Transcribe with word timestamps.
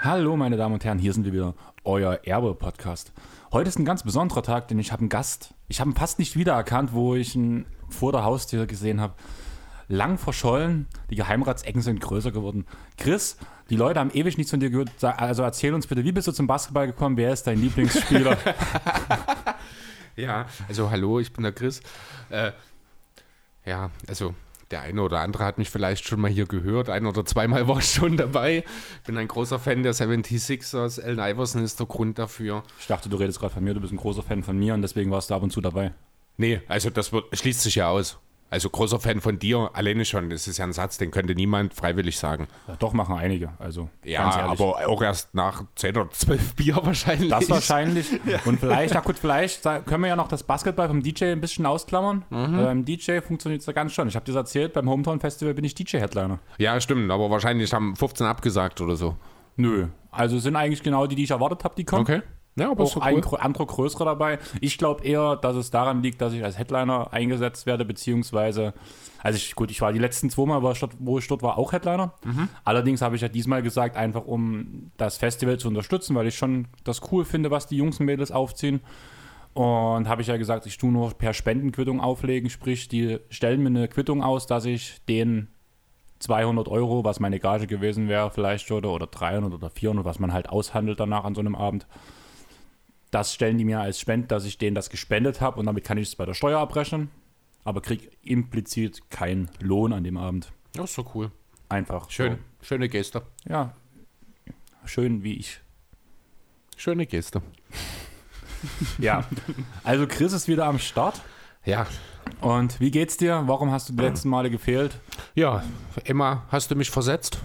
Hallo 0.00 0.36
meine 0.36 0.56
Damen 0.56 0.74
und 0.74 0.84
Herren, 0.84 0.98
hier 0.98 1.12
sind 1.12 1.24
wir 1.24 1.32
wieder, 1.32 1.54
euer 1.82 2.20
Erbe-Podcast. 2.22 3.12
Heute 3.52 3.68
ist 3.68 3.78
ein 3.80 3.84
ganz 3.84 4.04
besonderer 4.04 4.42
Tag, 4.42 4.68
denn 4.68 4.78
ich 4.78 4.92
habe 4.92 5.00
einen 5.00 5.08
Gast. 5.08 5.54
Ich 5.66 5.80
habe 5.80 5.90
ihn 5.90 5.96
fast 5.96 6.20
nicht 6.20 6.36
wiedererkannt, 6.36 6.92
wo 6.92 7.16
ich 7.16 7.34
ihn 7.34 7.66
vor 7.88 8.12
der 8.12 8.22
Haustür 8.22 8.66
gesehen 8.66 9.00
habe. 9.00 9.14
Lang 9.88 10.18
verschollen, 10.18 10.86
die 11.10 11.16
Geheimratsecken 11.16 11.82
sind 11.82 12.00
größer 12.00 12.32
geworden. 12.32 12.66
Chris, 12.96 13.36
die 13.70 13.76
Leute 13.76 14.00
haben 14.00 14.10
ewig 14.12 14.36
nichts 14.38 14.50
von 14.50 14.60
dir 14.60 14.70
gehört. 14.70 14.90
Also 15.02 15.42
erzähl 15.42 15.74
uns 15.74 15.86
bitte, 15.86 16.04
wie 16.04 16.12
bist 16.12 16.26
du 16.26 16.32
zum 16.32 16.46
Basketball 16.46 16.86
gekommen? 16.86 17.16
Wer 17.16 17.32
ist 17.32 17.46
dein 17.46 17.60
Lieblingsspieler? 17.60 18.36
Ja, 20.16 20.46
also 20.68 20.90
hallo, 20.90 21.18
ich 21.18 21.32
bin 21.32 21.42
der 21.42 21.52
Chris. 21.52 21.80
Äh, 22.30 22.52
ja, 23.64 23.90
also 24.06 24.34
der 24.70 24.82
eine 24.82 25.02
oder 25.02 25.20
andere 25.20 25.44
hat 25.44 25.58
mich 25.58 25.70
vielleicht 25.70 26.06
schon 26.06 26.20
mal 26.20 26.30
hier 26.30 26.46
gehört. 26.46 26.88
Ein 26.88 27.06
oder 27.06 27.24
zweimal 27.24 27.66
war 27.68 27.78
ich 27.78 27.90
schon 27.90 28.16
dabei. 28.16 28.64
Bin 29.06 29.16
ein 29.18 29.28
großer 29.28 29.58
Fan 29.58 29.82
der 29.82 29.94
76ers. 29.94 31.00
Allen 31.02 31.18
Iverson 31.18 31.62
ist 31.62 31.80
der 31.80 31.86
Grund 31.86 32.18
dafür. 32.18 32.62
ich 32.78 32.86
dachte, 32.86 33.08
du 33.08 33.16
redest 33.16 33.40
gerade 33.40 33.54
von 33.54 33.64
mir, 33.64 33.74
du 33.74 33.80
bist 33.80 33.92
ein 33.92 33.98
großer 33.98 34.22
Fan 34.22 34.42
von 34.42 34.58
mir 34.58 34.74
und 34.74 34.82
deswegen 34.82 35.10
warst 35.10 35.30
du 35.30 35.34
ab 35.34 35.42
und 35.42 35.50
zu 35.50 35.60
dabei. 35.60 35.92
Nee, 36.36 36.60
also 36.68 36.90
das 36.90 37.12
wird, 37.12 37.36
schließt 37.36 37.60
sich 37.60 37.76
ja 37.76 37.88
aus. 37.88 38.18
Also 38.50 38.70
großer 38.70 39.00
Fan 39.00 39.20
von 39.20 39.38
dir, 39.38 39.70
alleine 39.72 40.04
schon. 40.04 40.30
Das 40.30 40.46
ist 40.46 40.58
ja 40.58 40.64
ein 40.64 40.72
Satz, 40.72 40.96
den 40.96 41.10
könnte 41.10 41.34
niemand 41.34 41.74
freiwillig 41.74 42.18
sagen. 42.18 42.46
Ja, 42.68 42.76
doch, 42.76 42.92
machen 42.92 43.16
einige. 43.16 43.52
Also, 43.58 43.88
Ja, 44.04 44.24
aber 44.24 44.86
auch 44.86 45.02
erst 45.02 45.34
nach 45.34 45.64
10 45.74 45.96
oder 45.96 46.10
12 46.10 46.54
Bier 46.54 46.78
wahrscheinlich. 46.82 47.30
Das 47.30 47.50
wahrscheinlich. 47.50 48.06
Und 48.44 48.60
vielleicht, 48.60 48.94
na 48.94 49.00
gut, 49.00 49.18
vielleicht 49.18 49.62
können 49.64 50.02
wir 50.02 50.08
ja 50.08 50.16
noch 50.16 50.28
das 50.28 50.44
Basketball 50.44 50.86
vom 50.86 51.02
DJ 51.02 51.32
ein 51.32 51.40
bisschen 51.40 51.66
ausklammern. 51.66 52.24
Mhm. 52.30 52.58
Äh, 52.58 52.62
Beim 52.62 52.84
DJ 52.84 53.18
funktioniert 53.20 53.60
es 53.62 53.66
ja 53.66 53.72
ganz 53.72 53.92
schon. 53.92 54.06
Ich 54.06 54.14
habe 54.14 54.24
dir 54.24 54.32
das 54.32 54.42
erzählt, 54.42 54.72
beim 54.72 54.88
Hometown 54.88 55.18
Festival 55.18 55.54
bin 55.54 55.64
ich 55.64 55.74
DJ-Headliner. 55.74 56.38
Ja, 56.58 56.80
stimmt, 56.80 57.10
aber 57.10 57.30
wahrscheinlich 57.30 57.72
haben 57.72 57.96
15 57.96 58.26
abgesagt 58.26 58.80
oder 58.80 58.94
so. 58.94 59.16
Nö. 59.56 59.88
Also 60.12 60.38
sind 60.38 60.54
eigentlich 60.54 60.82
genau 60.82 61.06
die, 61.08 61.16
die 61.16 61.24
ich 61.24 61.30
erwartet 61.32 61.64
habe, 61.64 61.74
die 61.76 61.84
kommen. 61.84 62.02
Okay. 62.02 62.22
Ja, 62.56 62.70
aber 62.70 62.84
Auch 62.84 62.96
ein 62.98 63.14
cool. 63.16 63.20
grö- 63.20 63.34
anderer 63.36 63.66
größerer 63.66 64.04
dabei. 64.04 64.38
Ich 64.60 64.78
glaube 64.78 65.04
eher, 65.04 65.34
dass 65.36 65.56
es 65.56 65.70
daran 65.72 66.02
liegt, 66.04 66.20
dass 66.20 66.32
ich 66.32 66.44
als 66.44 66.56
Headliner 66.56 67.12
eingesetzt 67.12 67.66
werde, 67.66 67.84
beziehungsweise, 67.84 68.74
also 69.24 69.36
ich, 69.36 69.56
gut, 69.56 69.72
ich 69.72 69.80
war 69.80 69.92
die 69.92 69.98
letzten 69.98 70.30
zwei 70.30 70.46
Mal, 70.46 70.62
wo 71.00 71.18
ich 71.18 71.26
dort 71.26 71.42
war, 71.42 71.58
auch 71.58 71.72
Headliner. 71.72 72.14
Mhm. 72.24 72.48
Allerdings 72.64 73.02
habe 73.02 73.16
ich 73.16 73.22
ja 73.22 73.28
diesmal 73.28 73.62
gesagt, 73.62 73.96
einfach 73.96 74.24
um 74.24 74.92
das 74.96 75.16
Festival 75.18 75.58
zu 75.58 75.66
unterstützen, 75.66 76.14
weil 76.14 76.28
ich 76.28 76.36
schon 76.38 76.68
das 76.84 77.00
cool 77.10 77.24
finde, 77.24 77.50
was 77.50 77.66
die 77.66 77.76
Jungs 77.76 77.98
und 77.98 78.06
Mädels 78.06 78.30
aufziehen. 78.30 78.80
Und 79.54 80.08
habe 80.08 80.22
ich 80.22 80.28
ja 80.28 80.36
gesagt, 80.36 80.66
ich 80.66 80.76
tue 80.78 80.90
nur 80.92 81.10
per 81.12 81.32
Spendenquittung 81.32 82.00
auflegen, 82.00 82.50
sprich, 82.50 82.88
die 82.88 83.18
stellen 83.30 83.62
mir 83.62 83.68
eine 83.68 83.88
Quittung 83.88 84.22
aus, 84.22 84.46
dass 84.46 84.64
ich 84.64 85.00
den 85.08 85.48
200 86.20 86.68
Euro, 86.68 87.04
was 87.04 87.20
meine 87.20 87.38
Gage 87.38 87.66
gewesen 87.66 88.08
wäre, 88.08 88.30
vielleicht 88.30 88.70
oder, 88.70 88.90
oder 88.90 89.06
300 89.06 89.52
oder 89.52 89.70
400, 89.70 90.04
was 90.04 90.18
man 90.18 90.32
halt 90.32 90.48
aushandelt 90.48 90.98
danach 90.98 91.24
an 91.24 91.34
so 91.34 91.40
einem 91.40 91.54
Abend. 91.54 91.86
Das 93.14 93.32
stellen 93.32 93.58
die 93.58 93.64
mir 93.64 93.78
als 93.78 94.00
Spend, 94.00 94.32
dass 94.32 94.44
ich 94.44 94.58
denen 94.58 94.74
das 94.74 94.90
gespendet 94.90 95.40
habe 95.40 95.60
und 95.60 95.66
damit 95.66 95.84
kann 95.84 95.98
ich 95.98 96.08
es 96.08 96.16
bei 96.16 96.26
der 96.26 96.34
Steuer 96.34 96.58
abrechnen, 96.58 97.12
aber 97.62 97.80
kriege 97.80 98.10
implizit 98.22 99.08
keinen 99.08 99.48
Lohn 99.60 99.92
an 99.92 100.02
dem 100.02 100.16
Abend. 100.16 100.50
Ja, 100.74 100.82
ist 100.82 100.98
doch 100.98 101.14
cool. 101.14 101.30
Einfach. 101.68 102.10
Schön. 102.10 102.38
Schöne 102.60 102.88
Geste. 102.88 103.22
So. 103.44 103.52
Ja. 103.52 103.76
Schön 104.84 105.22
wie 105.22 105.34
ich. 105.34 105.60
Schöne 106.76 107.06
Geste. 107.06 107.40
Ja. 108.98 109.24
Also 109.84 110.08
Chris 110.08 110.32
ist 110.32 110.48
wieder 110.48 110.66
am 110.66 110.80
Start. 110.80 111.22
Ja. 111.64 111.86
Und 112.40 112.80
wie 112.80 112.90
geht's 112.90 113.16
dir? 113.16 113.44
Warum 113.46 113.70
hast 113.70 113.90
du 113.90 113.92
die 113.92 114.02
letzten 114.02 114.28
Male 114.28 114.50
gefehlt? 114.50 114.98
Ja, 115.36 115.62
Emma, 116.02 116.48
hast 116.48 116.72
du 116.72 116.74
mich 116.74 116.90
versetzt? 116.90 117.38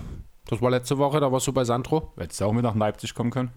Das 0.47 0.63
war 0.63 0.71
letzte 0.71 0.97
Woche, 0.97 1.19
da 1.19 1.31
warst 1.31 1.45
du 1.45 1.53
bei 1.53 1.63
Sandro. 1.63 2.11
Hättest 2.17 2.41
du 2.41 2.45
auch 2.45 2.53
mit 2.53 2.63
nach 2.63 2.73
Leipzig 2.73 3.13
kommen 3.13 3.29
können? 3.29 3.51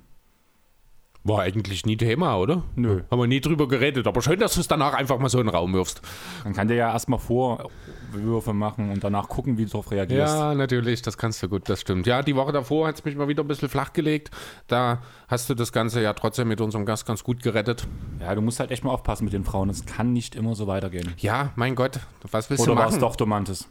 War 1.25 1.41
eigentlich 1.43 1.87
nie 1.87 1.97
Thema, 1.97 2.37
oder? 2.37 2.65
Nö. 2.75 3.03
Haben 3.09 3.21
wir 3.21 3.29
nie 3.29 3.41
drüber 3.41 3.69
geredet, 3.69 4.09
aber 4.09 4.23
schön, 4.23 4.41
dass 4.41 4.55
du 4.55 4.61
es 4.61 4.67
danach 4.67 4.93
einfach 4.95 5.19
mal 5.21 5.29
so 5.29 5.39
in 5.39 5.47
den 5.47 5.55
Raum 5.55 5.73
wirfst. 5.73 6.03
Man 6.43 6.53
kann 6.53 6.67
dir 6.67 6.75
ja 6.75 6.93
erstmal 6.93 7.21
Vorwürfe 7.21 8.53
machen 8.53 8.91
und 8.91 9.05
danach 9.05 9.29
gucken, 9.29 9.57
wie 9.57 9.65
du 9.65 9.71
darauf 9.71 9.93
reagierst. 9.93 10.35
Ja, 10.35 10.55
natürlich, 10.55 11.01
das 11.03 11.17
kannst 11.17 11.41
du 11.41 11.49
gut, 11.49 11.69
das 11.69 11.81
stimmt. 11.81 12.09
Ja, 12.09 12.23
die 12.23 12.35
Woche 12.35 12.51
davor 12.51 12.89
hat 12.89 12.97
es 12.97 13.05
mich 13.05 13.15
mal 13.15 13.29
wieder 13.29 13.45
ein 13.45 13.49
bisschen 13.49 13.69
flach 13.69 13.93
gelegt. 13.93 14.33
Da 14.67 15.01
hast 15.29 15.49
du 15.49 15.55
das 15.55 15.71
Ganze 15.71 16.03
ja 16.03 16.13
trotzdem 16.13 16.49
mit 16.49 16.61
unserem 16.61 16.87
Gast 16.87 17.07
ganz 17.07 17.23
gut 17.23 17.41
gerettet. 17.41 17.87
Ja, 18.21 18.35
du 18.35 18.41
musst 18.41 18.59
halt 18.59 18.73
echt 18.73 18.83
mal 18.83 18.91
aufpassen 18.91 19.25
mit 19.25 19.33
den 19.33 19.45
Frauen. 19.45 19.71
Es 19.71 19.87
kann 19.87 20.13
nicht 20.13 20.35
immer 20.35 20.57
so 20.57 20.67
weitergehen. 20.67 21.15
Ja, 21.19 21.53
mein 21.55 21.77
Gott, 21.77 22.01
was 22.33 22.51
willst 22.51 22.65
Oder 22.65 22.73
du 22.73 22.79
war 22.79 22.87
es 22.87 22.93
machen? 22.95 23.01
doch 23.01 23.15
Domantes? 23.15 23.69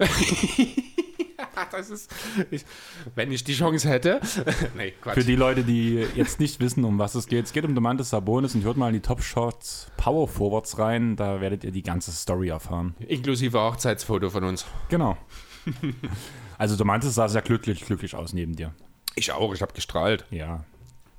Das 1.72 1.90
ist, 1.90 2.12
ich, 2.50 2.64
wenn 3.14 3.30
ich 3.32 3.44
die 3.44 3.54
Chance 3.54 3.88
hätte. 3.88 4.20
nee, 4.76 4.92
Quatsch. 5.00 5.14
Für 5.14 5.24
die 5.24 5.36
Leute, 5.36 5.62
die 5.62 6.04
jetzt 6.14 6.40
nicht 6.40 6.60
wissen, 6.60 6.84
um 6.84 6.98
was 6.98 7.14
es 7.14 7.26
geht. 7.26 7.44
Es 7.44 7.52
geht 7.52 7.64
um 7.64 7.74
Domantes 7.74 8.10
Sabonis 8.10 8.54
und 8.54 8.64
hört 8.64 8.76
mal 8.76 8.88
in 8.88 8.94
die 8.94 9.00
Top 9.00 9.22
Shots 9.22 9.90
Power 9.96 10.28
Forwards 10.28 10.78
rein. 10.78 11.16
Da 11.16 11.40
werdet 11.40 11.64
ihr 11.64 11.70
die 11.70 11.82
ganze 11.82 12.12
Story 12.12 12.48
erfahren. 12.48 12.94
Inklusive 13.06 13.58
Hochzeitsfoto 13.58 14.30
von 14.30 14.44
uns. 14.44 14.66
Genau. 14.88 15.16
Also 16.58 16.76
Domantes 16.76 17.14
sah 17.14 17.26
sehr 17.26 17.40
glücklich, 17.40 17.86
glücklich 17.86 18.14
aus 18.14 18.34
neben 18.34 18.54
dir. 18.54 18.74
Ich 19.14 19.32
auch, 19.32 19.54
ich 19.54 19.62
habe 19.62 19.72
gestrahlt. 19.72 20.26
Ja. 20.30 20.62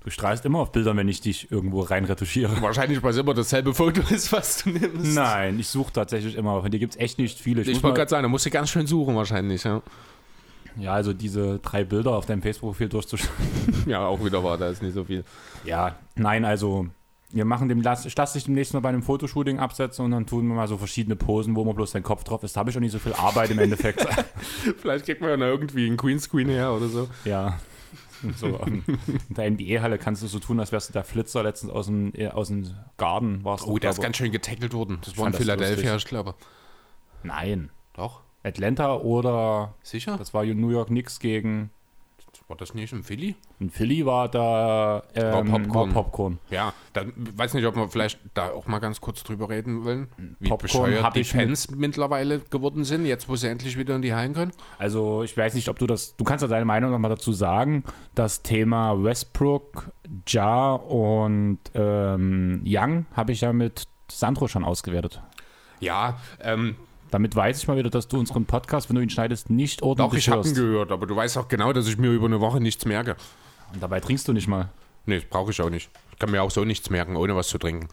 Du 0.04 0.10
strahlst 0.10 0.46
immer 0.46 0.60
auf 0.60 0.72
Bildern, 0.72 0.98
wenn 0.98 1.08
ich 1.08 1.22
dich 1.22 1.52
irgendwo 1.52 1.82
rein 1.82 2.06
retuschiere. 2.06 2.60
Wahrscheinlich, 2.62 3.02
weil 3.04 3.12
es 3.12 3.18
immer 3.18 3.36
dasselbe 3.36 3.74
Foto 3.74 4.02
ist, 4.14 4.32
was 4.32 4.64
du 4.64 4.70
nimmst. 4.70 5.16
Nein, 5.16 5.60
ich 5.60 5.68
suche 5.68 5.94
tatsächlich 5.94 6.36
immer. 6.36 6.62
Von 6.62 6.72
dir 6.72 6.80
gibt 6.80 6.94
es 6.94 7.00
echt 7.00 7.20
nicht 7.20 7.40
viele. 7.40 7.62
Ich 7.62 7.68
muss 7.70 7.84
wollte 7.84 7.98
gerade 7.98 8.10
sagen, 8.10 8.24
da 8.24 8.30
musst 8.30 8.46
du 8.46 8.50
ganz 8.50 8.72
schön 8.72 8.88
suchen 8.88 9.16
wahrscheinlich, 9.16 9.64
ja. 9.64 9.82
Ja, 10.78 10.94
also 10.94 11.14
diese 11.14 11.60
drei 11.60 11.84
Bilder 11.84 12.12
auf 12.12 12.26
deinem 12.26 12.42
Facebook-Profil 12.42 12.90
durchzuschauen. 12.90 13.32
Ja, 13.88 14.06
auch 14.06 14.24
wieder 14.24 14.44
war, 14.44 14.58
da 14.58 14.70
ist 14.70 14.84
nicht 14.84 14.94
so 14.94 15.04
viel. 15.06 15.24
Ja, 15.66 15.96
nein, 16.16 16.46
also 16.46 16.88
wir 17.32 17.46
machen 17.46 17.68
dem, 17.70 17.82
lass, 17.82 18.06
ich 18.06 18.16
lasse 18.16 18.34
dich 18.34 18.44
demnächst 18.44 18.74
mal 18.74 18.80
bei 18.82 18.90
einem 18.90 19.02
Fotoshooting 19.04 19.58
absetzen 19.60 20.06
und 20.06 20.12
dann 20.12 20.26
tun 20.28 20.48
wir 20.48 20.54
mal 20.56 20.68
so 20.68 20.78
verschiedene 20.78 21.16
Posen, 21.16 21.56
wo 21.56 21.64
man 21.66 21.76
bloß 21.76 21.92
dein 21.94 22.04
Kopf 22.04 22.24
drauf 22.24 22.44
ist. 22.44 22.56
Da 22.56 22.60
habe 22.60 22.70
ich 22.70 22.76
auch 22.76 22.82
nicht 22.82 22.92
so 22.92 23.00
viel 23.00 23.14
Arbeit 23.14 23.50
im 23.50 23.58
Endeffekt. 23.60 24.02
Vielleicht 24.82 25.06
kriegt 25.06 25.22
man 25.22 25.40
ja 25.40 25.48
irgendwie 25.48 25.88
einen 25.88 25.98
Greenscreen 25.98 26.50
her 26.50 26.74
oder 26.74 26.88
so. 26.90 27.10
ja. 27.26 27.58
So, 28.38 28.60
ähm, 28.68 28.84
in 29.30 29.36
der 29.36 29.50
NBA-Halle 29.50 29.98
kannst 29.98 30.22
du 30.22 30.28
so 30.28 30.38
tun, 30.38 30.60
als 30.60 30.72
wärst 30.72 30.90
du 30.90 30.94
der 30.94 31.04
Flitzer 31.04 31.42
letztens 31.42 31.72
aus 31.72 31.88
dem, 31.88 32.14
äh, 32.14 32.28
aus 32.28 32.50
dem 32.50 32.70
Garten. 32.98 33.44
Warst 33.44 33.66
Oh, 33.66 33.74
du, 33.74 33.80
der 33.80 33.90
ist 33.90 34.00
ganz 34.02 34.18
schön 34.18 34.32
getackelt 34.32 34.74
worden. 34.74 35.00
Das 35.04 35.18
war 35.18 35.26
in 35.26 35.34
Philadelphia, 35.34 35.96
ich 35.96 36.06
glaube. 36.06 36.36
Nein. 37.24 37.72
Doch. 37.94 38.22
Atlanta 38.44 38.96
oder 38.96 39.74
Sicher? 39.84 40.18
das 40.18 40.34
war 40.34 40.44
New 40.46 40.70
York 40.70 40.88
Knicks 40.88 41.20
gegen 41.20 41.70
war 42.48 42.58
das 42.58 42.74
nicht 42.74 42.92
in 42.92 43.02
Philly? 43.04 43.36
in 43.62 43.70
Philly 43.70 44.06
war 44.06 44.28
da 44.28 45.04
ähm, 45.16 45.24
War 45.34 45.44
Popcorn. 45.44 45.74
war 45.74 45.88
Popcorn. 46.04 46.40
Ja, 46.50 46.74
dann 46.92 47.14
weiß 47.16 47.54
nicht, 47.54 47.66
ob 47.66 47.78
wir 47.78 47.88
vielleicht 47.88 48.20
da 48.34 48.50
auch 48.52 48.68
mal 48.68 48.80
ganz 48.80 49.00
kurz 49.00 49.24
drüber 49.24 49.48
reden 49.50 49.86
wollen. 49.86 50.08
Wie 50.40 50.50
Popcorn 50.50 50.58
bescheuert 50.92 51.16
die 51.16 51.22
ich 51.22 51.34
mit- 51.34 51.44
Fans 51.46 51.72
mittlerweile 51.72 52.40
geworden 52.40 52.84
sind, 52.84 53.06
jetzt 53.06 53.30
wo 53.30 53.38
sie 53.38 53.48
endlich 53.48 53.78
wieder 53.78 53.96
in 53.96 54.02
die 54.02 54.14
Hallen 54.14 54.34
können. 54.34 54.52
Also 54.80 55.24
ich 55.24 55.36
weiß 55.38 55.54
nicht, 55.54 55.70
ob 55.70 55.80
du 55.80 55.88
das, 55.88 56.18
du 56.18 56.26
kannst 56.26 56.42
ja 56.42 56.50
deine 56.50 56.66
Meinung 56.66 56.92
nochmal 56.92 57.12
dazu 57.12 57.32
sagen. 57.32 57.86
Das 58.16 58.42
Thema 58.42 59.02
Westbrook, 59.02 59.90
Ja 60.28 60.74
und 60.74 61.60
ähm, 61.74 62.64
Young 62.66 63.06
habe 63.14 63.32
ich 63.32 63.42
ja 63.42 63.54
mit 63.54 63.88
Sandro 64.12 64.50
schon 64.50 64.66
ausgewertet. 64.66 65.22
Ja, 65.80 66.20
ähm, 66.42 66.76
Damit 67.12 67.36
weiß 67.36 67.60
ich 67.60 67.68
mal 67.68 67.78
wieder, 67.78 67.90
dass 67.90 68.08
du 68.08 68.18
unseren 68.18 68.46
Podcast, 68.46 68.90
wenn 68.90 68.96
du 68.96 69.02
ihn 69.02 69.10
schneidest, 69.10 69.50
nicht 69.50 69.82
doch, 69.82 69.88
ordentlich 69.88 70.28
ich 70.28 70.30
habe 70.34 70.48
ihn 70.48 70.56
gehört, 70.56 70.92
aber 70.92 71.06
du 71.06 71.16
weißt 71.16 71.38
auch 71.38 71.48
genau, 71.48 71.74
dass 71.74 71.88
ich 71.88 71.98
mir 71.98 72.10
über 72.12 72.26
eine 72.26 72.40
Woche 72.40 72.60
nichts 72.60 72.86
merke. 72.86 73.16
Und 73.74 73.84
dabei 73.84 74.00
trinkst 74.00 74.28
du 74.28 74.34
nicht 74.34 74.48
mal. 74.48 74.70
Nee, 75.06 75.16
das 75.20 75.26
brauche 75.26 75.52
ich 75.52 75.62
auch 75.62 75.70
nicht. 75.70 75.90
Ich 76.14 76.20
kann 76.20 76.32
mir 76.32 76.42
auch 76.42 76.52
so 76.52 76.64
nichts 76.64 76.90
merken, 76.90 77.16
ohne 77.16 77.36
was 77.36 77.50
zu 77.50 77.58
trinken. 77.58 77.90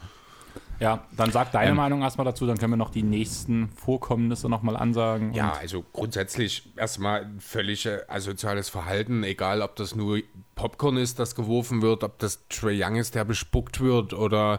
Ja, 0.80 1.04
dann 1.16 1.32
sag 1.32 1.50
deine 1.50 1.70
Ähm. 1.70 1.76
Meinung 1.76 2.02
erstmal 2.02 2.24
dazu, 2.24 2.46
dann 2.46 2.56
können 2.58 2.72
wir 2.72 2.76
noch 2.76 2.90
die 2.90 3.02
nächsten 3.02 3.68
Vorkommnisse 3.70 4.48
nochmal 4.48 4.76
ansagen. 4.76 5.32
Ja, 5.32 5.52
also 5.52 5.84
grundsätzlich 5.92 6.72
erstmal 6.76 7.28
völlig 7.40 7.86
äh, 7.86 8.02
asoziales 8.06 8.68
Verhalten, 8.68 9.24
egal 9.24 9.62
ob 9.62 9.74
das 9.76 9.96
nur 9.96 10.20
Popcorn 10.58 10.96
ist, 10.96 11.18
das 11.20 11.34
geworfen 11.36 11.80
wird, 11.82 12.02
ob 12.02 12.18
das 12.18 12.46
Trey 12.48 12.82
Young 12.82 12.96
ist, 12.96 13.14
der 13.14 13.24
bespuckt 13.24 13.80
wird 13.80 14.12
oder 14.12 14.58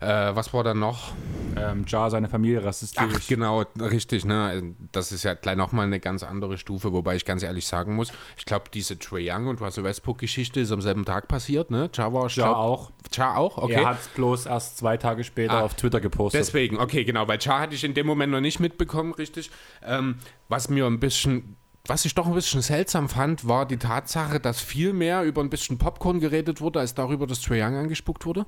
äh, 0.00 0.06
was 0.06 0.52
war 0.52 0.62
da 0.62 0.74
noch? 0.74 1.12
ähm, 1.56 1.84
Ja, 1.88 2.10
seine 2.10 2.28
Familie 2.28 2.62
rassistisch. 2.62 3.02
Ach, 3.02 3.26
genau, 3.26 3.64
richtig, 3.80 4.24
ne? 4.26 4.74
Das 4.92 5.10
ist 5.10 5.24
ja 5.24 5.32
gleich 5.34 5.56
nochmal 5.56 5.86
eine 5.86 6.00
ganz 6.00 6.22
andere 6.22 6.58
Stufe, 6.58 6.92
wobei 6.92 7.16
ich 7.16 7.24
ganz 7.24 7.42
ehrlich 7.42 7.66
sagen 7.66 7.96
muss, 7.96 8.12
ich 8.36 8.44
glaube, 8.44 8.66
diese 8.72 8.98
Trey 8.98 9.28
Young 9.28 9.46
und 9.48 9.60
Russell 9.60 9.84
Westbrook-Geschichte 9.84 10.60
ist 10.60 10.70
am 10.70 10.82
selben 10.82 11.04
Tag 11.06 11.26
passiert, 11.28 11.70
ne? 11.70 11.90
Ja 11.94 12.12
war, 12.12 12.26
ich 12.26 12.36
Ja 12.36 12.44
glaub- 12.44 12.56
auch. 12.56 12.90
Ja 13.16 13.34
auch, 13.36 13.56
okay. 13.56 13.72
Er 13.72 13.86
hat 13.86 14.00
es 14.00 14.08
bloß 14.08 14.44
erst 14.46 14.76
zwei 14.78 14.98
Tage 14.98 15.24
später 15.24 15.54
Ah, 15.54 15.60
auf 15.62 15.74
Twitter 15.74 15.98
gepostet. 16.00 16.40
Deswegen, 16.42 16.78
okay, 16.78 17.04
genau, 17.04 17.26
weil 17.26 17.40
Char 17.40 17.60
hatte 17.60 17.74
ich 17.74 17.82
in 17.82 17.94
dem 17.94 18.06
Moment 18.06 18.30
noch 18.32 18.40
nicht 18.42 18.60
mitbekommen, 18.60 19.14
richtig. 19.14 19.50
Ähm, 19.82 20.16
was 20.48 20.68
mir 20.68 20.86
ein 20.86 21.00
bisschen 21.00 21.56
was 21.88 22.04
ich 22.04 22.14
doch 22.14 22.26
ein 22.26 22.34
bisschen 22.34 22.60
seltsam 22.60 23.08
fand, 23.08 23.48
war 23.48 23.66
die 23.66 23.78
Tatsache, 23.78 24.40
dass 24.40 24.60
viel 24.60 24.92
mehr 24.92 25.22
über 25.22 25.42
ein 25.42 25.50
bisschen 25.50 25.78
Popcorn 25.78 26.20
geredet 26.20 26.60
wurde, 26.60 26.80
als 26.80 26.94
darüber, 26.94 27.26
dass 27.26 27.40
Trae 27.40 27.62
Young 27.62 27.76
angespuckt 27.76 28.26
wurde. 28.26 28.46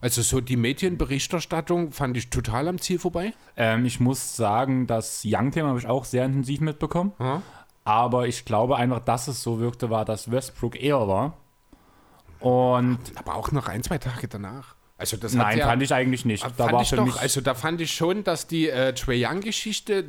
Also 0.00 0.22
so 0.22 0.40
die 0.40 0.56
Medienberichterstattung 0.56 1.92
fand 1.92 2.16
ich 2.16 2.28
total 2.28 2.66
am 2.66 2.80
Ziel 2.80 2.98
vorbei. 2.98 3.34
Ähm, 3.56 3.84
ich 3.84 4.00
muss 4.00 4.36
sagen, 4.36 4.88
das 4.88 5.22
Young-Thema 5.24 5.68
habe 5.68 5.78
ich 5.78 5.86
auch 5.86 6.04
sehr 6.04 6.24
intensiv 6.24 6.60
mitbekommen. 6.60 7.12
Ja. 7.20 7.42
Aber 7.84 8.26
ich 8.26 8.44
glaube 8.44 8.76
einfach, 8.76 9.00
dass 9.00 9.28
es 9.28 9.42
so 9.42 9.60
wirkte, 9.60 9.90
war, 9.90 10.04
dass 10.04 10.30
Westbrook 10.30 10.80
eher 10.80 11.06
war. 11.06 11.36
Und 12.40 12.98
Aber 13.14 13.36
auch 13.36 13.52
noch 13.52 13.68
ein, 13.68 13.84
zwei 13.84 13.98
Tage 13.98 14.26
danach. 14.26 14.74
Also 14.98 15.16
das 15.16 15.34
nein, 15.34 15.58
ja, 15.58 15.66
fand 15.66 15.82
ich 15.82 15.94
eigentlich 15.94 16.24
nicht. 16.24 16.42
Da 16.42 16.50
fand 16.50 16.72
war 16.72 16.82
ich 16.82 16.90
für 16.90 16.96
doch, 16.96 17.04
mich 17.04 17.20
also 17.20 17.40
da 17.40 17.54
fand 17.54 17.80
ich 17.80 17.92
schon, 17.92 18.24
dass 18.24 18.48
die 18.48 18.68
äh, 18.68 18.92
Trae 18.94 19.24
Young-Geschichte 19.24 20.04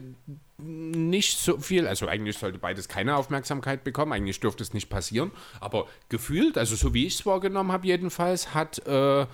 nicht 0.57 1.39
so 1.39 1.57
viel, 1.57 1.87
also 1.87 2.07
eigentlich 2.07 2.37
sollte 2.37 2.59
beides 2.59 2.87
keine 2.87 3.15
Aufmerksamkeit 3.15 3.83
bekommen, 3.83 4.13
eigentlich 4.13 4.39
dürfte 4.39 4.63
es 4.63 4.73
nicht 4.73 4.89
passieren, 4.89 5.31
aber 5.59 5.87
gefühlt, 6.09 6.57
also 6.57 6.75
so 6.75 6.93
wie 6.93 7.07
ich 7.07 7.15
es 7.15 7.25
wahrgenommen 7.25 7.71
habe 7.71 7.87
jedenfalls, 7.87 8.53
hat 8.53 8.85
äh, 8.87 9.25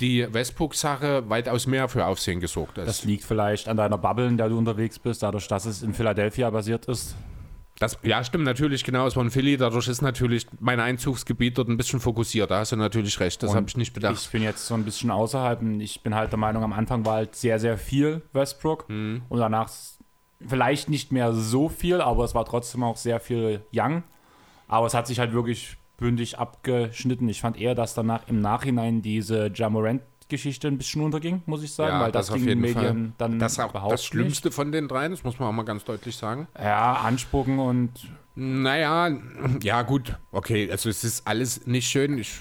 die 0.00 0.26
Westbrook-Sache 0.32 1.28
weitaus 1.30 1.66
mehr 1.66 1.88
für 1.88 2.06
Aufsehen 2.06 2.40
gesorgt. 2.40 2.78
Das 2.78 3.04
liegt 3.04 3.24
vielleicht 3.24 3.68
an 3.68 3.76
deiner 3.76 3.98
Bubble, 3.98 4.26
in 4.26 4.36
der 4.36 4.48
du 4.48 4.58
unterwegs 4.58 4.98
bist, 4.98 5.22
dadurch, 5.22 5.46
dass 5.46 5.66
es 5.66 5.82
in 5.82 5.94
Philadelphia 5.94 6.50
basiert 6.50 6.86
ist. 6.86 7.14
Das, 7.78 7.98
ja, 8.02 8.22
stimmt 8.22 8.44
natürlich, 8.44 8.84
genau. 8.84 9.06
Es 9.06 9.16
war 9.16 9.24
in 9.24 9.30
Philly. 9.30 9.56
Dadurch 9.56 9.88
ist 9.88 10.00
natürlich 10.00 10.46
mein 10.60 10.78
Einzugsgebiet 10.78 11.58
dort 11.58 11.68
ein 11.68 11.76
bisschen 11.76 11.98
fokussiert. 11.98 12.50
Da 12.50 12.60
hast 12.60 12.70
du 12.70 12.76
natürlich 12.76 13.18
recht. 13.18 13.42
Das 13.42 13.54
habe 13.54 13.66
ich 13.66 13.76
nicht 13.76 13.92
bedacht. 13.92 14.14
Ich 14.14 14.30
bin 14.30 14.42
jetzt 14.42 14.66
so 14.66 14.74
ein 14.74 14.84
bisschen 14.84 15.10
außerhalb. 15.10 15.60
und 15.60 15.80
Ich 15.80 16.00
bin 16.00 16.14
halt 16.14 16.30
der 16.30 16.38
Meinung, 16.38 16.62
am 16.62 16.72
Anfang 16.72 17.04
war 17.04 17.14
halt 17.14 17.34
sehr, 17.34 17.58
sehr 17.58 17.76
viel 17.76 18.22
Westbrook. 18.32 18.88
Mhm. 18.88 19.22
Und 19.28 19.40
danach 19.40 19.68
vielleicht 20.48 20.88
nicht 20.88 21.12
mehr 21.12 21.32
so 21.32 21.68
viel, 21.68 22.00
aber 22.00 22.24
es 22.24 22.34
war 22.34 22.44
trotzdem 22.44 22.82
auch 22.82 22.96
sehr 22.96 23.20
viel 23.20 23.62
Young. 23.74 24.02
Aber 24.68 24.86
es 24.86 24.94
hat 24.94 25.06
sich 25.06 25.18
halt 25.18 25.32
wirklich 25.32 25.76
bündig 25.96 26.38
abgeschnitten. 26.38 27.28
Ich 27.28 27.40
fand 27.40 27.56
eher, 27.60 27.74
dass 27.74 27.94
danach 27.94 28.22
im 28.28 28.40
Nachhinein 28.40 29.02
diese 29.02 29.50
Jamorant-Geschichte 29.54 30.68
ein 30.68 30.78
bisschen 30.78 31.02
unterging, 31.02 31.42
muss 31.46 31.62
ich 31.62 31.72
sagen, 31.72 31.96
Ja, 31.96 32.00
weil 32.02 32.12
das, 32.12 32.26
das 32.26 32.30
auf 32.34 32.36
ging 32.38 32.46
den 32.46 32.60
Medien 32.60 33.12
dann 33.18 33.38
das 33.38 33.52
ist 33.52 33.60
auch 33.60 33.88
das 33.90 34.04
Schlimmste 34.04 34.50
von 34.50 34.72
den 34.72 34.88
dreien, 34.88 35.12
das 35.12 35.22
muss 35.22 35.38
man 35.38 35.48
auch 35.48 35.52
mal 35.52 35.62
ganz 35.64 35.84
deutlich 35.84 36.16
sagen. 36.16 36.48
nicht. 36.54 36.64
Ja, 36.64 36.94
anspucken 36.94 37.58
und 37.58 37.90
Naja, 38.34 39.10
ja, 39.62 39.82
gut. 39.82 40.18
Okay, 40.32 40.68
also 40.70 40.88
es 40.88 41.04
ist 41.04 41.26
alles 41.28 41.66
nicht 41.66 41.88
schön. 41.88 42.18
Ich 42.18 42.40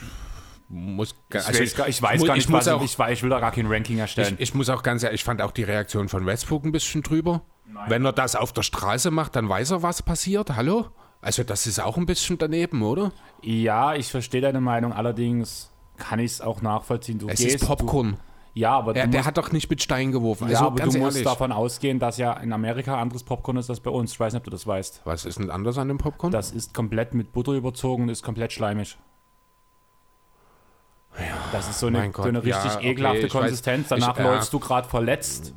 muss 0.69 1.13
ich, 1.29 1.35
also 1.35 1.59
weiß, 1.59 1.75
gar- 1.75 1.87
ich 1.87 2.01
weiß 2.01 2.19
mu- 2.21 2.25
gar 2.27 2.33
nicht, 2.33 2.45
ich 2.45 2.49
muss 2.49 2.59
was 2.65 2.67
auch, 2.69 2.83
ich, 2.83 2.97
weiß, 2.97 3.17
ich 3.17 3.21
will 3.21 3.29
da 3.29 3.39
gar 3.39 3.51
kein 3.51 3.67
Ranking 3.67 3.99
erstellen. 3.99 4.35
ich, 4.39 4.49
ich 4.49 4.53
muss 4.55 4.69
auch 4.69 4.81
ganz 4.81 5.03
ehrlich, 5.03 5.21
ich 5.21 5.25
fand 5.25 5.41
auch 5.41 5.51
die 5.51 5.63
Reaktion 5.63 6.09
von 6.09 6.25
Westbrook 6.25 6.65
ein 6.65 6.71
bisschen 6.71 7.03
drüber. 7.03 7.43
Wenn 7.87 8.05
er 8.05 8.11
das 8.13 8.35
auf 8.35 8.53
der 8.53 8.61
Straße 8.63 9.09
macht, 9.11 9.35
dann 9.35 9.47
weiß 9.49 9.71
er, 9.71 9.83
was 9.83 10.01
passiert. 10.01 10.55
Hallo? 10.55 10.87
Also 11.21 11.43
das 11.43 11.65
ist 11.67 11.79
auch 11.79 11.97
ein 11.97 12.05
bisschen 12.05 12.37
daneben, 12.37 12.81
oder? 12.83 13.11
ja, 13.41 13.95
ich 13.95 14.11
verstehe 14.11 14.41
deine 14.41 14.59
Meinung, 14.61 14.91
allerdings 14.93 15.71
kann 15.97 16.19
ich 16.19 16.31
es 16.33 16.41
auch 16.41 16.61
nachvollziehen. 16.61 17.19
Du 17.19 17.29
Es 17.29 17.39
gehst, 17.39 17.55
ist 17.57 17.65
Popcorn. 17.67 18.11
Du, 18.11 18.59
ja, 18.59 18.71
aber 18.71 18.95
Er, 18.95 19.05
du 19.05 19.11
der 19.11 19.19
musst, 19.21 19.27
hat 19.27 19.37
doch 19.37 19.51
nicht 19.51 19.69
mit 19.69 19.81
Stein 19.81 20.11
geworfen. 20.11 20.49
ja, 20.49 20.55
Also 20.57 20.67
aber 20.67 20.79
du 20.81 20.85
musst 20.97 21.15
ehrlich. 21.17 21.23
davon 21.23 21.51
ausgehen, 21.53 21.97
dass 21.99 22.17
ja 22.17 22.33
in 22.33 22.51
Amerika 22.51 22.99
anderes 23.01 23.23
Popcorn 23.23 23.57
ist 23.57 23.69
als 23.69 23.79
bei 23.79 23.89
uns. 23.89 24.11
Ich 24.11 24.19
weiß 24.19 24.33
nicht, 24.33 24.41
ob 24.41 24.43
du 24.43 24.51
das 24.51 24.67
weißt. 24.67 25.01
was 25.05 25.23
ist 25.25 25.39
denn 25.39 25.49
anders 25.49 25.77
an 25.77 25.87
dem 25.87 25.97
Popcorn? 25.97 26.31
Das 26.31 26.51
ist 26.51 26.73
komplett 26.73 27.13
mit 27.13 27.31
Butter 27.31 27.53
überzogen 27.53 28.03
und 28.03 28.09
ist 28.09 28.21
komplett 28.23 28.51
schleimig. 28.51 28.97
das 31.51 31.69
ist 31.69 31.79
so 31.79 31.87
eine, 31.87 32.11
so 32.13 32.23
eine 32.23 32.43
ja, 32.43 32.57
richtig 32.57 32.75
okay, 32.77 32.89
ekelhafte 32.91 33.23
weiß. 33.23 33.31
Konsistenz. 33.31 33.87
Danach 33.89 34.17
Ich- 34.17 34.23
ja. 34.25 34.33
läufst 34.33 34.51
du 34.53 34.59
gerade 34.59 34.87
verletzt, 34.89 35.53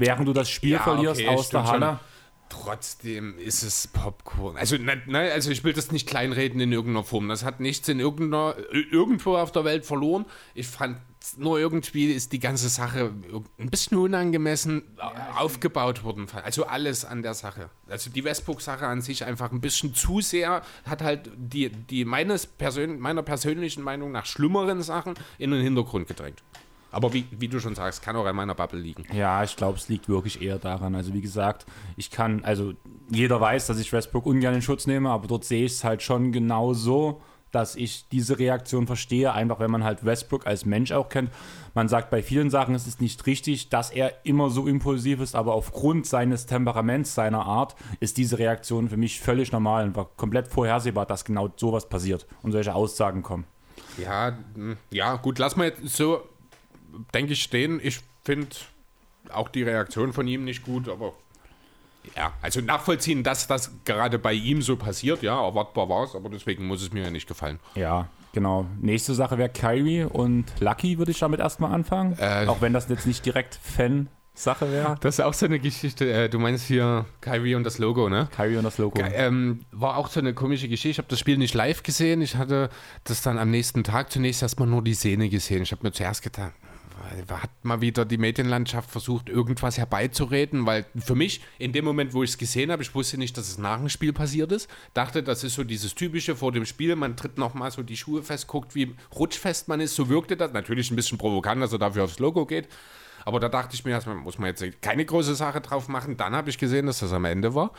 während 0.00 0.26
du 0.28 0.32
das 0.32 0.50
Spiel 0.50 0.72
Ja, 0.72 0.82
verlierst 0.82 1.20
okay, 1.20 1.28
aus 1.28 1.48
der 1.48 1.58
stimmt 1.60 1.68
schon. 1.68 1.84
Halle. 1.84 2.00
Trotzdem 2.48 3.38
ist 3.38 3.62
es 3.62 3.86
Popcorn. 3.86 4.56
Also, 4.56 4.76
ne, 4.76 5.00
ne, 5.06 5.30
also 5.32 5.52
ich 5.52 5.62
will 5.62 5.72
das 5.72 5.92
nicht 5.92 6.08
kleinreden 6.08 6.60
in 6.60 6.72
irgendeiner 6.72 7.04
Form. 7.04 7.28
Das 7.28 7.44
hat 7.44 7.60
nichts 7.60 7.88
in 7.88 8.00
irgendeiner, 8.00 8.56
irgendwo 8.90 9.36
auf 9.36 9.52
der 9.52 9.64
Welt 9.64 9.86
verloren. 9.86 10.26
Ich 10.54 10.66
fand 10.66 10.96
nur 11.36 11.58
irgendwie 11.60 12.06
ist 12.06 12.32
die 12.32 12.40
ganze 12.40 12.68
Sache 12.68 13.12
ein 13.58 13.70
bisschen 13.70 13.98
unangemessen 13.98 14.82
aufgebaut 15.36 16.02
worden. 16.02 16.26
Also 16.42 16.66
alles 16.66 17.04
an 17.04 17.22
der 17.22 17.34
Sache. 17.34 17.70
Also 17.88 18.10
die 18.10 18.24
Westbrook-Sache 18.24 18.86
an 18.86 19.00
sich 19.00 19.24
einfach 19.24 19.52
ein 19.52 19.60
bisschen 19.60 19.94
zu 19.94 20.20
sehr, 20.20 20.62
hat 20.84 21.02
halt 21.02 21.30
die, 21.36 21.68
die 21.68 22.04
meines 22.04 22.46
Persön 22.46 22.98
meiner 22.98 23.22
persönlichen 23.22 23.82
Meinung 23.82 24.12
nach 24.12 24.26
schlimmeren 24.26 24.82
Sachen 24.82 25.14
in 25.38 25.50
den 25.50 25.62
Hintergrund 25.62 26.08
gedrängt. 26.08 26.42
Aber 26.92 27.12
wie, 27.12 27.26
wie 27.30 27.48
du 27.48 27.60
schon 27.60 27.74
sagst, 27.74 28.02
kann 28.02 28.16
auch 28.16 28.26
an 28.26 28.34
meiner 28.34 28.54
Bubble 28.54 28.80
liegen. 28.80 29.04
Ja, 29.12 29.42
ich 29.44 29.56
glaube, 29.56 29.78
es 29.78 29.88
liegt 29.88 30.08
wirklich 30.08 30.42
eher 30.42 30.58
daran. 30.58 30.94
Also 30.94 31.14
wie 31.14 31.20
gesagt, 31.20 31.66
ich 31.96 32.10
kann, 32.10 32.44
also 32.44 32.72
jeder 33.10 33.40
weiß, 33.40 33.66
dass 33.68 33.78
ich 33.78 33.92
Westbrook 33.92 34.26
ungern 34.26 34.54
in 34.54 34.62
Schutz 34.62 34.86
nehme, 34.86 35.10
aber 35.10 35.28
dort 35.28 35.44
sehe 35.44 35.64
ich 35.64 35.72
es 35.72 35.84
halt 35.84 36.02
schon 36.02 36.32
genau 36.32 36.74
so, 36.74 37.20
dass 37.52 37.76
ich 37.76 38.08
diese 38.08 38.38
Reaktion 38.38 38.86
verstehe, 38.86 39.32
einfach 39.32 39.58
wenn 39.58 39.70
man 39.70 39.84
halt 39.84 40.04
Westbrook 40.04 40.46
als 40.46 40.64
Mensch 40.64 40.92
auch 40.92 41.08
kennt. 41.08 41.30
Man 41.74 41.88
sagt 41.88 42.10
bei 42.10 42.22
vielen 42.22 42.50
Sachen, 42.50 42.74
es 42.74 42.86
ist 42.86 43.00
nicht 43.00 43.26
richtig, 43.26 43.68
dass 43.68 43.90
er 43.90 44.24
immer 44.24 44.50
so 44.50 44.66
impulsiv 44.66 45.20
ist, 45.20 45.34
aber 45.34 45.54
aufgrund 45.54 46.06
seines 46.06 46.46
Temperaments, 46.46 47.14
seiner 47.14 47.44
Art, 47.44 47.76
ist 47.98 48.18
diese 48.18 48.38
Reaktion 48.38 48.88
für 48.88 48.96
mich 48.96 49.20
völlig 49.20 49.52
normal 49.52 49.84
und 49.84 49.96
war 49.96 50.10
komplett 50.16 50.48
vorhersehbar, 50.48 51.06
dass 51.06 51.24
genau 51.24 51.50
sowas 51.56 51.88
passiert 51.88 52.26
und 52.42 52.52
solche 52.52 52.74
Aussagen 52.74 53.22
kommen. 53.22 53.44
Ja, 53.98 54.38
mh, 54.54 54.76
ja, 54.90 55.16
gut, 55.16 55.38
lass 55.38 55.56
mal 55.56 55.64
jetzt 55.64 55.88
so, 55.88 56.22
denke 57.14 57.32
ich, 57.32 57.42
stehen. 57.42 57.80
Ich 57.82 58.00
finde 58.24 58.56
auch 59.32 59.48
die 59.48 59.62
Reaktion 59.62 60.12
von 60.12 60.26
ihm 60.26 60.44
nicht 60.44 60.62
gut, 60.64 60.88
aber 60.88 61.12
ja, 62.16 62.32
also 62.42 62.60
nachvollziehen, 62.60 63.22
dass 63.22 63.46
das 63.46 63.70
gerade 63.84 64.18
bei 64.18 64.32
ihm 64.32 64.62
so 64.62 64.76
passiert, 64.76 65.22
ja, 65.22 65.42
erwartbar 65.42 65.88
war 65.88 66.04
es, 66.04 66.14
aber 66.14 66.28
deswegen 66.28 66.66
muss 66.66 66.82
es 66.82 66.92
mir 66.92 67.04
ja 67.04 67.10
nicht 67.10 67.28
gefallen. 67.28 67.60
Ja, 67.74 68.08
genau. 68.32 68.66
Nächste 68.80 69.14
Sache 69.14 69.38
wäre 69.38 69.50
Kyrie 69.50 70.04
und 70.04 70.46
Lucky, 70.60 70.98
würde 70.98 71.10
ich 71.10 71.18
damit 71.18 71.40
erstmal 71.40 71.72
anfangen. 71.72 72.16
Äh. 72.18 72.46
Auch 72.46 72.60
wenn 72.60 72.72
das 72.72 72.88
jetzt 72.88 73.06
nicht 73.06 73.24
direkt 73.26 73.58
Fan-Sache 73.62 74.72
wäre. 74.72 74.96
Das 75.00 75.18
ist 75.18 75.24
auch 75.24 75.34
so 75.34 75.46
eine 75.46 75.58
Geschichte, 75.60 76.10
äh, 76.10 76.28
du 76.28 76.38
meinst 76.38 76.66
hier 76.66 77.04
Kyrie 77.20 77.54
und 77.54 77.64
das 77.64 77.78
Logo, 77.78 78.08
ne? 78.08 78.28
Kyrie 78.34 78.56
und 78.56 78.64
das 78.64 78.78
Logo. 78.78 79.00
Ähm, 79.02 79.60
war 79.70 79.98
auch 79.98 80.08
so 80.08 80.20
eine 80.20 80.32
komische 80.32 80.68
Geschichte. 80.68 80.88
Ich 80.88 80.98
habe 80.98 81.08
das 81.08 81.18
Spiel 81.18 81.36
nicht 81.36 81.54
live 81.54 81.82
gesehen. 81.82 82.22
Ich 82.22 82.36
hatte 82.36 82.70
das 83.04 83.22
dann 83.22 83.38
am 83.38 83.50
nächsten 83.50 83.84
Tag 83.84 84.10
zunächst 84.10 84.42
erstmal 84.42 84.68
nur 84.68 84.82
die 84.82 84.94
Szene 84.94 85.28
gesehen. 85.28 85.62
Ich 85.62 85.72
habe 85.72 85.82
mir 85.84 85.92
zuerst 85.92 86.22
gedacht, 86.22 86.54
hat 87.30 87.50
mal 87.62 87.80
wieder 87.80 88.04
die 88.04 88.18
Medienlandschaft 88.18 88.90
versucht, 88.90 89.28
irgendwas 89.28 89.78
herbeizureden, 89.78 90.66
weil 90.66 90.86
für 90.96 91.14
mich, 91.14 91.40
in 91.58 91.72
dem 91.72 91.84
Moment, 91.84 92.14
wo 92.14 92.22
ich 92.22 92.30
es 92.30 92.38
gesehen 92.38 92.70
habe, 92.70 92.82
ich 92.82 92.94
wusste 92.94 93.18
nicht, 93.18 93.36
dass 93.36 93.48
es 93.48 93.58
nach 93.58 93.78
dem 93.78 93.88
Spiel 93.88 94.12
passiert 94.12 94.52
ist, 94.52 94.68
dachte, 94.94 95.22
das 95.22 95.44
ist 95.44 95.54
so 95.54 95.64
dieses 95.64 95.94
typische 95.94 96.36
vor 96.36 96.52
dem 96.52 96.66
Spiel, 96.66 96.96
man 96.96 97.16
tritt 97.16 97.38
nochmal 97.38 97.70
so 97.70 97.82
die 97.82 97.96
Schuhe 97.96 98.22
fest, 98.22 98.46
guckt, 98.46 98.74
wie 98.74 98.94
rutschfest 99.14 99.68
man 99.68 99.80
ist, 99.80 99.94
so 99.94 100.08
wirkte 100.08 100.36
das. 100.36 100.52
Natürlich 100.52 100.90
ein 100.90 100.96
bisschen 100.96 101.18
provokant, 101.18 101.62
dass 101.62 101.72
er 101.72 101.78
dafür 101.78 102.04
aufs 102.04 102.18
Logo 102.18 102.46
geht. 102.46 102.68
Aber 103.24 103.40
da 103.40 103.48
dachte 103.48 103.74
ich 103.74 103.84
mir 103.84 103.92
erstmal, 103.92 104.16
muss 104.16 104.38
man 104.38 104.48
jetzt 104.48 104.64
keine 104.82 105.04
große 105.04 105.34
Sache 105.34 105.60
drauf 105.60 105.88
machen. 105.88 106.16
Dann 106.16 106.34
habe 106.34 106.50
ich 106.50 106.58
gesehen, 106.58 106.86
dass 106.86 107.00
das 107.00 107.12
am 107.12 107.24
Ende 107.24 107.54
war. 107.54 107.72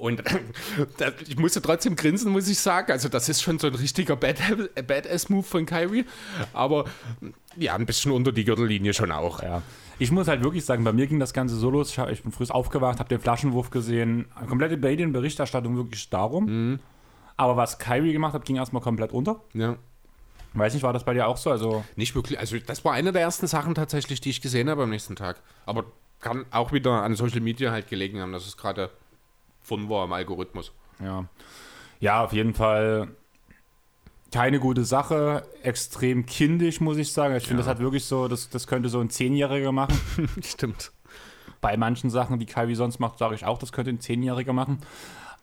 Und 0.00 0.22
das- 0.96 1.12
ich 1.28 1.38
musste 1.38 1.60
trotzdem 1.60 1.94
grinsen, 1.94 2.32
muss 2.32 2.48
ich 2.48 2.58
sagen. 2.58 2.90
Also, 2.90 3.08
das 3.08 3.28
ist 3.28 3.42
schon 3.42 3.58
so 3.58 3.66
ein 3.66 3.74
richtiger 3.74 4.16
Bad- 4.16 4.38
Badass-Move 4.86 5.42
von 5.42 5.66
Kyrie. 5.66 6.06
Aber 6.54 6.86
ja, 7.56 7.74
ein 7.74 7.84
bisschen 7.86 8.10
unter 8.12 8.32
die 8.32 8.44
Gürtellinie 8.44 8.94
schon 8.94 9.12
auch. 9.12 9.42
Ja. 9.42 9.62
Ich 9.98 10.10
muss 10.10 10.28
halt 10.28 10.42
wirklich 10.42 10.64
sagen, 10.64 10.82
bei 10.84 10.92
mir 10.94 11.06
ging 11.06 11.20
das 11.20 11.34
Ganze 11.34 11.54
so 11.56 11.68
los. 11.70 11.90
Ich, 11.90 11.98
hab, 11.98 12.10
ich 12.10 12.22
bin 12.22 12.32
früh 12.32 12.46
aufgewacht, 12.48 12.98
habe 12.98 13.10
den 13.10 13.20
Flaschenwurf 13.20 13.68
gesehen. 13.70 14.24
Komplette 14.48 14.78
Medien-Berichterstattung 14.78 15.76
wirklich 15.76 16.08
darum. 16.08 16.46
Mhm. 16.46 16.78
Aber 17.36 17.56
was 17.58 17.78
Kyrie 17.78 18.12
gemacht 18.14 18.32
hat, 18.32 18.46
ging 18.46 18.56
erstmal 18.56 18.82
komplett 18.82 19.12
unter. 19.12 19.40
Ja. 19.52 19.76
Weiß 20.54 20.72
nicht, 20.74 20.82
war 20.82 20.92
das 20.94 21.04
bei 21.04 21.12
dir 21.14 21.26
auch 21.28 21.36
so? 21.36 21.50
Also, 21.50 21.84
Nicht 21.96 22.14
wirklich. 22.14 22.38
Also, 22.38 22.56
das 22.58 22.84
war 22.86 22.94
eine 22.94 23.12
der 23.12 23.20
ersten 23.22 23.46
Sachen 23.46 23.74
tatsächlich, 23.74 24.20
die 24.22 24.30
ich 24.30 24.40
gesehen 24.40 24.70
habe 24.70 24.82
am 24.84 24.90
nächsten 24.90 25.14
Tag. 25.14 25.40
Aber 25.66 25.84
kann 26.20 26.46
auch 26.50 26.72
wieder 26.72 27.02
an 27.02 27.14
Social 27.14 27.40
Media 27.40 27.70
halt 27.70 27.88
gelegen 27.88 28.20
haben, 28.20 28.32
dass 28.32 28.46
es 28.46 28.56
gerade 28.56 28.90
von 29.62 29.88
war 29.88 30.04
im 30.04 30.12
Algorithmus. 30.12 30.72
ja. 31.00 31.24
Ja, 32.02 32.24
auf 32.24 32.32
jeden 32.32 32.54
Fall 32.54 33.08
keine 34.32 34.58
gute 34.58 34.84
Sache. 34.86 35.42
Extrem 35.62 36.24
kindisch, 36.24 36.80
muss 36.80 36.96
ich 36.96 37.12
sagen. 37.12 37.34
Ich 37.36 37.42
finde, 37.46 37.62
Ja. 37.62 37.66
das 37.66 37.76
hat 37.76 37.78
wirklich 37.82 38.06
so, 38.06 38.26
das, 38.26 38.48
das 38.48 38.66
könnte 38.66 38.88
so 38.88 39.00
ein 39.00 39.10
Zehnjähriger 39.10 39.70
machen. 39.70 39.98
Stimmt. 40.42 40.92
bei 41.60 41.76
manchen 41.76 42.08
Sachen, 42.08 42.38
die 42.38 42.46
Kyrie 42.46 42.74
sonst 42.74 43.00
macht, 43.00 43.18
sage 43.18 43.34
ich 43.34 43.44
auch, 43.44 43.58
das 43.58 43.70
könnte 43.72 43.90
ein 43.90 44.00
Zehnjähriger 44.00 44.54
machen. 44.54 44.78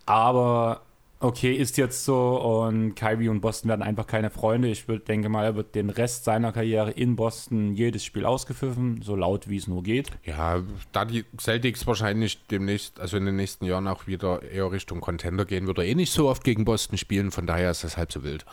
Aber 0.07 0.81
okay, 1.19 1.53
ist 1.53 1.77
jetzt 1.77 2.05
so 2.05 2.39
und 2.39 2.95
Kyrie 2.95 3.29
und 3.29 3.41
Boston 3.41 3.69
werden 3.69 3.81
einfach 3.81 4.05
keine 4.05 4.29
Freunde. 4.29 4.67
Ich 4.67 4.87
würd, 4.87 5.07
denke 5.07 5.29
mal, 5.29 5.45
er 5.45 5.55
wird 5.55 5.73
den 5.73 5.89
Rest 5.89 6.25
seiner 6.25 6.51
Karriere 6.51 6.91
in 6.91 7.15
Boston 7.15 7.73
jedes 7.73 8.03
Spiel 8.03 8.25
ausgepfiffen, 8.25 9.01
so 9.01 9.15
laut 9.15 9.49
wie 9.49 9.57
es 9.57 9.67
nur 9.67 9.83
geht. 9.83 10.11
Ja, 10.23 10.61
da 10.91 11.05
die 11.05 11.25
Celtics 11.39 11.87
wahrscheinlich 11.87 12.45
demnächst, 12.47 12.99
also 12.99 13.17
in 13.17 13.25
den 13.25 13.35
nächsten 13.35 13.65
Jahren 13.65 13.87
auch 13.87 14.07
wieder 14.07 14.43
eher 14.43 14.71
Richtung 14.71 15.01
Contender 15.01 15.45
gehen, 15.45 15.67
wird 15.67 15.79
er 15.79 15.85
eh 15.85 15.95
nicht 15.95 16.11
so 16.11 16.29
oft 16.29 16.43
gegen 16.43 16.65
Boston 16.65 16.97
spielen, 16.97 17.31
von 17.31 17.47
daher 17.47 17.71
ist 17.71 17.83
das 17.83 17.97
halb 17.97 18.11
so 18.11 18.23
wild. 18.23 18.45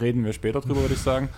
Reden 0.00 0.24
wir 0.24 0.32
später 0.32 0.60
drüber, 0.60 0.82
würde 0.82 0.94
ich 0.94 1.00
sagen. 1.00 1.28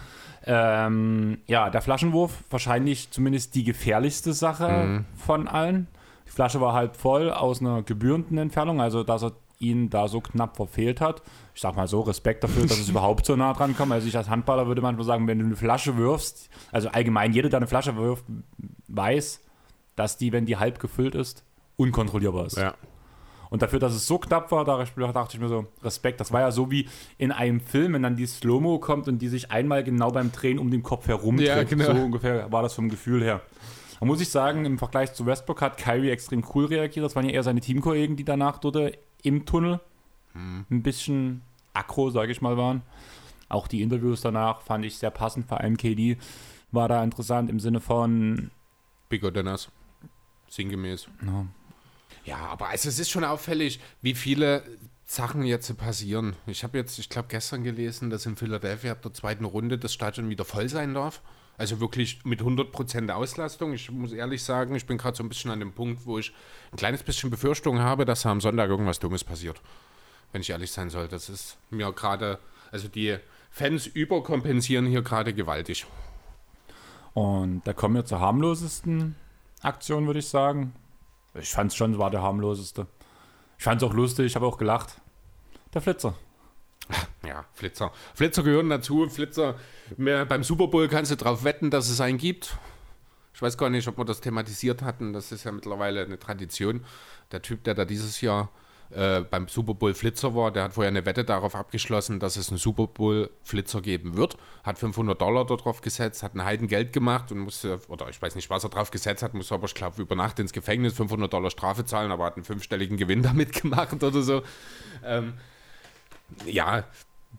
Ähm, 0.45 1.39
ja, 1.47 1.69
der 1.69 1.83
Flaschenwurf, 1.83 2.33
wahrscheinlich 2.49 3.11
zumindest 3.11 3.55
die 3.55 3.65
gefährlichste 3.65 4.33
Sache 4.33 5.05
von 5.17 5.49
allen. 5.49 5.87
Die 6.27 6.31
Flasche 6.31 6.61
war 6.61 6.73
halb 6.73 6.97
voll 6.97 7.31
aus 7.31 7.61
einer 7.61 7.83
gebührenden 7.83 8.39
Entfernung, 8.39 8.81
also 8.81 9.03
dass 9.03 9.23
er 9.23 9.33
ihn 9.61 9.91
da 9.91 10.09
so 10.09 10.21
knapp 10.21 10.57
verfehlt 10.57 11.01
hat. 11.01 11.23
Ich 11.55 11.61
sag 11.61 11.77
mal 11.77 11.87
so, 11.87 12.01
Respekt 12.01 12.43
dafür, 12.43 12.67
dass 12.67 12.79
es 12.79 12.89
überhaupt 12.91 13.25
so 13.27 13.37
nah 13.37 13.53
dran 13.53 13.77
kommt. 13.77 13.93
Also 13.93 14.09
ich 14.09 14.17
als 14.17 14.29
Handballer 14.29 14.67
würde 14.67 14.83
manchmal 14.83 15.07
sagen, 15.07 15.27
wenn 15.29 15.39
du 15.39 15.45
eine 15.45 15.57
Flasche 15.57 15.97
wirfst, 15.97 16.51
also 16.73 16.89
allgemein 16.89 17.33
jeder, 17.33 17.49
der 17.49 17.59
eine 17.59 17.67
Flasche 17.67 17.97
wirft, 17.97 18.25
weiß, 18.89 19.41
dass 19.95 20.17
die, 20.17 20.33
wenn 20.33 20.47
die 20.47 20.57
halb 20.57 20.81
gefüllt 20.81 21.15
ist, 21.15 21.45
unkontrollierbar 21.77 22.47
ist. 22.47 22.57
Ja. 22.57 22.75
Und 23.51 23.63
dafür, 23.63 23.81
dass 23.81 23.93
es 23.93 24.07
so 24.07 24.19
knapp 24.19 24.53
war, 24.53 24.65
da 24.65 24.79
dachte 24.79 25.35
ich 25.35 25.41
mir 25.41 25.49
so, 25.49 25.67
Respekt. 25.83 26.21
Das 26.21 26.33
war 26.33 26.41
ja 26.41 26.53
so 26.53 26.71
wie 26.71 26.89
in 27.19 27.33
einem 27.33 27.61
Film, 27.61 27.95
wenn 27.95 28.03
dann 28.03 28.17
die 28.17 28.27
Slow-Mo 28.27 28.79
kommt 28.79 29.09
und 29.09 29.19
die 29.19 29.29
sich 29.29 29.51
einmal 29.51 29.83
genau 29.83 30.13
beim 30.13 30.31
Drehen 30.31 30.59
um 30.59 30.71
den 30.71 30.85
Kopf 30.85 31.09
herum 31.09 31.37
dreht. 31.37 31.49
Ja, 31.49 31.63
genau. 31.65 31.87
So 31.87 32.01
ungefähr 32.01 32.51
war 32.53 32.63
das 32.63 32.75
vom 32.75 32.89
Gefühl 32.89 33.23
her. 33.23 33.43
Da 33.99 34.07
muss 34.07 34.21
ich 34.21 34.31
sagen, 34.31 34.65
im 34.65 34.79
Vergleich 34.79 35.13
zu 35.13 35.27
Westbrook 35.27 35.61
hat 35.61 35.77
Kyrie 35.77 36.11
extrem 36.11 36.45
cool 36.55 36.67
reagiert. 36.67 37.05
Das 37.05 37.17
waren 37.17 37.27
ja 37.27 37.33
eher 37.33 37.43
seine 37.43 37.61
Teamkollegen, 37.61 38.17
die 38.17 38.25
danach 38.25 38.59
dort 38.59 38.77
im 39.25 39.47
Tunnel 39.47 39.81
ein 40.35 40.83
bisschen 40.83 41.43
aggro, 41.73 42.11
sage 42.11 42.33
ich 42.33 42.41
mal, 42.41 42.57
waren. 42.57 42.83
Auch 43.49 43.67
die 43.67 43.83
Interviews 43.83 44.21
danach 44.21 44.63
fand 44.63 44.85
ich 44.85 44.97
sehr 44.99 45.11
passend. 45.11 45.47
Vor 45.47 45.61
allem 45.61 45.77
KD 45.77 46.19
war 46.71 46.89
da 46.89 47.03
interessant 47.03 47.51
im 47.51 47.59
Sinne 47.59 47.81
von. 47.81 48.51
Bigger 49.09 49.33
than 49.33 49.49
us. 49.49 49.69
Sinngemäß. 50.49 51.09
Ja. 51.25 51.47
Ja, 52.25 52.37
aber 52.37 52.69
also 52.69 52.89
es 52.89 52.99
ist 52.99 53.11
schon 53.11 53.25
auffällig, 53.25 53.81
wie 54.03 54.15
viele 54.15 54.63
Sachen 55.05 55.43
jetzt 55.43 55.77
passieren. 55.77 56.37
Ich 56.47 56.63
habe 56.63 56.79
jetzt, 56.79 56.99
ich 56.99 57.09
glaube, 57.09 57.29
gestern 57.29 57.65
gelesen, 57.65 58.11
dass 58.11 58.27
in 58.27 58.37
Philadelphia 58.37 58.93
ab 58.93 59.03
der 59.03 59.13
zweiten 59.13 59.45
Runde 59.45 59.79
das 59.79 59.93
Stadion 59.93 60.29
wieder 60.29 60.45
voll 60.45 60.69
sein 60.69 60.95
darf. 60.95 61.23
Also 61.61 61.79
wirklich 61.79 62.25
mit 62.25 62.41
100% 62.41 63.11
Auslastung. 63.11 63.75
Ich 63.75 63.91
muss 63.91 64.13
ehrlich 64.13 64.43
sagen, 64.43 64.75
ich 64.77 64.87
bin 64.87 64.97
gerade 64.97 65.15
so 65.15 65.23
ein 65.23 65.29
bisschen 65.29 65.51
an 65.51 65.61
dem 65.61 65.75
Punkt, 65.75 66.07
wo 66.07 66.19
ich 66.19 66.33
ein 66.73 66.79
kleines 66.79 67.03
bisschen 67.03 67.29
Befürchtung 67.29 67.81
habe, 67.81 68.07
dass 68.07 68.25
am 68.25 68.41
Sonntag 68.41 68.71
irgendwas 68.71 68.99
Dummes 68.99 69.25
passiert. 69.25 69.61
Wenn 70.33 70.41
ich 70.41 70.49
ehrlich 70.49 70.73
sein 70.73 70.89
soll. 70.89 71.07
Das 71.07 71.29
ist 71.29 71.59
mir 71.69 71.93
gerade, 71.93 72.39
also 72.73 72.89
die 72.89 73.19
Fans 73.51 73.87
überkompensieren 73.87 74.87
hier 74.87 75.03
gerade 75.03 75.35
gewaltig. 75.35 75.85
Und 77.13 77.61
da 77.67 77.75
kommen 77.75 77.97
wir 77.97 78.07
zur 78.07 78.21
harmlosesten 78.21 79.17
Aktion, 79.61 80.07
würde 80.07 80.21
ich 80.21 80.29
sagen. 80.29 80.73
Ich 81.35 81.51
fand 81.51 81.73
es 81.73 81.77
schon, 81.77 81.99
war 81.99 82.11
der 82.11 82.23
harmloseste. 82.23 82.87
Ich 83.59 83.65
fand 83.65 83.83
es 83.83 83.87
auch 83.87 83.93
lustig, 83.93 84.25
ich 84.25 84.35
habe 84.35 84.47
auch 84.47 84.57
gelacht. 84.57 84.99
Der 85.75 85.83
Flitzer. 85.83 86.15
Ja, 87.27 87.45
Flitzer. 87.53 87.93
Flitzer 88.15 88.43
gehören 88.43 88.71
dazu. 88.71 89.09
Flitzer, 89.09 89.55
beim 89.97 90.43
Super 90.43 90.69
Bowl 90.69 90.89
kannst 90.89 91.11
du 91.11 91.17
darauf 91.17 91.45
wetten, 91.45 91.71
dass 91.71 91.89
es 91.89 92.01
einen 92.01 92.19
gibt. 92.19 92.57
Ich 93.35 93.43
weiß 93.43 93.57
gar 93.57 93.71
nicht, 93.71 93.87
ob 93.89 93.99
wir 93.99 94.05
das 94.05 94.21
thematisiert 94.21 94.83
hatten. 94.83 95.13
Das 95.13 95.31
ist 95.31 95.45
ja 95.45 95.53
mittlerweile 95.53 96.05
eine 96.05 96.19
Tradition. 96.19 96.85
Der 97.31 97.43
Typ, 97.43 97.63
der 97.65 97.75
da 97.75 97.85
dieses 97.85 98.21
Jahr 98.21 98.51
äh, 98.91 99.21
beim 99.21 99.47
Super 99.47 99.75
Bowl 99.75 99.95
Flitzer 99.95 100.35
war, 100.35 100.51
der 100.51 100.65
hat 100.65 100.73
vorher 100.73 100.89
eine 100.89 101.07
Wette 101.07 101.25
darauf 101.25 101.55
abgeschlossen, 101.55 102.19
dass 102.19 102.37
es 102.37 102.49
einen 102.49 102.59
Super 102.59 102.89
Bowl 102.89 103.31
Flitzer 103.43 103.81
geben 103.81 104.17
wird. 104.17 104.37
Hat 104.65 104.79
500 104.79 105.21
Dollar 105.21 105.47
darauf 105.47 105.81
gesetzt, 105.81 106.23
hat 106.23 106.35
ein 106.35 106.45
Heidengeld 106.45 106.93
gemacht 106.93 107.31
und 107.31 107.39
musste, 107.39 107.79
oder 107.89 108.09
ich 108.09 108.21
weiß 108.21 108.35
nicht, 108.35 108.51
was 108.51 108.65
er 108.65 108.71
drauf 108.71 108.91
gesetzt 108.91 109.23
hat, 109.23 109.33
musste 109.35 109.55
aber, 109.55 109.67
ich 109.67 109.75
glaube, 109.75 110.03
über 110.03 110.17
Nacht 110.17 110.41
ins 110.41 110.53
Gefängnis 110.53 110.95
500 110.95 111.33
Dollar 111.33 111.51
Strafe 111.51 111.85
zahlen, 111.85 112.11
aber 112.11 112.25
hat 112.25 112.37
einen 112.37 112.45
fünfstelligen 112.45 112.97
Gewinn 112.97 113.23
damit 113.23 113.53
gemacht 113.53 114.03
oder 114.03 114.23
so. 114.23 114.43
Ähm, 115.05 115.35
ja, 116.47 116.85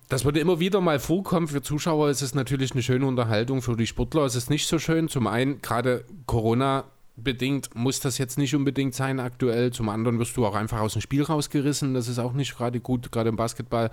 das 0.09 0.25
würde 0.25 0.39
immer 0.39 0.59
wieder 0.59 0.81
mal 0.81 0.99
vorkommen. 0.99 1.47
Für 1.47 1.61
Zuschauer 1.61 2.09
ist 2.09 2.21
es 2.21 2.35
natürlich 2.35 2.73
eine 2.73 2.83
schöne 2.83 3.05
Unterhaltung. 3.05 3.61
Für 3.61 3.77
die 3.77 3.87
Sportler 3.87 4.25
ist 4.25 4.35
es 4.35 4.49
nicht 4.49 4.67
so 4.67 4.77
schön. 4.77 5.07
Zum 5.07 5.27
einen, 5.27 5.61
gerade 5.61 6.05
Corona 6.25 6.83
bedingt 7.15 7.75
muss 7.75 7.99
das 7.99 8.17
jetzt 8.17 8.37
nicht 8.37 8.55
unbedingt 8.55 8.93
sein 8.93 9.19
aktuell. 9.19 9.71
Zum 9.71 9.89
anderen 9.89 10.19
wirst 10.19 10.35
du 10.37 10.45
auch 10.45 10.55
einfach 10.55 10.79
aus 10.79 10.93
dem 10.93 11.01
Spiel 11.01 11.23
rausgerissen. 11.23 11.93
Das 11.93 12.07
ist 12.07 12.19
auch 12.19 12.33
nicht 12.33 12.57
gerade 12.57 12.79
gut, 12.79 13.11
gerade 13.11 13.29
im 13.29 13.35
Basketball, 13.35 13.89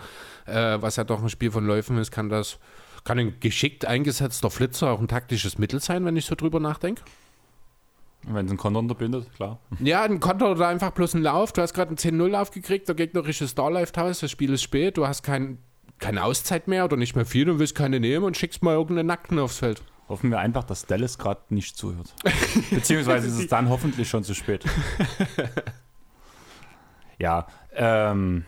äh, 0.47 0.79
was 0.81 0.97
ja 0.97 1.05
doch 1.05 1.23
ein 1.23 1.29
Spiel 1.29 1.51
von 1.51 1.67
Läufen 1.67 1.99
ist, 1.99 2.11
kann 2.11 2.29
das, 2.29 2.59
kann 3.05 3.19
ein 3.19 3.41
geschickt 3.41 3.85
eingesetzter 3.85 4.51
Flitzer 4.51 4.91
auch 4.91 5.01
ein 5.01 5.09
taktisches 5.09 5.59
Mittel 5.59 5.81
sein, 5.81 6.05
wenn 6.05 6.17
ich 6.17 6.25
so 6.25 6.35
drüber 6.35 6.61
nachdenke. 6.61 7.03
Wenn 8.31 8.47
es 8.47 8.51
einen 8.51 8.59
Konter 8.59 8.81
unterbindet, 8.81 9.33
klar. 9.35 9.59
Ja, 9.81 10.03
ein 10.03 10.21
Konter 10.21 10.51
oder 10.51 10.69
einfach 10.69 10.91
bloß 10.91 11.15
ein 11.15 11.23
Lauf. 11.23 11.53
Du 11.53 11.63
hast 11.63 11.73
gerade 11.73 11.89
einen 11.89 11.97
10-0-Lauf 11.99 12.51
gekriegt, 12.51 12.89
der 12.89 12.95
gegnerische 12.95 13.49
Star 13.49 13.71
läuft 13.71 13.99
aus, 13.99 14.21
das 14.21 14.31
Spiel 14.31 14.53
ist 14.53 14.63
spät, 14.63 14.97
du 14.97 15.07
hast 15.07 15.23
kein, 15.23 15.59
keine 15.99 16.25
Auszeit 16.25 16.69
mehr 16.69 16.85
oder 16.85 16.97
nicht 16.97 17.17
mehr 17.17 17.27
viel 17.27 17.49
und 17.49 17.59
willst 17.59 17.75
keine 17.75 18.01
nehmen 18.01 18.25
und 18.25 18.37
schickst 18.37 18.63
mal 18.63 18.75
irgendeinen 18.75 19.07
Nackten 19.07 19.39
aufs 19.39 19.59
Feld. 19.59 19.83
Hoffen 20.09 20.31
wir 20.31 20.39
einfach, 20.39 20.65
dass 20.65 20.87
Dallas 20.87 21.19
gerade 21.19 21.41
nicht 21.51 21.77
zuhört. 21.77 22.15
Beziehungsweise 22.71 23.27
ist 23.27 23.39
es 23.39 23.49
dann 23.49 23.69
hoffentlich 23.69 24.09
schon 24.09 24.25
zu 24.25 24.35
spät. 24.35 24.65
ja, 27.19 27.47
ähm, 27.75 28.45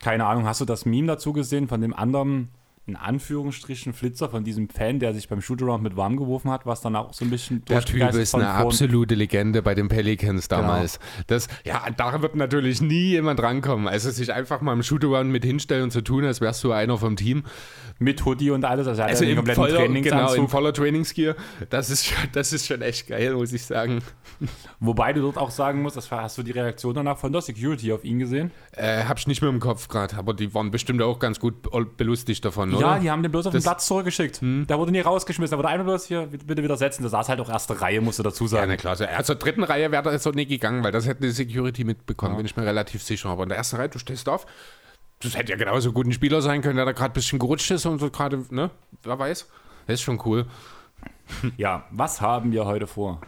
keine 0.00 0.26
Ahnung, 0.26 0.46
hast 0.46 0.60
du 0.60 0.64
das 0.64 0.84
Meme 0.84 1.08
dazu 1.08 1.32
gesehen 1.32 1.68
von 1.68 1.80
dem 1.80 1.94
anderen 1.94 2.50
in 2.90 2.96
Anführungsstrichen 2.96 3.92
Flitzer 3.92 4.28
von 4.28 4.42
diesem 4.42 4.68
Fan, 4.68 4.98
der 4.98 5.14
sich 5.14 5.28
beim 5.28 5.40
Shootaround 5.40 5.82
mit 5.82 5.96
warm 5.96 6.16
geworfen 6.16 6.50
hat, 6.50 6.66
was 6.66 6.80
dann 6.80 6.96
auch 6.96 7.12
so 7.12 7.24
ein 7.24 7.30
bisschen 7.30 7.64
Der 7.66 7.82
Typ 7.82 8.14
ist 8.14 8.34
eine 8.34 8.50
absolute 8.50 9.14
Legende 9.14 9.62
bei 9.62 9.76
den 9.76 9.88
Pelicans 9.88 10.48
damals. 10.48 10.98
Genau. 10.98 11.24
Das, 11.28 11.48
ja, 11.64 11.84
da 11.96 12.20
wird 12.20 12.34
natürlich 12.34 12.80
nie 12.80 13.10
jemand 13.10 13.40
rankommen. 13.40 13.86
Also 13.86 14.10
sich 14.10 14.32
einfach 14.32 14.60
mal 14.60 14.72
im 14.72 14.82
Shootaround 14.82 15.30
mit 15.30 15.44
hinstellen 15.44 15.84
und 15.84 15.90
zu 15.92 16.00
tun, 16.00 16.24
als 16.24 16.40
wärst 16.40 16.64
du 16.64 16.72
einer 16.72 16.98
vom 16.98 17.14
Team. 17.14 17.44
Mit 18.00 18.24
Hoodie 18.24 18.50
und 18.50 18.64
alles, 18.64 18.86
also, 18.86 19.02
also 19.02 19.24
im 19.24 19.46
voller, 19.46 19.86
genau, 19.86 20.32
in 20.32 20.48
voller 20.48 20.72
Trainingsgear. 20.72 21.36
Das 21.68 21.90
ist, 21.90 22.06
schon, 22.06 22.28
das 22.32 22.52
ist 22.52 22.66
schon 22.66 22.82
echt 22.82 23.06
geil, 23.06 23.34
muss 23.34 23.52
ich 23.52 23.62
sagen. 23.62 24.00
Wobei 24.80 25.12
du 25.12 25.20
dort 25.20 25.36
auch 25.36 25.50
sagen 25.50 25.82
musst, 25.82 25.96
das 25.96 26.10
war, 26.10 26.22
hast 26.22 26.38
du 26.38 26.42
die 26.42 26.52
Reaktion 26.52 26.94
danach 26.94 27.18
von 27.18 27.30
der 27.30 27.42
Security 27.42 27.92
auf 27.92 28.02
ihn 28.04 28.18
gesehen? 28.18 28.50
Äh, 28.72 29.04
hab 29.04 29.18
ich 29.18 29.26
nicht 29.26 29.42
mehr 29.42 29.50
im 29.50 29.60
Kopf 29.60 29.88
gerade, 29.88 30.16
aber 30.16 30.32
die 30.32 30.54
waren 30.54 30.70
bestimmt 30.70 31.02
auch 31.02 31.18
ganz 31.18 31.38
gut 31.38 31.56
belustigt 31.98 32.44
davon, 32.44 32.74
oder? 32.74 32.79
Ja, 32.80 32.98
die 32.98 33.10
haben 33.10 33.22
den 33.22 33.30
bloß 33.32 33.46
auf 33.46 33.52
das, 33.52 33.62
den 33.62 33.66
Platz 33.66 33.86
zurückgeschickt. 33.86 34.40
Hm. 34.40 34.66
Der 34.66 34.78
wurde 34.78 34.92
nie 34.92 35.00
rausgeschmissen, 35.00 35.52
da 35.52 35.58
wurde 35.58 35.68
einer 35.68 35.84
bloß 35.84 36.06
hier, 36.06 36.26
bitte 36.26 36.62
wieder 36.62 36.76
setzen. 36.76 37.02
Da 37.02 37.08
saß 37.08 37.28
halt 37.28 37.40
auch 37.40 37.48
erste 37.48 37.80
Reihe, 37.80 38.00
musst 38.00 38.18
du 38.18 38.22
dazu 38.22 38.46
sagen. 38.46 38.70
Ja, 38.70 38.76
na 38.76 38.76
klar. 38.76 38.96
Also 39.16 39.34
dritten 39.34 39.64
Reihe 39.64 39.90
wäre 39.92 40.02
da 40.02 40.12
jetzt 40.12 40.26
auch 40.26 40.34
nicht 40.34 40.48
gegangen, 40.48 40.82
weil 40.82 40.92
das 40.92 41.06
hätte 41.06 41.22
die 41.22 41.30
Security 41.30 41.84
mitbekommen, 41.84 42.32
ja. 42.32 42.36
bin 42.38 42.46
ich 42.46 42.56
mir 42.56 42.64
relativ 42.64 43.02
sicher. 43.02 43.28
Aber 43.28 43.44
in 43.44 43.48
der 43.48 43.58
ersten 43.58 43.76
Reihe, 43.76 43.88
du 43.88 43.98
stehst 43.98 44.28
auf, 44.28 44.46
das 45.22 45.36
hätte 45.36 45.52
ja 45.52 45.58
genauso 45.58 45.92
gut 45.92 46.06
ein 46.06 46.12
Spieler 46.12 46.40
sein 46.40 46.62
können, 46.62 46.76
der 46.76 46.86
da 46.86 46.92
gerade 46.92 47.12
ein 47.12 47.14
bisschen 47.14 47.38
gerutscht 47.38 47.70
ist 47.70 47.84
und 47.86 47.98
so 47.98 48.10
gerade, 48.10 48.44
ne? 48.50 48.70
Wer 49.02 49.18
weiß. 49.18 49.46
Das 49.86 49.94
ist 49.94 50.02
schon 50.02 50.20
cool. 50.24 50.46
Ja, 51.56 51.84
was 51.90 52.20
haben 52.20 52.52
wir 52.52 52.66
heute 52.66 52.86
vor? 52.86 53.20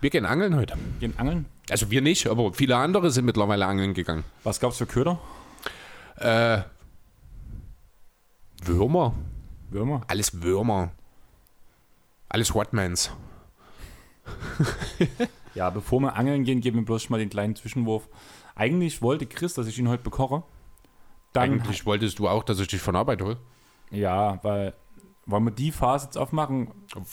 Wir 0.00 0.10
gehen 0.10 0.26
angeln 0.26 0.54
heute. 0.56 0.74
Gehen 1.00 1.14
angeln? 1.16 1.46
Also 1.70 1.90
wir 1.90 2.02
nicht, 2.02 2.26
aber 2.26 2.52
viele 2.52 2.76
andere 2.76 3.10
sind 3.10 3.24
mittlerweile 3.24 3.66
angeln 3.66 3.94
gegangen. 3.94 4.24
Was 4.44 4.60
gab's 4.60 4.78
für 4.78 4.86
Köder? 4.86 5.18
Äh, 6.16 6.60
Würmer. 8.62 9.14
Würmer? 9.70 10.02
Alles 10.08 10.42
Würmer. 10.42 10.90
Alles 12.28 12.54
Whatmans. 12.54 13.10
ja, 15.54 15.70
bevor 15.70 16.00
wir 16.00 16.16
angeln 16.16 16.44
gehen, 16.44 16.60
geben 16.60 16.78
wir 16.78 16.84
bloß 16.84 17.04
schon 17.04 17.12
mal 17.12 17.18
den 17.18 17.30
kleinen 17.30 17.56
Zwischenwurf. 17.56 18.08
Eigentlich 18.54 19.02
wollte 19.02 19.26
Chris, 19.26 19.54
dass 19.54 19.66
ich 19.66 19.78
ihn 19.78 19.88
heute 19.88 20.02
bekoche. 20.02 20.42
Dann 21.32 21.52
Eigentlich 21.52 21.86
wolltest 21.86 22.18
du 22.18 22.28
auch, 22.28 22.44
dass 22.44 22.58
ich 22.60 22.68
dich 22.68 22.80
von 22.80 22.96
Arbeit 22.96 23.22
hole. 23.22 23.38
Ja, 23.90 24.38
weil 24.42 24.74
wollen 25.26 25.44
wir 25.44 25.50
die 25.52 25.70
Phase 25.70 26.06
jetzt 26.06 26.18
aufmachen? 26.18 26.68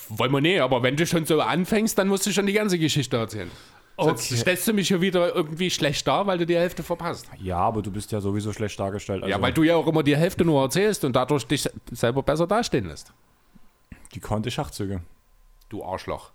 Wollen 0.10 0.32
wir 0.32 0.42
nicht, 0.42 0.62
aber 0.62 0.82
wenn 0.84 0.96
du 0.96 1.06
schon 1.06 1.25
so 1.25 1.42
anfängst, 1.42 1.98
dann 1.98 2.08
musst 2.08 2.25
du 2.25 2.32
schon 2.32 2.48
die 2.48 2.54
ganze 2.54 2.80
Geschichte 2.80 3.18
erzählen. 3.18 3.51
Okay. 4.00 4.10
Sonst 4.10 4.42
stellst 4.42 4.68
du 4.68 4.74
mich 4.74 4.89
hier 4.89 5.01
wieder 5.01 5.34
irgendwie 5.34 5.72
schlecht 5.72 6.08
dar, 6.08 6.27
weil 6.27 6.38
du 6.38 6.46
die 6.46 6.56
Hälfte 6.56 6.84
verpasst. 6.84 7.25
Ja, 7.39 7.58
aber 7.58 7.82
du 7.82 7.92
bist 7.92 8.12
ja 8.12 8.22
sowieso 8.22 8.54
schlecht 8.54 8.80
dargestellt. 8.80 9.24
Also 9.24 9.32
ja, 9.32 9.42
weil 9.42 9.54
du 9.54 9.63
ja 9.63 9.75
auch 9.75 9.88
immer 9.88 10.04
die 10.04 10.16
Hälfte 10.16 10.46
nur 10.46 10.62
erzählst 10.62 11.04
und 11.04 11.16
dadurch 11.16 11.48
dich 11.48 11.68
selber 11.92 12.22
besser 12.22 12.46
dastehen 12.46 12.86
lässt. 12.86 13.12
Die 14.13 14.20
konnte 14.20 14.51
Schachzüge. 14.51 15.01
Du 15.70 15.84
Arschloch. 15.84 16.30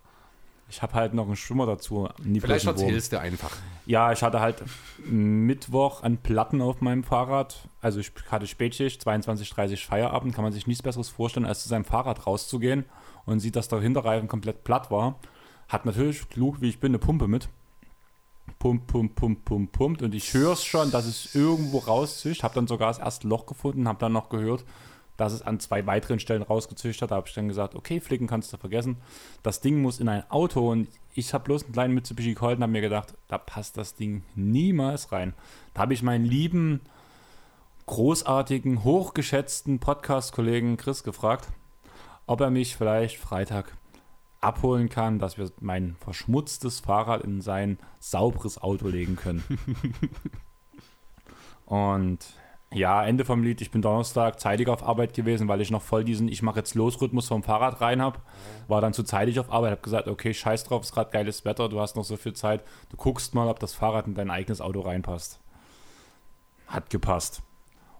Ich 0.69 0.81
habe 0.81 0.93
halt 0.93 1.13
noch 1.13 1.25
einen 1.25 1.37
Schwimmer 1.37 1.65
dazu. 1.65 2.09
Vielleicht 2.21 2.65
erzählst 2.65 3.13
du 3.13 3.19
einfach. 3.19 3.51
Ja, 3.85 4.11
ich 4.11 4.23
hatte 4.23 4.41
halt 4.41 4.61
Mittwoch 5.05 6.03
an 6.03 6.17
Platten 6.17 6.61
auf 6.61 6.81
meinem 6.81 7.03
Fahrrad. 7.03 7.69
Also 7.79 7.99
ich 7.99 8.11
hatte 8.29 8.47
Spätschicht, 8.47 9.07
22.30 9.07 9.85
Feierabend. 9.85 10.35
Kann 10.35 10.43
man 10.43 10.51
sich 10.51 10.67
nichts 10.67 10.83
Besseres 10.83 11.09
vorstellen, 11.09 11.45
als 11.45 11.63
zu 11.63 11.69
seinem 11.69 11.85
Fahrrad 11.85 12.27
rauszugehen 12.27 12.85
und 13.25 13.39
sieht, 13.39 13.55
dass 13.55 13.69
der 13.69 13.79
Hinterreifen 13.79 14.27
komplett 14.27 14.63
platt 14.63 14.91
war. 14.91 15.19
Hat 15.73 15.87
natürlich, 15.87 16.29
klug 16.29 16.61
wie 16.61 16.69
ich 16.69 16.79
bin, 16.79 16.91
eine 16.91 16.99
Pumpe 16.99 17.27
mit. 17.27 17.49
Pump, 18.59 18.85
pump, 18.85 19.15
pump, 19.15 19.43
pump, 19.43 19.71
pumpt. 19.71 20.03
Und 20.03 20.13
ich 20.13 20.31
höre 20.31 20.53
es 20.53 20.63
schon, 20.63 20.91
dass 20.91 21.07
es 21.07 21.33
irgendwo 21.33 21.79
rauszischt. 21.79 22.43
Habe 22.43 22.53
dann 22.53 22.67
sogar 22.67 22.89
das 22.89 22.99
erste 22.99 23.27
Loch 23.27 23.47
gefunden, 23.47 23.87
habe 23.87 23.97
dann 23.97 24.11
noch 24.11 24.29
gehört, 24.29 24.65
dass 25.17 25.33
es 25.33 25.41
an 25.41 25.59
zwei 25.59 25.87
weiteren 25.87 26.19
Stellen 26.19 26.43
rausgezischt 26.43 27.01
hat. 27.01 27.09
Da 27.09 27.15
habe 27.15 27.27
ich 27.27 27.33
dann 27.33 27.47
gesagt, 27.47 27.73
okay, 27.73 27.99
flicken 27.99 28.27
kannst 28.27 28.53
du 28.53 28.57
vergessen. 28.57 28.97
Das 29.41 29.61
Ding 29.61 29.81
muss 29.81 29.99
in 29.99 30.09
ein 30.09 30.29
Auto 30.29 30.69
und 30.69 30.89
ich 31.15 31.33
habe 31.33 31.45
bloß 31.45 31.63
einen 31.63 31.73
kleinen 31.73 31.95
Mitsubishi 31.95 32.35
Colt 32.35 32.57
und 32.57 32.61
habe 32.61 32.71
mir 32.71 32.81
gedacht, 32.81 33.15
da 33.27 33.39
passt 33.39 33.75
das 33.75 33.95
Ding 33.95 34.21
niemals 34.35 35.11
rein. 35.11 35.33
Da 35.73 35.81
habe 35.81 35.95
ich 35.95 36.03
meinen 36.03 36.25
lieben, 36.25 36.81
großartigen, 37.87 38.83
hochgeschätzten 38.83 39.79
Podcast-Kollegen 39.79 40.77
Chris 40.77 41.01
gefragt, 41.03 41.47
ob 42.27 42.41
er 42.41 42.51
mich 42.51 42.77
vielleicht 42.77 43.17
Freitag 43.17 43.75
abholen 44.43 44.89
kann, 44.89 45.19
dass 45.19 45.37
wir 45.37 45.51
mein 45.59 45.95
verschmutztes 45.99 46.79
Fahrrad 46.81 47.23
in 47.23 47.41
sein 47.41 47.77
sauberes 47.99 48.61
Auto 48.61 48.87
legen 48.87 49.15
können. 49.15 49.43
Und 51.65 52.25
ja, 52.73 53.05
Ende 53.05 53.23
vom 53.23 53.43
Lied, 53.43 53.61
ich 53.61 53.69
bin 53.69 53.83
Donnerstag 53.83 54.39
zeitig 54.39 54.67
auf 54.67 54.83
Arbeit 54.83 55.13
gewesen, 55.13 55.47
weil 55.47 55.61
ich 55.61 55.69
noch 55.69 55.81
voll 55.81 56.03
diesen 56.03 56.27
Ich 56.27 56.41
mache 56.41 56.57
jetzt 56.57 56.73
Los-Rhythmus 56.73 57.27
vom 57.27 57.43
Fahrrad 57.43 57.81
rein 57.81 58.01
habe. 58.01 58.19
War 58.67 58.81
dann 58.81 58.93
zu 58.93 59.03
zeitig 59.03 59.39
auf 59.39 59.51
Arbeit, 59.51 59.71
habe 59.71 59.81
gesagt, 59.81 60.07
okay, 60.07 60.33
scheiß 60.33 60.63
drauf, 60.63 60.81
ist 60.81 60.91
gerade 60.91 61.11
geiles 61.11 61.45
Wetter, 61.45 61.69
du 61.69 61.79
hast 61.79 61.95
noch 61.95 62.03
so 62.03 62.17
viel 62.17 62.33
Zeit. 62.33 62.63
Du 62.89 62.97
guckst 62.97 63.35
mal, 63.35 63.47
ob 63.47 63.59
das 63.59 63.75
Fahrrad 63.75 64.07
in 64.07 64.15
dein 64.15 64.31
eigenes 64.31 64.59
Auto 64.59 64.81
reinpasst. 64.81 65.39
Hat 66.67 66.89
gepasst. 66.89 67.43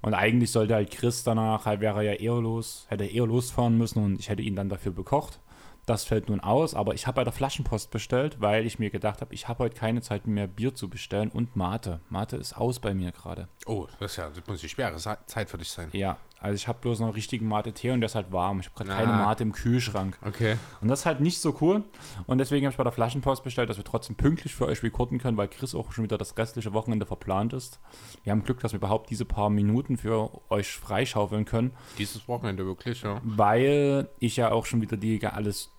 Und 0.02 0.16
eigentlich 0.16 0.52
sollte 0.52 0.74
halt 0.74 0.92
Chris 0.92 1.24
danach, 1.24 1.66
halt 1.66 1.80
wäre 1.80 2.04
er 2.04 2.14
ja 2.14 2.20
eher 2.20 2.42
los, 2.42 2.86
hätte 2.90 3.06
er 3.06 3.12
eher 3.12 3.28
losfahren 3.28 3.78
müssen 3.78 4.04
und 4.04 4.20
ich 4.20 4.28
hätte 4.30 4.42
ihn 4.42 4.56
dann 4.56 4.70
dafür 4.70 4.92
bekocht. 4.92 5.40
Das 5.86 6.06
fällt 6.06 6.30
nun 6.30 6.40
aus, 6.40 6.75
aber 6.75 6.94
ich 6.94 7.08
habe 7.08 7.16
bei 7.18 7.24
der 7.25 7.34
Flaschenpost 7.34 7.92
bestellt, 7.92 8.38
weil 8.40 8.66
ich 8.66 8.80
mir 8.80 8.90
gedacht 8.90 9.20
habe, 9.22 9.34
ich 9.34 9.48
habe 9.50 9.66
heute 9.66 9.75
keine 9.75 10.02
Zeit 10.02 10.28
mehr 10.28 10.48
Bier 10.48 10.74
zu 10.75 10.90
bestellen 10.90 11.30
und 11.30 11.56
Mate. 11.58 12.00
Mate 12.10 12.38
ist 12.38 12.56
aus 12.56 12.80
bei 12.80 12.94
mir 12.94 13.12
gerade. 13.12 13.50
Oh, 13.66 13.88
das, 14.00 14.12
ist 14.12 14.18
ja, 14.18 14.30
das 14.30 14.38
muss 14.48 14.62
eine 14.62 14.70
schwere 14.70 14.96
Zeit 15.25 15.50
für 15.50 15.58
dich 15.58 15.70
sein. 15.70 15.90
Ja, 15.92 16.18
also 16.40 16.56
ich 16.56 16.68
habe 16.70 16.80
bloß 16.80 17.00
noch 17.02 17.16
richtigen 17.16 17.48
Mate-Tee 17.48 17.92
und 17.92 18.00
der 18.02 18.06
ist 18.08 18.16
halt 18.16 18.32
warm. 18.32 18.62
Ich 18.62 18.68
habe 18.68 18.75
gerade 18.78 18.94
Ah. 18.94 18.98
keine 19.06 19.12
Mate 19.18 19.44
im 19.44 19.52
Kühlschrank. 19.52 20.18
Okay. 20.25 20.58
Und 20.82 20.88
das 20.88 21.02
ist 21.02 21.06
halt 21.06 21.20
nicht 21.20 21.40
so 21.40 21.58
cool. 21.62 21.84
Und 22.28 22.38
deswegen 22.38 22.66
habe 22.66 22.72
ich 22.72 22.78
bei 22.78 22.84
der 22.84 22.92
Flaschenpost 22.94 23.44
bestellt, 23.44 23.70
dass 23.70 23.78
wir 23.78 23.84
trotzdem 23.84 24.16
pünktlich 24.16 24.56
für 24.56 24.66
euch 24.68 24.84
recorden 24.84 25.20
können, 25.20 25.36
weil 25.38 25.48
Chris 25.50 25.75
auch 25.75 25.92
schon 25.92 26.06
wieder 26.06 26.18
das 26.18 26.38
restliche 26.38 26.72
Wochenende 26.74 27.06
verplant 27.06 27.52
ist. 27.54 27.80
Wir 28.24 28.32
haben 28.32 28.44
Glück, 28.44 28.60
dass 28.62 28.72
wir 28.72 28.78
überhaupt 28.78 29.10
diese 29.10 29.25
paar 29.25 29.50
Minuten 29.50 29.98
für 29.98 30.30
euch 30.50 30.72
freischaufeln 30.72 31.44
können, 31.46 31.72
Dieses 31.98 32.28
Wochenende 32.30 32.66
wirklich, 32.66 33.02
ja. 33.04 33.20
weil 33.24 34.10
ich 34.20 34.38
ja 34.38 34.52
auch 34.52 34.66
schon 34.66 34.82
wieder 34.82 34.96
die 34.98 35.25
alles 35.25 35.73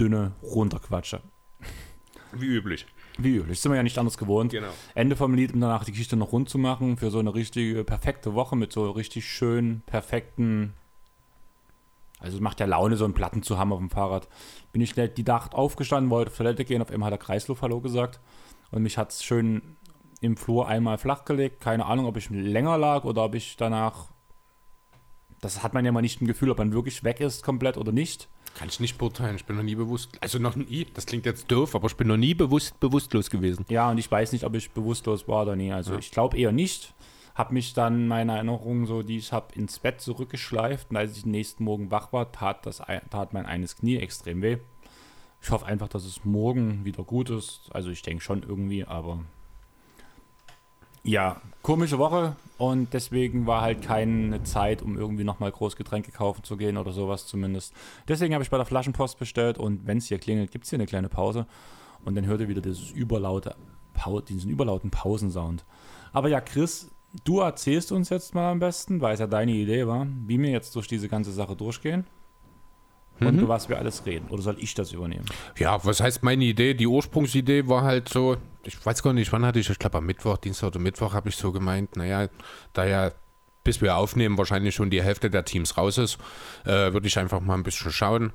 dünne 0.00 0.32
runterquatsche. 0.42 1.20
Wie 2.32 2.46
üblich. 2.46 2.86
Wie 3.18 3.36
üblich, 3.36 3.60
sind 3.60 3.72
wir 3.72 3.76
ja 3.76 3.82
nicht 3.82 3.98
anders 3.98 4.16
gewohnt. 4.16 4.52
Genau. 4.52 4.70
Ende 4.94 5.16
vom 5.16 5.34
Lied, 5.34 5.52
um 5.52 5.60
danach 5.60 5.84
die 5.84 5.90
Geschichte 5.90 6.16
noch 6.16 6.32
rund 6.32 6.48
zu 6.48 6.58
machen, 6.58 6.96
für 6.96 7.10
so 7.10 7.18
eine 7.18 7.34
richtige, 7.34 7.84
perfekte 7.84 8.34
Woche 8.34 8.56
mit 8.56 8.72
so 8.72 8.90
richtig 8.90 9.28
schön, 9.28 9.82
perfekten. 9.86 10.72
Also 12.18 12.36
es 12.36 12.40
macht 12.40 12.60
ja 12.60 12.66
Laune, 12.66 12.96
so 12.96 13.04
einen 13.04 13.14
Platten 13.14 13.42
zu 13.42 13.58
haben 13.58 13.72
auf 13.72 13.78
dem 13.78 13.90
Fahrrad. 13.90 14.28
Bin 14.72 14.80
ich 14.80 14.94
die 14.94 15.22
Nacht 15.22 15.54
aufgestanden, 15.54 16.10
wollte 16.10 16.30
auf 16.30 16.36
Toilette 16.36 16.64
gehen, 16.64 16.82
auf 16.82 16.90
einmal 16.90 17.06
hat 17.06 17.20
der 17.20 17.26
Kreislauf 17.26 17.62
Hallo 17.62 17.80
gesagt. 17.80 18.20
Und 18.70 18.82
mich 18.82 18.96
hat 18.98 19.10
es 19.10 19.24
schön 19.24 19.76
im 20.20 20.36
Flur 20.36 20.68
einmal 20.68 20.98
flach 20.98 21.24
gelegt. 21.24 21.60
Keine 21.60 21.86
Ahnung, 21.86 22.06
ob 22.06 22.16
ich 22.16 22.30
länger 22.30 22.78
lag 22.78 23.04
oder 23.04 23.24
ob 23.24 23.34
ich 23.34 23.56
danach. 23.56 24.08
Das 25.40 25.62
hat 25.62 25.72
man 25.74 25.84
ja 25.84 25.92
mal 25.92 26.02
nicht 26.02 26.20
im 26.20 26.26
Gefühl, 26.26 26.50
ob 26.50 26.58
man 26.58 26.72
wirklich 26.72 27.02
weg 27.04 27.20
ist 27.20 27.42
komplett 27.42 27.76
oder 27.78 27.92
nicht. 27.92 28.28
Kann 28.54 28.68
ich 28.68 28.80
nicht 28.80 28.98
beurteilen. 28.98 29.36
Ich 29.36 29.44
bin 29.46 29.56
noch 29.56 29.62
nie 29.62 29.74
bewusst. 29.76 30.10
Also 30.20 30.38
noch 30.38 30.56
nie. 30.56 30.86
Das 30.94 31.06
klingt 31.06 31.24
jetzt 31.24 31.50
doof, 31.50 31.74
aber 31.74 31.86
ich 31.86 31.96
bin 31.96 32.08
noch 32.08 32.16
nie 32.16 32.34
bewusst 32.34 32.78
bewusstlos 32.80 33.30
gewesen. 33.30 33.64
Ja, 33.68 33.90
und 33.90 33.98
ich 33.98 34.10
weiß 34.10 34.32
nicht, 34.32 34.44
ob 34.44 34.54
ich 34.54 34.70
bewusstlos 34.72 35.28
war 35.28 35.42
oder 35.42 35.56
nie. 35.56 35.72
Also 35.72 35.92
Ja. 35.92 35.98
ich 35.98 36.10
glaube 36.10 36.36
eher 36.36 36.52
nicht. 36.52 36.92
Habe 37.34 37.54
mich 37.54 37.72
dann 37.74 38.08
meine 38.08 38.34
Erinnerungen 38.34 38.86
so, 38.86 39.02
die 39.02 39.16
ich 39.16 39.32
habe, 39.32 39.54
ins 39.54 39.78
Bett 39.78 40.00
zurückgeschleift. 40.00 40.90
Und 40.90 40.96
als 40.96 41.16
ich 41.16 41.22
den 41.22 41.30
nächsten 41.32 41.64
Morgen 41.64 41.90
wach 41.90 42.12
war, 42.12 42.32
tat, 42.32 42.66
das, 42.66 42.80
ein- 42.80 43.00
tat 43.08 43.32
mein 43.32 43.46
eines 43.46 43.76
Knie 43.76 43.96
extrem 43.96 44.42
weh. 44.42 44.58
Ich 45.40 45.50
hoffe 45.50 45.64
einfach, 45.64 45.88
dass 45.88 46.04
es 46.04 46.24
morgen 46.24 46.84
wieder 46.84 47.02
gut 47.04 47.30
ist. 47.30 47.70
Also 47.72 47.88
ich 47.90 48.02
denke 48.02 48.22
schon 48.22 48.42
irgendwie, 48.42 48.84
aber 48.84 49.20
ja, 51.04 51.40
komische 51.62 51.98
Woche. 51.98 52.36
Und 52.58 52.92
deswegen 52.92 53.46
war 53.46 53.62
halt 53.62 53.80
keine 53.80 54.42
Zeit, 54.42 54.82
um 54.82 54.98
irgendwie 54.98 55.24
nochmal 55.24 55.50
groß 55.50 55.76
Getränke 55.76 56.12
kaufen 56.12 56.44
zu 56.44 56.58
gehen 56.58 56.76
oder 56.76 56.92
sowas 56.92 57.26
zumindest. 57.26 57.72
Deswegen 58.06 58.34
habe 58.34 58.44
ich 58.44 58.50
bei 58.50 58.58
der 58.58 58.66
Flaschenpost 58.66 59.18
bestellt 59.18 59.56
und 59.56 59.86
wenn 59.86 59.96
es 59.96 60.06
hier 60.08 60.18
klingelt, 60.18 60.50
gibt 60.50 60.64
es 60.64 60.70
hier 60.70 60.76
eine 60.78 60.86
kleine 60.86 61.08
Pause. 61.08 61.46
Und 62.04 62.16
dann 62.16 62.26
hört 62.26 62.40
ihr 62.42 62.48
wieder 62.48 62.60
dieses 62.60 62.90
überlaute, 62.90 63.56
diesen 64.28 64.50
überlauten 64.50 64.90
Pausensound. 64.90 65.64
Aber 66.12 66.28
ja, 66.28 66.40
Chris, 66.42 66.90
du 67.24 67.40
erzählst 67.40 67.92
uns 67.92 68.10
jetzt 68.10 68.34
mal 68.34 68.50
am 68.52 68.58
besten, 68.58 69.00
weil 69.00 69.14
es 69.14 69.20
ja 69.20 69.26
deine 69.26 69.52
Idee 69.52 69.86
war, 69.86 70.06
wie 70.26 70.38
wir 70.38 70.50
jetzt 70.50 70.76
durch 70.76 70.86
diese 70.86 71.08
ganze 71.08 71.32
Sache 71.32 71.56
durchgehen 71.56 72.04
und 73.20 73.34
Mhm. 73.36 73.38
über 73.40 73.48
was 73.48 73.68
wir 73.70 73.78
alles 73.78 74.04
reden. 74.06 74.28
Oder 74.28 74.42
soll 74.42 74.56
ich 74.58 74.74
das 74.74 74.92
übernehmen? 74.92 75.24
Ja, 75.58 75.82
was 75.84 76.00
heißt 76.00 76.22
meine 76.22 76.44
Idee? 76.44 76.74
Die 76.74 76.86
Ursprungsidee 76.86 77.68
war 77.68 77.82
halt 77.82 78.08
so, 78.08 78.36
ich 78.64 78.84
weiß 78.84 79.02
gar 79.02 79.12
nicht, 79.12 79.32
wann 79.32 79.44
hatte 79.44 79.58
ich, 79.58 79.70
ich 79.70 79.78
glaube 79.78 79.98
am 79.98 80.06
Mittwoch, 80.06 80.38
Dienstag 80.38 80.68
oder 80.68 80.80
Mittwoch 80.80 81.14
habe 81.14 81.28
ich 81.28 81.36
so 81.36 81.52
gemeint, 81.52 81.96
naja, 81.96 82.28
da 82.72 82.84
ja 82.84 83.12
bis 83.64 83.80
wir 83.80 83.96
aufnehmen 83.96 84.38
wahrscheinlich 84.38 84.74
schon 84.74 84.90
die 84.90 85.02
Hälfte 85.02 85.30
der 85.30 85.44
Teams 85.44 85.76
raus 85.76 85.98
ist, 85.98 86.18
äh, 86.64 86.92
würde 86.92 87.06
ich 87.06 87.18
einfach 87.18 87.40
mal 87.40 87.54
ein 87.54 87.62
bisschen 87.62 87.92
schauen, 87.92 88.32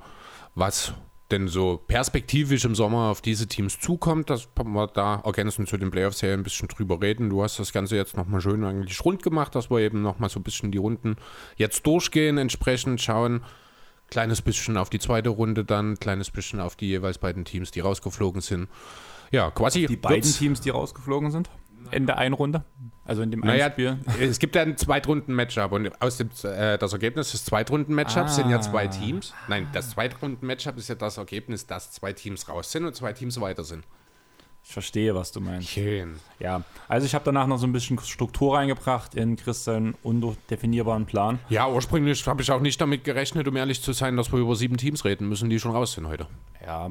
was 0.54 0.94
denn 1.30 1.48
so 1.48 1.82
perspektivisch 1.88 2.64
im 2.64 2.76
Sommer 2.76 3.10
auf 3.10 3.20
diese 3.20 3.48
Teams 3.48 3.80
zukommt, 3.80 4.30
dass 4.30 4.48
wir 4.56 4.86
da 4.86 5.22
ergänzend 5.24 5.68
zu 5.68 5.76
den 5.76 5.90
Playoffs 5.90 6.22
her 6.22 6.34
ein 6.34 6.44
bisschen 6.44 6.68
drüber 6.68 7.00
reden. 7.02 7.30
Du 7.30 7.42
hast 7.42 7.58
das 7.58 7.72
Ganze 7.72 7.96
jetzt 7.96 8.16
nochmal 8.16 8.40
schön 8.40 8.62
eigentlich 8.62 9.04
rund 9.04 9.24
gemacht, 9.24 9.54
dass 9.56 9.68
wir 9.68 9.80
eben 9.80 10.02
nochmal 10.02 10.30
so 10.30 10.38
ein 10.38 10.44
bisschen 10.44 10.70
die 10.70 10.78
Runden 10.78 11.16
jetzt 11.56 11.84
durchgehen, 11.84 12.38
entsprechend 12.38 13.00
schauen, 13.00 13.42
kleines 14.08 14.40
bisschen 14.40 14.76
auf 14.76 14.88
die 14.88 15.00
zweite 15.00 15.30
Runde 15.30 15.64
dann, 15.64 15.98
kleines 15.98 16.30
bisschen 16.30 16.60
auf 16.60 16.76
die 16.76 16.86
jeweils 16.86 17.18
beiden 17.18 17.44
Teams, 17.44 17.72
die 17.72 17.80
rausgeflogen 17.80 18.40
sind. 18.40 18.68
Ja, 19.30 19.50
quasi. 19.50 19.86
Die 19.86 19.96
beiden 19.96 20.22
Teams, 20.30 20.60
die 20.60 20.70
rausgeflogen 20.70 21.30
sind? 21.30 21.50
In 21.92 22.06
der 22.06 22.18
einen 22.18 22.34
Runde? 22.34 22.64
Also 23.04 23.22
in 23.22 23.30
dem 23.30 23.42
einen 23.44 23.52
Naja, 23.52 23.70
Spiel? 23.70 23.98
es 24.20 24.40
gibt 24.40 24.56
ja 24.56 24.62
ein 24.62 24.76
Zweitrunden-Matchup 24.76 25.70
und 25.70 26.02
aus 26.02 26.16
dem, 26.16 26.30
äh, 26.42 26.76
das 26.78 26.92
Ergebnis 26.92 27.30
des 27.30 27.44
Zweitrunden-Matchups 27.44 28.34
sind 28.36 28.50
ja 28.50 28.60
zwei 28.60 28.86
Ah. 28.86 28.88
Teams. 28.90 29.32
Nein, 29.46 29.68
das 29.72 29.90
Zweitrunden-Matchup 29.90 30.76
ist 30.78 30.88
ja 30.88 30.96
das 30.96 31.16
Ergebnis, 31.16 31.66
dass 31.68 31.92
zwei 31.92 32.12
Teams 32.12 32.48
raus 32.48 32.72
sind 32.72 32.84
und 32.84 32.96
zwei 32.96 33.12
Teams 33.12 33.40
weiter 33.40 33.62
sind. 33.62 33.84
Ich 34.64 34.72
verstehe, 34.72 35.14
was 35.14 35.30
du 35.30 35.40
meinst. 35.40 35.68
Schön. 35.68 36.16
Ja, 36.40 36.62
also 36.88 37.06
ich 37.06 37.14
habe 37.14 37.24
danach 37.24 37.46
noch 37.46 37.58
so 37.58 37.68
ein 37.68 37.72
bisschen 37.72 38.00
Struktur 38.00 38.56
reingebracht 38.56 39.14
in 39.14 39.36
Christian 39.36 39.94
undurchdefinierbaren 40.02 41.06
Plan. 41.06 41.38
Ja, 41.48 41.68
ursprünglich 41.70 42.26
habe 42.26 42.42
ich 42.42 42.50
auch 42.50 42.60
nicht 42.60 42.80
damit 42.80 43.04
gerechnet, 43.04 43.46
um 43.46 43.54
ehrlich 43.54 43.80
zu 43.80 43.92
sein, 43.92 44.16
dass 44.16 44.32
wir 44.32 44.40
über 44.40 44.56
sieben 44.56 44.76
Teams 44.76 45.04
reden 45.04 45.28
müssen, 45.28 45.48
die 45.50 45.60
schon 45.60 45.70
raus 45.70 45.92
sind 45.92 46.08
heute. 46.08 46.26
Ja, 46.64 46.90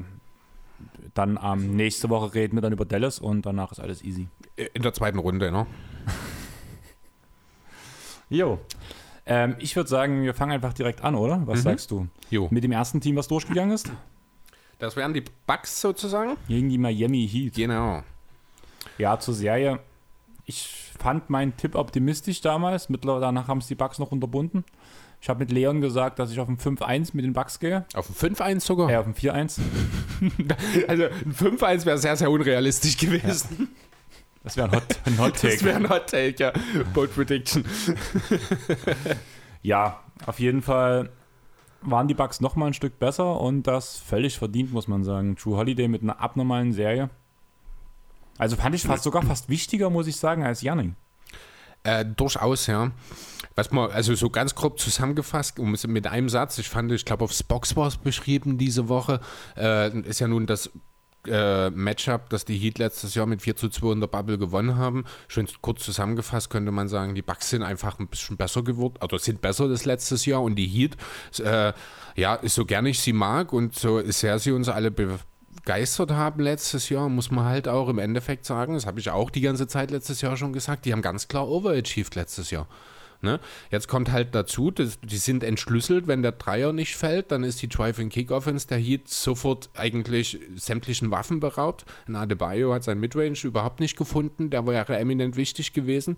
dann 1.18 1.38
ähm, 1.42 1.76
nächste 1.76 2.08
Woche 2.10 2.34
reden 2.34 2.56
wir 2.56 2.60
dann 2.62 2.72
über 2.72 2.84
Dallas 2.84 3.18
und 3.18 3.46
danach 3.46 3.72
ist 3.72 3.80
alles 3.80 4.02
easy. 4.02 4.28
In 4.74 4.82
der 4.82 4.92
zweiten 4.92 5.18
Runde, 5.18 5.50
ne? 5.50 5.66
Jo. 8.28 8.58
Ähm, 9.24 9.56
ich 9.58 9.74
würde 9.76 9.88
sagen, 9.88 10.22
wir 10.22 10.34
fangen 10.34 10.52
einfach 10.52 10.72
direkt 10.72 11.02
an, 11.02 11.14
oder? 11.14 11.42
Was 11.46 11.60
Mhm. 11.60 11.62
sagst 11.62 11.90
du? 11.90 12.08
Jo. 12.30 12.48
Mit 12.50 12.64
dem 12.64 12.72
ersten 12.72 13.00
Team, 13.00 13.16
was 13.16 13.28
durchgegangen 13.28 13.72
ist? 13.74 13.90
Das 14.78 14.94
wären 14.96 15.14
die 15.14 15.24
Bugs 15.46 15.80
sozusagen? 15.80 16.36
Gegen 16.48 16.68
die 16.68 16.78
Miami 16.78 17.26
Heat. 17.28 17.54
Genau. 17.54 18.02
Ja, 18.98 19.18
zur 19.18 19.34
Serie. 19.34 19.78
Ich 20.44 20.92
fand 20.98 21.28
meinen 21.30 21.56
Tipp 21.56 21.74
optimistisch 21.74 22.40
damals. 22.40 22.88
Mittlerweile 22.88 23.20
danach 23.22 23.48
haben 23.48 23.58
es 23.58 23.66
die 23.66 23.74
Bucks 23.74 23.98
noch 23.98 24.12
unterbunden. 24.12 24.64
Ich 25.20 25.28
habe 25.28 25.40
mit 25.40 25.50
Leon 25.50 25.80
gesagt, 25.80 26.18
dass 26.18 26.30
ich 26.30 26.38
auf 26.38 26.48
ein 26.48 26.58
5-1 26.58 27.10
mit 27.14 27.24
den 27.24 27.32
Bucks 27.32 27.58
gehe. 27.58 27.84
Auf 27.94 28.08
ein 28.22 28.34
5-1 28.34 28.60
sogar? 28.60 28.90
Äh, 28.90 28.96
auf 28.96 29.06
ein 29.06 29.14
4-1. 29.14 29.60
Also 30.88 31.04
ein 31.04 31.34
5-1 31.34 31.84
wäre 31.84 31.98
sehr, 31.98 32.16
sehr 32.16 32.30
unrealistisch 32.30 32.96
gewesen. 32.96 33.68
Das 34.44 34.56
wäre 34.56 34.68
ein 34.68 34.74
Hot, 34.76 34.84
ein 35.04 35.18
Hot 35.18 35.34
Das 35.34 35.40
Take. 35.42 35.64
wäre 35.64 35.76
ein 35.76 35.88
Hot 35.90 36.06
Take, 36.08 36.36
ja. 36.38 36.52
Bold 36.94 37.14
Prediction. 37.14 37.64
Ja, 39.62 40.00
auf 40.24 40.38
jeden 40.38 40.62
Fall 40.62 41.10
waren 41.82 42.08
die 42.08 42.14
Bucks 42.14 42.40
noch 42.40 42.56
mal 42.56 42.68
ein 42.68 42.74
Stück 42.74 42.98
besser 42.98 43.40
und 43.40 43.64
das 43.64 43.98
völlig 43.98 44.38
verdient, 44.38 44.72
muss 44.72 44.88
man 44.88 45.04
sagen. 45.04 45.36
True 45.36 45.56
Holiday 45.56 45.88
mit 45.88 46.02
einer 46.02 46.20
abnormalen 46.20 46.72
Serie. 46.72 47.10
Also 48.38 48.56
fand 48.56 48.74
ich 48.74 48.82
fast 48.82 49.02
sogar 49.02 49.22
fast 49.22 49.48
wichtiger, 49.48 49.90
muss 49.90 50.06
ich 50.06 50.16
sagen, 50.16 50.44
als 50.44 50.62
Janning. 50.62 50.94
Äh, 51.82 52.04
durchaus, 52.04 52.66
ja. 52.66 52.90
Was 53.56 53.70
man, 53.72 53.90
also 53.90 54.14
so 54.14 54.30
ganz 54.30 54.54
grob 54.54 54.78
zusammengefasst, 54.78 55.58
um 55.58 55.74
es 55.74 55.86
mit 55.86 56.06
einem 56.06 56.28
Satz, 56.28 56.58
ich 56.58 56.68
fand, 56.68 56.92
ich 56.92 57.04
glaube, 57.04 57.24
auf 57.24 57.32
Spox 57.32 57.74
war 57.74 57.88
es 57.88 57.96
beschrieben 57.96 58.58
diese 58.58 58.88
Woche, 58.88 59.20
äh, 59.56 59.98
ist 60.00 60.20
ja 60.20 60.28
nun 60.28 60.46
das 60.46 60.70
äh, 61.26 61.70
Matchup, 61.70 62.28
das 62.30 62.44
die 62.44 62.58
Heat 62.58 62.78
letztes 62.78 63.14
Jahr 63.14 63.26
mit 63.26 63.42
4 63.42 63.56
zu 63.56 63.68
2 63.68 63.92
in 63.92 64.00
der 64.00 64.06
Bubble 64.06 64.38
gewonnen 64.38 64.76
haben. 64.76 65.04
Schön 65.28 65.48
kurz 65.60 65.82
zusammengefasst 65.84 66.50
könnte 66.50 66.70
man 66.70 66.88
sagen, 66.88 67.14
die 67.14 67.22
Bucks 67.22 67.50
sind 67.50 67.62
einfach 67.62 67.98
ein 67.98 68.08
bisschen 68.08 68.36
besser 68.36 68.62
geworden, 68.62 68.96
oder 69.02 69.18
sind 69.18 69.40
besser 69.40 69.68
das 69.68 69.84
letztes 69.84 70.26
Jahr 70.26 70.42
und 70.42 70.56
die 70.56 70.66
Heat, 70.66 70.96
äh, 71.40 71.72
ja, 72.14 72.38
so 72.44 72.64
gerne 72.64 72.90
ich 72.90 73.00
sie 73.00 73.12
mag 73.12 73.52
und 73.52 73.74
so 73.74 74.00
sehr 74.10 74.38
sie 74.38 74.52
uns 74.52 74.68
alle 74.68 74.90
begeistert 74.90 76.12
haben 76.12 76.42
letztes 76.42 76.88
Jahr, 76.88 77.08
muss 77.08 77.30
man 77.30 77.44
halt 77.44 77.68
auch 77.68 77.88
im 77.88 77.98
Endeffekt 77.98 78.44
sagen, 78.44 78.74
das 78.74 78.86
habe 78.86 79.00
ich 79.00 79.10
auch 79.10 79.30
die 79.30 79.40
ganze 79.40 79.66
Zeit 79.66 79.90
letztes 79.90 80.20
Jahr 80.20 80.36
schon 80.36 80.52
gesagt, 80.52 80.84
die 80.84 80.92
haben 80.92 81.02
ganz 81.02 81.28
klar 81.28 81.48
overachieved 81.48 82.14
letztes 82.14 82.50
Jahr. 82.50 82.68
Ne? 83.26 83.40
Jetzt 83.70 83.88
kommt 83.88 84.12
halt 84.12 84.34
dazu, 84.34 84.70
dass, 84.70 85.00
die 85.00 85.16
sind 85.16 85.42
entschlüsselt, 85.42 86.06
wenn 86.06 86.22
der 86.22 86.32
Dreier 86.32 86.72
nicht 86.72 86.96
fällt, 86.96 87.32
dann 87.32 87.42
ist 87.42 87.60
die 87.60 87.68
Drive-and-Kick-Offense 87.68 88.68
der 88.68 88.78
Heat 88.78 89.08
sofort 89.08 89.68
eigentlich 89.74 90.38
sämtlichen 90.54 91.10
Waffen 91.10 91.40
beraubt. 91.40 91.84
Ein 92.06 92.14
Adebayo 92.14 92.72
hat 92.72 92.84
sein 92.84 93.00
Midrange 93.00 93.38
überhaupt 93.42 93.80
nicht 93.80 93.96
gefunden, 93.98 94.48
der 94.48 94.66
wäre 94.66 94.96
eminent 94.96 95.36
wichtig 95.36 95.72
gewesen. 95.72 96.16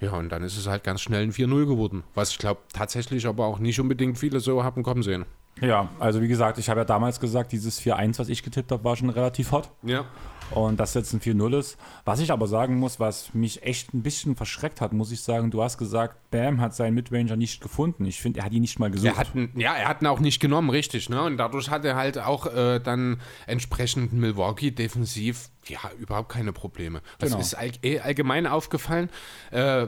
Ja, 0.00 0.12
und 0.12 0.30
dann 0.30 0.42
ist 0.42 0.56
es 0.56 0.66
halt 0.66 0.82
ganz 0.82 1.02
schnell 1.02 1.22
ein 1.22 1.32
4-0 1.32 1.66
geworden, 1.66 2.02
was 2.14 2.32
ich 2.32 2.38
glaube 2.38 2.60
tatsächlich 2.72 3.26
aber 3.26 3.46
auch 3.46 3.58
nicht 3.58 3.78
unbedingt 3.78 4.18
viele 4.18 4.40
so 4.40 4.64
haben 4.64 4.82
kommen 4.82 5.02
sehen. 5.02 5.24
Ja, 5.60 5.88
also 6.00 6.20
wie 6.20 6.28
gesagt, 6.28 6.58
ich 6.58 6.68
habe 6.68 6.80
ja 6.80 6.84
damals 6.84 7.20
gesagt, 7.20 7.52
dieses 7.52 7.80
4-1, 7.80 8.18
was 8.18 8.28
ich 8.28 8.42
getippt 8.42 8.72
habe, 8.72 8.82
war 8.82 8.96
schon 8.96 9.10
relativ 9.10 9.52
hot. 9.52 9.70
Ja. 9.82 10.06
Und 10.52 10.80
das 10.80 10.94
jetzt 10.94 11.12
ein 11.12 11.20
4-0 11.20 11.58
ist. 11.58 11.76
Was 12.04 12.18
ich 12.18 12.32
aber 12.32 12.48
sagen 12.48 12.76
muss, 12.78 12.98
was 12.98 13.32
mich 13.34 13.62
echt 13.62 13.94
ein 13.94 14.02
bisschen 14.02 14.34
verschreckt 14.34 14.80
hat, 14.80 14.92
muss 14.92 15.12
ich 15.12 15.20
sagen, 15.22 15.50
du 15.52 15.62
hast 15.62 15.78
gesagt, 15.78 16.16
Bam 16.32 16.60
hat 16.60 16.74
seinen 16.74 16.94
Midranger 16.94 17.36
nicht 17.36 17.60
gefunden. 17.60 18.04
Ich 18.04 18.20
finde, 18.20 18.40
er 18.40 18.46
hat 18.46 18.52
ihn 18.52 18.60
nicht 18.62 18.78
mal 18.80 18.90
gesucht. 18.90 19.12
Er 19.12 19.16
hat, 19.16 19.28
ja, 19.54 19.74
er 19.74 19.86
hat 19.88 20.02
ihn 20.02 20.06
auch 20.08 20.18
nicht 20.18 20.40
genommen, 20.40 20.70
richtig. 20.70 21.08
Ne? 21.08 21.22
Und 21.22 21.36
dadurch 21.36 21.70
hat 21.70 21.84
er 21.84 21.94
halt 21.94 22.18
auch 22.18 22.46
äh, 22.52 22.80
dann 22.80 23.20
entsprechend 23.46 24.12
Milwaukee 24.12 24.72
defensiv 24.72 25.50
ja 25.66 25.78
überhaupt 26.00 26.30
keine 26.30 26.52
Probleme. 26.52 27.00
Das 27.18 27.30
Genau. 27.30 27.40
ist 27.40 27.54
all, 27.54 27.70
eh 27.84 28.00
allgemein 28.00 28.46
aufgefallen. 28.48 29.08
Äh, 29.52 29.86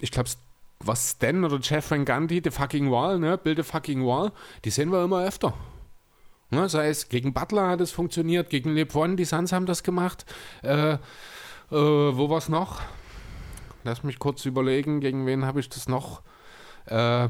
ich 0.00 0.10
glaube, 0.10 0.28
was 0.80 1.12
Stan 1.12 1.42
oder 1.44 1.58
Jeff 1.62 1.90
Van 1.90 2.04
Gundy, 2.04 2.42
The 2.44 2.50
Fucking 2.50 2.90
Wall, 2.90 3.18
ne? 3.18 3.38
Build 3.38 3.56
the 3.56 3.62
Fucking 3.62 4.04
Wall, 4.04 4.32
die 4.66 4.70
sehen 4.70 4.90
wir 4.92 5.02
immer 5.04 5.24
öfter. 5.24 5.54
Ne? 6.54 6.68
Sei 6.68 6.88
es 6.88 7.08
gegen 7.08 7.32
Butler 7.32 7.68
hat 7.68 7.80
es 7.80 7.90
funktioniert, 7.90 8.50
gegen 8.50 8.74
LeBron, 8.74 9.16
die 9.16 9.24
Suns 9.24 9.52
haben 9.52 9.66
das 9.66 9.82
gemacht. 9.82 10.24
Äh, 10.62 10.94
äh, 10.94 10.98
wo 11.70 12.30
war 12.30 12.38
es 12.38 12.48
noch? 12.48 12.80
Lass 13.84 14.02
mich 14.02 14.18
kurz 14.18 14.44
überlegen, 14.46 15.00
gegen 15.00 15.26
wen 15.26 15.44
habe 15.44 15.60
ich 15.60 15.68
das 15.68 15.88
noch? 15.88 16.22
Äh, 16.86 17.28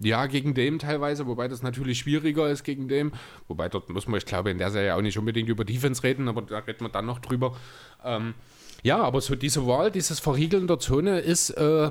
ja, 0.00 0.26
gegen 0.26 0.54
dem 0.54 0.78
teilweise, 0.78 1.26
wobei 1.26 1.48
das 1.48 1.62
natürlich 1.62 1.98
schwieriger 1.98 2.48
ist 2.48 2.62
gegen 2.62 2.88
dem. 2.88 3.12
Wobei 3.48 3.68
dort 3.68 3.88
muss 3.90 4.06
man, 4.06 4.18
ich 4.18 4.26
glaube, 4.26 4.50
in 4.50 4.58
der 4.58 4.70
Serie 4.70 4.94
auch 4.94 5.00
nicht 5.00 5.18
unbedingt 5.18 5.48
über 5.48 5.64
Defense 5.64 6.04
reden, 6.04 6.28
aber 6.28 6.42
da 6.42 6.58
reden 6.58 6.84
wir 6.84 6.88
dann 6.88 7.06
noch 7.06 7.18
drüber. 7.18 7.56
Ähm, 8.04 8.34
ja, 8.82 8.98
aber 8.98 9.20
so 9.20 9.34
diese 9.34 9.66
Wahl, 9.66 9.90
dieses 9.90 10.20
Verriegeln 10.20 10.68
der 10.68 10.78
Zone 10.78 11.18
ist 11.18 11.50
äh, 11.50 11.90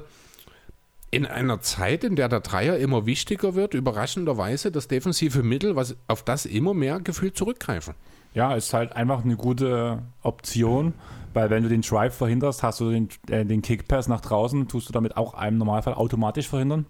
in 1.09 1.25
einer 1.25 1.61
Zeit, 1.61 2.03
in 2.03 2.15
der 2.15 2.29
der 2.29 2.41
Dreier 2.41 2.77
immer 2.77 3.05
wichtiger 3.05 3.55
wird, 3.55 3.73
überraschenderweise 3.73 4.71
das 4.71 4.87
defensive 4.87 5.41
Mittel, 5.41 5.75
was 5.75 5.95
auf 6.07 6.23
das 6.23 6.45
immer 6.45 6.73
mehr 6.73 6.99
gefühlt 6.99 7.37
zurückgreifen. 7.37 7.93
Ja, 8.33 8.53
ist 8.55 8.73
halt 8.73 8.93
einfach 8.95 9.23
eine 9.23 9.37
gute 9.37 10.03
Option, 10.21 10.93
weil 11.33 11.49
wenn 11.49 11.63
du 11.63 11.69
den 11.69 11.81
Drive 11.81 12.15
verhinderst, 12.15 12.61
hast 12.61 12.81
du 12.81 12.91
den, 12.91 13.09
äh, 13.29 13.45
den 13.45 13.61
Kickpass 13.61 14.07
nach 14.07 14.21
draußen, 14.21 14.67
tust 14.67 14.89
du 14.89 14.93
damit 14.93 15.15
auch 15.17 15.41
im 15.41 15.57
Normalfall 15.57 15.93
automatisch 15.93 16.47
verhindern. 16.49 16.85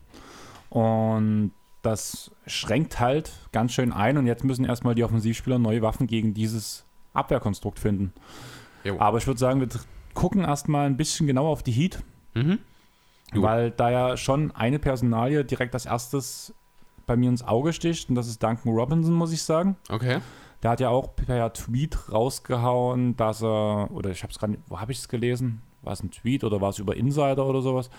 Und 0.69 1.51
das 1.83 2.31
schränkt 2.47 2.99
halt 2.99 3.31
ganz 3.51 3.71
schön 3.71 3.93
ein 3.93 4.17
und 4.17 4.25
jetzt 4.25 4.43
müssen 4.43 4.65
erstmal 4.65 4.95
die 4.95 5.03
Offensivspieler 5.03 5.59
neue 5.59 5.81
Waffen 5.81 6.07
gegen 6.07 6.33
dieses 6.33 6.85
Abwehrkonstrukt 7.13 7.79
finden. 7.79 8.13
Jo. 8.83 8.99
Aber 8.99 9.19
ich 9.19 9.27
würde 9.27 9.39
sagen, 9.39 9.61
wir 9.61 9.69
gucken 10.13 10.43
erstmal 10.43 10.87
ein 10.87 10.97
bisschen 10.97 11.27
genauer 11.27 11.49
auf 11.49 11.63
die 11.63 11.71
Heat, 11.71 12.03
Mhm. 12.33 12.59
Jo. 13.33 13.41
weil 13.41 13.71
da 13.71 13.89
ja 13.89 14.17
schon 14.17 14.51
eine 14.55 14.79
Personalie 14.79 15.43
direkt 15.43 15.73
als 15.73 15.85
erstes 15.85 16.53
bei 17.05 17.17
mir 17.17 17.29
ins 17.29 17.43
Auge 17.43 17.73
sticht 17.73 18.09
und 18.09 18.15
das 18.15 18.27
ist 18.27 18.41
Duncan 18.41 18.73
Robinson, 18.73 19.13
muss 19.13 19.33
ich 19.33 19.41
sagen. 19.41 19.75
Okay. 19.89 20.19
Der 20.63 20.71
hat 20.71 20.79
ja 20.79 20.89
auch 20.89 21.15
per 21.15 21.53
Tweet 21.53 22.11
rausgehauen, 22.11 23.15
dass 23.15 23.43
er, 23.43 23.89
oder 23.91 24.11
ich 24.11 24.23
habe 24.23 24.31
es 24.31 24.39
gerade, 24.39 24.57
wo 24.67 24.79
habe 24.79 24.91
ich 24.91 24.99
es 24.99 25.07
gelesen? 25.07 25.61
War 25.81 25.93
es 25.93 26.01
ein 26.01 26.11
Tweet 26.11 26.43
oder 26.43 26.59
war 26.61 26.69
es 26.69 26.79
über 26.79 26.95
Insider 26.95 27.45
oder 27.45 27.61
sowas? 27.61 27.89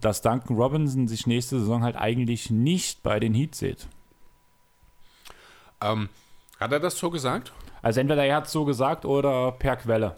Dass 0.00 0.20
Duncan 0.22 0.56
Robinson 0.56 1.06
sich 1.06 1.26
nächste 1.26 1.58
Saison 1.60 1.82
halt 1.82 1.96
eigentlich 1.96 2.50
nicht 2.50 3.02
bei 3.02 3.20
den 3.20 3.34
Heat 3.34 3.54
sieht. 3.54 3.88
Ähm, 5.80 6.08
hat 6.58 6.72
er 6.72 6.80
das 6.80 6.98
so 6.98 7.10
gesagt? 7.10 7.52
Also 7.82 8.00
entweder 8.00 8.24
er 8.24 8.36
hat 8.36 8.46
es 8.46 8.52
so 8.52 8.64
gesagt 8.64 9.04
oder 9.04 9.52
per 9.52 9.76
Quelle. 9.76 10.16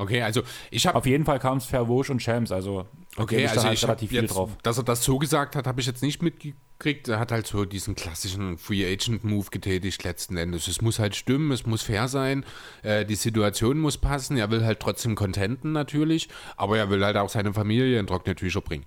Okay, 0.00 0.22
also 0.22 0.40
ich 0.70 0.86
habe 0.86 0.96
Auf 0.96 1.04
jeden 1.04 1.26
Fall 1.26 1.38
kam 1.38 1.58
es 1.58 1.66
per 1.66 1.86
Vosch 1.86 2.08
und 2.08 2.22
Shams, 2.22 2.50
also 2.52 2.86
Okay, 3.16 3.46
also 3.46 3.62
halt 3.62 3.74
ich 3.74 3.82
relativ 3.82 4.08
viel 4.08 4.22
jetzt, 4.22 4.34
drauf. 4.34 4.50
dass 4.62 4.78
er 4.78 4.84
das 4.84 5.04
so 5.04 5.18
gesagt 5.18 5.56
hat, 5.56 5.66
habe 5.66 5.78
ich 5.82 5.86
jetzt 5.86 6.02
nicht 6.02 6.22
mitgekriegt. 6.22 7.08
Er 7.08 7.18
hat 7.18 7.32
halt 7.32 7.46
so 7.46 7.66
diesen 7.66 7.96
klassischen 7.96 8.56
Free 8.56 8.90
Agent 8.90 9.24
Move 9.24 9.48
getätigt 9.50 10.02
letzten 10.02 10.38
Endes. 10.38 10.68
Es 10.68 10.80
muss 10.80 10.98
halt 10.98 11.16
stimmen, 11.16 11.52
es 11.52 11.66
muss 11.66 11.82
fair 11.82 12.08
sein, 12.08 12.46
äh, 12.82 13.04
die 13.04 13.14
Situation 13.14 13.78
muss 13.78 13.98
passen. 13.98 14.38
Er 14.38 14.50
will 14.50 14.64
halt 14.64 14.80
trotzdem 14.80 15.16
contenten 15.16 15.72
natürlich, 15.72 16.30
aber 16.56 16.78
er 16.78 16.88
will 16.88 17.04
halt 17.04 17.18
auch 17.18 17.28
seine 17.28 17.52
Familie 17.52 17.98
in 17.98 18.06
trockene 18.06 18.34
Tücher 18.34 18.62
bringen. 18.62 18.86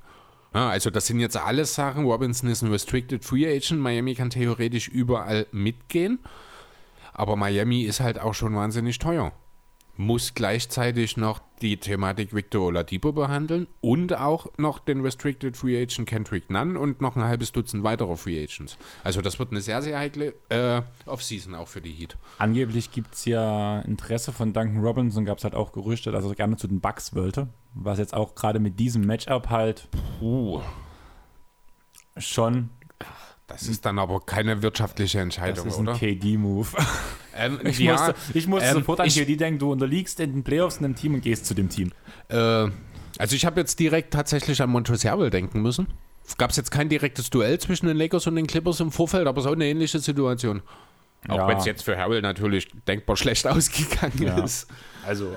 Ja, 0.56 0.70
also 0.70 0.90
das 0.90 1.06
sind 1.06 1.20
jetzt 1.20 1.38
alles 1.38 1.76
Sachen. 1.76 2.06
Robinson 2.06 2.50
ist 2.50 2.64
ein 2.64 2.72
Restricted 2.72 3.24
Free 3.24 3.46
Agent. 3.46 3.82
Miami 3.82 4.16
kann 4.16 4.32
theoretisch 4.32 4.88
überall 4.88 5.46
mitgehen, 5.52 6.18
aber 7.14 7.36
Miami 7.36 7.84
ist 7.84 8.00
halt 8.00 8.18
auch 8.20 8.34
schon 8.34 8.56
wahnsinnig 8.56 8.98
teuer 8.98 9.32
muss 9.96 10.34
gleichzeitig 10.34 11.18
noch 11.18 11.42
die 11.62 11.78
Thematik 11.78 12.34
Victor 12.34 12.68
Oladipo 12.68 13.12
behandeln 13.12 13.68
und 13.80 14.18
auch 14.18 14.48
noch 14.58 14.80
den 14.80 15.02
Restricted 15.02 15.56
Free 15.56 15.82
Agent 15.82 16.08
Kendrick 16.08 16.50
Nunn 16.50 16.78
und 16.78 17.00
noch 17.00 17.16
ein 17.16 17.24
halbes 17.24 17.52
Dutzend 17.52 17.84
weiterer 17.84 18.18
Free 18.18 18.44
Agents. 18.44 18.78
Also 19.04 19.22
das 19.22 19.40
wird 19.40 19.52
eine 19.52 19.62
sehr, 19.62 19.82
sehr 19.82 19.98
heikle 19.98 20.34
äh, 20.50 20.82
Offseason 21.06 21.56
auch 21.56 21.68
für 21.68 21.82
die 21.82 21.92
Heat. 21.92 22.18
Angeblich 22.40 22.92
gibt 22.92 23.14
es 23.14 23.26
ja 23.26 23.82
Interesse 23.82 24.32
von 24.32 24.52
Duncan 24.52 24.84
Robinson, 24.84 25.26
gab 25.26 25.38
es 25.38 25.44
halt 25.44 25.56
auch 25.56 25.72
Gerüchte, 25.72 26.12
dass 26.12 26.26
er 26.26 26.36
gerne 26.36 26.58
zu 26.58 26.68
den 26.68 26.82
Bucks 26.82 27.16
wollte. 27.16 27.48
Was 27.74 28.00
jetzt 28.00 28.14
auch 28.14 28.36
gerade 28.36 28.60
mit 28.60 28.80
diesem 28.80 29.06
Matchup 29.06 29.50
halt 29.50 29.88
Uh, 30.22 30.62
schon, 32.18 32.70
das 33.48 33.64
ist 33.64 33.86
dann 33.86 34.00
aber 34.00 34.22
keine 34.22 34.62
wirtschaftliche 34.62 35.18
das 35.18 35.24
Entscheidung, 35.24 35.68
ist 35.68 35.78
ein 35.78 35.88
oder? 35.88 35.98
KD-Move. 35.98 36.68
Ähm, 37.36 37.60
Ich 37.64 37.80
ja, 37.80 37.94
musste, 37.94 38.16
ich 38.34 38.48
musste 38.48 38.68
ähm, 38.70 38.74
sofort 38.76 39.00
an 39.00 39.08
ich- 39.08 39.16
KD 39.16 39.36
denken, 39.38 39.60
du 39.60 39.72
unterliegst 39.72 40.20
in 40.20 40.34
den 40.34 40.44
Playoffs 40.44 40.78
in 40.78 40.86
einem 40.86 40.96
Team 40.96 41.16
und 41.16 41.22
gehst 41.22 41.46
zu 41.46 41.54
dem 41.54 41.70
Team. 41.70 41.92
Äh, 42.30 42.36
also 43.18 43.36
ich 43.36 43.46
habe 43.46 43.60
jetzt 43.60 43.80
direkt 43.80 44.14
tatsächlich 44.14 44.62
an 44.62 44.70
Montrezl 44.70 45.30
denken 45.30 45.62
müssen. 45.62 45.88
Gab 46.38 46.52
es 46.52 46.58
jetzt 46.58 46.72
kein 46.72 46.90
direktes 46.90 47.30
Duell 47.30 47.60
zwischen 47.60 47.88
den 47.88 47.98
Lakers 47.98 48.28
und 48.28 48.36
den 48.36 48.48
Clippers 48.48 48.80
im 48.80 48.92
Vorfeld, 48.92 49.28
aber 49.28 49.42
so 49.42 49.52
eine 49.52 49.66
ähnliche 49.66 50.00
Situation. 50.00 50.62
Auch 51.28 51.38
Ja. 51.38 51.48
wenn 51.48 51.58
es 51.58 51.66
jetzt 51.66 51.84
für 51.84 51.98
Harrell 51.98 52.22
natürlich 52.22 52.68
denkbar 52.88 53.16
schlecht 53.18 53.46
ausgegangen 53.48 54.22
Ja. 54.22 54.44
ist. 54.44 54.68
Also, 55.06 55.36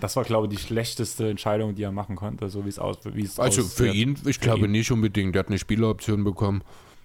das 0.00 0.16
war, 0.16 0.24
glaube 0.24 0.46
ich, 0.52 0.58
die 0.58 0.64
schlechteste 0.66 1.28
Entscheidung, 1.30 1.74
die 1.74 1.82
er 1.84 1.92
machen 1.92 2.16
konnte, 2.16 2.48
so 2.48 2.64
wie 2.64 2.68
es 2.68 2.78
aus, 2.78 2.98
es 3.04 3.38
Also 3.38 3.62
für 3.62 3.88
ihn, 3.88 4.16
ich 4.26 4.40
glaube 4.40 4.64
ihn. 4.66 4.72
nicht 4.72 4.90
unbedingt. 4.90 5.34
Der 5.34 5.40
hat 5.40 5.48
eine 5.48 5.58
Spieleroption 5.58 6.24
bekommen. 6.24 6.62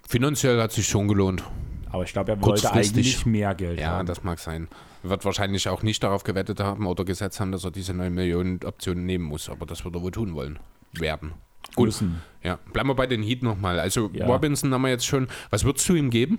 Finanziell 0.08 0.60
hat 0.60 0.72
sich 0.72 0.88
schon 0.88 1.06
gelohnt. 1.08 1.44
Aber 1.92 2.04
ich 2.04 2.12
glaube, 2.12 2.32
er 2.32 2.42
wollte 2.42 2.72
eigentlich 2.72 3.26
mehr 3.26 3.54
Geld 3.54 3.80
Ja, 3.80 3.90
haben. 3.90 4.06
das 4.06 4.22
mag 4.22 4.38
sein. 4.38 4.68
Wird 5.02 5.24
wahrscheinlich 5.24 5.68
auch 5.68 5.82
nicht 5.82 6.02
darauf 6.02 6.22
gewettet 6.24 6.60
haben 6.60 6.86
oder 6.86 7.04
gesetzt 7.04 7.40
haben, 7.40 7.52
dass 7.52 7.64
er 7.64 7.70
diese 7.70 7.94
9 7.94 8.12
Millionen 8.12 8.60
Optionen 8.64 9.06
nehmen 9.06 9.24
muss. 9.24 9.48
Aber 9.48 9.66
das 9.66 9.84
wird 9.84 9.94
er 9.94 10.02
wohl 10.02 10.10
tun 10.12 10.34
wollen. 10.34 10.58
Werden. 10.92 11.32
Gut. 11.74 11.86
Müssen. 11.86 12.22
Ja, 12.42 12.58
bleiben 12.72 12.88
wir 12.88 12.94
bei 12.94 13.06
den 13.06 13.22
Heat 13.22 13.42
nochmal. 13.42 13.78
Also 13.78 14.10
Ja. 14.12 14.26
Robinson 14.26 14.72
haben 14.72 14.82
wir 14.82 14.88
jetzt 14.88 15.06
schon. 15.06 15.28
Was 15.50 15.64
würdest 15.64 15.88
du 15.88 15.94
ihm 15.94 16.10
geben? 16.10 16.38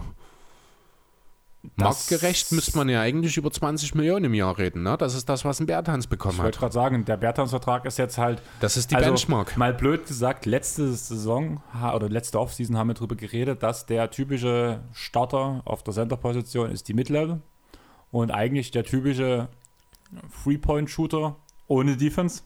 Marktgerecht 1.75 2.51
müsste 2.51 2.75
man 2.77 2.89
ja 2.89 3.01
eigentlich 3.01 3.37
über 3.37 3.51
20 3.51 3.93
Millionen 3.95 4.25
im 4.25 4.33
Jahr 4.33 4.57
reden. 4.57 4.83
Ne? 4.83 4.97
Das 4.97 5.13
ist 5.13 5.29
das, 5.29 5.45
was 5.45 5.59
ein 5.59 5.67
Bertans 5.67 6.07
bekommen 6.07 6.35
Ich 6.37 6.43
wollte 6.43 6.57
hat. 6.57 6.61
gerade 6.61 6.73
sagen, 6.73 7.05
der 7.05 7.17
Bertans-Vertrag 7.17 7.85
ist 7.85 7.97
jetzt 7.97 8.17
halt 8.17 8.41
Das 8.59 8.77
ist 8.77 8.91
die 8.91 8.95
also, 8.95 9.09
Benchmark. 9.09 9.57
Mal 9.57 9.73
blöd 9.73 10.07
gesagt, 10.07 10.45
letzte 10.45 10.91
Saison 10.93 11.61
oder 11.95 12.09
letzte 12.09 12.39
Offseason 12.39 12.77
haben 12.77 12.87
wir 12.87 12.93
darüber 12.95 13.15
geredet, 13.15 13.61
dass 13.63 13.85
der 13.85 14.09
typische 14.09 14.81
Starter 14.91 15.61
auf 15.65 15.83
der 15.83 15.93
Center-Position 15.93 16.71
ist 16.71 16.87
die 16.87 16.93
Mid-Level 16.93 17.41
und 18.11 18.31
eigentlich 18.31 18.71
der 18.71 18.83
typische 18.83 19.47
Three-Point-Shooter 20.43 21.35
ohne 21.67 21.95
Defense 21.95 22.41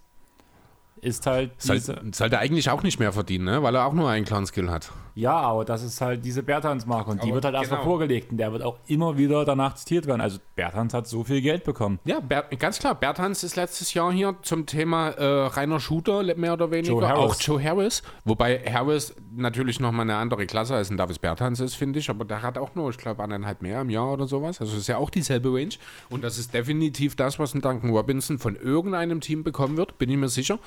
ist 1.01 1.25
halt 1.25 1.51
Soll, 1.61 1.79
sollte 1.79 2.39
eigentlich 2.39 2.69
auch 2.69 2.83
nicht 2.83 2.99
mehr 2.99 3.11
verdienen, 3.13 3.45
ne? 3.45 3.63
weil 3.63 3.75
er 3.75 3.85
auch 3.85 3.93
nur 3.93 4.09
einen 4.09 4.25
kleinen 4.25 4.45
Skill 4.45 4.69
hat. 4.69 4.91
Ja, 5.15 5.31
aber 5.31 5.63
das 5.63 5.81
ist 5.81 6.01
halt 6.01 6.25
diese 6.25 6.43
Bertans-Marke 6.43 7.09
und 7.09 7.23
die 7.23 7.27
Aber 7.27 7.35
wird 7.35 7.45
halt 7.45 7.55
erstmal 7.55 7.79
genau. 7.79 7.89
vorgelegt 7.89 8.31
und 8.31 8.37
der 8.37 8.51
wird 8.51 8.61
auch 8.63 8.79
immer 8.87 9.17
wieder 9.17 9.45
danach 9.45 9.75
zitiert 9.75 10.07
werden. 10.07 10.19
Also 10.19 10.39
Bertans 10.55 10.93
hat 10.93 11.07
so 11.07 11.23
viel 11.23 11.41
Geld 11.41 11.63
bekommen. 11.63 11.99
Ja, 12.03 12.19
Ber 12.19 12.43
ganz 12.59 12.79
klar. 12.79 12.95
Bertans 12.95 13.41
ist 13.41 13.55
letztes 13.55 13.93
Jahr 13.93 14.11
hier 14.11 14.35
zum 14.41 14.65
Thema 14.65 15.11
äh, 15.11 15.47
reiner 15.47 15.79
Shooter, 15.79 16.21
mehr 16.35 16.51
oder 16.51 16.69
weniger. 16.69 16.99
Joe. 16.99 17.15
Auch 17.15 17.35
Joe 17.39 17.63
Harris. 17.63 18.03
Wobei 18.25 18.59
Harris 18.59 19.15
natürlich 19.33 19.79
nochmal 19.79 20.01
eine 20.01 20.17
andere 20.17 20.45
Klasse 20.45 20.75
als 20.75 20.89
ein 20.89 20.97
Davis 20.97 21.17
Bertans 21.17 21.61
ist, 21.61 21.75
finde 21.75 21.99
ich. 21.99 22.09
Aber 22.09 22.25
der 22.25 22.41
hat 22.41 22.57
auch 22.57 22.75
nur, 22.75 22.89
ich 22.89 22.97
glaube, 22.97 23.23
eineinhalb 23.23 23.61
mehr 23.61 23.79
im 23.81 23.89
Jahr 23.89 24.11
oder 24.11 24.27
sowas. 24.27 24.59
Also 24.59 24.75
ist 24.75 24.87
ja 24.87 24.97
auch 24.97 25.09
dieselbe 25.09 25.47
Range. 25.47 25.75
Und 26.09 26.25
das 26.25 26.37
ist 26.37 26.53
definitiv 26.53 27.15
das, 27.15 27.39
was 27.39 27.53
ein 27.53 27.61
Duncan 27.61 27.91
Robinson 27.91 28.37
von 28.37 28.57
irgendeinem 28.57 29.21
Team 29.21 29.45
bekommen 29.45 29.77
wird, 29.77 29.97
bin 29.97 30.09
ich 30.09 30.17
mir 30.17 30.27
sicher. 30.27 30.59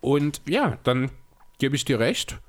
Und 0.00 0.42
ja, 0.48 0.78
dann 0.82 1.12
gebe 1.58 1.76
ich 1.76 1.84
dir 1.84 2.00
recht. 2.00 2.40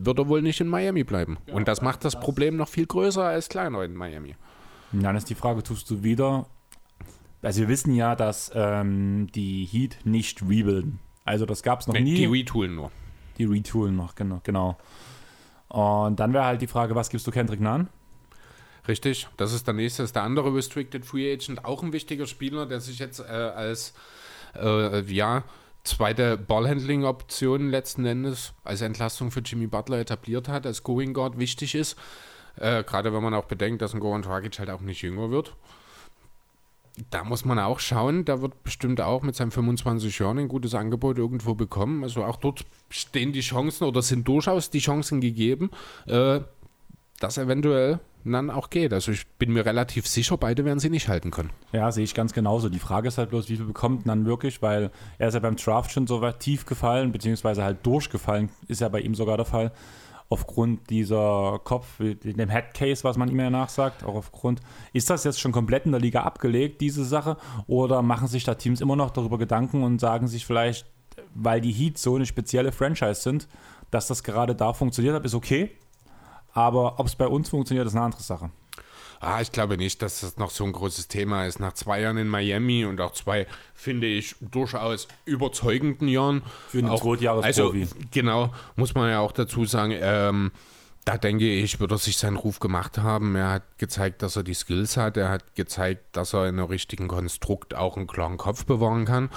Wird 0.00 0.18
er 0.18 0.28
wohl 0.28 0.42
nicht 0.42 0.60
in 0.60 0.68
Miami 0.68 1.02
bleiben. 1.04 1.38
Und 1.52 1.66
das 1.66 1.82
macht 1.82 2.04
das 2.04 2.18
Problem 2.20 2.56
noch 2.56 2.68
viel 2.68 2.86
größer 2.86 3.24
als 3.24 3.48
kleiner 3.48 3.82
in 3.82 3.94
Miami. 3.94 4.36
Dann 4.92 5.16
ist 5.16 5.28
die 5.28 5.34
Frage, 5.34 5.62
tust 5.62 5.90
du 5.90 6.02
wieder. 6.02 6.46
Also 7.42 7.60
wir 7.62 7.68
wissen 7.68 7.94
ja, 7.94 8.14
dass 8.16 8.50
ähm, 8.54 9.26
die 9.34 9.64
Heat 9.64 9.98
nicht 10.04 10.42
rebuilden. 10.42 10.98
Also 11.24 11.46
das 11.46 11.62
gab 11.62 11.80
es 11.80 11.86
noch 11.86 11.94
Nee, 11.94 12.00
nie. 12.00 12.14
die 12.14 12.26
retoolen 12.26 12.74
nur. 12.74 12.90
Die 13.38 13.44
retoolen 13.44 13.96
noch, 13.96 14.14
genau. 14.14 14.40
genau. 14.44 14.76
Und 15.68 16.18
dann 16.18 16.32
wäre 16.32 16.44
halt 16.44 16.62
die 16.62 16.66
Frage, 16.66 16.94
was 16.94 17.10
gibst 17.10 17.26
du 17.26 17.30
Kendrick 17.30 17.60
Nunn? 17.60 17.88
Richtig, 18.88 19.28
das 19.36 19.52
ist 19.52 19.66
der 19.66 19.74
nächste, 19.74 20.02
ist 20.02 20.16
der 20.16 20.22
andere 20.22 20.54
Restricted 20.54 21.04
Free 21.04 21.30
Agent, 21.32 21.64
auch 21.64 21.82
ein 21.82 21.92
wichtiger 21.92 22.26
Spieler, 22.26 22.64
der 22.64 22.80
sich 22.80 22.98
jetzt 22.98 23.20
äh, 23.20 23.24
als 23.24 23.92
äh, 24.56 25.02
ja, 25.12 25.44
zweite 25.88 26.36
Ballhandling-Option 26.36 27.70
letzten 27.70 28.04
Endes 28.06 28.52
als 28.64 28.80
Entlastung 28.80 29.30
für 29.30 29.40
Jimmy 29.40 29.66
Butler 29.66 29.98
etabliert 29.98 30.48
hat, 30.48 30.66
als 30.66 30.82
Going 30.82 31.14
Guard 31.14 31.38
wichtig 31.38 31.74
ist. 31.74 31.96
Äh, 32.56 32.84
Gerade 32.84 33.12
wenn 33.12 33.22
man 33.22 33.34
auch 33.34 33.46
bedenkt, 33.46 33.82
dass 33.82 33.94
ein 33.94 34.00
Goran 34.00 34.22
Dragic 34.22 34.58
halt 34.58 34.70
auch 34.70 34.80
nicht 34.80 35.02
jünger 35.02 35.30
wird. 35.30 35.54
Da 37.10 37.22
muss 37.22 37.44
man 37.44 37.60
auch 37.60 37.78
schauen, 37.78 38.24
da 38.24 38.42
wird 38.42 38.64
bestimmt 38.64 39.00
auch 39.00 39.22
mit 39.22 39.36
seinen 39.36 39.52
25 39.52 40.18
Jahren 40.18 40.38
ein 40.38 40.48
gutes 40.48 40.74
Angebot 40.74 41.16
irgendwo 41.16 41.54
bekommen. 41.54 42.02
Also 42.02 42.24
auch 42.24 42.36
dort 42.36 42.64
stehen 42.90 43.32
die 43.32 43.40
Chancen 43.40 43.84
oder 43.84 44.02
sind 44.02 44.26
durchaus 44.26 44.70
die 44.70 44.80
Chancen 44.80 45.20
gegeben, 45.20 45.70
äh, 46.06 46.40
dass 47.20 47.38
eventuell 47.38 48.00
dann 48.24 48.50
auch 48.50 48.70
geht. 48.70 48.92
Also 48.92 49.12
ich 49.12 49.26
bin 49.38 49.52
mir 49.52 49.64
relativ 49.64 50.06
sicher, 50.06 50.36
beide 50.36 50.64
werden 50.64 50.78
sie 50.78 50.90
nicht 50.90 51.08
halten 51.08 51.30
können. 51.30 51.50
Ja, 51.72 51.90
sehe 51.92 52.04
ich 52.04 52.14
ganz 52.14 52.32
genauso. 52.32 52.68
Die 52.68 52.78
Frage 52.78 53.08
ist 53.08 53.18
halt 53.18 53.30
bloß, 53.30 53.48
wie 53.48 53.56
viel 53.56 53.66
bekommt 53.66 54.06
dann 54.06 54.26
wirklich, 54.26 54.62
weil 54.62 54.90
er 55.18 55.28
ist 55.28 55.34
ja 55.34 55.40
beim 55.40 55.56
Draft 55.56 55.92
schon 55.92 56.06
so 56.06 56.20
weit 56.20 56.40
tief 56.40 56.66
gefallen, 56.66 57.12
beziehungsweise 57.12 57.62
halt 57.62 57.84
durchgefallen, 57.86 58.50
ist 58.66 58.80
ja 58.80 58.88
bei 58.88 59.00
ihm 59.00 59.14
sogar 59.14 59.36
der 59.36 59.46
Fall. 59.46 59.72
Aufgrund 60.30 60.90
dieser 60.90 61.58
Kopf, 61.64 61.86
dem 61.98 62.48
Headcase, 62.50 63.02
was 63.02 63.16
man 63.16 63.30
ihm 63.30 63.40
ja 63.40 63.48
nachsagt, 63.48 64.04
auch 64.04 64.14
aufgrund, 64.14 64.60
ist 64.92 65.08
das 65.08 65.24
jetzt 65.24 65.40
schon 65.40 65.52
komplett 65.52 65.86
in 65.86 65.92
der 65.92 66.02
Liga 66.02 66.22
abgelegt, 66.22 66.82
diese 66.82 67.04
Sache, 67.04 67.38
oder 67.66 68.02
machen 68.02 68.28
sich 68.28 68.44
da 68.44 68.54
Teams 68.54 68.82
immer 68.82 68.94
noch 68.94 69.10
darüber 69.10 69.38
Gedanken 69.38 69.82
und 69.82 70.00
sagen 70.00 70.28
sich 70.28 70.44
vielleicht, 70.44 70.86
weil 71.34 71.62
die 71.62 71.72
Heat 71.72 71.96
so 71.96 72.16
eine 72.16 72.26
spezielle 72.26 72.72
Franchise 72.72 73.22
sind, 73.22 73.48
dass 73.90 74.06
das 74.06 74.22
gerade 74.22 74.54
da 74.54 74.74
funktioniert 74.74 75.14
hat, 75.14 75.24
ist 75.24 75.34
okay, 75.34 75.70
aber 76.58 76.98
ob 76.98 77.06
es 77.06 77.14
bei 77.14 77.26
uns 77.26 77.48
funktioniert, 77.48 77.86
ist 77.86 77.94
eine 77.94 78.04
andere 78.04 78.22
Sache. 78.22 78.50
Ah, 79.20 79.40
ich 79.40 79.50
glaube 79.50 79.76
nicht, 79.76 80.02
dass 80.02 80.20
das 80.20 80.36
noch 80.36 80.50
so 80.50 80.64
ein 80.64 80.72
großes 80.72 81.08
Thema 81.08 81.46
ist. 81.46 81.58
Nach 81.58 81.72
zwei 81.72 82.00
Jahren 82.00 82.18
in 82.18 82.28
Miami 82.28 82.84
und 82.84 83.00
auch 83.00 83.12
zwei, 83.12 83.46
finde 83.74 84.06
ich, 84.06 84.36
durchaus 84.40 85.08
überzeugenden 85.24 86.08
Jahren. 86.08 86.42
Für 86.68 86.78
einen 86.78 86.96
Zweitjahresprofi. 86.96 87.80
Also, 87.82 87.94
genau, 88.12 88.52
muss 88.76 88.94
man 88.94 89.10
ja 89.10 89.20
auch 89.20 89.32
dazu 89.32 89.64
sagen, 89.64 89.92
ähm, 90.00 90.52
da 91.04 91.16
denke 91.16 91.48
ich, 91.48 91.80
wird 91.80 91.90
er 91.90 91.98
sich 91.98 92.18
seinen 92.18 92.36
Ruf 92.36 92.60
gemacht 92.60 92.98
haben. 92.98 93.34
Er 93.34 93.50
hat 93.50 93.78
gezeigt, 93.78 94.22
dass 94.22 94.36
er 94.36 94.42
die 94.42 94.54
Skills 94.54 94.96
hat. 94.96 95.16
Er 95.16 95.30
hat 95.30 95.54
gezeigt, 95.54 96.04
dass 96.16 96.34
er 96.34 96.46
in 96.46 96.58
einem 96.58 96.66
richtigen 96.66 97.08
Konstrukt 97.08 97.74
auch 97.74 97.96
einen 97.96 98.06
klaren 98.06 98.36
Kopf 98.36 98.66
bewahren 98.66 99.06
kann. 99.06 99.30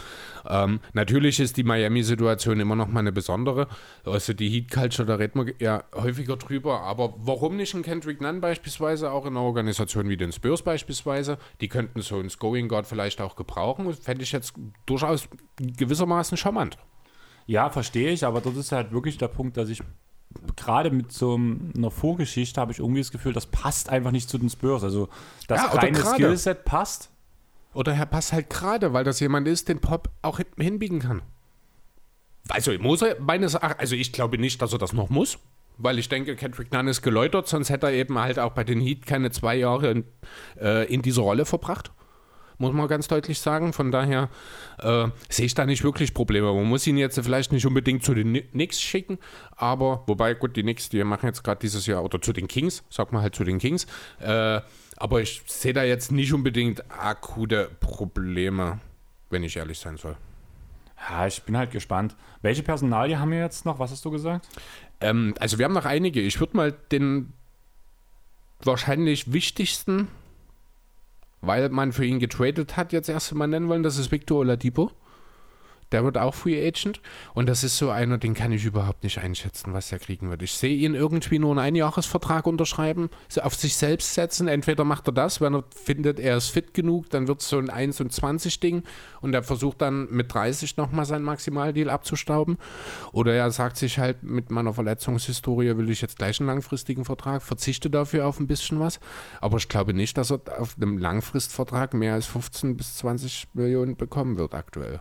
Ähm, 0.46 0.82
natürlich 0.94 1.40
ist 1.40 1.56
die 1.56 1.64
Miami-Situation 1.64 2.60
immer 2.60 2.76
noch 2.76 2.88
mal 2.88 3.00
eine 3.00 3.12
besondere. 3.14 3.68
Also 4.06 4.34
die 4.34 4.50
Heat-Culture, 4.50 5.06
da 5.08 5.16
reden 5.16 5.46
wir 5.46 5.54
ja 5.60 5.84
häufiger 5.96 6.36
drüber. 6.36 6.82
Aber 6.82 7.14
warum 7.18 7.56
nicht 7.56 7.74
ein 7.74 7.84
Kendrick 7.84 8.20
Nunn 8.20 8.42
beispielsweise, 8.42 9.12
auch 9.12 9.26
in 9.26 9.38
einer 9.38 9.46
Organisation 9.46 10.10
wie 10.10 10.18
den 10.18 10.34
Spurs 10.34 10.64
beispielsweise? 10.64 11.38
Die 11.62 11.70
könnten 11.70 12.02
so 12.02 12.20
ein 12.20 12.30
Scoring 12.30 12.68
Guard 12.68 12.86
vielleicht 12.86 13.22
auch 13.22 13.38
gebrauchen. 13.38 13.94
Fände 13.94 14.24
ich 14.24 14.34
jetzt 14.34 14.56
durchaus 14.86 15.30
gewissermaßen 15.58 16.38
charmant. 16.38 16.78
Ja, 17.46 17.70
verstehe 17.70 18.12
ich, 18.12 18.26
aber 18.26 18.42
das 18.42 18.56
ist 18.56 18.72
halt 18.72 18.92
wirklich 18.92 19.18
der 19.18 19.28
Punkt, 19.28 19.58
dass 19.58 19.70
ich 19.70 19.82
gerade 20.56 20.92
mit 20.92 21.12
so 21.12 21.40
einer 21.76 21.92
Vorgeschichte 21.92 22.60
habe 22.60 22.72
ich 22.72 22.80
irgendwie 22.80 23.02
das 23.02 23.12
Gefühl, 23.12 23.34
das 23.34 23.46
passt 23.46 23.90
einfach 23.90 24.12
nicht 24.12 24.30
zu 24.30 24.38
den 24.38 24.50
Spurs. 24.50 24.84
Also 24.84 25.10
das 25.48 25.62
ja, 25.62 25.70
reine 25.70 25.98
Skillset 25.98 26.66
passt. 26.66 27.10
Oder 27.74 27.94
er 27.94 28.06
passt 28.06 28.34
halt 28.34 28.50
gerade, 28.50 28.94
weil 28.94 29.04
das 29.04 29.20
jemand 29.20 29.48
ist, 29.48 29.70
den 29.70 29.80
Pop 29.80 30.10
auch 30.22 30.40
hinbiegen 30.58 31.00
kann. 31.00 31.22
Also 32.50 32.74
muss 32.80 33.02
er 33.02 33.20
meines 33.22 33.54
Erachtens, 33.54 33.80
also 33.80 33.96
ich 33.96 34.12
glaube 34.12 34.38
nicht, 34.38 34.62
dass 34.62 34.74
er 34.74 34.80
das 34.80 34.94
noch 34.94 35.10
muss, 35.10 35.40
weil 35.78 35.98
ich 35.98 36.10
denke, 36.10 36.36
Kendrick 36.36 36.74
Nunn 36.74 36.88
ist 36.88 37.02
geläutert, 37.02 37.48
sonst 37.48 37.70
hätte 37.70 37.88
er 37.88 37.94
eben 37.94 38.20
halt 38.20 38.40
auch 38.40 38.52
bei 38.52 38.64
den 38.64 38.82
Heat 38.82 39.06
keine 39.06 39.32
zwei 39.32 39.56
Jahre 39.56 39.92
in, 39.92 40.04
äh, 40.60 40.92
in 40.94 41.02
dieser 41.02 41.22
Rolle 41.22 41.46
verbracht 41.46 41.92
muss 42.62 42.74
man 42.74 42.88
ganz 42.88 43.08
deutlich 43.08 43.40
sagen. 43.40 43.74
Von 43.74 43.92
daher 43.92 44.30
äh, 44.80 45.08
sehe 45.30 45.48
ich 45.48 45.54
da 45.54 45.66
nicht 45.66 45.84
wirklich 45.84 46.14
Probleme. 46.14 46.54
Man 46.54 46.66
muss 46.66 46.88
ihn 46.88 46.98
jetzt 46.98 47.20
vielleicht 47.20 47.52
nicht 47.52 47.66
unbedingt 47.66 48.04
zu 48.04 48.14
den 48.14 48.34
Knicks 48.52 48.80
schicken, 48.80 49.18
aber 49.56 50.04
wobei, 50.08 50.34
gut, 50.36 50.56
die 50.56 50.62
Knicks, 50.62 50.88
die 50.88 51.04
machen 51.04 51.26
jetzt 51.26 51.44
gerade 51.44 51.60
dieses 51.60 51.86
Jahr, 51.88 52.04
oder 52.04 52.22
zu 52.22 52.32
den 52.32 52.48
Kings, 52.48 52.84
sag 52.90 53.12
mal 53.12 53.22
halt 53.22 53.36
zu 53.36 53.44
den 53.44 53.60
Kings. 53.60 53.86
Äh, 54.20 54.62
aber 54.96 55.22
ich 55.22 55.42
sehe 55.48 55.74
da 55.74 55.84
jetzt 55.84 56.12
nicht 56.12 56.32
unbedingt 56.32 56.90
akute 56.92 57.70
Probleme, 57.80 58.80
wenn 59.32 59.44
ich 59.44 59.58
ehrlich 59.58 59.80
sein 59.80 59.98
soll. 59.98 60.16
Ja, 61.10 61.26
ich 61.26 61.42
bin 61.42 61.58
halt 61.58 61.72
gespannt. 61.72 62.16
Welche 62.44 62.62
Personalie 62.62 63.20
haben 63.20 63.32
wir 63.32 63.40
jetzt 63.40 63.66
noch? 63.66 63.80
Was 63.80 63.90
hast 63.90 64.06
du 64.06 64.12
gesagt? 64.12 64.48
Ähm, 65.00 65.34
also 65.40 65.58
wir 65.58 65.66
haben 65.66 65.74
noch 65.74 65.86
einige. 65.86 66.22
Ich 66.22 66.40
würde 66.40 66.56
mal 66.56 66.72
den 66.92 67.34
wahrscheinlich 68.64 69.34
wichtigsten 69.34 70.08
weil 71.42 71.70
man 71.70 71.92
für 71.92 72.06
ihn 72.06 72.20
getradet 72.20 72.78
hat, 72.78 72.94
jetzt 72.94 73.10
erst 73.10 73.34
mal 73.34 73.48
nennen 73.48 73.68
wollen, 73.68 73.84
das 73.84 73.98
ist 73.98 74.12
Victor 74.12 74.40
Oladipo. 74.40 74.92
Der 75.92 76.04
wird 76.04 76.18
auch 76.18 76.34
Free 76.34 76.66
Agent. 76.66 77.02
Und 77.34 77.50
das 77.50 77.64
ist 77.64 77.78
so 77.78 77.90
einer, 77.90 78.18
den 78.18 78.34
kann 78.34 78.52
ich 78.52 78.66
überhaupt 78.66 79.04
nicht 79.04 79.20
einschätzen, 79.20 79.74
was 79.74 79.92
er 79.92 80.00
kriegen 80.00 80.30
wird. 80.30 80.42
Ich 80.42 80.54
sehe 80.54 80.76
ihn 80.76 80.96
irgendwie 80.96 81.40
nur 81.40 81.52
einen 81.52 81.60
Einjahresvertrag 81.60 82.48
unterschreiben, 82.48 83.10
auf 83.42 83.56
sich 83.56 83.76
selbst 83.76 84.14
setzen. 84.14 84.48
Entweder 84.48 84.84
macht 84.84 85.08
er 85.08 85.14
das, 85.14 85.42
wenn 85.42 85.56
er 85.56 85.64
findet, 85.76 86.20
er 86.20 86.38
ist 86.38 86.50
fit 86.50 86.74
genug, 86.74 87.10
dann 87.10 87.28
wird 87.28 87.42
es 87.42 87.50
so 87.50 87.58
ein 87.58 87.70
1 87.70 88.02
und 88.02 88.12
20 88.12 88.60
Ding 88.60 88.84
und 89.22 89.34
er 89.34 89.44
versucht 89.44 89.82
dann 89.82 90.08
mit 90.10 90.34
30 90.34 90.78
nochmal 90.78 91.06
seinen 91.06 91.24
Maximaldeal 91.24 91.90
abzustauben. 91.90 92.58
Oder 93.12 93.34
er 93.34 93.52
sagt 93.52 93.78
sich 93.78 94.00
halt, 94.00 94.24
mit 94.24 94.52
meiner 94.52 94.74
Verletzungshistorie 94.74 95.78
will 95.78 95.90
ich 95.90 96.02
jetzt 96.02 96.18
gleich 96.18 96.40
einen 96.40 96.48
langfristigen 96.48 97.06
Vertrag, 97.06 97.42
verzichte 97.42 97.90
dafür 97.90 98.28
auf 98.28 98.40
ein 98.40 98.48
bisschen 98.48 98.80
was. 98.80 99.00
Aber 99.40 99.58
ich 99.58 99.68
glaube 99.68 99.94
nicht, 99.94 100.18
dass 100.18 100.32
er 100.32 100.42
auf 100.60 100.76
einem 100.78 100.98
Langfristvertrag 100.98 101.94
mehr 101.94 102.14
als 102.14 102.26
15 102.28 102.78
bis 102.78 102.98
20 102.98 103.50
Millionen 103.54 103.96
bekommen 103.96 104.38
wird 104.38 104.54
aktuell. 104.54 105.00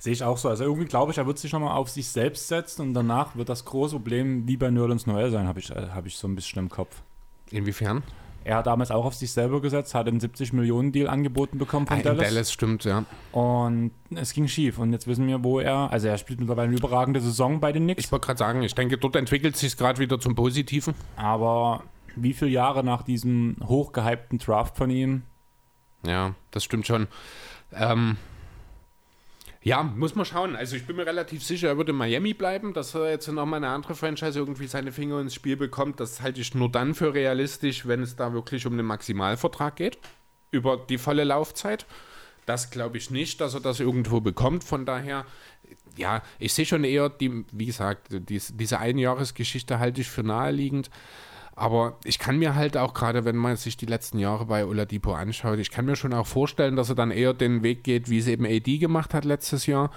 Sehe 0.00 0.14
ich 0.14 0.24
auch 0.24 0.38
so. 0.38 0.48
Also 0.48 0.64
irgendwie 0.64 0.86
glaube 0.86 1.12
ich, 1.12 1.18
er 1.18 1.26
wird 1.26 1.38
sich 1.38 1.52
nochmal 1.52 1.76
auf 1.76 1.90
sich 1.90 2.08
selbst 2.08 2.48
setzen 2.48 2.80
und 2.80 2.94
danach 2.94 3.36
wird 3.36 3.50
das 3.50 3.66
große 3.66 3.96
Problem 3.96 4.48
wie 4.48 4.56
bei 4.56 4.70
Nerlens 4.70 5.06
Noel 5.06 5.30
sein, 5.30 5.46
habe 5.46 5.60
ich, 5.60 5.70
äh, 5.70 5.88
hab 5.94 6.06
ich 6.06 6.16
so 6.16 6.26
ein 6.26 6.34
bisschen 6.34 6.58
im 6.58 6.68
Kopf. 6.70 7.02
Inwiefern? 7.50 8.02
Er 8.42 8.56
hat 8.56 8.66
damals 8.66 8.90
auch 8.90 9.04
auf 9.04 9.14
sich 9.14 9.30
selber 9.30 9.60
gesetzt, 9.60 9.94
hat 9.94 10.08
einen 10.08 10.18
70 10.18 10.54
Millionen 10.54 10.92
Deal 10.92 11.06
angeboten 11.06 11.58
bekommen 11.58 11.86
von 11.86 11.98
ah, 11.98 12.02
Dallas. 12.02 12.28
Dallas 12.28 12.50
stimmt, 12.50 12.84
ja. 12.84 13.04
Und 13.32 13.90
es 14.14 14.32
ging 14.32 14.48
schief. 14.48 14.78
Und 14.78 14.94
jetzt 14.94 15.06
wissen 15.06 15.26
wir, 15.26 15.44
wo 15.44 15.60
er, 15.60 15.92
also 15.92 16.08
er 16.08 16.16
spielt 16.16 16.40
mittlerweile 16.40 16.68
eine 16.68 16.78
überragende 16.78 17.20
Saison 17.20 17.60
bei 17.60 17.70
den 17.70 17.82
Knicks. 17.82 18.02
Ich 18.02 18.10
wollte 18.10 18.24
gerade 18.24 18.38
sagen, 18.38 18.62
ich 18.62 18.74
denke, 18.74 18.96
dort 18.96 19.16
entwickelt 19.16 19.56
sich 19.56 19.72
es 19.72 19.76
gerade 19.76 19.98
wieder 19.98 20.18
zum 20.18 20.34
Positiven. 20.34 20.94
Aber 21.16 21.82
wie 22.16 22.32
viele 22.32 22.50
Jahre 22.50 22.82
nach 22.82 23.02
diesem 23.02 23.56
hochgehypten 23.62 24.38
Draft 24.38 24.78
von 24.78 24.88
ihm? 24.88 25.22
Ja, 26.06 26.34
das 26.50 26.64
stimmt 26.64 26.86
schon. 26.86 27.08
Ähm, 27.74 28.16
ja, 29.62 29.82
muss 29.82 30.14
man 30.14 30.24
schauen. 30.24 30.56
Also 30.56 30.76
ich 30.76 30.86
bin 30.86 30.96
mir 30.96 31.06
relativ 31.06 31.44
sicher, 31.44 31.68
er 31.68 31.76
würde 31.76 31.90
in 31.92 31.98
Miami 31.98 32.32
bleiben, 32.32 32.72
dass 32.72 32.94
er 32.94 33.10
jetzt 33.10 33.28
nochmal 33.28 33.58
eine 33.58 33.68
andere 33.68 33.94
Franchise 33.94 34.38
irgendwie 34.38 34.66
seine 34.66 34.90
Finger 34.90 35.20
ins 35.20 35.34
Spiel 35.34 35.56
bekommt. 35.56 36.00
Das 36.00 36.22
halte 36.22 36.40
ich 36.40 36.54
nur 36.54 36.70
dann 36.70 36.94
für 36.94 37.12
realistisch, 37.12 37.86
wenn 37.86 38.02
es 38.02 38.16
da 38.16 38.32
wirklich 38.32 38.66
um 38.66 38.76
den 38.76 38.86
Maximalvertrag 38.86 39.76
geht. 39.76 39.98
Über 40.50 40.78
die 40.78 40.96
volle 40.96 41.24
Laufzeit. 41.24 41.86
Das 42.46 42.70
glaube 42.70 42.96
ich 42.96 43.10
nicht, 43.10 43.40
dass 43.40 43.52
er 43.52 43.60
das 43.60 43.80
irgendwo 43.80 44.20
bekommt. 44.20 44.64
Von 44.64 44.86
daher, 44.86 45.26
ja, 45.96 46.22
ich 46.38 46.54
sehe 46.54 46.64
schon 46.64 46.82
eher 46.82 47.10
die, 47.10 47.44
wie 47.52 47.66
gesagt, 47.66 48.08
die, 48.10 48.40
diese 48.54 48.78
Einjahresgeschichte 48.78 49.78
halte 49.78 50.00
ich 50.00 50.08
für 50.08 50.22
naheliegend. 50.22 50.90
Aber 51.60 51.98
ich 52.04 52.18
kann 52.18 52.38
mir 52.38 52.54
halt 52.54 52.78
auch 52.78 52.94
gerade, 52.94 53.26
wenn 53.26 53.36
man 53.36 53.54
sich 53.56 53.76
die 53.76 53.84
letzten 53.84 54.18
Jahre 54.18 54.46
bei 54.46 54.64
Oladipo 54.64 55.12
anschaut, 55.12 55.58
ich 55.58 55.70
kann 55.70 55.84
mir 55.84 55.94
schon 55.94 56.14
auch 56.14 56.26
vorstellen, 56.26 56.74
dass 56.74 56.88
er 56.88 56.94
dann 56.94 57.10
eher 57.10 57.34
den 57.34 57.62
Weg 57.62 57.84
geht, 57.84 58.08
wie 58.08 58.16
es 58.16 58.28
eben 58.28 58.46
AD 58.46 58.78
gemacht 58.78 59.12
hat 59.12 59.26
letztes 59.26 59.66
Jahr. 59.66 59.90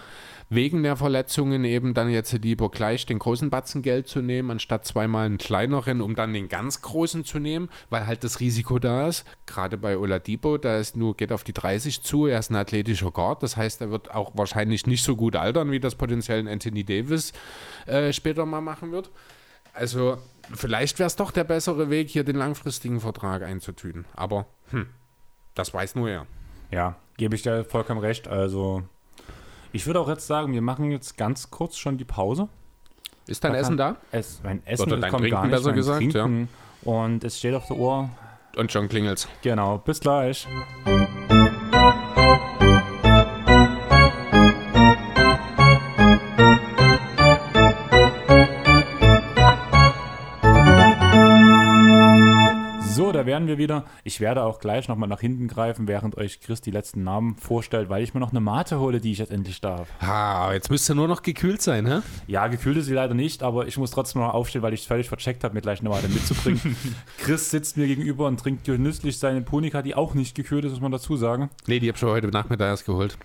Wegen 0.50 0.84
der 0.84 0.98
Verletzungen 0.98 1.64
eben 1.64 1.94
dann 1.94 2.10
jetzt 2.10 2.34
lieber 2.34 2.70
gleich 2.70 3.06
den 3.06 3.18
großen 3.18 3.50
Batzen 3.50 3.82
Geld 3.82 4.10
zu 4.10 4.22
nehmen, 4.22 4.52
anstatt 4.52 4.86
zweimal 4.86 5.26
einen 5.26 5.38
kleineren, 5.38 6.02
um 6.02 6.16
dann 6.16 6.34
den 6.34 6.50
ganz 6.50 6.82
großen 6.82 7.24
zu 7.24 7.40
nehmen, 7.40 7.70
weil 7.90 8.08
halt 8.08 8.26
das 8.26 8.42
Risiko 8.42 8.78
da 8.78 9.08
ist. 9.08 9.24
Gerade 9.46 9.78
bei 9.78 9.98
Oladipo, 9.98 10.58
da 10.58 10.80
ist 10.80 10.98
nur, 10.98 11.16
geht 11.16 11.32
auf 11.32 11.46
die 11.46 11.54
30 11.54 12.04
zu, 12.04 12.26
er 12.26 12.40
ist 12.40 12.52
ein 12.52 12.58
athletischer 12.58 13.12
Guard, 13.12 13.42
das 13.42 13.56
heißt, 13.56 13.80
er 13.80 13.90
wird 13.90 14.14
auch 14.14 14.34
wahrscheinlich 14.36 14.86
nicht 14.86 15.06
so 15.06 15.16
gut 15.16 15.38
altern, 15.38 15.72
wie 15.72 15.80
das 15.80 15.96
potenziell 15.96 16.46
Anthony 16.46 16.84
Davis 16.84 17.32
äh, 17.86 18.12
später 18.12 18.46
mal 18.46 18.60
machen 18.60 18.92
wird. 18.92 19.12
Also 19.72 20.18
vielleicht 20.54 21.00
wäre 21.00 21.08
es 21.08 21.16
doch 21.16 21.32
der 21.32 21.44
bessere 21.44 21.90
Weg, 21.90 22.10
hier 22.10 22.24
den 22.24 22.36
langfristigen 22.36 23.00
Vertrag 23.00 23.44
einzutüten. 23.44 24.06
Aber 24.16 24.46
hm, 24.70 24.88
das 25.56 25.74
weiß 25.74 25.96
nur 25.96 26.10
er. 26.10 26.26
Ja, 26.72 26.96
gebe 27.18 27.36
ich 27.36 27.44
dir 27.44 27.66
vollkommen 27.66 28.00
recht. 28.00 28.28
Also 28.28 28.84
ich 29.72 29.86
würde 29.86 30.00
auch 30.00 30.10
jetzt 30.10 30.28
sagen, 30.28 30.54
wir 30.54 30.62
machen 30.62 30.92
jetzt 30.92 31.18
ganz 31.18 31.52
kurz 31.52 31.78
schon 31.78 31.98
die 31.98 32.06
Pause. 32.06 32.48
Ist 33.28 33.44
dein 33.44 33.54
da 33.54 33.60
Essen 33.60 33.78
da? 33.78 33.98
Es, 34.12 34.42
mein 34.44 34.66
Essen 34.66 34.84
Oder 34.84 34.98
dein 34.98 35.12
kommt 35.12 35.22
Trinken, 35.22 35.36
gar 35.36 35.44
nicht, 35.44 35.52
besser 35.52 35.74
gesagt, 35.74 36.00
Trinken. 36.00 36.50
ja. 36.84 36.92
Und 36.92 37.24
es 37.24 37.40
steht 37.40 37.56
auf 37.56 37.68
der 37.68 37.78
Uhr. 37.78 38.10
Und 38.58 38.72
schon 38.72 38.90
klingelt's. 38.90 39.28
Genau, 39.42 39.78
bis 39.78 40.00
gleich. 40.00 40.48
Wären 53.26 53.48
wir 53.48 53.58
wieder. 53.58 53.86
Ich 54.04 54.20
werde 54.20 54.44
auch 54.44 54.60
gleich 54.60 54.88
nochmal 54.88 55.10
nach 55.10 55.20
hinten 55.20 55.48
greifen, 55.48 55.88
während 55.88 56.18
euch 56.18 56.42
Chris 56.42 56.62
die 56.62 56.72
letzten 56.72 57.04
Namen 57.04 57.36
vorstellt, 57.38 57.90
weil 57.90 58.04
ich 58.04 58.14
mir 58.14 58.20
noch 58.20 58.32
eine 58.32 58.40
Mate 58.40 58.80
hole, 58.80 59.00
die 59.00 59.12
ich 59.12 59.20
jetzt 59.20 59.32
endlich 59.32 59.62
darf. 59.62 59.88
Ha, 60.02 60.54
jetzt 60.54 60.70
müsste 60.70 60.96
nur 60.96 61.08
noch 61.08 61.22
gekühlt 61.22 61.62
sein, 61.62 61.86
hä? 61.86 62.00
Ja, 62.28 62.48
gekühlt 62.48 62.78
ist 62.78 62.86
sie 62.86 62.94
leider 62.94 63.14
nicht, 63.14 63.44
aber 63.44 63.68
ich 63.68 63.78
muss 63.78 63.92
trotzdem 63.92 64.22
noch 64.22 64.34
aufstehen, 64.34 64.62
weil 64.62 64.74
ich 64.74 64.82
es 64.82 64.88
völlig 64.88 65.08
vercheckt 65.08 65.44
habe, 65.44 65.54
mir 65.54 65.62
gleich 65.62 65.80
eine 65.80 65.90
Mate 65.90 66.08
mitzubringen. 66.10 66.76
Chris 67.18 67.50
sitzt 67.50 67.78
mir 67.78 67.88
gegenüber 67.88 68.28
und 68.28 68.40
trinkt 68.40 68.66
genüsslich 68.66 69.18
seine 69.18 69.42
Punika, 69.42 69.82
die 69.82 69.96
auch 69.96 70.14
nicht 70.14 70.36
gekühlt 70.36 70.66
ist, 70.66 70.72
muss 70.72 70.82
man 70.82 70.92
dazu 70.92 71.18
sagen. 71.18 71.50
Nee, 71.68 71.80
die 71.80 71.88
habe 71.88 71.96
ich 71.96 72.00
schon 72.00 72.10
heute 72.10 72.28
Nachmittag 72.28 72.68
erst 72.68 72.86
geholt. 72.86 73.18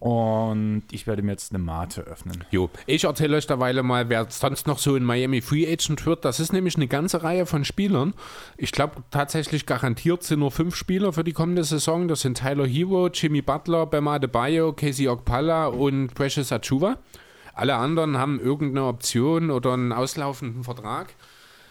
Und 0.00 0.84
ich 0.90 1.06
werde 1.06 1.20
mir 1.20 1.32
jetzt 1.32 1.52
eine 1.52 1.62
Mate 1.62 2.00
öffnen. 2.00 2.42
Jo, 2.50 2.70
ich 2.86 3.04
erzähle 3.04 3.36
euch 3.36 3.46
derweil 3.46 3.82
mal, 3.82 4.08
wer 4.08 4.26
sonst 4.30 4.66
noch 4.66 4.78
so 4.78 4.96
in 4.96 5.04
Miami 5.04 5.42
Free 5.42 5.70
Agent 5.70 6.06
wird. 6.06 6.24
Das 6.24 6.40
ist 6.40 6.54
nämlich 6.54 6.76
eine 6.76 6.88
ganze 6.88 7.22
Reihe 7.22 7.44
von 7.44 7.66
Spielern. 7.66 8.14
Ich 8.56 8.72
glaube, 8.72 9.02
tatsächlich 9.10 9.66
garantiert 9.66 10.22
sind 10.22 10.38
nur 10.38 10.52
fünf 10.52 10.74
Spieler 10.74 11.12
für 11.12 11.22
die 11.22 11.34
kommende 11.34 11.64
Saison. 11.64 12.08
Das 12.08 12.22
sind 12.22 12.38
Tyler 12.38 12.66
Hero, 12.66 13.08
Jimmy 13.08 13.42
Butler, 13.42 13.84
Bema 13.84 14.14
Adebayo, 14.14 14.72
Casey 14.72 15.06
Okpala 15.06 15.66
und 15.66 16.14
Precious 16.14 16.50
Achuva. 16.50 16.96
Alle 17.52 17.76
anderen 17.76 18.16
haben 18.16 18.40
irgendeine 18.40 18.86
Option 18.86 19.50
oder 19.50 19.74
einen 19.74 19.92
auslaufenden 19.92 20.64
Vertrag. 20.64 21.14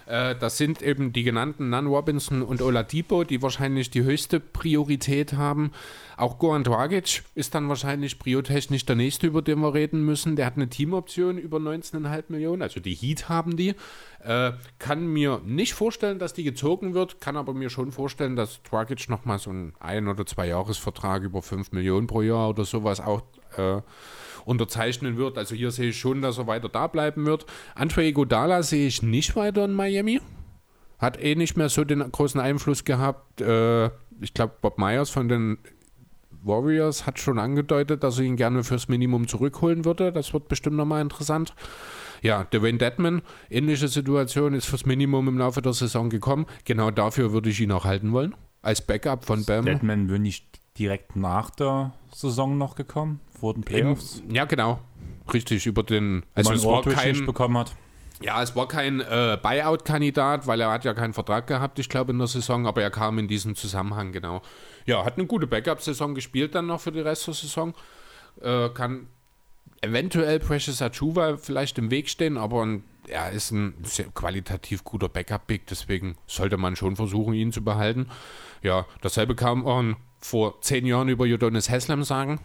Äh, 0.09 0.35
das 0.35 0.57
sind 0.57 0.81
eben 0.81 1.13
die 1.13 1.23
genannten 1.23 1.69
Nan 1.69 1.85
Robinson 1.85 2.41
und 2.41 2.63
Oladipo, 2.63 3.23
die 3.23 3.41
wahrscheinlich 3.43 3.91
die 3.91 4.01
höchste 4.03 4.39
Priorität 4.39 5.33
haben. 5.33 5.71
Auch 6.17 6.39
Goran 6.39 6.63
Dragic 6.63 7.23
ist 7.35 7.53
dann 7.53 7.69
wahrscheinlich 7.69 8.17
priotechnisch 8.17 8.85
der 8.85 8.95
nächste, 8.95 9.27
über 9.27 9.43
den 9.43 9.59
wir 9.59 9.73
reden 9.73 10.03
müssen. 10.03 10.35
Der 10.35 10.47
hat 10.47 10.55
eine 10.55 10.67
Teamoption 10.67 11.37
über 11.37 11.59
19,5 11.59 12.23
Millionen, 12.29 12.63
also 12.63 12.79
die 12.79 12.95
Heat 12.95 13.29
haben 13.29 13.55
die. 13.55 13.75
Äh, 14.23 14.53
kann 14.79 15.05
mir 15.05 15.41
nicht 15.45 15.75
vorstellen, 15.75 16.17
dass 16.17 16.33
die 16.33 16.43
gezogen 16.43 16.95
wird, 16.95 17.21
kann 17.21 17.37
aber 17.37 17.53
mir 17.53 17.69
schon 17.69 17.91
vorstellen, 17.91 18.35
dass 18.35 18.63
Dragic 18.63 19.09
nochmal 19.09 19.37
so 19.37 19.51
einen 19.51 19.73
ein- 19.79 20.07
oder 20.07 20.25
zwei 20.25 20.47
Jahresvertrag 20.47 21.21
über 21.21 21.43
5 21.43 21.71
Millionen 21.71 22.07
pro 22.07 22.23
Jahr 22.23 22.49
oder 22.49 22.65
sowas 22.65 22.99
auch 22.99 23.21
äh, 23.57 23.81
unterzeichnen 24.49 25.15
wird. 25.15 25.37
Also 25.37 25.55
hier 25.55 25.71
sehe 25.71 25.89
ich 25.89 25.99
schon, 25.99 26.21
dass 26.21 26.37
er 26.39 26.47
weiter 26.47 26.69
da 26.69 26.87
bleiben 26.87 27.25
wird. 27.25 27.45
Andre 27.75 28.05
Iguodala 28.05 28.63
sehe 28.63 28.87
ich 28.87 29.03
nicht 29.03 29.35
weiter 29.35 29.65
in 29.65 29.73
Miami. 29.73 30.19
Hat 30.97 31.21
eh 31.21 31.35
nicht 31.35 31.55
mehr 31.55 31.69
so 31.69 31.83
den 31.83 31.99
großen 31.99 32.41
Einfluss 32.41 32.83
gehabt. 32.83 33.39
Äh, 33.39 33.85
ich 34.19 34.33
glaube, 34.33 34.55
Bob 34.59 34.77
Myers 34.79 35.11
von 35.11 35.29
den 35.29 35.59
Warriors 36.41 37.05
hat 37.05 37.19
schon 37.19 37.37
angedeutet, 37.37 38.03
dass 38.03 38.17
er 38.17 38.25
ihn 38.25 38.35
gerne 38.35 38.63
fürs 38.63 38.87
Minimum 38.87 39.27
zurückholen 39.27 39.85
würde. 39.85 40.11
Das 40.11 40.33
wird 40.33 40.47
bestimmt 40.47 40.75
nochmal 40.77 41.01
interessant. 41.01 41.53
Ja, 42.21 42.43
Dwayne 42.43 42.79
Deadman, 42.79 43.21
ähnliche 43.49 43.87
Situation, 43.87 44.53
ist 44.53 44.65
fürs 44.65 44.85
Minimum 44.85 45.27
im 45.27 45.37
Laufe 45.37 45.61
der 45.61 45.73
Saison 45.73 46.09
gekommen. 46.09 46.47
Genau 46.65 46.91
dafür 46.91 47.31
würde 47.31 47.49
ich 47.49 47.61
ihn 47.61 47.71
auch 47.71 47.85
halten 47.85 48.11
wollen. 48.11 48.35
Als 48.61 48.81
Backup 48.81 49.23
von 49.23 49.45
Bam. 49.45 49.65
Deadman 49.65 50.09
wird 50.09 50.21
nicht 50.21 50.59
direkt 50.77 51.15
nach 51.15 51.49
der 51.49 51.93
Saison 52.13 52.57
noch 52.57 52.75
gekommen, 52.75 53.21
vor 53.39 53.53
den 53.53 53.63
Playoffs. 53.63 54.21
Ja, 54.31 54.45
genau. 54.45 54.79
Richtig, 55.33 55.65
über 55.65 55.83
den. 55.83 56.23
Also 56.35 56.53
es 56.53 56.63
man 56.63 56.73
war 56.73 56.83
kein, 56.83 57.25
bekommen 57.25 57.57
hat. 57.57 57.75
Ja, 58.21 58.41
es 58.43 58.55
war 58.55 58.67
kein 58.67 58.99
äh, 58.99 59.37
Buyout-Kandidat, 59.41 60.45
weil 60.45 60.59
er 60.59 60.71
hat 60.71 60.83
ja 60.83 60.93
keinen 60.93 61.13
Vertrag 61.13 61.47
gehabt, 61.47 61.79
ich 61.79 61.87
glaube, 61.87 62.11
in 62.11 62.17
der 62.17 62.27
Saison, 62.27 62.67
aber 62.67 62.81
er 62.81 62.91
kam 62.91 63.17
in 63.17 63.29
diesem 63.29 63.55
Zusammenhang, 63.55 64.11
genau. 64.11 64.41
Ja, 64.85 65.05
hat 65.05 65.17
eine 65.17 65.25
gute 65.25 65.47
Backup-Saison 65.47 66.15
gespielt 66.15 66.53
dann 66.53 66.67
noch 66.67 66.81
für 66.81 66.91
die 66.91 66.99
Rest 66.99 67.27
der 67.27 67.33
Saison. 67.33 67.73
Äh, 68.41 68.69
kann 68.69 69.07
eventuell 69.81 70.39
Precious 70.39 70.81
Achuva 70.81 71.37
vielleicht 71.37 71.77
im 71.77 71.91
Weg 71.91 72.09
stehen, 72.09 72.37
aber 72.37 72.65
ein, 72.65 72.83
er 73.07 73.31
ist 73.31 73.51
ein 73.51 73.73
sehr 73.83 74.07
qualitativ 74.07 74.83
guter 74.83 75.07
Backup-Big, 75.07 75.67
deswegen 75.67 76.17
sollte 76.27 76.57
man 76.57 76.75
schon 76.75 76.97
versuchen, 76.97 77.33
ihn 77.33 77.53
zu 77.53 77.63
behalten. 77.63 78.07
Ja, 78.61 78.85
dasselbe 79.01 79.35
kann 79.35 79.59
man 79.59 79.95
vor 80.19 80.59
zehn 80.59 80.85
Jahren 80.85 81.07
über 81.07 81.25
Jodonis 81.25 81.69
Haslam 81.69 82.03
sagen. 82.03 82.41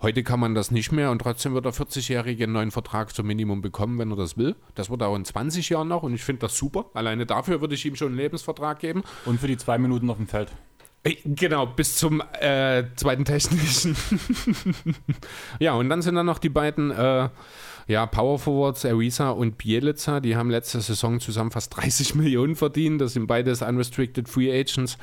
Heute 0.00 0.22
kann 0.22 0.38
man 0.38 0.54
das 0.54 0.70
nicht 0.70 0.92
mehr 0.92 1.10
und 1.10 1.18
trotzdem 1.20 1.54
wird 1.54 1.64
der 1.64 1.74
40-Jährige 1.74 2.44
einen 2.44 2.52
neuen 2.52 2.70
Vertrag 2.70 3.12
zum 3.12 3.26
Minimum 3.26 3.62
bekommen, 3.62 3.98
wenn 3.98 4.12
er 4.12 4.16
das 4.16 4.36
will. 4.36 4.54
Das 4.76 4.90
wird 4.90 5.02
auch 5.02 5.16
in 5.16 5.24
20 5.24 5.68
Jahren 5.70 5.88
noch 5.88 6.04
und 6.04 6.14
ich 6.14 6.22
finde 6.22 6.42
das 6.42 6.56
super. 6.56 6.86
Alleine 6.94 7.26
dafür 7.26 7.60
würde 7.60 7.74
ich 7.74 7.84
ihm 7.84 7.96
schon 7.96 8.08
einen 8.08 8.16
Lebensvertrag 8.16 8.78
geben. 8.78 9.02
Und 9.24 9.40
für 9.40 9.48
die 9.48 9.56
zwei 9.56 9.76
Minuten 9.76 10.08
auf 10.08 10.18
dem 10.18 10.28
Feld. 10.28 10.52
Äh, 11.02 11.16
Genau, 11.24 11.66
bis 11.66 11.96
zum 11.96 12.22
äh, 12.40 12.84
zweiten 12.94 13.24
technischen. 13.24 13.96
ja, 15.58 15.72
und 15.72 15.88
dann 15.88 16.00
sind 16.00 16.14
dann 16.14 16.26
noch 16.26 16.38
die 16.38 16.48
beiden 16.48 16.92
äh, 16.92 17.28
ja, 17.88 18.06
Power 18.06 18.38
Forwards, 18.38 18.84
Ariza 18.84 19.30
und 19.30 19.58
Bielica. 19.58 20.20
Die 20.20 20.36
haben 20.36 20.50
letzte 20.50 20.80
Saison 20.80 21.18
zusammen 21.18 21.50
fast 21.50 21.76
30 21.76 22.14
Millionen 22.14 22.54
verdient. 22.54 23.00
Das 23.00 23.14
sind 23.14 23.26
beides 23.26 23.62
Unrestricted 23.62 24.28
Free 24.28 24.52
Agents. 24.52 24.96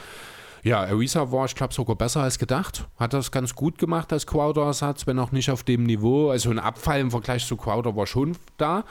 Ja, 0.66 0.82
Ariza 0.82 1.32
war, 1.32 1.46
ich 1.46 1.54
glaube, 1.54 1.76
sogar 1.76 1.96
besser 1.96 2.24
als 2.24 2.40
gedacht. 2.40 2.88
Hat 2.98 3.14
das 3.14 3.30
ganz 3.30 3.54
gut 3.54 3.78
gemacht 3.78 4.12
als 4.12 4.26
Crowder-Ersatz, 4.26 5.06
wenn 5.06 5.20
auch 5.20 5.32
nicht 5.32 5.52
auf 5.52 5.62
dem 5.62 5.84
Niveau. 5.84 6.32
Also 6.32 6.50
ein 6.50 6.58
Abfall 6.58 7.02
im 7.02 7.12
Vergleich 7.12 7.46
zu 7.46 7.56
Crowder 7.56 7.96
war 7.96 8.08
schon 8.08 8.36
da. 8.58 8.84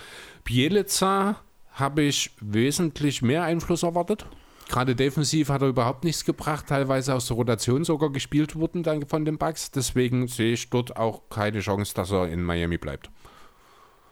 Bielica 0.44 1.34
habe 1.72 2.02
ich 2.02 2.30
wesentlich 2.40 3.22
mehr 3.22 3.42
Einfluss 3.42 3.82
erwartet. 3.82 4.24
Gerade 4.68 4.94
defensiv 4.94 5.48
hat 5.48 5.62
er 5.62 5.68
überhaupt 5.68 6.04
nichts 6.04 6.24
gebracht, 6.24 6.66
teilweise 6.68 7.12
aus 7.12 7.26
der 7.26 7.36
Rotation 7.36 7.82
sogar 7.82 8.10
gespielt 8.10 8.54
wurden 8.54 8.84
dann 8.84 9.04
von 9.08 9.24
den 9.24 9.36
Bucks. 9.36 9.72
Deswegen 9.72 10.28
sehe 10.28 10.52
ich 10.52 10.70
dort 10.70 10.96
auch 10.96 11.22
keine 11.28 11.58
Chance, 11.58 11.92
dass 11.92 12.12
er 12.12 12.28
in 12.28 12.44
Miami 12.44 12.78
bleibt. 12.78 13.10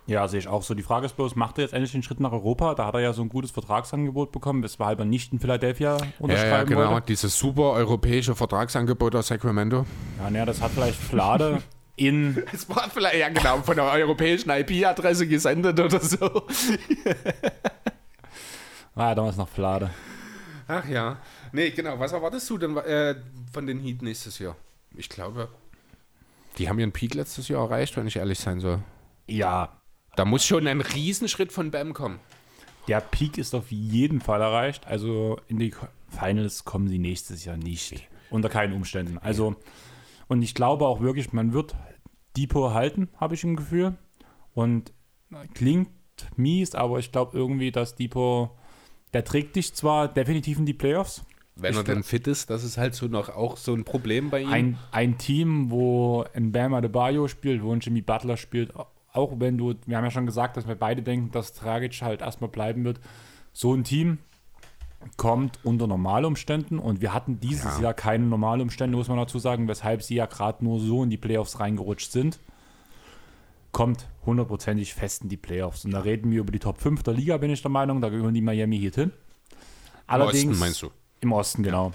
Ja, 0.07 0.27
sehe 0.27 0.41
ich 0.41 0.49
auch 0.49 0.62
so. 0.62 0.75
Die 0.75 0.83
Frage 0.83 1.07
ist 1.07 1.17
bloß, 1.17 1.37
macht 1.37 1.59
er 1.59 1.62
jetzt 1.65 1.75
endlich 1.75 1.93
den 1.93 2.03
Schritt 2.03 2.19
nach 2.19 2.33
Europa? 2.33 2.75
Da 2.75 2.87
hat 2.87 2.95
er 2.95 3.01
ja 3.01 3.12
so 3.12 3.23
ein 3.23 3.29
gutes 3.29 3.53
Vertragsangebot 3.53 4.33
bekommen, 4.33 4.62
weshalb 4.62 4.99
er 4.99 5.05
nicht 5.05 5.33
in 5.33 5.38
Philadelphia 5.38 5.97
Ja, 5.97 6.07
unterschreiben 6.19 6.71
ja, 6.73 6.79
genau. 6.79 6.91
wollte. 6.93 7.07
Dieses 7.07 7.38
super 7.38 7.71
europäische 7.73 8.35
Vertragsangebot 8.35 9.15
aus 9.15 9.29
Sacramento. 9.29 9.87
Ja, 10.19 10.31
naja, 10.31 10.45
das 10.45 10.61
hat 10.61 10.73
vielleicht 10.73 10.99
Flade 10.99 11.62
in 11.97 12.43
Es 12.53 12.69
war 12.69 12.91
vielleicht, 12.91 13.17
ja 13.17 13.29
genau, 13.29 13.59
von 13.59 13.77
der 13.77 13.85
europäischen 13.85 14.51
IP-Adresse 14.51 15.27
gesendet 15.29 15.79
oder 15.79 16.01
so. 16.01 16.47
Ah, 18.95 19.09
ja, 19.09 19.15
damals 19.15 19.38
noch 19.38 19.49
Flade. 19.49 19.88
Ach 20.69 20.87
ja. 20.87 21.17
Nee, 21.53 21.71
genau. 21.71 21.99
Was 21.99 22.12
erwartest 22.12 22.49
du 22.51 22.59
denn 22.59 22.77
äh, 22.77 23.15
von 23.51 23.67
den 23.67 23.81
Heat 23.81 24.03
nächstes 24.03 24.38
Jahr? 24.38 24.55
Ich 24.95 25.09
glaube, 25.09 25.49
die 26.59 26.69
haben 26.69 26.79
ihren 26.79 26.93
Peak 26.93 27.15
letztes 27.15 27.49
Jahr 27.49 27.65
erreicht, 27.65 27.97
wenn 27.97 28.07
ich 28.07 28.17
ehrlich 28.17 28.38
sein 28.38 28.61
soll. 28.61 28.81
Ja, 29.27 29.71
Da 30.16 30.25
muss 30.25 30.44
schon 30.44 30.66
ein 30.66 30.81
Riesenschritt 30.81 31.53
von 31.53 31.70
Bam 31.70 31.94
kommen. 31.94 32.20
der 32.88 33.01
Peak 33.01 33.38
ist 33.38 33.55
auf 33.55 33.70
jeden 33.70 34.20
Fall 34.20 34.40
erreicht. 34.40 34.87
Also 34.87 35.38
in 35.48 35.59
die 35.59 35.75
Finals 36.09 36.64
kommen 36.64 36.88
sie 36.88 36.98
nächstes 36.98 37.44
Jahr 37.44 37.57
nicht. 37.57 38.09
Unter 38.31 38.48
keinen 38.48 38.72
Umständen. 38.75 39.18
Also, 39.18 39.57
und 40.29 40.42
ich 40.42 40.55
glaube 40.55 40.87
auch 40.87 41.01
wirklich, 41.01 41.33
man 41.33 41.53
wird 41.53 41.75
Depot 42.37 42.72
halten, 42.72 43.09
habe 43.16 43.35
ich 43.35 43.44
im 43.44 43.57
Gefühl. 43.57 43.94
Und 44.55 44.92
klingt 45.55 45.88
mies, 46.37 46.75
aber 46.75 46.98
ich 46.98 47.12
glaube 47.12 47.37
irgendwie, 47.37 47.70
dass 47.70 47.94
Depot, 47.94 48.51
der 49.14 49.25
trägt 49.25 49.57
dich 49.57 49.75
zwar 49.75 50.09
definitiv 50.09 50.59
in 50.59 50.66
die 50.66 50.75
Playoffs. 50.75 51.25
Wenn 51.55 51.72
Ich 51.72 51.79
er 51.79 51.85
denn 51.85 52.03
fit 52.03 52.27
ist, 52.27 52.48
das 52.51 52.64
ist 52.64 52.79
halt 52.79 52.94
so 52.94 53.07
noch 53.07 53.29
auch 53.29 53.57
so 53.59 53.75
ein 53.75 53.85
Problem 53.85 54.31
bei 54.31 54.40
ihm. 54.42 54.51
Ein, 54.53 54.79
ein 54.90 55.18
Team, 55.18 55.70
wo 55.70 56.25
ein 56.35 56.51
Bam 56.53 56.72
Adebayo 56.75 57.29
spielt, 57.29 57.62
wo 57.62 57.72
ein 57.72 57.81
Jimmy 57.81 58.01
Butler 58.01 58.37
spielt, 58.38 58.72
auch 59.12 59.35
wenn 59.38 59.59
du, 59.59 59.75
wir 59.87 59.96
haben 59.96 60.05
ja 60.05 60.11
schon 60.11 60.27
gesagt, 60.27 60.57
dass 60.57 60.66
wir 60.66 60.75
beide 60.75 61.03
denken, 61.03 61.31
dass 61.31 61.53
Dragic 61.55 62.01
halt 62.03 62.22
erstmal 62.22 62.51
bleiben 62.51 62.85
wird. 62.85 63.01
So 63.53 63.75
ein 63.75 63.85
Team 63.85 64.18
kommt 65.16 65.59
unter 65.64 65.87
Normalumständen 65.87 66.79
und 66.79 67.01
wir 67.01 67.12
hatten 67.12 67.40
dieses 67.40 67.77
Ja. 67.79 67.83
Jahr 67.83 67.94
keine 67.94 68.25
Normalumstände, 68.25 68.96
muss 68.96 69.09
man 69.09 69.18
dazu 69.18 69.38
sagen, 69.38 69.68
weshalb 69.68 70.03
sie 70.03 70.14
ja 70.14 70.27
gerade 70.27 70.64
nur 70.64 70.81
so 70.81 71.03
in 71.03 71.11
die 71.11 71.18
Playoffs 71.18 71.61
reingerutscht 71.61 72.12
sind. 72.12 72.38
Kommt 73.72 74.09
hundertprozentig 74.27 74.94
fest 74.94 75.22
in 75.22 75.29
die 75.29 75.37
Playoffs. 75.37 75.85
Und 75.85 75.92
da 75.92 76.01
reden 76.01 76.31
wir 76.31 76.40
über 76.40 76.53
die 76.53 76.59
Top 76.59 76.81
5 76.81 77.03
der 77.03 77.14
Liga, 77.14 77.37
bin 77.38 77.51
ich 77.51 77.62
der 77.62 77.70
Meinung. 77.70 78.01
Da 78.01 78.11
gehören 78.11 78.35
die 78.35 78.42
Miami 78.42 78.79
Heat 78.79 78.94
hin. 78.96 79.12
Allerdings, 80.07 80.44
Osten 80.53 80.59
meinst 80.61 80.83
du? 80.83 80.90
Im 81.20 81.33
Osten, 81.33 81.62
genau. 81.62 81.92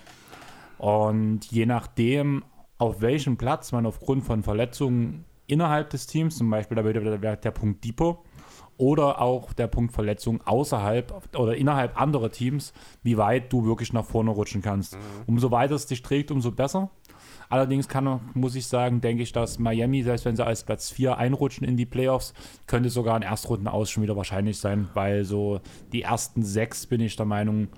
Und 0.80 1.46
je 1.52 1.66
nachdem, 1.66 2.44
auf 2.78 3.02
welchem 3.02 3.38
Platz 3.38 3.72
man 3.72 3.86
aufgrund 3.86 4.24
von 4.26 4.44
Verletzungen 4.44 5.26
innerhalb 5.48 5.90
des 5.90 6.08
Teams, 6.08 6.38
zum 6.38 6.50
Beispiel 6.50 6.76
da 6.76 6.84
wäre 6.84 7.18
der, 7.18 7.36
der 7.38 7.52
Punkt 7.52 7.84
Depot, 7.84 8.20
oder 8.78 9.22
auch 9.22 9.54
der 9.54 9.68
Punkt 9.68 9.92
Verletzung 9.92 10.42
außerhalb 10.46 11.36
oder 11.36 11.56
innerhalb 11.56 12.00
anderer 12.00 12.30
Teams, 12.30 12.74
wie 13.02 13.18
weit 13.18 13.52
du 13.52 13.66
wirklich 13.66 13.92
nach 13.92 14.06
vorne 14.06 14.30
rutschen 14.30 14.62
kannst. 14.62 14.98
Umso 15.26 15.50
weiter 15.50 15.76
es 15.76 15.88
dich 15.88 16.04
trägt, 16.04 16.30
umso 16.30 16.52
besser. 16.52 16.92
Allerdings 17.50 17.88
kann, 17.88 18.20
muss 18.34 18.56
ich 18.56 18.68
sagen, 18.68 19.02
denke 19.02 19.24
ich, 19.24 19.32
dass 19.32 19.58
Miami, 19.58 20.04
selbst 20.04 20.26
wenn 20.26 20.36
sie 20.36 20.46
als 20.46 20.64
Platz 20.64 20.92
4 20.92 21.18
einrutschen 21.18 21.66
in 21.66 21.78
die 21.78 21.86
Playoffs, 21.86 22.34
könnte 22.68 22.90
sogar 22.90 23.16
ein 23.16 23.22
Erstrunden 23.22 23.68
aus 23.68 23.90
schon 23.90 24.04
wieder 24.04 24.18
wahrscheinlich 24.18 24.60
sein, 24.60 24.90
weil 24.94 25.24
so 25.24 25.62
die 25.94 26.02
ersten 26.02 26.44
sechs 26.44 26.86
bin 26.86 27.02
ich 27.02 27.16
der 27.16 27.26
Meinung, 27.26 27.70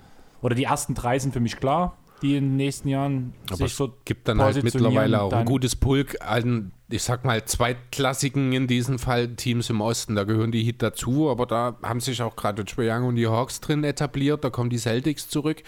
oder 0.42 0.56
die 0.56 0.64
ersten 0.64 0.96
drei 0.96 1.20
sind 1.20 1.34
für 1.34 1.40
mich 1.40 1.58
klar, 1.58 1.98
die 2.22 2.36
in 2.36 2.46
den 2.46 2.56
nächsten 2.58 2.90
Jahren 2.90 3.34
Aber 3.48 3.58
sich 3.58 3.68
es 3.68 3.78
so 3.78 3.94
gibt 4.06 4.28
dann 4.28 4.42
halt 4.42 4.64
mittlerweile 4.64 5.22
auch 5.22 5.34
ein 5.34 5.46
gutes 5.46 5.76
Pulk 5.76 6.18
an 6.22 6.72
ich 6.92 7.04
sag 7.04 7.24
mal, 7.24 7.46
zweitklassigen 7.46 8.52
in 8.52 8.68
diesem 8.68 8.98
Fall 8.98 9.36
Teams 9.36 9.70
im 9.70 9.80
Osten. 9.82 10.16
Da 10.16 10.24
gehören 10.24 10.52
die 10.52 10.64
Heat 10.64 10.82
dazu, 10.82 11.30
aber 11.30 11.46
da 11.46 11.78
haben 11.84 12.00
sich 12.00 12.22
auch 12.22 12.36
gerade 12.36 12.66
Trae 12.66 12.90
Young 12.92 13.06
und 13.06 13.16
die 13.16 13.28
Hawks 13.28 13.62
drin 13.62 13.84
etabliert. 13.84 14.44
Da 14.44 14.50
kommen 14.50 14.72
die 14.72 14.80
Celtics 14.80 15.30
zurück. 15.30 15.62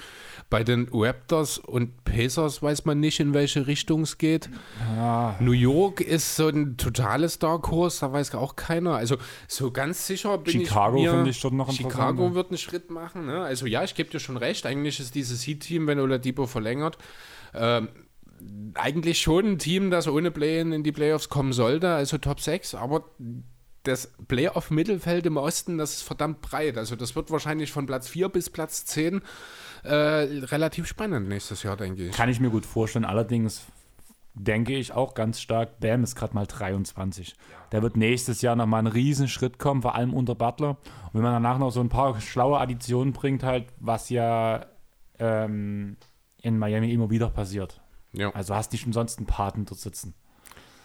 Bei 0.52 0.66
den 0.66 0.89
Raptors 0.91 1.60
und 1.60 2.04
Pacers 2.04 2.62
weiß 2.62 2.84
man 2.84 2.99
nicht, 2.99 3.22
in 3.22 3.34
welche 3.34 3.68
Richtung 3.68 4.02
es 4.02 4.18
geht. 4.18 4.49
Ja, 4.97 5.38
New 5.39 5.54
York 5.54 6.02
ist 6.02 6.36
so 6.36 6.49
ein 6.49 6.76
totales 6.76 7.39
Dark 7.39 7.72
Horse, 7.72 8.02
da 8.02 8.12
weiß 8.12 8.36
auch 8.36 8.58
keiner. 8.58 8.95
Also 8.95 9.16
so 9.47 9.72
ganz 9.72 10.06
sicher 10.06 10.38
bin 10.39 10.52
Chicago 10.52 10.97
ich 10.97 11.04
mir, 11.04 11.12
finde 11.12 11.30
ich 11.30 11.38
schon 11.38 11.56
noch 11.56 11.70
interessant, 11.70 11.93
Chicago 11.93 12.36
wird 12.36 12.49
einen 12.49 12.58
Schritt 12.58 12.91
machen. 12.91 13.28
Ne? 13.28 13.41
Also 13.41 13.66
ja, 13.66 13.86
ich 13.86 13.95
gebe 13.95 14.10
dir 14.10 14.20
schon 14.20 14.36
recht. 14.36 14.66
Eigentlich 14.66 14.99
ist 14.99 15.16
dieses 15.16 15.47
Heat-Team, 15.47 15.88
wenn 15.88 16.02
Oladipo 16.02 16.45
verlängert, 16.45 16.97
ähm, 17.54 17.88
eigentlich 18.74 19.22
schon 19.22 19.54
ein 19.54 19.58
Team, 19.58 19.89
das 19.89 20.10
ohne 20.10 20.32
Play-in 20.32 20.74
in 20.74 20.84
die 20.84 20.91
Playoffs 20.91 21.30
kommen 21.30 21.54
sollte, 21.54 21.91
also 21.91 22.18
Top 22.18 22.41
6, 22.41 22.76
aber 22.76 23.06
das 23.84 24.12
Playoff-Mittelfeld 24.28 25.26
im 25.26 25.38
Osten, 25.38 25.78
das 25.78 25.93
ist 25.93 26.02
verdammt 26.04 26.41
breit. 26.41 26.78
Also 26.78 26.95
das 26.95 27.16
wird 27.16 27.32
wahrscheinlich 27.32 27.72
von 27.72 27.86
Platz 27.86 28.08
4 28.10 28.30
bis 28.30 28.49
Platz 28.49 28.86
10 28.86 29.22
äh, 29.84 29.93
relativ 30.45 30.88
spannend 30.88 31.27
nächstes 31.27 31.63
Jahr, 31.63 31.77
denke 31.77 32.07
ich. 32.07 32.15
kann 32.15 32.29
ich 32.29 32.39
mir 32.39 32.49
gut 32.49 32.65
vorstellen. 32.65 33.05
Allerdings 33.05 33.63
denke 34.34 34.75
ich 34.77 34.93
auch 34.93 35.13
ganz 35.13 35.41
stark, 35.41 35.79
Bam 35.79 36.03
ist 36.03 36.15
gerade 36.15 36.34
mal 36.34 36.45
23. 36.45 37.36
Der 37.71 37.82
wird 37.82 37.97
nächstes 37.97 38.41
Jahr 38.41 38.55
nochmal 38.55 38.79
einen 38.79 38.88
riesen 38.88 39.27
Schritt 39.27 39.59
kommen, 39.59 39.82
vor 39.82 39.95
allem 39.95 40.13
unter 40.13 40.36
Butler. 40.36 40.69
Und 40.71 41.13
wenn 41.15 41.21
man 41.23 41.34
danach 41.34 41.57
noch 41.57 41.71
so 41.71 41.82
ein 41.82 41.89
paar 41.89 42.19
schlaue 42.21 42.59
Additionen 42.59 43.13
bringt, 43.13 43.43
halt, 43.43 43.65
was 43.79 44.09
ja 44.09 44.65
ähm, 45.19 45.97
in 46.41 46.57
Miami 46.57 46.91
immer 46.93 47.09
wieder 47.09 47.29
passiert. 47.29 47.82
Ja, 48.13 48.29
Also 48.32 48.55
hast 48.55 48.71
nicht 48.71 48.86
umsonst 48.86 49.17
einen 49.19 49.27
Paten 49.27 49.65
dort 49.65 49.79
sitzen. 49.79 50.13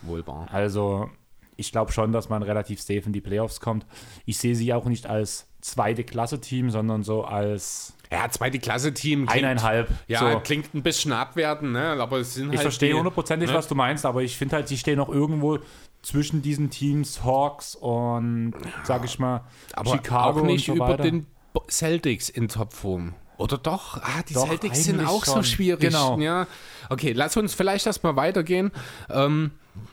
wohl 0.02 0.26
wahr. 0.26 0.48
Also 0.52 1.10
ich 1.56 1.72
glaube 1.72 1.90
schon, 1.92 2.12
dass 2.12 2.28
man 2.28 2.42
relativ 2.42 2.80
safe 2.80 3.02
in 3.06 3.12
die 3.12 3.20
Playoffs 3.20 3.60
kommt. 3.60 3.86
Ich 4.26 4.38
sehe 4.38 4.54
sie 4.54 4.72
auch 4.74 4.84
nicht 4.84 5.06
als 5.06 5.48
zweite 5.60 6.04
Klasse-Team, 6.04 6.70
sondern 6.70 7.02
so 7.02 7.24
als 7.24 7.95
Ja, 8.10 8.28
zweite 8.30 8.58
Klasse-Team. 8.58 9.28
eineinhalb. 9.28 9.88
Ja, 10.06 10.32
so. 10.32 10.40
klingt 10.40 10.74
ein 10.74 10.82
bisschen 10.82 11.12
abwertend, 11.12 11.72
ne? 11.72 11.96
aber 12.00 12.18
es 12.18 12.34
sind 12.34 12.50
Ich 12.50 12.56
halt 12.58 12.62
verstehe 12.62 12.90
die- 12.90 12.94
hundertprozentig, 12.96 13.50
ne? 13.50 13.56
was 13.56 13.68
du 13.68 13.74
meinst, 13.74 14.06
aber 14.06 14.22
ich 14.22 14.36
finde 14.36 14.56
halt, 14.56 14.68
sie 14.68 14.78
stehen 14.78 15.00
auch 15.00 15.08
irgendwo 15.08 15.58
zwischen 16.02 16.40
diesen 16.42 16.70
Teams, 16.70 17.24
Hawks 17.24 17.74
und, 17.74 18.54
sag 18.84 19.04
ich 19.04 19.18
mal, 19.18 19.42
aber 19.72 19.90
Chicago 19.92 20.40
auch 20.40 20.44
nicht 20.44 20.66
so 20.66 20.74
über 20.74 20.96
den 20.96 21.26
Celtics 21.68 22.28
in 22.28 22.48
Topform. 22.48 23.14
Oder 23.38 23.58
doch? 23.58 23.98
Ah, 24.02 24.22
die 24.28 24.34
Doch, 24.34 24.46
Celtics 24.46 24.84
sind 24.84 25.04
auch 25.06 25.24
so 25.24 25.34
schon. 25.34 25.44
schwierig. 25.44 25.80
Genau. 25.80 26.18
Ja. 26.18 26.46
Okay, 26.88 27.12
lass 27.12 27.36
uns 27.36 27.52
vielleicht 27.54 27.86
erstmal 27.86 28.16
weitergehen. 28.16 28.70
Ähm, 29.10 29.50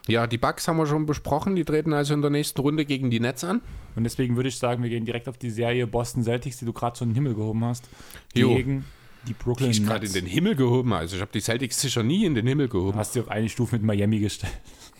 ja, 0.08 0.28
die 0.28 0.38
Bucks 0.38 0.68
haben 0.68 0.78
wir 0.78 0.86
schon 0.88 1.06
besprochen. 1.06 1.56
Die 1.56 1.66
treten 1.66 1.92
also 1.94 2.14
in 2.14 2.22
der 2.22 2.32
nächsten 2.32 2.62
Runde 2.62 2.86
gegen 2.86 3.10
die 3.10 3.20
Nets 3.20 3.44
an. 3.44 3.62
Und 3.96 4.06
deswegen 4.06 4.38
würde 4.38 4.48
ich 4.50 4.58
sagen, 4.58 4.82
wir 4.82 4.90
gehen 4.90 5.04
direkt 5.06 5.28
auf 5.28 5.38
die 5.38 5.50
Serie 5.50 5.88
Boston 5.88 6.24
Celtics, 6.24 6.58
die 6.60 6.66
du 6.66 6.72
gerade 6.74 6.98
schon 6.98 7.10
in 7.10 7.14
den 7.14 7.24
Himmel 7.24 7.36
gehoben 7.36 7.66
hast, 7.66 7.90
Jo. 8.34 8.56
gegen 8.56 8.86
die 9.28 9.34
Brooklyn 9.34 9.72
Die 9.72 9.80
Nets. 9.80 9.90
gerade 9.90 10.06
in 10.06 10.14
den 10.14 10.26
Himmel 10.26 10.56
gehoben. 10.56 10.94
Also 10.94 11.16
ich 11.18 11.22
habe 11.22 11.32
die 11.34 11.42
Celtics 11.42 11.82
sicher 11.82 12.04
nie 12.04 12.26
in 12.26 12.36
den 12.36 12.48
Himmel 12.48 12.70
gehoben. 12.70 12.98
hast 12.98 13.16
du 13.16 13.22
auf 13.22 13.28
eine 13.30 13.50
Stufe 13.50 13.76
mit 13.76 13.84
Miami 13.84 14.20
gestellt. 14.20 14.54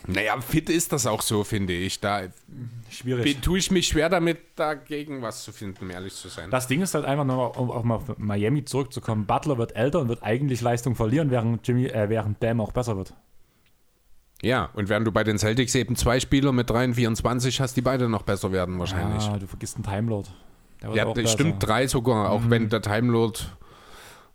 Naja, 0.06 0.40
fit 0.42 0.70
ist 0.70 0.92
das 0.92 1.08
auch 1.08 1.22
so, 1.22 1.44
finde 1.46 1.72
ich. 1.74 2.00
Da 2.02 2.24
Schwierig. 2.90 3.42
tue 3.42 3.58
ich 3.58 3.72
mich 3.72 3.88
schwer 3.88 4.10
damit, 4.10 4.38
dagegen 4.58 5.22
was 5.22 5.44
zu 5.44 5.54
finden, 5.54 5.86
um 5.86 5.92
ehrlich 5.92 6.14
zu 6.14 6.28
sein. 6.28 6.52
Das 6.52 6.68
Ding 6.68 6.82
ist 6.82 6.94
halt 6.94 7.06
einfach 7.06 7.24
nur, 7.24 7.58
um 7.58 7.72
auch 7.72 7.84
mal 7.84 7.96
auf 7.96 8.18
Miami 8.18 8.66
zurückzukommen. 8.66 9.26
Butler 9.26 9.58
wird 9.58 9.76
älter 9.78 10.00
und 10.00 10.10
wird 10.10 10.22
eigentlich 10.22 10.60
Leistung 10.62 10.96
verlieren, 10.96 11.32
während, 11.32 11.66
Jimmy, 11.66 11.86
äh, 11.86 12.10
während 12.10 12.40
Bam 12.42 12.60
auch 12.60 12.74
besser 12.74 12.98
wird. 12.98 13.14
Ja, 14.42 14.70
und 14.74 14.90
während 14.90 15.08
du 15.08 15.14
bei 15.14 15.24
den 15.24 15.38
Celtics 15.38 15.74
eben 15.76 15.96
zwei 15.96 16.20
Spieler 16.20 16.52
mit 16.52 16.70
3 16.70 16.86
und 16.86 16.94
24 16.96 17.62
hast, 17.62 17.78
die 17.78 17.82
beide 17.82 18.10
noch 18.10 18.24
besser 18.24 18.52
werden 18.52 18.78
wahrscheinlich. 18.78 19.24
Ah, 19.24 19.38
du 19.40 19.48
vergisst 19.48 19.76
einen 19.78 19.86
Time 19.86 20.10
Lord. 20.10 20.34
Der 20.82 20.90
wird 20.90 20.98
ja, 20.98 21.14
das 21.14 21.32
stimmt, 21.32 21.66
drei 21.66 21.88
sogar, 21.88 22.30
auch 22.30 22.42
Mhm. 22.42 22.50
wenn 22.50 22.70
der 22.70 22.82
Time 22.82 23.10
Lord. 23.10 23.56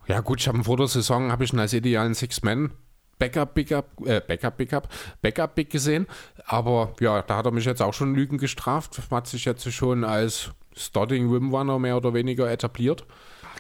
Ja, 0.07 0.21
gut, 0.21 0.41
ich 0.41 0.49
habe 0.49 0.65
vor 0.65 0.79
der 0.79 0.87
Saison 0.89 1.31
habe 1.31 1.45
ich 1.45 1.53
ihn 1.53 1.59
als 1.59 1.75
idealen 1.75 2.15
Six-Man. 2.15 2.71
Backup, 3.19 3.55
Pickup, 3.55 3.87
äh, 4.07 4.21
Backup, 4.21 4.57
Pickup, 4.57 4.89
Backup 5.23 5.55
Big 5.55 5.71
gesehen. 5.71 6.07
Aber 6.47 6.95
ja, 7.01 7.23
da 7.23 7.37
hat 7.37 7.47
er 7.47 7.53
mich 7.53 7.65
jetzt 7.65 7.83
auch 7.83 7.95
schon 7.95 8.15
Lügen 8.15 8.39
gestraft. 8.39 9.01
Hat 9.11 9.27
sich 9.27 9.45
jetzt 9.45 9.71
schon 9.73 10.05
als 10.05 10.51
Starting 10.77 11.31
Rim 11.31 11.55
Runner 11.55 11.79
mehr 11.79 11.97
oder 11.97 12.15
weniger 12.15 12.51
etabliert. 12.51 13.05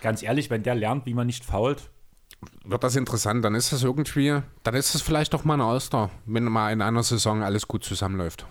Ganz 0.00 0.22
ehrlich, 0.22 0.50
wenn 0.50 0.62
der 0.62 0.74
lernt, 0.74 1.06
wie 1.06 1.14
man 1.14 1.26
nicht 1.26 1.44
fault, 1.44 1.90
Wird 2.64 2.84
das 2.84 2.94
interessant, 2.94 3.44
dann 3.44 3.56
ist 3.56 3.72
das 3.72 3.82
irgendwie, 3.82 4.40
dann 4.62 4.74
ist 4.74 4.94
das 4.94 5.02
vielleicht 5.02 5.34
doch 5.34 5.44
mal 5.44 5.54
ein 5.54 5.60
All-Star, 5.60 6.10
wenn 6.24 6.44
mal 6.44 6.72
in 6.72 6.82
einer 6.82 7.02
Saison 7.02 7.42
alles 7.42 7.66
gut 7.66 7.82
zusammenläuft. 7.82 8.46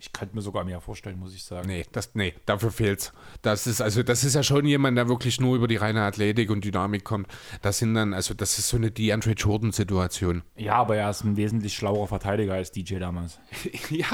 Ich 0.00 0.14
könnte 0.14 0.34
mir 0.34 0.40
sogar 0.40 0.64
mehr 0.64 0.80
vorstellen, 0.80 1.18
muss 1.18 1.34
ich 1.34 1.44
sagen. 1.44 1.68
Nee, 1.68 1.84
das, 1.92 2.14
nee, 2.14 2.34
dafür 2.46 2.70
fehlt's. 2.70 3.12
Das 3.42 3.66
ist, 3.66 3.82
also, 3.82 4.02
das 4.02 4.24
ist 4.24 4.34
ja 4.34 4.42
schon 4.42 4.64
jemand, 4.64 4.96
der 4.96 5.08
wirklich 5.08 5.40
nur 5.40 5.56
über 5.56 5.68
die 5.68 5.76
reine 5.76 6.02
Athletik 6.02 6.50
und 6.50 6.64
Dynamik 6.64 7.04
kommt. 7.04 7.28
Das 7.60 7.78
sind 7.78 7.94
dann, 7.94 8.14
also, 8.14 8.32
das 8.32 8.58
ist 8.58 8.68
so 8.68 8.78
eine 8.78 8.90
DeAndre 8.90 9.32
Jordan-Situation. 9.32 10.42
Ja, 10.56 10.76
aber 10.76 10.96
er 10.96 11.10
ist 11.10 11.22
ein 11.22 11.36
wesentlich 11.36 11.74
schlauer 11.74 12.08
Verteidiger 12.08 12.54
als 12.54 12.72
DJ 12.72 12.98
damals. 12.98 13.38
ja, 13.90 14.06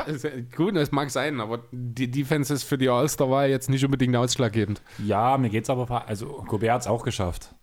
gut, 0.57 0.74
das 0.74 0.91
mag 0.91 1.11
sein, 1.11 1.41
aber 1.41 1.61
die 1.70 2.11
Defense 2.11 2.53
ist 2.53 2.64
für 2.64 2.78
die 2.78 2.89
All-Star-Wahl 2.89 3.49
jetzt 3.49 3.70
nicht 3.70 3.84
unbedingt 3.84 4.16
ausschlaggebend. 4.16 4.82
Ja, 4.99 5.39
mir 5.39 5.51
geht's 5.51 5.70
aber, 5.70 6.09
also 6.09 6.45
Gobert 6.49 6.72
hat's 6.72 6.87
auch 6.89 7.05
geschafft. 7.05 7.55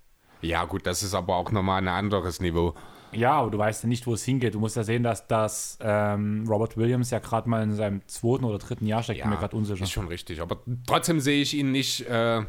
Ja, 0.41 0.63
gut, 0.65 0.87
das 0.87 1.03
ist 1.03 1.13
aber 1.13 1.35
auch 1.35 1.51
nochmal 1.51 1.81
ein 1.81 1.87
anderes 1.89 2.39
Niveau. 2.39 2.73
Ja, 3.15 3.33
aber 3.33 3.51
du 3.51 3.57
weißt 3.57 3.83
ja 3.83 3.89
nicht, 3.89 4.07
wo 4.07 4.13
es 4.13 4.23
hingeht. 4.23 4.53
Du 4.53 4.59
musst 4.59 4.75
ja 4.75 4.83
sehen, 4.83 5.03
dass 5.03 5.27
das 5.27 5.77
ähm, 5.81 6.45
Robert 6.47 6.77
Williams 6.77 7.11
ja 7.11 7.19
gerade 7.19 7.49
mal 7.49 7.63
in 7.63 7.73
seinem 7.73 8.07
zweiten 8.07 8.43
oder 8.45 8.59
dritten 8.59 8.85
Jahr 8.85 9.03
steckt. 9.03 9.21
bin 9.21 9.29
mir 9.29 9.37
gerade 9.37 9.55
unsicher. 9.55 9.83
ist 9.83 9.91
schon 9.91 10.07
richtig. 10.07 10.41
Aber 10.41 10.59
trotzdem 10.87 11.19
sehe 11.19 11.41
ich 11.41 11.53
ihn 11.53 11.71
nicht. 11.71 12.07
Äh, 12.07 12.43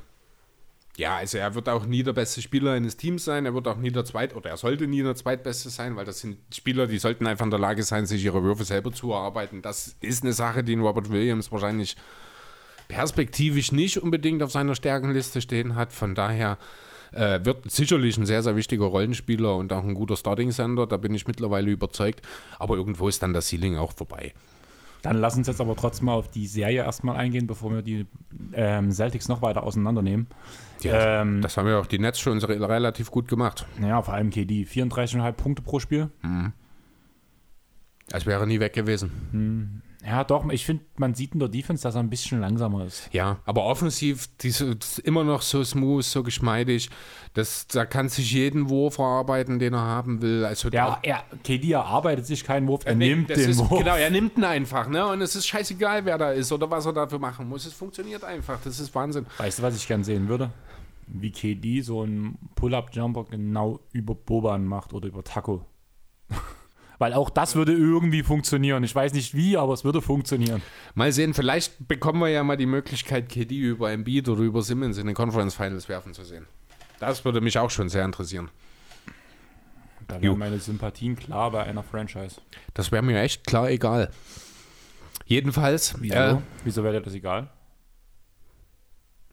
ja, 0.97 1.17
also 1.17 1.39
er 1.39 1.55
wird 1.57 1.69
auch 1.69 1.87
nie 1.87 2.05
der 2.05 2.13
beste 2.13 2.41
Spieler 2.41 2.73
eines 2.73 2.97
Teams 2.97 3.25
sein. 3.25 3.47
Er 3.47 3.55
wird 3.55 3.67
auch 3.67 3.77
nie 3.77 3.91
der 3.91 4.05
Zweit- 4.05 4.37
oder 4.37 4.51
er 4.51 4.57
sollte 4.57 4.87
nie 4.87 5.03
der 5.03 5.17
Zweitbeste 5.17 5.69
sein, 5.69 5.97
weil 5.97 6.05
das 6.05 6.21
sind 6.21 6.39
Spieler, 6.55 6.87
die 6.87 6.99
sollten 6.99 7.27
einfach 7.27 7.45
in 7.45 7.51
der 7.51 7.59
Lage 7.59 7.83
sein, 7.83 8.07
sich 8.07 8.25
ihre 8.25 8.45
Würfe 8.45 8.65
selber 8.65 8.93
zu 8.93 9.11
erarbeiten. 9.11 9.61
Das 9.61 9.97
ist 10.01 10.23
eine 10.23 10.33
Sache, 10.33 10.63
die 10.63 10.73
in 10.73 10.81
Robert 10.81 11.11
Williams 11.11 11.51
wahrscheinlich 11.51 11.97
perspektivisch 12.87 13.73
nicht 13.73 13.99
unbedingt 13.99 14.43
auf 14.43 14.53
seiner 14.53 14.77
Stärkenliste 14.77 15.41
stehen 15.41 15.75
hat. 15.75 15.93
Von 15.93 16.15
daher 16.15 16.59
äh, 17.15 17.45
wird 17.45 17.71
sicherlich 17.71 18.17
ein 18.19 18.27
sehr, 18.27 18.43
sehr 18.43 18.57
wichtiger 18.57 18.85
Rollenspieler 18.87 19.57
und 19.57 19.73
auch 19.73 19.83
ein 19.85 19.95
guter 19.95 20.17
Starting-Sender. 20.17 20.87
Da 20.87 20.97
bin 20.97 21.15
ich 21.15 21.27
mittlerweile 21.27 21.71
überzeugt. 21.71 22.23
Aber 22.59 22.77
irgendwo 22.77 23.09
ist 23.09 23.23
dann 23.23 23.33
das 23.33 23.49
Ceiling 23.49 23.77
auch 23.77 23.93
vorbei. 23.93 24.33
Dann 25.03 25.19
lass 25.19 25.37
uns 25.37 25.47
jetzt 25.49 25.61
aber 25.61 25.77
trotzdem 25.77 26.07
mal 26.07 26.15
auf 26.15 26.29
die 26.31 26.47
Serie 26.47 26.83
erstmal 26.83 27.17
eingehen, 27.17 27.47
bevor 27.47 27.71
wir 27.73 27.83
die 27.83 28.07
ähm, 28.55 28.91
Celtics 28.91 29.29
noch 29.29 29.43
weiter 29.43 29.63
auseinandernehmen. 29.63 30.29
Ja, 30.81 31.21
ähm, 31.21 31.43
Das 31.43 31.57
haben 31.59 31.69
ja 31.69 31.79
auch 31.79 31.87
die 31.87 31.99
Nets 31.99 32.19
schon 32.21 32.39
re- 32.39 32.69
relativ 32.69 33.11
gut 33.11 33.29
gemacht. 33.29 33.67
ja, 33.83 34.01
vor 34.01 34.15
allem 34.15 34.31
KD. 34.31 34.65
34,5 34.65 35.33
Punkte 35.33 35.63
pro 35.63 35.79
Spiel. 35.79 36.09
Als 38.13 38.27
wäre 38.27 38.47
nie 38.47 38.61
weg 38.61 38.73
gewesen. 38.73 39.83
Ja, 40.07 40.23
doch, 40.23 40.47
ich 40.51 40.67
finde, 40.67 40.85
man 40.97 41.15
sieht 41.15 41.33
in 41.33 41.41
der 41.41 41.49
Defense, 41.49 41.83
dass 41.83 41.95
er 41.95 42.01
ein 42.01 42.11
bisschen 42.11 42.41
langsamer 42.41 42.85
ist. 42.85 43.09
Ja, 43.13 43.39
aber 43.47 43.65
offensiv 43.65 44.29
das 44.37 44.61
ist 44.61 44.99
immer 44.99 45.25
noch 45.25 45.41
so 45.41 45.65
smooth, 45.65 46.05
so 46.05 46.23
geschmeidig. 46.23 46.91
Das, 47.33 47.67
da 47.69 47.87
kann 47.87 48.09
sich 48.11 48.31
jeden 48.33 48.69
Wurf 48.69 48.99
erarbeiten, 48.99 49.59
den 49.59 49.73
er 49.73 49.81
haben 49.81 50.21
will. 50.21 50.45
Also 50.45 50.69
Ja, 50.69 50.99
er, 51.03 51.25
KD 51.43 51.73
erarbeitet 51.73 52.27
sich 52.27 52.45
keinen 52.45 52.69
Wurf, 52.69 52.83
er 52.85 52.95
Nee, 52.95 53.15
nimmt 53.15 53.31
den 53.31 53.39
ist, 53.51 53.59
Wurf. 53.59 53.79
Genau, 53.79 53.97
er 53.97 54.11
nimmt 54.11 54.37
ihn 54.37 54.45
einfach, 54.45 54.89
ne? 54.89 55.07
Und 55.07 55.23
es 55.23 55.35
ist 55.37 55.47
scheißegal, 55.47 56.05
wer 56.05 56.19
da 56.19 56.33
ist 56.33 56.53
oder 56.53 56.71
was 56.71 56.85
er 56.85 56.93
dafür 56.93 57.19
machen 57.19 57.49
muss. 57.49 57.65
Es 57.65 57.73
funktioniert 57.73 58.25
einfach. 58.25 58.59
Das 58.63 58.79
ist 58.79 58.95
Wahnsinn. 58.95 59.25
Weißt 59.39 59.59
du, 59.59 59.63
was 59.63 59.75
ich 59.77 59.89
gern 59.89 60.05
sehen 60.05 60.29
würde? 60.29 60.51
Wie 61.07 61.31
KD 61.31 61.81
so 61.81 62.03
einen 62.03 62.39
Pull-Up-Jumper 62.57 63.25
genau 63.25 63.81
über 63.93 64.15
Boban 64.15 64.67
macht 64.67 64.93
oder 64.93 65.09
über 65.09 65.25
Taco. 65.25 65.65
Weil 67.05 67.13
auch 67.13 67.29
das 67.29 67.55
würde 67.55 67.75
irgendwie 67.75 68.23
funktionieren. 68.23 68.83
Ich 68.83 68.95
weiß 68.95 69.13
nicht 69.13 69.35
wie, 69.35 69.59
aber 69.59 69.75
es 69.75 69.85
würde 69.85 70.01
funktionieren. 70.01 70.63
Mal 70.95 71.13
sehen, 71.13 71.35
vielleicht 71.35 71.87
bekommen 71.87 72.19
wir 72.21 72.29
ja 72.31 72.43
mal 72.43 72.57
die 72.57 72.65
Möglichkeit, 72.65 73.29
KD 73.29 73.59
über 73.59 73.93
Embiid 73.93 74.27
oder 74.31 74.41
über 74.41 74.63
Simmons 74.63 74.97
in 74.97 75.07
den 75.07 75.15
Conference 75.15 75.55
Finals 75.55 75.87
werfen 75.91 76.15
zu 76.15 76.25
sehen. 76.25 76.47
Das 77.01 77.23
würde 77.27 77.43
mich 77.43 77.59
auch 77.59 77.69
schon 77.69 77.91
sehr 77.91 78.07
interessieren. 78.07 78.51
Da 80.09 80.23
wären 80.23 80.39
meine 80.39 80.59
Sympathien 80.59 81.15
klar 81.15 81.51
bei 81.51 81.65
einer 81.65 81.83
Franchise. 81.83 82.41
Das 82.73 82.91
wäre 82.91 83.03
mir 83.03 83.21
echt 83.21 83.47
klar 83.47 83.69
egal. 83.69 84.11
Jedenfalls, 85.27 85.97
Wieso? 86.01 86.15
äh, 86.15 86.37
Wieso 86.65 86.85
wäre 86.85 86.95
dir 86.95 87.03
das 87.03 87.13
egal? 87.13 87.51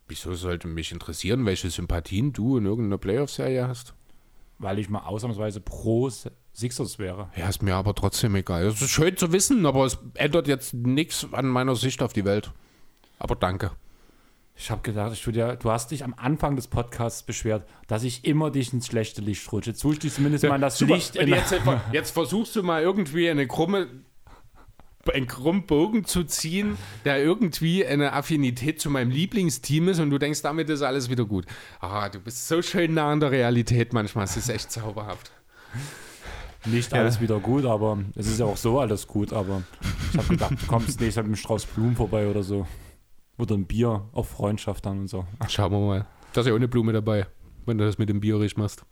wieso 0.10 0.34
sollte 0.36 0.68
mich 0.68 0.92
interessieren, 0.92 1.46
welche 1.46 1.70
Sympathien 1.70 2.34
du 2.34 2.58
in 2.58 2.66
irgendeiner 2.66 2.98
Playoff-Serie 2.98 3.66
hast? 3.66 3.94
Weil 4.60 4.78
ich 4.78 4.90
mal 4.90 5.06
ausnahmsweise 5.06 5.62
pro 5.62 6.10
Sixers 6.62 6.98
wäre. 7.00 7.30
Ja, 7.36 7.50
ist 7.50 7.62
mir 7.62 7.76
aber 7.76 7.94
trotzdem 7.94 8.36
egal. 8.36 8.66
Es 8.66 8.82
ist 8.82 8.92
schön 8.92 9.18
zu 9.18 9.34
wissen, 9.34 9.66
aber 9.66 9.86
es 9.86 9.98
ändert 10.14 10.48
jetzt 10.48 10.74
nichts 10.74 11.28
an 11.32 11.48
meiner 11.48 11.76
Sicht 11.76 12.02
auf 12.02 12.14
die 12.14 12.24
Welt. 12.24 12.52
Aber 13.20 13.36
danke. 13.36 13.72
Ich 14.56 14.70
habe 14.70 14.82
gedacht, 14.82 15.14
ich 15.14 15.26
ja, 15.36 15.56
du 15.56 15.72
hast 15.72 15.92
dich 15.92 16.04
am 16.04 16.14
Anfang 16.16 16.56
des 16.56 16.68
Podcasts 16.68 17.24
beschwert, 17.24 17.68
dass 17.88 18.04
ich 18.04 18.26
immer 18.26 18.52
dich 18.52 18.74
ins 18.74 18.88
schlechte 18.88 19.22
Licht 19.22 19.52
rutsche. 19.52 19.72
Jetzt 19.72 19.84
rutsche 19.84 19.98
ich 19.98 20.02
dich 20.02 20.14
zumindest 20.14 20.44
mal 20.44 20.56
in 20.56 20.62
das 20.62 20.78
Super. 20.78 20.96
Licht. 20.96 21.16
In 21.16 21.30
jetzt, 21.30 21.56
jetzt 21.92 22.12
versuchst 22.12 22.56
du 22.56 22.64
mal 22.64 22.82
irgendwie 22.82 23.30
eine 23.30 23.48
krumme 23.48 23.88
einen 25.12 25.28
krummen 25.28 25.66
Bogen 25.66 26.06
zu 26.06 26.24
ziehen, 26.24 26.78
der 27.06 27.24
irgendwie 27.24 27.86
eine 27.86 28.14
Affinität 28.14 28.80
zu 28.80 28.90
meinem 28.90 29.10
Lieblingsteam 29.10 29.90
ist 29.90 30.00
und 30.00 30.12
du 30.12 30.20
denkst, 30.20 30.42
damit 30.44 30.70
ist 30.70 30.84
alles 30.84 31.10
wieder 31.10 31.26
gut. 31.26 31.46
Ah, 31.80 32.08
du 32.10 32.20
bist 32.20 32.48
so 32.48 32.62
schön 32.62 32.94
nah 32.94 33.12
an 33.12 33.20
der 33.20 33.32
Realität 33.32 33.94
manchmal. 33.94 34.26
Es 34.26 34.38
ist 34.38 34.50
echt 34.50 34.72
zauberhaft. 34.72 35.32
Nicht 36.66 36.94
alles 36.94 37.22
wieder 37.22 37.40
gut, 37.40 37.66
aber 37.66 38.00
es 38.16 38.28
ist 38.28 38.40
ja 38.40 38.46
auch 38.46 38.58
so 38.58 38.80
alles 38.80 39.08
gut. 39.08 39.34
Aber 39.34 39.64
ich 40.12 40.18
habe 40.18 40.28
gedacht, 40.28 40.52
du 40.62 40.68
kommst 40.68 41.00
nächstes 41.00 41.16
Mal 41.18 41.24
mit 41.24 41.30
einem 41.30 41.36
Strauß 41.36 41.66
Blumen 41.68 41.96
vorbei 41.96 42.28
oder 42.28 42.44
so. 42.44 42.68
Oder 43.38 43.56
ein 43.56 43.66
Bier 43.66 44.08
auf 44.12 44.30
Freundschaft 44.30 44.86
dann 44.86 45.00
und 45.00 45.08
so. 45.08 45.26
Schauen 45.48 45.72
wir 45.72 45.80
mal. 45.80 46.08
Da 46.34 46.42
ist 46.42 46.48
ja 46.48 46.54
auch 46.54 46.58
eine 46.58 46.68
Blume 46.68 46.94
dabei, 46.94 47.28
wenn 47.66 47.78
du 47.78 47.86
das 47.86 47.98
mit 47.98 48.10
dem 48.10 48.20
Bier 48.20 48.40
richtig 48.40 48.58
machst. 48.58 48.86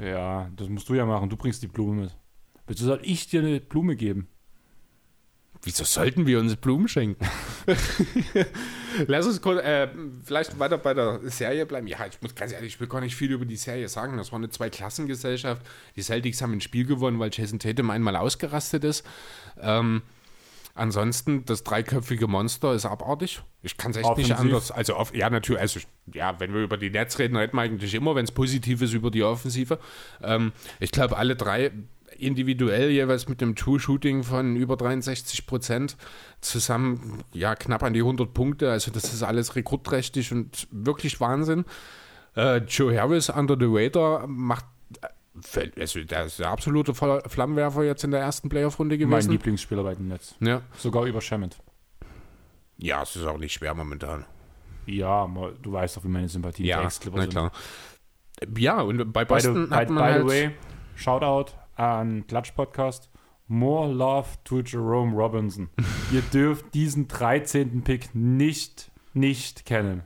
Ja, 0.00 0.50
das 0.54 0.68
musst 0.68 0.88
du 0.88 0.94
ja 0.94 1.06
machen. 1.06 1.30
Du 1.30 1.36
bringst 1.36 1.62
die 1.62 1.68
Blume 1.68 2.02
mit. 2.02 2.16
Wieso 2.66 2.84
soll 2.84 3.00
ich 3.02 3.28
dir 3.28 3.40
eine 3.40 3.60
Blume 3.60 3.96
geben? 3.96 4.28
Wieso 5.66 5.82
sollten 5.82 6.28
wir 6.28 6.38
uns 6.38 6.54
Blumen 6.54 6.86
schenken? 6.86 7.26
Lass 9.08 9.26
uns 9.26 9.42
kurz, 9.42 9.60
äh, 9.64 9.88
vielleicht 10.24 10.56
weiter 10.60 10.78
bei 10.78 10.94
der 10.94 11.18
Serie 11.24 11.66
bleiben. 11.66 11.88
Ja, 11.88 12.06
ich 12.06 12.22
muss 12.22 12.36
ganz 12.36 12.52
ehrlich, 12.52 12.74
ich 12.74 12.80
will 12.80 12.86
gar 12.86 13.00
nicht 13.00 13.16
viel 13.16 13.32
über 13.32 13.44
die 13.44 13.56
Serie 13.56 13.88
sagen. 13.88 14.16
Das 14.16 14.30
war 14.30 14.38
eine 14.38 14.48
Zweiklassengesellschaft. 14.48 15.66
Die 15.96 16.02
Celtics 16.02 16.40
haben 16.40 16.52
ein 16.52 16.60
Spiel 16.60 16.86
gewonnen, 16.86 17.18
weil 17.18 17.30
Jason 17.32 17.58
Tatum 17.58 17.90
einmal 17.90 18.14
ausgerastet 18.14 18.84
ist. 18.84 19.04
Ähm, 19.60 20.02
ansonsten, 20.76 21.44
das 21.46 21.64
dreiköpfige 21.64 22.28
Monster 22.28 22.72
ist 22.72 22.86
abartig. 22.86 23.42
Ich 23.62 23.76
kann 23.76 23.90
es 23.90 23.96
echt 23.96 24.06
Offensiv. 24.06 24.28
nicht 24.28 24.38
anders. 24.38 24.70
Also, 24.70 24.94
auf, 24.94 25.12
ja, 25.16 25.30
natürlich. 25.30 25.60
Also, 25.60 25.80
ja, 26.14 26.38
wenn 26.38 26.54
wir 26.54 26.62
über 26.62 26.76
die 26.76 26.90
Nets 26.90 27.18
reden, 27.18 27.34
reden 27.34 27.56
wir 27.56 27.62
eigentlich 27.62 27.92
immer, 27.92 28.14
wenn 28.14 28.24
es 28.24 28.30
positiv 28.30 28.82
ist, 28.82 28.92
über 28.92 29.10
die 29.10 29.24
Offensive. 29.24 29.80
Ähm, 30.22 30.52
ich 30.78 30.92
glaube, 30.92 31.16
alle 31.16 31.34
drei 31.34 31.72
individuell 32.18 32.90
jeweils 32.90 33.28
mit 33.28 33.42
einem 33.42 33.54
True-Shooting 33.56 34.22
von 34.22 34.56
über 34.56 34.76
63 34.76 35.46
Prozent 35.46 35.96
zusammen 36.40 37.22
ja 37.32 37.54
knapp 37.54 37.82
an 37.82 37.92
die 37.92 38.00
100 38.00 38.32
Punkte. 38.34 38.70
Also 38.70 38.90
das 38.90 39.12
ist 39.12 39.22
alles 39.22 39.56
rekordträchtig 39.56 40.32
und 40.32 40.68
wirklich 40.70 41.20
Wahnsinn. 41.20 41.64
Äh, 42.36 42.58
Joe 42.58 42.98
Harris 42.98 43.30
under 43.30 43.56
the 43.58 43.66
radar 43.68 44.26
macht 44.26 44.66
äh, 45.02 45.08
also 45.80 46.02
der 46.02 46.24
ist 46.26 46.38
der 46.38 46.48
absolute 46.50 46.94
Flammenwerfer 46.94 47.84
jetzt 47.84 48.04
in 48.04 48.10
der 48.10 48.20
ersten 48.20 48.48
Playoff-Runde 48.48 48.96
Mein 48.98 49.10
gewesen. 49.10 49.32
Lieblingsspieler 49.32 49.82
bei 49.82 49.94
den 49.94 50.08
Nets. 50.08 50.34
Ja. 50.40 50.62
Sogar 50.76 51.04
über 51.04 51.20
Shamet. 51.20 51.58
ja, 52.78 53.02
es 53.02 53.16
ist 53.16 53.24
auch 53.24 53.38
nicht 53.38 53.52
schwer 53.52 53.74
momentan. 53.74 54.24
Ja, 54.86 55.28
du 55.62 55.72
weißt 55.72 55.96
doch, 55.96 56.04
wie 56.04 56.08
meine 56.08 56.28
Sympathien 56.28 56.66
Ja, 56.68 56.82
na 56.82 56.88
sind. 56.90 57.30
klar. 57.30 57.50
Ja, 58.56 58.80
und 58.82 59.12
bei 59.12 59.24
By 59.24 59.40
the, 59.40 59.48
Boston 59.48 59.68
by, 59.68 59.74
hat 59.74 59.90
man 59.90 60.04
by 60.04 60.12
halt, 60.12 60.22
the 60.22 60.28
way, 60.28 60.50
Shoutout 60.94 61.52
an 61.76 62.26
Klatsch 62.26 62.52
Podcast. 62.54 63.08
More 63.48 63.88
love 63.92 64.28
to 64.44 64.60
Jerome 64.60 65.14
Robinson. 65.14 65.68
Ihr 66.12 66.22
dürft 66.22 66.74
diesen 66.74 67.06
13. 67.06 67.82
Pick 67.82 68.14
nicht, 68.14 68.90
nicht 69.14 69.64
kennen. 69.64 70.02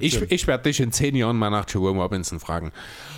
Ich, 0.00 0.22
ich 0.22 0.46
werde 0.46 0.62
dich 0.62 0.78
in 0.78 0.92
zehn 0.92 1.16
Jahren 1.16 1.36
mal 1.36 1.50
nach 1.50 1.66
Jerome 1.68 2.00
Robinson 2.00 2.38
fragen. 2.38 2.70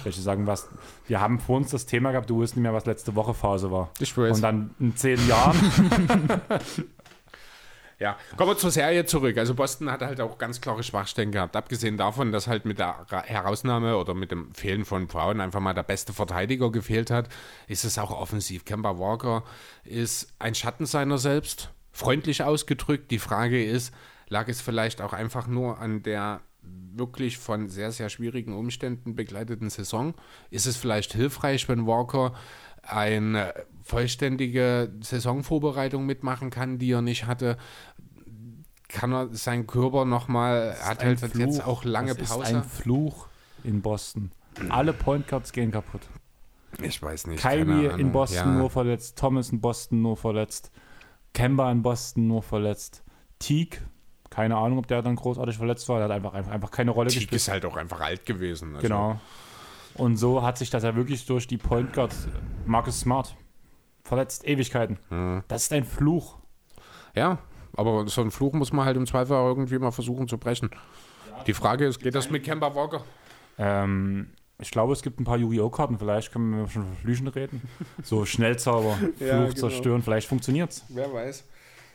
welche 0.02 0.22
sagen, 0.22 0.46
was. 0.46 0.68
Wir 1.06 1.20
haben 1.20 1.38
vor 1.38 1.58
uns 1.58 1.70
das 1.70 1.84
Thema 1.84 2.10
gehabt, 2.10 2.30
du 2.30 2.36
wusstest 2.36 2.56
nicht 2.56 2.62
mehr, 2.62 2.72
was 2.72 2.86
letzte 2.86 3.14
Woche 3.14 3.34
Phase 3.34 3.70
war. 3.70 3.90
Ich 3.98 4.16
weiß. 4.16 4.36
Und 4.36 4.42
dann 4.42 4.74
in 4.80 4.96
zehn 4.96 5.18
Jahren. 5.28 5.56
Ja, 8.00 8.16
kommen 8.36 8.50
wir 8.50 8.58
zur 8.58 8.70
Serie 8.70 9.06
zurück. 9.06 9.38
Also 9.38 9.54
Boston 9.54 9.90
hat 9.90 10.02
halt 10.02 10.20
auch 10.20 10.38
ganz 10.38 10.60
klare 10.60 10.82
Schwachstellen 10.82 11.30
gehabt. 11.30 11.54
Abgesehen 11.56 11.96
davon, 11.96 12.32
dass 12.32 12.48
halt 12.48 12.64
mit 12.64 12.78
der 12.78 13.06
Ra- 13.08 13.22
Herausnahme 13.22 13.96
oder 13.96 14.14
mit 14.14 14.30
dem 14.30 14.52
Fehlen 14.54 14.84
von 14.84 15.06
Brown 15.06 15.40
einfach 15.40 15.60
mal 15.60 15.74
der 15.74 15.84
beste 15.84 16.12
Verteidiger 16.12 16.72
gefehlt 16.72 17.10
hat, 17.10 17.28
ist 17.68 17.84
es 17.84 17.98
auch 17.98 18.10
offensiv. 18.10 18.64
Kemba 18.64 18.98
Walker 18.98 19.44
ist 19.84 20.34
ein 20.38 20.54
Schatten 20.54 20.86
seiner 20.86 21.18
selbst, 21.18 21.70
freundlich 21.92 22.42
ausgedrückt. 22.42 23.10
Die 23.10 23.18
Frage 23.18 23.64
ist, 23.64 23.94
lag 24.28 24.48
es 24.48 24.60
vielleicht 24.60 25.00
auch 25.00 25.12
einfach 25.12 25.46
nur 25.46 25.78
an 25.78 26.02
der 26.02 26.40
wirklich 26.96 27.38
von 27.38 27.68
sehr, 27.68 27.92
sehr 27.92 28.08
schwierigen 28.08 28.54
Umständen 28.54 29.14
begleiteten 29.14 29.70
Saison? 29.70 30.14
Ist 30.50 30.66
es 30.66 30.76
vielleicht 30.76 31.12
hilfreich, 31.12 31.68
wenn 31.68 31.86
Walker 31.86 32.34
eine 32.82 33.54
vollständige 33.84 34.92
Saisonvorbereitung 35.00 36.04
mitmachen 36.04 36.50
kann, 36.50 36.78
die 36.78 36.90
er 36.90 37.02
nicht 37.02 37.26
hatte? 37.26 37.56
Kann 38.88 39.12
er 39.12 39.28
seinen 39.32 39.66
Körper 39.66 40.04
nochmal, 40.04 40.74
hat 40.82 41.04
halt 41.04 41.20
jetzt 41.20 41.60
Fluch. 41.60 41.66
auch 41.66 41.84
lange 41.84 42.14
das 42.14 42.28
Pause. 42.28 42.42
Ist 42.42 42.54
ein 42.54 42.64
Fluch 42.64 43.28
in 43.62 43.82
Boston. 43.82 44.30
Alle 44.68 44.92
Point 44.92 45.28
Guards 45.28 45.52
gehen 45.52 45.70
kaputt. 45.70 46.02
ich 46.80 47.02
weiß 47.02 47.26
nicht. 47.26 47.42
Kyrie 47.42 47.86
in. 48.00 48.12
Boston 48.12 48.54
ja. 48.54 48.58
nur 48.58 48.70
verletzt, 48.70 49.18
Thomas 49.18 49.50
in 49.50 49.60
Boston 49.60 50.02
nur 50.02 50.16
verletzt, 50.16 50.70
Kemba 51.32 51.70
in 51.70 51.82
Boston 51.82 52.28
nur 52.28 52.42
verletzt, 52.42 53.02
Teague, 53.38 53.80
keine 54.30 54.56
Ahnung, 54.56 54.78
ob 54.78 54.86
der 54.86 55.02
dann 55.02 55.16
großartig 55.16 55.56
verletzt 55.56 55.88
war, 55.88 55.98
der 55.98 56.04
hat 56.04 56.12
einfach, 56.12 56.34
einfach, 56.34 56.52
einfach 56.52 56.70
keine 56.70 56.92
Rolle 56.92 57.10
Teague 57.10 57.22
gespielt. 57.22 57.40
ist 57.40 57.48
halt 57.48 57.64
auch 57.64 57.76
einfach 57.76 58.00
alt 58.00 58.24
gewesen. 58.26 58.76
Also. 58.76 58.82
Genau. 58.82 59.20
Und 59.94 60.16
so 60.16 60.42
hat 60.42 60.58
sich 60.58 60.70
das 60.70 60.82
ja 60.82 60.96
wirklich 60.96 61.24
durch 61.26 61.46
die 61.46 61.56
Point 61.58 61.92
Guards 61.92 62.28
Marcus 62.66 63.00
Smart 63.00 63.36
verletzt, 64.04 64.46
Ewigkeiten. 64.46 64.98
Das 65.48 65.64
ist 65.64 65.72
ein 65.72 65.84
Fluch. 65.84 66.38
Ja, 67.16 67.38
aber 67.76 68.06
so 68.08 68.20
einen 68.20 68.30
Fluch 68.30 68.52
muss 68.52 68.72
man 68.72 68.84
halt 68.84 68.96
im 68.96 69.06
Zweifel 69.06 69.36
auch 69.36 69.48
irgendwie 69.48 69.78
mal 69.78 69.90
versuchen 69.90 70.28
zu 70.28 70.38
brechen. 70.38 70.70
Die 71.46 71.54
Frage 71.54 71.86
ist, 71.86 72.00
geht 72.00 72.14
das 72.14 72.30
mit 72.30 72.44
Kemba 72.44 72.74
Walker? 72.74 73.04
Ähm, 73.58 74.30
ich 74.58 74.70
glaube, 74.70 74.92
es 74.92 75.02
gibt 75.02 75.20
ein 75.20 75.24
paar 75.24 75.36
Yu-Gi-Oh! 75.36 75.68
Karten, 75.70 75.98
vielleicht 75.98 76.32
können 76.32 76.56
wir 76.56 76.68
schon 76.68 76.84
von 76.84 76.96
Flüchen 76.96 77.28
reden. 77.28 77.62
So 78.02 78.24
Schnellzauber, 78.26 78.94
Fluch 78.94 79.20
Ja, 79.20 79.42
genau. 79.44 79.52
zerstören, 79.52 80.02
vielleicht 80.02 80.28
funktioniert's. 80.28 80.84
Wer 80.88 81.12
weiß. 81.12 81.44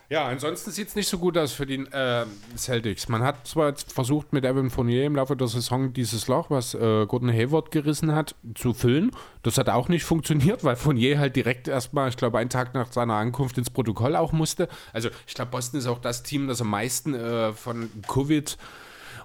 Ja, 0.09 0.25
ansonsten 0.27 0.71
sieht 0.71 0.87
es 0.87 0.95
nicht 0.95 1.07
so 1.07 1.19
gut 1.19 1.37
aus 1.37 1.51
für 1.51 1.67
die 1.67 1.75
äh, 1.75 2.25
Celtics. 2.57 3.09
Man 3.09 3.21
hat 3.21 3.45
zwar 3.45 3.69
jetzt 3.69 3.93
versucht, 3.93 4.33
mit 4.33 4.43
Evan 4.43 4.71
Fournier 4.71 5.05
im 5.05 5.15
Laufe 5.15 5.35
der 5.35 5.47
Saison 5.47 5.93
dieses 5.93 6.27
Loch, 6.27 6.49
was 6.49 6.73
äh, 6.73 7.05
Gordon 7.05 7.31
Hayward 7.31 7.69
gerissen 7.69 8.15
hat, 8.15 8.33
zu 8.55 8.73
füllen. 8.73 9.11
Das 9.43 9.59
hat 9.59 9.69
auch 9.69 9.87
nicht 9.87 10.03
funktioniert, 10.03 10.63
weil 10.63 10.75
Fournier 10.75 11.19
halt 11.19 11.35
direkt 11.35 11.67
erstmal, 11.67 12.09
ich 12.09 12.17
glaube, 12.17 12.39
einen 12.39 12.49
Tag 12.49 12.73
nach 12.73 12.91
seiner 12.91 13.13
Ankunft 13.13 13.59
ins 13.59 13.69
Protokoll 13.69 14.15
auch 14.15 14.31
musste. 14.31 14.67
Also 14.93 15.09
ich 15.27 15.35
glaube, 15.35 15.51
Boston 15.51 15.79
ist 15.79 15.85
auch 15.85 15.99
das 15.99 16.23
Team, 16.23 16.47
das 16.47 16.59
am 16.59 16.71
meisten 16.71 17.13
äh, 17.13 17.53
von 17.53 17.91
Covid 18.07 18.57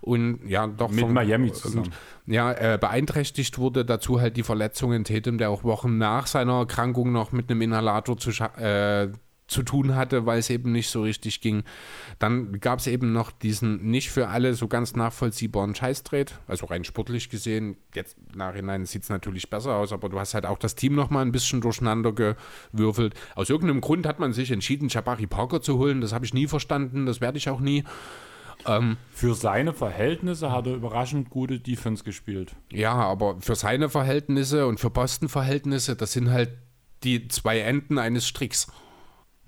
und 0.02 0.46
ja, 0.46 0.66
doch 0.66 0.90
Mit 0.90 1.00
von, 1.00 1.14
Miami 1.14 1.50
zusammen. 1.50 1.94
ja, 2.26 2.52
äh, 2.52 2.78
beeinträchtigt 2.78 3.56
wurde. 3.56 3.86
Dazu 3.86 4.20
halt 4.20 4.36
die 4.36 4.42
Verletzungen 4.42 5.04
Tatum, 5.04 5.38
der 5.38 5.48
auch 5.48 5.64
Wochen 5.64 5.96
nach 5.96 6.26
seiner 6.26 6.58
Erkrankung 6.58 7.10
noch 7.10 7.32
mit 7.32 7.50
einem 7.50 7.62
Inhalator 7.62 8.18
zu, 8.18 8.30
äh, 8.30 9.08
zu 9.54 9.62
tun 9.62 9.94
hatte, 9.94 10.26
weil 10.26 10.40
es 10.40 10.50
eben 10.50 10.72
nicht 10.72 10.90
so 10.90 11.02
richtig 11.02 11.40
ging. 11.40 11.62
Dann 12.18 12.60
gab 12.60 12.80
es 12.80 12.86
eben 12.86 13.12
noch 13.12 13.30
diesen 13.30 13.90
nicht 13.90 14.10
für 14.10 14.28
alle 14.28 14.52
so 14.54 14.68
ganz 14.68 14.94
nachvollziehbaren 14.94 15.74
Scheißtrade, 15.74 16.32
also 16.46 16.66
rein 16.66 16.84
sportlich 16.84 17.30
gesehen. 17.30 17.76
Jetzt 17.94 18.18
im 18.32 18.38
Nachhinein 18.38 18.84
sieht 18.84 19.04
es 19.04 19.08
natürlich 19.08 19.48
besser 19.48 19.76
aus, 19.76 19.92
aber 19.92 20.08
du 20.08 20.18
hast 20.18 20.34
halt 20.34 20.44
auch 20.44 20.58
das 20.58 20.74
Team 20.74 20.94
noch 20.94 21.08
mal 21.08 21.22
ein 21.22 21.32
bisschen 21.32 21.60
durcheinander 21.60 22.12
gewürfelt. 22.12 23.14
Aus 23.36 23.48
irgendeinem 23.48 23.80
Grund 23.80 24.06
hat 24.06 24.18
man 24.18 24.32
sich 24.32 24.50
entschieden, 24.50 24.88
Jabari 24.88 25.26
Parker 25.26 25.62
zu 25.62 25.78
holen. 25.78 26.00
Das 26.00 26.12
habe 26.12 26.26
ich 26.26 26.34
nie 26.34 26.48
verstanden, 26.48 27.06
das 27.06 27.20
werde 27.20 27.38
ich 27.38 27.48
auch 27.48 27.60
nie. 27.60 27.84
Für 29.12 29.34
seine 29.34 29.74
Verhältnisse 29.74 30.50
hat 30.50 30.66
er 30.66 30.74
überraschend 30.74 31.30
gute 31.30 31.60
Defense 31.60 32.02
gespielt. 32.02 32.56
Ja, 32.72 32.94
aber 32.94 33.36
für 33.40 33.54
seine 33.54 33.88
Verhältnisse 33.88 34.66
und 34.66 34.80
für 34.80 34.90
Boston-Verhältnisse, 34.90 35.96
das 35.96 36.12
sind 36.12 36.30
halt 36.30 36.50
die 37.02 37.28
zwei 37.28 37.58
Enden 37.58 37.98
eines 37.98 38.26
Stricks. 38.26 38.68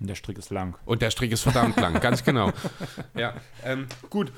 Und 0.00 0.08
der 0.08 0.14
Strick 0.14 0.38
ist 0.38 0.50
lang. 0.50 0.76
Und 0.84 1.02
der 1.02 1.10
Strick 1.10 1.32
ist 1.32 1.42
verdammt 1.42 1.76
lang, 1.76 2.00
ganz 2.00 2.22
genau. 2.24 2.52
Ja, 3.14 3.34
ähm, 3.64 3.86
gut. 4.10 4.32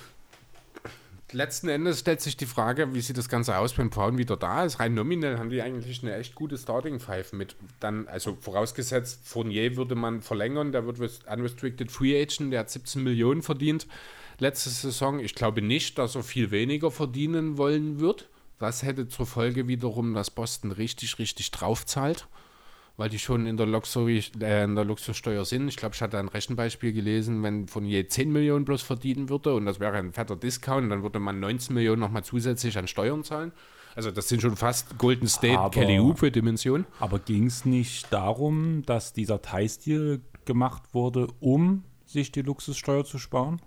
Letzten 1.33 1.69
Endes 1.69 2.01
stellt 2.01 2.23
sich 2.23 2.39
die 2.39 2.47
Frage, 2.47 2.95
wie 2.95 3.03
sieht 3.03 3.19
das 3.19 3.29
Ganze 3.29 3.59
aus, 3.59 3.77
wenn 3.77 3.91
Brown 3.91 4.17
wieder 4.17 4.37
da 4.37 4.65
ist? 4.65 4.81
Rein 4.81 4.95
nominell 4.95 5.39
haben 5.39 5.51
die 5.51 5.61
eigentlich 5.61 6.03
eine 6.03 6.17
echt 6.17 6.35
gute 6.35 6.57
Starting 6.57 7.01
Five 7.01 7.35
mit. 7.35 7.55
Dann, 7.81 8.09
also 8.09 8.39
vorausgesetzt, 8.41 9.21
Fournier 9.25 9.77
würde 9.77 9.95
man 9.95 10.23
verlängern, 10.23 10.73
der 10.73 10.87
wird 10.87 10.99
unrestricted 11.27 11.91
Free 11.91 12.19
Agent, 12.21 12.53
der 12.53 12.61
hat 12.61 12.71
17 12.71 13.03
Millionen 13.03 13.43
verdient 13.43 13.87
letzte 14.39 14.71
Saison. 14.71 15.19
Ich 15.21 15.35
glaube 15.35 15.63
nicht, 15.63 15.99
dass 15.99 16.15
er 16.15 16.23
viel 16.23 16.51
weniger 16.51 16.91
verdienen 16.91 17.59
wollen 17.59 18.01
wird. 18.01 18.29
Das 18.59 18.83
hätte 18.83 19.09
zur 19.09 19.27
Folge 19.27 19.69
wiederum, 19.69 20.15
dass 20.15 20.31
Boston 20.31 20.73
richtig, 20.73 21.19
richtig 21.19 21.51
draufzahlt 21.51 22.27
weil 22.99 23.09
die 23.09 23.19
schon 23.19 23.47
in 23.47 23.57
der, 23.57 23.65
Luxury, 23.65 24.23
äh, 24.41 24.65
in 24.65 24.75
der 24.75 24.85
Luxussteuer 24.85 25.45
sind. 25.45 25.69
Ich 25.69 25.77
glaube, 25.77 25.95
ich 25.95 26.03
hatte 26.03 26.19
ein 26.19 26.29
Rechenbeispiel 26.29 26.93
gelesen, 26.93 27.43
wenn 27.45 27.69
von 27.69 27.87
je 27.87 28.07
10 28.07 28.31
Millionen 28.31 28.65
bloß 28.65 28.83
verdienen 28.83 29.31
würde 29.31 29.55
und 29.55 29.65
das 29.65 29.81
wäre 29.81 29.97
ein 29.97 30.13
fetter 30.13 30.37
Discount, 30.37 30.91
dann 30.91 31.03
würde 31.03 31.21
man 31.21 31.41
19 31.41 31.75
Millionen 31.75 32.01
nochmal 32.01 32.25
zusätzlich 32.25 32.77
an 32.77 32.89
Steuern 32.89 33.23
zahlen. 33.23 33.53
Also 33.95 34.11
das 34.11 34.29
sind 34.29 34.43
schon 34.43 34.57
fast 34.57 34.99
Golden 34.99 35.29
State 35.29 35.71
Kelly 35.71 35.99
Oubre 36.01 36.31
Dimensionen. 36.31 36.87
Aber 36.99 37.21
ging 37.21 37.47
es 37.47 37.65
nicht 37.65 38.13
darum, 38.13 38.83
dass 38.85 39.13
dieser 39.13 39.43
Teilstil 39.43 40.21
gemacht 40.45 40.83
wurde, 40.93 41.29
um 41.41 41.85
sich 42.05 42.33
die 42.33 42.43
Luxussteuer 42.43 43.05
zu 43.05 43.19
sparen? 43.19 43.61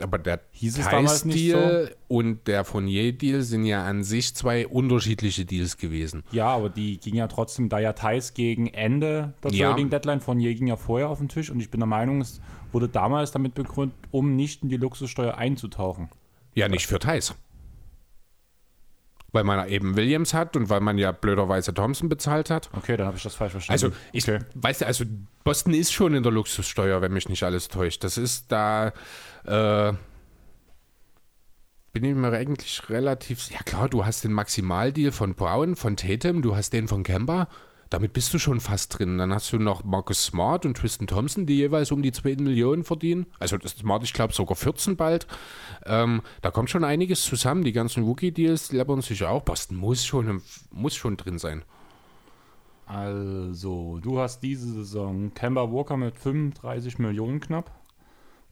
Aber 0.00 0.18
der 0.18 0.40
Hieß 0.50 0.78
es 0.78 0.88
damals 0.88 1.24
nicht 1.24 1.50
so? 1.52 1.86
Und 2.08 2.46
der 2.46 2.64
Fournier-Deal 2.64 3.40
sind 3.42 3.64
ja 3.64 3.84
an 3.84 4.04
sich 4.04 4.34
zwei 4.34 4.66
unterschiedliche 4.66 5.44
Deals 5.46 5.78
gewesen. 5.78 6.22
Ja, 6.32 6.48
aber 6.48 6.68
die 6.68 6.98
ging 6.98 7.14
ja 7.14 7.26
trotzdem, 7.28 7.68
da 7.68 7.78
ja 7.78 7.94
Thais 7.94 8.34
gegen 8.34 8.66
Ende 8.68 9.32
der 9.42 9.52
Ja. 9.52 9.70
Trading 9.70 9.88
Deadline 9.90 10.20
je 10.38 10.54
ging 10.54 10.66
ja 10.66 10.76
vorher 10.76 11.08
auf 11.08 11.18
den 11.18 11.28
Tisch 11.28 11.50
und 11.50 11.60
ich 11.60 11.70
bin 11.70 11.80
der 11.80 11.86
Meinung, 11.86 12.20
es 12.20 12.40
wurde 12.72 12.88
damals 12.88 13.30
damit 13.32 13.54
begründet, 13.54 13.96
um 14.10 14.36
nicht 14.36 14.62
in 14.62 14.68
die 14.68 14.76
Luxussteuer 14.76 15.36
einzutauchen. 15.38 16.10
Ja, 16.54 16.68
nicht 16.68 16.86
für 16.86 16.98
Thais. 16.98 17.34
Weil 19.32 19.44
man 19.44 19.68
eben 19.68 19.96
Williams 19.96 20.32
hat 20.32 20.56
und 20.56 20.70
weil 20.70 20.80
man 20.80 20.96
ja 20.98 21.12
blöderweise 21.12 21.74
Thompson 21.74 22.08
bezahlt 22.08 22.48
hat. 22.48 22.70
Okay, 22.74 22.96
dann 22.96 23.06
habe 23.08 23.16
ich 23.16 23.22
das 23.22 23.34
falsch 23.34 23.54
Also, 23.68 23.90
verstanden. 23.90 23.96
ich, 24.12 24.28
okay. 24.28 24.38
weißt 24.54 24.80
du, 24.82 24.86
also 24.86 25.04
Boston 25.44 25.74
ist 25.74 25.92
schon 25.92 26.14
in 26.14 26.22
der 26.22 26.32
Luxussteuer, 26.32 27.02
wenn 27.02 27.12
mich 27.12 27.28
nicht 27.28 27.42
alles 27.42 27.68
täuscht. 27.68 28.02
Das 28.04 28.16
ist 28.16 28.50
da, 28.50 28.92
äh, 29.46 29.92
bin 31.92 32.04
ich 32.04 32.14
mir 32.14 32.32
eigentlich 32.32 32.90
relativ, 32.90 33.50
ja 33.50 33.60
klar, 33.60 33.88
du 33.88 34.04
hast 34.04 34.24
den 34.24 34.32
Maximaldeal 34.32 35.12
von 35.12 35.34
Brown, 35.34 35.76
von 35.76 35.96
Tatum, 35.96 36.42
du 36.42 36.54
hast 36.54 36.72
den 36.72 36.88
von 36.88 37.02
Kemba, 37.02 37.48
damit 37.88 38.12
bist 38.12 38.34
du 38.34 38.38
schon 38.38 38.60
fast 38.60 38.98
drin. 38.98 39.18
Dann 39.18 39.32
hast 39.32 39.52
du 39.52 39.58
noch 39.58 39.84
Marcus 39.84 40.24
Smart 40.24 40.66
und 40.66 40.76
Tristan 40.76 41.06
Thompson, 41.06 41.46
die 41.46 41.56
jeweils 41.56 41.92
um 41.92 42.02
die 42.02 42.12
2 42.12 42.36
Millionen 42.36 42.84
verdienen. 42.84 43.26
Also 43.38 43.56
das 43.56 43.72
Smart, 43.72 44.02
ich 44.02 44.12
glaube 44.12 44.34
sogar 44.34 44.56
14 44.56 44.96
bald. 44.96 45.26
Ähm, 45.84 46.22
da 46.42 46.50
kommt 46.50 46.68
schon 46.68 46.84
einiges 46.84 47.22
zusammen. 47.22 47.64
Die 47.64 47.72
ganzen 47.72 48.02
Rookie-Deals 48.04 48.72
läppern 48.72 49.02
sich 49.02 49.24
auch. 49.24 49.42
Boston 49.42 49.76
muss 49.76 50.04
schon, 50.04 50.42
muss 50.70 50.96
schon 50.96 51.16
drin 51.16 51.38
sein. 51.38 51.62
Also, 52.86 53.98
du 54.00 54.20
hast 54.20 54.40
diese 54.40 54.72
Saison 54.72 55.34
Kemba 55.34 55.72
Walker 55.72 55.96
mit 55.96 56.16
35 56.16 57.00
Millionen 57.00 57.40
knapp, 57.40 57.70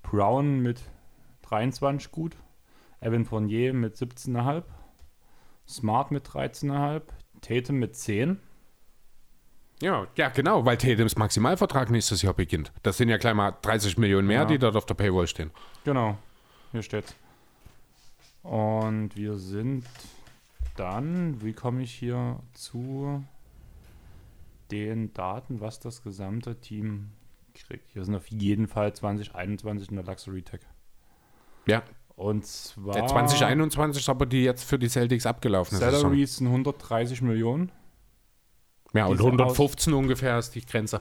Brown 0.05 0.61
mit 0.61 0.81
23 1.43 2.11
gut, 2.13 2.37
Evan 3.01 3.25
Fournier 3.25 3.75
mit 3.75 3.97
17,5, 3.97 4.63
Smart 5.67 6.11
mit 6.13 6.27
13,5, 6.29 7.03
Tatum 7.41 7.77
mit 7.79 7.97
10. 7.97 8.39
Ja, 9.83 10.07
ja, 10.17 10.29
genau, 10.29 10.65
weil 10.65 10.77
Tatums 10.79 11.17
Maximalvertrag 11.17 11.91
nächstes 11.91 12.23
Jahr 12.23 12.33
beginnt. 12.35 12.73
Das 12.83 12.97
sind 12.97 13.09
ja 13.09 13.17
gleich 13.17 13.35
mal 13.35 13.53
30 13.61 13.99
Millionen 13.99 14.29
mehr, 14.29 14.43
Ja. 14.43 14.45
die 14.45 14.59
dort 14.59 14.77
auf 14.77 14.87
der 14.87 14.95
Paywall 14.95 15.27
stehen. 15.27 15.51
Genau, 15.85 16.17
hier 16.73 16.83
steht's. 16.83 17.15
Und 18.43 19.17
wir 19.17 19.37
sind 19.37 19.85
dann, 20.77 21.43
wie 21.43 21.53
komme 21.55 21.83
ich 21.83 21.93
hier 21.93 22.39
zu 22.53 23.25
den 24.71 25.13
Daten, 25.13 25.61
was 25.61 25.81
das 25.81 26.03
gesamte 26.03 26.61
Team 26.61 27.11
kriegt? 27.55 27.89
Hier 27.93 28.05
sind 28.05 28.15
auf 28.15 28.27
jeden 28.29 28.67
Fall 28.67 28.93
2021 28.93 29.91
in 29.91 29.97
der 29.97 30.05
Luxury 30.05 30.43
Tech. 30.43 30.61
Ja, 31.67 31.83
Und 32.17 32.45
zwar 32.47 32.95
der 32.95 33.07
2021 33.07 34.03
ist 34.03 34.09
aber 34.09 34.27
die 34.27 34.45
jetzt 34.45 34.65
für 34.65 34.79
die 34.79 34.89
Celtics 34.89 35.27
abgelaufene 35.27 35.79
Saison. 35.79 36.01
Salaries 36.01 36.37
sind 36.37 36.49
130 36.49 37.23
Millionen, 37.23 37.73
Ja, 38.93 39.07
und 39.07 39.19
diese 39.19 39.27
115 39.27 39.93
ungefähr 39.93 40.39
ist 40.39 40.55
die 40.55 40.65
Grenze. 40.65 41.01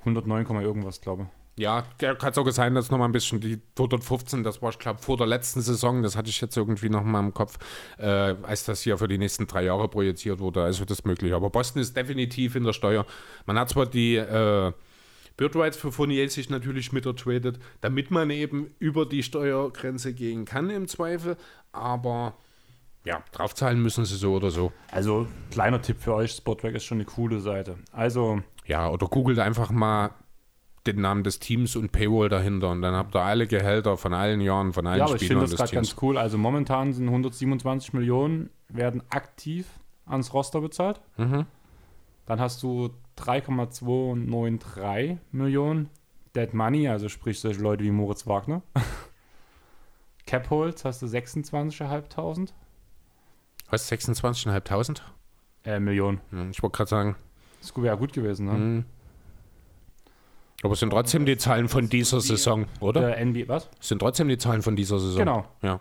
109, 0.00 0.44
Komma 0.44 0.62
irgendwas, 0.62 1.00
glaube 1.00 1.24
ich. 1.24 1.28
Ja, 1.62 1.82
kann 1.98 2.32
sogar 2.32 2.54
sein, 2.54 2.74
dass 2.74 2.90
noch 2.90 2.96
mal 2.96 3.04
ein 3.04 3.12
bisschen 3.12 3.38
die 3.38 3.60
115, 3.78 4.42
das 4.42 4.62
war, 4.62 4.70
ich 4.70 4.78
glaube, 4.78 5.00
vor 5.00 5.18
der 5.18 5.26
letzten 5.26 5.60
Saison, 5.60 6.02
das 6.02 6.16
hatte 6.16 6.30
ich 6.30 6.40
jetzt 6.40 6.56
irgendwie 6.56 6.88
noch 6.88 7.04
mal 7.04 7.20
im 7.20 7.34
Kopf, 7.34 7.58
äh, 7.98 8.06
als 8.06 8.64
das 8.64 8.80
hier 8.80 8.96
für 8.96 9.08
die 9.08 9.18
nächsten 9.18 9.46
drei 9.46 9.64
Jahre 9.64 9.88
projiziert 9.88 10.38
wurde, 10.38 10.62
also 10.62 10.86
das 10.86 11.04
möglich. 11.04 11.34
Aber 11.34 11.50
Boston 11.50 11.82
ist 11.82 11.94
definitiv 11.94 12.56
in 12.56 12.64
der 12.64 12.72
Steuer. 12.72 13.04
Man 13.44 13.58
hat 13.58 13.68
zwar 13.68 13.84
die 13.84 14.16
äh, 14.16 14.72
Bird 15.40 15.56
Rights 15.56 15.78
für 15.78 15.90
Fournier 15.90 16.28
sich 16.28 16.50
natürlich 16.50 16.92
mit 16.92 17.06
ertradet, 17.06 17.58
damit 17.80 18.10
man 18.10 18.28
eben 18.28 18.74
über 18.78 19.06
die 19.06 19.22
Steuergrenze 19.22 20.12
gehen 20.12 20.44
kann 20.44 20.68
im 20.68 20.86
Zweifel, 20.86 21.38
aber 21.72 22.34
ja, 23.06 23.22
draufzahlen 23.32 23.80
müssen 23.80 24.04
sie 24.04 24.16
so 24.16 24.34
oder 24.34 24.50
so. 24.50 24.70
Also, 24.90 25.26
kleiner 25.50 25.80
Tipp 25.80 25.96
für 25.98 26.14
euch, 26.14 26.32
Spottrack 26.32 26.74
ist 26.74 26.84
schon 26.84 26.98
eine 26.98 27.06
coole 27.06 27.40
Seite. 27.40 27.78
Also, 27.90 28.42
Ja, 28.66 28.90
oder 28.90 29.06
googelt 29.06 29.38
einfach 29.38 29.70
mal 29.70 30.10
den 30.86 31.00
Namen 31.00 31.24
des 31.24 31.38
Teams 31.38 31.74
und 31.74 31.90
Paywall 31.90 32.28
dahinter 32.28 32.68
und 32.68 32.82
dann 32.82 32.94
habt 32.94 33.16
ihr 33.16 33.22
alle 33.22 33.46
Gehälter 33.46 33.96
von 33.96 34.12
allen 34.12 34.42
Jahren, 34.42 34.74
von 34.74 34.86
allen 34.86 34.98
ja, 34.98 35.06
aber 35.06 35.14
ich 35.14 35.22
Spielern 35.22 35.46
finde 35.46 35.56
das 35.56 35.58
gerade 35.58 35.74
ganz 35.74 35.96
cool. 36.02 36.18
Also, 36.18 36.36
momentan 36.36 36.92
sind 36.92 37.06
127 37.06 37.94
Millionen, 37.94 38.50
werden 38.68 39.02
aktiv 39.08 39.66
ans 40.04 40.34
Roster 40.34 40.60
bezahlt. 40.60 41.00
Mhm. 41.16 41.46
Dann 42.26 42.40
hast 42.40 42.62
du 42.62 42.90
3,293 43.24 45.18
Millionen 45.32 45.90
Dead 46.34 46.52
Money, 46.54 46.88
also 46.88 47.08
sprich 47.08 47.40
solche 47.40 47.60
Leute 47.60 47.82
wie 47.84 47.90
Moritz 47.90 48.26
Wagner. 48.26 48.62
Cap 50.26 50.48
Holds 50.50 50.84
hast 50.84 51.02
du 51.02 51.06
26.500 51.06 52.50
Was, 53.70 53.90
26.500? 53.90 55.00
äh, 55.64 55.80
Millionen. 55.80 56.20
Hm, 56.30 56.50
Ich 56.52 56.62
wollte 56.62 56.76
gerade 56.76 56.88
sagen. 56.90 57.16
Das 57.60 57.76
wäre 57.76 57.96
gut 57.96 58.12
gewesen, 58.12 58.46
ne? 58.46 58.52
hm. 58.52 58.84
Aber 60.62 60.74
es 60.74 60.80
sind 60.80 60.90
trotzdem 60.90 61.24
die 61.24 61.36
Zahlen 61.38 61.68
von 61.68 61.88
dieser 61.88 62.20
Saison, 62.20 62.66
oder? 62.80 63.00
Der 63.00 63.24
NBA, 63.24 63.48
was? 63.48 63.70
Es 63.80 63.88
sind 63.88 63.98
trotzdem 64.00 64.28
die 64.28 64.36
Zahlen 64.36 64.60
von 64.62 64.76
dieser 64.76 64.98
Saison. 64.98 65.18
Genau. 65.18 65.46
Ja. 65.62 65.80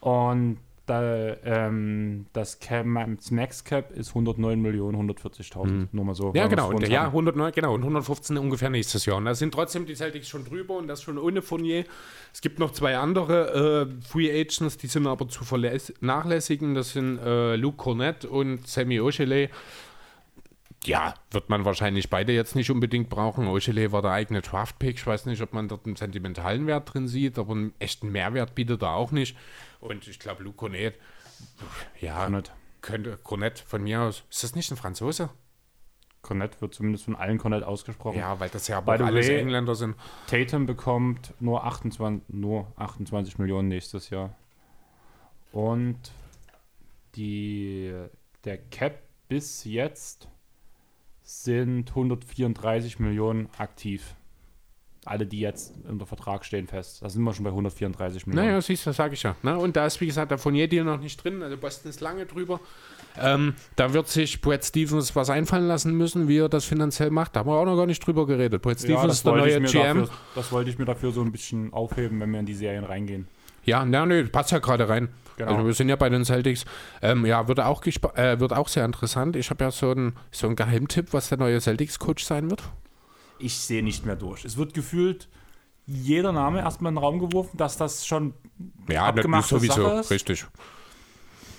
Und 0.00 0.58
da, 0.88 1.36
ähm, 1.44 2.26
das, 2.32 2.58
Cap, 2.60 2.86
Max 2.86 3.64
Cap 3.64 3.90
ist 3.90 4.08
109 4.08 4.60
Millionen 4.60 5.10
140.000. 5.10 5.88
Nur 5.92 6.04
mal 6.04 6.14
so. 6.14 6.30
Mhm. 6.30 6.36
Ja, 6.36 6.46
genau. 6.46 6.70
wir's 6.70 6.82
Und, 6.82 6.88
ja, 6.88 7.00
hatten. 7.02 7.08
109, 7.08 7.52
genau. 7.52 7.74
Und 7.74 7.82
115 7.82 8.38
ungefähr 8.38 8.70
nächstes 8.70 9.06
Jahr. 9.06 9.16
Und 9.16 9.26
da 9.26 9.34
sind 9.34 9.52
trotzdem 9.52 9.86
die 9.86 9.94
Celtics 9.94 10.28
schon 10.28 10.44
drüber 10.44 10.76
und 10.76 10.88
das 10.88 11.02
schon 11.02 11.18
ohne 11.18 11.42
Fournier. 11.42 11.84
Es 12.32 12.40
gibt 12.40 12.58
noch 12.58 12.72
zwei 12.72 12.96
andere 12.96 13.88
äh, 13.88 14.02
Free 14.06 14.30
Agents, 14.30 14.78
die 14.78 14.86
sind 14.86 15.06
aber 15.06 15.28
zu 15.28 15.44
vernachlässigen. 15.44 16.74
Das 16.74 16.92
sind 16.92 17.18
äh, 17.18 17.56
Luke 17.56 17.76
Cornett 17.76 18.24
und 18.24 18.66
Sammy 18.66 19.00
Oshele. 19.00 19.50
Ja, 20.84 21.14
wird 21.32 21.48
man 21.50 21.64
wahrscheinlich 21.64 22.08
beide 22.08 22.32
jetzt 22.32 22.54
nicht 22.54 22.70
unbedingt 22.70 23.08
brauchen. 23.08 23.46
Oshele 23.48 23.90
war 23.92 24.00
der 24.00 24.12
eigene 24.12 24.40
Draft-Pick. 24.42 24.96
Ich 24.96 25.06
weiß 25.06 25.26
nicht, 25.26 25.42
ob 25.42 25.52
man 25.52 25.68
dort 25.68 25.86
einen 25.86 25.96
sentimentalen 25.96 26.66
Wert 26.66 26.94
drin 26.94 27.08
sieht, 27.08 27.38
aber 27.38 27.52
einen 27.52 27.74
echten 27.80 28.10
Mehrwert 28.12 28.54
bietet 28.54 28.82
er 28.82 28.92
auch 28.94 29.10
nicht. 29.10 29.36
Und 29.80 30.06
ich 30.06 30.18
glaube, 30.18 30.44
Luke 30.44 30.56
Cornett, 30.56 30.94
ja, 32.00 32.20
Cornet. 32.22 32.52
könnte 32.80 33.16
Cornett 33.22 33.58
von 33.58 33.82
mir 33.82 34.02
aus. 34.02 34.22
Ist 34.30 34.44
das 34.44 34.54
nicht 34.54 34.70
ein 34.70 34.76
Franzose? 34.76 35.30
Cornet 36.22 36.60
wird 36.60 36.74
zumindest 36.74 37.04
von 37.04 37.16
allen 37.16 37.38
Cornet 37.38 37.64
ausgesprochen. 37.64 38.18
Ja, 38.18 38.38
weil 38.40 38.48
das 38.48 38.68
ja 38.68 38.80
By 38.80 38.96
the 38.98 39.04
alles 39.04 39.28
way- 39.28 39.40
Engländer 39.40 39.74
sind. 39.74 39.96
Tatum 40.28 40.66
bekommt 40.66 41.34
nur 41.40 41.64
28, 41.64 42.28
nur 42.28 42.72
28 42.76 43.38
Millionen 43.38 43.68
nächstes 43.68 44.10
Jahr. 44.10 44.34
Und 45.52 45.98
die, 47.16 47.92
der 48.44 48.58
Cap 48.58 49.02
bis 49.28 49.64
jetzt 49.64 50.28
sind 51.28 51.90
134 51.90 53.00
Millionen 53.00 53.50
aktiv. 53.58 54.14
Alle, 55.04 55.26
die 55.26 55.40
jetzt 55.40 55.74
unter 55.86 56.06
Vertrag 56.06 56.44
stehen, 56.44 56.66
fest. 56.66 57.02
Da 57.02 57.08
sind 57.10 57.22
wir 57.22 57.34
schon 57.34 57.44
bei 57.44 57.50
134 57.50 58.26
Millionen. 58.26 58.46
Naja, 58.48 58.60
siehst 58.62 58.86
du, 58.86 58.92
sag 58.92 59.12
ich 59.12 59.22
ja. 59.22 59.36
Ne? 59.42 59.58
Und 59.58 59.76
da 59.76 59.86
ist, 59.86 60.00
wie 60.00 60.06
gesagt, 60.06 60.30
der 60.30 60.38
Fournier-Deal 60.38 60.84
noch 60.84 61.00
nicht 61.00 61.22
drin. 61.22 61.42
Also 61.42 61.58
Boston 61.58 61.90
ist 61.90 62.00
lange 62.00 62.24
drüber. 62.24 62.60
Ähm, 63.18 63.54
da 63.76 63.92
wird 63.92 64.08
sich 64.08 64.40
Brad 64.40 64.64
Stevens 64.64 65.14
was 65.16 65.28
einfallen 65.28 65.66
lassen 65.66 65.94
müssen, 65.94 66.28
wie 66.28 66.38
er 66.38 66.48
das 66.48 66.64
finanziell 66.64 67.10
macht. 67.10 67.36
Da 67.36 67.40
haben 67.40 67.50
wir 67.50 67.56
auch 67.56 67.64
noch 67.66 67.76
gar 67.76 67.86
nicht 67.86 68.04
drüber 68.06 68.26
geredet. 68.26 68.62
Brad 68.62 68.78
Stevens 68.80 69.02
Ja, 69.02 69.08
ist 69.08 69.26
der 69.26 69.32
neue 69.34 69.60
GM. 69.60 69.98
Dafür, 69.98 70.08
das 70.34 70.52
wollte 70.52 70.70
ich 70.70 70.78
mir 70.78 70.86
dafür 70.86 71.12
so 71.12 71.20
ein 71.20 71.30
bisschen 71.32 71.72
aufheben, 71.74 72.20
wenn 72.20 72.30
wir 72.30 72.40
in 72.40 72.46
die 72.46 72.54
Serien 72.54 72.84
reingehen. 72.84 73.28
Ja, 73.64 73.84
na, 73.84 74.06
nö, 74.06 74.26
passt 74.28 74.50
ja 74.50 74.60
gerade 74.60 74.88
rein. 74.88 75.08
Genau. 75.38 75.52
Also 75.52 75.66
wir 75.66 75.72
sind 75.74 75.88
ja 75.88 75.96
bei 75.96 76.08
den 76.08 76.24
Celtics. 76.24 76.64
Ähm, 77.00 77.24
ja, 77.24 77.48
wird 77.48 77.60
auch, 77.60 77.82
äh, 77.86 78.40
wird 78.40 78.52
auch 78.52 78.68
sehr 78.68 78.84
interessant. 78.84 79.36
Ich 79.36 79.50
habe 79.50 79.64
ja 79.64 79.70
so 79.70 79.90
einen 79.92 80.14
so 80.30 80.46
einen 80.48 80.56
Geheimtipp, 80.56 81.12
was 81.12 81.28
der 81.30 81.38
neue 81.38 81.60
Celtics-Coach 81.60 82.24
sein 82.24 82.50
wird. 82.50 82.62
Ich 83.38 83.56
sehe 83.58 83.82
nicht 83.82 84.04
mehr 84.04 84.16
durch. 84.16 84.44
Es 84.44 84.56
wird 84.56 84.74
gefühlt 84.74 85.28
jeder 85.86 86.32
Name 86.32 86.58
erstmal 86.58 86.90
in 86.90 86.96
den 86.96 87.02
Raum 87.04 87.18
geworfen, 87.20 87.56
dass 87.56 87.76
das 87.76 88.06
schon 88.06 88.34
Ja, 88.90 89.06
abgemachte 89.06 89.54
sowieso, 89.56 89.82
Sache 89.82 90.00
ist. 90.00 90.10
richtig. 90.10 90.44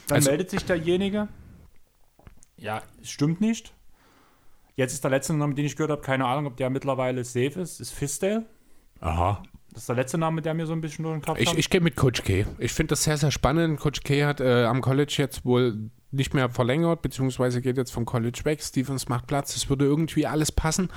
Dann 0.07 0.17
Also- 0.17 0.29
meldet 0.29 0.49
sich 0.51 0.65
derjenige. 0.65 1.27
Ja, 2.57 2.81
stimmt 3.01 3.39
nicht. 3.41 3.73
Jetzt 4.75 4.93
ist 4.93 5.03
der 5.03 5.11
letzte 5.11 5.33
Name, 5.33 5.55
den 5.55 5.65
ich 5.65 5.75
gehört 5.75 5.91
habe, 5.91 6.01
keine 6.01 6.25
Ahnung, 6.25 6.47
ob 6.47 6.57
der 6.57 6.69
mittlerweile 6.69 7.23
safe 7.23 7.59
ist, 7.61 7.79
ist 7.79 7.91
Fisdale. 7.91 8.45
Aha. 8.99 9.41
Das 9.71 9.83
ist 9.83 9.89
der 9.89 9.95
letzte 9.95 10.17
Name, 10.17 10.41
der 10.41 10.53
mir 10.53 10.65
so 10.65 10.73
ein 10.73 10.81
bisschen 10.81 11.03
durch 11.03 11.15
den 11.15 11.21
Kopf 11.21 11.39
Ich, 11.39 11.53
ich 11.53 11.69
gehe 11.69 11.81
mit 11.81 11.95
Coach 11.95 12.23
K. 12.23 12.45
Ich 12.57 12.73
finde 12.73 12.89
das 12.89 13.03
sehr, 13.03 13.17
sehr 13.17 13.31
spannend. 13.31 13.79
Coach 13.79 14.01
K 14.03 14.25
hat 14.25 14.41
äh, 14.41 14.65
am 14.65 14.81
College 14.81 15.13
jetzt 15.17 15.45
wohl 15.45 15.89
nicht 16.11 16.33
mehr 16.33 16.49
verlängert, 16.49 17.01
beziehungsweise 17.01 17.61
geht 17.61 17.77
jetzt 17.77 17.91
vom 17.91 18.05
College 18.05 18.41
weg. 18.43 18.61
Stevens 18.63 19.09
macht 19.09 19.27
Platz. 19.27 19.55
Es 19.55 19.69
würde 19.69 19.85
irgendwie 19.85 20.25
alles 20.25 20.51
passen. 20.51 20.89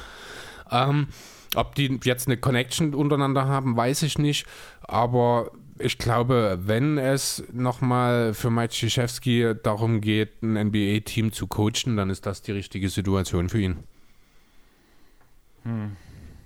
Ähm, 0.70 1.09
ob 1.55 1.75
die 1.75 2.01
jetzt 2.05 2.29
eine 2.29 2.39
Connection 2.39 2.95
untereinander 2.95 3.47
haben, 3.47 3.77
weiß 3.77 4.05
ich 4.05 4.18
nicht. 4.18 4.47
Aber 4.81 5.51
ich 5.79 5.99
glaube, 5.99 6.59
wenn 6.62 6.97
es 6.97 7.45
nochmal 7.53 8.33
für 8.35 8.51
Mike 8.51 8.68
Krzyzewski 8.68 9.55
darum 9.62 10.01
geht, 10.01 10.43
ein 10.43 10.68
NBA-Team 10.68 11.33
zu 11.33 11.47
coachen, 11.47 11.97
dann 11.97 12.09
ist 12.09 12.25
das 12.25 12.43
die 12.43 12.53
richtige 12.53 12.89
Situation 12.89 13.49
für 13.49 13.61
ihn. 13.61 13.79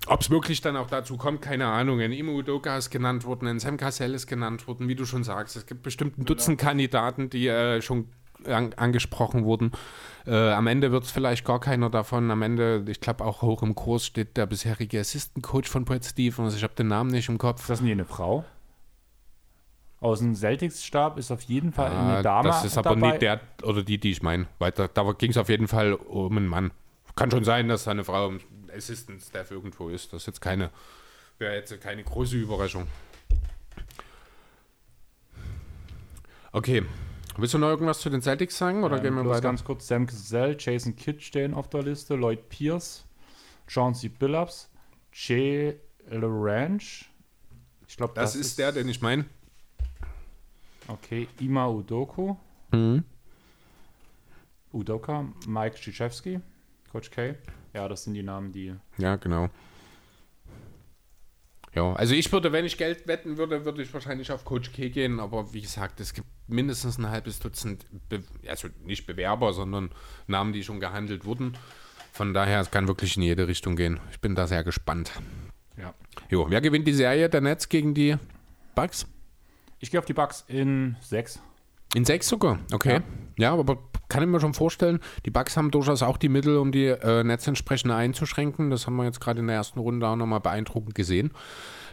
Ob 0.07 0.21
es 0.21 0.29
wirklich 0.29 0.61
dann 0.61 0.77
auch 0.77 0.87
dazu 0.87 1.17
kommt, 1.17 1.41
keine 1.41 1.67
Ahnung. 1.67 1.99
Ein 1.99 2.11
Imo 2.11 2.33
Udoka 2.33 2.77
ist 2.77 2.89
genannt 2.89 3.25
worden, 3.25 3.47
ein 3.47 3.59
Sam 3.59 3.77
Cassell 3.77 4.13
ist 4.13 4.27
genannt 4.27 4.67
worden, 4.67 4.87
wie 4.87 4.95
du 4.95 5.05
schon 5.05 5.23
sagst. 5.23 5.55
Es 5.55 5.65
gibt 5.65 5.83
bestimmt 5.83 6.17
ein 6.17 6.25
Dutzend 6.25 6.59
Kandidaten, 6.59 7.29
die 7.29 7.47
äh, 7.47 7.81
schon 7.81 8.07
an, 8.45 8.73
angesprochen 8.75 9.43
wurden. 9.43 9.71
Äh, 10.25 10.51
am 10.51 10.67
Ende 10.67 10.91
wird 10.91 11.03
es 11.03 11.11
vielleicht 11.11 11.43
gar 11.45 11.59
keiner 11.59 11.89
davon. 11.89 12.31
Am 12.31 12.41
Ende, 12.41 12.85
ich 12.87 13.01
glaube, 13.01 13.25
auch 13.25 13.41
hoch 13.41 13.63
im 13.63 13.75
Kurs 13.75 14.05
steht 14.05 14.37
der 14.37 14.45
bisherige 14.45 14.99
Assistant 14.99 15.43
Coach 15.45 15.69
von 15.69 15.83
Brad 15.85 16.05
Stevens. 16.05 16.55
Ich 16.55 16.63
habe 16.63 16.73
den 16.75 16.87
Namen 16.87 17.09
nicht 17.11 17.27
im 17.29 17.37
Kopf. 17.37 17.61
Ist 17.61 17.69
das 17.69 17.81
nicht 17.81 17.91
eine 17.91 18.05
Frau? 18.05 18.45
Aus 19.99 20.19
dem 20.19 20.35
Celtics-Stab 20.35 21.17
ist 21.17 21.31
auf 21.31 21.41
jeden 21.43 21.73
Fall 21.73 21.91
Ah, 21.91 22.13
eine 22.13 22.21
Dame 22.21 22.49
das 22.49 22.63
ist 22.63 22.77
aber 22.77 22.91
dabei. 22.91 23.09
nicht 23.09 23.21
der 23.23 23.41
oder 23.63 23.81
die, 23.81 23.97
die 23.99 24.11
ich 24.11 24.21
meine. 24.21 24.45
Weiter, 24.59 24.87
da 24.87 25.11
ging 25.17 25.31
es 25.31 25.37
auf 25.37 25.49
jeden 25.49 25.67
Fall 25.67 25.93
um 25.93 26.37
einen 26.37 26.47
Mann. 26.47 26.71
Kann 27.15 27.31
schon 27.31 27.43
sein, 27.43 27.67
dass 27.67 27.85
da 27.85 27.91
eine 27.91 28.03
Frau 28.03 28.31
Assistant 28.71 29.21
Staff 29.21 29.51
irgendwo 29.51 29.89
ist. 29.89 30.13
Das 30.13 30.23
ist 30.23 30.27
jetzt 30.27 30.41
keine, 30.41 30.69
wäre 31.37 31.55
jetzt 31.55 31.79
keine 31.81 32.03
große 32.03 32.35
Überraschung. 32.37 32.87
Okay. 36.51 36.83
Willst 37.37 37.53
du 37.53 37.59
noch 37.59 37.67
irgendwas 37.69 37.99
zu 37.99 38.09
den 38.09 38.21
Celtics 38.21 38.57
sagen 38.57 38.83
oder 38.83 38.97
Ähm, 38.97 39.03
gehen 39.03 39.13
wir 39.15 39.21
bloß 39.21 39.35
weiter? 39.37 39.41
ganz 39.49 39.63
kurz, 39.63 39.87
Sam 39.87 40.07
Cassell, 40.07 40.55
Jason 40.59 40.95
Kidd 40.95 41.21
stehen 41.21 41.53
auf 41.53 41.69
der 41.69 41.83
Liste, 41.83 42.15
Lloyd 42.15 42.49
Pierce, 42.49 43.05
Chauncey 43.67 44.09
Billups, 44.09 44.69
Jay 45.13 45.79
LaRange. 46.09 46.79
Ich 47.87 47.95
glaube, 47.95 48.13
Das, 48.15 48.35
ist 48.35 48.57
der, 48.57 48.71
den 48.71 48.89
ich 48.89 49.01
meine. 49.01 49.25
Okay, 50.87 51.27
Ima 51.39 51.67
Udoku, 51.67 52.35
Mhm. 52.71 53.03
Udoka, 54.73 55.25
Mike 55.47 55.75
Krzyzewski, 55.77 56.39
Coach 56.91 57.09
K. 57.11 57.35
Ja, 57.77 57.87
das 57.87 58.05
sind 58.05 58.15
die 58.15 58.23
Namen, 58.23 58.51
die. 58.51 58.73
Ja, 58.97 59.17
genau. 59.17 59.51
Ja, 61.75 61.93
also 61.93 62.15
ich 62.15 62.31
würde, 62.31 62.51
wenn 62.51 62.65
ich 62.65 62.75
Geld 62.75 63.07
wetten 63.07 63.37
würde, 63.37 63.65
würde 63.65 63.83
ich 63.83 63.93
wahrscheinlich 63.93 64.31
auf 64.31 64.45
Coach 64.45 64.71
K 64.71 64.89
gehen, 64.89 65.19
aber 65.19 65.53
wie 65.53 65.61
gesagt, 65.61 65.99
es 65.99 66.15
gibt 66.15 66.27
mindestens 66.47 66.97
ein 66.97 67.07
halbes 67.07 67.37
Dutzend, 67.37 67.85
Be 68.09 68.23
also 68.47 68.69
nicht 68.83 69.05
Bewerber, 69.05 69.53
sondern 69.53 69.91
Namen, 70.25 70.53
die 70.53 70.63
schon 70.63 70.79
gehandelt 70.79 71.23
wurden. 71.23 71.55
Von 72.13 72.33
daher, 72.33 72.61
es 72.61 72.71
kann 72.71 72.87
wirklich 72.87 73.15
in 73.15 73.21
jede 73.21 73.47
Richtung 73.47 73.75
gehen. 73.75 73.99
Ich 74.09 74.19
bin 74.21 74.33
da 74.33 74.47
sehr 74.47 74.63
gespannt. 74.63 75.11
Ja. 75.77 75.93
Jo, 76.31 76.47
wer 76.49 76.61
gewinnt 76.61 76.87
die 76.87 76.93
Serie 76.93 77.29
der 77.29 77.41
Nets 77.41 77.69
gegen 77.69 77.93
die 77.93 78.17
Bucks? 78.73 79.05
Ich 79.77 79.91
gehe 79.91 79.99
auf 79.99 80.05
die 80.07 80.13
Bucks 80.13 80.45
in 80.47 80.95
sechs. 81.01 81.39
In 81.93 82.05
sechs 82.05 82.27
sogar, 82.27 82.57
okay. 82.73 83.01
Ja. 83.37 83.53
aber 83.53 83.77
kann 84.09 84.23
ich 84.23 84.29
mir 84.29 84.39
schon 84.39 84.53
vorstellen, 84.53 84.99
die 85.25 85.31
Bucks 85.31 85.57
haben 85.57 85.71
durchaus 85.71 86.01
auch 86.01 86.17
die 86.17 86.29
Mittel, 86.29 86.57
um 86.57 86.71
die 86.71 86.85
äh, 86.85 87.23
Netz 87.23 87.47
entsprechend 87.47 87.91
einzuschränken. 87.91 88.69
Das 88.69 88.87
haben 88.87 88.95
wir 88.95 89.05
jetzt 89.05 89.19
gerade 89.19 89.39
in 89.39 89.47
der 89.47 89.55
ersten 89.55 89.79
Runde 89.79 90.07
auch 90.07 90.15
nochmal 90.15 90.39
beeindruckend 90.39 90.95
gesehen. 90.95 91.31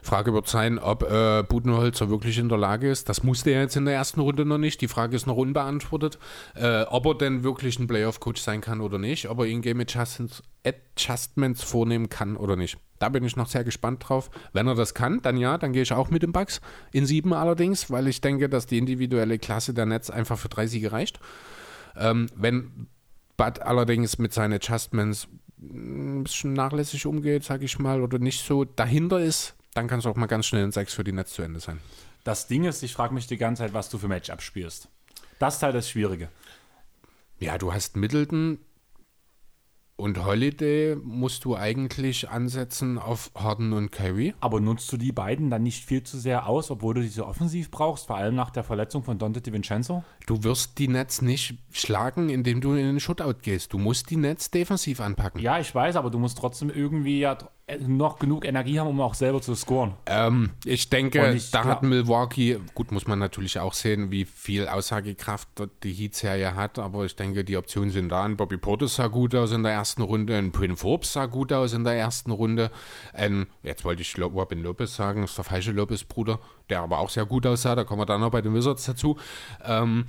Frage 0.05 0.35
wird 0.35 0.47
sein, 0.47 0.79
ob 0.79 1.03
äh, 1.03 1.43
Budenholzer 1.43 2.11
wirklich 2.11 2.39
in 2.39 2.51
der 2.51 2.59
Lage 2.59 2.91
ist. 2.91 3.09
Das 3.09 3.23
musste 3.23 3.51
er 3.51 3.63
jetzt 3.63 3.77
in 3.77 3.87
der 3.87 3.95
ersten 3.95 4.21
Runde 4.21 4.45
noch 4.45 4.59
nicht. 4.59 4.83
Die 4.83 4.89
Frage 4.89 5.17
ist 5.17 5.27
noch 5.27 5.37
unbeantwortet. 5.37 6.19
Äh, 6.55 6.83
ob 6.83 7.07
er 7.07 7.15
denn 7.15 7.43
wirklich 7.43 7.79
ein 7.79 7.87
Playoff-Coach 7.87 8.41
sein 8.41 8.61
kann 8.61 8.83
oder 8.83 8.99
nicht. 8.99 9.31
Ob 9.31 9.39
er 9.39 9.47
in-game 9.47 9.81
Adjustments, 9.81 10.43
Adjustments 10.63 11.63
vornehmen 11.63 12.11
kann 12.11 12.37
oder 12.37 12.55
nicht. 12.55 12.77
Da 12.99 13.09
bin 13.09 13.25
ich 13.25 13.35
noch 13.37 13.49
sehr 13.49 13.65
gespannt 13.65 14.07
drauf. 14.07 14.31
Wenn 14.53 14.67
er 14.67 14.75
das 14.75 14.93
kann, 14.93 15.23
dann 15.23 15.39
ja, 15.39 15.57
dann 15.57 15.73
gehe 15.73 15.83
ich 15.83 15.93
auch 15.93 16.11
mit 16.11 16.23
den 16.23 16.33
Bucks. 16.33 16.61
In 16.93 17.07
sieben 17.07 17.33
allerdings, 17.33 17.91
weil 17.91 18.07
ich 18.07 18.21
denke, 18.21 18.51
dass 18.51 18.67
die 18.67 18.79
individuelle 18.79 19.39
Klasse 19.39 19.73
der 19.73 19.87
Netz 19.87 20.11
einfach 20.11 20.39
für 20.39 20.49
drei 20.49 20.67
Siege 20.67 20.93
reicht. 20.93 21.19
Ähm, 21.97 22.29
wenn 22.35 22.89
Bud 23.37 23.61
allerdings 23.61 24.19
mit 24.19 24.33
seinen 24.33 24.55
Adjustments 24.55 25.29
ein 25.61 26.25
bisschen 26.25 26.53
nachlässig 26.53 27.07
umgeht, 27.07 27.45
sage 27.45 27.65
ich 27.65 27.79
mal, 27.79 28.03
oder 28.03 28.19
nicht 28.19 28.45
so 28.45 28.65
dahinter 28.65 29.21
ist, 29.21 29.55
dann 29.75 29.89
kann 29.89 29.99
es 29.99 30.07
auch 30.07 30.17
mal 30.17 30.27
ganz 30.27 30.47
schnell 30.47 30.65
in 30.65 30.73
sechs 30.73 30.95
für 30.95 31.05
die 31.05 31.13
Netz 31.13 31.33
zu 31.33 31.43
Ende 31.43 31.61
sein. 31.61 31.81
Das 32.23 32.47
Ding 32.47 32.65
ist, 32.65 32.83
ich 32.83 32.95
frage 32.95 33.13
mich 33.15 33.27
die 33.27 33.37
ganze 33.37 33.63
Zeit, 33.63 33.75
was 33.75 33.89
du 33.91 33.99
für 33.99 34.09
Matchup 34.09 34.41
spielst. 34.41 34.89
Das 35.39 35.57
ist 35.57 35.63
halt 35.63 35.75
das 35.75 35.91
Schwierige. 35.91 36.29
Ja, 37.39 37.59
du 37.59 37.73
hast 37.73 37.97
Middleton 37.97 38.59
und 39.97 40.25
Holiday 40.25 40.97
musst 40.97 41.45
du 41.45 41.57
eigentlich 41.57 42.29
ansetzen 42.29 42.99
auf 42.99 43.31
Harden 43.37 43.73
und 43.73 43.93
Kyrie. 43.93 44.35
Aber 44.41 44.61
nutzt 44.61 44.93
du 44.93 44.97
die 44.97 45.13
beiden 45.13 45.51
dann 45.51 45.63
nicht 45.63 45.85
viel 45.85 46.03
zu 46.03 46.19
sehr 46.19 46.49
aus, 46.49 46.71
obwohl 46.71 46.95
du 46.95 47.01
diese 47.01 47.27
offensiv 47.27 47.71
brauchst, 47.71 48.09
vor 48.09 48.17
allem 48.17 48.35
nach 48.35 48.51
der 48.51 48.65
Verletzung 48.65 49.05
von 49.05 49.19
Dante 49.19 49.41
DiVincenzo? 49.41 50.03
Du 50.27 50.43
wirst 50.43 50.79
die 50.79 50.89
Netz 50.89 51.23
nicht 51.23 51.59
schlagen, 51.71 52.29
indem 52.29 52.61
du 52.61 52.73
in 52.73 52.87
den 52.87 53.01
Shootout 53.01 53.39
gehst. 53.43 53.73
Du 53.73 53.79
musst 53.79 54.11
die 54.11 54.17
Netz 54.17 54.51
defensiv 54.51 55.01
anpacken. 55.01 55.41
Ja, 55.41 55.61
ich 55.61 55.73
weiß, 55.73 55.97
aber 55.97 56.11
du 56.11 56.19
musst 56.19 56.39
trotzdem 56.39 56.71
irgendwie 56.71 57.21
ja 57.21 57.39
noch 57.87 58.19
genug 58.19 58.45
Energie 58.45 58.79
haben, 58.79 58.89
um 58.89 59.01
auch 59.01 59.15
selber 59.15 59.41
zu 59.41 59.55
scoren. 59.55 59.95
Ähm, 60.05 60.51
ich 60.67 60.91
denke, 60.91 61.35
ich 61.35 61.51
da 61.51 61.65
hat 61.65 61.83
Milwaukee, 61.83 62.61
gut, 62.75 62.93
muss 62.93 63.07
man 63.07 63.19
natürlich 63.19 63.59
auch 63.59 63.73
sehen, 63.73 64.11
wie 64.11 64.27
viel 64.27 64.69
Aussagekraft 64.69 65.49
die 65.83 65.93
Heat-Serie 65.93 66.55
hat, 66.55 66.79
aber 66.79 67.07
ich 67.07 67.17
denke, 67.17 67.43
die 67.43 67.57
Optionen 67.57 67.91
sind 67.91 68.11
da. 68.11 68.25
Ein 68.25 68.37
Bobby 68.37 68.59
Portis 68.59 68.97
sah 68.97 69.07
gut 69.07 69.35
aus 69.35 69.53
in 69.53 69.63
der 69.63 69.73
ersten 69.73 70.03
Runde, 70.03 70.37
ein 70.37 70.53
Prin 70.53 70.77
Forbes 70.77 71.15
sah 71.15 71.25
gut 71.25 71.53
aus 71.53 71.73
in 71.73 71.85
der 71.85 71.95
ersten 71.95 72.33
Runde. 72.33 72.71
Ein, 73.15 73.47
jetzt 73.63 73.85
wollte 73.85 74.03
ich 74.03 74.15
Robin 74.19 74.63
Lopez 74.63 74.95
sagen, 74.95 75.23
das 75.23 75.31
ist 75.31 75.39
der 75.39 75.45
falsche 75.45 75.73
Lopez-Bruder, 75.73 76.41
der 76.69 76.81
aber 76.81 76.99
auch 76.99 77.09
sehr 77.09 77.25
gut 77.25 77.47
aussah, 77.47 77.75
da 77.75 77.85
kommen 77.85 78.03
wir 78.03 78.07
dann 78.07 78.21
noch 78.21 78.31
bei 78.31 78.43
den 78.43 78.55
Wizards 78.55 78.85
dazu. 78.85 79.17
Ähm, 79.65 80.05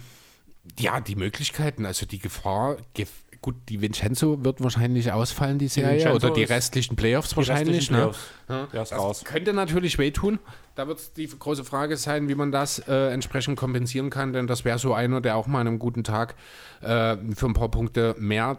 ja, 0.80 0.99
die 0.99 1.16
Möglichkeiten, 1.16 1.86
also 1.86 2.06
die 2.06 2.20
Gefahr, 2.20 2.78
gef 2.93 3.25
gut, 3.46 3.56
die 3.70 3.80
Vincenzo 3.80 4.43
wird 4.43 4.62
wahrscheinlich 4.64 5.12
ausfallen, 5.12 5.60
die 5.60 5.68
Serie, 5.68 5.98
Vincenzo 6.00 6.16
oder 6.28 6.34
die 6.34 6.43
restlichen 6.43 6.96
Playoffs 6.96 7.30
Die 7.30 7.38
wahrscheinlich. 7.38 7.78
restlichen 7.91 7.93
Ne? 7.93 8.12
Playoffs, 8.48 8.89
ist 8.89 8.91
Das 8.91 9.00
raus. 9.00 9.24
könnte 9.24 9.54
natürlich 9.54 10.00
wehtun. 10.00 10.39
Da 10.74 10.88
wird 10.88 11.16
die 11.16 11.28
große 11.28 11.64
Frage 11.64 11.96
sein, 11.96 12.28
wie 12.28 12.34
man 12.36 12.52
das 12.52 12.80
äh, 12.80 13.14
entsprechend 13.14 13.56
kompensieren 13.58 14.10
kann, 14.10 14.34
denn 14.34 14.48
das 14.48 14.66
wäre 14.66 14.80
so 14.80 14.93
einer, 14.96 15.22
der 15.22 15.36
auch 15.38 15.46
mal 15.46 15.62
an 15.62 15.68
einem 15.68 15.80
guten 15.80 16.04
Tag 16.04 16.34
äh, 16.82 17.16
für 17.36 17.46
ein 17.46 17.54
paar 17.54 17.70
Punkte 17.70 18.16
mehr 18.18 18.58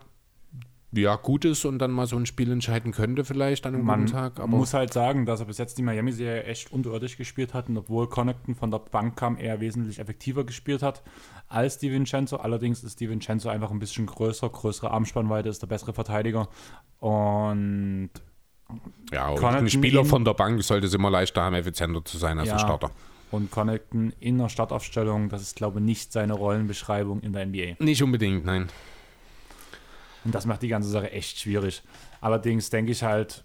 ja, 1.02 1.16
gut 1.16 1.44
ist 1.44 1.64
und 1.64 1.78
dann 1.78 1.90
mal 1.90 2.06
so 2.06 2.16
ein 2.16 2.26
Spiel 2.26 2.50
entscheiden 2.50 2.92
könnte, 2.92 3.24
vielleicht 3.24 3.66
an 3.66 3.74
einem 3.74 3.84
Man 3.84 4.00
guten 4.00 4.12
Tag. 4.12 4.38
Aber 4.38 4.48
muss 4.48 4.74
halt 4.74 4.92
sagen, 4.92 5.26
dass 5.26 5.40
er 5.40 5.46
bis 5.46 5.58
jetzt 5.58 5.78
die 5.78 5.82
Miami-Serie 5.82 6.44
echt 6.44 6.72
unterirdisch 6.72 7.16
gespielt 7.16 7.54
hat 7.54 7.68
und 7.68 7.76
obwohl 7.76 8.08
Connaughton 8.08 8.54
von 8.54 8.70
der 8.70 8.78
Bank 8.78 9.16
kam, 9.16 9.36
er 9.36 9.60
wesentlich 9.60 9.98
effektiver 9.98 10.44
gespielt 10.44 10.82
hat 10.82 11.02
als 11.48 11.78
Di 11.78 11.90
Vincenzo. 11.92 12.36
Allerdings 12.36 12.82
ist 12.84 13.00
Di 13.00 13.08
Vincenzo 13.08 13.48
einfach 13.48 13.70
ein 13.70 13.78
bisschen 13.78 14.06
größer, 14.06 14.48
größere 14.48 14.90
Armspannweite, 14.90 15.48
ist 15.48 15.62
der 15.62 15.68
bessere 15.68 15.92
Verteidiger 15.92 16.48
und 16.98 18.10
ja, 19.12 19.28
und 19.28 19.36
Connaughton 19.36 19.66
ein 19.66 19.70
Spieler 19.70 20.04
von 20.04 20.24
der 20.24 20.34
Bank 20.34 20.62
sollte 20.64 20.86
es 20.86 20.94
immer 20.94 21.10
leichter 21.10 21.42
haben, 21.42 21.54
effizienter 21.54 22.04
zu 22.04 22.18
sein 22.18 22.38
als 22.38 22.48
Ja. 22.48 22.54
ein 22.54 22.60
Starter. 22.60 22.90
und 23.30 23.50
Connaughton 23.50 24.12
in 24.18 24.38
der 24.38 24.48
Startaufstellung, 24.48 25.28
das 25.28 25.42
ist 25.42 25.56
glaube 25.56 25.78
ich 25.78 25.84
nicht 25.84 26.12
seine 26.12 26.32
Rollenbeschreibung 26.32 27.20
in 27.20 27.32
der 27.32 27.46
NBA. 27.46 27.76
Nicht 27.78 28.02
unbedingt, 28.02 28.44
nein. 28.44 28.66
Und 30.26 30.34
das 30.34 30.44
macht 30.44 30.60
die 30.62 30.68
ganze 30.68 30.88
Sache 30.90 31.10
echt 31.12 31.38
schwierig. 31.38 31.82
Allerdings 32.20 32.68
denke 32.68 32.92
ich 32.92 33.02
halt, 33.02 33.44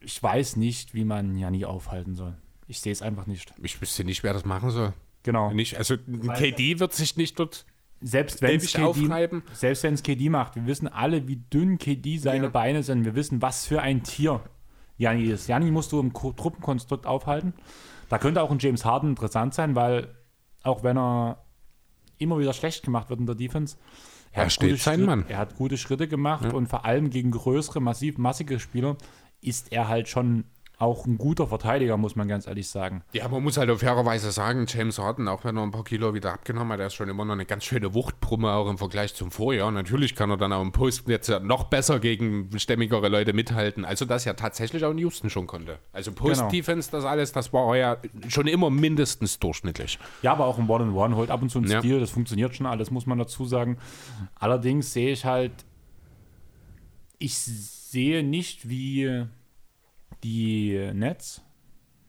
ich 0.00 0.22
weiß 0.22 0.56
nicht, 0.56 0.94
wie 0.94 1.04
man 1.04 1.36
Janni 1.36 1.64
aufhalten 1.64 2.14
soll. 2.14 2.36
Ich 2.66 2.80
sehe 2.80 2.92
es 2.92 3.02
einfach 3.02 3.26
nicht. 3.26 3.52
Ich 3.62 3.80
wüsste 3.80 4.04
nicht, 4.04 4.22
wer 4.22 4.32
das 4.32 4.44
machen 4.44 4.70
soll. 4.70 4.92
Genau. 5.22 5.52
Nicht, 5.52 5.76
also 5.76 5.94
ein 6.06 6.32
KD 6.32 6.78
wird 6.80 6.94
sich 6.94 7.16
nicht 7.16 7.38
dort 7.38 7.66
Selbst 8.00 8.40
wenn 8.40 8.56
es 8.56 8.72
KD, 8.72 8.82
aufreiben. 8.84 9.42
selbst 9.52 9.82
wenn 9.82 9.94
es 9.94 10.02
KD 10.02 10.30
macht, 10.30 10.54
wir 10.56 10.66
wissen 10.66 10.88
alle, 10.88 11.28
wie 11.28 11.36
dünn 11.36 11.76
KD 11.76 12.16
seine 12.18 12.44
Ja. 12.44 12.50
Beine 12.50 12.82
sind. 12.82 13.04
Wir 13.04 13.14
wissen, 13.14 13.42
was 13.42 13.66
für 13.66 13.82
ein 13.82 14.02
Tier 14.02 14.40
Janni 14.96 15.24
ist. 15.24 15.48
Janni 15.48 15.70
musst 15.70 15.92
du 15.92 16.00
im 16.00 16.12
Ko- 16.12 16.32
Truppenkonstrukt 16.32 17.04
aufhalten. 17.06 17.52
Da 18.08 18.18
könnte 18.18 18.42
auch 18.42 18.50
ein 18.50 18.58
James 18.58 18.84
Harden 18.84 19.10
interessant 19.10 19.52
sein, 19.54 19.74
weil 19.74 20.14
auch 20.62 20.82
wenn 20.82 20.96
er 20.96 21.44
immer 22.18 22.38
wieder 22.38 22.52
schlecht 22.52 22.84
gemacht 22.84 23.10
wird 23.10 23.20
in 23.20 23.26
der 23.26 23.34
Defense, 23.34 23.76
Er 24.32 24.44
hat 24.44 24.52
steht 24.52 24.70
gute 24.70 24.82
sein 24.82 25.02
Mann. 25.04 25.24
Er 25.28 25.38
hat 25.38 25.56
gute 25.56 25.76
Schritte 25.76 26.08
gemacht 26.08 26.52
und 26.52 26.68
vor 26.68 26.84
allem 26.84 27.10
gegen 27.10 27.30
größere, 27.30 27.80
massiv 27.80 28.18
massige 28.18 28.60
Spieler 28.60 28.96
ist 29.40 29.72
er 29.72 29.88
halt 29.88 30.08
schon 30.08 30.44
auch 30.80 31.04
ein 31.04 31.18
guter 31.18 31.46
Verteidiger, 31.46 31.98
muss 31.98 32.16
man 32.16 32.26
ganz 32.26 32.46
ehrlich 32.46 32.68
sagen. 32.68 33.02
Ja, 33.12 33.28
man 33.28 33.42
muss 33.42 33.58
halt 33.58 33.68
auf 33.68 33.80
fairerweise 33.80 34.32
sagen, 34.32 34.64
James 34.66 34.98
Harden, 34.98 35.28
auch 35.28 35.44
wenn 35.44 35.58
er 35.58 35.62
ein 35.62 35.70
paar 35.70 35.84
Kilo 35.84 36.14
wieder 36.14 36.32
abgenommen 36.32 36.72
hat, 36.72 36.80
der 36.80 36.86
ist 36.86 36.94
schon 36.94 37.10
immer 37.10 37.26
noch 37.26 37.34
eine 37.34 37.44
ganz 37.44 37.64
schöne 37.64 37.92
Wuchtbrumme, 37.92 38.50
auch 38.50 38.68
im 38.68 38.78
Vergleich 38.78 39.14
zum 39.14 39.30
Vorjahr. 39.30 39.70
Natürlich 39.70 40.14
kann 40.14 40.30
er 40.30 40.38
dann 40.38 40.54
auch 40.54 40.62
im 40.62 40.72
Post 40.72 41.06
jetzt 41.06 41.28
noch 41.42 41.64
besser 41.64 42.00
gegen 42.00 42.48
stämmigere 42.58 43.08
Leute 43.08 43.34
mithalten. 43.34 43.84
Also 43.84 44.06
das 44.06 44.24
ja 44.24 44.32
tatsächlich 44.32 44.82
auch 44.86 44.92
in 44.92 44.98
Houston 44.98 45.28
schon 45.28 45.46
konnte. 45.46 45.78
Also 45.92 46.12
Post-Defense, 46.12 46.90
das 46.90 47.04
alles, 47.04 47.32
das 47.32 47.52
war 47.52 47.76
ja 47.76 47.98
schon 48.28 48.46
immer 48.46 48.70
mindestens 48.70 49.38
durchschnittlich. 49.38 49.98
Ja, 50.22 50.32
aber 50.32 50.46
auch 50.46 50.58
ein 50.58 50.68
One-on-One 50.68 51.14
holt 51.14 51.30
ab 51.30 51.42
und 51.42 51.50
zu 51.50 51.58
einen 51.58 51.70
Ja. 51.70 51.80
Stil, 51.80 52.00
das 52.00 52.10
funktioniert 52.10 52.56
schon 52.56 52.64
alles, 52.64 52.90
muss 52.90 53.04
man 53.04 53.18
dazu 53.18 53.44
sagen. 53.44 53.76
Allerdings 54.34 54.94
sehe 54.94 55.12
ich 55.12 55.26
halt, 55.26 55.52
ich 57.18 57.36
sehe 57.36 58.22
nicht, 58.22 58.66
wie 58.70 59.26
die 60.22 60.90
Nets 60.92 61.42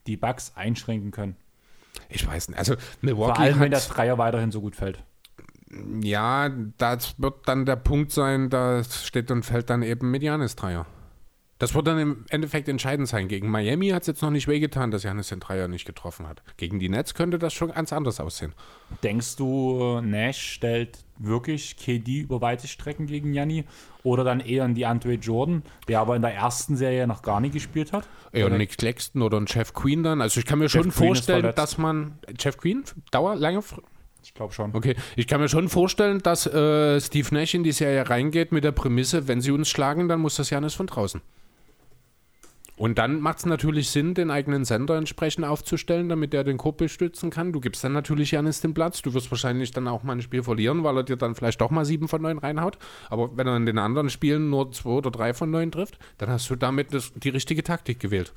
die 0.08 0.18
Bugs 0.18 0.54
einschränken 0.56 1.12
können. 1.12 1.36
Ich 2.10 2.26
weiß 2.26 2.50
nicht. 2.50 2.58
Also 2.58 2.76
Vor 2.76 2.84
Milwaukee 3.02 3.42
allem, 3.42 3.60
wenn 3.60 3.74
hat, 3.74 3.96
Dreier 3.96 4.18
weiterhin 4.18 4.52
so 4.52 4.62
gut 4.62 4.76
fällt. 4.76 5.04
ja, 6.02 6.50
das 6.78 7.20
wird 7.20 7.48
dann 7.48 7.66
der 7.66 7.76
Punkt 7.76 8.12
sein, 8.12 8.50
da 8.50 8.84
steht 8.84 9.32
und 9.32 9.44
fällt 9.44 9.70
dann 9.70 9.84
eben 9.84 10.12
mit 10.12 10.24
Janis 10.24 10.56
Dreier. 10.56 10.86
Das 11.62 11.76
wird 11.76 11.86
dann 11.86 12.00
im 12.00 12.26
Endeffekt 12.30 12.68
entscheidend 12.70 13.08
sein. 13.08 13.28
Gegen 13.28 13.48
Miami 13.48 13.90
hat 13.90 14.02
es 14.02 14.08
jetzt 14.08 14.24
noch 14.24 14.32
nicht 14.32 14.48
wehgetan, 14.48 14.90
dass 14.90 15.04
Janis 15.04 15.28
den 15.28 15.40
Dreier 15.40 15.68
nicht 15.68 15.86
getroffen 15.86 16.28
hat. 16.28 16.42
Gegen 16.58 16.80
die 16.80 16.90
Nets 16.90 17.14
könnte 17.14 17.38
das 17.38 17.54
schon 17.54 17.70
ganz 17.70 17.94
anders 17.94 18.20
aussehen. 18.20 18.54
Denkst 19.04 19.36
du, 19.36 20.02
Nash 20.02 20.42
stellt 20.54 20.98
wirklich 21.20 21.78
KD 21.78 22.22
über 22.22 22.42
weite 22.42 22.68
Strecken 22.68 23.06
gegen 23.06 23.36
Janni 23.36 23.66
oder 24.02 24.24
dann 24.24 24.40
eher 24.40 24.64
an 24.64 24.74
die 24.74 24.88
Andre 24.88 25.14
Jordan, 25.14 25.62
der 25.88 26.00
aber 26.00 26.16
in 26.16 26.24
der 26.24 26.34
ersten 26.34 26.76
Serie 26.76 27.06
noch 27.06 27.22
gar 27.22 27.40
nicht 27.40 27.54
gespielt 27.54 27.94
hat? 27.94 28.10
Ja, 28.34 28.48
und 28.48 28.58
Nick 28.58 28.80
Claxton 28.80 29.22
oder 29.22 29.40
ein 29.40 29.46
Jeff 29.48 29.72
Queen 29.72 30.02
dann. 30.02 30.20
Also 30.20 30.40
ich 30.40 30.48
kann 30.48 30.58
mir 30.58 30.66
Jeff 30.66 30.72
schon 30.72 30.82
Queen 30.90 30.92
vorstellen, 30.92 31.54
dass 31.56 31.78
man 31.78 32.18
Jeff 32.40 32.58
Queen 32.58 32.84
Dauer 33.12 33.36
lange 33.36 33.62
ich 34.24 34.34
glaube 34.34 34.54
schon. 34.54 34.74
Okay, 34.74 34.96
ich 35.16 35.28
kann 35.28 35.40
mir 35.40 35.50
schon 35.50 35.70
vorstellen, 35.70 36.24
dass 36.24 36.48
äh, 36.48 37.00
Steve 37.00 37.28
Nash 37.36 37.54
in 37.54 37.64
die 37.64 37.72
Serie 37.72 38.10
reingeht 38.10 38.52
mit 38.52 38.64
der 38.64 38.72
Prämisse, 38.72 39.28
wenn 39.28 39.42
sie 39.42 39.52
uns 39.52 39.70
schlagen, 39.70 40.08
dann 40.08 40.22
muss 40.22 40.38
das 40.38 40.50
Janis 40.50 40.74
von 40.74 40.88
draußen. 40.88 41.22
Und 42.82 42.98
dann 42.98 43.20
macht 43.20 43.38
es 43.38 43.46
natürlich 43.46 43.92
Sinn, 43.92 44.16
den 44.16 44.32
eigenen 44.32 44.66
Sender 44.66 44.98
entsprechend 44.98 45.46
aufzustellen, 45.46 46.10
damit 46.10 46.34
er 46.34 46.44
den 46.44 46.58
Korb 46.58 46.82
stützen 46.90 47.30
kann. 47.30 47.54
Du 47.54 47.60
gibst 47.60 47.84
dann 47.84 47.94
natürlich 47.94 48.32
Janis 48.32 48.60
den 48.60 48.74
Platz. 48.74 49.04
Du 49.04 49.14
wirst 49.14 49.30
wahrscheinlich 49.30 49.70
dann 49.70 49.88
auch 49.88 50.02
mal 50.02 50.14
ein 50.14 50.24
Spiel 50.24 50.42
verlieren, 50.42 50.84
weil 50.84 50.98
er 50.98 51.04
dir 51.04 51.16
dann 51.16 51.36
vielleicht 51.36 51.62
doch 51.62 51.70
mal 51.70 51.86
sieben 51.86 52.08
von 52.08 52.24
neun 52.24 52.40
reinhaut. 52.40 52.80
Aber 53.12 53.38
wenn 53.38 53.46
er 53.46 53.56
in 53.56 53.68
den 53.68 53.78
anderen 53.78 54.10
Spielen 54.10 54.50
nur 54.50 54.72
zwei 54.72 54.90
oder 54.90 55.12
drei 55.12 55.36
von 55.36 55.52
neun 55.52 55.72
trifft, 55.72 56.00
dann 56.18 56.32
hast 56.32 56.50
du 56.50 56.56
damit 56.56 56.92
das, 56.92 57.14
die 57.14 57.30
richtige 57.30 57.64
Taktik 57.64 58.00
gewählt. 58.00 58.34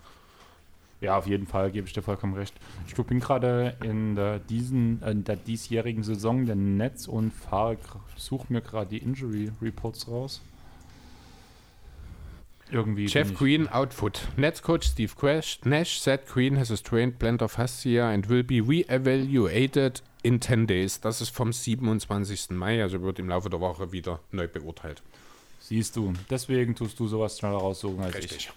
Ja, 1.01 1.17
auf 1.17 1.27
jeden 1.27 1.47
Fall 1.47 1.71
gebe 1.71 1.87
ich 1.87 1.95
dir 1.95 2.03
vollkommen 2.03 2.35
recht. 2.35 2.53
Ich 2.87 2.95
bin 2.95 3.21
gerade 3.21 3.79
in 3.83 4.15
der, 4.15 4.41
diesen, 4.41 5.01
in 5.05 5.25
der 5.25 5.37
diesjährigen 5.37 6.03
Saison 6.03 6.45
der 6.45 6.57
Netz 6.57 7.09
und 7.09 7.33
suche 8.17 8.53
mir 8.53 8.61
gerade 8.61 8.91
die 8.91 8.99
Injury 8.99 9.53
Reports 9.63 10.07
raus. 10.07 10.43
Irgendwie 12.75 13.07
Jeff 13.07 13.33
Green 13.35 13.69
Output. 13.69 14.27
Nets 14.37 14.61
coach 14.61 14.89
Steve 14.89 15.13
Crash, 15.17 15.61
Nash 15.65 16.01
said 16.01 16.27
Green 16.27 16.59
has 16.59 16.73
a 16.73 16.77
strained 16.77 17.21
plantar 17.21 17.49
fascia 17.49 18.09
and 18.09 18.29
will 18.29 18.43
be 18.43 18.61
re-evaluated 18.61 20.03
in 20.25 20.41
10 20.41 20.67
days. 20.67 21.01
Das 21.01 21.21
ist 21.21 21.31
vom 21.31 21.53
27. 21.53 22.51
Mai, 22.51 22.83
also 22.83 23.01
wird 23.01 23.21
im 23.21 23.29
Laufe 23.29 23.49
der 23.49 23.61
Woche 23.61 23.93
wieder 23.93 24.19
neu 24.33 24.49
beurteilt. 24.49 25.03
Siehst 25.61 25.95
du, 25.95 26.15
deswegen 26.29 26.75
tust 26.75 26.99
du 26.99 27.07
sowas 27.07 27.39
schneller 27.39 27.59
raussuchen 27.59 28.03
als 28.03 28.17
Richtig. 28.17 28.37
ich. 28.39 28.53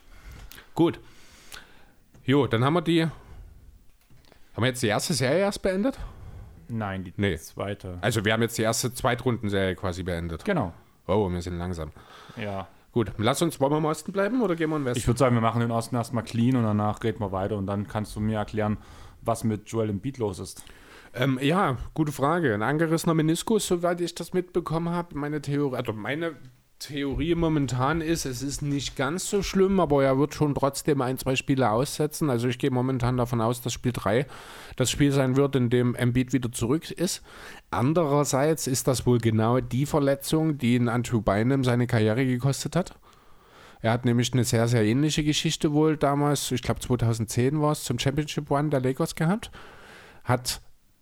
Gut. 0.74 1.00
Jo, 2.26 2.48
dann 2.48 2.64
haben 2.66 2.74
wir 2.74 2.82
die. 2.82 3.04
Haben 3.04 3.12
wir 4.56 4.68
jetzt 4.68 4.82
die 4.82 4.88
erste 4.88 5.14
Serie 5.14 5.42
erst 5.42 5.62
beendet? 5.62 6.00
Nein, 6.70 7.04
die 7.04 7.14
nee. 7.18 7.38
zweite. 7.38 8.00
Also 8.02 8.26
wir 8.26 8.34
haben 8.34 8.42
jetzt 8.42 8.58
die 8.58 8.64
erste 8.64 8.92
Zweitrundenserie 8.92 9.76
quasi 9.76 10.02
beendet. 10.02 10.44
Genau. 10.44 10.74
Oh, 11.06 11.30
wir 11.30 11.42
sind 11.44 11.60
langsam. 11.60 11.92
Ja. 12.36 12.68
Gut, 12.98 13.12
lass 13.20 13.44
uns, 13.44 13.60
wollen 13.60 13.74
wir 13.74 13.78
im 13.78 13.86
Osten 13.86 14.12
bleiben 14.12 14.42
oder 14.42 14.56
gehen 14.56 14.72
wir 14.72 14.78
in 14.78 14.82
den 14.82 14.88
Westen? 14.88 14.98
Ich 14.98 15.06
würde 15.06 15.20
sagen, 15.20 15.36
wir 15.36 15.42
machen 15.42 15.60
den 15.60 15.70
Osten 15.70 15.96
erstmal 15.96 16.24
clean 16.24 16.56
und 16.56 16.64
danach 16.64 17.04
reden 17.04 17.20
wir 17.20 17.32
weiter 17.32 17.56
und 17.56 17.68
dann 17.68 17.88
kannst 17.88 18.16
du 18.16 18.20
mir 18.20 18.40
erklären, 18.40 18.80
was 19.22 19.44
mit 19.44 19.70
Joel 19.70 19.92
Embiid 19.92 20.18
los 20.18 20.40
ist. 20.40 20.64
Ähm, 21.14 21.38
ja, 21.40 21.78
gute 21.94 22.12
Frage. 22.12 22.56
Ein 22.56 22.64
angerissener 22.64 23.14
Meniskus, 23.14 23.68
soweit 23.68 24.02
ich 24.02 24.16
das 24.16 24.34
mitbekommen 24.34 24.90
habe. 24.90 25.16
Meine 25.16 25.44
Theorie, 25.44 25.76
also 25.76 25.94
meine 25.94 26.38
Theorie 26.80 27.34
momentan 27.34 28.02
ist, 28.02 28.26
es 28.26 28.44
ist 28.44 28.62
nicht 28.62 28.96
ganz 28.96 29.30
so 29.30 29.42
schlimm, 29.42 29.80
aber 29.80 30.04
er 30.04 30.20
wird 30.20 30.36
schon 30.36 30.54
trotzdem 30.54 31.02
ein, 31.02 31.18
zwei 31.18 31.36
Spiele 31.36 31.72
aussetzen. 31.72 32.30
Also 32.30 32.48
ich 32.48 32.60
gehe 32.60 32.70
momentan 32.70 33.18
davon 33.18 33.42
aus, 33.42 33.62
dass 33.62 33.74
Spiel 33.74 33.94
3 33.94 34.28
das 34.76 34.92
Spiel 34.92 35.12
sein 35.12 35.36
wird, 35.36 35.56
in 35.56 35.72
dem 35.72 35.96
Embiid 35.96 36.34
wieder 36.34 36.52
zurück 36.52 36.92
ist. 36.92 37.24
Andererseits 37.72 38.68
ist 38.68 38.88
das 38.88 39.08
wohl 39.08 39.18
genau 39.18 39.60
die 39.60 39.88
Verletzung, 39.88 40.60
die 40.60 40.76
in 40.76 40.88
Andrew 40.88 41.22
Bynum 41.22 41.64
seine 41.64 41.88
Karriere 41.88 42.26
gekostet 42.26 42.76
hat. 42.76 42.96
Er 43.82 43.92
hat 43.92 44.06
nämlich 44.06 44.34
eine 44.34 44.44
sehr, 44.44 44.68
sehr 44.68 44.84
ähnliche 44.84 45.24
Geschichte 45.24 45.74
wohl 45.74 45.98
damals, 45.98 46.52
ich 46.52 46.62
glaube 46.62 46.80
2010 46.80 47.60
war 47.60 47.72
es, 47.72 47.84
zum 47.84 47.98
Championship 47.98 48.52
One 48.52 48.70
der 48.70 48.82
Lakers 48.82 49.16
gehabt. 49.16 49.52
Hat 50.24 50.62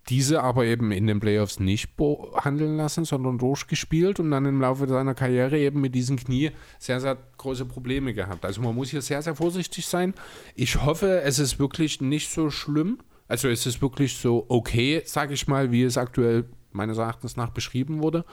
diese 0.10 0.44
aber 0.44 0.66
eben 0.66 0.92
in 0.92 1.08
den 1.08 1.20
Playoffs 1.20 1.60
nicht 1.60 1.96
behandeln 1.98 2.78
lassen, 2.78 3.06
sondern 3.06 3.38
durchgespielt 3.38 4.20
und 4.20 4.32
dann 4.32 4.46
im 4.46 4.62
Laufe 4.62 4.88
seiner 4.88 5.16
Karriere 5.16 5.58
eben 5.58 5.82
mit 5.82 5.96
diesem 5.96 6.18
Knie 6.18 6.52
sehr, 6.78 7.00
sehr 7.00 7.18
große 7.38 7.66
Probleme 7.66 8.14
gehabt. 8.14 8.46
Also 8.46 8.62
man 8.62 8.76
muss 8.76 8.90
hier 8.90 9.02
sehr, 9.02 9.22
sehr 9.22 9.36
vorsichtig 9.36 9.88
sein. 9.88 10.14
Ich 10.56 10.84
hoffe, 10.84 11.22
es 11.22 11.40
ist 11.40 11.60
wirklich 11.60 12.02
nicht 12.02 12.32
so 12.32 12.50
schlimm. 12.50 13.00
Also 13.28 13.48
es 13.48 13.66
ist 13.66 13.82
wirklich 13.82 14.18
so 14.18 14.46
okay, 14.50 15.02
sage 15.06 15.34
ich 15.34 15.48
mal, 15.48 15.72
wie 15.72 15.84
es 15.84 15.98
aktuell 15.98 16.46
meines 16.72 16.98
Erachtens 16.98 17.36
nach 17.36 17.50
beschrieben 17.50 18.04
wurde. 18.04 18.26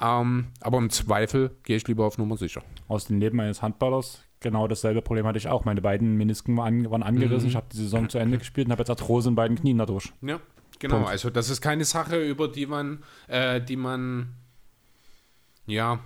Ähm, 0.00 0.48
aber 0.60 0.78
im 0.78 0.90
Zweifel 0.90 1.56
gehe 1.62 1.76
ich 1.76 1.86
lieber 1.86 2.04
auf 2.04 2.18
Nummer 2.18 2.36
sicher. 2.36 2.62
Aus 2.88 3.06
dem 3.06 3.20
Leben 3.20 3.40
eines 3.40 3.62
Handballers 3.62 4.26
genau 4.40 4.68
dasselbe 4.68 5.02
Problem 5.02 5.26
hatte 5.26 5.38
ich 5.38 5.48
auch. 5.48 5.64
Meine 5.64 5.82
beiden 5.82 6.16
Menisken 6.16 6.56
waren, 6.56 6.90
waren 6.90 7.02
angerissen. 7.02 7.46
Mhm. 7.46 7.50
Ich 7.50 7.56
habe 7.56 7.66
die 7.72 7.76
Saison 7.78 8.08
zu 8.08 8.18
Ende 8.18 8.38
gespielt 8.38 8.66
und 8.66 8.72
habe 8.72 8.82
jetzt 8.82 8.90
Arthrose 8.90 9.28
in 9.28 9.34
beiden 9.34 9.56
Knien 9.56 9.78
dadurch. 9.78 10.12
Ja. 10.22 10.40
Genau, 10.78 10.96
Punkt. 10.96 11.10
also 11.10 11.30
das 11.30 11.48
ist 11.48 11.60
keine 11.60 11.84
Sache, 11.84 12.22
über 12.22 12.48
die 12.48 12.66
man, 12.66 13.02
äh, 13.28 13.60
die 13.60 13.76
man, 13.76 14.34
ja, 15.66 16.00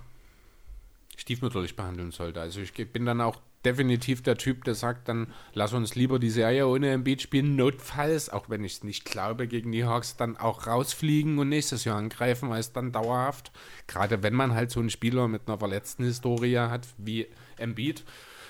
stiefmütterlich 1.17 1.75
behandeln 1.75 2.11
sollte. 2.11 2.41
Also 2.41 2.61
ich 2.61 2.73
bin 2.73 3.05
dann 3.05 3.21
auch 3.21 3.37
definitiv 3.65 4.23
der 4.23 4.37
Typ, 4.37 4.63
der 4.63 4.75
sagt, 4.75 5.07
dann 5.07 5.27
lass 5.53 5.73
uns 5.73 5.95
lieber 5.95 6.19
die 6.19 6.29
Serie 6.29 6.67
ohne 6.67 6.89
Embiid 6.89 7.21
spielen, 7.21 7.55
notfalls, 7.55 8.29
auch 8.29 8.49
wenn 8.49 8.63
ich 8.63 8.73
es 8.73 8.83
nicht 8.83 9.05
glaube, 9.05 9.47
gegen 9.47 9.71
die 9.71 9.85
Hawks 9.85 10.17
dann 10.17 10.37
auch 10.37 10.65
rausfliegen 10.67 11.37
und 11.37 11.49
nächstes 11.49 11.83
Jahr 11.83 11.97
angreifen, 11.97 12.49
weil 12.49 12.59
es 12.59 12.73
dann 12.73 12.91
dauerhaft, 12.91 13.51
gerade 13.87 14.23
wenn 14.23 14.33
man 14.33 14.53
halt 14.53 14.71
so 14.71 14.79
einen 14.79 14.89
Spieler 14.89 15.27
mit 15.27 15.47
einer 15.47 15.59
verletzten 15.59 16.03
Historie 16.03 16.57
hat 16.57 16.87
wie 16.97 17.27
Embiid, 17.57 18.03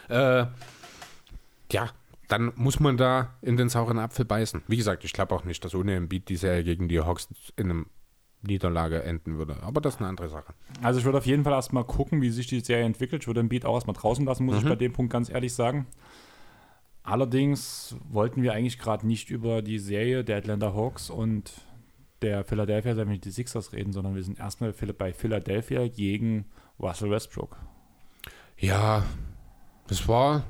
äh, 0.07 0.45
ja, 1.71 1.89
dann 2.31 2.53
muss 2.55 2.79
man 2.79 2.95
da 2.95 3.35
in 3.41 3.57
den 3.57 3.67
sauren 3.67 3.99
Apfel 3.99 4.23
beißen. 4.23 4.63
Wie 4.67 4.77
gesagt, 4.77 5.03
ich 5.03 5.11
glaube 5.11 5.35
auch 5.35 5.43
nicht, 5.43 5.65
dass 5.65 5.75
ohne 5.75 5.95
Embiid 5.95 6.29
die 6.29 6.37
Serie 6.37 6.63
gegen 6.63 6.87
die 6.87 7.01
Hawks 7.01 7.27
in 7.57 7.69
einem 7.69 7.85
Niederlage 8.41 9.03
enden 9.03 9.37
würde. 9.37 9.57
Aber 9.61 9.81
das 9.81 9.95
ist 9.95 9.99
eine 9.99 10.07
andere 10.07 10.29
Sache. 10.29 10.53
Also 10.81 10.99
ich 10.99 11.05
würde 11.05 11.17
auf 11.17 11.25
jeden 11.25 11.43
Fall 11.43 11.53
erstmal 11.53 11.83
gucken, 11.83 12.21
wie 12.21 12.29
sich 12.29 12.47
die 12.47 12.61
Serie 12.61 12.85
entwickelt. 12.85 13.23
Ich 13.23 13.27
würde 13.27 13.41
Embiid 13.41 13.65
auch 13.65 13.75
erstmal 13.75 13.95
draußen 13.95 14.25
lassen, 14.25 14.45
muss 14.45 14.55
mhm. 14.55 14.61
ich 14.61 14.69
bei 14.69 14.75
dem 14.75 14.93
Punkt 14.93 15.11
ganz 15.11 15.29
ehrlich 15.29 15.53
sagen. 15.53 15.87
Allerdings 17.03 17.97
wollten 18.09 18.43
wir 18.43 18.53
eigentlich 18.53 18.79
gerade 18.79 19.05
nicht 19.05 19.29
über 19.29 19.61
die 19.61 19.79
Serie 19.79 20.23
der 20.23 20.37
Atlanta 20.37 20.73
Hawks 20.73 21.09
und 21.09 21.51
der 22.21 22.45
Philadelphia 22.45 22.93
76ers 22.93 23.73
reden, 23.73 23.91
sondern 23.91 24.15
wir 24.15 24.23
sind 24.23 24.39
erstmal 24.39 24.71
bei 24.71 25.11
Philadelphia 25.11 25.87
gegen 25.87 26.45
Russell 26.79 27.09
Westbrook. 27.09 27.57
Ja, 28.57 29.03
das 29.87 30.07
war 30.07 30.43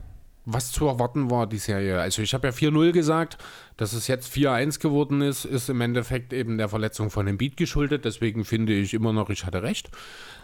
was 0.45 0.71
zu 0.71 0.87
erwarten 0.87 1.29
war, 1.29 1.47
die 1.47 1.57
Serie. 1.57 1.99
Also 1.99 2.21
ich 2.21 2.33
habe 2.33 2.47
ja 2.47 2.53
4-0 2.53 2.91
gesagt, 2.91 3.37
dass 3.77 3.93
es 3.93 4.07
jetzt 4.07 4.33
4-1 4.33 4.79
geworden 4.79 5.21
ist, 5.21 5.45
ist 5.45 5.69
im 5.69 5.81
Endeffekt 5.81 6.33
eben 6.33 6.57
der 6.57 6.69
Verletzung 6.69 7.09
von 7.09 7.25
dem 7.25 7.37
Beat 7.37 7.57
geschuldet. 7.57 8.05
Deswegen 8.05 8.43
finde 8.45 8.73
ich 8.73 8.93
immer 8.93 9.13
noch, 9.13 9.29
ich 9.29 9.45
hatte 9.45 9.63
recht. 9.63 9.89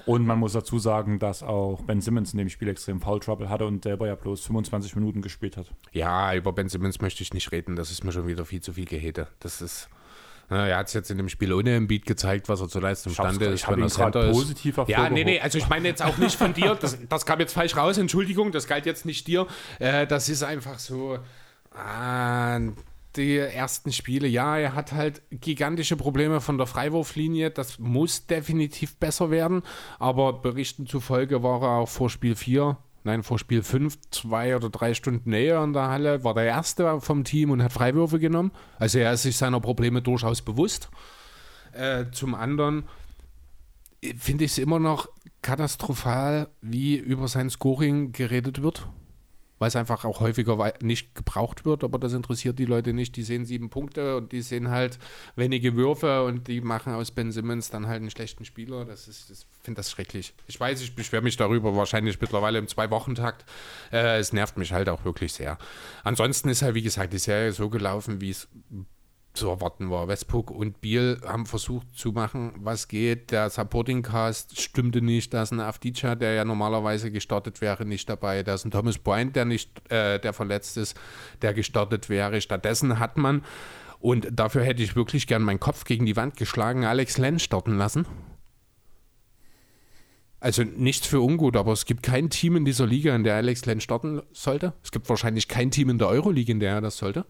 Und 0.05 0.25
man 0.25 0.39
muss 0.39 0.53
dazu 0.53 0.79
sagen, 0.79 1.19
dass 1.19 1.43
auch 1.43 1.81
Ben 1.81 1.99
Simmons 1.99 2.31
in 2.31 2.37
dem 2.37 2.49
Spiel 2.49 2.69
extrem 2.69 3.01
Foul 3.01 3.19
Trouble 3.19 3.49
hatte 3.49 3.65
und 3.65 3.83
selber 3.83 4.07
ja 4.07 4.15
bloß 4.15 4.45
25 4.45 4.95
Minuten 4.95 5.21
gespielt 5.21 5.57
hat. 5.57 5.73
Ja, 5.91 6.33
über 6.33 6.53
Ben 6.53 6.69
Simmons 6.69 7.01
möchte 7.01 7.23
ich 7.23 7.33
nicht 7.33 7.51
reden. 7.51 7.75
Das 7.75 7.91
ist 7.91 8.03
mir 8.03 8.11
schon 8.11 8.27
wieder 8.27 8.45
viel 8.45 8.61
zu 8.61 8.73
viel 8.73 8.85
Gehete. 8.85 9.27
Das 9.39 9.61
ist 9.61 9.89
er 10.55 10.77
hat 10.77 10.87
es 10.87 10.93
jetzt 10.93 11.11
in 11.11 11.17
dem 11.17 11.27
Spiel 11.29 11.51
ohne 11.51 11.75
Embiid 11.75 12.05
gezeigt, 12.05 12.47
was 12.47 12.61
er 12.61 12.69
zu 12.69 12.79
leisten 12.79 13.09
imstande 13.09 13.47
ist, 13.47 13.67
wenn 13.67 13.81
er 13.81 13.87
Center 13.89 14.29
ist. 14.29 14.37
Positiv 14.37 14.77
ja, 14.87 15.09
nee, 15.09 15.23
nee, 15.23 15.39
also 15.39 15.57
ich 15.57 15.67
meine 15.67 15.87
jetzt 15.87 16.01
auch 16.01 16.17
nicht 16.17 16.35
von 16.35 16.53
dir, 16.53 16.75
das, 16.75 16.97
das 17.09 17.25
kam 17.25 17.39
jetzt 17.39 17.53
falsch 17.53 17.75
raus, 17.75 17.97
Entschuldigung, 17.97 18.51
das 18.51 18.67
galt 18.67 18.85
jetzt 18.85 19.05
nicht 19.05 19.27
dir. 19.27 19.47
Äh, 19.79 20.07
das 20.07 20.29
ist 20.29 20.43
einfach 20.43 20.79
so, 20.79 21.19
ah, 21.75 22.59
die 23.17 23.37
ersten 23.37 23.91
Spiele, 23.91 24.27
ja, 24.27 24.57
er 24.57 24.75
hat 24.75 24.93
halt 24.93 25.21
gigantische 25.31 25.97
Probleme 25.97 26.39
von 26.39 26.57
der 26.57 26.67
Freiwurflinie, 26.67 27.51
das 27.51 27.79
muss 27.79 28.27
definitiv 28.27 28.97
besser 28.97 29.31
werden, 29.31 29.63
aber 29.99 30.33
Berichten 30.33 30.87
zufolge 30.87 31.43
war 31.43 31.61
er 31.61 31.69
auch 31.79 31.89
vor 31.89 32.09
Spiel 32.09 32.35
4 32.35 32.77
nein, 33.07 33.23
vor 33.23 33.39
Spiel 33.39 33.63
5, 33.63 33.97
zwei 34.11 34.55
oder 34.55 34.69
drei 34.69 34.93
Stunden 34.93 35.29
näher 35.29 35.63
in 35.63 35.73
der 35.73 35.89
Halle, 35.89 36.23
war 36.23 36.33
der 36.33 36.45
Erste 36.45 37.01
vom 37.01 37.23
Team 37.23 37.49
und 37.51 37.63
hat 37.63 37.73
Freiwürfe 37.73 38.19
genommen. 38.19 38.51
Also 38.77 38.99
er 38.99 39.13
ist 39.13 39.23
sich 39.23 39.37
seiner 39.37 39.59
Probleme 39.59 40.01
durchaus 40.01 40.41
bewusst. 40.41 40.89
Äh, 41.73 42.05
zum 42.11 42.35
anderen 42.35 42.83
finde 44.17 44.45
ich 44.45 44.51
es 44.51 44.57
immer 44.57 44.79
noch 44.79 45.09
katastrophal, 45.41 46.49
wie 46.61 46.95
über 46.95 47.27
sein 47.27 47.49
Scoring 47.49 48.11
geredet 48.11 48.61
wird 48.61 48.87
weil 49.59 49.69
es 49.69 49.75
einfach 49.75 50.05
auch 50.05 50.19
häufiger 50.19 50.73
nicht 50.81 51.15
gebraucht 51.15 51.65
wird, 51.65 51.83
aber 51.83 51.99
das 51.99 52.13
interessiert 52.13 52.59
die 52.59 52.65
Leute 52.65 52.93
nicht. 52.93 53.15
Die 53.15 53.23
sehen 53.23 53.45
sieben 53.45 53.69
Punkte 53.69 54.17
und 54.17 54.31
die 54.31 54.41
sehen 54.41 54.69
halt 54.69 54.99
wenige 55.35 55.75
Würfe 55.75 56.23
und 56.23 56.47
die 56.47 56.61
machen 56.61 56.93
aus 56.93 57.11
Ben 57.11 57.31
Simmons 57.31 57.69
dann 57.69 57.87
halt 57.87 58.01
einen 58.01 58.11
schlechten 58.11 58.45
Spieler. 58.45 58.85
Das 58.85 59.07
ist, 59.07 59.29
ich 59.29 59.45
finde 59.61 59.79
das 59.79 59.91
schrecklich. 59.91 60.33
Ich 60.47 60.59
weiß, 60.59 60.81
ich 60.81 60.95
beschwere 60.95 61.21
mich 61.21 61.37
darüber 61.37 61.75
wahrscheinlich 61.75 62.19
mittlerweile 62.19 62.59
im 62.59 62.67
Zwei-Wochen-Takt. 62.67 63.45
Äh, 63.91 64.19
es 64.19 64.33
nervt 64.33 64.57
mich 64.57 64.73
halt 64.73 64.89
auch 64.89 65.05
wirklich 65.05 65.33
sehr. 65.33 65.57
Ansonsten 66.03 66.49
ist 66.49 66.61
halt, 66.61 66.75
wie 66.75 66.81
gesagt, 66.81 67.13
die 67.13 67.19
Serie 67.19 67.51
so 67.51 67.69
gelaufen, 67.69 68.21
wie 68.21 68.29
es 68.29 68.47
zu 69.37 69.47
erwarten 69.49 69.89
war. 69.89 70.07
Westbrook 70.07 70.51
und 70.51 70.81
Biel 70.81 71.21
haben 71.25 71.45
versucht 71.45 71.95
zu 71.95 72.11
machen, 72.11 72.53
was 72.57 72.87
geht. 72.87 73.31
Der 73.31 73.49
Supporting 73.49 74.01
Cast 74.01 74.59
stimmte 74.59 75.01
nicht. 75.01 75.33
Da 75.33 75.43
ist 75.43 75.51
ein 75.51 75.59
Afdica, 75.59 76.15
der 76.15 76.33
ja 76.33 76.43
normalerweise 76.43 77.11
gestartet 77.11 77.61
wäre, 77.61 77.85
nicht 77.85 78.09
dabei. 78.09 78.43
Da 78.43 78.55
ist 78.55 78.65
ein 78.65 78.71
Thomas 78.71 78.97
Bryant, 78.97 79.35
der 79.35 79.45
nicht, 79.45 79.71
äh, 79.91 80.19
der 80.19 80.33
verletzt 80.33 80.77
ist, 80.77 80.99
der 81.41 81.53
gestartet 81.53 82.09
wäre. 82.09 82.41
Stattdessen 82.41 82.99
hat 82.99 83.17
man, 83.17 83.43
und 83.99 84.27
dafür 84.31 84.63
hätte 84.63 84.83
ich 84.83 84.95
wirklich 84.95 85.27
gern 85.27 85.41
meinen 85.41 85.59
Kopf 85.59 85.85
gegen 85.85 86.05
die 86.05 86.15
Wand 86.15 86.35
geschlagen, 86.35 86.85
Alex 86.85 87.17
Len 87.17 87.39
starten 87.39 87.77
lassen. 87.77 88.05
Also 90.39 90.63
nichts 90.63 91.07
für 91.07 91.19
ungut, 91.19 91.55
aber 91.57 91.73
es 91.73 91.85
gibt 91.85 92.03
kein 92.03 92.29
Team 92.29 92.55
in 92.55 92.65
dieser 92.65 92.85
Liga, 92.85 93.15
in 93.15 93.23
der 93.23 93.35
Alex 93.35 93.65
Len 93.65 93.81
starten 93.81 94.21
sollte. 94.31 94.73
Es 94.83 94.91
gibt 94.91 95.09
wahrscheinlich 95.09 95.47
kein 95.47 95.71
Team 95.71 95.89
in 95.89 95.97
der 95.97 96.09
Euroleague, 96.09 96.51
in 96.51 96.59
der 96.59 96.73
er 96.73 96.81
das 96.81 96.97
sollte. 96.97 97.25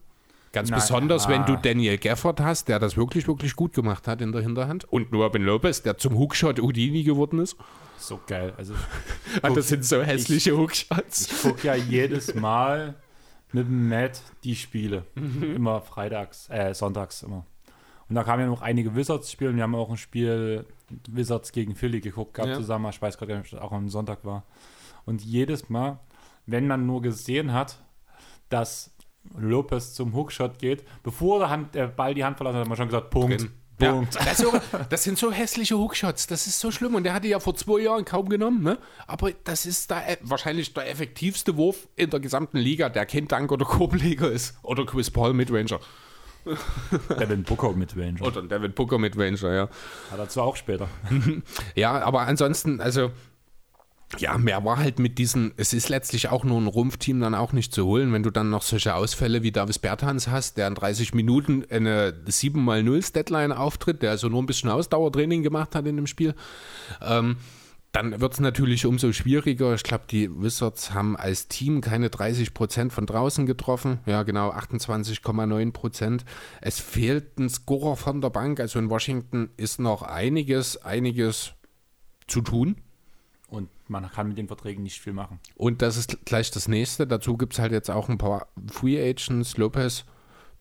Ganz 0.54 0.70
Na, 0.70 0.78
besonders, 0.78 1.28
wenn 1.28 1.46
du 1.46 1.56
Daniel 1.58 1.98
Gafford 1.98 2.40
hast, 2.40 2.68
der 2.68 2.80
das 2.80 2.96
wirklich, 2.98 3.28
wirklich 3.28 3.56
gut 3.56 3.74
gemacht 3.74 4.08
hat 4.08 4.22
in 4.22 4.32
der 4.32 4.42
Hinterhand. 4.42 4.86
Und 4.86 5.14
Robin 5.14 5.44
Lopez, 5.44 5.82
der 5.84 5.98
zum 5.98 6.18
Hookshot 6.18 6.60
Houdini 6.60 7.04
geworden 7.04 7.40
ist. 7.40 7.56
So 7.98 8.20
geil. 8.26 8.54
Also 8.58 8.74
Ah, 9.42 9.50
das 9.50 9.68
sind 9.68 9.84
so 9.84 10.02
hässliche 10.02 10.52
ich 10.52 10.58
Hookshots. 10.58 11.42
gucke 11.42 11.68
ja 11.68 11.76
jedes 11.76 12.34
Mal 12.36 12.96
mit 13.52 13.68
dem 13.68 13.90
Matt 13.90 14.22
die 14.44 14.56
Spiele. 14.56 15.06
Immer 15.16 15.82
freitags, 15.82 16.50
äh, 16.50 16.74
sonntags 16.74 17.24
immer. 17.24 17.46
Und 18.10 18.16
da 18.16 18.24
kamen 18.24 18.42
ja 18.44 18.48
noch 18.48 18.62
einige 18.62 18.96
Wizards-Spiele 18.96 19.50
und 19.50 19.58
wir 19.58 19.64
haben 19.64 19.76
auch 19.76 19.90
ein 19.90 19.98
Spiel 19.98 20.66
Wizards 21.10 21.52
gegen 21.52 21.76
Philly 21.76 22.00
geguckt 22.00 22.36
gehabt 22.36 22.52
Ja. 22.52 22.58
zusammen. 22.58 22.90
Ich 22.90 23.02
weiß 23.02 23.18
gerade 23.18 23.34
gar 23.34 23.40
nicht, 23.40 23.54
ob 23.54 23.60
das 23.60 23.68
auch 23.68 23.74
am 23.74 23.90
Sonntag 23.90 24.24
war. 24.24 24.44
Und 25.06 25.22
jedes 25.24 25.70
Mal, 25.70 26.00
wenn 26.46 26.68
man 26.68 26.86
nur 26.86 27.02
gesehen 27.02 27.52
hat, 27.52 27.80
dass 28.50 28.92
Lopez 29.38 29.94
zum 29.94 30.14
Hookshot 30.14 30.60
geht, 30.60 30.84
bevor 31.04 31.40
der, 31.40 31.50
Hand, 31.50 31.76
der 31.76 31.88
Ball 31.88 32.14
die 32.14 32.24
Hand 32.24 32.38
verlassen 32.38 32.58
hat, 32.58 32.62
hat 32.62 32.70
man 32.70 32.78
schon 32.78 32.88
gesagt, 32.88 33.10
Punkt, 33.10 33.42
Drin. 33.42 33.52
Ja, 33.80 33.92
Punkt. 33.92 34.16
das, 34.16 34.44
das 34.90 35.04
sind 35.04 35.20
so 35.20 35.32
hässliche 35.32 35.78
Hookshots, 35.78 36.26
das 36.28 36.48
ist 36.48 36.60
so 36.60 36.72
schlimm. 36.72 36.96
Und 36.96 37.04
der 37.04 37.14
hatte 37.14 37.28
ja 37.28 37.40
vor 37.40 37.56
zwei 37.56 37.82
Jahren 37.82 38.06
kaum 38.06 38.28
genommen, 38.28 38.64
ne? 38.64 38.80
Aber 39.06 39.32
das 39.44 39.66
ist 39.66 39.92
da 39.92 40.02
äh, 40.02 40.18
wahrscheinlich 40.22 40.74
der 40.74 40.90
effektivste 40.90 41.58
Wurf 41.58 41.88
in 41.96 42.10
der 42.10 42.20
gesamten 42.20 42.58
Liga, 42.58 42.90
der 42.90 43.06
kein 43.06 43.28
Dank 43.28 43.52
oder 43.52 43.66
Korbleger 43.66 44.32
ist. 44.32 44.58
Oder 44.64 44.86
Chris 44.86 45.12
Paul 45.12 45.34
mit 45.34 45.52
Ranger. 45.52 45.80
Devin 47.20 47.44
Booker 47.44 47.74
mit 47.74 47.96
Ranger. 47.96 48.26
Oder 48.26 48.42
David 48.42 48.74
Booker 48.74 48.98
mit 48.98 49.18
Ranger, 49.18 49.54
ja. 49.54 49.70
Hat 50.12 50.20
er 50.20 50.30
zwar 50.30 50.46
auch 50.46 50.56
später. 50.56 50.88
Ja, 51.76 52.00
aber 52.02 52.22
ansonsten, 52.22 52.82
also, 52.82 53.12
ja, 54.18 54.38
mehr 54.38 54.64
war 54.64 54.78
halt 54.78 55.00
mit 55.00 55.18
diesen, 55.18 55.54
es 55.58 55.74
ist 55.74 55.90
letztlich 55.90 56.30
auch 56.30 56.44
nur 56.44 56.60
ein 56.60 56.68
Rumpfteam 56.68 57.20
dann 57.20 57.36
auch 57.36 57.52
nicht 57.52 57.74
zu 57.74 57.86
holen, 57.86 58.14
wenn 58.14 58.24
du 58.24 58.32
dann 58.32 58.50
noch 58.50 58.64
solche 58.64 58.96
Ausfälle 58.96 59.44
wie 59.44 59.52
Davis 59.52 59.80
Bertans 59.80 60.30
hast, 60.30 60.58
der 60.58 60.68
in 60.68 60.76
30 60.76 61.14
Minuten 61.14 61.66
eine 61.70 62.12
7x0 62.26 63.14
Deadline 63.14 63.52
auftritt, 63.52 64.02
der 64.02 64.12
also 64.12 64.30
nur 64.30 64.42
ein 64.42 64.46
bisschen 64.46 64.70
Ausdauertraining 64.70 65.44
gemacht 65.44 65.76
hat 65.76 65.86
in 65.86 65.98
dem 65.98 66.08
Spiel. 66.08 66.36
Ähm, 67.02 67.36
dann 67.92 68.20
wird 68.22 68.34
es 68.34 68.40
natürlich 68.40 68.86
umso 68.86 69.12
schwieriger. 69.12 69.74
Ich 69.74 69.84
glaube, 69.84 70.06
die 70.10 70.30
Wizards 70.30 70.94
haben 70.94 71.18
als 71.18 71.48
Team 71.48 71.82
keine 71.82 72.10
30 72.10 72.54
Prozent 72.54 72.94
von 72.94 73.06
draußen 73.06 73.46
getroffen. 73.46 74.00
Ja, 74.06 74.24
genau, 74.24 74.52
28,9 74.52 75.72
Prozent. 75.72 76.26
Es 76.62 76.80
fehlt 76.80 77.40
ein 77.40 77.50
Scorer 77.50 77.96
von 77.96 78.22
der 78.22 78.30
Bank. 78.30 78.60
Also 78.60 78.78
in 78.80 78.90
Washington 78.90 79.50
ist 79.58 79.80
noch 79.80 80.02
einiges, 80.02 80.78
einiges 80.78 81.54
zu 82.28 82.42
tun. 82.42 82.76
Und 83.48 83.70
man 83.88 84.10
kann 84.12 84.28
mit 84.28 84.38
den 84.38 84.48
Verträgen 84.48 84.84
nicht 84.84 85.00
viel 85.00 85.14
machen. 85.14 85.40
Und 85.56 85.82
das 85.82 85.96
ist 85.96 86.26
gleich 86.26 86.52
das 86.52 86.68
nächste. 86.68 87.08
Dazu 87.08 87.38
gibt 87.38 87.54
es 87.54 87.60
halt 87.60 87.72
jetzt 87.72 87.90
auch 87.90 88.10
ein 88.10 88.18
paar 88.18 88.48
Free 88.70 89.00
Agents, 89.00 89.56
Lopez, 89.58 90.04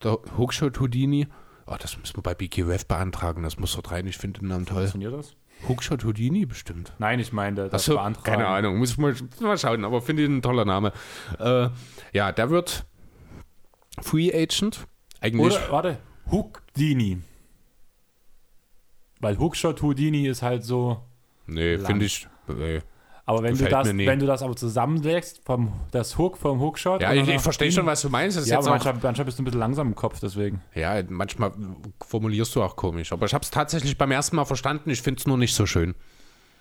der 0.04 0.18
Hookshot 0.38 0.78
Houdini. 0.78 1.26
Oh, 1.66 1.74
das 1.78 1.98
müssen 1.98 2.16
wir 2.16 2.22
bei 2.22 2.34
BKWF 2.34 2.86
beantragen. 2.86 3.42
Das 3.42 3.58
muss 3.58 3.72
dort 3.74 3.90
rein. 3.90 4.06
Ich 4.06 4.18
finde 4.18 4.38
den 4.40 4.48
Namen 4.48 4.66
toll. 4.66 4.82
Funktioniert 4.82 5.14
das? 5.14 5.34
Hookshot 5.68 6.04
Houdini 6.04 6.46
bestimmt. 6.46 6.92
Nein, 6.98 7.18
ich 7.18 7.32
meine, 7.32 7.68
das 7.68 7.72
Achso, 7.82 7.94
beantragen. 7.94 8.24
keine 8.24 8.46
Ahnung, 8.46 8.78
muss 8.78 8.90
ich 8.90 8.98
mal, 8.98 9.16
mal 9.40 9.58
schauen, 9.58 9.84
aber 9.84 10.02
finde 10.02 10.22
ich 10.22 10.28
ein 10.28 10.42
toller 10.42 10.64
Name. 10.64 10.92
Äh, 11.40 11.70
ja, 12.12 12.30
der 12.30 12.50
wird 12.50 12.84
Free 14.00 14.30
Agent. 14.32 14.86
Eigentlich. 15.20 15.56
Oder, 15.56 15.70
warte, 15.70 15.98
Houdini. 16.30 17.18
Weil 19.20 19.38
Hookshot 19.38 19.82
Houdini 19.82 20.28
ist 20.28 20.42
halt 20.42 20.62
so. 20.62 21.02
nee, 21.46 21.78
finde 21.78 22.04
ich. 22.04 22.28
Nee. 22.48 22.80
Aber 23.28 23.42
wenn 23.42 23.58
du, 23.58 23.64
das, 23.68 23.88
wenn 23.88 24.20
du 24.20 24.26
das 24.26 24.40
aber 24.42 24.54
zusammenlegst, 24.54 25.40
vom, 25.44 25.72
das 25.90 26.16
Hook 26.16 26.36
vom 26.36 26.60
Hookshot. 26.60 27.02
Ja, 27.02 27.12
ich, 27.12 27.26
ich 27.26 27.40
verstehe 27.40 27.72
schon, 27.72 27.84
was 27.84 28.00
du 28.00 28.08
meinst. 28.08 28.46
Ja, 28.46 28.58
aber 28.58 28.70
manchmal, 28.70 28.94
manchmal 29.02 29.24
bist 29.24 29.38
du 29.38 29.42
ein 29.42 29.46
bisschen 29.46 29.58
langsam 29.58 29.88
im 29.88 29.94
Kopf, 29.96 30.20
deswegen. 30.20 30.62
ja, 30.74 31.02
manchmal 31.08 31.50
formulierst 32.06 32.54
du 32.54 32.62
auch 32.62 32.76
komisch. 32.76 33.12
Aber 33.12 33.26
ich 33.26 33.34
habe 33.34 33.42
es 33.42 33.50
tatsächlich 33.50 33.98
beim 33.98 34.12
ersten 34.12 34.36
Mal 34.36 34.44
verstanden. 34.44 34.90
Ich 34.90 35.02
finde 35.02 35.18
es 35.18 35.26
nur 35.26 35.38
nicht 35.38 35.56
so 35.56 35.66
schön. 35.66 35.96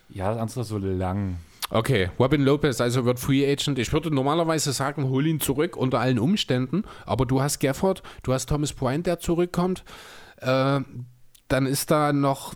Ja, 0.08 0.30
das 0.30 0.40
andere 0.40 0.60
ist 0.62 0.68
so 0.68 0.78
lang. 0.78 1.36
Okay, 1.70 2.10
Robin 2.18 2.42
Lopez 2.42 2.80
also 2.80 3.04
wird 3.04 3.18
Free 3.18 3.48
Agent. 3.48 3.78
Ich 3.78 3.92
würde 3.92 4.12
normalerweise 4.12 4.72
sagen, 4.72 5.08
hol 5.08 5.26
ihn 5.26 5.40
zurück 5.40 5.76
unter 5.76 6.00
allen 6.00 6.18
Umständen. 6.18 6.82
Aber 7.04 7.26
du 7.26 7.40
hast 7.40 7.60
Gafford, 7.60 8.02
du 8.24 8.32
hast 8.32 8.48
Thomas 8.48 8.72
Bryant, 8.72 9.06
der 9.06 9.18
zurückkommt. 9.18 9.84
Äh, 10.38 10.80
dann 11.48 11.66
ist 11.66 11.90
da 11.90 12.12
noch, 12.12 12.54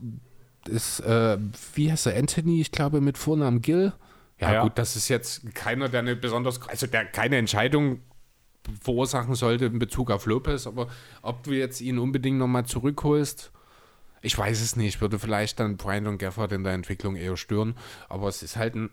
ist, 0.69 1.01
äh, 1.01 1.39
wie 1.75 1.91
heißt 1.91 2.07
er, 2.07 2.17
Anthony, 2.17 2.61
ich 2.61 2.73
glaube, 2.73 3.01
mit 3.01 3.19
Vornamen 3.19 3.61
Gill. 3.63 3.93
Ja, 4.39 4.53
Ja. 4.53 4.63
gut, 4.63 4.73
das 4.79 4.97
ist 4.97 5.09
jetzt 5.09 5.55
keiner, 5.55 5.89
der 5.89 6.01
eine 6.01 6.17
besonders, 6.17 6.61
also 6.69 6.87
der 6.87 7.05
keine 7.07 7.37
Entscheidung 7.37 8.01
verursachen 8.83 9.35
sollte 9.35 9.67
in 9.67 9.79
Bezug 9.79 10.11
auf 10.11 10.27
Lopez. 10.27 10.67
Aber 10.67 10.89
ob 11.23 11.43
du 11.45 11.53
jetzt 11.53 11.81
ihn 11.81 11.99
unbedingt 11.99 12.39
nochmal 12.39 12.67
zurückholst, 12.67 13.51
ich 14.23 14.37
weiß 14.37 14.61
es 14.61 14.77
nicht. 14.77 15.01
Würde 15.01 15.19
vielleicht 15.19 15.61
dann 15.61 15.77
Bryant 15.77 16.07
und 16.07 16.19
Gafford 16.19 16.53
in 16.53 16.63
der 16.65 16.75
Entwicklung 16.75 17.17
eher 17.17 17.37
stören. 17.37 17.75
Aber 18.09 18.29
es 18.29 18.43
ist 18.43 18.57
halt 18.57 18.75
ein 18.75 18.91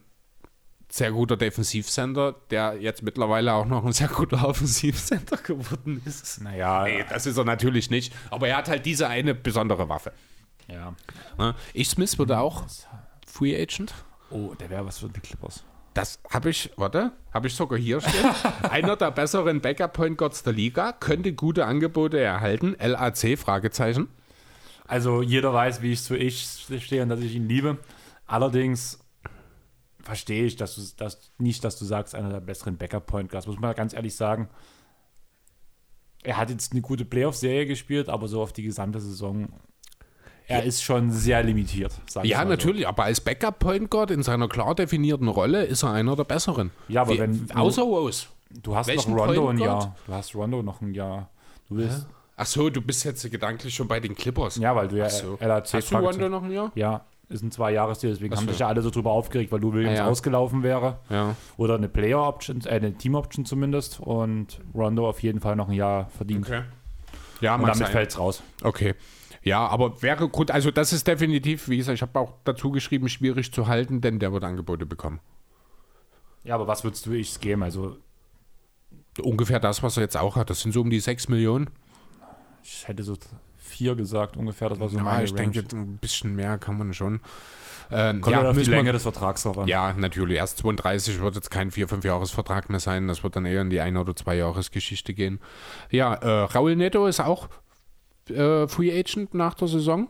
sehr 0.89 1.11
guter 1.11 1.35
Defensivcenter, 1.35 2.35
der 2.49 2.77
jetzt 2.79 3.03
mittlerweile 3.03 3.53
auch 3.53 3.65
noch 3.65 3.85
ein 3.85 3.91
sehr 3.91 4.07
guter 4.07 4.45
Offensivcenter 4.47 5.35
geworden 5.37 6.01
ist. 6.05 6.41
Naja, 6.41 6.85
Nee, 6.85 7.03
das 7.09 7.25
ist 7.25 7.37
er 7.37 7.43
natürlich 7.43 7.89
nicht. 7.89 8.13
Aber 8.31 8.47
er 8.47 8.55
hat 8.57 8.69
halt 8.69 8.85
diese 8.85 9.09
eine 9.09 9.35
besondere 9.35 9.89
Waffe. 9.89 10.13
Ja. 10.67 10.93
Ne? 11.37 11.55
Ich 11.73 11.89
Smith 11.89 12.17
würde 12.17 12.39
auch 12.39 12.63
Free 13.25 13.59
Agent. 13.59 13.93
Oh, 14.29 14.53
der 14.59 14.69
wäre 14.69 14.85
was 14.85 14.99
für 14.99 15.09
die 15.09 15.19
Clippers. 15.19 15.63
Das 15.93 16.19
habe 16.29 16.51
ich, 16.51 16.71
warte, 16.75 17.11
habe 17.33 17.47
ich 17.47 17.55
sogar 17.55 17.79
hier 17.79 18.01
stehen. 18.01 18.29
Einer 18.69 18.95
der 18.95 19.09
besseren 19.09 19.61
Backup-Point 19.61 20.17
Guards 20.17 20.43
der 20.43 20.53
Liga, 20.53 20.91
könnte 20.91 21.33
gute 21.33 21.65
Angebote 21.65 22.19
erhalten. 22.19 22.75
LAC, 22.79 23.37
Fragezeichen. 23.37 24.07
Also 24.85 25.21
jeder 25.21 25.53
weiß, 25.53 25.81
wie 25.81 25.91
ich 25.91 26.03
zu 26.03 26.15
ich 26.15 26.67
stehe 26.79 27.01
und 27.01 27.09
dass 27.09 27.19
ich 27.19 27.35
ihn 27.35 27.47
liebe. 27.47 27.77
Allerdings 28.27 28.99
verstehe 30.03 30.45
ich, 30.45 30.55
dass 30.55 30.75
du 30.75 30.81
dass, 30.97 31.31
nicht, 31.37 31.63
dass 31.63 31.77
du 31.79 31.85
sagst, 31.85 32.15
einer 32.15 32.29
der 32.29 32.41
besseren 32.41 32.77
Backup-Point 32.77 33.29
Guards. 33.31 33.47
Muss 33.47 33.59
man 33.59 33.75
ganz 33.75 33.93
ehrlich 33.93 34.15
sagen. 34.15 34.49
Er 36.23 36.37
hat 36.37 36.49
jetzt 36.49 36.73
eine 36.73 36.81
gute 36.81 37.05
Playoff-Serie 37.05 37.65
gespielt, 37.65 38.07
aber 38.07 38.27
so 38.27 38.41
auf 38.41 38.53
die 38.53 38.63
gesamte 38.63 38.99
Saison. 38.99 39.49
Er 40.49 40.63
ist 40.63 40.81
schon 40.81 41.11
sehr 41.11 41.43
limitiert. 41.43 41.91
sag 42.09 42.23
ich 42.23 42.31
Ja, 42.31 42.37
mal 42.37 42.43
so. 42.45 42.49
natürlich, 42.51 42.87
aber 42.87 43.03
als 43.03 43.19
Backup-Point 43.21 43.89
Guard 43.91 44.11
in 44.11 44.23
seiner 44.23 44.47
klar 44.47 44.75
definierten 44.75 45.27
Rolle 45.27 45.65
ist 45.65 45.83
er 45.83 45.91
einer 45.91 46.15
der 46.15 46.23
besseren. 46.23 46.71
Ja, 46.87 47.01
aber 47.01 47.15
Wie, 47.15 47.19
wenn- 47.19 47.51
außer 47.53 47.81
Rose. 47.83 48.27
Du 48.63 48.75
hast 48.75 48.87
noch 48.87 49.07
Rondo 49.07 49.49
ein? 49.49 49.57
Jahr. 49.57 49.95
Du 50.05 50.13
hast 50.13 50.33
Rondo 50.35 50.63
noch 50.63 50.79
ein 50.81 50.93
Jahr. 50.93 51.29
Du 51.67 51.75
willst. 51.77 52.07
Ach 52.37 52.45
so, 52.45 52.69
du 52.69 52.81
bist 52.81 53.03
jetzt 53.03 53.29
gedanklich 53.29 53.73
schon 53.75 53.87
bei 53.89 53.99
den 53.99 54.15
Clippers. 54.15 54.55
Ja, 54.57 54.73
weil 54.75 54.87
du 54.87 54.95
ja 54.97 55.09
so. 55.09 55.37
LAC 55.41 55.73
Hast 55.73 55.91
du 55.91 55.97
Rondo 55.97 56.29
noch 56.29 56.43
ein 56.43 56.51
Jahr? 56.51 56.71
Ja, 56.75 57.01
ist 57.29 57.43
ein 57.43 57.51
Zwei-Jahres-Deal, 57.51 58.13
deswegen 58.13 58.33
Ach 58.33 58.37
haben 58.37 58.45
so. 58.45 58.51
sich 58.51 58.59
ja 58.59 58.67
alle 58.69 58.81
so 58.81 58.89
drüber 58.89 59.11
aufgeregt, 59.11 59.51
weil 59.51 59.59
du 59.59 59.73
Williams 59.73 59.97
Ja, 59.97 60.05
ja. 60.05 60.09
ausgelaufen 60.09 60.63
wäre. 60.63 60.99
Ja. 61.09 61.35
Oder 61.57 61.75
eine 61.75 61.89
Player-Option, 61.89 62.61
äh, 62.65 62.69
eine 62.69 62.93
Team-Option 62.93 63.43
zumindest. 63.45 63.99
Und 63.99 64.61
Rondo 64.73 65.09
auf 65.09 65.21
jeden 65.23 65.41
Fall 65.41 65.57
noch 65.57 65.67
ein 65.67 65.73
Jahr 65.73 66.09
verdient. 66.15 66.45
Okay. 66.47 66.61
Ja, 67.41 67.55
Und 67.55 67.63
damit 67.63 67.75
sein. 67.75 67.87
fällt's 67.87 68.17
raus. 68.17 68.41
Okay. 68.63 68.95
Ja, 69.47 69.65
aber 69.67 70.01
wäre 70.01 70.27
gut, 70.29 70.51
also 70.51 70.71
das 70.71 70.93
ist 70.93 71.07
definitiv, 71.07 71.69
wie 71.69 71.77
gesagt, 71.77 71.95
ich 71.95 72.01
habe 72.01 72.19
auch 72.19 72.33
dazu 72.43 72.71
geschrieben, 72.71 73.07
schwierig 73.09 73.51
zu 73.51 73.67
halten, 73.67 74.01
denn 74.01 74.19
der 74.19 74.33
wird 74.33 74.43
Angebote 74.43 74.85
bekommen. 74.85 75.19
Ja, 76.43 76.55
aber 76.55 76.67
was 76.67 76.83
würdest 76.83 77.05
du 77.05 77.11
ich 77.13 77.39
geben? 77.39 77.63
Also, 77.63 77.97
Ungefähr 79.21 79.59
das, 79.59 79.81
was 79.81 79.97
er 79.97 80.03
jetzt 80.03 80.15
auch 80.17 80.35
hat. 80.35 80.49
Das 80.51 80.61
sind 80.61 80.73
so 80.73 80.81
um 80.81 80.89
die 80.91 80.99
6 80.99 81.27
Millionen. 81.27 81.69
ich 82.63 82.87
hätte 82.87 83.01
so 83.03 83.17
vier 83.57 83.95
gesagt 83.95 84.37
ungefähr. 84.37 84.69
Das 84.69 84.79
war 84.79 84.89
so 84.89 84.97
Ja, 84.97 85.03
meine 85.03 85.23
ich 85.23 85.31
Range. 85.33 85.49
denke, 85.51 85.75
ein 85.75 85.97
bisschen 85.97 86.35
mehr 86.35 86.57
kann 86.59 86.77
man 86.77 86.93
schon. 86.93 87.19
Ähm, 87.89 88.21
Kommt 88.21 88.35
ja, 88.35 88.49
auf 88.49 88.55
die 88.57 88.63
Länge 88.65 88.91
des 88.91 89.01
Vertrags 89.03 89.43
drauf 89.43 89.57
an. 89.57 89.67
Ja, 89.67 89.93
natürlich. 89.93 90.37
Erst 90.37 90.59
32 90.59 91.19
wird 91.19 91.35
jetzt 91.35 91.49
kein 91.49 91.71
4-5-Jahres-Vertrag 91.71 92.69
mehr 92.69 92.79
sein. 92.79 93.07
Das 93.07 93.23
wird 93.23 93.35
dann 93.35 93.45
eher 93.45 93.61
in 93.61 93.69
die 93.69 93.79
Ein- 93.79 93.97
oder 93.97 94.15
Zwei-Jahres-Geschichte 94.15 95.13
gehen. 95.13 95.39
Ja, 95.89 96.13
äh, 96.13 96.43
Raul 96.43 96.75
Neto 96.75 97.07
ist 97.07 97.19
auch 97.19 97.47
äh, 98.29 98.67
Free 98.67 98.97
Agent 98.97 99.33
nach 99.33 99.53
der 99.53 99.67
Saison. 99.67 100.07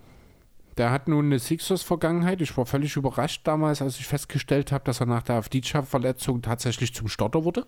Der 0.78 0.92
hat 0.92 1.08
nun 1.08 1.26
eine 1.26 1.40
Sixers-Vergangenheit. 1.40 2.40
Ich 2.42 2.56
war 2.56 2.66
völlig 2.66 2.96
überrascht 2.96 3.42
damals, 3.46 3.82
als 3.82 4.00
ich 4.00 4.06
festgestellt 4.06 4.72
habe, 4.72 4.84
dass 4.84 5.00
er 5.00 5.08
nach 5.08 5.24
der 5.24 5.36
Avdica-Verletzung 5.38 6.42
tatsächlich 6.44 6.94
zum 6.94 7.08
Starter 7.08 7.44
wurde. 7.44 7.66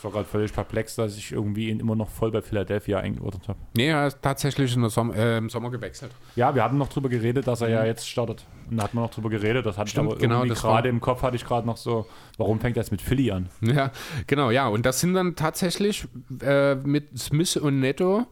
Ich 0.00 0.04
war 0.04 0.12
gerade 0.12 0.24
völlig 0.24 0.50
perplex, 0.54 0.94
dass 0.94 1.18
ich 1.18 1.30
irgendwie 1.30 1.68
ihn 1.68 1.78
immer 1.78 1.94
noch 1.94 2.08
voll 2.08 2.30
bei 2.30 2.40
Philadelphia 2.40 3.00
eingeordnet 3.00 3.48
habe. 3.48 3.58
Nee, 3.76 3.88
er 3.88 4.06
ist 4.06 4.22
tatsächlich 4.22 4.72
Som 4.72 5.12
äh, 5.12 5.36
im 5.36 5.50
Sommer 5.50 5.70
gewechselt. 5.70 6.10
Ja, 6.36 6.54
wir 6.54 6.64
hatten 6.64 6.78
noch 6.78 6.88
drüber 6.88 7.10
geredet, 7.10 7.46
dass 7.46 7.60
er 7.60 7.68
ja 7.68 7.84
jetzt 7.84 8.08
startet. 8.08 8.46
Und 8.70 8.78
da 8.78 8.84
hatten 8.84 8.96
wir 8.96 9.02
noch 9.02 9.10
drüber 9.10 9.28
geredet. 9.28 9.66
Das 9.66 9.76
hatte 9.76 9.90
Stimmt, 9.90 10.08
ich 10.08 10.12
aber 10.26 10.44
genau, 10.46 10.54
gerade 10.54 10.88
im 10.88 11.02
Kopf 11.02 11.22
hatte 11.22 11.36
ich 11.36 11.44
gerade 11.44 11.66
noch 11.66 11.76
so, 11.76 12.06
warum 12.38 12.60
fängt 12.60 12.78
er 12.78 12.82
jetzt 12.82 12.92
mit 12.92 13.02
Philly 13.02 13.30
an? 13.30 13.50
Ja, 13.60 13.90
genau, 14.26 14.50
ja. 14.50 14.68
Und 14.68 14.86
das 14.86 15.00
sind 15.00 15.12
dann 15.12 15.36
tatsächlich 15.36 16.08
äh, 16.40 16.76
mit 16.76 17.18
Smith 17.18 17.58
und 17.58 17.80
Netto 17.80 18.26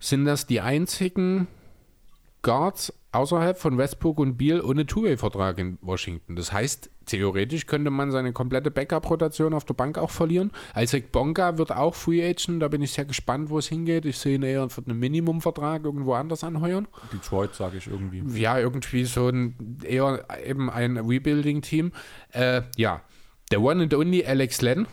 sind 0.00 0.24
das 0.24 0.46
die 0.46 0.60
einzigen 0.60 1.48
Guards 2.42 2.92
außerhalb 3.12 3.58
von 3.58 3.78
Westbrook 3.78 4.18
und 4.18 4.36
Beal 4.36 4.60
ohne 4.60 4.86
Two-Way-Vertrag 4.86 5.58
in 5.58 5.78
Washington. 5.80 6.36
Das 6.36 6.52
heißt, 6.52 6.90
theoretisch 7.06 7.66
könnte 7.66 7.90
man 7.90 8.10
seine 8.10 8.32
komplette 8.32 8.70
Backup-Rotation 8.70 9.54
auf 9.54 9.64
der 9.64 9.74
Bank 9.74 9.98
auch 9.98 10.10
verlieren. 10.10 10.52
Isaac 10.76 11.10
Bonga 11.10 11.58
wird 11.58 11.72
auch 11.72 11.94
Free 11.94 12.22
Agent, 12.22 12.62
da 12.62 12.68
bin 12.68 12.82
ich 12.82 12.92
sehr 12.92 13.06
gespannt, 13.06 13.50
wo 13.50 13.58
es 13.58 13.68
hingeht. 13.68 14.04
Ich 14.04 14.18
sehe 14.18 14.36
ihn 14.36 14.42
eher 14.42 14.68
für 14.68 14.82
einen 14.86 14.98
Minimumvertrag 14.98 15.84
irgendwo 15.84 16.14
anders 16.14 16.44
anheuern. 16.44 16.86
Detroit, 17.12 17.54
sage 17.54 17.78
ich 17.78 17.86
irgendwie. 17.86 18.22
Ja, 18.38 18.58
irgendwie 18.58 19.04
so 19.04 19.28
ein 19.28 19.78
eher 19.82 20.26
eben 20.44 20.70
ein 20.70 20.98
Rebuilding-Team. 20.98 21.92
Äh, 22.32 22.62
ja, 22.76 23.00
der 23.50 23.62
One 23.62 23.84
and 23.84 23.94
Only 23.94 24.24
Alex 24.24 24.60
Len 24.60 24.86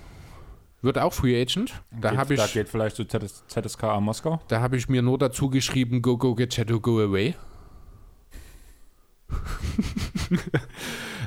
wird 0.85 0.97
auch 0.97 1.11
Free 1.13 1.39
Agent. 1.41 1.73
Da 1.91 2.11
Geht- 2.11 2.19
habe 2.19 2.35
Da 2.35 2.45
ich, 2.45 2.53
geht 2.53 2.69
vielleicht 2.69 2.95
zu 2.95 3.03
ZS, 3.05 3.43
ZSKA 3.47 3.99
Moskau. 3.99 4.41
da 4.47 4.61
habe 4.61 4.77
ich 4.77 4.87
mir 4.87 5.01
nur 5.01 5.17
dazu 5.17 5.49
geschrieben, 5.49 6.01
go, 6.01 6.17
go, 6.17 6.33
get 6.35 6.53
Shadow, 6.53 6.79
go 6.79 6.99
away. 7.01 7.35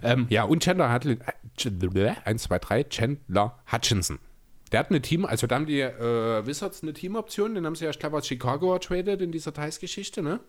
ähm, 0.02 0.26
ja, 0.30 0.44
und 0.44 0.62
Chandler 0.62 0.90
hat 0.90 1.06
1, 1.06 1.18
2, 2.42 2.58
3, 2.58 2.84
Chandler 2.84 3.58
Hutchinson. 3.70 4.18
Der 4.72 4.80
hat 4.80 4.90
eine 4.90 5.00
Team, 5.00 5.24
also 5.24 5.46
da 5.46 5.54
haben 5.56 5.66
die 5.66 5.80
äh, 5.80 6.46
Wizards 6.46 6.82
eine 6.82 6.92
Teamoption, 6.92 7.54
den 7.54 7.64
haben 7.66 7.74
sie 7.74 7.84
ja, 7.84 7.90
ich 7.90 7.98
glaube, 7.98 8.18
aus 8.18 8.26
Chicago 8.26 8.72
ertradet 8.74 9.22
in 9.22 9.32
dieser 9.32 9.52
Thais-Geschichte, 9.52 10.22
ne? 10.22 10.40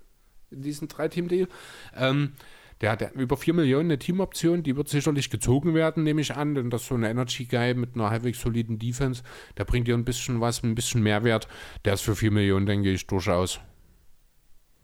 In 0.51 0.61
diesem 0.61 0.87
Drei-Team-Deal. 0.87 1.47
Ähm, 1.95 2.33
der 2.81 2.91
hat 2.91 3.11
über 3.13 3.35
4 3.35 3.53
Millionen 3.53 3.85
eine 3.85 3.99
Teamoption, 3.99 4.63
die 4.63 4.75
wird 4.77 4.87
sicherlich 4.87 5.29
gezogen 5.29 5.73
werden, 5.73 6.03
nehme 6.03 6.21
ich 6.21 6.35
an, 6.35 6.55
denn 6.55 6.69
das 6.69 6.83
ist 6.83 6.87
so 6.87 6.95
ein 6.95 7.03
Energy-Guy 7.03 7.73
mit 7.73 7.95
einer 7.95 8.09
halbwegs 8.09 8.39
soliden 8.39 8.79
Defense, 8.79 9.23
der 9.57 9.65
bringt 9.65 9.87
dir 9.87 9.95
ein 9.95 10.05
bisschen 10.05 10.39
was, 10.39 10.63
ein 10.63 10.75
bisschen 10.75 11.03
Mehrwert. 11.03 11.47
Der 11.85 11.93
ist 11.93 12.01
für 12.01 12.15
4 12.15 12.31
Millionen, 12.31 12.65
denke 12.65 12.91
ich, 12.91 13.05
durchaus 13.07 13.59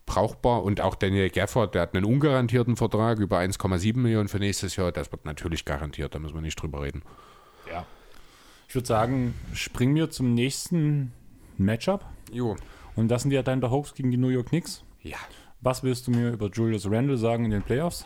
brauchbar. 0.05 0.63
Und 0.63 0.81
auch 0.81 0.95
Daniel 0.95 1.29
Gafford, 1.29 1.75
der 1.75 1.83
hat 1.83 1.95
einen 1.95 2.05
ungarantierten 2.05 2.75
Vertrag 2.75 3.19
über 3.19 3.39
1,7 3.39 3.97
Millionen 3.97 4.27
für 4.27 4.39
nächstes 4.39 4.75
Jahr. 4.75 4.91
Das 4.91 5.11
wird 5.11 5.25
natürlich 5.25 5.65
garantiert, 5.65 6.15
da 6.15 6.19
müssen 6.19 6.35
wir 6.35 6.41
nicht 6.41 6.61
drüber 6.61 6.83
reden. 6.83 7.01
Ja. 7.71 7.85
Ich 8.67 8.75
würde 8.75 8.87
sagen, 8.87 9.33
springen 9.53 9.95
wir 9.95 10.09
zum 10.09 10.33
nächsten 10.33 11.13
Matchup. 11.57 12.05
Jo. 12.31 12.55
Und 12.95 13.09
das 13.09 13.21
sind 13.21 13.31
die 13.31 13.37
Atlanta 13.37 13.69
Hawks 13.69 13.93
gegen 13.93 14.11
die 14.11 14.17
New 14.17 14.29
York 14.29 14.47
Knicks. 14.49 14.83
Ja. 15.01 15.17
Was 15.66 15.82
willst 15.82 16.05
du 16.05 16.11
mir 16.11 16.30
über 16.30 16.47
Julius 16.51 16.86
Randle 16.88 17.18
sagen 17.18 17.45
in 17.45 17.49
den 17.49 17.63
Playoffs? 17.63 18.05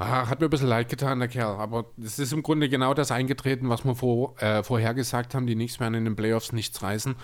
Ah, 0.00 0.28
hat 0.28 0.40
mir 0.40 0.46
ein 0.46 0.50
bisschen 0.50 0.68
leid 0.68 0.88
getan, 0.88 1.18
der 1.18 1.28
Kerl. 1.28 1.56
Aber 1.58 1.84
es 2.02 2.18
ist 2.18 2.32
im 2.32 2.42
Grunde 2.42 2.68
genau 2.68 2.94
das 2.94 3.10
eingetreten, 3.12 3.68
was 3.68 3.84
wir 3.84 3.94
vor, 3.94 4.40
äh, 4.42 4.62
vorher 4.62 4.94
gesagt 4.94 5.34
haben. 5.34 5.46
Die 5.46 5.54
Knicks 5.54 5.78
werden 5.78 5.94
in 5.94 6.04
den 6.04 6.16
Playoffs 6.16 6.52
nichts 6.52 6.82
reißen, 6.82 7.14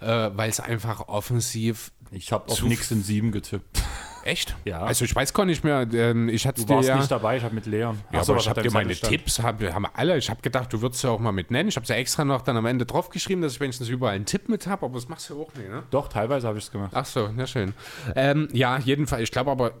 äh, 0.00 0.06
weil 0.34 0.50
es 0.50 0.60
einfach 0.60 1.08
offensiv. 1.08 1.92
Ich 2.10 2.32
habe 2.32 2.48
auf 2.48 2.56
Zu- 2.58 2.66
Knicks 2.66 2.90
in 2.90 3.02
sieben 3.02 3.32
getippt. 3.32 3.82
Echt? 4.22 4.56
Ja. 4.64 4.80
Also 4.80 5.04
ich 5.04 5.14
weiß 5.14 5.32
gar 5.34 5.44
nicht 5.46 5.62
mehr. 5.64 5.86
Ähm, 5.92 6.28
ich 6.28 6.46
hatte 6.46 6.64
Du 6.64 6.74
warst 6.74 6.88
ja. 6.88 6.96
nicht 6.96 7.10
dabei, 7.10 7.36
ich 7.36 7.44
habe 7.44 7.54
mit 7.54 7.66
Leon. 7.66 7.98
Ja, 8.12 8.20
Ach 8.20 8.24
so, 8.24 8.32
aber 8.32 8.40
ich 8.40 8.48
habe 8.48 8.60
dir 8.62 8.70
meine 8.72 8.94
stand? 8.94 9.12
Tipps, 9.12 9.40
hab, 9.40 9.62
haben 9.62 9.86
alle. 9.94 10.18
Ich 10.18 10.28
habe 10.28 10.42
gedacht, 10.42 10.72
du 10.72 10.82
würdest 10.82 11.02
ja 11.04 11.10
auch 11.10 11.20
mal 11.20 11.32
mit 11.32 11.50
nennen. 11.52 11.68
Ich 11.68 11.76
habe 11.76 11.84
es 11.84 11.88
ja 11.90 11.96
extra 11.96 12.24
noch 12.24 12.42
dann 12.42 12.56
am 12.56 12.66
Ende 12.66 12.86
draufgeschrieben, 12.86 13.40
dass 13.40 13.52
ich 13.54 13.60
wenigstens 13.60 13.88
überall 13.88 14.14
einen 14.16 14.26
Tipp 14.26 14.48
mit 14.48 14.66
habe, 14.66 14.84
aber 14.84 14.94
das 14.96 15.08
machst 15.08 15.30
du 15.30 15.40
auch 15.40 15.54
nicht, 15.54 15.68
ne? 15.70 15.84
Doch, 15.90 16.08
teilweise 16.08 16.48
habe 16.48 16.58
ich 16.58 16.64
es 16.64 16.72
gemacht. 16.72 16.90
Ach 16.94 17.06
so, 17.06 17.28
na 17.34 17.46
schön. 17.46 17.72
Ähm, 18.16 18.48
ja, 18.52 18.78
jedenfalls. 18.78 19.22
Ich 19.22 19.30
glaube 19.30 19.52
aber, 19.52 19.74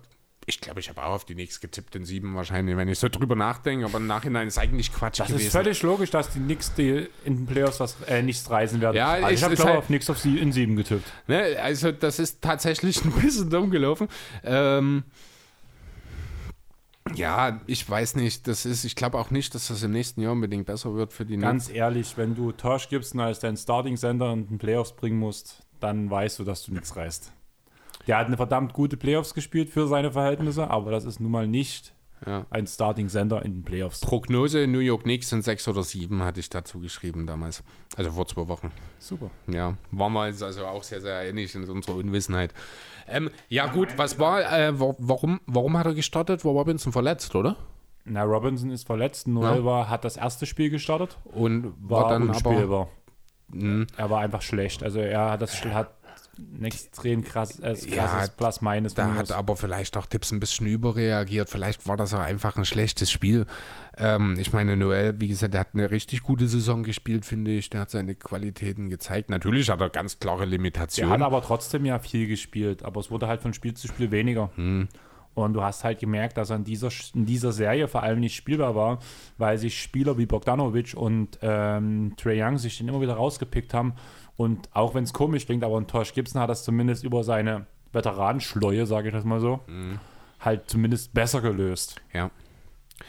ich 0.48 0.60
glaube, 0.60 0.78
ich 0.78 0.88
habe 0.88 1.02
auch 1.02 1.10
auf 1.12 1.24
die 1.24 1.34
Knicks 1.34 1.60
getippt 1.60 1.96
in 1.96 2.04
sieben 2.04 2.34
wahrscheinlich, 2.36 2.76
wenn 2.76 2.86
ich 2.88 2.98
so 3.00 3.08
drüber 3.08 3.34
nachdenke. 3.34 3.84
Aber 3.84 3.98
im 3.98 4.06
Nachhinein 4.06 4.46
ist 4.46 4.58
eigentlich 4.58 4.92
Quatsch 4.92 5.18
Das 5.18 5.26
gewesen. 5.28 5.46
ist 5.46 5.52
völlig 5.52 5.82
logisch, 5.82 6.10
dass 6.10 6.30
die 6.30 6.38
Knicks 6.38 6.72
die 6.74 7.08
in 7.24 7.36
den 7.38 7.46
Playoffs 7.46 7.80
was, 7.80 7.96
äh, 8.06 8.22
nichts 8.22 8.48
reisen 8.48 8.80
werden. 8.80 8.96
Ja, 8.96 9.08
also 9.14 9.28
ich 9.28 9.42
habe 9.42 9.54
glaube 9.56 9.70
halt- 9.70 9.78
auf 9.80 9.86
Knicks 9.88 10.08
auf 10.08 10.18
sie 10.18 10.38
in 10.38 10.52
sieben 10.52 10.76
getippt. 10.76 11.04
Ne, 11.26 11.56
also 11.60 11.90
das 11.90 12.20
ist 12.20 12.42
tatsächlich 12.42 13.00
ein 13.04 13.10
bisschen 13.10 13.50
dumm 13.50 13.70
gelaufen. 13.70 14.06
Ähm, 14.44 15.02
ja, 17.14 17.60
ich 17.66 17.88
weiß 17.88 18.16
nicht. 18.16 18.46
Das 18.48 18.66
ist, 18.66 18.84
ich 18.84 18.96
glaube 18.96 19.18
auch 19.18 19.30
nicht, 19.30 19.54
dass 19.54 19.68
das 19.68 19.82
im 19.82 19.92
nächsten 19.92 20.20
Jahr 20.22 20.32
unbedingt 20.32 20.66
besser 20.66 20.94
wird 20.94 21.12
für 21.12 21.24
die. 21.24 21.36
Ganz 21.36 21.68
ehrlich, 21.68 22.16
wenn 22.16 22.34
du 22.34 22.52
Tosh 22.52 22.88
Gibson 22.88 23.20
als 23.20 23.38
dein 23.40 23.56
Starting 23.56 23.96
Center 23.96 24.32
in 24.32 24.46
den 24.48 24.58
Playoffs 24.58 24.92
bringen 24.92 25.18
musst, 25.18 25.62
dann 25.80 26.10
weißt 26.10 26.38
du, 26.38 26.44
dass 26.44 26.64
du 26.64 26.72
nichts 26.72 26.96
reißt. 26.96 27.32
Der 28.06 28.18
hat 28.18 28.26
eine 28.28 28.36
verdammt 28.36 28.72
gute 28.72 28.96
Playoffs 28.96 29.34
gespielt 29.34 29.68
für 29.70 29.86
seine 29.88 30.12
Verhältnisse, 30.12 30.70
aber 30.70 30.90
das 30.92 31.04
ist 31.04 31.18
nun 31.20 31.32
mal 31.32 31.46
nicht 31.48 31.92
Ja. 32.24 32.46
ein 32.50 32.66
Starting 32.66 33.08
Center 33.08 33.44
in 33.44 33.52
den 33.54 33.62
Playoffs. 33.64 34.00
Prognose 34.00 34.66
New 34.68 34.78
York 34.78 35.02
Knicks 35.02 35.28
sind 35.28 35.42
sechs 35.44 35.66
oder 35.68 35.82
sieben, 35.82 36.22
hatte 36.22 36.40
ich 36.40 36.48
dazu 36.48 36.78
geschrieben 36.80 37.26
damals. 37.26 37.62
Also 37.96 38.12
vor 38.12 38.26
zwei 38.26 38.46
Wochen. 38.48 38.70
Super. 38.98 39.30
Ja, 39.48 39.76
waren 39.90 40.12
wir 40.12 40.26
uns 40.28 40.40
also 40.42 40.64
auch 40.66 40.82
sehr, 40.82 41.00
sehr 41.00 41.28
ähnlich 41.28 41.54
in 41.54 41.68
unserer 41.68 41.96
Unwissenheit. 41.96 42.54
Ähm, 43.08 43.28
ja, 43.48 43.66
gut, 43.66 43.88
was 43.98 44.18
war, 44.18 44.40
äh, 44.52 44.78
wa- 44.80 44.94
warum, 44.98 45.40
warum 45.46 45.76
hat 45.76 45.86
er 45.86 45.94
gestartet? 45.94 46.44
War 46.44 46.52
Robinson 46.52 46.92
verletzt, 46.92 47.34
oder? 47.34 47.56
Na, 48.04 48.22
Robinson 48.22 48.70
ist 48.70 48.86
verletzt. 48.86 49.26
Noel 49.26 49.64
war, 49.64 49.90
hat 49.90 50.04
das 50.04 50.16
erste 50.16 50.46
Spiel 50.46 50.70
gestartet, 50.70 51.18
Und 51.24 51.74
war, 51.80 52.02
war, 52.04 52.10
dann 52.10 52.30
aber. 52.30 52.50
unspielbar. 52.50 52.88
Mh, 53.48 53.86
Er 53.96 54.10
war 54.10 54.20
einfach 54.20 54.42
schlecht. 54.42 54.82
Also 54.84 55.00
er 55.00 55.32
hat 55.32 55.42
das 55.42 55.64
hat 55.64 55.90
ein 56.38 56.64
extrem 56.64 57.24
krass, 57.24 57.58
äh, 57.60 57.74
krasses 57.74 57.86
Ja, 57.94 58.26
Plus 58.36 58.60
Minus. 58.60 58.94
Da 58.94 59.06
Minus. 59.06 59.18
hat 59.30 59.32
aber 59.32 59.56
vielleicht 59.56 59.96
auch 59.96 60.06
Tipps 60.06 60.32
ein 60.32 60.40
bisschen 60.40 60.66
überreagiert. 60.66 61.48
Vielleicht 61.48 61.86
war 61.88 61.96
das 61.96 62.12
auch 62.14 62.20
einfach 62.20 62.56
ein 62.56 62.64
schlechtes 62.64 63.10
Spiel. 63.10 63.46
Ähm, 63.96 64.36
ich 64.38 64.52
meine, 64.52 64.76
Noel, 64.76 65.14
wie 65.18 65.28
gesagt, 65.28 65.54
der 65.54 65.60
hat 65.60 65.68
eine 65.74 65.90
richtig 65.90 66.22
gute 66.22 66.46
Saison 66.48 66.82
gespielt, 66.82 67.24
finde 67.24 67.52
ich. 67.52 67.70
Der 67.70 67.80
hat 67.80 67.90
seine 67.90 68.14
Qualitäten 68.14 68.90
gezeigt. 68.90 69.30
Natürlich 69.30 69.70
hat 69.70 69.80
er 69.80 69.90
ganz 69.90 70.18
klare 70.18 70.42
Er 70.42 70.46
Limitationen. 70.46 71.12
hat 71.12 71.22
aber 71.22 71.42
trotzdem 71.42 71.84
ja 71.84 71.98
viel 71.98 72.26
gespielt, 72.26 72.82
aber 72.82 73.00
es 73.00 73.10
wurde 73.10 73.26
halt 73.26 73.40
von 73.40 73.54
Spiel 73.54 73.74
zu 73.74 73.88
Spiel 73.88 74.10
weniger. 74.10 74.50
Hm. 74.56 74.88
Und 75.34 75.52
du 75.52 75.62
hast 75.62 75.84
halt 75.84 75.98
gemerkt, 75.98 76.38
dass 76.38 76.48
er 76.48 76.56
in 76.56 76.64
dieser, 76.64 76.88
in 77.14 77.26
dieser 77.26 77.52
Serie 77.52 77.88
vor 77.88 78.02
allem 78.02 78.20
nicht 78.20 78.34
spielbar 78.34 78.74
war, 78.74 79.00
weil 79.36 79.58
sich 79.58 79.78
Spieler 79.82 80.16
wie 80.16 80.24
Bogdanovic 80.24 80.94
und 80.96 81.38
ähm, 81.42 82.14
Trey 82.16 82.42
Young 82.42 82.56
sich 82.56 82.78
den 82.78 82.88
immer 82.88 83.02
wieder 83.02 83.14
rausgepickt 83.14 83.74
haben. 83.74 83.92
Und 84.36 84.68
auch 84.74 84.94
wenn 84.94 85.04
es 85.04 85.12
komisch 85.12 85.46
klingt, 85.46 85.64
aber 85.64 85.78
ein 85.78 85.86
Tosh 85.86 86.12
Gibson 86.12 86.40
hat 86.40 86.50
das 86.50 86.64
zumindest 86.64 87.04
über 87.04 87.24
seine 87.24 87.66
Veteranenschleue, 87.92 88.86
sage 88.86 89.08
ich 89.08 89.14
das 89.14 89.24
mal 89.24 89.40
so, 89.40 89.60
Hm. 89.66 89.98
halt 90.40 90.68
zumindest 90.68 91.14
besser 91.14 91.40
gelöst. 91.40 91.96
Ja. 92.12 92.30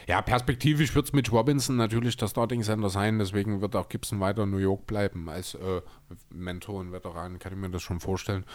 Ja, 0.05 0.21
perspektivisch 0.21 0.95
wird 0.95 1.05
es 1.05 1.13
mit 1.13 1.31
Robinson 1.31 1.77
natürlich 1.77 2.17
der 2.17 2.27
Starting 2.27 2.61
Center 2.61 2.89
sein, 2.89 3.19
deswegen 3.19 3.61
wird 3.61 3.73
auch 3.75 3.87
Gibson 3.87 4.19
weiter 4.19 4.43
in 4.43 4.51
New 4.51 4.57
York 4.57 4.85
bleiben. 4.85 5.29
Als 5.29 5.53
äh, 5.55 5.81
Mentor 6.29 6.75
und 6.81 6.91
Veteran 6.91 7.39
kann 7.39 7.53
ich 7.53 7.57
mir 7.59 7.69
das 7.69 7.81
schon 7.83 8.01
vorstellen. 8.01 8.45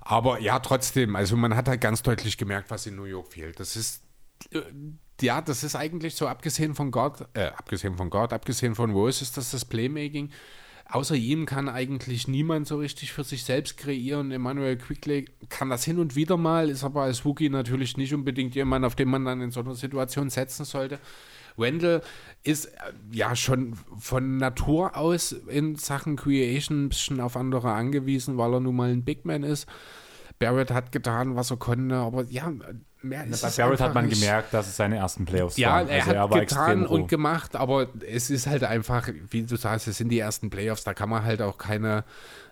Aber 0.00 0.40
ja, 0.40 0.58
trotzdem, 0.58 1.14
also 1.14 1.36
man 1.36 1.54
hat 1.54 1.68
halt 1.68 1.80
ganz 1.80 2.02
deutlich 2.02 2.36
gemerkt, 2.36 2.70
was 2.70 2.86
in 2.86 2.96
New 2.96 3.04
York 3.04 3.28
fehlt. 3.32 3.60
Das 3.60 3.76
ist, 3.76 4.02
äh, 4.50 4.60
ja, 5.20 5.40
das 5.40 5.62
ist 5.62 5.76
eigentlich 5.76 6.16
so, 6.16 6.26
abgesehen 6.26 6.74
von 6.74 6.90
Gott, 6.90 7.28
äh, 7.34 7.46
abgesehen 7.56 7.96
von 7.96 8.10
Gott, 8.10 8.32
abgesehen 8.32 8.74
von 8.74 8.90
Rose, 8.90 9.22
ist 9.22 9.36
das 9.36 9.52
das 9.52 9.64
Playmaking. 9.64 10.30
Außer 10.92 11.14
ihm 11.14 11.46
kann 11.46 11.70
eigentlich 11.70 12.28
niemand 12.28 12.66
so 12.66 12.76
richtig 12.76 13.14
für 13.14 13.24
sich 13.24 13.44
selbst 13.44 13.78
kreieren. 13.78 14.30
Emmanuel 14.30 14.76
Quickly 14.76 15.24
kann 15.48 15.70
das 15.70 15.84
hin 15.84 15.98
und 15.98 16.16
wieder 16.16 16.36
mal, 16.36 16.68
ist 16.68 16.84
aber 16.84 17.04
als 17.04 17.24
Wookie 17.24 17.48
natürlich 17.48 17.96
nicht 17.96 18.12
unbedingt 18.12 18.54
jemand, 18.54 18.84
auf 18.84 18.94
den 18.94 19.08
man 19.08 19.24
dann 19.24 19.40
in 19.40 19.50
so 19.50 19.60
einer 19.60 19.74
Situation 19.74 20.28
setzen 20.28 20.66
sollte. 20.66 20.98
Wendell 21.56 22.02
ist 22.42 22.66
äh, 22.66 22.92
ja 23.10 23.34
schon 23.34 23.72
von 23.98 24.36
Natur 24.36 24.94
aus 24.94 25.32
in 25.32 25.76
Sachen 25.76 26.16
Creation 26.16 26.84
ein 26.84 26.88
bisschen 26.90 27.20
auf 27.20 27.38
andere 27.38 27.72
angewiesen, 27.72 28.36
weil 28.36 28.52
er 28.52 28.60
nun 28.60 28.76
mal 28.76 28.90
ein 28.90 29.02
Big 29.02 29.24
Man 29.24 29.44
ist. 29.44 29.66
Barrett 30.38 30.72
hat 30.72 30.92
getan, 30.92 31.36
was 31.36 31.50
er 31.50 31.56
konnte, 31.56 31.94
aber 31.94 32.24
ja, 32.24 32.52
mehr 33.02 33.24
ist 33.26 33.42
Bei 33.42 33.50
Barrett 33.62 33.80
hat 33.80 33.94
man 33.94 34.06
nicht. 34.06 34.20
gemerkt, 34.20 34.52
dass 34.54 34.66
es 34.68 34.76
seine 34.76 34.96
ersten 34.96 35.24
Playoffs 35.24 35.56
Ja, 35.56 35.70
waren. 35.72 35.88
er 35.88 36.04
Also 36.06 36.18
hat 36.18 36.30
war 36.30 36.40
getan 36.40 36.86
und 36.86 37.08
gemacht, 37.08 37.56
aber 37.56 37.86
es 38.10 38.30
ist 38.30 38.46
halt 38.46 38.64
einfach, 38.64 39.08
wie 39.30 39.42
du 39.42 39.56
sagst, 39.56 39.88
es 39.88 39.96
sind 39.98 40.08
die 40.10 40.18
ersten 40.18 40.50
Playoffs, 40.50 40.84
da 40.84 40.94
kann 40.94 41.08
man 41.08 41.24
halt 41.24 41.42
auch 41.42 41.58
keine, 41.58 42.04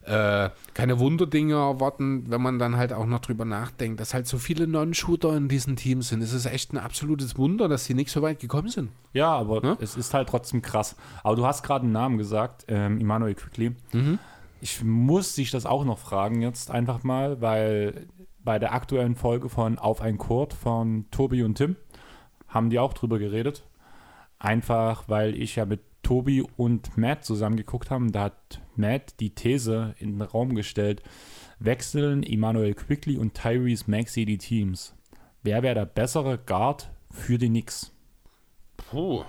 äh, 0.04 0.48
keine 0.74 0.98
Wunderdinge 0.98 1.54
erwarten, 1.54 2.24
wenn 2.28 2.40
man 2.40 2.58
dann 2.58 2.76
halt 2.76 2.92
auch 2.92 3.06
noch 3.06 3.20
drüber 3.20 3.44
nachdenkt, 3.44 4.00
dass 4.00 4.14
halt 4.14 4.26
so 4.26 4.38
viele 4.38 4.66
Non-Shooter 4.66 5.36
in 5.36 5.48
diesen 5.48 5.76
Teams 5.76 6.08
sind. 6.08 6.22
Es 6.22 6.32
ist 6.32 6.46
echt 6.46 6.72
ein 6.72 6.78
absolutes 6.78 7.36
Wunder, 7.36 7.68
dass 7.68 7.84
sie 7.84 7.94
nicht 7.94 8.10
so 8.10 8.22
weit 8.22 8.40
gekommen 8.40 8.68
sind. 8.68 8.90
Ja, 9.12 9.30
aber 9.36 9.60
Ne? 9.60 9.76
es 9.80 9.96
ist 9.96 10.14
halt 10.14 10.28
trotzdem 10.28 10.62
krass. 10.62 10.96
Aber 11.22 11.36
du 11.36 11.46
hast 11.46 11.62
gerade 11.62 11.84
einen 11.84 11.92
Namen 11.92 12.18
gesagt, 12.18 12.64
ähm, 12.68 12.98
Immanuel 12.98 13.34
Quickly. 13.34 13.72
Mhm. 13.92 14.18
Ich 14.62 14.82
muss 14.84 15.34
dich 15.34 15.50
das 15.50 15.64
auch 15.64 15.84
noch 15.84 15.98
fragen 15.98 16.42
jetzt 16.42 16.70
einfach 16.70 17.02
mal, 17.02 17.40
weil 17.40 18.06
bei 18.44 18.58
der 18.58 18.72
aktuellen 18.72 19.14
Folge 19.14 19.48
von 19.48 19.78
Auf 19.78 20.00
ein 20.00 20.18
Court 20.18 20.52
von 20.54 21.06
Tobi 21.10 21.42
und 21.42 21.56
Tim 21.56 21.76
haben 22.48 22.70
die 22.70 22.78
auch 22.78 22.92
drüber 22.92 23.18
geredet. 23.18 23.64
Einfach, 24.38 25.08
weil 25.08 25.34
ich 25.40 25.56
ja 25.56 25.66
mit 25.66 25.80
Tobi 26.02 26.42
und 26.56 26.96
Matt 26.96 27.24
zusammen 27.24 27.56
geguckt 27.56 27.90
haben. 27.90 28.12
Da 28.12 28.24
hat 28.24 28.60
Matt 28.74 29.20
die 29.20 29.34
These 29.34 29.94
in 29.98 30.12
den 30.18 30.22
Raum 30.22 30.54
gestellt, 30.54 31.02
wechseln 31.58 32.22
Emmanuel 32.22 32.74
Quickly 32.74 33.16
und 33.16 33.34
Tyrese 33.34 33.90
Maxey 33.90 34.24
die 34.24 34.38
Teams. 34.38 34.94
Wer 35.42 35.62
wäre 35.62 35.74
der 35.74 35.86
bessere 35.86 36.38
Guard 36.38 36.90
für 37.10 37.38
die 37.38 37.48
Knicks? 37.48 37.92
Puh. 38.76 39.24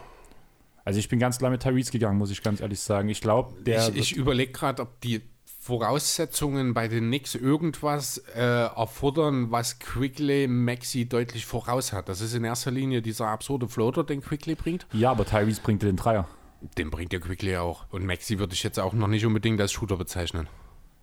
Also 0.84 1.00
ich 1.00 1.10
bin 1.10 1.20
ganz 1.20 1.38
klar 1.38 1.52
mit 1.52 1.62
Tyrese 1.62 1.92
gegangen, 1.92 2.18
muss 2.18 2.32
ich 2.32 2.42
ganz 2.42 2.62
ehrlich 2.62 2.80
sagen. 2.80 3.10
Ich 3.10 3.22
glaube, 3.22 3.62
der... 3.62 3.90
Ich, 3.90 3.98
ich 3.98 4.16
überlege 4.16 4.52
gerade, 4.52 4.82
ob 4.82 5.00
die 5.02 5.22
Voraussetzungen 5.64 6.74
bei 6.74 6.88
den 6.88 7.06
Knicks 7.06 7.36
irgendwas 7.36 8.18
äh, 8.36 8.42
erfordern, 8.42 9.52
was 9.52 9.78
Quickly 9.78 10.48
Maxi 10.48 11.06
deutlich 11.06 11.46
voraus 11.46 11.94
hat. 11.94 12.10
Das 12.10 12.20
ist 12.20 12.34
in 12.34 12.44
erster 12.44 12.72
Linie 12.72 13.04
dieser 13.04 13.28
absurde 13.28 13.68
Floater, 13.68 14.04
den 14.04 14.22
Quickly 14.22 14.56
bringt. 14.56 14.88
Ja, 14.92 15.12
aber 15.12 15.24
Tyrese 15.24 15.62
bringt 15.62 15.84
den 15.84 15.98
Dreier. 15.98 16.28
Den 16.80 16.90
bringt 16.90 17.12
der 17.12 17.20
Quickly 17.20 17.58
auch. 17.58 17.86
Und 17.92 18.08
Maxi 18.08 18.40
würde 18.40 18.56
ich 18.56 18.64
jetzt 18.64 18.80
auch 18.80 18.94
noch 18.94 19.06
nicht 19.08 19.24
unbedingt 19.24 19.62
als 19.62 19.72
Shooter 19.72 19.98
bezeichnen. 19.98 20.48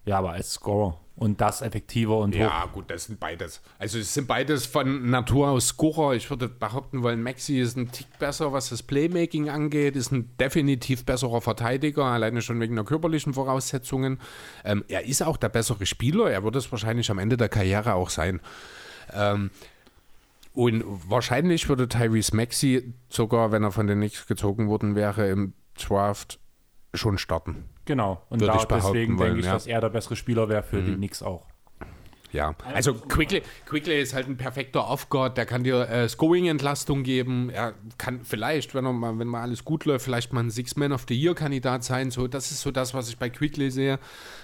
Ja, 0.07 0.19
aber 0.19 0.33
als 0.33 0.55
Scorer. 0.55 0.99
Und 1.19 1.41
das 1.41 1.63
effektiver 1.63 2.19
und 2.19 2.33
Ja, 2.37 2.67
gut, 2.73 2.85
das 2.93 3.07
sind 3.07 3.19
beides. 3.19 3.61
Also 3.81 3.99
es 3.99 4.15
sind 4.15 4.29
beides 4.29 4.67
von 4.67 5.11
Natur 5.11 5.49
aus 5.49 5.67
Scorer. 5.67 6.15
Ich 6.15 6.31
würde 6.31 6.49
behaupten 6.49 7.03
wollen, 7.03 7.25
Maxi 7.25 7.59
ist 7.59 7.77
ein 7.77 7.91
Tick 7.91 8.07
besser, 8.21 8.53
was 8.53 8.69
das 8.69 8.85
Playmaking 8.85 9.49
angeht, 9.49 9.97
ist 9.97 10.13
ein 10.13 10.31
definitiv 10.39 11.05
besserer 11.05 11.41
Verteidiger, 11.41 12.05
alleine 12.05 12.41
schon 12.41 12.61
wegen 12.61 12.77
der 12.77 12.85
körperlichen 12.85 13.35
Voraussetzungen. 13.35 14.21
Ähm, 14.65 14.85
er 14.87 15.07
ist 15.07 15.21
auch 15.21 15.37
der 15.37 15.49
bessere 15.49 15.87
Spieler. 15.87 16.31
Er 16.31 16.45
wird 16.45 16.55
es 16.55 16.71
wahrscheinlich 16.71 17.11
am 17.11 17.19
Ende 17.19 17.37
der 17.37 17.49
Karriere 17.49 17.95
auch 17.95 18.11
sein. 18.11 18.41
Ähm, 19.13 19.51
und 20.55 20.85
wahrscheinlich 20.87 21.69
würde 21.69 21.89
Tyrese 21.89 22.37
Maxi 22.37 22.95
sogar, 23.09 23.51
wenn 23.51 23.65
er 23.65 23.73
von 23.73 23.89
den 23.89 23.99
Knicks 23.99 24.29
gezogen 24.29 24.69
worden 24.69 24.95
wäre, 24.95 25.29
im 25.29 25.53
Draft 25.75 26.39
schon 26.95 27.19
starten. 27.19 27.65
Genau. 27.89 28.21
Und 28.29 28.43
da, 28.43 28.67
deswegen 28.71 29.19
wollen, 29.19 29.37
denke 29.37 29.41
ich, 29.41 29.47
ja. 29.47 29.53
Mhm. 29.53 29.57
dass 29.57 29.67
er 29.67 29.81
der 29.81 29.89
bessere 29.89 30.15
Spieler 30.15 30.51
wäre 30.51 30.63
für 30.63 30.83
die 30.83 30.95
Knicks 30.95 31.23
auch. 31.23 31.47
Ja, 32.31 32.55
also 32.75 32.93
Quickly, 32.93 33.43
Quickly 33.65 34.03
ist 34.03 34.13
halt 34.13 34.29
ein 34.29 34.37
perfekter 34.37 34.87
Off-Guard, 34.87 35.39
der 35.39 35.47
kann 35.47 35.65
dir 35.65 35.89
äh, 35.89 36.07
Scoring-Entlastung 36.07 37.03
geben, 37.03 37.49
er 37.49 37.73
kann 37.97 38.21
vielleicht, 38.23 38.75
wenn, 38.75 38.85
er 38.85 38.93
mal, 38.93 39.19
wenn 39.19 39.29
mal 39.29 39.41
alles 39.41 39.65
gut 39.65 39.87
läuft, 39.87 40.05
vielleicht 40.05 40.35
mal 40.35 40.41
ein 40.41 40.51
Six-Man 40.51 40.93
of 40.93 41.07
the 41.09 41.19
Year-Kandidat 41.19 41.85
sein, 41.85 42.11
so, 42.11 42.29
das 42.29 42.51
ist 42.51 42.61
so 42.61 42.71
das, 42.71 42.93
was 42.93 43.09
ich 43.09 43.17
bei 43.17 43.31
Quickly 43.31 43.71
sehe, 43.71 43.99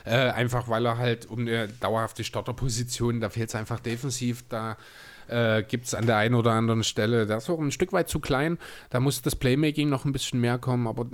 äh, 0.07 0.17
einfach 0.17 0.71
weil 0.71 0.87
er 0.87 0.97
halt 0.97 1.27
um 1.27 1.41
eine 1.41 1.69
dauerhafte 1.69 2.25
Starterposition, 2.25 3.21
da 3.21 3.29
fehlt 3.29 3.51
es 3.51 3.55
einfach 3.55 3.81
defensiv, 3.81 4.45
da 4.49 4.79
äh, 5.29 5.63
gibt 5.63 5.85
es 5.85 5.93
an 5.93 6.07
der 6.07 6.17
einen 6.17 6.37
oder 6.37 6.53
anderen 6.53 6.85
Stelle, 6.85 7.27
das 7.27 7.45
ist 7.45 7.51
auch 7.51 7.61
ein 7.61 7.71
Stück 7.71 7.93
weit 7.93 8.09
zu 8.09 8.19
klein, 8.19 8.57
da 8.89 8.99
muss 8.99 9.21
das 9.21 9.37
Playmaking 9.37 9.91
noch 9.91 10.07
ein 10.07 10.13
bisschen 10.13 10.41
mehr 10.41 10.57
kommen, 10.57 10.87
aber 10.87 11.07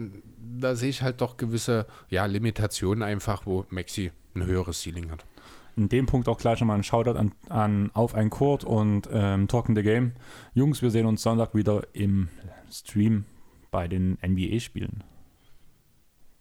da 0.60 0.74
sehe 0.74 0.90
ich 0.90 1.02
halt 1.02 1.20
doch 1.20 1.36
gewisse 1.36 1.86
ja, 2.08 2.24
Limitationen 2.26 3.02
einfach, 3.02 3.46
wo 3.46 3.64
Maxi 3.70 4.12
ein 4.34 4.44
höheres 4.44 4.82
Ceiling 4.82 5.10
hat. 5.10 5.24
In 5.76 5.88
dem 5.88 6.06
Punkt 6.06 6.28
auch 6.28 6.38
gleich 6.38 6.60
nochmal 6.60 6.76
ein 6.76 6.82
Shoutout 6.82 7.18
an, 7.18 7.32
an 7.48 7.90
Auf 7.94 8.14
ein 8.14 8.28
Court 8.30 8.64
und 8.64 9.08
ähm, 9.12 9.48
Talking 9.48 9.76
the 9.76 9.82
Game. 9.82 10.12
Jungs, 10.52 10.82
wir 10.82 10.90
sehen 10.90 11.06
uns 11.06 11.22
Sonntag 11.22 11.54
wieder 11.54 11.86
im 11.92 12.28
Stream 12.70 13.24
bei 13.70 13.88
den 13.88 14.18
NBA-Spielen. 14.22 15.04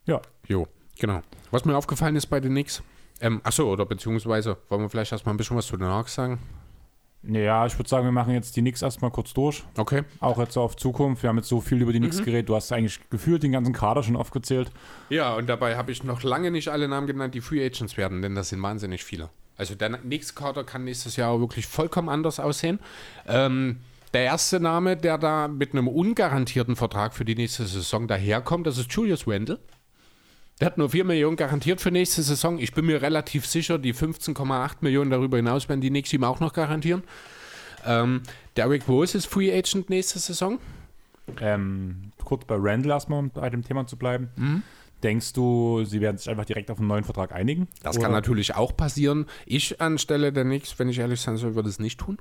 Ja, 0.05 0.21
Jo, 0.49 0.67
genau. 0.97 1.21
Was 1.51 1.63
mir 1.63 1.77
aufgefallen 1.77 2.15
ist 2.15 2.25
bei 2.25 2.39
den 2.39 2.51
Knicks, 2.51 2.81
ähm, 3.21 3.39
achso, 3.43 3.71
oder 3.71 3.85
beziehungsweise, 3.85 4.57
wollen 4.67 4.81
wir 4.81 4.89
vielleicht 4.89 5.11
erstmal 5.11 5.35
ein 5.35 5.37
bisschen 5.37 5.55
was 5.55 5.67
zu 5.67 5.77
den 5.77 5.87
Hawks 5.87 6.15
sagen? 6.15 6.39
Ja, 7.23 7.65
ich 7.65 7.77
würde 7.77 7.89
sagen, 7.89 8.05
wir 8.05 8.11
machen 8.11 8.33
jetzt 8.33 8.55
die 8.55 8.61
Knicks 8.61 8.81
erstmal 8.81 9.11
kurz 9.11 9.33
durch. 9.33 9.63
Okay. 9.77 10.03
Auch 10.19 10.39
jetzt 10.39 10.55
auf 10.57 10.77
Zukunft. 10.77 11.21
Wir 11.23 11.29
haben 11.29 11.37
jetzt 11.37 11.49
so 11.49 11.59
viel 11.61 11.81
über 11.81 11.91
die 11.91 11.99
Mhm. 11.99 12.03
Knicks 12.09 12.23
geredet. 12.23 12.47
Du 12.49 12.55
hast 12.55 12.71
eigentlich 12.71 12.99
gefühlt 13.09 13.43
den 13.43 13.51
ganzen 13.51 13.73
Kader 13.73 14.03
schon 14.03 14.15
aufgezählt. 14.15 14.71
Ja, 15.09 15.33
und 15.35 15.47
dabei 15.47 15.75
habe 15.75 15.91
ich 15.91 16.03
noch 16.03 16.23
lange 16.23 16.49
nicht 16.51 16.69
alle 16.69 16.87
Namen 16.87 17.07
genannt, 17.07 17.35
die 17.35 17.41
Free 17.41 17.65
Agents 17.65 17.97
werden, 17.97 18.21
denn 18.21 18.35
das 18.35 18.49
sind 18.49 18.61
wahnsinnig 18.61 19.03
viele. 19.03 19.29
Also 19.57 19.75
der 19.75 19.89
Knicks-Kader 19.89 20.63
kann 20.63 20.85
nächstes 20.85 21.17
Jahr 21.17 21.39
wirklich 21.41 21.67
vollkommen 21.67 22.07
anders 22.07 22.39
aussehen. 22.39 22.79
Ähm, 23.27 23.81
der 24.13 24.23
erste 24.23 24.59
Name, 24.61 24.95
der 24.95 25.17
da 25.17 25.47
mit 25.49 25.73
einem 25.73 25.87
ungarantierten 25.89 26.75
Vertrag 26.77 27.13
für 27.13 27.25
die 27.25 27.35
nächste 27.35 27.65
Saison 27.65 28.07
daherkommt, 28.07 28.65
das 28.65 28.77
ist 28.77 28.91
Julius 28.93 29.27
Wendel. 29.27 29.59
Der 30.59 30.65
hat 30.65 30.77
nur 30.77 30.89
4 30.89 31.05
Millionen 31.05 31.37
garantiert 31.37 31.79
für 31.79 31.91
nächste 31.91 32.21
Saison. 32.21 32.59
Ich 32.59 32.73
bin 32.73 32.85
mir 32.85 33.01
relativ 33.01 33.45
sicher, 33.45 33.77
die 33.77 33.93
15,8 33.93 34.77
Millionen 34.81 35.09
darüber 35.09 35.37
hinaus 35.37 35.69
werden 35.69 35.81
die 35.81 35.89
Knicks 35.89 36.11
ihm 36.11 36.23
auch 36.23 36.39
noch 36.39 36.53
garantieren. 36.53 37.03
Ähm, 37.85 38.21
Derrick 38.57 38.87
Rose 38.87 39.17
ist 39.17 39.25
Free 39.27 39.57
Agent 39.57 39.89
nächste 39.89 40.19
Saison. 40.19 40.59
Ähm, 41.39 42.11
kurz 42.25 42.43
bei 42.45 42.55
Randall 42.57 42.91
erstmal, 42.91 43.19
um 43.19 43.29
bei 43.29 43.49
dem 43.49 43.63
Thema 43.63 43.87
zu 43.87 43.95
bleiben. 43.95 44.29
Mhm. 44.35 44.63
Denkst 45.01 45.31
du, 45.31 45.85
sie 45.85 46.01
werden 46.01 46.17
sich 46.17 46.29
einfach 46.29 46.43
direkt 46.43 46.69
auf 46.71 46.79
einen 46.79 46.87
neuen 46.87 47.05
Vertrag 47.05 47.31
einigen? 47.31 47.69
Das 47.81 47.95
Oder 47.95 48.03
kann 48.03 48.11
natürlich 48.11 48.55
auch 48.55 48.75
passieren. 48.75 49.27
Ich 49.45 49.79
anstelle 49.79 50.33
der 50.33 50.43
Knicks, 50.43 50.77
wenn 50.77 50.89
ich 50.89 50.99
ehrlich 50.99 51.21
sein 51.21 51.37
soll, 51.37 51.55
würde 51.55 51.69
es 51.69 51.79
nicht 51.79 52.01
tun. 52.01 52.17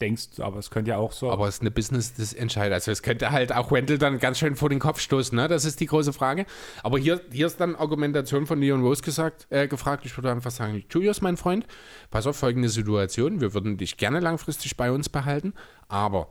Denkst 0.00 0.40
aber 0.40 0.58
es 0.58 0.70
könnte 0.70 0.90
ja 0.90 0.96
auch 0.96 1.12
so. 1.12 1.30
Aber 1.30 1.46
es 1.46 1.56
ist 1.56 1.60
eine 1.60 1.70
Business-Entscheidung. 1.70 2.72
Also 2.72 2.90
es 2.90 3.02
könnte 3.02 3.30
halt 3.30 3.52
auch 3.54 3.70
Wendell 3.70 3.98
dann 3.98 4.18
ganz 4.18 4.38
schön 4.38 4.56
vor 4.56 4.70
den 4.70 4.78
Kopf 4.78 5.00
stoßen, 5.00 5.36
ne? 5.36 5.46
Das 5.46 5.64
ist 5.64 5.80
die 5.80 5.86
große 5.86 6.12
Frage. 6.12 6.46
Aber 6.82 6.98
hier, 6.98 7.20
hier 7.30 7.46
ist 7.46 7.60
dann 7.60 7.76
Argumentation 7.76 8.46
von 8.46 8.60
Leon 8.60 8.82
Rose 8.82 9.02
gesagt, 9.02 9.46
äh, 9.50 9.68
gefragt. 9.68 10.06
Ich 10.06 10.16
würde 10.16 10.30
einfach 10.30 10.50
sagen, 10.50 10.82
Julius, 10.90 11.20
mein 11.20 11.36
Freund, 11.36 11.66
pass 12.10 12.26
auf 12.26 12.36
folgende 12.36 12.70
Situation. 12.70 13.40
Wir 13.40 13.52
würden 13.52 13.76
dich 13.76 13.98
gerne 13.98 14.20
langfristig 14.20 14.76
bei 14.76 14.90
uns 14.90 15.10
behalten, 15.10 15.52
aber 15.88 16.28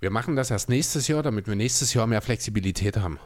wir 0.00 0.10
machen 0.10 0.36
das 0.36 0.50
erst 0.50 0.68
nächstes 0.68 1.08
Jahr, 1.08 1.22
damit 1.22 1.46
wir 1.46 1.54
nächstes 1.54 1.94
Jahr 1.94 2.06
mehr 2.06 2.20
Flexibilität 2.20 2.98
haben. 2.98 3.18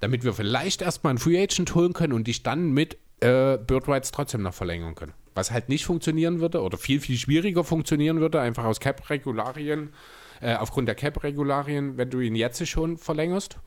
Damit 0.00 0.24
wir 0.24 0.34
vielleicht 0.34 0.82
erstmal 0.82 1.12
einen 1.12 1.18
Free 1.18 1.42
Agent 1.42 1.74
holen 1.74 1.94
können 1.94 2.12
und 2.12 2.26
dich 2.26 2.42
dann 2.42 2.72
mit 2.72 2.98
äh, 3.20 3.58
Bird 3.58 3.88
Rights 3.88 4.10
trotzdem 4.10 4.42
noch 4.42 4.54
verlängern 4.54 4.94
können. 4.94 5.12
Was 5.34 5.50
halt 5.50 5.68
nicht 5.68 5.84
funktionieren 5.84 6.40
würde 6.40 6.60
oder 6.62 6.76
viel, 6.76 7.00
viel 7.00 7.16
schwieriger 7.16 7.64
funktionieren 7.64 8.20
würde, 8.20 8.40
einfach 8.40 8.64
aus 8.64 8.80
Cap-Regularien, 8.80 9.90
äh, 10.40 10.54
aufgrund 10.54 10.88
der 10.88 10.94
Cap-Regularien, 10.94 11.96
wenn 11.96 12.10
du 12.10 12.20
ihn 12.20 12.34
jetzt 12.34 12.66
schon 12.66 12.98
verlängerst. 12.98 13.58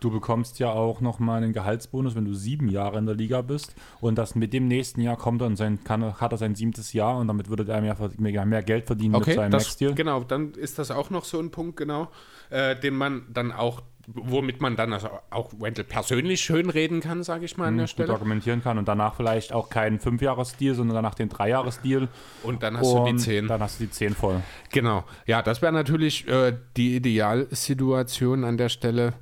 Du 0.00 0.10
bekommst 0.10 0.58
ja 0.58 0.70
auch 0.70 1.00
nochmal 1.00 1.42
einen 1.42 1.54
Gehaltsbonus, 1.54 2.14
wenn 2.14 2.26
du 2.26 2.34
sieben 2.34 2.68
Jahre 2.68 2.98
in 2.98 3.06
der 3.06 3.14
Liga 3.14 3.40
bist. 3.40 3.74
Und 4.02 4.16
das 4.18 4.34
mit 4.34 4.52
dem 4.52 4.68
nächsten 4.68 5.00
Jahr 5.00 5.16
kommt 5.16 5.40
er 5.40 5.46
und 5.46 5.56
sein, 5.56 5.82
kann, 5.82 6.20
hat 6.20 6.32
er 6.32 6.36
sein 6.36 6.54
siebtes 6.54 6.92
Jahr 6.92 7.16
und 7.16 7.28
damit 7.28 7.48
würde 7.48 7.66
er 7.72 7.80
mehr, 7.80 7.96
mehr, 8.18 8.44
mehr 8.44 8.62
Geld 8.62 8.86
verdienen 8.86 9.12
mit 9.12 9.22
Okay, 9.22 9.34
seinem 9.34 9.50
das, 9.52 9.64
Max-Deal. 9.64 9.94
genau, 9.94 10.22
dann 10.24 10.52
ist 10.52 10.78
das 10.78 10.90
auch 10.90 11.08
noch 11.08 11.24
so 11.24 11.40
ein 11.40 11.50
Punkt, 11.50 11.78
genau, 11.78 12.08
äh, 12.50 12.76
den 12.78 12.94
man 12.96 13.22
dann 13.32 13.50
auch, 13.50 13.80
womit 14.06 14.60
man 14.60 14.76
dann 14.76 14.92
also 14.92 15.08
auch 15.30 15.52
Wendell 15.58 15.84
persönlich 15.84 16.42
schön 16.42 16.68
reden 16.68 17.00
kann, 17.00 17.22
sage 17.22 17.46
ich 17.46 17.56
mal 17.56 17.68
an 17.68 17.78
der 17.78 17.84
gut 17.86 17.90
Stelle. 17.92 18.12
argumentieren 18.12 18.62
kann 18.62 18.76
und 18.76 18.86
danach 18.86 19.14
vielleicht 19.14 19.54
auch 19.54 19.70
keinen 19.70 20.00
Fünfjahres-Deal, 20.00 20.74
sondern 20.74 20.96
danach 20.96 21.14
den 21.14 21.30
Dreijahres-Deal. 21.30 22.08
Und 22.42 22.62
dann 22.62 22.76
hast 22.76 22.92
du 22.92 23.04
die 23.06 23.10
Und 23.12 23.18
10. 23.20 23.48
Dann 23.48 23.62
hast 23.62 23.80
du 23.80 23.84
die 23.84 23.90
10 23.90 24.14
voll. 24.14 24.42
Genau, 24.70 25.04
ja, 25.24 25.40
das 25.40 25.62
wäre 25.62 25.72
natürlich 25.72 26.28
äh, 26.28 26.54
die 26.76 26.96
Idealsituation 26.96 28.44
an 28.44 28.58
der 28.58 28.68
Stelle. 28.68 29.14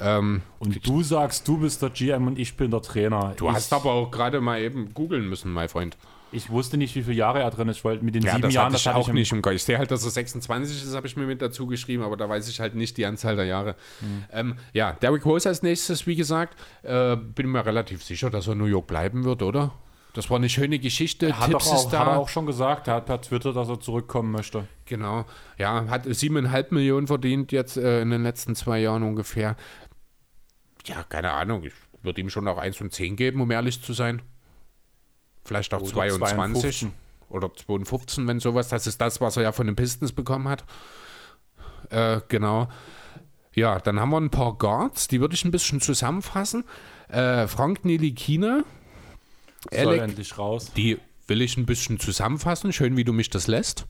Ähm, 0.00 0.42
Und 0.58 0.86
du 0.86 1.02
sagst, 1.02 1.46
du 1.48 1.58
bist 1.58 1.82
der 1.82 1.90
GM 1.90 2.26
und 2.26 2.38
ich 2.38 2.56
bin 2.56 2.70
der 2.70 2.82
Trainer. 2.82 3.34
du 3.36 3.48
ich, 3.48 3.54
hast 3.54 3.72
aber 3.72 3.92
auch 3.92 4.10
gerade 4.10 4.40
mal 4.40 4.60
eben 4.60 4.92
googeln 4.94 5.28
müssen, 5.28 5.52
mein 5.52 5.68
Freund. 5.68 5.96
Ich 6.30 6.50
wusste 6.50 6.76
nicht, 6.76 6.94
wie 6.94 7.02
viele 7.02 7.16
Jahre 7.16 7.40
er 7.40 7.50
drin 7.50 7.68
ist. 7.68 7.78
Ich 7.78 7.84
wollte 7.84 8.04
mit 8.04 8.14
den 8.14 8.22
Ja, 8.22 8.32
sieben 8.32 8.42
das 8.42 8.52
Jahren, 8.52 8.66
hatte 8.66 8.76
ich 8.76 8.88
auch 8.90 9.08
im- 9.08 9.14
nicht 9.14 9.32
im 9.32 9.40
Kopf. 9.40 9.54
Ich 9.54 9.62
sehe 9.64 9.78
halt, 9.78 9.90
dass 9.90 10.04
er 10.04 10.10
26 10.10 10.82
ist, 10.84 10.94
habe 10.94 11.06
ich 11.06 11.16
mir 11.16 11.24
mit 11.24 11.40
dazu 11.40 11.66
geschrieben, 11.66 12.02
aber 12.02 12.18
da 12.18 12.28
weiß 12.28 12.48
ich 12.50 12.60
halt 12.60 12.74
nicht 12.74 12.98
die 12.98 13.06
Anzahl 13.06 13.34
der 13.34 13.46
Jahre. 13.46 13.76
Hm. 14.00 14.24
Ähm, 14.32 14.54
ja, 14.74 14.92
Derrick 14.92 15.24
Rose 15.24 15.48
als 15.48 15.62
nächstes, 15.62 16.06
wie 16.06 16.16
gesagt, 16.16 16.54
äh, 16.82 17.16
bin 17.16 17.50
mir 17.50 17.64
relativ 17.64 18.04
sicher, 18.04 18.28
dass 18.28 18.46
er 18.46 18.52
in 18.52 18.58
New 18.58 18.66
York 18.66 18.86
bleiben 18.86 19.24
wird, 19.24 19.42
oder? 19.42 19.72
Das 20.18 20.28
war 20.30 20.36
eine 20.36 20.48
schöne 20.48 20.80
Geschichte. 20.80 21.38
Hat, 21.38 21.44
doch 21.44 21.60
Tipps 21.60 21.68
auch, 21.68 21.84
ist 21.84 21.90
da. 21.90 22.00
hat 22.00 22.08
er 22.08 22.18
auch 22.18 22.28
schon 22.28 22.44
gesagt, 22.44 22.88
er 22.88 22.94
hat 22.94 23.06
per 23.06 23.20
Twitter, 23.20 23.52
dass 23.52 23.68
er 23.68 23.78
zurückkommen 23.78 24.32
möchte. 24.32 24.66
Genau. 24.84 25.26
Ja, 25.58 25.86
hat 25.86 26.06
siebeneinhalb 26.06 26.72
Millionen 26.72 27.06
verdient 27.06 27.52
jetzt 27.52 27.76
äh, 27.76 28.02
in 28.02 28.10
den 28.10 28.24
letzten 28.24 28.56
zwei 28.56 28.80
Jahren 28.80 29.04
ungefähr. 29.04 29.54
Ja, 30.86 31.04
keine 31.04 31.30
Ahnung. 31.30 31.62
Ich 31.62 31.72
würde 32.02 32.20
ihm 32.20 32.30
schon 32.30 32.48
auch 32.48 32.58
1 32.58 32.80
und 32.80 32.92
10 32.92 33.14
geben, 33.14 33.40
um 33.40 33.48
ehrlich 33.52 33.80
zu 33.80 33.92
sein. 33.92 34.20
Vielleicht 35.44 35.72
auch 35.72 35.82
Oder 35.82 35.92
22 35.92 36.34
52. 36.34 36.88
oder 37.28 37.54
52, 37.54 38.26
wenn 38.26 38.40
sowas. 38.40 38.70
Das 38.70 38.88
ist 38.88 39.00
das, 39.00 39.20
was 39.20 39.36
er 39.36 39.44
ja 39.44 39.52
von 39.52 39.66
den 39.68 39.76
Pistons 39.76 40.10
bekommen 40.10 40.48
hat. 40.48 40.64
Äh, 41.90 42.22
genau. 42.26 42.66
Ja, 43.54 43.78
dann 43.78 44.00
haben 44.00 44.10
wir 44.10 44.20
ein 44.20 44.30
paar 44.30 44.54
Guards, 44.54 45.06
die 45.06 45.20
würde 45.20 45.36
ich 45.36 45.44
ein 45.44 45.52
bisschen 45.52 45.80
zusammenfassen. 45.80 46.64
Äh, 47.08 47.46
Frank 47.46 47.84
Nilikina, 47.84 48.64
Soll 49.70 49.88
Alec, 49.88 50.02
endlich 50.02 50.38
raus. 50.38 50.72
die 50.76 50.98
will 51.26 51.42
ich 51.42 51.56
ein 51.56 51.66
bisschen 51.66 51.98
zusammenfassen. 51.98 52.72
Schön, 52.72 52.96
wie 52.96 53.04
du 53.04 53.12
mich 53.12 53.30
das 53.30 53.46
lässt. 53.46 53.86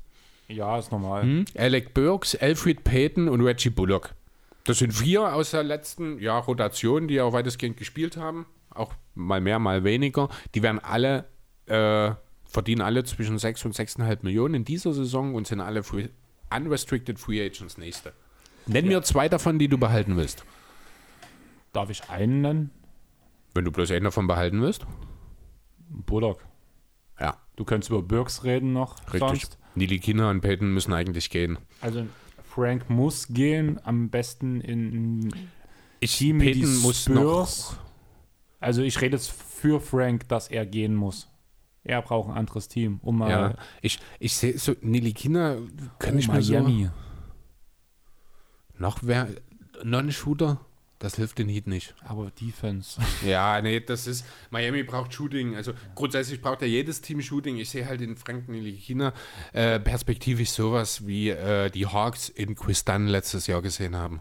Ja, 0.48 0.78
ist 0.78 0.90
normal. 0.90 1.22
Hm? 1.22 1.44
Alec 1.56 1.94
Burks, 1.94 2.34
Alfred 2.34 2.84
Payton 2.84 3.28
und 3.28 3.42
Reggie 3.42 3.70
Bullock. 3.70 4.14
Das 4.64 4.78
sind 4.78 4.92
vier 4.92 5.34
aus 5.34 5.52
der 5.52 5.62
letzten 5.62 6.18
ja, 6.18 6.38
Rotation, 6.38 7.08
die 7.08 7.20
auch 7.20 7.32
weitestgehend 7.32 7.76
gespielt 7.76 8.16
haben. 8.16 8.46
Auch 8.70 8.92
mal 9.14 9.40
mehr, 9.40 9.58
mal 9.58 9.84
weniger. 9.84 10.28
Die 10.54 10.62
werden 10.62 10.78
alle, 10.78 11.26
äh, 11.66 12.10
verdienen 12.44 12.82
alle 12.82 13.04
zwischen 13.04 13.38
6 13.38 13.66
und 13.66 13.74
6,5 13.74 14.18
Millionen 14.22 14.54
in 14.54 14.64
dieser 14.64 14.92
Saison 14.92 15.34
und 15.34 15.46
sind 15.46 15.60
alle 15.60 15.82
free, 15.82 16.08
unrestricted 16.54 17.18
Free 17.18 17.44
Agents 17.44 17.78
nächste. 17.78 18.12
Nenn 18.66 18.86
mir 18.86 19.02
zwei 19.02 19.28
davon, 19.28 19.58
die 19.58 19.68
du 19.68 19.78
behalten 19.78 20.16
willst. 20.16 20.44
Darf 21.72 21.90
ich 21.90 22.08
einen 22.10 22.40
nennen? 22.42 22.70
Wenn 23.54 23.64
du 23.64 23.72
bloß 23.72 23.90
einen 23.90 24.04
davon 24.04 24.26
behalten 24.26 24.60
willst. 24.60 24.86
Bullock. 25.88 26.44
Ja, 27.20 27.36
Du 27.56 27.64
könntest 27.64 27.90
über 27.90 28.02
Burks 28.02 28.44
reden 28.44 28.72
noch. 28.72 28.96
richtig. 29.12 29.20
Sonst. 29.20 29.58
Nili 29.74 29.98
Kina 29.98 30.30
und 30.30 30.40
Peyton 30.40 30.72
müssen 30.72 30.92
eigentlich 30.92 31.30
gehen. 31.30 31.58
Also 31.80 32.06
Frank 32.42 32.88
muss 32.90 33.28
gehen, 33.28 33.80
am 33.84 34.10
besten 34.10 34.60
in 34.60 35.32
Ich, 36.00 36.18
Team 36.18 36.38
Peyton 36.38 36.78
muss 36.78 37.08
noch. 37.08 37.76
Also 38.60 38.82
ich 38.82 39.00
rede 39.00 39.16
jetzt 39.16 39.30
für 39.30 39.80
Frank, 39.80 40.28
dass 40.28 40.48
er 40.48 40.66
gehen 40.66 40.94
muss. 40.94 41.28
Er 41.84 42.02
braucht 42.02 42.30
ein 42.30 42.36
anderes 42.36 42.68
Team, 42.68 42.98
um 43.02 43.18
mal 43.18 43.30
Ja, 43.30 43.54
ich, 43.80 43.98
ich 44.18 44.34
sehe 44.36 44.58
so, 44.58 44.74
Nili 44.80 45.12
Kina 45.12 45.56
kann 45.98 46.16
oh, 46.16 46.18
ich 46.18 46.28
mir 46.28 46.42
so. 46.42 46.52
Miami. 46.52 46.90
Noch 48.78 48.98
wer. 49.02 49.28
Non-Shooter? 49.84 50.60
Das 50.98 51.14
hilft 51.14 51.38
den 51.38 51.48
Heat 51.48 51.66
nicht. 51.66 51.94
Aber 52.04 52.30
Defense. 52.30 53.00
Ja, 53.24 53.60
nee, 53.60 53.80
das 53.80 54.06
ist. 54.06 54.24
Miami 54.50 54.82
braucht 54.82 55.12
Shooting. 55.12 55.54
Also 55.56 55.72
grundsätzlich 55.94 56.40
braucht 56.40 56.62
ja 56.62 56.68
jedes 56.68 57.00
Team 57.00 57.20
Shooting. 57.20 57.56
Ich 57.56 57.70
sehe 57.70 57.86
halt 57.86 58.00
in 58.00 58.16
Frank 58.16 58.48
Ntilikina 58.48 59.12
äh, 59.52 59.78
perspektivisch 59.78 60.50
sowas 60.50 61.06
wie 61.06 61.30
äh, 61.30 61.70
die 61.70 61.86
Hawks 61.86 62.28
in 62.28 62.54
Quistan 62.54 63.06
letztes 63.06 63.46
Jahr 63.46 63.62
gesehen 63.62 63.96
haben. 63.96 64.20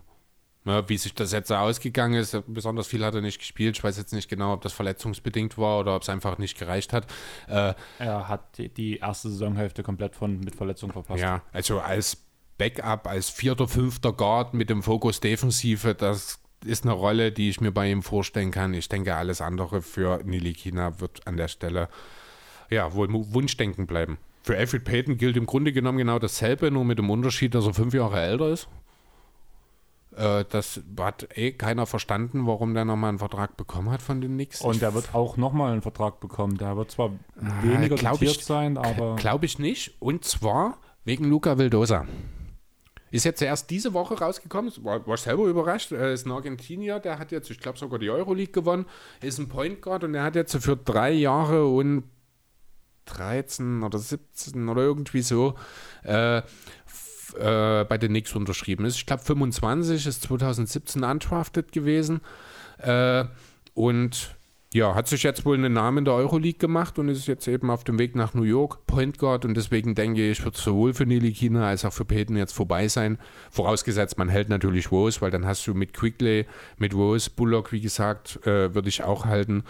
Ja, 0.66 0.88
wie 0.90 0.98
sich 0.98 1.14
das 1.14 1.32
jetzt 1.32 1.52
ausgegangen 1.52 2.16
ist, 2.16 2.38
besonders 2.48 2.88
viel 2.88 3.04
hat 3.06 3.16
er 3.16 3.22
nicht 3.22 3.40
gespielt. 3.40 3.78
Ich 3.78 3.84
weiß 3.84 3.98
jetzt 3.98 4.12
nicht 4.12 4.30
genau, 4.30 4.52
ob 4.54 4.62
das 4.62 4.74
verletzungsbedingt 4.74 5.58
war 5.58 5.80
oder 5.80 5.96
ob 5.96 6.02
es 6.02 6.10
einfach 6.10 6.38
nicht 6.38 6.60
gereicht 6.60 6.92
hat. 6.92 7.08
Äh, 7.48 7.74
er 8.00 8.28
hat 8.28 8.58
die, 8.58 8.68
die 8.68 8.98
erste 8.98 9.30
Saisonhälfte 9.30 9.82
komplett 9.82 10.16
von, 10.16 10.42
mit 10.42 10.56
Verletzung 10.56 10.92
verpasst. 10.92 11.22
ja, 11.22 11.42
also 11.54 11.80
als 11.80 12.18
Backup, 12.58 13.08
als 13.08 13.30
vierter, 13.30 13.68
fünfter 13.68 14.12
Guard 14.12 14.54
mit 14.54 14.70
dem 14.70 14.84
Fokus 14.84 15.22
Defensive, 15.22 15.96
das 15.96 16.40
ist 16.66 16.84
eine 16.86 16.94
Rolle, 16.94 17.32
die 17.32 17.50
ich 17.50 17.62
mir 17.62 17.72
bei 17.72 17.90
ihm 17.90 18.02
vorstellen 18.04 18.52
kann. 18.52 18.74
Ich 18.74 18.90
denke, 18.90 19.16
alles 19.16 19.42
andere 19.42 19.82
für 19.82 20.22
Nilikina 20.24 21.00
wird 21.00 21.26
an 21.28 21.38
der 21.38 21.48
Stelle 21.48 21.90
ja 22.70 22.94
wohl 22.94 23.08
Wunschdenken 23.12 23.88
bleiben. 23.88 24.18
Für 24.44 24.58
Alfred 24.58 24.84
Payton 24.84 25.18
gilt 25.18 25.38
im 25.38 25.46
Grunde 25.46 25.74
genommen 25.74 25.98
genau 25.98 26.20
dasselbe, 26.20 26.72
nur 26.72 26.86
mit 26.86 26.98
dem 27.00 27.10
Unterschied, 27.10 27.54
dass 27.54 27.66
er 27.66 27.74
fünf 27.74 27.94
Jahre 27.94 28.20
älter 28.22 28.50
ist. 28.50 28.68
Äh, 30.16 30.46
das 30.50 30.82
hat 31.00 31.28
eh 31.38 31.52
keiner 31.52 31.86
verstanden, 31.86 32.48
warum 32.48 32.74
der 32.74 32.86
nochmal 32.86 33.10
einen 33.10 33.20
Vertrag 33.20 33.56
bekommen 33.58 33.90
hat 33.92 34.02
von 34.02 34.22
den 34.22 34.34
Knicks. 34.34 34.62
Und 34.62 34.82
er 34.82 34.94
wird 34.94 35.14
auch 35.14 35.38
nochmal 35.38 35.74
einen 35.74 35.82
Vertrag 35.82 36.20
bekommen. 36.20 36.58
Der 36.58 36.76
wird 36.78 36.92
zwar 36.92 37.12
weniger 37.62 37.96
glaub 37.96 38.14
dotiert 38.14 38.38
ich- 38.38 38.46
sein, 38.46 38.78
aber 38.78 39.16
Glaube 39.18 39.46
ich 39.46 39.60
nicht. 39.60 39.96
Und 40.00 40.26
zwar 40.26 40.78
wegen 41.06 41.26
Luca 41.26 41.58
Vildosa. 41.58 42.06
Ist 43.10 43.26
jetzt 43.26 43.42
erst 43.42 43.70
diese 43.70 43.94
Woche 43.94 44.20
rausgekommen, 44.20 44.72
war, 44.84 45.06
war 45.08 45.18
selber 45.18 45.46
überrascht. 45.46 45.92
Er 45.92 46.12
ist 46.12 46.26
ein 46.26 46.32
Argentinier, 46.32 47.00
der 47.00 47.20
hat 47.20 47.32
jetzt, 47.32 47.50
ich 47.50 47.60
glaube, 47.60 47.78
sogar 47.78 48.00
die 48.00 48.10
Euroleague 48.10 48.52
gewonnen, 48.52 48.86
ist 49.22 49.40
ein 49.40 49.48
Point 49.48 49.82
Guard 49.82 50.04
und 50.04 50.14
der 50.14 50.24
hat 50.24 50.36
jetzt 50.36 50.58
für 50.58 50.76
drei 50.76 51.12
Jahre 51.12 51.68
und 51.68 52.04
13 53.06 53.84
oder 53.84 54.00
17 54.00 54.68
oder 54.68 54.82
irgendwie 54.82 55.22
so 55.22 55.56
äh, 56.04 56.40
äh, 56.40 56.44
bei 57.86 57.98
den 57.98 58.10
Knicks 58.10 58.36
unterschrieben. 58.36 58.86
Ist, 58.86 58.98
ich 58.98 59.06
glaube, 59.06 59.24
25 59.24 60.06
ist 60.06 60.24
2017 60.24 61.04
undrafted 61.04 61.72
gewesen. 61.72 62.22
Äh, 62.80 63.26
und 63.74 64.37
ja, 64.74 64.96
hat 64.96 65.08
sich 65.08 65.24
jetzt 65.24 65.46
wohl 65.46 65.56
einen 65.56 65.74
Namen 65.74 66.00
in 66.00 66.06
der 66.06 66.14
Euroleague 66.16 66.60
gemacht 66.60 67.00
und 67.00 67.08
ist 67.08 67.28
jetzt 67.28 67.48
eben 67.48 67.70
auf 67.70 67.86
dem 67.86 67.98
Weg 68.00 68.16
nach 68.16 68.34
New 68.34 68.44
York, 68.44 68.86
Point 68.86 69.18
Guard. 69.18 69.46
Und 69.46 69.56
deswegen 69.56 69.96
denke 69.96 70.30
ich, 70.30 70.44
wird 70.44 70.58
sowohl 70.58 70.94
für 70.94 71.06
Nili 71.06 71.32
Kina 71.32 71.68
als 71.68 71.86
auch 71.86 71.94
für 71.94 72.04
Peyton 72.04 72.36
jetzt 72.36 72.54
vorbei 72.54 72.90
sein. 72.90 73.18
Vorausgesetzt, 73.50 74.18
man 74.18 74.28
hält 74.28 74.50
natürlich 74.50 74.92
Rose, 74.92 75.22
weil 75.22 75.32
dann 75.32 75.46
hast 75.46 75.66
du 75.68 75.74
mit 75.74 75.94
Quigley, 75.94 76.46
mit 76.78 76.94
Rose, 76.94 77.30
Bullock, 77.30 77.72
wie 77.72 77.80
gesagt, 77.80 78.46
äh, 78.46 78.76
würde 78.76 78.90
ich 78.90 79.04
auch 79.04 79.26
halten. 79.26 79.64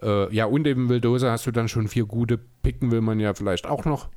Äh, 0.00 0.32
ja, 0.32 0.46
und 0.46 0.66
eben 0.66 0.88
Vildosa 0.88 1.32
hast 1.32 1.46
du 1.46 1.50
dann 1.50 1.68
schon 1.68 1.88
vier 1.88 2.06
gute. 2.06 2.38
Picken 2.62 2.92
will 2.92 3.00
man 3.00 3.18
ja 3.18 3.34
vielleicht 3.34 3.66
auch 3.66 3.84
noch, 3.84 4.08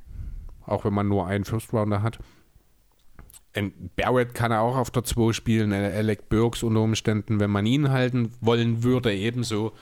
auch 0.64 0.84
wenn 0.84 0.94
man 0.94 1.08
nur 1.08 1.26
einen 1.26 1.44
First 1.44 1.72
Rounder 1.72 2.02
hat. 2.02 2.20
Ein 3.54 3.90
Barrett 3.96 4.34
kann 4.34 4.52
er 4.52 4.62
auch 4.62 4.76
auf 4.76 4.90
der 4.90 5.04
2 5.04 5.32
spielen, 5.32 5.72
Alec 5.72 6.28
Burks 6.28 6.62
unter 6.62 6.80
Umständen, 6.80 7.40
wenn 7.40 7.50
man 7.50 7.66
ihn 7.66 7.90
halten 7.90 8.32
wollen 8.40 8.82
würde, 8.82 9.12
ebenso. 9.12 9.72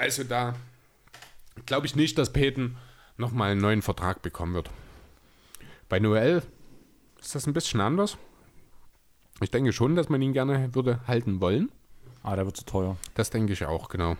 Also 0.00 0.24
da 0.24 0.54
glaube 1.66 1.86
ich 1.86 1.94
nicht, 1.94 2.16
dass 2.16 2.32
Peyton 2.32 2.76
nochmal 3.18 3.50
einen 3.52 3.60
neuen 3.60 3.82
Vertrag 3.82 4.22
bekommen 4.22 4.54
wird. 4.54 4.70
Bei 5.90 5.98
Noel 6.00 6.42
ist 7.20 7.34
das 7.34 7.46
ein 7.46 7.52
bisschen 7.52 7.82
anders. 7.82 8.16
Ich 9.42 9.50
denke 9.50 9.72
schon, 9.74 9.96
dass 9.96 10.08
man 10.08 10.22
ihn 10.22 10.32
gerne 10.32 10.74
würde 10.74 11.00
halten 11.06 11.42
wollen. 11.42 11.70
ah, 12.22 12.34
der 12.34 12.46
wird 12.46 12.56
zu 12.56 12.64
teuer. 12.64 12.96
Das 13.14 13.28
denke 13.28 13.52
ich 13.52 13.66
auch, 13.66 13.90
genau. 13.90 14.16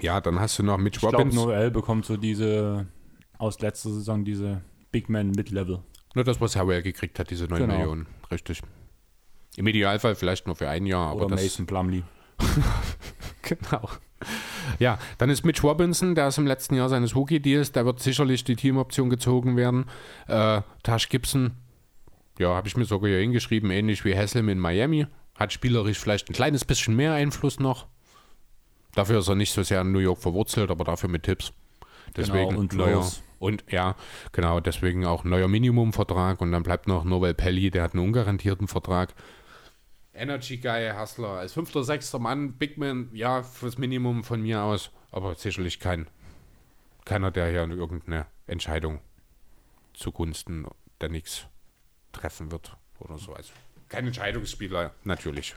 Ja, 0.00 0.22
dann 0.22 0.40
hast 0.40 0.58
du 0.58 0.62
noch 0.62 0.78
Mitch 0.78 0.96
Ich 0.96 1.00
glaube, 1.00 1.18
Robbins. 1.18 1.34
Noel 1.34 1.70
bekommt 1.70 2.06
so 2.06 2.16
diese, 2.16 2.86
aus 3.36 3.60
letzter 3.60 3.90
Saison 3.90 4.24
diese 4.24 4.62
Big 4.90 5.10
Man 5.10 5.32
Mid-Level. 5.32 5.80
Nur 6.14 6.24
das, 6.24 6.40
was 6.40 6.56
Howell 6.56 6.82
gekriegt 6.82 7.18
hat, 7.18 7.28
diese 7.30 7.44
9 7.46 7.58
Genau. 7.60 7.74
Millionen. 7.76 8.06
Richtig. 8.30 8.62
Im 9.56 9.66
Idealfall 9.66 10.14
vielleicht 10.14 10.46
nur 10.46 10.56
für 10.56 10.70
ein 10.70 10.86
Jahr, 10.86 11.08
aber 11.10 11.26
Oder 11.26 11.36
das 11.36 11.42
Mason 11.44 11.66
Plumlee. 11.66 12.02
Genau. 13.42 13.88
Ja, 14.78 14.98
dann 15.18 15.30
ist 15.30 15.44
Mitch 15.44 15.66
Robinson, 15.66 16.14
der 16.14 16.28
ist 16.28 16.38
im 16.38 16.46
letzten 16.46 16.74
Jahr 16.74 16.88
seines 16.88 17.14
Rookie-Deals, 17.16 17.72
der 17.72 17.84
wird 17.86 18.00
sicherlich 18.00 18.44
die 18.44 18.56
Teamoption 18.56 19.10
gezogen 19.10 19.56
werden. 19.56 19.86
Äh, 20.28 20.62
Tash 20.82 21.08
Gibson, 21.08 21.52
ja, 22.38 22.54
habe 22.54 22.68
ich 22.68 22.76
mir 22.76 22.84
sogar 22.84 23.10
hier 23.10 23.20
hingeschrieben, 23.20 23.70
ähnlich 23.70 24.04
wie 24.04 24.16
Haslam 24.16 24.48
in 24.48 24.58
Miami. 24.58 25.06
Hat 25.34 25.52
spielerisch 25.52 25.98
vielleicht 25.98 26.30
ein 26.30 26.34
kleines 26.34 26.64
bisschen 26.64 26.96
mehr 26.96 27.14
Einfluss 27.14 27.58
noch. 27.60 27.86
Dafür 28.94 29.20
ist 29.20 29.28
er 29.28 29.34
nicht 29.34 29.52
so 29.52 29.62
sehr 29.62 29.80
in 29.80 29.92
New 29.92 29.98
York 29.98 30.18
verwurzelt, 30.18 30.70
aber 30.70 30.84
dafür 30.84 31.08
mit 31.08 31.22
Tipps. 31.22 31.52
Deswegen 32.16 32.50
Genau, 32.50 32.60
und 32.60 32.74
neuer. 32.74 32.96
Rose. 32.96 33.20
Und 33.38 33.64
ja, 33.70 33.96
genau, 34.32 34.60
deswegen 34.60 35.04
auch 35.04 35.24
neuer 35.24 35.48
Minimumvertrag. 35.48 36.40
Und 36.40 36.52
dann 36.52 36.62
bleibt 36.62 36.86
noch 36.86 37.04
Noel 37.04 37.34
Pelli, 37.34 37.70
der 37.70 37.82
hat 37.82 37.94
einen 37.94 38.04
ungarantierten 38.04 38.68
Vertrag. 38.68 39.14
Energy 40.14 40.58
Guy, 40.58 40.90
Hustler, 40.94 41.28
als 41.28 41.54
fünfter, 41.54 41.84
sechster 41.84 42.18
Mann, 42.18 42.52
Big 42.54 42.76
Man, 42.76 43.08
ja, 43.12 43.42
fürs 43.42 43.78
Minimum 43.78 44.24
von 44.24 44.42
mir 44.42 44.62
aus, 44.62 44.90
aber 45.10 45.34
sicherlich 45.34 45.80
kein, 45.80 46.06
keiner, 47.04 47.30
der 47.30 47.48
hier 47.48 47.68
irgendeine 47.68 48.26
Entscheidung 48.46 49.00
zugunsten 49.94 50.66
der 51.00 51.08
Knicks 51.08 51.46
treffen 52.12 52.50
wird 52.50 52.76
oder 52.98 53.18
so. 53.18 53.32
Also 53.32 53.52
kein 53.88 54.06
Entscheidungsspieler, 54.06 54.92
natürlich. 55.04 55.54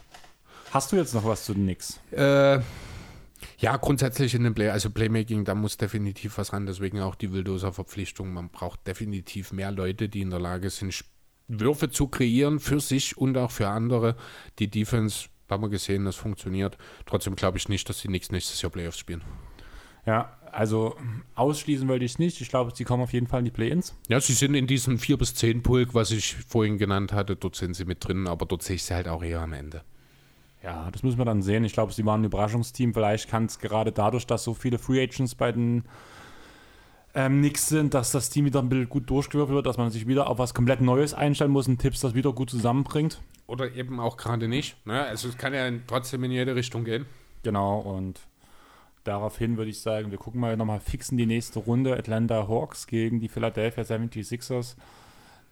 Hast 0.71 0.91
du 0.91 0.95
jetzt 0.95 1.13
noch 1.13 1.25
was 1.25 1.45
zu 1.45 1.53
den 1.53 1.63
Knicks? 1.63 1.99
Äh, 2.11 2.59
ja, 3.57 3.77
grundsätzlich 3.77 4.33
in 4.33 4.43
dem 4.43 4.55
Play, 4.55 4.69
also 4.69 4.89
Playmaking, 4.89 5.45
da 5.45 5.53
muss 5.55 5.77
definitiv 5.77 6.37
was 6.37 6.51
ran, 6.53 6.65
deswegen 6.65 7.01
auch 7.01 7.15
die 7.15 7.31
Wildoser 7.31 7.71
Verpflichtung. 7.71 8.33
Man 8.33 8.49
braucht 8.49 8.87
definitiv 8.87 9.51
mehr 9.51 9.71
Leute, 9.71 10.09
die 10.09 10.21
in 10.21 10.29
der 10.31 10.39
Lage 10.39 10.69
sind, 10.69 10.89
Sp- 10.95 11.11
Würfe 11.47 11.89
zu 11.89 12.07
kreieren 12.07 12.59
für 12.59 12.79
sich 12.79 13.17
und 13.17 13.37
auch 13.37 13.51
für 13.51 13.67
andere. 13.67 14.15
Die 14.59 14.69
Defense, 14.69 15.29
haben 15.49 15.63
wir 15.63 15.69
gesehen, 15.69 16.05
das 16.05 16.15
funktioniert. 16.15 16.77
Trotzdem 17.05 17.35
glaube 17.35 17.57
ich 17.57 17.69
nicht, 17.69 17.87
dass 17.87 18.01
die 18.01 18.07
Knicks 18.07 18.31
nächstes 18.31 18.61
Jahr 18.61 18.71
Playoffs 18.71 18.97
spielen. 18.97 19.21
Ja, 20.05 20.37
also 20.51 20.95
ausschließen 21.35 21.87
wollte 21.87 22.05
ich 22.05 22.13
es 22.13 22.19
nicht. 22.19 22.39
Ich 22.39 22.49
glaube, 22.49 22.71
sie 22.73 22.83
kommen 22.83 23.03
auf 23.03 23.13
jeden 23.13 23.27
Fall 23.27 23.39
in 23.39 23.45
die 23.45 23.51
Play-Ins. 23.51 23.95
Ja, 24.07 24.21
sie 24.21 24.33
sind 24.33 24.55
in 24.55 24.67
diesem 24.67 24.99
4 24.99 25.17
bis 25.17 25.35
10 25.35 25.63
Pulk, 25.63 25.93
was 25.93 26.11
ich 26.11 26.35
vorhin 26.47 26.77
genannt 26.77 27.11
hatte, 27.11 27.35
dort 27.35 27.55
sind 27.55 27.75
sie 27.75 27.85
mit 27.85 28.07
drin, 28.07 28.27
aber 28.27 28.45
dort 28.45 28.63
sehe 28.63 28.75
ich 28.75 28.83
sie 28.83 28.93
halt 28.93 29.07
auch 29.07 29.23
eher 29.23 29.41
am 29.41 29.53
Ende. 29.53 29.83
Ja, 30.63 30.89
das 30.91 31.03
müssen 31.03 31.17
wir 31.17 31.25
dann 31.25 31.43
sehen. 31.43 31.63
Ich 31.63 31.73
glaube, 31.73 31.93
sie 31.93 32.05
waren 32.05 32.21
ein 32.21 32.25
Überraschungsteam. 32.25 32.93
Vielleicht 32.93 33.29
kann 33.29 33.45
es 33.45 33.59
gerade 33.59 33.91
dadurch, 33.91 34.25
dass 34.25 34.43
so 34.43 34.55
viele 34.55 34.79
Free 34.79 35.03
Agents 35.03 35.35
bei 35.35 35.51
den 35.51 35.83
ähm, 37.15 37.39
Knicks 37.39 37.69
sind, 37.69 37.93
dass 37.93 38.11
das 38.11 38.29
Team 38.29 38.45
wieder 38.45 38.59
ein 38.59 38.69
bisschen 38.69 38.89
gut 38.89 39.09
durchgewürfelt 39.09 39.55
wird, 39.55 39.65
dass 39.65 39.77
man 39.77 39.89
sich 39.89 40.05
wieder 40.05 40.29
auf 40.29 40.37
was 40.37 40.53
komplett 40.53 40.81
Neues 40.81 41.13
einstellen 41.13 41.51
muss 41.51 41.67
und 41.67 41.79
Tipps 41.79 42.01
das 42.01 42.13
wieder 42.13 42.33
gut 42.33 42.49
zusammenbringt. 42.49 43.21
Oder 43.47 43.73
eben 43.73 43.99
auch 43.99 44.17
gerade 44.17 44.47
nicht. 44.47 44.75
Ne? 44.85 45.01
Also 45.01 45.29
es 45.29 45.37
kann 45.37 45.53
ja 45.53 45.69
trotzdem 45.87 46.23
in 46.25 46.31
jede 46.31 46.55
Richtung 46.55 46.83
gehen. 46.83 47.05
Genau, 47.43 47.79
und 47.79 48.19
daraufhin 49.05 49.55
würde 49.55 49.71
ich 49.71 49.79
sagen, 49.79 50.11
wir 50.11 50.17
gucken 50.17 50.41
mal 50.41 50.57
nochmal 50.57 50.81
fixen 50.81 51.17
die 51.17 51.25
nächste 51.25 51.59
Runde. 51.59 51.95
Atlanta 51.95 52.47
Hawks 52.47 52.85
gegen 52.85 53.19
die 53.19 53.29
Philadelphia 53.29 53.83
76ers. 53.83 54.75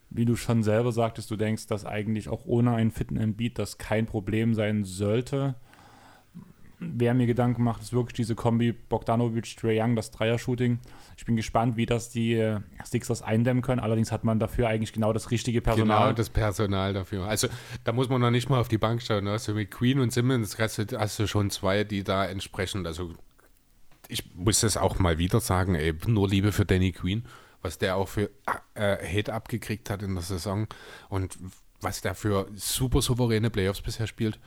Wie 0.10 0.26
du 0.26 0.36
schon 0.36 0.64
selber 0.64 0.92
sagtest, 0.92 1.32
du 1.32 1.38
denkst, 1.38 1.68
dass 1.68 1.86
eigentlich 1.86 2.30
auch 2.30 2.46
ohne 2.46 2.76
einen 2.76 2.92
fitten 2.92 3.16
Embiid 3.16 3.58
das 3.58 3.78
kein 3.78 4.06
Problem 4.06 4.54
sein 4.54 4.84
sollte. 4.84 5.56
Wer 6.96 7.14
mir 7.14 7.26
Gedanken 7.28 7.64
macht, 7.64 7.82
ist 7.82 7.94
wirklich 7.94 8.14
diese 8.14 8.36
Kombi 8.36 8.72
Bogdanovic, 8.74 9.58
Trae 9.58 9.82
Young, 9.82 9.96
das 9.96 10.12
Dreier-Shooting. 10.12 10.80
Ich 11.18 11.26
bin 11.26 11.36
gespannt, 11.36 11.78
wie 11.78 11.86
das 11.86 12.10
die 12.10 12.34
äh, 12.34 12.60
Sixers 12.84 13.22
eindämmen 13.22 13.62
können. 13.62 13.80
Allerdings 13.80 14.12
hat 14.12 14.24
man 14.24 14.40
dafür 14.40 14.68
eigentlich 14.68 14.94
genau 14.94 15.14
das 15.14 15.32
richtige 15.32 15.62
Personal. 15.62 16.00
Genau, 16.00 16.14
das 16.14 16.30
Personal 16.30 16.94
dafür. 16.94 17.26
Also 17.26 17.48
da 17.84 17.92
muss 17.92 18.10
man 18.10 18.22
noch 18.22 18.32
nicht 18.32 18.50
mal 18.50 18.60
auf 18.60 18.68
die 18.68 18.78
Bank 18.78 19.02
schauen. 19.02 19.28
Also 19.28 19.54
mit 19.54 19.72
Queen 19.72 20.00
und 20.00 20.12
Simmons 20.12 20.58
hast 20.60 20.78
du, 20.78 21.00
hast 21.00 21.20
du 21.20 21.28
schon 21.28 21.50
zwei, 21.50 21.84
die 21.84 22.04
da 22.04 22.26
entsprechend, 22.26 22.88
also 22.88 23.14
ich 24.08 24.36
muss 24.36 24.62
das 24.62 24.78
auch 24.78 25.00
mal 25.00 25.18
wieder 25.18 25.40
sagen, 25.40 25.76
ey, 25.76 25.94
nur 26.08 26.28
Liebe 26.28 26.52
für 26.52 26.66
Danny 26.66 26.92
Queen, 26.92 27.26
was 27.62 27.78
der 27.78 27.96
auch 27.96 28.08
für 28.08 28.30
äh, 28.76 28.98
Hate 28.98 29.34
abgekriegt 29.34 29.90
hat 29.90 30.04
in 30.04 30.14
der 30.14 30.24
Saison 30.24 30.68
und 31.10 31.38
was 31.82 32.02
der 32.02 32.16
für 32.16 32.48
super 32.56 33.02
souveräne 33.02 33.50
Playoffs 33.50 33.82
bisher 33.82 34.08
spielt. 34.08 34.40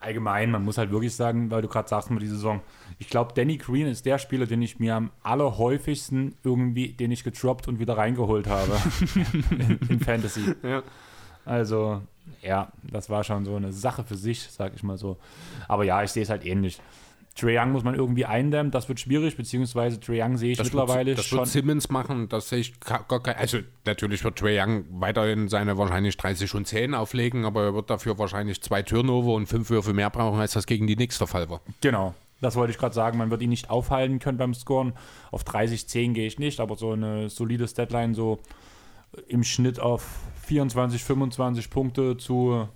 Allgemein, 0.00 0.50
man 0.52 0.64
muss 0.64 0.78
halt 0.78 0.92
wirklich 0.92 1.14
sagen, 1.14 1.50
weil 1.50 1.62
du 1.62 1.68
gerade 1.68 1.88
sagst 1.88 2.10
mit 2.10 2.22
die 2.22 2.28
Saison, 2.28 2.60
ich 2.98 3.08
glaube, 3.08 3.32
Danny 3.34 3.56
Green 3.56 3.86
ist 3.86 4.06
der 4.06 4.18
Spieler, 4.18 4.46
den 4.46 4.62
ich 4.62 4.78
mir 4.78 4.94
am 4.94 5.10
allerhäufigsten 5.22 6.36
irgendwie, 6.44 6.92
den 6.92 7.10
ich 7.10 7.24
getroppt 7.24 7.66
und 7.66 7.80
wieder 7.80 7.96
reingeholt 7.96 8.46
habe 8.46 8.72
in, 9.50 9.78
in 9.88 10.00
Fantasy. 10.00 10.54
Ja. 10.62 10.82
Also, 11.44 12.02
ja, 12.42 12.70
das 12.82 13.10
war 13.10 13.24
schon 13.24 13.44
so 13.44 13.56
eine 13.56 13.72
Sache 13.72 14.04
für 14.04 14.16
sich, 14.16 14.42
sag 14.42 14.74
ich 14.74 14.82
mal 14.82 14.98
so. 14.98 15.16
Aber 15.66 15.84
ja, 15.84 16.02
ich 16.02 16.10
sehe 16.10 16.22
es 16.22 16.30
halt 16.30 16.44
ähnlich. 16.44 16.80
Trae 17.38 17.58
Young 17.58 17.72
muss 17.72 17.84
man 17.84 17.94
irgendwie 17.94 18.24
eindämmen, 18.26 18.72
das 18.72 18.88
wird 18.88 18.98
schwierig, 19.00 19.36
beziehungsweise 19.36 20.00
Trae 20.00 20.22
Young 20.22 20.36
sehe 20.36 20.52
ich 20.52 20.58
Das 20.58 20.66
mittlerweile 20.66 21.06
wird, 21.10 21.18
das 21.18 21.26
schon. 21.26 21.38
wird 21.38 21.48
Simmons 21.48 21.88
machen, 21.88 22.28
das 22.28 22.48
sehe 22.48 22.58
ich 22.58 22.80
gar 22.80 23.04
kein. 23.22 23.36
Also, 23.36 23.58
natürlich 23.86 24.24
wird 24.24 24.38
Trae 24.38 24.60
Young 24.60 24.84
weiterhin 25.00 25.48
seine 25.48 25.78
wahrscheinlich 25.78 26.16
30 26.16 26.54
und 26.54 26.66
10 26.66 26.94
auflegen, 26.94 27.44
aber 27.44 27.64
er 27.64 27.74
wird 27.74 27.90
dafür 27.90 28.18
wahrscheinlich 28.18 28.60
zwei 28.62 28.82
Turnover 28.82 29.34
und 29.34 29.46
fünf 29.46 29.70
Würfe 29.70 29.92
mehr 29.92 30.10
brauchen, 30.10 30.40
als 30.40 30.52
das 30.52 30.66
gegen 30.66 30.86
die 30.86 30.96
Knicks 30.96 31.18
der 31.18 31.26
Fall 31.26 31.48
war. 31.48 31.60
Genau. 31.80 32.14
Das 32.40 32.54
wollte 32.54 32.70
ich 32.70 32.78
gerade 32.78 32.94
sagen, 32.94 33.18
man 33.18 33.30
wird 33.30 33.42
ihn 33.42 33.50
nicht 33.50 33.68
aufhalten 33.68 34.20
können 34.20 34.38
beim 34.38 34.54
Scoren. 34.54 34.92
Auf 35.32 35.42
30-10 35.44 36.12
gehe 36.12 36.26
ich 36.26 36.38
nicht, 36.38 36.60
aber 36.60 36.76
so 36.76 36.92
eine 36.92 37.30
solide 37.30 37.66
Deadline 37.66 38.14
so 38.14 38.38
im 39.26 39.42
Schnitt 39.42 39.80
auf 39.80 40.06
24, 40.46 41.02
25 41.02 41.70
Punkte 41.70 42.16
zu 42.16 42.68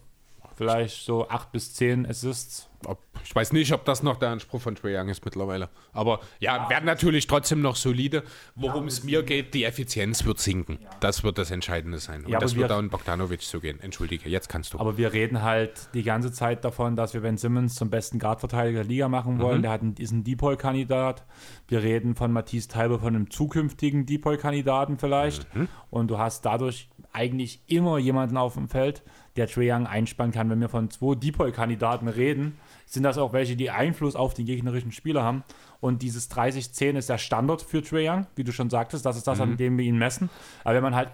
vielleicht 0.56 1.04
so 1.04 1.28
8 1.28 1.52
bis 1.52 1.74
10 1.74 2.06
Assists. 2.06 2.68
Ob, 2.86 2.98
ich 3.24 3.34
weiß 3.34 3.52
nicht, 3.52 3.72
ob 3.72 3.84
das 3.84 4.02
noch 4.02 4.16
der 4.16 4.30
Anspruch 4.30 4.60
von 4.60 4.74
Trae 4.74 4.98
Young 4.98 5.08
ist 5.08 5.24
mittlerweile. 5.24 5.68
Aber 5.92 6.20
ja, 6.40 6.68
werden 6.70 6.84
natürlich 6.86 7.26
trotzdem 7.26 7.60
noch 7.60 7.76
solide. 7.76 8.22
Worum 8.54 8.86
es 8.86 9.04
mir 9.04 9.22
geht, 9.22 9.54
die 9.54 9.64
Effizienz 9.64 10.24
wird 10.24 10.38
sinken. 10.38 10.78
Das 11.00 11.22
wird 11.24 11.38
das 11.38 11.50
Entscheidende 11.50 11.98
sein. 11.98 12.24
Und 12.24 12.30
Ja, 12.30 12.38
das 12.38 12.56
wird 12.56 12.68
wir- 12.70 12.76
auch 12.76 12.80
in 12.80 12.88
Bogdanovic 12.90 13.42
so 13.42 13.60
gehen. 13.60 13.78
Entschuldige, 13.80 14.28
jetzt 14.28 14.48
kannst 14.48 14.74
du. 14.74 14.78
Aber 14.80 14.96
wir 14.98 15.12
reden 15.12 15.42
halt 15.42 15.88
die 15.94 16.02
ganze 16.02 16.32
Zeit 16.32 16.64
davon, 16.64 16.96
dass 16.96 17.14
wir 17.14 17.20
Ben 17.22 17.36
Simmons 17.36 17.74
zum 17.74 17.90
besten 17.90 18.18
Guardverteidiger 18.18 18.80
der 18.80 18.88
Liga 18.88 19.08
machen 19.08 19.38
wollen. 19.40 19.62
Der 19.62 19.70
hat 19.70 19.82
einen, 19.82 19.94
ist 19.96 20.10
ein 20.12 20.24
Depoy-Kandidat. 20.24 21.24
Wir 21.68 21.82
reden 21.82 22.14
von 22.14 22.32
Matisse 22.32 22.68
Teiber, 22.68 22.98
von 22.98 23.14
einem 23.14 23.30
zukünftigen 23.30 24.06
Depoy-Kandidaten 24.06 24.98
vielleicht. 24.98 25.46
Und 25.90 26.08
du 26.10 26.18
hast 26.18 26.44
dadurch 26.44 26.88
eigentlich 27.12 27.60
immer 27.66 27.98
jemanden 27.98 28.36
auf 28.36 28.54
dem 28.54 28.68
Feld, 28.68 29.02
der 29.36 29.46
Trae 29.46 29.70
Young 29.72 29.86
einspannen 29.86 30.32
kann. 30.32 30.48
Wenn 30.50 30.60
wir 30.60 30.68
von 30.68 30.90
zwei 30.90 31.14
Depoy-Kandidaten 31.14 32.08
reden, 32.08 32.58
sind 32.92 33.04
das 33.04 33.16
auch 33.16 33.32
welche, 33.32 33.56
die 33.56 33.70
Einfluss 33.70 34.16
auf 34.16 34.34
den 34.34 34.44
gegnerischen 34.44 34.92
Spieler 34.92 35.22
haben. 35.22 35.44
Und 35.80 36.02
dieses 36.02 36.30
30-10 36.30 36.98
ist 36.98 37.08
der 37.08 37.16
Standard 37.16 37.62
für 37.62 37.82
Trae 37.82 38.08
Young, 38.08 38.26
wie 38.36 38.44
du 38.44 38.52
schon 38.52 38.68
sagtest. 38.68 39.06
Das 39.06 39.16
ist 39.16 39.26
das, 39.26 39.40
an 39.40 39.56
dem 39.56 39.78
wir 39.78 39.84
ihn 39.84 39.96
messen. 39.96 40.28
Aber 40.62 40.74
wenn 40.74 40.82
man 40.82 40.94
halt 40.94 41.08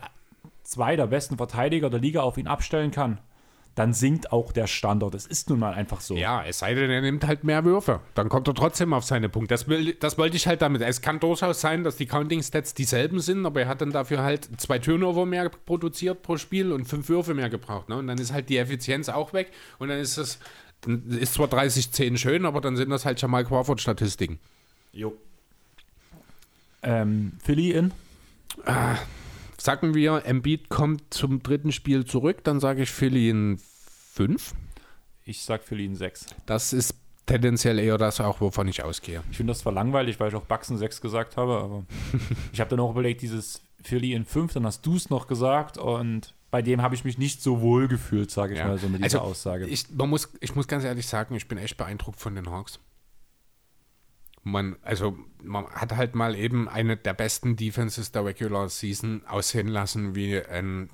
zwei 0.64 0.96
der 0.96 1.06
besten 1.06 1.36
Verteidiger 1.36 1.88
der 1.88 2.00
Liga 2.00 2.22
auf 2.22 2.36
ihn 2.36 2.48
abstellen 2.48 2.90
kann, 2.90 3.20
dann 3.76 3.92
sinkt 3.92 4.32
auch 4.32 4.50
der 4.50 4.66
Standard. 4.66 5.14
Es 5.14 5.24
ist 5.24 5.50
nun 5.50 5.60
mal 5.60 5.72
einfach 5.72 6.00
so. 6.00 6.16
Ja, 6.16 6.42
es 6.44 6.58
sei 6.58 6.74
denn, 6.74 6.90
er 6.90 7.00
nimmt 7.00 7.24
halt 7.24 7.44
mehr 7.44 7.64
Würfe. 7.64 8.00
Dann 8.14 8.28
kommt 8.28 8.48
er 8.48 8.54
trotzdem 8.54 8.92
auf 8.92 9.04
seine 9.04 9.28
Punkte. 9.28 9.54
Das, 9.54 9.68
will, 9.68 9.94
das 9.94 10.18
wollte 10.18 10.36
ich 10.36 10.48
halt 10.48 10.62
damit. 10.62 10.82
Es 10.82 11.00
kann 11.00 11.20
durchaus 11.20 11.60
sein, 11.60 11.84
dass 11.84 11.94
die 11.94 12.06
Counting-Stats 12.06 12.74
dieselben 12.74 13.20
sind, 13.20 13.46
aber 13.46 13.60
er 13.60 13.68
hat 13.68 13.80
dann 13.80 13.92
dafür 13.92 14.24
halt 14.24 14.48
zwei 14.60 14.80
Turnover 14.80 15.26
mehr 15.26 15.48
produziert 15.48 16.22
pro 16.22 16.38
Spiel 16.38 16.72
und 16.72 16.86
fünf 16.86 17.08
Würfe 17.08 17.34
mehr 17.34 17.50
gebraucht. 17.50 17.88
Ne? 17.88 17.96
Und 17.96 18.08
dann 18.08 18.18
ist 18.18 18.32
halt 18.32 18.48
die 18.48 18.56
Effizienz 18.56 19.08
auch 19.08 19.32
weg. 19.32 19.52
Und 19.78 19.90
dann 19.90 20.00
ist 20.00 20.18
das, 20.18 20.40
dann 20.82 21.08
ist 21.08 21.34
zwar 21.34 21.48
30-10 21.48 22.16
schön, 22.16 22.44
aber 22.46 22.60
dann 22.60 22.76
sind 22.76 22.90
das 22.90 23.04
halt 23.04 23.20
Jamal 23.20 23.44
Crawford-Statistiken. 23.44 24.38
Jo. 24.92 25.16
Ähm, 26.82 27.32
Philly 27.42 27.72
in? 27.72 27.92
Sagen 29.56 29.94
wir, 29.94 30.24
Embiid 30.24 30.68
kommt 30.68 31.02
zum 31.12 31.42
dritten 31.42 31.72
Spiel 31.72 32.04
zurück, 32.04 32.44
dann 32.44 32.60
sage 32.60 32.82
ich 32.82 32.90
Philly 32.90 33.28
in 33.28 33.58
5. 34.12 34.54
Ich 35.24 35.42
sag 35.42 35.64
Philly 35.64 35.84
in 35.84 35.96
6. 35.96 36.26
Das 36.46 36.72
ist 36.72 36.94
tendenziell 37.26 37.78
eher 37.78 37.98
das 37.98 38.20
auch, 38.20 38.40
wovon 38.40 38.68
ich 38.68 38.82
ausgehe. 38.82 39.22
Ich 39.30 39.36
finde 39.36 39.52
das 39.52 39.60
zwar 39.60 39.72
langweilig, 39.72 40.18
weil 40.18 40.28
ich 40.28 40.34
auch 40.34 40.46
in 40.70 40.78
6 40.78 41.00
gesagt 41.00 41.36
habe, 41.36 41.58
aber 41.58 41.84
ich 42.52 42.60
habe 42.60 42.70
dann 42.70 42.80
auch 42.80 42.92
überlegt, 42.92 43.22
dieses 43.22 43.62
Philly 43.82 44.14
in 44.14 44.24
5, 44.24 44.54
dann 44.54 44.66
hast 44.66 44.86
du 44.86 44.96
es 44.96 45.10
noch 45.10 45.26
gesagt 45.26 45.76
und 45.76 46.34
bei 46.50 46.62
dem 46.62 46.80
habe 46.82 46.94
ich 46.94 47.04
mich 47.04 47.18
nicht 47.18 47.42
so 47.42 47.60
wohl 47.60 47.88
gefühlt, 47.88 48.30
sage 48.30 48.54
ich 48.54 48.58
Ja. 48.58 48.68
mal 48.68 48.78
so 48.78 48.88
mit 48.88 49.04
dieser 49.04 49.20
Also, 49.20 49.30
Aussage. 49.30 49.66
Ich, 49.66 49.90
man 49.90 50.08
muss, 50.08 50.30
ich 50.40 50.54
muss 50.54 50.66
ganz 50.68 50.84
ehrlich 50.84 51.06
sagen, 51.06 51.34
ich 51.34 51.46
bin 51.48 51.58
echt 51.58 51.76
beeindruckt 51.76 52.18
von 52.20 52.34
den 52.34 52.50
Hawks. 52.50 52.78
Man, 54.44 54.76
also, 54.82 55.18
man 55.42 55.66
hat 55.66 55.94
halt 55.96 56.14
mal 56.14 56.34
eben 56.34 56.68
eine 56.68 56.96
der 56.96 57.12
besten 57.12 57.56
Defenses 57.56 58.12
der 58.12 58.24
Regular 58.24 58.68
Season 58.68 59.22
aussehen 59.26 59.68
lassen 59.68 60.14
wie 60.14 60.40
ein 60.42 60.88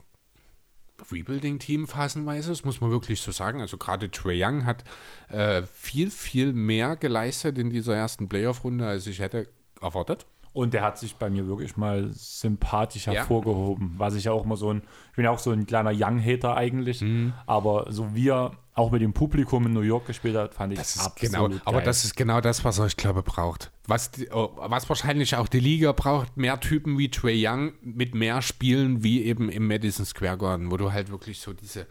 Rebuilding-Team 1.12 1.86
phasenweise, 1.86 2.50
das 2.50 2.64
muss 2.64 2.80
man 2.80 2.90
wirklich 2.90 3.20
so 3.20 3.30
sagen. 3.32 3.60
Also 3.60 3.76
gerade 3.76 4.10
Trae 4.10 4.34
Young 4.44 4.64
hat 4.64 4.84
äh, 5.28 5.62
viel, 5.62 6.10
viel 6.10 6.52
mehr 6.52 6.96
geleistet 6.96 7.58
in 7.58 7.70
dieser 7.70 7.94
ersten 7.96 8.28
Playoff-Runde, 8.28 8.86
als 8.86 9.06
ich 9.06 9.18
hätte 9.18 9.48
erwartet. 9.80 10.26
Und 10.54 10.72
der 10.72 10.82
hat 10.82 10.98
sich 10.98 11.16
bei 11.16 11.28
mir 11.28 11.46
wirklich 11.48 11.76
mal 11.76 12.08
sympathisch 12.12 13.06
Ja. 13.06 13.12
hervorgehoben. 13.12 13.94
Was 13.98 14.14
ich 14.14 14.24
ja 14.24 14.32
auch 14.32 14.44
immer 14.44 14.56
so 14.56 14.70
ein, 14.72 14.82
ich 15.10 15.16
bin 15.16 15.24
ja 15.24 15.30
auch 15.32 15.38
so 15.40 15.50
ein 15.50 15.66
kleiner 15.66 15.90
Young-Hater 15.92 16.56
eigentlich, 16.56 17.00
Mhm. 17.02 17.32
aber 17.46 17.86
so 17.90 18.14
wie 18.14 18.28
er 18.30 18.52
auch 18.76 18.90
mit 18.90 19.02
dem 19.02 19.12
Publikum 19.12 19.66
in 19.66 19.72
New 19.72 19.80
York 19.82 20.06
gespielt 20.06 20.36
hat, 20.36 20.54
fand 20.54 20.72
ich 20.72 20.78
Das 20.78 20.96
ist 20.96 21.04
absolut 21.04 21.32
genau, 21.32 21.48
geil. 21.48 21.60
aber 21.64 21.80
das 21.82 22.04
ist 22.04 22.16
genau 22.16 22.40
das, 22.40 22.64
was 22.64 22.78
er, 22.78 22.86
ich 22.86 22.96
glaube, 22.96 23.22
braucht. 23.22 23.70
Was, 23.86 24.10
die, 24.12 24.28
oh, 24.30 24.50
was 24.56 24.88
wahrscheinlich 24.88 25.36
auch 25.36 25.46
die 25.48 25.60
Liga 25.60 25.92
braucht, 25.92 26.36
mehr 26.36 26.58
Typen 26.60 26.98
wie 26.98 27.10
Trey 27.10 27.44
Young 27.46 27.72
mit 27.82 28.14
mehr 28.14 28.40
Spielen 28.40 29.02
wie 29.04 29.24
eben 29.24 29.48
im 29.48 29.66
Madison 29.66 30.06
Square 30.06 30.38
Garden, 30.38 30.70
wo 30.70 30.76
du 30.76 30.92
halt 30.92 31.10
wirklich 31.10 31.40
so 31.40 31.52
diese, 31.52 31.86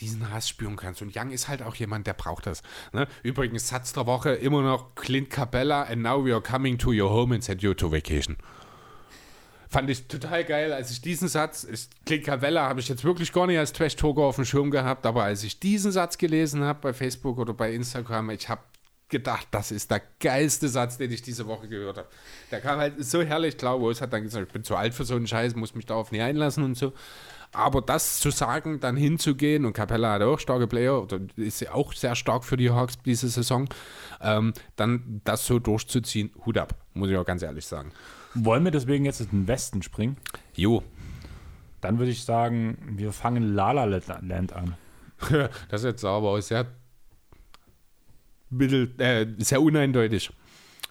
diesen 0.00 0.32
Hass 0.32 0.48
spüren 0.48 0.76
kannst. 0.76 1.02
Und 1.02 1.16
Young 1.16 1.30
ist 1.30 1.48
halt 1.48 1.62
auch 1.62 1.74
jemand, 1.74 2.06
der 2.06 2.14
braucht 2.14 2.46
das. 2.46 2.62
Ne? 2.92 3.06
Übrigens, 3.22 3.68
Satz 3.68 3.92
der 3.92 4.06
Woche 4.06 4.30
immer 4.30 4.62
noch 4.62 4.94
Clint 4.94 5.30
Capella 5.30 5.82
and 5.82 6.02
now 6.02 6.24
we 6.24 6.32
are 6.32 6.42
coming 6.42 6.78
to 6.78 6.90
your 6.90 7.10
home 7.10 7.34
and 7.34 7.44
send 7.44 7.62
you 7.62 7.74
to 7.74 7.90
vacation. 7.90 8.36
Fand 9.68 9.88
ich 9.88 10.08
total 10.08 10.44
geil, 10.44 10.72
als 10.72 10.90
ich 10.90 11.00
diesen 11.00 11.28
Satz, 11.28 11.64
ich, 11.64 11.88
Clint 12.04 12.24
Capella 12.24 12.68
habe 12.68 12.80
ich 12.80 12.88
jetzt 12.88 13.04
wirklich 13.04 13.32
gar 13.32 13.46
nicht 13.46 13.58
als 13.58 13.72
Trash-Talker 13.72 14.22
auf 14.22 14.34
dem 14.34 14.44
Schirm 14.44 14.72
gehabt, 14.72 15.06
aber 15.06 15.22
als 15.22 15.44
ich 15.44 15.60
diesen 15.60 15.92
Satz 15.92 16.18
gelesen 16.18 16.64
habe 16.64 16.80
bei 16.80 16.92
Facebook 16.92 17.38
oder 17.38 17.54
bei 17.54 17.72
Instagram, 17.72 18.30
ich 18.30 18.48
habe 18.48 18.62
gedacht, 19.10 19.48
das 19.50 19.70
ist 19.70 19.90
der 19.90 20.02
geilste 20.20 20.68
Satz, 20.68 20.96
den 20.96 21.12
ich 21.12 21.22
diese 21.22 21.46
Woche 21.46 21.68
gehört 21.68 21.98
habe. 21.98 22.08
Der 22.50 22.60
kam 22.60 22.78
halt 22.78 23.04
so 23.04 23.22
herrlich 23.22 23.58
klar, 23.58 23.80
wo 23.80 23.90
es 23.90 24.00
hat 24.00 24.12
dann 24.12 24.22
gesagt, 24.22 24.46
ich 24.46 24.52
bin 24.52 24.64
zu 24.64 24.76
alt 24.76 24.94
für 24.94 25.04
so 25.04 25.16
einen 25.16 25.26
Scheiß, 25.26 25.54
muss 25.56 25.74
mich 25.74 25.86
darauf 25.86 26.10
nicht 26.12 26.22
einlassen 26.22 26.64
und 26.64 26.76
so. 26.76 26.92
Aber 27.52 27.82
das 27.82 28.20
zu 28.20 28.30
sagen, 28.30 28.78
dann 28.78 28.96
hinzugehen, 28.96 29.64
und 29.64 29.72
Capella 29.72 30.12
hat 30.12 30.22
auch 30.22 30.38
starke 30.38 30.68
Player, 30.68 31.02
oder 31.02 31.18
ist 31.36 31.68
auch 31.70 31.92
sehr 31.92 32.14
stark 32.14 32.44
für 32.44 32.56
die 32.56 32.70
Hawks 32.70 32.98
diese 33.04 33.28
Saison, 33.28 33.68
ähm, 34.20 34.52
dann 34.76 35.20
das 35.24 35.46
so 35.46 35.58
durchzuziehen, 35.58 36.30
Hut 36.46 36.58
ab, 36.58 36.74
muss 36.94 37.10
ich 37.10 37.16
auch 37.16 37.24
ganz 37.24 37.42
ehrlich 37.42 37.66
sagen. 37.66 37.90
Wollen 38.34 38.62
wir 38.62 38.70
deswegen 38.70 39.04
jetzt 39.04 39.20
in 39.20 39.28
den 39.30 39.48
Westen 39.48 39.82
springen? 39.82 40.16
Jo, 40.54 40.84
Dann 41.80 41.98
würde 41.98 42.12
ich 42.12 42.24
sagen, 42.24 42.78
wir 42.96 43.12
fangen 43.12 43.54
Lala 43.54 43.84
Land 43.84 44.52
an. 44.52 44.76
das 45.68 45.80
ist 45.80 45.84
jetzt 45.84 46.04
aber 46.04 46.30
auch 46.30 46.40
sehr, 46.40 46.66
mittel, 48.50 48.94
äh, 48.98 49.26
sehr 49.38 49.60
uneindeutig. 49.60 50.30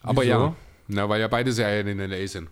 Aber 0.04 0.24
Wieso? 0.24 0.32
ja, 0.32 0.56
na, 0.88 1.08
weil 1.08 1.22
ja 1.22 1.28
beide 1.28 1.52
Serien 1.52 1.88
in 1.88 2.00
LA 2.00 2.28
sind. 2.28 2.50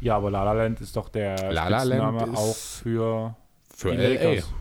Ja, 0.00 0.16
aber 0.16 0.30
Lala 0.30 0.52
Land 0.52 0.80
ist 0.80 0.94
doch 0.96 1.08
der 1.08 1.52
La 1.52 1.68
La 1.68 1.82
Land 1.82 2.20
Spitzname 2.20 2.32
ist 2.32 2.38
auch 2.38 2.56
für 2.56 3.36
Für 3.74 3.90
die 3.92 3.96
LA. 3.96 4.08
Lakers. 4.08 4.54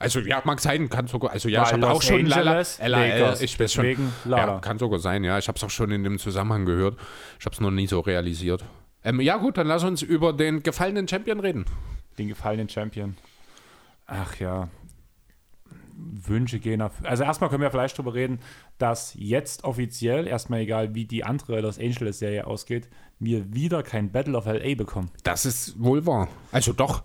Also 0.00 0.20
ja, 0.20 0.40
mag 0.44 0.60
sein, 0.60 0.88
kann 0.88 1.08
sogar. 1.08 1.32
Also 1.32 1.48
ja, 1.48 1.60
Weil 1.60 1.66
ich 1.66 1.72
habe 1.72 1.82
Los 1.82 1.90
auch 1.90 2.02
schon 2.02 2.26
Lala, 2.26 2.50
Angeles, 2.50 2.78
LAL, 2.78 2.90
Lakers, 2.90 3.40
ich 3.42 3.58
weiß 3.58 3.72
schon. 3.72 3.84
deswegen 3.84 4.12
Lala. 4.24 4.54
Ja, 4.54 4.58
kann 4.60 4.78
sogar 4.78 4.98
sein, 5.00 5.24
ja. 5.24 5.38
Ich 5.38 5.48
habe 5.48 5.56
es 5.56 5.64
auch 5.64 5.70
schon 5.70 5.90
in 5.90 6.04
dem 6.04 6.18
Zusammenhang 6.18 6.64
gehört. 6.64 6.96
Ich 7.38 7.46
habe 7.46 7.54
es 7.54 7.60
noch 7.60 7.70
nie 7.72 7.86
so 7.88 8.00
realisiert. 8.00 8.64
Ähm, 9.04 9.20
ja 9.20 9.36
gut, 9.36 9.58
dann 9.58 9.66
lass 9.66 9.82
uns 9.84 10.02
über 10.02 10.32
den 10.32 10.62
gefallenen 10.62 11.08
Champion 11.08 11.40
reden. 11.40 11.64
den 12.18 12.28
gefallenen 12.28 12.68
Champion. 12.68 13.16
Ach 14.06 14.36
ja. 14.36 14.68
Wünsche 15.96 16.60
gehen 16.60 16.80
auf. 16.80 16.92
Also 17.02 17.24
erstmal 17.24 17.50
können 17.50 17.62
wir 17.62 17.70
vielleicht 17.72 17.98
darüber 17.98 18.14
reden, 18.14 18.38
dass 18.78 19.14
jetzt 19.16 19.64
offiziell, 19.64 20.28
erstmal 20.28 20.60
egal 20.60 20.94
wie 20.94 21.06
die 21.06 21.24
andere 21.24 21.60
Los 21.60 21.78
Angeles 21.78 22.20
Serie 22.20 22.46
ausgeht, 22.46 22.88
wir 23.20 23.52
wieder 23.52 23.82
kein 23.82 24.10
Battle 24.12 24.36
of 24.36 24.46
LA 24.46 24.74
bekommen. 24.74 25.10
Das 25.24 25.44
ist 25.44 25.80
wohl 25.80 26.06
wahr. 26.06 26.28
Also 26.52 26.72
doch, 26.72 27.02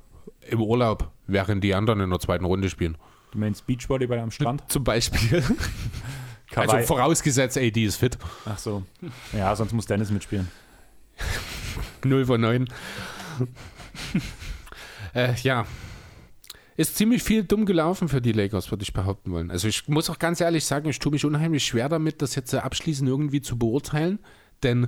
im 0.48 0.62
Urlaub, 0.62 1.12
während 1.28 1.64
die 1.64 1.74
anderen 1.74 2.02
in 2.02 2.10
der 2.10 2.20
zweiten 2.20 2.46
Runde 2.46 2.70
spielen. 2.70 2.98
Du 3.32 3.40
meinst 3.40 3.66
Beachvolleyball 3.66 4.20
am 4.20 4.32
Strand? 4.32 4.64
Zum 4.68 4.84
Beispiel. 4.84 5.44
also 6.56 6.78
vorausgesetzt, 6.80 7.58
AD 7.58 7.84
ist 7.84 7.96
fit. 7.98 8.18
Ach 8.46 8.58
so. 8.58 8.84
Ja, 9.32 9.56
sonst 9.56 9.74
muss 9.74 9.86
Dennis 9.86 10.12
mitspielen. 10.12 10.48
0 12.04 12.26
von 12.26 12.42
9. 12.42 12.68
äh, 15.16 15.34
ja. 15.42 15.66
Ist 16.76 16.96
ziemlich 16.96 17.22
viel 17.22 17.44
dumm 17.44 17.66
gelaufen 17.66 18.08
für 18.08 18.20
die 18.20 18.32
Lakers, 18.32 18.72
würde 18.72 18.82
ich 18.82 18.94
behaupten 18.94 19.32
wollen. 19.32 19.52
Also 19.52 19.68
ich 19.68 19.88
muss 19.88 20.10
auch 20.10 20.18
ganz 20.18 20.42
ehrlich 20.42 20.66
sagen, 20.66 20.90
ich 20.90 20.98
tue 20.98 21.12
mich 21.12 21.24
unheimlich 21.24 21.64
schwer 21.64 21.88
damit, 21.88 22.22
das 22.24 22.34
jetzt 22.34 22.54
abschließend 22.54 23.08
irgendwie 23.08 23.42
zu 23.42 23.60
beurteilen, 23.60 24.20
denn 24.64 24.88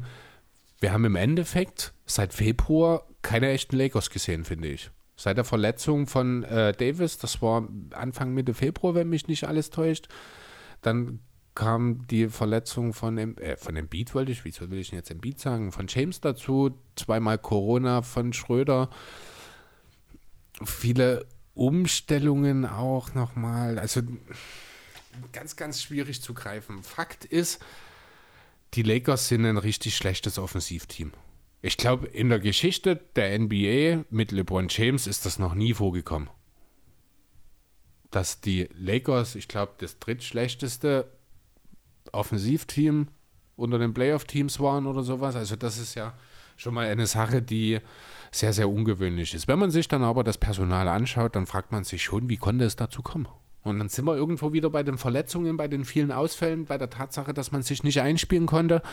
wir 0.79 0.93
haben 0.93 1.05
im 1.05 1.15
Endeffekt 1.15 1.93
seit 2.05 2.33
Februar 2.33 3.07
keine 3.21 3.49
echten 3.49 3.75
Lakers 3.75 4.09
gesehen, 4.09 4.45
finde 4.45 4.67
ich. 4.69 4.91
Seit 5.17 5.37
der 5.37 5.45
Verletzung 5.45 6.07
von 6.07 6.43
äh, 6.43 6.73
Davis, 6.73 7.17
das 7.17 7.41
war 7.41 7.67
Anfang 7.91 8.33
Mitte 8.33 8.53
Februar, 8.53 8.95
wenn 8.95 9.09
mich 9.09 9.27
nicht 9.27 9.45
alles 9.45 9.69
täuscht. 9.69 10.09
Dann 10.81 11.19
kam 11.55 12.05
die 12.07 12.27
Verletzung 12.27 12.93
von 12.93 13.15
dem, 13.15 13.37
äh, 13.37 13.55
von 13.55 13.75
dem 13.75 13.87
Beat, 13.87 14.13
wollte 14.13 14.33
ich, 14.33 14.43
wieso 14.43 14.69
will 14.69 14.79
ich 14.79 14.89
denn 14.89 14.99
jetzt 14.99 15.09
im 15.09 15.19
Beat 15.19 15.39
sagen, 15.39 15.71
von 15.71 15.87
James 15.87 16.19
dazu, 16.19 16.77
zweimal 16.97 17.37
Corona 17.37 18.01
von 18.01 18.33
Schröder. 18.33 18.89
Viele 20.63 21.25
Umstellungen 21.53 22.65
auch 22.65 23.13
nochmal. 23.13 23.79
Also 23.79 24.01
ganz, 25.31 25.55
ganz 25.55 25.81
schwierig 25.81 26.21
zu 26.21 26.33
greifen. 26.33 26.83
Fakt 26.83 27.23
ist, 27.23 27.63
die 28.75 28.83
Lakers 28.83 29.27
sind 29.27 29.45
ein 29.45 29.57
richtig 29.57 29.95
schlechtes 29.95 30.37
Offensivteam. 30.37 31.11
Ich 31.61 31.77
glaube, 31.77 32.07
in 32.07 32.29
der 32.29 32.39
Geschichte 32.39 32.97
der 33.15 33.39
NBA 33.39 34.05
mit 34.09 34.31
LeBron 34.31 34.67
James 34.69 35.07
ist 35.07 35.25
das 35.25 35.39
noch 35.39 35.55
nie 35.55 35.73
vorgekommen. 35.73 36.29
Dass 38.11 38.41
die 38.41 38.69
Lakers, 38.77 39.35
ich 39.35 39.47
glaube, 39.47 39.73
das 39.79 39.99
drittschlechteste 39.99 41.09
Offensivteam 42.11 43.07
unter 43.55 43.79
den 43.79 43.93
Playoff-Teams 43.93 44.59
waren 44.59 44.85
oder 44.85 45.03
sowas. 45.03 45.35
Also 45.35 45.55
das 45.55 45.77
ist 45.77 45.95
ja 45.95 46.13
schon 46.57 46.73
mal 46.73 46.87
eine 46.87 47.07
Sache, 47.07 47.41
die 47.41 47.79
sehr, 48.31 48.53
sehr 48.53 48.69
ungewöhnlich 48.69 49.33
ist. 49.33 49.47
Wenn 49.47 49.59
man 49.59 49.71
sich 49.71 49.87
dann 49.87 50.03
aber 50.03 50.23
das 50.23 50.37
Personal 50.37 50.87
anschaut, 50.87 51.35
dann 51.35 51.45
fragt 51.45 51.71
man 51.71 51.83
sich 51.83 52.03
schon, 52.03 52.29
wie 52.29 52.37
konnte 52.37 52.65
es 52.65 52.75
dazu 52.75 53.01
kommen? 53.01 53.27
Und 53.65 53.79
dann 53.79 53.89
sind 53.89 54.05
wir 54.05 54.15
irgendwo 54.15 54.53
wieder 54.53 54.69
bei 54.69 54.83
den 54.83 54.97
Verletzungen, 54.97 55.57
bei 55.57 55.67
den 55.67 55.85
vielen 55.85 56.11
Ausfällen, 56.11 56.65
bei 56.65 56.77
der 56.77 56.91
Tatsache, 56.91 57.33
dass 57.33 57.51
man 57.51 57.63
sich 57.63 57.83
nicht 57.83 57.99
einspielen 57.99 58.45
konnte, 58.45 58.83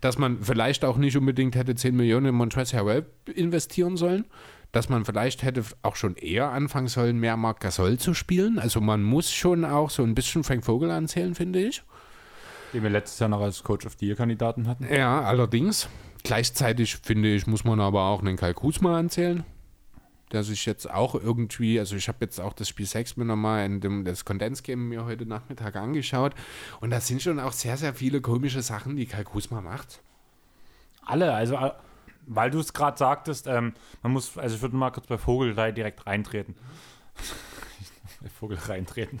dass 0.00 0.16
man 0.16 0.42
vielleicht 0.42 0.84
auch 0.84 0.96
nicht 0.96 1.16
unbedingt 1.16 1.54
hätte 1.54 1.74
10 1.74 1.94
Millionen 1.94 2.26
in 2.26 2.34
Montrezl 2.34 2.78
Harrell 2.78 3.06
investieren 3.34 3.98
sollen, 3.98 4.24
dass 4.72 4.88
man 4.88 5.04
vielleicht 5.04 5.42
hätte 5.42 5.62
auch 5.82 5.94
schon 5.94 6.16
eher 6.16 6.48
anfangen 6.50 6.88
sollen, 6.88 7.18
mehr 7.18 7.36
Marc 7.36 7.60
Gasol 7.60 7.98
zu 7.98 8.14
spielen. 8.14 8.58
Also 8.58 8.80
man 8.80 9.02
muss 9.02 9.30
schon 9.30 9.62
auch 9.64 9.90
so 9.90 10.02
ein 10.02 10.14
bisschen 10.14 10.42
Frank 10.42 10.64
Vogel 10.64 10.90
anzählen, 10.90 11.34
finde 11.34 11.62
ich. 11.62 11.82
Den 12.72 12.82
wir 12.82 12.90
letztes 12.90 13.18
Jahr 13.18 13.28
noch 13.28 13.42
als 13.42 13.62
Coach 13.62 13.84
of 13.84 13.96
the 14.00 14.06
Year 14.06 14.16
Kandidaten 14.16 14.66
hatten. 14.66 14.88
Ja, 14.92 15.20
allerdings. 15.20 15.86
Gleichzeitig 16.22 16.96
finde 16.96 17.28
ich, 17.34 17.46
muss 17.46 17.64
man 17.64 17.78
aber 17.78 18.04
auch 18.04 18.20
einen 18.20 18.38
Kai 18.38 18.54
Kuzma 18.54 18.98
anzählen, 18.98 19.44
der 20.32 20.42
sich 20.42 20.66
jetzt 20.66 20.90
auch 20.90 21.14
irgendwie, 21.14 21.78
also 21.78 21.96
ich 21.96 22.08
habe 22.08 22.18
jetzt 22.22 22.40
auch 22.40 22.52
das 22.52 22.68
Spiel 22.68 22.86
6 22.86 23.16
mir 23.16 23.24
nochmal 23.24 23.66
in 23.66 23.80
dem 23.80 24.04
das 24.04 24.24
Kondensgame 24.24 24.82
mir 24.82 25.04
heute 25.04 25.26
Nachmittag 25.26 25.76
angeschaut 25.76 26.34
und 26.80 26.90
da 26.90 27.00
sind 27.00 27.22
schon 27.22 27.40
auch 27.40 27.52
sehr, 27.52 27.76
sehr 27.76 27.94
viele 27.94 28.20
komische 28.20 28.62
Sachen, 28.62 28.96
die 28.96 29.06
Kai 29.06 29.24
Kuzma 29.24 29.60
macht. 29.60 30.00
Alle, 31.04 31.34
also 31.34 31.56
äh, 31.56 31.72
weil 32.26 32.50
du 32.50 32.58
es 32.58 32.72
gerade 32.72 32.96
sagtest, 32.96 33.46
ähm, 33.46 33.74
man 34.02 34.12
muss, 34.12 34.38
also 34.38 34.56
ich 34.56 34.62
würde 34.62 34.76
mal 34.76 34.90
kurz 34.90 35.06
bei 35.06 35.18
Vogelrei 35.18 35.72
direkt 35.72 36.06
reintreten. 36.06 36.54
bei 38.24 38.30
Vogel 38.30 38.58
reintreten. 38.58 39.20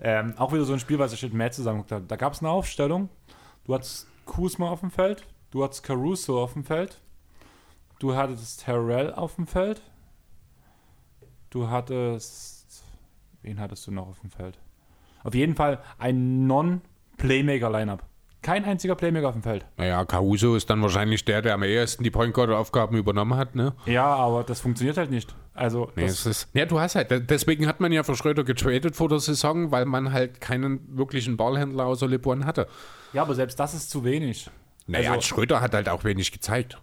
ähm, 0.00 0.34
auch 0.38 0.52
wieder 0.52 0.64
so 0.64 0.72
ein 0.72 0.80
Spiel, 0.80 0.98
was 0.98 1.12
ich 1.12 1.22
mit 1.22 1.34
Matt 1.34 1.52
zusammengeguckt 1.54 1.92
habe. 1.92 2.06
Da 2.06 2.16
gab 2.16 2.32
es 2.32 2.40
eine 2.40 2.48
Aufstellung. 2.48 3.10
Du 3.64 3.74
hattest 3.74 4.08
Kuzma 4.30 4.70
auf 4.70 4.78
dem 4.78 4.92
Feld, 4.92 5.26
du 5.50 5.64
hattest 5.64 5.82
Caruso 5.82 6.40
auf 6.40 6.52
dem 6.52 6.62
Feld, 6.62 7.00
du 7.98 8.14
hattest 8.14 8.64
Terrell 8.64 9.12
auf 9.12 9.34
dem 9.34 9.48
Feld, 9.48 9.82
du 11.50 11.68
hattest. 11.68 12.84
Wen 13.42 13.58
hattest 13.58 13.88
du 13.88 13.90
noch 13.90 14.06
auf 14.06 14.20
dem 14.20 14.30
Feld? 14.30 14.56
Auf 15.24 15.34
jeden 15.34 15.56
Fall 15.56 15.80
ein 15.98 16.46
Non-Playmaker-Lineup. 16.46 18.04
Kein 18.40 18.64
einziger 18.64 18.94
Playmaker 18.94 19.28
auf 19.28 19.34
dem 19.34 19.42
Feld. 19.42 19.66
Naja, 19.76 20.04
Caruso 20.04 20.54
ist 20.54 20.70
dann 20.70 20.80
wahrscheinlich 20.80 21.24
der, 21.24 21.42
der 21.42 21.54
am 21.54 21.64
ehesten 21.64 22.04
die 22.04 22.10
Point 22.12 22.32
Guard-Aufgaben 22.32 22.96
übernommen 22.96 23.36
hat, 23.36 23.56
ne? 23.56 23.74
Ja, 23.84 24.14
aber 24.14 24.44
das 24.44 24.60
funktioniert 24.60 24.96
halt 24.96 25.10
nicht. 25.10 25.34
Also, 25.60 25.92
nee, 25.94 26.04
es 26.04 26.24
ist, 26.24 26.48
ja, 26.54 26.64
du 26.64 26.80
hast 26.80 26.94
halt, 26.94 27.28
deswegen 27.28 27.66
hat 27.66 27.80
man 27.80 27.92
ja 27.92 28.02
für 28.02 28.16
Schröder 28.16 28.44
getradet 28.44 28.96
vor 28.96 29.10
der 29.10 29.18
Saison, 29.18 29.70
weil 29.70 29.84
man 29.84 30.10
halt 30.10 30.40
keinen 30.40 30.80
wirklichen 30.96 31.36
Ballhändler 31.36 31.84
außer 31.84 32.08
LeBron 32.08 32.46
hatte. 32.46 32.66
Ja, 33.12 33.20
aber 33.20 33.34
selbst 33.34 33.60
das 33.60 33.74
ist 33.74 33.90
zu 33.90 34.02
wenig. 34.02 34.48
Naja, 34.86 35.10
also, 35.12 35.20
Schröder 35.20 35.60
hat 35.60 35.74
halt 35.74 35.90
auch 35.90 36.02
wenig 36.02 36.32
gezeigt. 36.32 36.78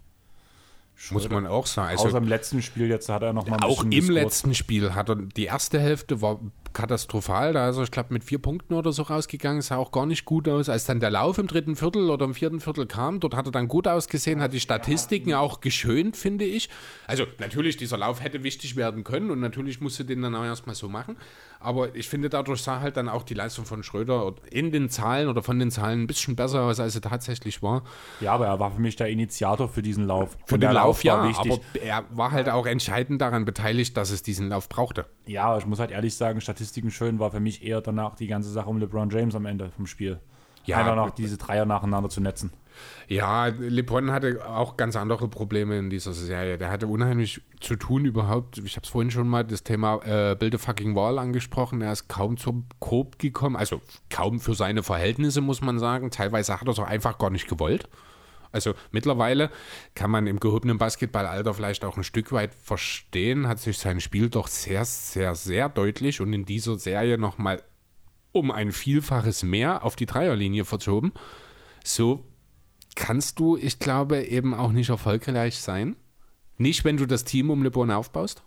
Muss 1.10 1.28
man 1.28 1.48
auch 1.48 1.66
sagen. 1.66 1.90
Also, 1.90 2.08
Außer 2.08 2.20
im 2.20 2.28
letzten 2.28 2.62
Spiel 2.62 2.88
jetzt 2.88 3.10
hat 3.10 3.24
er 3.24 3.34
noch 3.34 3.48
mal 3.48 3.56
ein 3.56 3.64
Auch 3.64 3.84
im 3.84 3.90
gescored. 3.90 4.14
letzten 4.14 4.54
Spiel 4.54 4.94
hat 4.94 5.10
er 5.10 5.16
die 5.16 5.46
erste 5.46 5.80
Hälfte 5.80 6.22
war 6.22 6.40
katastrophal. 6.78 7.54
Da 7.54 7.70
ist 7.70 7.78
er, 7.78 7.84
ich 7.84 7.92
glaube, 7.92 8.14
mit 8.14 8.24
vier 8.24 8.40
Punkten 8.40 8.76
oder 8.76 8.92
so 8.92 9.02
rausgegangen. 9.02 9.62
Sah 9.62 9.78
auch 9.78 9.92
gar 9.92 10.06
nicht 10.06 10.26
gut 10.26 10.48
aus. 10.48 10.70
Als 10.70 10.86
dann 10.86 11.00
der 11.00 11.10
Lauf 11.10 11.40
im 11.40 11.48
dritten 11.48 11.76
Viertel 11.76 12.10
oder 12.10 12.26
im 12.26 12.36
vierten 12.36 12.60
Viertel 12.60 12.86
kam, 12.86 13.20
dort 13.20 13.36
hat 13.36 13.48
er 13.48 13.52
dann 13.52 13.68
gut 13.68 13.88
ausgesehen, 13.88 14.42
hat 14.42 14.54
die 14.54 14.60
Statistiken 14.60 15.34
auch 15.34 15.60
geschönt, 15.60 16.16
finde 16.16 16.46
ich. 16.46 16.70
Also 17.08 17.26
natürlich, 17.40 17.78
dieser 17.78 17.98
Lauf 17.98 18.24
hätte 18.24 18.44
wichtig 18.44 18.76
werden 18.76 19.04
können 19.04 19.32
und 19.32 19.40
natürlich 19.40 19.82
musste 19.82 20.06
den 20.06 20.22
dann 20.22 20.36
auch 20.36 20.46
erstmal 20.46 20.76
so 20.76 20.88
machen. 20.88 21.18
Aber 21.60 21.96
ich 21.96 22.08
finde, 22.08 22.30
dadurch 22.30 22.62
sah 22.62 22.80
halt 22.80 22.98
dann 22.98 23.10
auch 23.10 23.24
die 23.24 23.34
Leistung 23.34 23.66
von 23.66 23.82
Schröder 23.82 24.36
in 24.52 24.72
den 24.72 24.90
Zahlen 24.90 25.28
oder 25.28 25.42
von 25.42 25.58
den 25.58 25.72
Zahlen 25.72 26.04
ein 26.04 26.08
bisschen 26.08 26.36
besser 26.36 26.62
aus, 26.62 26.80
als 26.80 26.94
er 26.94 27.02
tatsächlich 27.02 27.64
war. 27.64 27.84
Ja, 28.22 28.34
aber 28.34 28.46
er 28.46 28.60
war 28.60 28.72
für 28.72 28.80
mich 28.80 28.96
der 28.96 29.08
Initiator 29.08 29.68
für 29.68 29.82
diesen 29.82 30.06
Lauf. 30.06 30.38
Für 30.46 30.60
den 30.60 30.72
Lauf, 30.72 31.04
Lauf 31.04 31.04
ja, 31.04 31.16
aber 31.16 31.60
er 31.82 32.06
war 32.12 32.32
halt 32.32 32.50
auch 32.50 32.68
entscheidend 32.68 33.22
daran 33.22 33.46
beteiligt, 33.46 33.98
dass 33.98 34.12
es 34.12 34.22
diesen 34.22 34.50
Lauf 34.50 34.70
brauchte. 34.70 35.08
Ja, 35.26 35.58
ich 35.58 35.66
muss 35.66 35.80
halt 35.80 35.92
ehrlich 35.92 36.14
sagen, 36.16 36.42
Statistiken 36.68 36.92
schön 36.92 37.20
war 37.20 37.32
für 37.32 37.40
mich 37.40 37.64
eher 37.64 37.80
danach 37.82 38.16
die 38.16 38.28
ganze 38.28 38.50
Sache 38.50 38.70
um 38.70 38.78
LeBron 38.78 39.10
James 39.10 39.36
am 39.36 39.46
Ende 39.46 39.72
vom 39.72 39.88
Spiel. 39.88 40.20
Ja, 40.66 40.80
Einfach 40.80 40.98
noch 40.98 41.12
diese 41.12 41.38
Dreier 41.38 41.66
nacheinander 41.66 42.10
zu 42.10 42.20
netzen. 42.20 42.52
Ja, 43.08 43.46
LeBron 43.48 44.12
hatte 44.12 44.46
auch 44.46 44.76
ganz 44.76 44.98
andere 44.98 45.30
Probleme 45.30 45.80
in 45.80 45.90
dieser 45.90 46.12
Serie. 46.12 46.58
Der 46.58 46.70
hatte 46.70 46.88
unheimlich 46.88 47.42
zu 47.62 47.78
tun 47.78 48.04
überhaupt. 48.04 48.58
Ich 48.58 48.76
habe 48.76 48.84
es 48.84 48.90
vorhin 48.90 49.10
schon 49.10 49.30
mal 49.30 49.46
das 49.46 49.64
Thema 49.64 50.02
äh, 50.04 50.36
Build 50.36 50.56
a 50.56 50.58
fucking 50.58 50.94
Wall 50.94 51.18
angesprochen. 51.18 51.82
Er 51.82 51.94
ist 51.94 52.10
kaum 52.10 52.36
zum 52.36 52.66
Coop 52.80 53.18
gekommen. 53.18 53.56
Also 53.56 53.82
kaum 54.10 54.42
für 54.42 54.54
seine 54.54 54.84
Verhältnisse, 54.84 55.40
muss 55.40 55.62
man 55.62 55.80
sagen. 55.80 56.12
Teilweise 56.12 56.54
hat 56.54 56.68
er 56.68 56.72
es 56.72 56.80
auch 56.80 56.88
einfach 56.88 57.18
gar 57.18 57.30
nicht 57.30 57.48
gewollt. 57.48 57.88
Also 58.52 58.74
mittlerweile 58.92 59.50
kann 59.96 60.12
man 60.12 60.28
im 60.28 60.40
gehobenen 60.40 60.78
Basketballalter 60.78 61.54
vielleicht 61.54 61.86
auch 61.86 61.98
ein 61.98 62.04
Stück 62.04 62.32
weit 62.32 62.54
verstehen, 62.54 63.48
hat 63.48 63.60
sich 63.60 63.78
sein 63.78 64.00
Spiel 64.00 64.30
doch 64.30 64.48
sehr, 64.48 64.86
sehr, 64.86 65.36
sehr 65.36 65.70
deutlich 65.70 66.22
und 66.22 66.34
in 66.34 66.46
dieser 66.46 66.80
Serie 66.80 67.18
nochmal 67.18 67.62
um 68.32 68.52
ein 68.52 68.72
Vielfaches 68.72 69.44
mehr 69.44 69.84
auf 69.84 69.96
die 69.96 70.06
Dreierlinie 70.06 70.66
verzogen. 70.66 71.12
So 71.84 72.24
kannst 72.96 73.40
du, 73.40 73.58
ich 73.58 73.80
glaube, 73.80 74.24
eben 74.24 74.54
auch 74.54 74.72
nicht 74.72 74.90
erfolgreich 74.90 75.60
sein. 75.60 75.96
Nicht, 76.58 76.84
wenn 76.84 76.98
du 76.98 77.06
das 77.06 77.24
Team 77.24 77.50
um 77.50 77.64
LeBron 77.64 77.92
aufbaust. 77.92 78.44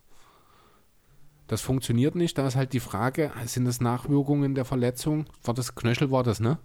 Das 1.46 1.60
funktioniert 1.60 2.14
nicht. 2.14 2.38
Da 2.38 2.46
ist 2.46 2.56
halt 2.56 2.72
die 2.72 2.80
Frage, 2.80 3.32
sind 3.46 3.64
das 3.64 3.80
Nachwirkungen 3.80 4.54
der 4.54 4.64
Verletzung? 4.64 5.26
War 5.42 5.54
das 5.54 5.74
Knöchel, 5.74 6.10
war 6.10 6.22
das, 6.22 6.40
ne? 6.40 6.58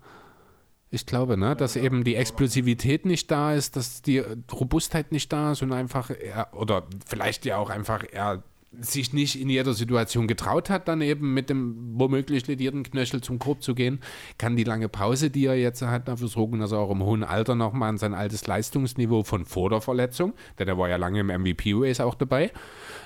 Ich 0.95 1.05
glaube, 1.05 1.35
ne, 1.35 1.57
dass 1.57 1.75
eben 1.75 2.05
die 2.05 2.15
Explosivität 2.15 3.05
nicht 3.05 3.29
da 3.29 3.53
ist, 3.53 3.75
dass 3.75 4.01
die 4.01 4.19
Robustheit 4.49 5.11
nicht 5.11 5.31
da 5.33 5.51
ist 5.51 5.61
und 5.61 5.73
einfach, 5.73 6.09
er, 6.09 6.47
oder 6.53 6.83
vielleicht 7.05 7.43
ja 7.43 7.57
auch 7.57 7.69
einfach 7.69 8.05
er 8.09 8.43
sich 8.79 9.11
nicht 9.11 9.39
in 9.39 9.49
jeder 9.49 9.73
Situation 9.73 10.25
getraut 10.25 10.69
hat, 10.69 10.87
dann 10.87 11.01
eben 11.01 11.33
mit 11.33 11.49
dem 11.49 11.99
womöglich 11.99 12.47
ledierten 12.47 12.83
Knöchel 12.83 13.19
zum 13.19 13.39
Korb 13.39 13.61
zu 13.61 13.75
gehen, 13.75 13.99
kann 14.37 14.55
die 14.55 14.63
lange 14.63 14.87
Pause, 14.87 15.29
die 15.29 15.45
er 15.45 15.57
jetzt 15.57 15.81
hat, 15.81 16.07
dafür 16.07 16.29
sorgen, 16.29 16.59
dass 16.59 16.71
er 16.71 16.79
auch 16.79 16.91
im 16.91 17.03
hohen 17.03 17.25
Alter 17.25 17.55
nochmal 17.55 17.89
an 17.89 17.97
sein 17.97 18.13
altes 18.13 18.47
Leistungsniveau 18.47 19.23
von 19.23 19.43
vor 19.43 19.69
der 19.69 19.81
Verletzung, 19.81 20.33
denn 20.59 20.69
er 20.69 20.77
war 20.77 20.87
ja 20.87 20.95
lange 20.95 21.19
im 21.19 21.27
MVP-Race 21.27 21.99
auch 21.99 22.15
dabei, 22.15 22.51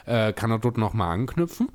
äh, 0.06 0.32
kann 0.34 0.52
er 0.52 0.60
dort 0.60 0.78
nochmal 0.78 1.12
anknüpfen? 1.12 1.70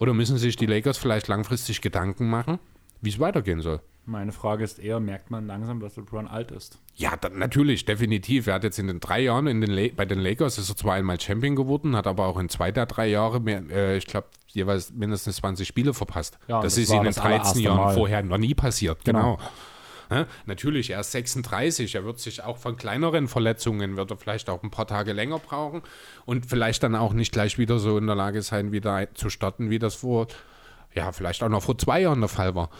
Oder 0.00 0.14
müssen 0.14 0.36
sich 0.36 0.56
die 0.56 0.66
Lakers 0.66 0.98
vielleicht 0.98 1.28
langfristig 1.28 1.80
Gedanken 1.80 2.28
machen, 2.28 2.58
wie 3.00 3.10
es 3.10 3.20
weitergehen 3.20 3.60
soll? 3.60 3.80
Meine 4.06 4.32
Frage 4.32 4.64
ist 4.64 4.78
eher, 4.78 4.98
merkt 4.98 5.30
man 5.30 5.46
langsam, 5.46 5.78
dass 5.78 5.96
LeBron 5.96 6.26
alt 6.26 6.50
ist? 6.50 6.78
Ja, 6.96 7.16
dann, 7.16 7.38
natürlich, 7.38 7.84
definitiv. 7.84 8.46
Er 8.46 8.54
hat 8.54 8.64
jetzt 8.64 8.78
in 8.78 8.86
den 8.86 8.98
drei 8.98 9.20
Jahren 9.20 9.46
in 9.46 9.60
den 9.60 9.94
bei 9.94 10.04
den 10.04 10.18
Lakers 10.18 10.58
ist 10.58 10.68
er 10.68 10.76
zwar 10.76 10.94
einmal 10.94 11.20
Champion 11.20 11.54
geworden, 11.54 11.94
hat 11.94 12.06
aber 12.06 12.26
auch 12.26 12.38
in 12.38 12.48
zwei 12.48 12.72
der 12.72 12.86
drei 12.86 13.08
Jahre, 13.08 13.40
mehr, 13.40 13.62
äh, 13.70 13.96
ich 13.96 14.06
glaube, 14.06 14.28
jeweils 14.48 14.92
mindestens 14.92 15.36
20 15.36 15.68
Spiele 15.68 15.94
verpasst. 15.94 16.38
Ja, 16.48 16.60
das, 16.60 16.74
das, 16.74 16.84
ist 16.84 16.92
in 16.92 17.04
den 17.04 17.12
13 17.12 17.60
Jahren 17.60 17.76
Mal. 17.76 17.94
vorher 17.94 18.22
noch 18.22 18.38
nie 18.38 18.54
passiert. 18.54 19.04
Genau. 19.04 19.36
genau. 19.36 19.50
Ja, 20.10 20.26
natürlich, 20.44 20.90
er 20.90 21.00
ist 21.00 21.12
36, 21.12 21.94
er 21.94 22.04
wird 22.04 22.18
sich 22.18 22.42
auch 22.42 22.56
von 22.58 22.76
kleineren 22.76 23.28
Verletzungen, 23.28 23.96
wird 23.96 24.10
er 24.10 24.16
vielleicht 24.16 24.50
auch 24.50 24.62
ein 24.64 24.70
paar 24.70 24.88
Tage 24.88 25.12
länger 25.12 25.38
brauchen 25.38 25.82
und 26.26 26.46
vielleicht 26.46 26.82
dann 26.82 26.96
auch 26.96 27.12
nicht 27.12 27.32
gleich 27.32 27.58
wieder 27.58 27.78
so 27.78 27.96
in 27.96 28.08
der 28.08 28.16
Lage 28.16 28.42
sein, 28.42 28.72
wieder 28.72 29.14
zu 29.14 29.30
starten, 29.30 29.70
wie 29.70 29.78
das 29.78 29.94
vor, 29.94 30.26
ja, 30.94 31.12
vielleicht 31.12 31.44
auch 31.44 31.48
noch 31.48 31.62
vor 31.62 31.78
zwei 31.78 32.00
Jahren 32.00 32.18
der 32.18 32.28
Fall 32.28 32.56
war. 32.56 32.70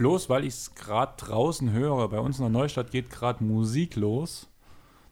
Bloß 0.00 0.30
weil 0.30 0.44
ich 0.44 0.54
es 0.54 0.74
gerade 0.74 1.12
draußen 1.18 1.72
höre, 1.72 2.08
bei 2.08 2.18
uns 2.20 2.38
in 2.38 2.44
der 2.44 2.50
Neustadt 2.50 2.90
geht 2.90 3.10
gerade 3.10 3.44
Musik 3.44 3.96
los. 3.96 4.48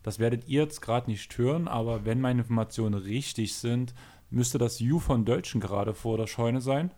Das 0.02 0.18
werdet 0.18 0.48
ihr 0.48 0.62
jetzt 0.62 0.80
gerade 0.80 1.10
nicht 1.10 1.36
hören, 1.36 1.68
aber 1.68 2.06
wenn 2.06 2.22
meine 2.22 2.40
Informationen 2.40 2.94
richtig 2.94 3.54
sind, 3.54 3.94
müsste 4.30 4.56
das 4.56 4.80
You 4.80 4.98
von 4.98 5.26
Deutschen 5.26 5.60
gerade 5.60 5.92
vor 5.92 6.16
der 6.16 6.26
Scheune 6.26 6.62
sein. 6.62 6.90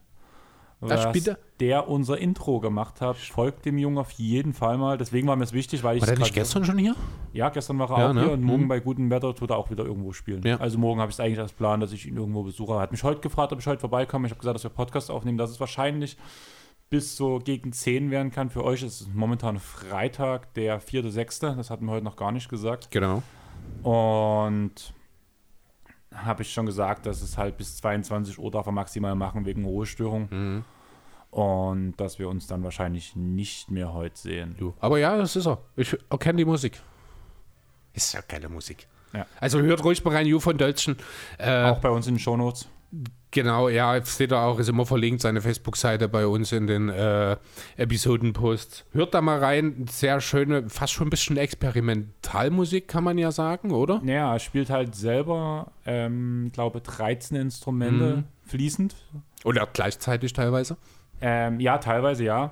Das 0.80 1.04
was 1.04 1.12
bitte? 1.12 1.38
der 1.58 1.88
unser 1.88 2.16
Intro 2.18 2.60
gemacht 2.60 3.00
hat. 3.00 3.16
Folgt 3.16 3.66
dem 3.66 3.76
Jungen 3.76 3.98
auf 3.98 4.12
jeden 4.12 4.54
Fall 4.54 4.78
mal. 4.78 4.96
Deswegen 4.96 5.26
war 5.28 5.34
mir 5.36 5.44
es 5.44 5.52
wichtig, 5.52 5.82
weil 5.82 5.96
ich 5.96 6.02
War 6.02 6.10
der 6.10 6.18
nicht 6.20 6.32
gestern 6.32 6.64
schon 6.64 6.78
hier? 6.78 6.94
Ja, 7.32 7.48
gestern 7.50 7.78
war 7.80 7.90
er 7.90 7.98
Ja, 7.98 8.08
auch 8.10 8.14
ne? 8.14 8.22
hier 8.22 8.32
und 8.32 8.42
morgen 8.42 8.62
Mhm. 8.62 8.68
bei 8.68 8.78
gutem 8.80 9.10
Wetter 9.10 9.34
tut 9.34 9.50
er 9.50 9.58
auch 9.58 9.70
wieder 9.70 9.84
irgendwo 9.84 10.12
spielen. 10.12 10.42
Ja. 10.44 10.56
Also 10.58 10.78
morgen 10.78 11.00
habe 11.00 11.10
ich 11.10 11.16
es 11.16 11.20
eigentlich 11.20 11.40
als 11.40 11.52
Plan, 11.52 11.80
dass 11.80 11.92
ich 11.92 12.06
ihn 12.06 12.16
irgendwo 12.16 12.44
besuche. 12.44 12.74
Er 12.74 12.80
hat 12.80 12.92
mich 12.92 13.02
heute 13.02 13.20
gefragt, 13.20 13.52
ob 13.52 13.58
ich 13.58 13.66
heute 13.66 13.80
vorbeikomme. 13.80 14.26
Ich 14.26 14.30
habe 14.32 14.38
gesagt, 14.40 14.54
dass 14.54 14.62
wir 14.62 14.70
Podcast 14.70 15.10
aufnehmen, 15.10 15.36
dass 15.36 15.50
es 15.50 15.58
wahrscheinlich 15.60 16.16
bis 16.90 17.16
so 17.16 17.38
gegen 17.38 17.72
10 17.72 18.10
werden 18.10 18.32
kann. 18.32 18.50
Für 18.50 18.64
euch 18.64 18.82
ist 18.82 19.00
es 19.00 19.08
momentan 19.14 19.58
Freitag, 19.58 20.52
der 20.54 20.82
4.6. 20.82 21.54
Das 21.56 21.70
hatten 21.70 21.86
wir 21.86 21.92
heute 21.92 22.04
noch 22.04 22.16
gar 22.16 22.32
nicht 22.32 22.48
gesagt. 22.48 22.90
Genau. 22.90 23.22
Und 23.82 24.92
habe 26.12 26.42
ich 26.42 26.52
schon 26.52 26.66
gesagt, 26.66 27.06
dass 27.06 27.22
es 27.22 27.38
halt 27.38 27.56
bis 27.56 27.76
22 27.76 28.38
Uhr 28.38 28.50
darf 28.50 28.66
er 28.66 28.72
maximal 28.72 29.14
machen 29.14 29.46
wegen 29.46 29.64
Ruhestörung. 29.64 30.28
Mhm. 30.30 30.64
Und 31.30 31.94
dass 31.98 32.18
wir 32.18 32.28
uns 32.28 32.48
dann 32.48 32.64
wahrscheinlich 32.64 33.14
nicht 33.14 33.70
mehr 33.70 33.92
heute 33.92 34.18
sehen. 34.18 34.56
Du. 34.58 34.74
Aber 34.80 34.98
ja, 34.98 35.16
das 35.16 35.36
ist 35.36 35.46
er. 35.46 35.58
Ich 35.76 35.96
erkenne 36.10 36.38
die 36.38 36.44
Musik. 36.44 36.82
Ist 37.92 38.12
ja 38.14 38.20
geile 38.26 38.48
Musik. 38.48 38.88
Ja. 39.12 39.26
Also 39.38 39.60
hört 39.60 39.84
ruhig 39.84 40.04
mal 40.04 40.14
rein, 40.14 40.26
Ju 40.26 40.40
von 40.40 40.58
Dölzschen. 40.58 40.96
Äh, 41.38 41.64
Auch 41.64 41.78
bei 41.78 41.90
uns 41.90 42.08
in 42.08 42.14
den 42.14 42.20
Shownotes. 42.20 42.68
Genau, 43.32 43.68
ja, 43.68 44.04
steht 44.04 44.32
er 44.32 44.40
auch, 44.42 44.58
ist 44.58 44.68
immer 44.68 44.84
verlinkt, 44.86 45.20
seine 45.22 45.40
Facebook-Seite 45.40 46.08
bei 46.08 46.26
uns 46.26 46.50
in 46.50 46.66
den 46.66 46.88
äh, 46.88 47.36
Episodenposts. 47.76 48.84
Hört 48.90 49.14
da 49.14 49.20
mal 49.20 49.38
rein, 49.38 49.86
sehr 49.88 50.20
schöne, 50.20 50.68
fast 50.68 50.94
schon 50.94 51.06
ein 51.06 51.10
bisschen 51.10 51.36
Experimentalmusik, 51.36 52.88
kann 52.88 53.04
man 53.04 53.18
ja 53.18 53.30
sagen, 53.30 53.70
oder? 53.70 54.00
Naja, 54.02 54.32
er 54.32 54.38
spielt 54.40 54.70
halt 54.70 54.94
selber, 54.94 55.70
ähm, 55.86 56.50
glaube 56.52 56.80
13 56.80 57.36
Instrumente 57.36 58.16
Mhm. 58.16 58.24
fließend. 58.46 58.96
Oder 59.44 59.68
gleichzeitig 59.72 60.32
teilweise. 60.32 60.76
Ähm, 61.20 61.60
ja, 61.60 61.78
teilweise 61.78 62.24
ja. 62.24 62.50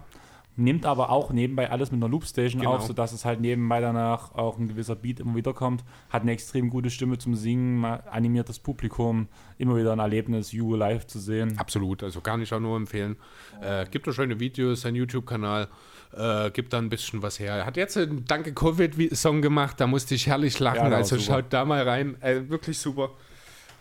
Nimmt 0.60 0.84
aber 0.86 1.10
auch 1.10 1.30
nebenbei 1.32 1.70
alles 1.70 1.92
mit 1.92 2.02
einer 2.02 2.10
Loopstation 2.10 2.60
Genau. 2.62 2.74
auf, 2.74 2.82
sodass 2.82 3.12
es 3.12 3.24
halt 3.24 3.40
nebenbei 3.40 3.80
danach 3.80 4.34
auch 4.34 4.58
ein 4.58 4.66
gewisser 4.66 4.96
Beat 4.96 5.20
immer 5.20 5.36
wieder 5.36 5.54
kommt. 5.54 5.84
Hat 6.10 6.22
eine 6.22 6.32
extrem 6.32 6.68
gute 6.68 6.90
Stimme 6.90 7.16
zum 7.16 7.36
Singen, 7.36 7.84
animiert 7.84 8.48
das 8.48 8.58
Publikum. 8.58 9.28
Immer 9.56 9.76
wieder 9.76 9.92
ein 9.92 10.00
Erlebnis, 10.00 10.50
You 10.50 10.74
live 10.74 11.06
zu 11.06 11.20
sehen. 11.20 11.56
Absolut, 11.58 12.02
also 12.02 12.20
kann 12.20 12.42
ich 12.42 12.52
auch 12.52 12.58
nur 12.58 12.76
empfehlen. 12.76 13.14
Äh, 13.62 13.86
gibt 13.88 14.08
da 14.08 14.12
schöne 14.12 14.40
Videos, 14.40 14.80
sein 14.80 14.96
YouTube-Kanal, 14.96 15.68
äh, 16.16 16.50
gibt 16.50 16.72
da 16.72 16.78
ein 16.78 16.88
bisschen 16.88 17.22
was 17.22 17.38
her. 17.38 17.54
Er 17.54 17.64
hat 17.64 17.76
jetzt 17.76 17.96
einen 17.96 18.24
Danke 18.24 18.52
Covid-Song 18.52 19.40
gemacht, 19.42 19.80
da 19.80 19.86
musste 19.86 20.16
ich 20.16 20.26
herrlich 20.26 20.58
lachen, 20.58 20.90
Ja, 20.90 20.96
also 20.96 21.16
super. 21.18 21.36
schaut 21.42 21.44
da 21.52 21.64
mal 21.64 21.88
rein. 21.88 22.20
Äh, 22.20 22.48
wirklich 22.48 22.78
super. 22.78 23.10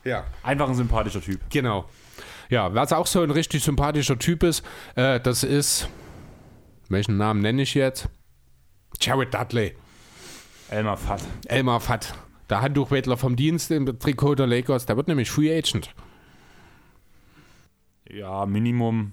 Ja. 0.03 0.25
Einfach 0.43 0.69
ein 0.69 0.75
sympathischer 0.75 1.21
Typ. 1.21 1.39
Genau. 1.49 1.85
Ja, 2.49 2.73
was 2.73 2.93
auch 2.93 3.07
so 3.07 3.21
ein 3.23 3.31
richtig 3.31 3.63
sympathischer 3.63 4.17
Typ 4.19 4.43
ist, 4.43 4.63
äh, 4.95 5.19
das 5.19 5.43
ist, 5.43 5.89
welchen 6.89 7.17
Namen 7.17 7.41
nenne 7.41 7.61
ich 7.61 7.73
jetzt? 7.73 8.09
Jared 8.99 9.33
Dudley, 9.33 9.75
Elmar 10.69 10.97
Fatt. 10.97 11.21
Elmar 11.47 11.79
Fatt, 11.79 12.13
der 12.49 12.61
Handtuchwedler 12.61 13.17
vom 13.17 13.35
Dienst 13.35 13.71
im 13.71 13.99
Trikot 13.99 14.35
der 14.35 14.47
Lakers, 14.47 14.85
der 14.85 14.97
wird 14.97 15.07
nämlich 15.07 15.29
Free 15.29 15.55
Agent. 15.55 15.93
Ja, 18.09 18.45
Minimum. 18.45 19.11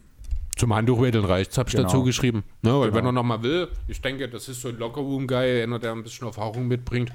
Zum 0.56 0.72
Handtuchwedeln 0.72 1.24
reicht's, 1.24 1.58
habe 1.58 1.68
ich 1.68 1.74
Genau. 1.74 1.88
dazu 1.88 2.04
geschrieben. 2.04 2.44
Ne, 2.62 2.70
weil 2.72 2.82
Genau. 2.90 2.94
wenn 2.94 3.06
er 3.06 3.12
nochmal 3.12 3.42
will, 3.42 3.68
ich 3.88 4.00
denke, 4.00 4.28
das 4.28 4.48
ist 4.48 4.60
so 4.60 4.68
ein 4.68 4.78
Lockerroom-Guy, 4.78 5.62
einer, 5.64 5.80
der 5.80 5.90
ein 5.92 6.04
bisschen 6.04 6.28
Erfahrung 6.28 6.68
mitbringt, 6.68 7.10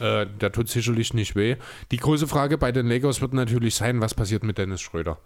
äh, 0.00 0.24
der 0.26 0.50
tut 0.52 0.70
sicherlich 0.70 1.12
nicht 1.12 1.36
weh. 1.36 1.56
Die 1.90 1.98
große 1.98 2.26
Frage 2.26 2.56
bei 2.56 2.72
den 2.72 2.86
Lakers 2.86 3.20
wird 3.20 3.34
natürlich 3.34 3.74
sein, 3.74 4.00
was 4.00 4.14
passiert 4.14 4.42
mit 4.42 4.56
Dennis 4.56 4.80
Schröder? 4.80 5.18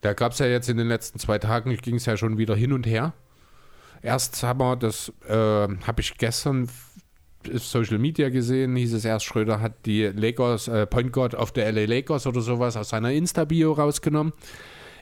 Da 0.00 0.14
gab 0.14 0.32
es 0.32 0.38
ja 0.38 0.46
jetzt 0.46 0.70
in 0.70 0.78
den 0.78 0.88
letzten 0.88 1.18
zwei 1.18 1.38
Tagen, 1.38 1.76
ging 1.76 1.96
es 1.96 2.06
ja 2.06 2.16
schon 2.16 2.38
wieder 2.38 2.56
hin 2.56 2.72
und 2.72 2.86
her. 2.86 3.12
Erst 4.04 4.42
haben 4.42 4.60
wir, 4.60 4.76
das 4.76 5.10
äh, 5.26 5.32
habe 5.32 6.00
ich 6.00 6.18
gestern 6.18 6.68
auf 7.54 7.64
Social 7.64 7.98
Media 7.98 8.28
gesehen, 8.28 8.76
hieß 8.76 8.92
es 8.92 9.06
erst, 9.06 9.24
Schröder 9.24 9.62
hat 9.62 9.86
die 9.86 10.02
Lakers, 10.04 10.68
äh, 10.68 10.84
Point 10.86 11.10
Guard 11.10 11.34
auf 11.34 11.52
der 11.52 11.72
LA 11.72 11.86
Lakers 11.86 12.26
oder 12.26 12.42
sowas 12.42 12.76
aus 12.76 12.90
seiner 12.90 13.12
Insta-Bio 13.12 13.72
rausgenommen. 13.72 14.34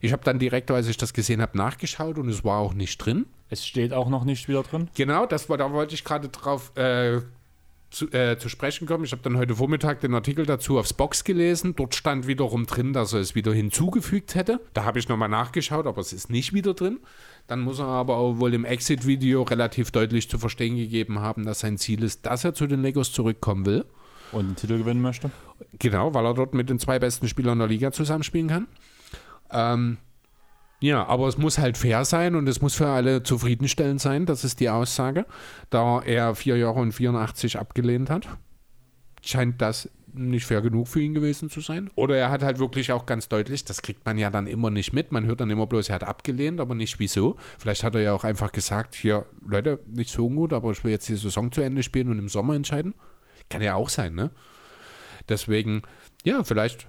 Ich 0.03 0.13
habe 0.13 0.23
dann 0.23 0.39
direkt, 0.39 0.71
als 0.71 0.87
ich 0.87 0.99
das 0.99 1.13
gesehen 1.13 1.43
habe, 1.43 1.59
nachgeschaut 1.59 2.17
und 2.17 2.29
es 2.29 2.45
war 2.45 2.59
auch 2.59 2.75
nicht 2.75 2.99
drin. 2.99 3.27
Es 3.51 3.67
steht 3.67 3.93
auch 3.93 4.09
noch 4.09 4.25
nicht 4.25 4.49
wieder 4.49 4.63
drin. 4.63 4.89
Genau, 4.95 5.27
das 5.27 5.49
war, 5.49 5.57
da 5.57 5.73
wollte 5.73 5.97
ich 5.97 6.05
gerade 6.05 6.29
drauf 6.29 6.71
äh, 6.77 7.23
zu, 7.91 8.09
äh, 8.13 8.39
zu 8.39 8.49
sprechen 8.49 8.87
kommen. 8.87 9.05
Ich 9.05 9.11
habe 9.11 9.23
dann 9.23 9.37
heute 9.37 9.57
Vormittag 9.57 10.01
den 10.01 10.15
Artikel 10.15 10.47
dazu 10.47 10.79
aufs 10.79 10.93
Box 10.93 11.25
gelesen. 11.25 11.75
Dort 11.75 11.97
stand 11.97 12.29
wiederum 12.29 12.67
drin, 12.67 12.93
dass 12.93 13.13
er 13.13 13.21
es 13.21 13.35
wieder 13.35 13.53
hinzugefügt 13.53 14.37
hätte. 14.37 14.61
Da 14.75 14.85
habe 14.85 15.01
ich 15.01 15.09
nochmal 15.09 15.29
nachgeschaut, 15.29 15.87
aber 15.87 16.01
es 16.01 16.13
ist 16.13 16.31
nicht 16.31 16.53
wieder 16.53 16.75
drin. 16.75 17.01
Dann 17.47 17.61
muss 17.61 17.79
er 17.79 17.87
aber 17.87 18.17
auch 18.17 18.39
wohl 18.39 18.55
im 18.55 18.65
Exit-Video 18.65 19.43
relativ 19.43 19.91
deutlich 19.91 20.31
zu 20.31 20.39
verstehen 20.39 20.77
gegeben 20.77 21.21
haben, 21.21 21.45
dass 21.45 21.61
sein 21.61 21.79
Ziel 21.79 22.03
ist, 22.03 22.25
dass 22.27 22.45
er 22.45 22.55
zu 22.55 22.67
den 22.67 22.83
Lakers 22.83 23.13
zurückkommen 23.13 23.67
will. 23.67 23.85
Und 24.33 24.49
den 24.49 24.57
Titel 24.57 24.79
gewinnen 24.79 25.03
möchte. 25.03 25.31
Genau, 25.79 26.15
weil 26.15 26.25
er 26.25 26.35
dort 26.35 26.55
mit 26.55 26.71
den 26.71 26.79
zwei 26.79 26.99
besten 26.99 27.29
Spielern 27.29 27.59
der 27.59 27.69
Liga 27.69 27.93
zusammenspielen 27.93 28.49
kann. 28.49 28.67
Ähm, 29.51 29.99
ja, 30.81 31.07
aber 31.07 31.29
es 31.29 31.39
muss 31.39 31.59
halt 31.59 31.79
fair 31.79 32.05
sein 32.05 32.35
und 32.35 32.49
es 32.49 32.61
muss 32.61 32.75
für 32.75 32.89
alle 32.89 33.23
zufriedenstellend 33.23 34.01
sein, 34.01 34.27
das 34.27 34.43
ist 34.43 34.59
die 34.59 34.69
Aussage. 34.69 35.27
Da 35.71 36.01
er 36.01 36.35
vier 36.35 36.57
Jahre 36.57 36.81
und 36.81 36.93
84 36.93 37.59
abgelehnt 37.59 38.11
hat, 38.11 38.27
scheint 39.25 39.63
das 39.63 39.89
nicht 40.15 40.47
fair 40.47 40.61
genug 40.61 40.89
für 40.89 41.01
ihn 41.01 41.15
gewesen 41.15 41.51
zu 41.51 41.61
sein. 41.61 41.91
Oder 41.95 42.17
er 42.17 42.31
hat 42.31 42.43
halt 42.43 42.59
wirklich 42.59 42.93
auch 42.93 43.07
ganz 43.07 43.29
deutlich, 43.29 43.65
das 43.65 43.83
kriegt 43.83 44.05
man 44.05 44.19
ja 44.19 44.31
dann 44.31 44.47
immer 44.47 44.71
nicht 44.71 44.93
mit. 44.93 45.13
Man 45.13 45.27
hört 45.27 45.41
dann 45.41 45.51
immer 45.51 45.67
bloß, 45.67 45.89
er 45.89 45.97
hat 45.97 46.05
abgelehnt, 46.05 46.61
aber 46.61 46.75
nicht 46.75 46.99
wieso. 46.99 47.37
Vielleicht 47.59 47.85
hat 47.85 47.95
er 47.95 48.03
ja 48.03 48.13
auch 48.13 48.25
einfach 48.25 48.53
gesagt, 48.53 48.95
hier, 48.95 49.27
Leute, 49.47 49.81
nicht 49.87 50.11
so 50.11 50.29
gut, 50.29 50.53
aber 50.53 50.71
ich 50.71 50.85
will 50.85 50.93
jetzt 50.93 51.09
die 51.09 51.17
Saison 51.17 51.51
zu 51.51 51.61
Ende 51.63 51.83
spielen 51.83 52.11
und 52.11 52.19
im 52.19 52.29
Sommer 52.29 52.55
entscheiden. 52.55 52.95
Kann 53.49 53.63
ja 53.63 53.75
auch 53.75 53.89
sein, 53.89 54.15
ne? 54.15 54.31
Deswegen, 55.29 55.83
ja, 56.25 56.43
vielleicht 56.43 56.89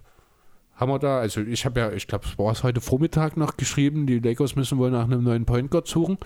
haben 0.75 0.91
wir 0.91 0.99
da, 0.99 1.19
also 1.19 1.41
ich 1.41 1.65
habe 1.65 1.79
ja, 1.79 1.91
ich 1.91 2.07
glaube, 2.07 2.25
es 2.25 2.37
war 2.37 2.51
es 2.51 2.63
heute 2.63 2.81
Vormittag 2.81 3.37
noch 3.37 3.57
geschrieben, 3.57 4.07
die 4.07 4.19
Lakers 4.19 4.55
müssen 4.55 4.79
wohl 4.79 4.89
nach 4.89 5.03
einem 5.03 5.23
neuen 5.23 5.45
Point 5.45 5.69
Guard 5.69 5.87
suchen. 5.87 6.17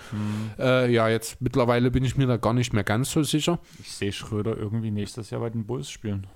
Äh, 0.57 0.91
ja, 0.91 1.09
jetzt 1.09 1.41
mittlerweile 1.41 1.91
bin 1.91 2.05
ich 2.05 2.17
mir 2.17 2.27
da 2.27 2.37
gar 2.37 2.53
nicht 2.53 2.73
mehr 2.73 2.85
ganz 2.85 3.11
so 3.11 3.23
sicher. 3.23 3.59
Ich 3.79 3.91
sehe 3.91 4.13
Schröder 4.13 4.57
irgendwie 4.57 4.91
nächstes 4.91 5.29
Jahr 5.29 5.41
bei 5.41 5.49
den 5.49 5.65
Bulls 5.65 5.89
spielen. 5.89 6.27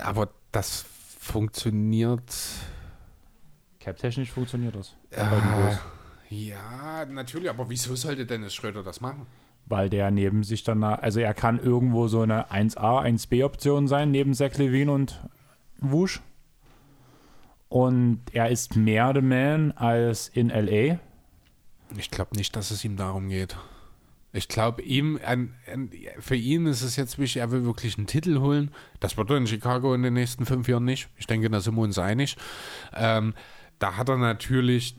Aber 0.00 0.30
das 0.52 0.84
funktioniert. 1.18 2.22
Cap-technisch 3.80 4.30
funktioniert 4.30 4.74
das. 4.74 4.94
Äh, 5.10 5.24
ja, 6.28 7.04
natürlich, 7.06 7.50
aber 7.50 7.68
wieso 7.70 7.94
sollte 7.94 8.26
Dennis 8.26 8.54
Schröder 8.54 8.82
das 8.82 9.00
machen? 9.00 9.26
Weil 9.66 9.90
der 9.90 10.10
neben 10.10 10.44
sich 10.44 10.64
dann, 10.64 10.82
also 10.82 11.20
er 11.20 11.34
kann 11.34 11.58
irgendwo 11.58 12.08
so 12.08 12.20
eine 12.22 12.50
1A, 12.50 13.04
1B-Option 13.04 13.88
sein, 13.88 14.10
neben 14.10 14.34
Zach 14.34 14.56
Levine 14.56 14.92
und 14.92 15.20
Wusch. 15.78 16.20
Und 17.68 18.22
er 18.32 18.50
ist 18.50 18.76
mehr 18.76 19.12
the 19.14 19.20
man 19.20 19.72
als 19.72 20.28
in 20.28 20.50
LA. 20.50 20.98
Ich 21.96 22.10
glaube 22.10 22.36
nicht, 22.36 22.54
dass 22.54 22.70
es 22.70 22.84
ihm 22.84 22.96
darum 22.96 23.28
geht. 23.28 23.56
Ich 24.36 24.48
glaube, 24.48 24.82
ihm, 24.82 25.18
an, 25.24 25.54
an, 25.72 25.90
für 26.18 26.36
ihn 26.36 26.66
ist 26.66 26.82
es 26.82 26.96
jetzt 26.96 27.18
wichtig, 27.18 27.40
er 27.40 27.50
will 27.52 27.64
wirklich 27.64 27.96
einen 27.96 28.06
Titel 28.06 28.38
holen. 28.38 28.70
Das 29.00 29.16
wird 29.16 29.30
er 29.30 29.38
in 29.38 29.46
Chicago 29.46 29.94
in 29.94 30.02
den 30.02 30.12
nächsten 30.12 30.44
fünf 30.44 30.68
Jahren 30.68 30.84
nicht. 30.84 31.08
Ich 31.16 31.26
denke, 31.26 31.48
da 31.48 31.60
sind 31.60 31.74
wir 31.74 31.82
uns 31.82 31.98
einig. 31.98 32.36
Ähm, 32.94 33.34
da 33.78 33.96
hat 33.96 34.10
er 34.10 34.18
natürlich 34.18 34.96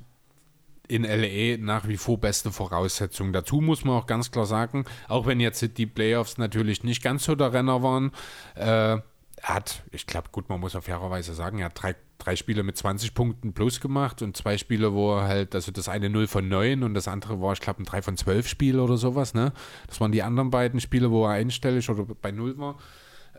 in 0.87 1.03
LA 1.03 1.57
nach 1.57 1.87
wie 1.87 1.97
vor 1.97 2.19
beste 2.19 2.51
Voraussetzungen. 2.51 3.31
Dazu 3.31 3.61
muss 3.61 3.85
man 3.85 3.95
auch 3.95 4.07
ganz 4.07 4.31
klar 4.31 4.45
sagen, 4.45 4.85
auch 5.07 5.27
wenn 5.27 5.39
jetzt 5.39 5.77
die 5.77 5.85
Playoffs 5.85 6.37
natürlich 6.37 6.83
nicht 6.83 7.03
ganz 7.03 7.25
so 7.25 7.35
der 7.35 7.53
Renner 7.53 7.83
waren, 7.83 8.11
äh, 8.55 8.97
er 9.37 9.55
hat, 9.55 9.83
ich 9.91 10.07
glaube, 10.07 10.29
gut, 10.31 10.49
man 10.49 10.59
muss 10.59 10.75
auf 10.75 10.85
fairerweise 10.85 11.33
sagen, 11.33 11.59
er 11.59 11.65
hat 11.65 11.81
drei, 11.81 11.95
drei 12.17 12.35
Spiele 12.35 12.63
mit 12.63 12.75
20 12.75 13.13
Punkten 13.13 13.53
plus 13.53 13.79
gemacht 13.79 14.21
und 14.21 14.35
zwei 14.35 14.57
Spiele, 14.57 14.93
wo 14.93 15.15
er 15.15 15.23
halt, 15.23 15.53
also 15.53 15.71
das 15.71 15.89
eine 15.89 16.09
0 16.09 16.27
von 16.27 16.47
9 16.47 16.83
und 16.83 16.95
das 16.95 17.07
andere 17.07 17.39
war, 17.39 17.53
ich 17.53 17.61
glaube, 17.61 17.83
ein 17.83 17.85
3 17.85 18.01
von 18.01 18.17
12 18.17 18.47
Spiel 18.47 18.79
oder 18.79 18.97
sowas, 18.97 19.33
ne? 19.33 19.53
Das 19.87 20.01
waren 20.01 20.11
die 20.11 20.23
anderen 20.23 20.49
beiden 20.49 20.79
Spiele, 20.79 21.11
wo 21.11 21.25
er 21.25 21.31
einstellig 21.31 21.87
oder 21.89 22.03
bei 22.03 22.31
0 22.31 22.57
war. 22.57 22.77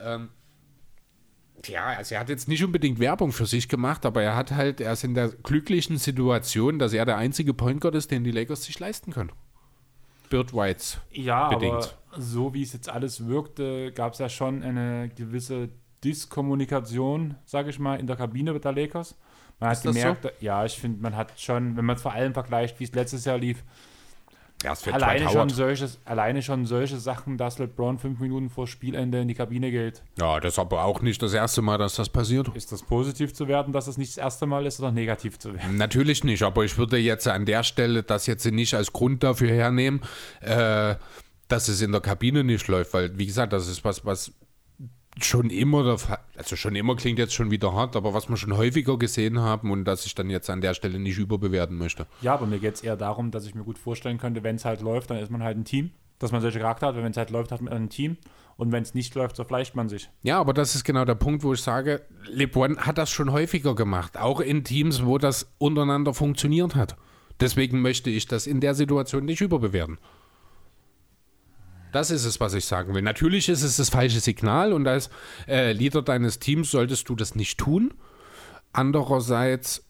Ähm, 0.01 0.29
ja, 1.67 1.87
also 1.87 2.15
er 2.15 2.21
hat 2.21 2.29
jetzt 2.29 2.47
nicht 2.47 2.63
unbedingt 2.63 3.01
Werbung 3.01 3.33
für 3.33 3.47
sich 3.47 3.69
gemacht, 3.69 4.07
aber 4.07 4.23
er 4.23 4.37
hat 4.37 4.53
halt, 4.53 4.81
er 4.81 4.93
ist 4.93 5.03
in 5.03 5.15
der 5.15 5.29
glücklichen 5.29 5.97
Situation, 5.97 6.79
dass 6.79 6.93
er 6.93 7.05
der 7.05 7.17
einzige 7.17 7.55
Point 7.55 7.81
Guard 7.81 7.97
ist, 7.97 8.13
den 8.13 8.23
die 8.23 8.31
Lakers 8.31 8.63
sich 8.63 8.79
leisten 8.79 9.13
können. 9.13 9.33
Bird 10.31 10.55
Whites. 10.55 10.99
Ja, 11.11 11.49
Bedingt. 11.49 11.73
aber 12.13 12.23
so 12.23 12.55
wie 12.55 12.63
es 12.63 12.73
jetzt 12.73 12.89
alles 12.89 13.27
wirkte, 13.27 13.91
gab 13.93 14.13
es 14.13 14.21
ja 14.21 14.29
schon 14.29 14.63
eine 14.63 15.09
gewisse 15.09 15.71
Diskommunikation, 16.05 17.37
sage 17.45 17.71
ich 17.71 17.79
mal, 17.79 17.99
in 17.99 18.07
der 18.07 18.17
Kabine 18.17 18.53
mit 18.53 18.65
der 18.65 18.73
Lakers. 18.73 19.17
Man 19.61 19.73
Ist 19.73 19.85
hat 19.85 19.95
gemerkt, 19.95 20.33
ja, 20.41 20.65
ich 20.65 20.79
finde, 20.79 21.03
man 21.03 21.17
hat 21.17 21.39
schon, 21.39 21.77
wenn 21.77 21.85
man 21.85 21.97
es 21.97 22.03
vor 22.03 22.13
allem 22.13 22.33
vergleicht, 22.33 22.79
wie 22.79 22.85
es 22.85 22.93
letztes 22.93 23.25
Jahr 23.25 23.39
lief, 23.39 23.65
für 24.61 24.93
Alleine 24.93 25.29
schon, 25.29 25.49
solches, 25.51 26.01
alleine 26.05 26.43
schon 26.43 26.67
solche 26.67 26.99
Sachen, 26.99 27.39
dass 27.39 27.61
LeBron 27.61 27.99
fünf 27.99 28.19
Minuten 28.19 28.51
vor 28.51 28.67
Spielende 28.67 29.21
in 29.21 29.29
die 29.29 29.35
Kabine 29.35 29.71
geht. 29.71 30.03
Ja, 30.19 30.41
das 30.41 30.55
ist 30.55 30.59
aber 30.59 30.83
auch 30.83 31.01
nicht 31.01 31.23
das 31.23 31.33
erste 31.33 31.63
Mal, 31.63 31.79
dass 31.79 31.95
das 31.95 32.09
passiert. 32.09 32.49
Ist 32.57 32.73
das 32.73 32.83
positiv 32.83 33.33
zu 33.33 33.47
werden, 33.47 33.73
dass 33.73 33.87
das 33.87 33.99
nicht 33.99 34.11
das 34.11 34.17
erste 34.17 34.47
Mal 34.47 34.67
ist 34.67 34.81
oder 34.81 34.91
negativ 34.91 35.39
zu 35.39 35.55
werden? 35.55 35.77
Natürlich 35.77 36.25
nicht, 36.25 36.43
aber 36.43 36.65
ich 36.65 36.77
würde 36.77 36.99
jetzt 36.99 37.29
an 37.29 37.47
der 37.47 37.63
Stelle 37.63 38.03
das 38.03 38.27
jetzt 38.27 38.45
nicht 38.47 38.75
als 38.75 38.93
Grund 38.93 39.23
dafür 39.23 39.51
hernehmen, 39.51 40.01
äh, 40.41 40.97
dass 41.47 41.69
es 41.69 41.81
in 41.81 41.93
der 41.93 42.01
Kabine 42.01 42.43
nicht 42.43 42.67
läuft, 42.67 42.93
weil, 42.95 43.17
wie 43.17 43.27
gesagt, 43.27 43.53
das 43.53 43.69
ist 43.69 43.85
was, 43.85 44.05
was 44.05 44.33
schon 45.21 45.51
immer, 45.51 45.99
also 46.37 46.57
schon 46.57 46.77
immer 46.77 46.97
klingt 46.97 47.19
jetzt 47.19 47.35
schon 47.35 47.51
wieder 47.51 47.73
hart, 47.73 47.97
aber 47.97 48.15
was 48.15 48.29
wir 48.29 48.37
schon 48.37 48.57
häufiger 48.57 48.99
gesehen 48.99 49.41
haben 49.41 49.71
und 49.71 49.85
dass 49.85 50.07
ich 50.07 50.15
dann 50.15 50.31
jetzt 50.31 50.49
an 50.51 50.61
der 50.61 50.75
Stelle 50.75 50.99
nicht 50.99 51.19
überbewerten 51.19 51.77
möchte. 51.77 52.07
Ja, 52.21 52.35
aber 52.35 52.47
mir 52.47 52.59
geht 52.59 52.75
es 52.75 52.83
eher 52.83 52.97
darum, 52.97 53.31
dass 53.31 53.47
ich 53.47 53.55
mir 53.55 53.65
gut 53.65 53.79
vorstellen 53.79 54.19
könnte, 54.19 54.43
wenn 54.43 54.57
es 54.57 54.65
halt 54.65 54.81
läuft, 54.81 55.11
dann 55.11 55.19
ist 55.19 55.31
man 55.31 55.43
halt 55.43 55.57
ein 55.57 55.65
Team. 55.65 55.91
Dass 56.19 56.33
man 56.33 56.41
solche 56.41 56.59
Charakter 56.59 56.89
hat, 56.89 56.97
wenn 56.97 57.11
es 57.11 57.17
halt 57.17 57.31
läuft, 57.31 57.53
hat 57.53 57.61
man 57.61 57.73
ein 57.73 57.91
Team. 57.91 58.17
Und 58.57 58.73
wenn 58.73 58.83
es 58.83 58.93
nicht 58.93 59.15
läuft, 59.15 59.37
zerfleischt 59.37 59.77
man 59.77 59.89
sich. 59.89 60.11
Ja, 60.23 60.41
aber 60.41 60.53
das 60.53 60.75
ist 60.75 60.83
genau 60.83 61.05
der 61.05 61.15
Punkt, 61.15 61.45
wo 61.45 61.53
ich 61.53 61.63
sage, 61.63 62.03
LeBron 62.29 62.79
hat 62.79 62.99
das 62.99 63.09
schon 63.09 63.31
häufiger 63.31 63.77
gemacht, 63.77 64.19
auch 64.19 64.41
in 64.41 64.65
Teams, 64.65 65.05
wo 65.05 65.19
das 65.19 65.53
untereinander 65.59 66.13
funktioniert 66.13 66.75
hat. 66.75 66.97
Deswegen 67.39 67.81
möchte 67.83 68.11
ich 68.11 68.27
das 68.27 68.49
in 68.49 68.61
der 68.61 68.75
Situation 68.75 69.27
nicht 69.27 69.41
überbewerten. 69.41 69.99
Das 71.93 72.11
ist 72.11 72.25
es, 72.25 72.41
was 72.41 72.55
ich 72.55 72.65
sagen 72.65 72.95
will. 72.95 73.03
Natürlich 73.03 73.49
ist 73.49 73.63
es 73.63 73.77
das 73.77 73.91
falsche 73.91 74.21
Signal 74.21 74.73
und 74.73 74.87
als 74.87 75.11
äh, 75.47 75.73
Leader 75.73 76.03
deines 76.03 76.39
Teams 76.39 76.71
solltest 76.71 77.09
du 77.09 77.15
das 77.15 77.35
nicht 77.35 77.59
tun. 77.59 77.95
Andererseits 78.73 79.85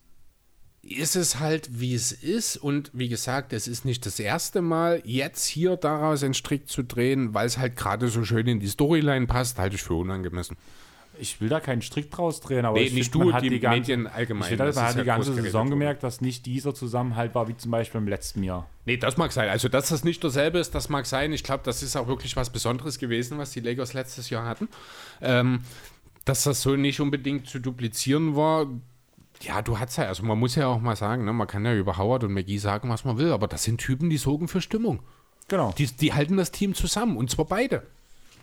ist 0.83 1.17
es 1.17 1.39
halt, 1.41 1.81
wie 1.81 1.95
es 1.95 2.13
ist. 2.13 2.57
Und 2.57 2.91
wie 2.95 3.09
gesagt, 3.09 3.53
es 3.53 3.69
ist 3.69 3.85
nicht 3.85 4.07
das 4.07 4.19
erste 4.19 4.63
Mal, 4.63 5.03
jetzt 5.05 5.47
hier 5.47 5.77
daraus 5.77 6.23
einen 6.23 6.35
Strick 6.35 6.69
zu 6.69 6.83
drehen, 6.83 7.35
weil 7.35 7.47
es 7.47 7.59
halt 7.59 7.77
gerade 7.77 8.09
so 8.09 8.25
schön 8.25 8.47
in 8.47 8.61
die 8.61 8.69
Storyline 8.69 9.27
passt, 9.27 9.59
halte 9.59 9.77
ich 9.77 9.83
für 9.83 9.95
unangemessen. 9.95 10.57
Ich 11.21 11.41
will 11.41 11.49
da 11.49 11.61
keinen 11.61 11.83
Strick 11.83 12.11
draus 12.11 12.41
drehen, 12.41 12.65
aber 12.65 12.79
Nee, 12.79 12.87
ich 12.87 12.93
nicht 12.93 13.13
find, 13.13 13.15
du, 13.15 13.27
man 13.27 13.35
hat 13.35 13.43
die 13.43 13.51
die 13.51 13.61
ganze, 13.61 13.79
Medien 13.79 14.07
allgemein. 14.07 14.43
Ich 14.43 14.49
finde, 14.57 14.73
man 14.73 14.85
hat 14.85 14.95
ja 14.95 15.01
die 15.03 15.07
ganze 15.07 15.35
Saison 15.35 15.71
gemerkt, 15.71 16.03
dass 16.03 16.21
nicht 16.21 16.47
dieser 16.47 16.75
Zusammenhalt 16.75 17.35
war, 17.35 17.49
wie 17.49 17.57
zum 17.57 17.71
Beispiel 17.71 18.01
im 18.01 18.09
letzten 18.09 18.43
Jahr. 18.43 18.69
Nee, 18.85 18.97
das 18.97 19.17
mag 19.17 19.33
sein. 19.33 19.49
Also, 19.49 19.69
dass 19.69 19.89
das 19.89 20.05
nicht 20.05 20.23
dasselbe 20.25 20.59
ist, 20.59 20.75
das 20.75 20.89
mag 20.89 21.07
sein. 21.07 21.33
Ich 21.33 21.45
glaube, 21.45 21.63
das 21.65 21.83
ist 21.83 21.97
auch 21.97 22.09
wirklich 22.09 22.37
was 22.37 22.51
Besonderes 22.51 22.99
gewesen, 22.99 23.39
was 23.39 23.51
die 23.51 23.61
Lakers 23.61 23.93
letztes 23.95 24.31
Jahr 24.31 24.45
hatten. 24.45 24.69
Ähm, 25.21 25.61
dass 26.25 26.45
das 26.45 26.63
so 26.63 26.77
nicht 26.77 27.01
unbedingt 27.01 27.49
zu 27.49 27.59
duplizieren 27.59 28.37
war. 28.37 28.67
Ja, 29.41 29.63
du 29.63 29.79
hast 29.79 29.97
ja, 29.97 30.05
also 30.05 30.25
man 30.25 30.39
muss 30.39 30.57
ja 30.57 30.67
auch 30.67 30.81
mal 30.81 30.97
sagen, 30.97 31.25
ne, 31.25 31.33
man 31.33 31.47
kann 31.47 31.65
ja 31.65 31.75
über 31.75 31.97
Howard 31.97 32.25
und 32.25 32.33
McGee 32.33 32.59
sagen, 32.59 32.89
was 32.91 33.05
man 33.05 33.19
will, 33.19 33.33
aber 33.33 33.47
das 33.47 33.63
sind 33.63 33.79
Typen, 33.79 34.11
die 34.11 34.17
sorgen 34.17 34.49
für 34.49 34.61
Stimmung. 34.61 35.01
Genau. 35.49 35.73
Die, 35.79 35.87
die 35.87 36.13
halten 36.13 36.37
das 36.37 36.51
Team 36.51 36.75
zusammen 36.75 37.17
und 37.17 37.31
zwar 37.31 37.47
beide. 37.47 37.87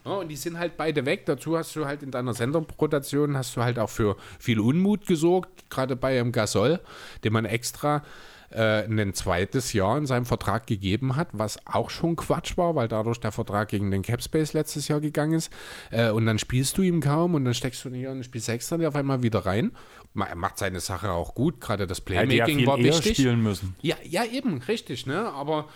Ja, 0.05 0.11
und 0.11 0.27
die 0.27 0.35
sind 0.35 0.59
halt 0.59 0.77
beide 0.77 1.05
weg. 1.05 1.25
Dazu 1.25 1.57
hast 1.57 1.75
du 1.75 1.85
halt 1.85 2.03
in 2.03 2.11
deiner 2.11 2.33
Senderrotation 2.33 3.35
hast 3.35 3.55
du 3.57 3.63
halt 3.63 3.79
auch 3.79 3.89
für 3.89 4.15
viel 4.39 4.59
Unmut 4.59 5.07
gesorgt, 5.07 5.69
gerade 5.69 5.95
bei 5.95 6.19
einem 6.19 6.31
Gasol, 6.31 6.79
dem 7.23 7.33
man 7.33 7.45
extra 7.45 8.03
äh, 8.51 8.85
ein 8.85 9.13
zweites 9.13 9.73
Jahr 9.73 9.97
in 9.97 10.05
seinem 10.05 10.25
Vertrag 10.25 10.67
gegeben 10.67 11.15
hat, 11.15 11.29
was 11.33 11.57
auch 11.65 11.89
schon 11.89 12.15
Quatsch 12.15 12.57
war, 12.57 12.75
weil 12.75 12.87
dadurch 12.87 13.19
der 13.19 13.31
Vertrag 13.31 13.69
gegen 13.69 13.91
den 13.91 14.01
Capspace 14.01 14.53
letztes 14.53 14.87
Jahr 14.87 15.01
gegangen 15.01 15.33
ist. 15.33 15.51
Äh, 15.91 16.11
und 16.11 16.25
dann 16.25 16.39
spielst 16.39 16.77
du 16.77 16.81
ihm 16.81 17.01
kaum 17.01 17.33
und 17.33 17.45
dann 17.45 17.53
steckst 17.53 17.83
du 17.83 17.89
ihn 17.89 17.95
hier 17.95 18.11
und 18.11 18.23
spielst 18.23 18.49
extra 18.49 18.75
auf 18.87 18.95
einmal 18.95 19.23
wieder 19.23 19.45
rein. 19.45 19.71
Er 20.15 20.35
macht 20.35 20.57
seine 20.57 20.79
Sache 20.79 21.11
auch 21.11 21.35
gut, 21.35 21.59
gerade 21.59 21.87
das 21.87 21.97
ja 21.97 22.03
Playmaking 22.05 22.59
viel 22.59 22.67
war 22.67 22.77
wichtig. 22.77 23.17
spielen 23.17 23.43
müssen. 23.43 23.75
Ja, 23.81 23.95
ja, 24.03 24.23
eben, 24.23 24.61
richtig, 24.61 25.05
ne? 25.05 25.29
Aber 25.33 25.67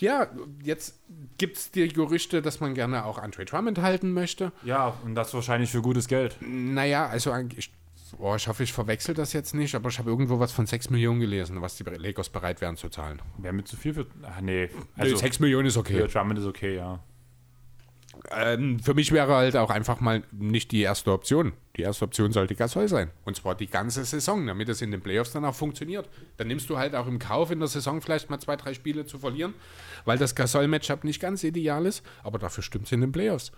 ja, 0.00 0.28
jetzt 0.62 0.98
gibt 1.38 1.56
es 1.56 1.70
die 1.70 1.88
Gerüchte, 1.88 2.42
dass 2.42 2.60
man 2.60 2.74
gerne 2.74 3.04
auch 3.04 3.18
Andre 3.18 3.44
Drummond 3.44 3.78
halten 3.78 4.12
möchte. 4.12 4.52
Ja, 4.64 4.94
und 5.04 5.14
das 5.14 5.34
wahrscheinlich 5.34 5.70
für 5.70 5.82
gutes 5.82 6.08
Geld. 6.08 6.36
Naja, 6.40 7.06
also 7.06 7.30
eigentlich, 7.32 7.72
oh, 8.18 8.34
ich 8.34 8.48
hoffe, 8.48 8.62
ich 8.62 8.72
verwechsel 8.72 9.14
das 9.14 9.32
jetzt 9.32 9.54
nicht, 9.54 9.74
aber 9.74 9.88
ich 9.88 9.98
habe 9.98 10.10
irgendwo 10.10 10.38
was 10.38 10.52
von 10.52 10.66
6 10.66 10.90
Millionen 10.90 11.20
gelesen, 11.20 11.60
was 11.62 11.76
die 11.76 11.84
Lakers 11.84 12.28
bereit 12.28 12.60
wären 12.60 12.76
zu 12.76 12.88
zahlen. 12.88 13.20
Wäre 13.38 13.54
mir 13.54 13.64
zu 13.64 13.76
viel 13.76 13.94
für. 13.94 14.06
Ach 14.22 14.40
nee. 14.40 14.70
Also 14.96 15.14
Also, 15.14 15.16
6 15.16 15.40
Millionen 15.40 15.66
ist 15.66 15.74
für 15.74 15.80
okay. 15.80 16.06
Drummond 16.06 16.38
ist 16.38 16.46
okay, 16.46 16.76
ja. 16.76 17.00
Ähm, 18.30 18.78
für 18.80 18.94
mich 18.94 19.12
wäre 19.12 19.34
halt 19.34 19.56
auch 19.56 19.70
einfach 19.70 20.00
mal 20.00 20.22
nicht 20.32 20.72
die 20.72 20.82
erste 20.82 21.12
Option. 21.12 21.52
Die 21.76 21.82
erste 21.82 22.04
Option 22.04 22.32
sollte 22.32 22.54
Gasol 22.54 22.88
sein. 22.88 23.10
Und 23.24 23.36
zwar 23.36 23.54
die 23.54 23.66
ganze 23.68 24.04
Saison, 24.04 24.46
damit 24.46 24.68
es 24.68 24.82
in 24.82 24.90
den 24.90 25.00
Playoffs 25.00 25.32
dann 25.32 25.44
auch 25.44 25.54
funktioniert. 25.54 26.08
Dann 26.36 26.48
nimmst 26.48 26.68
du 26.70 26.78
halt 26.78 26.94
auch 26.94 27.06
im 27.06 27.18
Kauf 27.18 27.50
in 27.50 27.58
der 27.58 27.68
Saison 27.68 28.00
vielleicht 28.00 28.30
mal 28.30 28.38
zwei, 28.38 28.56
drei 28.56 28.74
Spiele 28.74 29.06
zu 29.06 29.18
verlieren, 29.18 29.54
weil 30.04 30.18
das 30.18 30.34
Gasol-Matchup 30.34 31.04
nicht 31.04 31.20
ganz 31.20 31.44
ideal 31.44 31.86
ist, 31.86 32.04
aber 32.22 32.38
dafür 32.38 32.62
stimmt 32.62 32.86
es 32.86 32.92
in 32.92 33.00
den 33.00 33.12
Playoffs. 33.12 33.52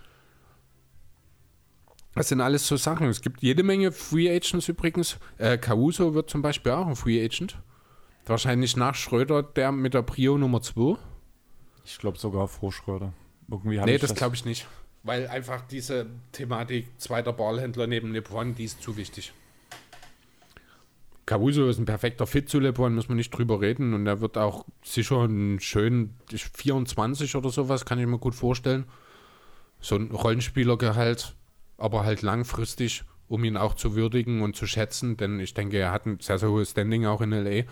Das 2.13 2.29
sind 2.29 2.41
alles 2.41 2.67
so 2.67 2.75
Sachen. 2.75 3.07
Es 3.07 3.21
gibt 3.21 3.41
jede 3.41 3.63
Menge 3.63 3.91
Free 3.91 4.29
Agents 4.29 4.67
übrigens. 4.67 5.17
Äh, 5.37 5.57
Caruso 5.57 6.13
wird 6.13 6.29
zum 6.29 6.41
Beispiel 6.41 6.73
auch 6.73 6.87
ein 6.87 6.95
Free 6.95 7.23
Agent. 7.23 7.57
Wahrscheinlich 8.25 8.75
nach 8.75 8.95
Schröder, 8.95 9.43
der 9.43 9.71
mit 9.71 9.93
der 9.93 10.03
Prio 10.03 10.37
Nummer 10.37 10.61
2. 10.61 10.97
Ich 11.85 11.97
glaube 11.97 12.17
sogar 12.17 12.47
vor 12.47 12.71
Schröder. 12.71 13.13
Irgendwie 13.51 13.79
Nee, 13.79 13.95
ich 13.95 14.01
das 14.01 14.15
glaube 14.15 14.35
ich 14.35 14.45
nicht. 14.45 14.67
Weil 15.03 15.27
einfach 15.27 15.61
diese 15.61 16.07
Thematik 16.31 16.87
zweiter 16.97 17.33
Ballhändler 17.33 17.87
neben 17.87 18.13
LeBron, 18.13 18.55
die 18.55 18.65
ist 18.65 18.81
zu 18.81 18.97
wichtig. 18.97 19.33
Caruso 21.25 21.67
ist 21.67 21.79
ein 21.79 21.85
perfekter 21.85 22.27
Fit 22.27 22.49
zu 22.49 22.59
LeBron, 22.59 22.93
muss 22.93 23.07
man 23.07 23.17
nicht 23.17 23.31
drüber 23.31 23.61
reden. 23.61 23.93
Und 23.93 24.05
er 24.05 24.21
wird 24.21 24.37
auch 24.37 24.65
sicher 24.83 25.21
einen 25.21 25.59
schönen 25.59 26.15
24 26.29 27.35
oder 27.35 27.49
sowas, 27.49 27.85
kann 27.85 27.99
ich 27.99 28.05
mir 28.05 28.17
gut 28.17 28.35
vorstellen. 28.35 28.85
So 29.79 29.95
ein 29.95 30.11
Rollenspielergehalt, 30.11 31.35
aber 31.77 32.03
halt 32.03 32.21
langfristig, 32.21 33.03
um 33.27 33.43
ihn 33.43 33.57
auch 33.57 33.75
zu 33.75 33.95
würdigen 33.95 34.41
und 34.41 34.55
zu 34.55 34.67
schätzen. 34.67 35.17
Denn 35.17 35.39
ich 35.39 35.53
denke, 35.53 35.77
er 35.77 35.91
hat 35.91 36.05
ein 36.05 36.19
sehr, 36.19 36.37
sehr 36.37 36.49
hohes 36.49 36.71
Standing 36.71 37.05
auch 37.05 37.21
in 37.21 37.31
L.A. 37.31 37.63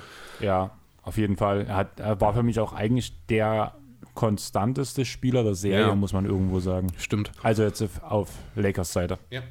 Ja, 0.44 0.72
auf 1.04 1.18
jeden 1.18 1.38
Fall. 1.38 1.66
Er, 1.68 1.76
hat, 1.76 2.00
er 2.00 2.20
war 2.22 2.34
für 2.34 2.44
mich 2.44 2.60
auch 2.60 2.74
eigentlich 2.74 3.14
der 3.28 3.76
konstanteste 4.20 5.06
Spieler 5.06 5.44
der 5.46 5.56
Serie, 5.56 5.88
Ja. 5.88 5.96
muss 5.96 6.12
man 6.12 6.26
irgendwo 6.26 6.60
sagen. 6.60 6.88
Stimmt. 6.98 7.32
Also 7.42 7.64
jetzt 7.64 7.82
auf- 8.04 8.28
Lakers 8.56 8.92
Seite. 8.92 9.18
Ja. 9.30 9.42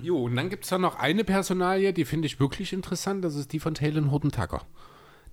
Jo, 0.00 0.22
und 0.26 0.36
dann 0.36 0.48
gibt 0.48 0.62
es 0.62 0.70
da 0.70 0.78
noch 0.78 0.96
eine 1.00 1.24
Personalie, 1.24 1.92
die 1.92 2.04
finde 2.04 2.26
ich 2.26 2.38
wirklich 2.38 2.72
interessant. 2.72 3.24
Das 3.24 3.34
ist 3.34 3.52
die 3.52 3.58
von 3.58 3.74
Taylor 3.74 4.08
Horton 4.12 4.30
Tucker. 4.30 4.62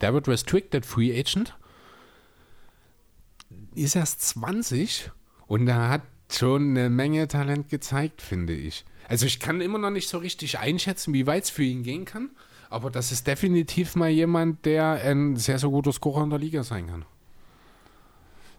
Der 0.02 0.12
wird 0.16 0.28
restricted 0.28 0.88
Free 0.88 1.12
Agent. 1.20 1.56
Ist 3.76 3.96
erst 3.96 4.22
20 4.22 5.12
und 5.46 5.68
er 5.68 5.90
hat 5.90 6.02
schon 6.32 6.72
eine 6.72 6.90
Menge 6.90 7.28
Talent 7.28 7.70
gezeigt, 7.70 8.24
finde 8.24 8.54
ich. 8.54 8.86
Also 9.08 9.28
ich 9.28 9.40
kann 9.40 9.62
immer 9.62 9.78
noch 9.78 9.92
nicht 9.92 10.10
so 10.10 10.18
richtig 10.18 10.58
einschätzen, 10.58 11.14
wie 11.14 11.28
weit 11.28 11.44
es 11.44 11.50
für 11.52 11.64
ihn 11.64 11.84
gehen 11.84 12.06
kann. 12.06 12.32
Aber 12.72 12.90
das 12.90 13.12
ist 13.12 13.28
definitiv 13.28 13.96
mal 13.96 14.10
jemand, 14.10 14.66
der 14.66 14.94
ein 15.04 15.36
sehr, 15.38 15.60
sehr 15.60 15.70
guter 15.70 15.94
Scorer 15.94 16.24
in 16.24 16.32
der 16.32 16.40
Liga 16.40 16.64
sein 16.64 16.88
kann. 16.88 17.06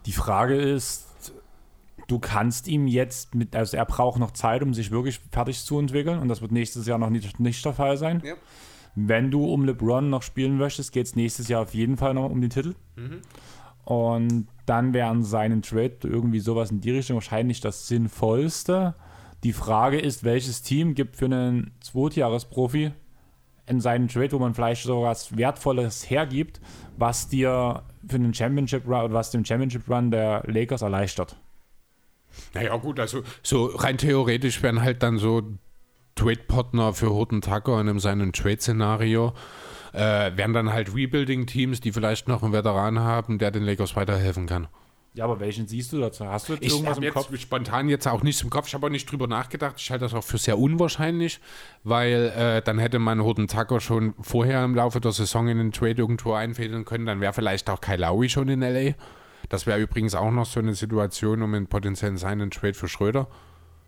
Die 0.07 0.13
Frage 0.13 0.55
ist, 0.57 1.33
du 2.07 2.19
kannst 2.19 2.69
ihm 2.69 2.87
jetzt 2.87 3.35
mit, 3.35 3.55
also 3.55 3.77
er 3.77 3.85
braucht 3.85 4.19
noch 4.19 4.31
Zeit, 4.33 4.63
um 4.63 4.75
sich 4.75 4.91
wirklich 4.91 5.21
fertig 5.31 5.63
zu 5.65 5.79
entwickeln 5.79 6.19
und 6.19 6.29
das 6.29 6.41
wird 6.41 6.53
nächstes 6.53 6.87
Jahr 6.87 6.99
noch 6.99 7.11
nicht, 7.11 7.39
nicht 7.41 7.65
der 7.65 7.75
Fall 7.75 7.97
sein. 7.97 8.23
Ja. 8.25 8.35
Wenn 8.95 9.31
du 9.31 9.45
um 9.45 9.65
LeBron 9.65 10.11
noch 10.11 10.23
spielen 10.23 10.57
möchtest, 10.57 10.93
geht 10.93 11.07
es 11.07 11.15
nächstes 11.15 11.49
Jahr 11.49 11.63
auf 11.63 11.75
jeden 11.75 11.97
Fall 11.97 12.15
noch 12.15 12.31
um 12.31 12.41
den 12.41 12.51
Titel. 12.51 12.75
Und 13.85 14.49
dann 14.67 14.93
wäre 14.93 15.09
an 15.09 15.23
seinen 15.23 15.63
Trade 15.63 15.99
irgendwie 16.03 16.41
sowas 16.41 16.71
in 16.71 16.81
die 16.81 16.91
Richtung 16.91 17.15
wahrscheinlich 17.15 17.61
das 17.61 17.87
Sinnvollste. 17.87 18.95
Die 19.45 19.53
Frage 19.53 19.99
ist, 19.99 20.25
welches 20.25 20.63
Team 20.63 20.95
gibt 20.95 21.17
für 21.17 21.27
einen 21.27 21.71
Zweitjahresprofi 21.81 22.91
in 23.69 23.81
seinen 23.81 24.09
Trade, 24.09 24.33
wo 24.33 24.39
man 24.39 24.55
vielleicht 24.55 24.83
sogar 24.83 25.11
was 25.11 25.37
Wertvolles 25.37 26.09
hergibt, 26.09 26.61
was 26.97 27.29
dir 27.29 27.83
für 28.07 28.17
einen 28.17 28.35
Championship 28.35 28.87
Run 28.87 29.13
was 29.13 29.31
dem 29.31 29.45
Championship 29.45 29.89
Run 29.89 30.11
der 30.11 30.43
Lakers 30.47 30.83
erleichtert. 30.83 31.37
Naja, 32.55 32.77
gut, 32.77 33.01
also 33.01 33.23
so 33.43 33.67
rein 33.67 33.99
theoretisch 33.99 34.63
wären 34.63 34.83
halt 34.83 35.03
dann 35.03 35.19
so 35.19 35.43
Trade-Partner 36.15 36.93
für 36.93 37.11
Horton 37.11 37.41
Tucker 37.41 37.81
in 37.81 37.89
einem 37.89 38.01
seinem 38.01 38.33
Trade-Szenario. 38.33 39.35
Äh, 39.93 40.37
wären 40.37 40.53
dann 40.53 40.73
halt 40.73 40.95
Rebuilding-Teams, 40.95 41.81
die 41.81 41.93
vielleicht 41.93 42.29
noch 42.29 42.43
einen 42.43 42.53
Veteran 42.53 42.99
haben, 42.99 43.39
der 43.39 43.51
den 43.51 43.63
Lakers 43.63 43.97
weiterhelfen 43.97 44.47
kann. 44.47 44.69
Ja, 45.19 45.25
aber 45.25 45.41
welchen 45.41 45.67
siehst 45.67 45.93
du 45.93 45.99
dazu? 45.99 46.25
Hast 46.27 46.49
du 46.49 46.53
jetzt 46.53 46.63
Ich 46.63 46.71
irgendwas 46.71 46.99
im 46.99 47.13
Kopf? 47.13 47.29
jetzt 47.33 47.43
spontan 47.43 47.89
jetzt 47.89 48.07
auch 48.07 48.23
nichts 48.23 48.41
im 48.43 48.51
Kopf, 48.51 48.69
ich 48.69 48.75
habe 48.75 48.87
auch 48.87 48.91
nicht 48.91 49.11
drüber 49.11 49.27
nachgedacht. 49.27 49.75
Ich 49.79 49.91
halte 49.91 50.05
das 50.05 50.15
auch 50.15 50.23
für 50.23 50.39
sehr 50.39 50.57
unwahrscheinlich, 50.61 51.41
weil 51.83 52.33
äh, 52.37 52.63
dann 52.63 52.79
hätte 52.79 53.01
man 53.01 53.21
Horton 53.25 53.49
Tucker 53.49 53.81
schon 53.81 54.15
vorher 54.21 54.63
im 54.63 54.77
Laufe 54.77 55.01
der 55.01 55.11
Saison 55.11 55.49
in 55.49 55.59
den 55.59 55.73
Trade 55.73 55.97
irgendwo 55.97 56.35
einfädeln 56.35 56.85
können. 56.85 57.05
Dann 57.05 57.21
wäre 57.21 57.33
vielleicht 57.33 57.69
auch 57.69 57.81
Kyle 57.81 57.97
Lowry 57.97 58.29
schon 58.29 58.49
in 58.49 58.63
L.A. 58.63 58.95
Das 59.49 59.67
wäre 59.67 59.81
übrigens 59.81 60.15
auch 60.15 60.31
noch 60.31 60.47
so 60.47 60.61
eine 60.61 60.77
Situation, 60.77 61.43
um 61.43 61.53
einen 61.53 61.67
potenziellen 61.67 62.17
seinen 62.17 62.53
Trade 62.53 62.75
für 62.75 62.87
Schröder 62.87 63.27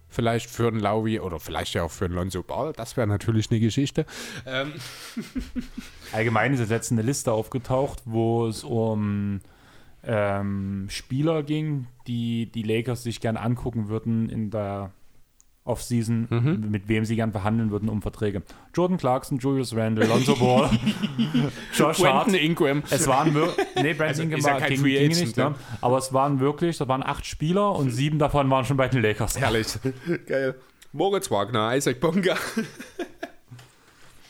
vielleicht 0.08 0.50
für 0.50 0.66
einen 0.66 0.80
Lowry 0.80 1.20
oder 1.20 1.38
vielleicht 1.38 1.74
ja 1.74 1.84
auch 1.84 1.90
für 1.92 2.06
einen 2.06 2.14
Lonzo 2.14 2.42
Ball. 2.42 2.72
Das 2.72 2.96
wäre 2.96 3.06
natürlich 3.06 3.48
eine 3.52 3.60
Geschichte. 3.60 4.04
Ähm, 4.44 4.72
Allgemein 6.12 6.52
ist 6.54 6.68
jetzt 6.68 6.90
eine 6.90 7.02
Liste 7.02 7.30
aufgetaucht, 7.30 8.02
wo 8.04 8.48
es 8.48 8.64
um 8.64 9.40
ähm, 10.04 10.86
Spieler 10.88 11.42
ging, 11.42 11.86
die 12.06 12.46
die 12.46 12.62
Lakers 12.62 13.02
sich 13.02 13.20
gern 13.20 13.36
angucken 13.36 13.88
würden 13.88 14.28
in 14.30 14.50
der 14.50 14.92
Offseason, 15.64 16.26
Mhm. 16.30 16.70
mit 16.70 16.88
wem 16.88 17.04
sie 17.04 17.16
gern 17.16 17.32
verhandeln 17.32 17.70
würden 17.70 17.88
um 17.90 18.00
Verträge. 18.00 18.42
Jordan 18.74 18.96
Clarkson, 18.96 19.38
Julius 19.38 19.76
Randle, 19.76 20.06
Lonzo 20.06 20.34
Ball, 20.36 20.70
Josh 21.74 22.02
Hart. 22.02 22.24
Quentin 22.24 22.34
Ingram. 22.42 22.82
Es 22.90 23.06
waren 23.06 23.34
wirklich, 23.34 23.66
nee, 23.76 23.92
Brandon 23.92 24.06
Also 24.08 24.22
Ingram 24.22 24.38
ist 24.38 24.46
ja 24.46 24.52
war, 24.54 24.60
kein 24.60 24.70
ging, 24.74 24.82
ging 24.84 25.08
nicht, 25.08 25.36
ne? 25.36 25.50
ne? 25.50 25.54
aber 25.82 25.98
es 25.98 26.12
waren 26.14 26.40
wirklich, 26.40 26.78
das 26.78 26.88
waren 26.88 27.02
acht 27.02 27.26
Spieler 27.26 27.72
und 27.72 27.90
sieben 27.90 28.18
davon 28.18 28.48
waren 28.50 28.64
schon 28.64 28.78
bei 28.78 28.88
den 28.88 29.02
Lakers. 29.02 29.38
Herrlich. 29.38 29.66
Geil. 30.26 30.54
Moritz 30.92 31.30
Wagner, 31.30 31.76
Isaac 31.76 32.00
Bonga. 32.00 32.32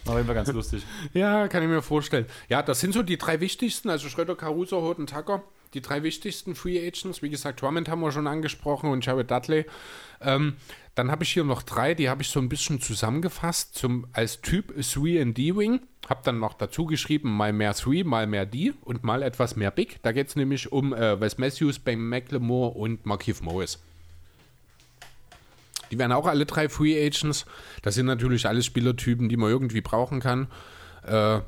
Auf 0.06 0.14
jeden 0.16 0.26
Fall 0.26 0.34
ganz 0.34 0.52
lustig. 0.52 0.84
Ja, 1.14 1.46
kann 1.48 1.62
ich 1.62 1.68
mir 1.68 1.80
vorstellen. 1.82 2.26
Ja, 2.48 2.62
das 2.62 2.80
sind 2.80 2.92
so 2.92 3.02
die 3.02 3.16
drei 3.18 3.40
wichtigsten, 3.40 3.88
also 3.88 4.08
Schröder, 4.08 4.34
Caruso, 4.34 4.80
Horton, 4.82 5.06
Tucker. 5.06 5.42
Die 5.74 5.80
drei 5.80 6.02
wichtigsten 6.02 6.54
Free 6.54 6.78
Agents. 6.78 7.22
Wie 7.22 7.30
gesagt, 7.30 7.62
Drummond 7.62 7.88
haben 7.88 8.00
wir 8.00 8.10
schon 8.10 8.26
angesprochen 8.26 8.90
und 8.90 9.06
Jared 9.06 9.30
Dudley. 9.30 9.66
Ähm, 10.20 10.56
dann 10.96 11.10
habe 11.10 11.22
ich 11.22 11.32
hier 11.32 11.44
noch 11.44 11.62
drei, 11.62 11.94
die 11.94 12.08
habe 12.08 12.22
ich 12.22 12.28
so 12.28 12.40
ein 12.40 12.48
bisschen 12.48 12.80
zusammengefasst 12.80 13.76
zum, 13.76 14.06
als 14.12 14.40
Typ 14.40 14.72
3D-Wing. 14.76 15.80
Habe 16.08 16.20
dann 16.24 16.40
noch 16.40 16.54
dazu 16.54 16.86
geschrieben, 16.86 17.30
mal 17.30 17.52
mehr 17.52 17.72
3, 17.72 18.02
mal 18.04 18.26
mehr 18.26 18.46
D 18.46 18.72
und 18.82 19.04
mal 19.04 19.22
etwas 19.22 19.54
mehr 19.54 19.70
Big. 19.70 20.02
Da 20.02 20.10
geht 20.10 20.28
es 20.28 20.36
nämlich 20.36 20.72
um 20.72 20.92
äh, 20.92 21.20
Wes 21.20 21.38
Matthews, 21.38 21.78
Ben 21.78 22.00
McLemore 22.00 22.76
und 22.76 23.06
Markeith 23.06 23.40
Morris. 23.40 23.78
Die 25.90 25.98
werden 25.98 26.12
auch 26.12 26.26
alle 26.26 26.46
drei 26.46 26.68
Free 26.68 26.96
Agents. 27.04 27.46
Das 27.82 27.94
sind 27.94 28.06
natürlich 28.06 28.46
alles 28.46 28.66
Spielertypen, 28.66 29.28
die 29.28 29.36
man 29.36 29.50
irgendwie 29.50 29.80
brauchen 29.80 30.20
kann. 30.20 30.48
Äh, 31.06 31.40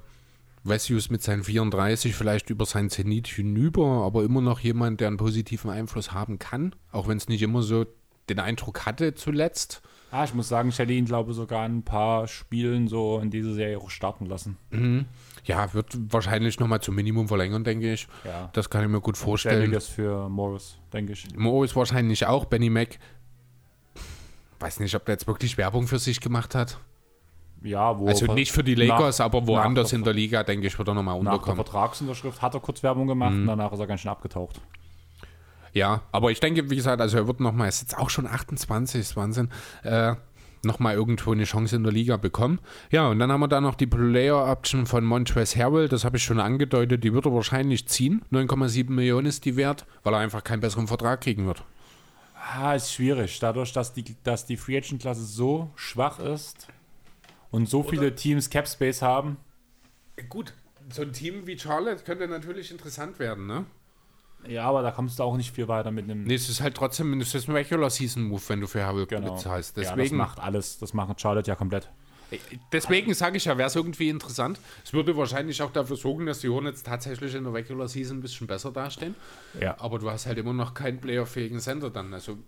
Matthews 0.65 1.11
mit 1.11 1.23
seinen 1.23 1.45
34 1.45 2.15
vielleicht 2.15 2.51
über 2.51 2.67
sein 2.67 2.91
Zenit 2.91 3.27
hinüber, 3.27 4.05
aber 4.05 4.23
immer 4.23 4.41
noch 4.41 4.61
jemand, 4.61 5.01
der 5.01 5.09
einen 5.09 5.17
positiven 5.17 5.71
Einfluss 5.71 6.13
haben 6.13 6.39
kann, 6.39 6.75
auch 6.93 7.09
wenn 7.09 7.17
es 7.17 7.29
nicht 7.29 7.43
immer 7.43 7.63
so 7.63 7.87
den 8.29 8.39
Eindruck 8.39 8.87
hatte 8.87 9.15
zuletzt. 9.15 9.83
Ah, 10.13 10.25
ich 10.25 10.35
muss 10.35 10.49
sagen, 10.49 10.69
ich 10.69 10.79
hätte 10.79 10.93
ihn, 10.93 11.07
glaube 11.07 11.31
ich, 11.31 11.37
sogar 11.37 11.65
ein 11.65 11.83
paar 11.83 12.29
Spielen 12.29 12.87
so 12.87 13.19
in 13.19 13.31
dieser 13.31 13.55
Serie 13.55 13.79
auch 13.79 13.89
starten 13.89 14.27
lassen. 14.27 14.59
Ja, 15.45 15.73
wird 15.73 15.97
wahrscheinlich 16.13 16.61
nochmal 16.61 16.83
zum 16.83 16.95
Minimum 16.95 17.29
verlängern, 17.29 17.65
denke 17.65 17.93
ich. 17.95 18.07
Ja. 18.25 18.51
Das 18.53 18.69
kann 18.69 18.83
ich 18.83 18.91
mir 18.91 19.01
gut 19.01 19.17
vorstellen. 19.17 19.63
Selbiges 19.63 19.89
für 19.89 20.29
Morris, 20.29 20.77
denke 20.93 21.15
ich. 21.15 21.27
Mo 21.35 21.65
ist 21.65 21.75
wahrscheinlich 21.75 22.27
auch. 22.27 22.45
Benny 22.45 22.69
Mac, 22.69 22.99
weiß 24.61 24.81
nicht, 24.81 24.95
ob 24.95 25.07
der 25.07 25.15
jetzt 25.15 25.27
wirklich 25.27 25.57
Werbung 25.57 25.87
für 25.87 25.99
sich 25.99 26.21
gemacht 26.21 26.55
hat. 26.55 26.79
Ja, 27.63 27.99
wo 27.99 28.09
Also 28.09 28.33
nicht 28.33 28.51
für 28.53 28.65
die 28.65 28.75
Lakers, 28.75 29.19
nach- 29.19 29.27
aber 29.27 29.47
woanders 29.47 29.93
nach 29.93 29.99
in 29.99 30.05
der 30.05 30.13
Liga, 30.15 30.43
denke 30.43 30.67
ich, 30.67 30.79
wird 30.79 30.89
er 30.89 30.95
nochmal 30.95 31.15
Nach 31.17 31.23
der 31.23 31.33
unterkommen. 31.33 31.57
Vertragsunterschrift 31.65 32.43
hat 32.43 32.55
er 32.55 32.61
kurz 32.61 32.83
Werbung 32.83 33.07
gemacht 33.07 33.33
Mhm. 33.35 33.41
und 33.43 33.47
danach 33.47 33.73
ist 33.73 33.79
er 33.79 33.87
ganz 33.87 34.01
schön 34.01 34.11
abgetaucht. 34.11 34.61
Ja, 35.73 36.03
aber 36.13 36.31
ich 36.31 36.41
denke, 36.41 36.69
wie 36.71 36.77
gesagt, 36.77 37.01
also 37.01 37.17
er 37.17 37.27
wird 37.27 37.41
nochmal, 37.41 37.69
ist 37.69 37.81
jetzt 37.81 37.97
auch 37.97 38.11
schon 38.11 38.27
28, 38.27 39.01
ist 39.01 39.17
Wahnsinn, 39.17 39.49
äh, 39.85 40.15
nochmal 40.65 40.95
irgendwo 40.95 41.33
eine 41.33 41.45
Chance 41.45 41.77
in 41.77 41.83
der 41.83 41.93
Liga 41.93 42.17
bekommen. 42.19 42.59
Ja, 42.91 43.09
und 43.09 43.19
dann 43.19 43.33
haben 43.33 43.41
wir 43.41 43.49
da 43.49 43.61
noch 43.61 43.75
die 43.75 43.87
Player-Option 43.87 44.87
von 44.87 45.05
Montrezl 45.05 45.59
Harrell, 45.59 45.89
das 45.89 46.05
habe 46.05 46.19
ich 46.19 46.25
schon 46.25 46.41
angedeutet, 46.41 47.03
die 47.05 47.13
wird 47.15 47.25
er 47.27 47.33
wahrscheinlich 47.35 47.89
ziehen. 47.89 48.23
9,7 48.31 48.91
Millionen 48.95 49.27
ist 49.27 49.45
die 49.45 49.57
wert, 49.57 49.87
weil 50.05 50.13
er 50.15 50.21
einfach 50.21 50.45
keinen 50.45 50.61
besseren 50.61 50.87
Vertrag 50.89 51.23
kriegen 51.23 51.47
wird. 51.47 51.65
Ah, 52.55 52.75
ist 52.75 52.93
schwierig. 52.93 53.39
Dadurch, 53.41 53.73
dass 53.73 53.93
die, 53.95 54.05
dass 54.25 54.45
die 54.47 54.57
Free 54.57 54.77
Agent 54.77 55.01
Klasse 55.01 55.25
so 55.25 55.71
schwach 55.75 56.19
ist 56.19 56.67
und 57.53 57.69
so 57.69 57.85
viele 57.85 58.17
Teams 58.17 58.51
Cap 58.51 58.67
Space 58.67 59.03
haben. 59.03 59.37
Gut, 60.29 60.53
so 60.91 61.03
ein 61.03 61.13
Team 61.13 61.47
wie 61.47 61.57
Charlotte 61.57 62.03
könnte 62.03 62.27
natürlich 62.27 62.73
interessant 62.73 63.21
werden, 63.21 63.47
ne? 63.47 63.65
Ja, 64.49 64.65
aber 64.65 64.83
da 64.83 64.91
kommst 64.91 65.21
du 65.21 65.23
auch 65.23 65.37
nicht 65.37 65.55
viel 65.55 65.69
weiter 65.69 65.93
mit 65.93 66.05
einem. 66.05 66.25
Nee, 66.25 66.35
es 66.35 66.49
ist 66.49 66.61
halt 66.61 66.75
trotzdem 66.75 67.21
es 67.21 67.33
ist 67.33 67.49
ein 67.49 67.55
Regular 67.55 67.91
Season 67.91 68.25
Move, 68.25 68.43
wenn 68.49 68.61
du 68.61 68.67
für 68.67 68.85
Harrell 68.85 69.07
genau. 69.07 69.35
bezahlst. 69.35 69.77
ja, 69.77 69.85
das 69.85 69.95
Deswegen, 69.95 70.17
macht 70.17 70.41
alles. 70.41 70.79
Das 70.79 70.95
macht 70.95 71.21
Charlotte 71.21 71.49
ja 71.49 71.55
komplett. 71.55 71.89
deswegen 72.73 73.15
sage 73.15 73.37
ich 73.37 73.45
ja, 73.45 73.57
wäre 73.57 73.69
es 73.69 73.77
irgendwie 73.77 74.09
interessant. 74.09 74.59
Es 74.85 74.93
würde 74.93 75.17
wahrscheinlich 75.17 75.63
auch 75.63 75.71
dafür 75.71 75.97
sorgen, 75.97 76.27
dass 76.27 76.41
die 76.41 76.49
Hornets 76.49 76.83
tatsächlich 76.83 77.35
in 77.35 77.45
der 77.45 77.53
Regular 77.53 77.87
Season 77.87 78.19
ein 78.19 78.21
bisschen 78.21 78.49
besser 78.49 78.73
dastehen. 78.73 79.15
Ja. 79.61 79.77
Aber 79.79 79.99
du 79.99 80.11
hast 80.11 80.27
halt 80.27 80.39
immer 80.39 80.55
noch 80.55 80.75
keinen 80.75 80.99
playerfähigen 80.99 81.61
Center 81.61 81.91
dann. 81.91 82.13
Also 82.13 82.39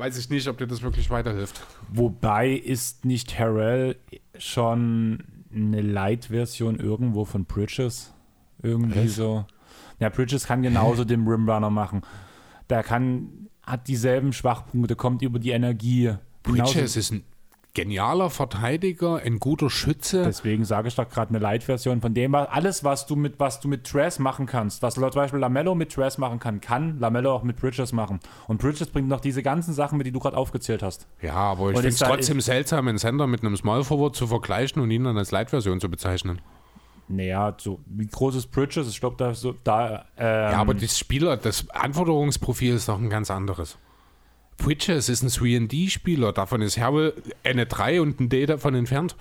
weiß 0.00 0.16
ich 0.18 0.28
nicht, 0.30 0.48
ob 0.48 0.58
dir 0.58 0.66
das 0.66 0.82
wirklich 0.82 1.10
weiterhilft. 1.10 1.60
Wobei 1.92 2.50
ist 2.50 3.04
nicht 3.04 3.38
Harrell 3.38 3.96
schon 4.38 5.22
eine 5.54 5.80
Light-Version 5.82 6.80
irgendwo 6.80 7.24
von 7.24 7.44
Bridges? 7.44 8.12
Irgendwie 8.62 9.08
so. 9.08 9.44
Ja, 9.98 10.08
Bridges 10.08 10.46
kann 10.46 10.62
genauso 10.62 11.04
den 11.04 11.26
Rimrunner 11.28 11.70
machen. 11.70 12.00
Der 12.70 12.82
kann, 12.82 13.48
hat 13.62 13.86
dieselben 13.88 14.32
Schwachpunkte, 14.32 14.96
kommt 14.96 15.22
über 15.22 15.38
die 15.38 15.50
Energie. 15.50 16.14
Genauso- 16.42 16.72
Bridges 16.74 16.96
ist 16.96 17.12
ein 17.12 17.22
genialer 17.74 18.30
Verteidiger, 18.30 19.16
ein 19.24 19.38
guter 19.38 19.70
Schütze. 19.70 20.24
Deswegen 20.24 20.64
sage 20.64 20.88
ich 20.88 20.94
doch 20.94 21.08
gerade 21.08 21.30
eine 21.30 21.38
Light-Version 21.38 22.00
von 22.00 22.14
dem, 22.14 22.34
alles, 22.34 22.84
was 22.84 23.06
du 23.06 23.16
mit, 23.16 23.38
was 23.38 23.60
du 23.60 23.68
mit 23.68 23.84
Tress 23.84 24.18
machen 24.18 24.46
kannst, 24.46 24.82
was 24.82 24.94
zum 24.94 25.10
Beispiel 25.10 25.38
Lamello 25.38 25.74
mit 25.74 25.92
Tress 25.92 26.18
machen 26.18 26.38
kann, 26.38 26.60
kann 26.60 26.98
Lamello 26.98 27.32
auch 27.32 27.42
mit 27.42 27.56
Bridges 27.56 27.92
machen. 27.92 28.20
Und 28.48 28.60
Bridges 28.60 28.88
bringt 28.88 29.08
noch 29.08 29.20
diese 29.20 29.42
ganzen 29.42 29.72
Sachen 29.72 29.98
mit, 29.98 30.06
die 30.06 30.12
du 30.12 30.20
gerade 30.20 30.36
aufgezählt 30.36 30.82
hast. 30.82 31.06
ja, 31.22 31.34
aber 31.34 31.70
ich 31.70 31.76
finde 31.76 31.88
es 31.88 31.98
trotzdem 31.98 32.40
seltsam, 32.40 32.88
einen 32.88 32.98
Center 32.98 33.26
mit 33.26 33.42
einem 33.42 33.56
Small 33.56 33.84
Forward 33.84 34.16
zu 34.16 34.26
vergleichen 34.26 34.82
und 34.82 34.90
ihn 34.90 35.04
dann 35.04 35.16
als 35.16 35.30
Light-Version 35.30 35.80
zu 35.80 35.88
bezeichnen. 35.88 36.40
Naja, 37.08 37.54
so 37.58 37.80
wie 37.86 38.06
groß 38.06 38.36
ist 38.36 38.52
Bridges? 38.52 38.88
Ich 38.88 39.00
glaube, 39.00 39.16
da, 39.18 39.34
so, 39.34 39.54
da 39.64 40.04
ähm, 40.16 40.52
Ja, 40.52 40.58
aber 40.58 40.74
das 40.74 40.96
Spieler, 40.96 41.36
das 41.36 41.68
Anforderungsprofil 41.70 42.74
ist 42.74 42.88
doch 42.88 42.98
ein 42.98 43.10
ganz 43.10 43.30
anderes. 43.32 43.78
Bridges 44.60 45.08
ist 45.08 45.22
ein 45.22 45.28
3D-Spieler, 45.28 46.32
davon 46.32 46.62
ist 46.62 46.76
Herbe 46.76 47.14
eine 47.44 47.66
3 47.66 48.00
und 48.00 48.20
ein 48.20 48.28
D 48.28 48.46
davon 48.46 48.74
entfernt. 48.74 49.16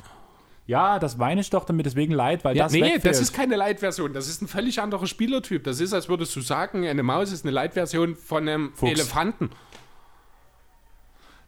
ja, 0.68 1.00
das 1.00 1.18
meine 1.18 1.42
ich 1.42 1.50
doch 1.50 1.66
damit, 1.66 1.86
deswegen 1.86 2.14
leid, 2.14 2.44
weil 2.44 2.56
Ja, 2.56 2.66
das 2.66 2.74
nee, 2.74 2.82
wegfällt. 2.82 3.06
das 3.06 3.20
ist 3.22 3.34
keine 3.34 3.56
Light-Version, 3.56 4.14
das 4.14 4.28
ist 4.28 4.42
ein 4.42 4.48
völlig 4.48 4.80
anderer 4.82 5.08
Spielertyp. 5.08 5.64
Das 5.64 5.80
ist, 5.80 5.94
als 5.94 6.10
würdest 6.10 6.36
du 6.36 6.42
sagen, 6.42 6.86
eine 6.88 7.02
Maus 7.04 7.32
ist 7.32 7.44
eine 7.46 7.52
Light-Version 7.52 8.16
von 8.16 8.48
einem 8.48 8.72
Fuchs. 8.76 8.92
Elefanten. 8.92 9.50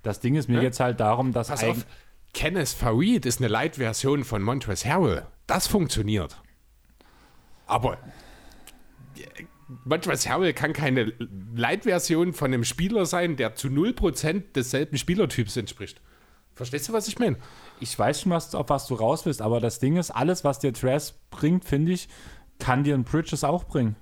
das 0.03 0.19
Ding 0.19 0.35
ist 0.35 0.49
mir 0.49 0.59
Hä? 0.59 0.63
jetzt 0.63 0.79
halt 0.79 0.99
darum, 0.99 1.31
dass 1.33 1.49
Pass 1.49 1.63
auf, 1.63 1.85
Kenneth 2.33 2.69
Farid 2.69 3.25
ist 3.25 3.39
eine 3.39 3.49
Light-Version 3.49 4.23
von 4.23 4.41
Montrezl 4.41 4.89
Harrell. 4.89 5.27
Das 5.47 5.67
funktioniert. 5.67 6.41
Aber 7.67 7.97
Montrezl 9.85 10.29
Harrell 10.29 10.53
kann 10.53 10.73
keine 10.73 11.13
Light-Version 11.55 12.33
von 12.33 12.53
einem 12.53 12.63
Spieler 12.63 13.05
sein, 13.05 13.35
der 13.35 13.55
zu 13.55 13.67
0% 13.67 14.43
desselben 14.55 14.97
Spielertyps 14.97 15.57
entspricht. 15.57 16.01
Verstehst 16.53 16.89
du, 16.89 16.93
was 16.93 17.07
ich 17.07 17.17
meine? 17.17 17.37
ich 17.81 17.97
weiß 17.97 18.21
schon, 18.21 18.31
was, 18.31 18.55
auf 18.55 18.69
was 18.69 18.87
du 18.87 18.95
raus 18.95 19.25
willst, 19.25 19.41
aber 19.41 19.59
das 19.59 19.79
Ding 19.79 19.97
ist, 19.97 20.11
alles, 20.11 20.43
was 20.43 20.59
dir 20.59 20.71
Tress 20.71 21.19
bringt, 21.31 21.65
finde 21.65 21.91
ich, 21.93 22.07
kann 22.59 22.83
dir 22.83 22.93
ein 22.93 23.03
Bridges 23.03 23.43
auch 23.43 23.63
bringen. 23.65 23.95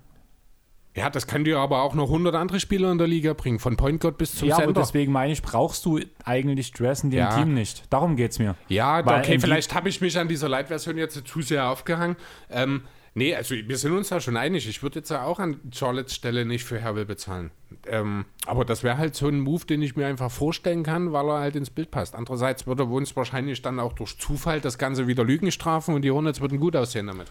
Ja, 0.96 1.10
das 1.10 1.28
kann 1.28 1.46
dir 1.46 1.60
aber 1.60 1.82
auch 1.82 1.94
noch 1.94 2.08
100 2.08 2.36
andere 2.36 2.60
Spieler 2.60 2.92
in 2.92 2.98
der 2.98 3.08
Liga 3.08 3.34
bringen, 3.34 3.60
von 3.60 3.78
Point 3.78 4.02
Guard 4.02 4.18
bis 4.18 4.36
zum 4.36 4.50
ja, 4.50 4.58
Center. 4.58 4.82
deswegen 4.82 5.14
meine 5.14 5.32
ich, 5.32 5.42
brauchst 5.42 5.86
du 5.86 6.00
eigentlich 6.26 6.74
Dress 6.74 7.04
in 7.04 7.12
dem 7.12 7.20
Ja. 7.20 7.38
Team 7.38 7.54
nicht. 7.54 7.84
Darum 7.90 8.18
geht 8.18 8.32
es 8.32 8.40
mir. 8.40 8.56
Ja, 8.68 9.06
Weil 9.06 9.20
okay, 9.22 9.40
vielleicht 9.40 9.74
habe 9.74 9.88
ich 9.88 10.02
mich 10.02 10.18
an 10.18 10.28
dieser 10.28 10.50
Light-Version 10.50 10.98
jetzt 10.98 11.26
zu 11.26 11.42
sehr 11.42 11.70
aufgehangen. 11.70 12.18
Ähm, 12.50 12.82
nee, 13.14 13.36
also 13.36 13.56
wir 13.56 13.78
sind 13.78 13.94
uns 13.94 14.10
da 14.10 14.20
schon 14.20 14.38
einig. 14.38 14.68
Ich 14.68 14.84
würde 14.84 15.00
jetzt 15.00 15.10
ja 15.10 15.24
auch 15.24 15.40
an 15.40 15.60
Charlottes 15.74 16.16
Stelle 16.16 16.46
nicht 16.46 16.64
für 16.64 16.80
Hervel 16.80 17.06
bezahlen. 17.06 17.52
Ähm, 17.88 18.26
aber 18.46 18.66
das 18.66 18.84
wäre 18.84 18.98
halt 18.98 19.16
so 19.16 19.28
ein 19.28 19.40
Move, 19.40 19.66
den 19.66 19.82
ich 19.82 19.96
mir 19.96 20.08
einfach 20.08 20.32
vorstellen 20.32 20.84
kann, 20.84 21.14
weil 21.14 21.28
er 21.28 21.40
halt 21.40 21.56
ins 21.56 21.70
Bild 21.70 21.92
passt. 21.92 22.16
Andererseits 22.16 22.68
würde 22.68 22.84
er 22.84 22.92
uns 22.92 23.16
wahrscheinlich 23.16 23.62
dann 23.62 23.80
auch 23.80 23.94
durch 23.94 24.18
Zufall 24.18 24.62
das 24.62 24.78
Ganze 24.78 25.08
wieder 25.08 25.24
Lügen 25.24 25.52
strafen 25.52 25.96
und 25.96 26.04
die 26.04 26.12
Hornets 26.12 26.42
würden 26.42 26.60
gut 26.60 26.76
aussehen 26.76 27.08
damit. 27.08 27.28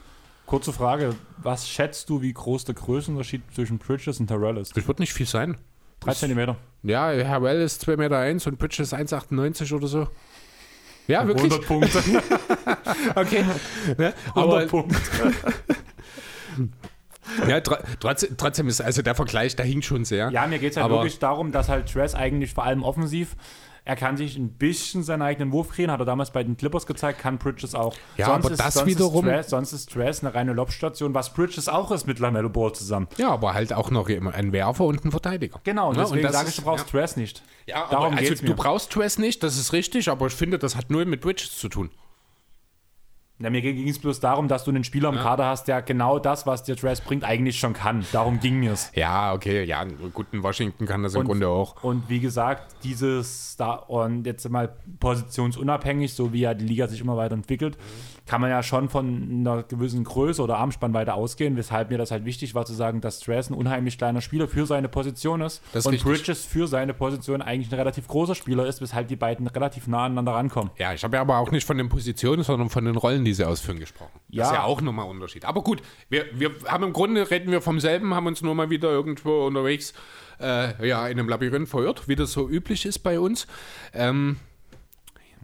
Kurze 0.46 0.72
Frage, 0.72 1.14
was 1.36 1.68
schätzt 1.68 2.09
du, 2.09 2.22
wie 2.22 2.32
groß 2.32 2.64
der 2.64 2.74
Größenunterschied 2.74 3.42
zwischen 3.55 3.78
Bridges 3.78 4.18
und 4.18 4.28
Terrell 4.28 4.56
ist? 4.56 4.76
Das 4.76 4.88
wird 4.88 4.98
nicht 4.98 5.12
viel 5.12 5.26
sein. 5.26 5.59
Drei 6.00 6.14
Zentimeter. 6.14 6.56
Ja, 6.82 7.10
Hervel 7.10 7.60
ist 7.60 7.86
2,1 7.86 7.96
Meter 7.96 8.18
eins 8.18 8.46
und 8.46 8.59
Bridges 8.59 8.94
1,98 8.94 9.74
oder 9.74 9.88
so. 9.88 10.09
Ja, 11.09 11.26
wirklich. 11.26 11.51
100 11.52 11.66
Punkte. 11.66 12.02
Okay. 13.14 13.44
Ja, 13.98 14.12
100 14.35 14.36
aber 14.36 14.66
Punkte. 14.66 14.97
ja, 17.48 17.60
tr 17.60 17.78
trotzdem, 18.01 18.36
trotzdem 18.36 18.68
ist 18.68 18.80
also 18.80 19.02
der 19.02 19.14
Vergleich, 19.14 19.56
der 19.56 19.64
hinkt 19.66 19.85
schon 19.85 20.05
sehr. 20.05 20.30
Ja, 20.30 20.47
mir 20.47 20.59
geht 20.59 20.72
es 20.72 20.76
halt 20.76 20.85
Aber- 20.86 20.97
wirklich 20.97 21.18
darum, 21.18 21.52
dass 21.52 21.68
halt 21.68 21.90
Tress 21.93 22.14
eigentlich 22.14 22.52
vor 22.55 22.64
allem 22.64 22.82
offensiv, 22.82 23.36
er 23.89 23.97
kann 23.97 24.19
sich 24.19 24.36
ein 24.36 24.51
bisschen 24.51 25.02
seinen 25.02 25.23
eigenen 25.23 25.51
Wurf 25.51 25.70
kreieren, 25.70 25.90
hat 25.90 25.98
er 26.01 26.05
damals 26.05 26.31
bei 26.31 26.44
den 26.44 26.59
Clippers 26.59 26.86
gezeigt, 26.86 27.20
kann 27.20 27.39
Bridges 27.39 27.74
auch. 27.74 27.94
Ja, 28.19 28.27
aber 28.28 28.51
das 28.51 28.74
sonst 28.74 28.86
wiederum- 28.86 29.24
Ist 29.27 29.32
Tress, 29.32 29.51
sonst 29.51 29.73
ist 29.73 29.90
Tress 29.90 30.23
eine 30.23 30.35
reine 30.35 30.52
Lobstation, 30.52 31.15
was 31.15 31.32
Bridges 31.32 31.69
auch 31.69 31.90
ist 31.90 32.06
mit 32.06 32.19
Lamello 32.19 32.51
Ball 32.51 32.70
zusammen. 32.74 33.09
Ja, 33.16 33.31
aber 33.31 33.55
halt 33.55 33.73
auch 33.73 33.90
noch 33.90 34.10
immer 34.10 34.35
ein 34.35 34.52
Werfer 34.52 34.85
und 34.85 35.02
ein 35.06 35.10
Verteidiger. 35.10 35.59
Genau, 35.65 35.89
und 35.89 35.97
Ja, 35.97 36.02
deswegen 36.02 36.23
das 36.23 36.32
sage 36.32 36.48
ist- 36.48 36.59
ich, 36.59 36.65
du 36.65 36.70
brauchst 36.70 36.90
Tress 36.90 37.16
nicht. 37.16 37.43
Ja, 37.65 37.85
aber 37.85 37.90
Darum 37.93 38.15
also 38.19 38.28
geht's 38.28 38.43
du 38.43 38.55
brauchst 38.55 38.93
Tress 38.93 39.16
nicht, 39.19 39.43
das 39.43 39.56
ist 39.56 39.73
richtig, 39.73 40.10
aber 40.10 40.27
ich 40.27 40.35
finde, 40.35 40.59
das 40.59 40.77
hat 40.77 40.90
nur 40.90 41.02
mit 41.06 41.23
Bridges 41.23 41.56
zu 41.56 41.70
tun. 41.70 41.89
Na, 43.40 43.51
mir 43.51 43.62
ging 43.62 43.89
es 43.89 44.01
bloß 44.01 44.19
darum, 44.19 44.48
dass 44.48 44.65
du 44.65 44.73
einen 44.73 44.82
Spieler 44.82 45.10
im 45.10 45.15
Ja. 45.15 45.23
Kader 45.23 45.44
hast, 45.47 45.69
der 45.69 45.81
genau 45.82 46.19
das, 46.19 46.44
was 46.44 46.65
dir 46.65 46.74
Trash 46.77 47.01
bringt, 47.02 47.23
eigentlich 47.23 47.56
schon 47.59 47.73
kann. 47.73 48.05
Darum 48.10 48.40
ging 48.40 48.59
mir 48.59 48.73
es. 48.73 48.90
Ja, 48.97 49.32
okay, 49.32 49.62
ja, 49.62 49.85
gut, 50.12 50.27
in 50.32 50.43
Washington 50.43 50.86
kann 50.86 51.05
das 51.05 51.15
im 51.15 51.20
Und- 51.20 51.27
Grunde 51.28 51.48
auch. 51.48 51.85
Und 51.85 52.09
wie 52.09 52.19
gesagt, 52.19 52.74
dieses 52.82 53.55
da 53.56 53.74
und 53.74 54.27
jetzt 54.27 54.48
mal 54.51 54.74
positionsunabhängig, 54.98 56.15
so 56.15 56.32
wie 56.32 56.40
ja 56.40 56.55
die 56.55 56.65
Liga 56.65 56.89
sich 56.89 57.01
immer 57.01 57.16
weiterentwickelt, 57.16 57.78
kann 58.28 58.40
man 58.40 58.50
ja 58.50 58.62
schon 58.62 58.88
von 58.88 59.26
einer 59.40 59.62
gewissen 59.64 60.05
Größe 60.05 60.42
oder 60.42 60.59
Armspannweite 60.59 61.14
ausgehen, 61.14 61.56
weshalb 61.56 61.90
mir 61.90 61.98
das 61.98 62.10
halt 62.10 62.24
wichtig 62.24 62.55
war 62.55 62.64
zu 62.66 62.74
sagen, 62.74 63.00
dass 63.00 63.22
Stress 63.22 63.50
ein 63.50 63.55
unheimlich 63.55 63.98
kleiner 63.98 64.20
Spieler 64.20 64.46
für 64.46 64.66
seine 64.66 64.88
Position 64.88 65.40
ist 65.40 65.62
ist 65.72 65.86
und 65.86 65.94
richtig. 65.94 66.09
Bridges 66.12 66.44
für 66.44 66.66
seine 66.68 66.94
Position 66.94 67.42
eigentlich 67.42 67.72
ein 67.72 67.78
relativ 67.78 68.06
großer 68.06 68.34
Spieler 68.34 68.66
ist, 68.66 68.80
weshalb 68.80 69.09
die 69.09 69.16
beiden 69.16 69.46
relativ 69.48 69.86
nah 69.88 70.05
aneinander 70.05 70.32
rankommen. 70.34 70.70
Ja, 70.78 70.92
ich 70.92 71.02
habe 71.02 71.16
ja 71.16 71.22
aber 71.22 71.38
auch 71.38 71.50
nicht 71.50 71.66
von 71.66 71.78
den 71.78 71.88
Positionen, 71.88 72.42
sondern 72.44 72.68
von 72.70 72.84
den 72.84 72.96
Rollen, 72.96 73.24
die 73.24 73.32
sie 73.34 73.44
ausführen, 73.44 73.78
gesprochen. 73.80 74.12
Das 74.28 74.46
ist 74.48 74.52
Ja. 74.52 74.59
ja 74.59 74.62
auch 74.64 74.80
nochmal 74.80 75.06
ein 75.06 75.10
Unterschied. 75.12 75.44
Aber 75.46 75.62
gut, 75.62 75.82
wir, 76.09 76.26
wir 76.34 76.50
haben 76.66 76.84
im 76.84 76.92
Grunde, 76.92 77.30
reden 77.30 77.50
wir 77.50 77.62
vom 77.62 77.80
selben, 77.80 78.14
haben 78.14 78.26
uns 78.26 78.42
nur 78.42 78.55
mal 78.55 78.68
wieder 78.70 78.90
irgendwo 78.90 79.46
unterwegs 79.46 79.94
äh, 80.40 80.86
ja, 80.86 81.09
in 81.09 81.18
einem 81.18 81.28
Labyrinth 81.28 81.68
verirrt, 81.68 82.06
wie 82.09 82.14
das 82.14 82.30
so 82.32 82.48
üblich 82.48 82.86
ist 82.86 82.98
bei 83.00 83.18
uns. 83.18 83.46
Ähm, 83.92 84.36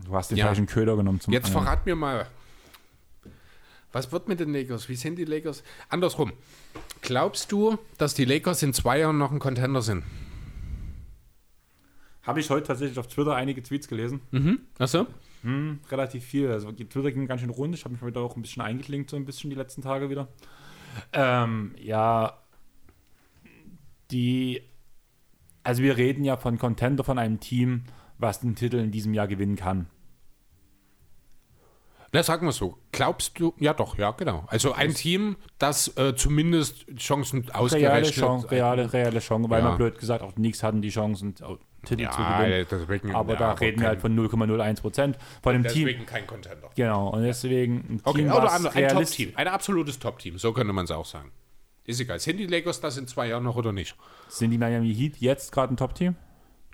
Du 0.06 0.14
hast 0.14 0.30
den 0.30 0.38
Ja. 0.38 0.46
falschen 0.46 0.66
Köder 0.66 0.96
genommen 0.96 1.20
zum 1.20 1.32
jetzt 1.32 1.48
Ja. 1.54 1.60
verrat 1.60 1.86
mir 1.86 1.94
mal, 1.94 2.26
was 3.94 4.12
wird 4.12 4.28
mit 4.28 4.40
den 4.40 4.52
Lakers? 4.52 4.88
Wie 4.88 4.96
sind 4.96 5.16
die 5.16 5.24
Lakers? 5.24 5.62
Andersrum. 5.88 6.32
Glaubst 7.00 7.52
du, 7.52 7.78
dass 7.96 8.14
die 8.14 8.24
Lakers 8.24 8.62
in 8.62 8.72
zwei 8.72 8.98
Jahren 8.98 9.18
noch 9.18 9.30
ein 9.30 9.38
Contender 9.38 9.82
sind? 9.82 10.02
Habe 12.22 12.40
ich 12.40 12.50
heute 12.50 12.66
tatsächlich 12.66 12.98
auf 12.98 13.06
Twitter 13.06 13.34
einige 13.34 13.62
Tweets 13.62 13.86
gelesen. 13.86 14.20
Mhm. 14.30 14.60
Achso? 14.78 15.06
Hm, 15.42 15.80
relativ 15.90 16.24
viel. 16.24 16.50
Also 16.50 16.72
die 16.72 16.88
Twitter 16.88 17.12
ging 17.12 17.26
ganz 17.26 17.42
schön 17.42 17.50
rund. 17.50 17.74
Ich 17.74 17.84
habe 17.84 17.94
mich 17.94 18.04
wieder 18.04 18.20
auch 18.20 18.34
ein 18.34 18.42
bisschen 18.42 18.62
eingeklinkt, 18.62 19.10
so 19.10 19.16
ein 19.16 19.26
bisschen 19.26 19.50
die 19.50 19.56
letzten 19.56 19.82
Tage 19.82 20.10
wieder. 20.10 20.28
Ähm, 21.12 21.74
ja, 21.78 22.38
die, 24.10 24.62
also 25.62 25.82
wir 25.82 25.96
reden 25.96 26.24
ja 26.24 26.36
von 26.36 26.58
Contender 26.58 27.04
von 27.04 27.18
einem 27.18 27.40
Team, 27.40 27.84
was 28.18 28.40
den 28.40 28.54
Titel 28.54 28.76
in 28.76 28.90
diesem 28.90 29.12
Jahr 29.12 29.28
gewinnen 29.28 29.56
kann. 29.56 29.86
Na, 32.14 32.22
sagen 32.22 32.46
wir 32.46 32.52
so. 32.52 32.78
Glaubst 32.92 33.40
du, 33.40 33.54
ja 33.58 33.74
doch, 33.74 33.98
ja, 33.98 34.12
genau. 34.12 34.44
Also 34.46 34.72
ein 34.72 34.94
Team, 34.94 35.34
das 35.58 35.88
äh, 35.96 36.14
zumindest 36.14 36.86
Chancen 36.96 37.40
Reale 37.42 37.54
ausgerechnet 37.58 38.14
Chance, 38.14 38.50
reale, 38.52 38.92
reale 38.92 39.18
Chance, 39.18 39.50
weil 39.50 39.62
Ja. 39.62 39.70
man 39.70 39.76
blöd 39.78 39.98
gesagt 39.98 40.22
auch 40.22 40.30
die 40.30 40.36
Knicks 40.36 40.62
hatten 40.62 40.80
die 40.80 40.90
Chancen, 40.90 41.34
auch 41.42 41.58
Titel 41.84 42.08
zu 42.08 42.20
Ja, 42.20 42.38
gewinnen. 42.44 42.66
deswegen, 42.70 43.14
Aber 43.16 43.32
ja, 43.32 43.38
da 43.40 43.52
reden 43.54 43.80
wir 43.80 43.88
halt 43.88 44.00
von 44.00 44.14
0,01 44.14 44.80
Prozent. 44.80 45.18
Von 45.42 45.54
dem 45.54 45.64
Team. 45.64 45.86
Deswegen 45.86 46.06
kein 46.06 46.24
Contender. 46.26 46.70
Genau, 46.76 47.08
und 47.08 47.24
deswegen 47.24 47.74
ein 47.96 48.00
Okay, 48.04 48.18
Team, 48.22 48.32
oder 48.32 48.52
ein 48.52 48.62
Top-Team. 48.88 49.32
Ein 49.34 49.48
absolutes 49.48 49.98
Top-Team, 49.98 50.38
so 50.38 50.52
könnte 50.52 50.72
man 50.72 50.84
es 50.84 50.92
auch 50.92 51.04
sagen. 51.06 51.32
Ist 51.82 52.00
egal. 52.00 52.20
Sind 52.20 52.36
die 52.36 52.46
Lakers 52.46 52.80
das 52.80 52.96
in 52.96 53.08
zwei 53.08 53.26
Jahren 53.26 53.42
noch 53.42 53.56
oder 53.56 53.72
nicht? 53.72 53.96
Sind 54.28 54.52
die 54.52 54.58
Miami 54.58 54.94
Heat 54.94 55.16
jetzt 55.18 55.50
gerade 55.50 55.74
ein 55.74 55.76
Top-Team? 55.76 56.14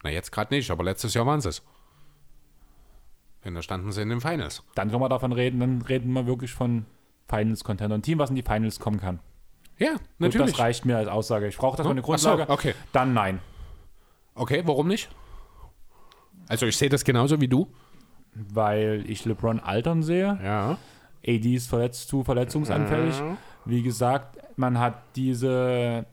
Na, 0.05 0.11
jetzt 0.11 0.33
gerade 0.33 0.55
nicht, 0.55 0.71
aber 0.71 0.85
letztes 0.85 1.15
Jahr 1.15 1.25
waren 1.25 1.41
sie 1.41 1.49
es. 1.49 1.63
Denn 3.45 3.55
da 3.55 3.63
standen 3.63 3.91
sie 3.93 4.03
in 4.03 4.09
den 4.11 4.21
Finals. 4.21 4.63
Dann 4.75 4.91
können 4.91 5.03
wir 5.03 5.09
davon 5.09 5.33
reden, 5.33 5.61
dann 5.61 5.83
reden 5.83 6.13
wir 6.13 6.27
wirklich 6.27 6.53
von 6.53 6.85
Finals-Contender. 7.29 7.97
Ein 7.97 8.03
Team, 8.03 8.19
was 8.19 8.31
in 8.31 8.37
die 8.37 8.43
Finals 8.43 8.79
kommen 8.81 9.01
kann. 9.01 9.21
Ja, 9.79 9.93
Gut, 9.93 10.01
natürlich. 10.19 10.51
das 10.53 10.61
reicht 10.61 10.85
mir 10.85 10.99
als 10.99 11.09
Aussage. 11.09 11.47
Ich 11.49 11.57
brauche 11.57 11.77
das 11.79 11.87
für 11.87 11.91
eine 11.91 12.03
Ach 12.03 12.19
so, 12.19 12.29
Grundlage. 12.29 12.53
okay. 12.53 12.75
Dann 12.93 13.15
nein. 13.15 13.39
Okay, 14.35 14.63
warum 14.67 14.89
nicht? 14.89 15.09
Also 16.49 16.67
ich 16.67 16.77
sehe 16.77 16.89
das 16.91 17.05
genauso 17.05 17.41
wie 17.41 17.49
du. 17.49 17.69
Weil 18.35 19.05
ich 19.09 19.25
LeBron 19.25 19.59
altern 19.61 20.03
sehe. 20.03 20.39
Ja. 20.43 20.77
AD 21.27 21.55
ist 21.55 21.69
verletzt, 21.69 22.09
zu 22.09 22.23
verletzungsanfällig. 22.25 23.15
Wie 23.65 23.83
gesagt, 23.83 24.39
man 24.57 24.79
hat 24.79 25.03
diese, 25.17 26.07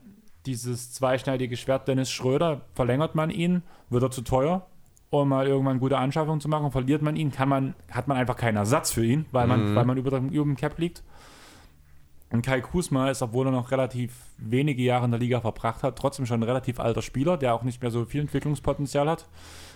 dieses 0.45 0.93
zweischneidige 0.93 1.57
Schwert 1.57 1.87
Dennis 1.87 2.09
Schröder, 2.09 2.61
verlängert 2.73 3.15
man 3.15 3.29
ihn, 3.29 3.63
wird 3.89 4.03
er 4.03 4.11
zu 4.11 4.21
teuer, 4.21 4.65
um 5.09 5.29
mal 5.29 5.47
irgendwann 5.47 5.79
gute 5.79 5.97
Anschaffungen 5.97 6.41
zu 6.41 6.49
machen. 6.49 6.71
Verliert 6.71 7.01
man 7.01 7.15
ihn, 7.15 7.31
kann 7.31 7.49
man, 7.49 7.75
hat 7.91 8.07
man 8.07 8.17
einfach 8.17 8.35
keinen 8.35 8.57
Ersatz 8.57 8.91
für 8.91 9.05
ihn, 9.05 9.25
weil 9.31 9.47
man, 9.47 9.75
weil 9.75 9.85
man 9.85 9.97
über, 9.97 10.11
dem- 10.11 10.29
über 10.29 10.43
dem 10.43 10.55
Cap 10.55 10.77
liegt. 10.79 11.03
Und 12.29 12.45
Kai 12.45 12.59
Kusma 12.59 13.09
ist, 13.09 13.21
obwohl 13.21 13.47
er 13.47 13.51
noch 13.51 13.71
relativ 13.71 14.13
wenige 14.37 14.83
Jahre 14.83 15.05
in 15.05 15.11
der 15.11 15.19
Liga 15.19 15.39
verbracht 15.39 15.81
hat, 15.83 15.97
trotzdem 15.97 16.25
schon 16.25 16.41
ein 16.41 16.43
relativ 16.43 16.77
alter 16.79 17.01
Spieler, 17.01 17.37
der 17.37 17.53
auch 17.53 17.63
nicht 17.63 17.81
mehr 17.81 17.89
so 17.89 18.03
viel 18.03 18.19
Entwicklungspotenzial 18.21 19.09
hat. 19.09 19.27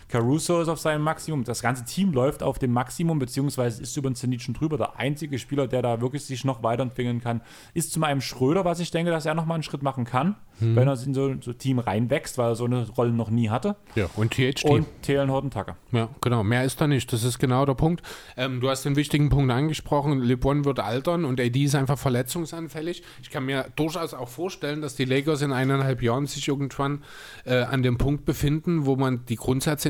Caruso 0.07 0.61
ist 0.61 0.67
auf 0.67 0.79
seinem 0.79 1.03
Maximum. 1.03 1.43
Das 1.43 1.61
ganze 1.61 1.85
Team 1.85 2.11
läuft 2.11 2.43
auf 2.43 2.59
dem 2.59 2.71
Maximum, 2.71 3.19
beziehungsweise 3.19 3.81
ist 3.81 3.95
über 3.97 4.09
den 4.09 4.15
Zenit 4.15 4.41
schon 4.41 4.53
drüber. 4.53 4.77
Der 4.77 4.97
einzige 4.97 5.39
Spieler, 5.39 5.67
der 5.67 5.81
da 5.81 6.01
wirklich 6.01 6.25
sich 6.25 6.45
noch 6.45 6.63
weiterentwickeln 6.63 7.21
kann, 7.21 7.41
ist 7.73 7.93
zum 7.93 8.03
einen 8.03 8.21
Schröder, 8.21 8.65
was 8.65 8.79
ich 8.79 8.91
denke, 8.91 9.11
dass 9.11 9.25
er 9.25 9.35
nochmal 9.35 9.55
einen 9.55 9.63
Schritt 9.63 9.83
machen 9.83 10.05
kann, 10.05 10.35
wenn 10.59 10.87
er 10.87 11.01
in 11.03 11.13
so 11.13 11.27
ein 11.27 11.41
so 11.41 11.53
Team 11.53 11.79
reinwächst, 11.79 12.37
weil 12.37 12.51
er 12.51 12.55
so 12.55 12.65
eine 12.65 12.87
Rolle 12.89 13.11
noch 13.11 13.29
nie 13.29 13.49
hatte. 13.49 13.75
Ja, 13.95 14.09
und 14.15 14.31
THT. 14.33 14.65
Und 14.65 14.85
Thelen 15.01 15.31
Horton 15.31 15.49
Tucker. 15.49 15.77
Ja, 15.91 16.09
genau. 16.21 16.43
Mehr 16.43 16.63
ist 16.63 16.79
da 16.79 16.87
nicht. 16.87 17.11
Das 17.11 17.23
ist 17.23 17.39
genau 17.39 17.65
der 17.65 17.73
Punkt. 17.73 18.01
Ähm, 18.37 18.61
du 18.61 18.69
hast 18.69 18.83
den 18.83 18.95
wichtigen 18.95 19.29
Punkt 19.29 19.51
angesprochen. 19.51 20.19
LeBron 20.19 20.65
wird 20.65 20.79
altern 20.79 21.25
und 21.25 21.39
AD 21.39 21.63
ist 21.63 21.75
einfach 21.75 21.97
verletzungsanfällig. 21.97 23.03
Ich 23.21 23.29
kann 23.29 23.45
mir 23.45 23.67
durchaus 23.75 24.13
auch 24.13 24.29
vorstellen, 24.29 24.81
dass 24.81 24.95
die 24.95 25.05
Lakers 25.05 25.41
in 25.41 25.51
eineinhalb 25.51 26.01
Jahren 26.01 26.27
sich 26.27 26.47
irgendwann 26.47 27.03
äh, 27.45 27.61
an 27.61 27.83
dem 27.83 27.97
Punkt 27.97 28.25
befinden, 28.25 28.85
wo 28.85 28.95
man 28.95 29.25
die 29.25 29.35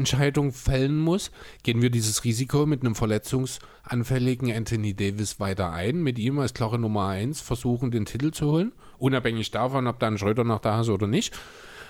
Grundsatzentscheidung 0.01 0.51
fällen 0.51 0.97
muss. 0.97 1.31
Gehen 1.63 1.81
wir 1.81 1.89
dieses 1.89 2.23
Risiko 2.23 2.65
mit 2.65 2.81
einem 2.81 2.95
verletzungsanfälligen 2.95 4.51
Anthony 4.51 4.95
Davis 4.95 5.39
weiter 5.39 5.71
ein, 5.71 6.01
mit 6.01 6.17
ihm 6.17 6.39
als 6.39 6.53
klare 6.53 6.79
Nummer 6.79 7.07
eins 7.07 7.41
versuchen, 7.41 7.91
den 7.91 8.05
Titel 8.05 8.31
zu 8.31 8.51
holen, 8.51 8.71
unabhängig 8.97 9.51
davon, 9.51 9.87
ob 9.87 9.99
dann 9.99 10.17
Schröder 10.17 10.43
noch 10.43 10.59
da 10.59 10.81
ist 10.81 10.89
oder 10.89 11.07
nicht 11.07 11.37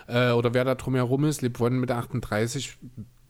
äh, 0.07 0.31
oder 0.31 0.53
wer 0.53 0.65
da 0.65 0.75
drumherum 0.75 1.25
ist. 1.25 1.41
LeBron 1.41 1.79
mit 1.79 1.91
38. 1.91 2.77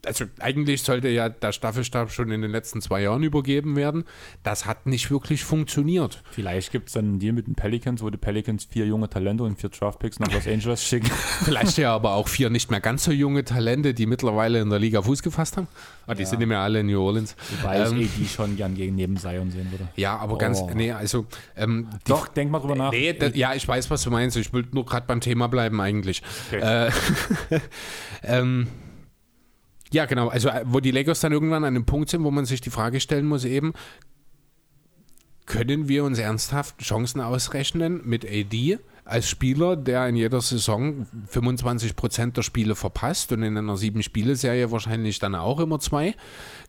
Also 0.05 0.25
eigentlich 0.39 0.81
sollte 0.81 1.09
ja 1.09 1.29
der 1.29 1.51
Staffelstab 1.51 2.11
schon 2.11 2.31
in 2.31 2.41
den 2.41 2.49
letzten 2.51 2.81
zwei 2.81 3.01
Jahren 3.01 3.21
übergeben 3.23 3.75
werden. 3.75 4.05
Das 4.43 4.65
hat 4.65 4.87
nicht 4.87 5.11
wirklich 5.11 5.43
funktioniert. 5.43 6.23
Vielleicht 6.31 6.71
gibt 6.71 6.87
es 6.87 6.93
dann 6.93 7.05
einen 7.05 7.19
Deal 7.19 7.33
mit 7.33 7.47
den 7.47 7.55
Pelicans, 7.55 8.01
wo 8.01 8.09
die 8.09 8.17
Pelicans 8.17 8.65
vier 8.65 8.85
junge 8.87 9.09
Talente 9.09 9.43
und 9.43 9.59
vier 9.59 9.69
Draftpicks 9.69 10.19
nach 10.19 10.31
Los 10.33 10.47
Angeles 10.47 10.83
schicken. 10.83 11.09
Vielleicht 11.43 11.77
ja 11.77 11.93
aber 11.93 12.13
auch 12.15 12.27
vier 12.27 12.49
nicht 12.49 12.71
mehr 12.71 12.79
ganz 12.81 13.03
so 13.03 13.11
junge 13.11 13.43
Talente, 13.43 13.93
die 13.93 14.05
mittlerweile 14.07 14.59
in 14.59 14.69
der 14.69 14.79
Liga 14.79 15.01
Fuß 15.01 15.21
gefasst 15.21 15.57
haben. 15.57 15.67
Ah, 16.07 16.15
die 16.15 16.25
sind 16.25 16.39
nicht 16.39 16.47
mehr 16.47 16.59
alle 16.59 16.79
in 16.79 16.87
New 16.87 16.99
Orleans. 16.99 17.35
Weil 17.61 17.85
Ähm, 17.87 18.01
ich 18.01 18.09
AD 18.15 18.25
schon 18.27 18.57
gern 18.57 18.73
gegen 18.75 18.95
neben 18.95 19.17
Zion 19.17 19.51
sehen 19.51 19.71
würde. 19.71 19.87
Ja, 19.95 20.17
aber 20.17 20.37
ganz, 20.37 20.59
Oh. 20.61 20.69
nee, 20.73 20.91
also 20.91 21.25
ähm, 21.55 21.87
die 22.07 22.09
Doch, 22.11 22.27
denk 22.27 22.51
mal 22.51 22.59
drüber 22.59 22.75
nach. 22.75 22.91
Nee, 22.91 23.13
da, 23.13 23.27
ja, 23.27 23.53
ich 23.53 23.67
weiß, 23.67 23.89
was 23.89 24.01
du 24.03 24.09
meinst. 24.11 24.35
Ich 24.35 24.51
will 24.51 24.65
nur 24.71 24.85
gerade 24.85 25.05
beim 25.05 25.21
Thema 25.21 25.47
bleiben 25.47 25.79
eigentlich. 25.79 26.21
Okay. 26.51 26.87
Äh, 26.87 27.59
ähm, 28.23 28.67
ja, 29.91 30.05
genau. 30.05 30.29
Also, 30.29 30.49
äh, 30.49 30.63
wo 30.65 30.79
die 30.79 30.91
Lakers 30.91 31.19
dann 31.19 31.31
irgendwann 31.31 31.63
an 31.63 31.75
einem 31.75 31.85
Punkt 31.85 32.09
sind, 32.09 32.23
wo 32.23 32.31
man 32.31 32.45
sich 32.45 32.61
die 32.61 32.69
Frage 32.69 32.99
stellen 32.99 33.25
muss, 33.25 33.45
eben, 33.45 33.73
können 35.45 35.89
wir 35.89 36.05
uns 36.05 36.17
ernsthaft 36.17 36.79
Chancen 36.79 37.19
ausrechnen 37.19 38.01
mit 38.05 38.25
AD 38.25 38.79
als 39.03 39.27
Spieler, 39.27 39.75
der 39.75 40.07
in 40.07 40.15
jeder 40.15 40.39
Saison 40.39 41.07
25 41.27 41.95
Prozent 41.95 42.37
der 42.37 42.43
Spiele 42.43 42.75
verpasst 42.75 43.31
und 43.33 43.43
in 43.43 43.57
einer 43.57 43.75
sieben-Spiele-Serie 43.75 44.71
wahrscheinlich 44.71 45.19
dann 45.19 45.35
auch 45.35 45.59
immer 45.59 45.79
zwei? 45.79 46.15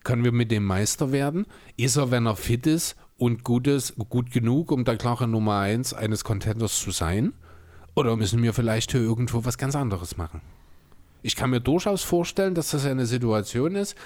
Können 0.02 0.24
wir 0.24 0.32
mit 0.32 0.50
dem 0.50 0.64
Meister 0.64 1.12
werden? 1.12 1.46
Ist 1.76 1.96
er, 1.96 2.10
wenn 2.10 2.26
er 2.26 2.34
fit 2.34 2.66
ist 2.66 2.96
und 3.18 3.44
gut 3.44 3.68
ist, 3.68 3.94
gut 4.08 4.32
genug, 4.32 4.72
um 4.72 4.84
der 4.84 4.96
klare 4.96 5.28
Nummer 5.28 5.58
eins 5.58 5.94
eines 5.94 6.24
Contenders 6.24 6.80
zu 6.80 6.90
sein? 6.90 7.34
Oder 7.94 8.16
müssen 8.16 8.42
wir 8.42 8.52
vielleicht 8.54 8.90
hier 8.90 9.02
irgendwo 9.02 9.44
was 9.44 9.58
ganz 9.58 9.76
anderes 9.76 10.16
machen? 10.16 10.40
Ich 11.22 11.36
kann 11.36 11.50
mir 11.50 11.60
durchaus 11.60 12.02
vorstellen, 12.02 12.54
dass 12.54 12.70
das 12.70 12.84
eine 12.84 13.06
Situation 13.06 13.76
ist, 13.76 13.96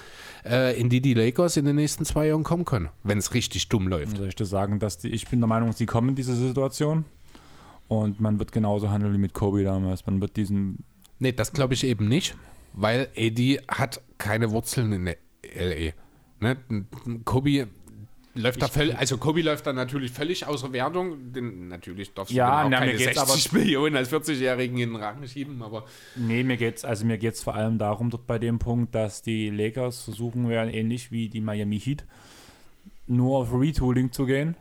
äh, 0.45 0.79
in 0.79 0.89
die 0.89 1.01
die 1.01 1.13
Lakers 1.13 1.57
in 1.57 1.65
den 1.65 1.75
nächsten 1.75 2.05
zwei 2.05 2.27
Jahren 2.27 2.43
kommen 2.43 2.65
können, 2.65 2.89
wenn 3.03 3.17
es 3.17 3.33
richtig 3.33 3.69
dumm 3.69 3.87
läuft. 3.87 4.17
Soll 4.17 4.27
ich 4.27 4.35
dir 4.35 4.45
sagen, 4.45 4.79
dass 4.79 4.97
die, 4.97 5.09
ich 5.09 5.27
bin 5.27 5.39
der 5.39 5.47
Meinung, 5.47 5.71
sie 5.73 5.85
kommen 5.85 6.09
in 6.09 6.15
diese 6.15 6.35
Situation 6.35 7.05
und 7.87 8.19
man 8.19 8.39
wird 8.39 8.51
genauso 8.51 8.89
handeln 8.89 9.13
wie 9.13 9.17
mit 9.17 9.33
Kobe 9.33 9.63
damals. 9.63 10.05
Man 10.05 10.21
wird 10.21 10.37
diesen 10.37 10.83
Nee, 11.19 11.31
das 11.31 11.51
glaube 11.51 11.73
ich 11.73 11.83
eben 11.83 12.07
nicht, 12.07 12.35
weil 12.73 13.09
AD 13.17 13.59
hat 13.67 14.01
keine 14.17 14.51
Wurzeln 14.51 14.93
in 14.93 15.05
der 15.05 15.17
LA. 15.55 15.93
Ne? 16.39 16.57
Kobe 17.25 17.67
läuft 18.37 18.61
da 18.61 18.67
völlig, 18.67 18.97
also 18.97 19.17
Kobe 19.17 19.41
läuft 19.41 19.67
da 19.67 19.73
natürlich 19.73 20.11
völlig 20.11 20.45
außer 20.47 20.71
Wertung. 20.71 21.33
Denn 21.33 21.67
natürlich 21.67 22.13
darfst 22.13 22.31
du 22.31 22.37
Ja, 22.37 22.63
dem 22.63 22.71
na, 22.71 22.77
auch 22.77 22.79
keine 22.81 22.95
geht's 22.95 23.19
60 23.19 23.51
Millionen 23.53 23.95
als 23.95 24.11
40-Jährigen 24.11 24.77
in 24.77 24.93
den 24.93 25.01
Rang 25.01 25.25
schieben, 25.27 25.61
aber 25.61 25.85
Nee, 26.15 26.43
mir 26.43 26.57
geht's, 26.57 26.85
also 26.85 27.05
mir 27.05 27.17
geht's 27.17 27.43
vor 27.43 27.55
allem 27.55 27.77
darum, 27.77 28.09
dort 28.09 28.27
bei 28.27 28.39
dem 28.39 28.59
Punkt, 28.59 28.95
dass 28.95 29.21
die 29.21 29.49
Lakers 29.49 30.03
versuchen 30.03 30.47
werden, 30.49 30.73
ähnlich 30.73 31.11
wie 31.11 31.29
die 31.29 31.41
Miami 31.41 31.79
Heat, 31.79 32.05
nur 33.07 33.39
auf 33.39 33.53
Retooling 33.53 34.11
zu 34.11 34.25
gehen 34.25 34.55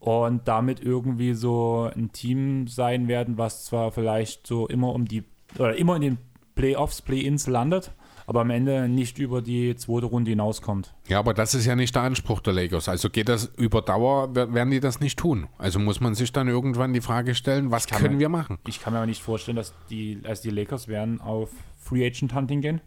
und 0.00 0.48
damit 0.48 0.80
irgendwie 0.80 1.34
so 1.34 1.90
ein 1.94 2.10
Team 2.12 2.66
sein 2.66 3.06
werden, 3.08 3.38
was 3.38 3.66
zwar 3.66 3.92
vielleicht 3.92 4.46
so 4.46 4.66
immer 4.66 4.94
um 4.94 5.06
die, 5.06 5.24
oder 5.58 5.76
immer 5.76 5.96
in 5.96 6.02
den 6.02 6.18
Playoffs, 6.54 7.02
Play-Ins 7.02 7.46
landet, 7.46 7.92
aber 8.26 8.40
am 8.42 8.50
Ende 8.50 8.88
nicht 8.88 9.18
über 9.18 9.42
die 9.42 9.74
zweite 9.76 10.06
Runde 10.06 10.30
hinauskommt. 10.30 10.94
Ja, 11.08 11.18
aber 11.18 11.34
das 11.34 11.54
ist 11.54 11.66
ja 11.66 11.76
nicht 11.76 11.94
der 11.94 12.02
Anspruch 12.02 12.40
der 12.40 12.52
Lakers. 12.52 12.88
Also 12.88 13.10
geht 13.10 13.28
das 13.28 13.46
über 13.56 13.82
Dauer, 13.82 14.34
wer- 14.34 14.52
werden 14.54 14.70
die 14.70 14.80
das 14.80 15.00
nicht 15.00 15.18
tun. 15.18 15.48
Also 15.58 15.78
muss 15.78 16.00
man 16.00 16.14
sich 16.14 16.32
dann 16.32 16.48
irgendwann 16.48 16.92
die 16.92 17.00
Frage 17.00 17.34
stellen, 17.34 17.70
was 17.70 17.86
können 17.86 18.14
mir- 18.14 18.20
wir 18.20 18.28
machen? 18.28 18.58
Ich 18.66 18.80
kann 18.80 18.92
mir 18.92 18.98
aber 18.98 19.06
nicht 19.06 19.22
vorstellen, 19.22 19.56
dass 19.56 19.74
die, 19.90 20.20
also 20.24 20.42
die 20.42 20.50
Lakers 20.54 20.88
werden 20.88 21.20
auf 21.20 21.50
Free 21.78 22.06
Agent 22.06 22.34
Hunting 22.34 22.60
gehen. 22.60 22.80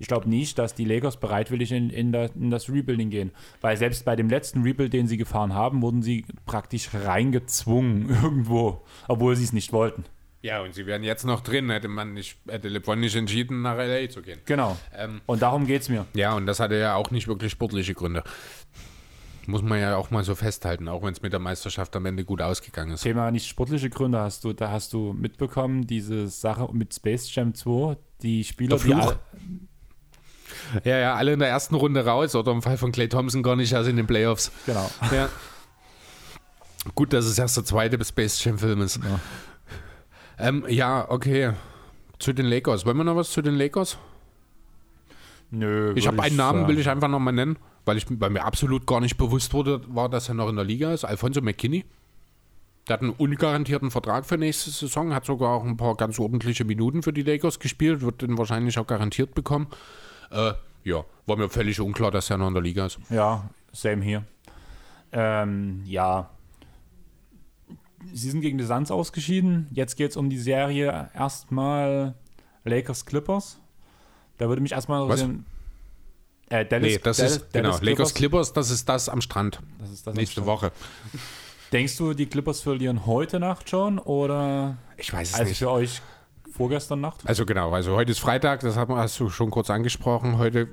Ich 0.00 0.08
glaube 0.08 0.28
nicht, 0.28 0.58
dass 0.58 0.74
die 0.74 0.84
Lakers 0.84 1.18
bereitwillig 1.20 1.70
in, 1.70 1.88
in, 1.88 2.10
der, 2.10 2.34
in 2.34 2.50
das 2.50 2.68
Rebuilding 2.68 3.10
gehen. 3.10 3.30
Weil 3.60 3.76
selbst 3.76 4.04
bei 4.04 4.16
dem 4.16 4.28
letzten 4.28 4.62
Rebuild, 4.62 4.92
den 4.92 5.06
sie 5.06 5.16
gefahren 5.16 5.54
haben, 5.54 5.82
wurden 5.82 6.02
sie 6.02 6.26
praktisch 6.46 6.90
reingezwungen 6.92 8.08
irgendwo, 8.22 8.82
obwohl 9.08 9.36
sie 9.36 9.44
es 9.44 9.52
nicht 9.52 9.72
wollten. 9.72 10.04
Ja, 10.44 10.60
und 10.60 10.74
sie 10.74 10.84
wären 10.84 11.02
jetzt 11.02 11.24
noch 11.24 11.40
drin, 11.40 11.70
hätte 11.70 11.88
man 11.88 12.12
nicht, 12.12 12.36
hätte 12.46 12.68
LeBron 12.68 13.00
nicht 13.00 13.16
entschieden, 13.16 13.62
nach 13.62 13.78
LA 13.78 14.10
zu 14.10 14.20
gehen. 14.20 14.40
Genau. 14.44 14.76
Ähm, 14.94 15.22
Und 15.24 15.40
darum 15.40 15.66
geht 15.66 15.80
es 15.80 15.88
mir. 15.88 16.04
Ja, 16.12 16.34
und 16.34 16.44
das 16.44 16.60
hatte 16.60 16.74
ja 16.74 16.96
auch 16.96 17.10
nicht 17.10 17.26
wirklich 17.28 17.50
sportliche 17.50 17.94
Gründe. 17.94 18.22
Muss 19.46 19.62
man 19.62 19.80
ja 19.80 19.96
auch 19.96 20.10
mal 20.10 20.22
so 20.22 20.34
festhalten, 20.34 20.86
auch 20.86 21.02
wenn 21.02 21.14
es 21.14 21.22
mit 21.22 21.32
der 21.32 21.40
Meisterschaft 21.40 21.96
am 21.96 22.04
Ende 22.04 22.26
gut 22.26 22.42
ausgegangen 22.42 22.92
ist. 22.92 23.04
Thema 23.04 23.30
nicht 23.30 23.48
sportliche 23.48 23.88
Gründe 23.88 24.18
hast 24.18 24.44
du, 24.44 24.52
da 24.52 24.70
hast 24.70 24.92
du 24.92 25.14
mitbekommen, 25.14 25.86
diese 25.86 26.28
Sache 26.28 26.68
mit 26.74 26.92
Space 26.92 27.34
Jam 27.34 27.54
2, 27.54 27.96
die 28.20 28.44
Spieler, 28.44 28.76
die 28.76 28.90
Ja, 30.84 30.98
ja, 30.98 31.14
alle 31.14 31.32
in 31.32 31.38
der 31.38 31.48
ersten 31.48 31.74
Runde 31.74 32.04
raus 32.04 32.34
oder 32.34 32.52
im 32.52 32.60
Fall 32.60 32.76
von 32.76 32.92
Clay 32.92 33.08
Thompson 33.08 33.42
gar 33.42 33.56
nicht 33.56 33.72
erst 33.72 33.88
in 33.88 33.96
den 33.96 34.06
Playoffs. 34.06 34.52
genau. 34.66 34.90
Ja. 35.10 35.30
Gut, 36.94 37.14
dass 37.14 37.24
es 37.24 37.38
erst 37.38 37.56
der 37.56 37.64
zweite 37.64 38.04
Space 38.04 38.44
Jam 38.44 38.58
Film 38.58 38.82
ist. 38.82 38.96
Ja. 38.96 39.18
Ähm, 40.38 40.64
ja, 40.68 41.08
okay. 41.10 41.52
Zu 42.18 42.32
den 42.32 42.46
Lakers. 42.46 42.86
Wollen 42.86 42.96
wir 42.96 43.04
noch 43.04 43.16
was 43.16 43.30
zu 43.30 43.42
den 43.42 43.54
Lakers? 43.54 43.98
Nö, 45.50 45.92
Ich 45.96 46.06
habe 46.06 46.22
einen 46.22 46.36
Namen, 46.36 46.60
will 46.62 46.74
sagen. 46.74 46.80
ich 46.80 46.88
einfach 46.90 47.08
nochmal 47.08 47.32
nennen, 47.34 47.58
weil, 47.84 47.96
ich, 47.96 48.06
weil 48.08 48.30
mir 48.30 48.44
absolut 48.44 48.86
gar 48.86 49.00
nicht 49.00 49.16
bewusst 49.16 49.52
wurde, 49.52 49.80
war, 49.88 50.08
dass 50.08 50.28
er 50.28 50.34
noch 50.34 50.48
in 50.48 50.56
der 50.56 50.64
Liga 50.64 50.92
ist. 50.92 51.04
Alfonso 51.04 51.40
McKinney. 51.40 51.84
Der 52.88 52.94
hat 52.94 53.02
einen 53.02 53.12
ungarantierten 53.12 53.90
Vertrag 53.90 54.26
für 54.26 54.36
nächste 54.36 54.70
Saison, 54.70 55.14
hat 55.14 55.24
sogar 55.24 55.50
auch 55.50 55.64
ein 55.64 55.76
paar 55.76 55.94
ganz 55.96 56.18
ordentliche 56.18 56.64
Minuten 56.64 57.02
für 57.02 57.12
die 57.14 57.22
Lakers 57.22 57.58
gespielt, 57.58 58.02
wird 58.02 58.20
den 58.20 58.36
wahrscheinlich 58.36 58.78
auch 58.78 58.86
garantiert 58.86 59.34
bekommen. 59.34 59.68
Äh, 60.30 60.52
ja, 60.84 61.04
war 61.26 61.36
mir 61.36 61.48
völlig 61.48 61.80
unklar, 61.80 62.10
dass 62.10 62.28
er 62.28 62.36
noch 62.36 62.48
in 62.48 62.54
der 62.54 62.62
Liga 62.62 62.86
ist. 62.86 62.98
Ja, 63.08 63.48
same 63.72 64.02
hier. 64.04 64.24
Ähm, 65.12 65.82
ja. 65.86 66.28
Sie 68.12 68.30
sind 68.30 68.40
gegen 68.40 68.58
die 68.58 68.64
Suns 68.64 68.90
ausgeschieden. 68.90 69.68
Jetzt 69.72 69.96
geht 69.96 70.10
es 70.10 70.16
um 70.16 70.30
die 70.30 70.38
Serie 70.38 71.10
erstmal 71.14 72.14
Lakers 72.64 73.06
Clippers. 73.06 73.60
Da 74.38 74.48
würde 74.48 74.62
mich 74.62 74.72
erstmal 74.72 75.02
interessieren. 75.02 75.46
Äh, 76.50 76.66
Dallas, 76.66 76.88
Nee, 76.88 76.98
das 77.02 77.16
Dallas, 77.16 77.36
ist, 77.36 77.52
genau, 77.52 77.78
Lakers 77.80 78.14
Clippers, 78.14 78.52
das 78.52 78.70
ist 78.70 78.88
das 78.88 79.08
am 79.08 79.20
Strand. 79.20 79.60
Das 79.78 79.90
ist 79.90 80.06
das 80.06 80.14
Nächste 80.14 80.40
am 80.42 80.46
Woche. 80.46 80.72
Denkst 81.72 81.96
du, 81.96 82.14
die 82.14 82.26
Clippers 82.26 82.60
verlieren 82.60 83.06
heute 83.06 83.40
Nacht 83.40 83.68
schon 83.70 83.98
oder 83.98 84.76
Ich 84.96 85.12
weiß 85.12 85.30
es 85.30 85.34
also 85.34 85.48
nicht. 85.48 85.58
für 85.58 85.70
euch 85.70 86.02
vorgestern 86.52 87.00
Nacht? 87.00 87.20
Also 87.24 87.46
genau, 87.46 87.72
also 87.72 87.96
heute 87.96 88.12
ist 88.12 88.20
Freitag, 88.20 88.60
das 88.60 88.76
hast 88.76 89.18
du 89.20 89.30
schon 89.30 89.50
kurz 89.50 89.70
angesprochen. 89.70 90.38
Heute 90.38 90.68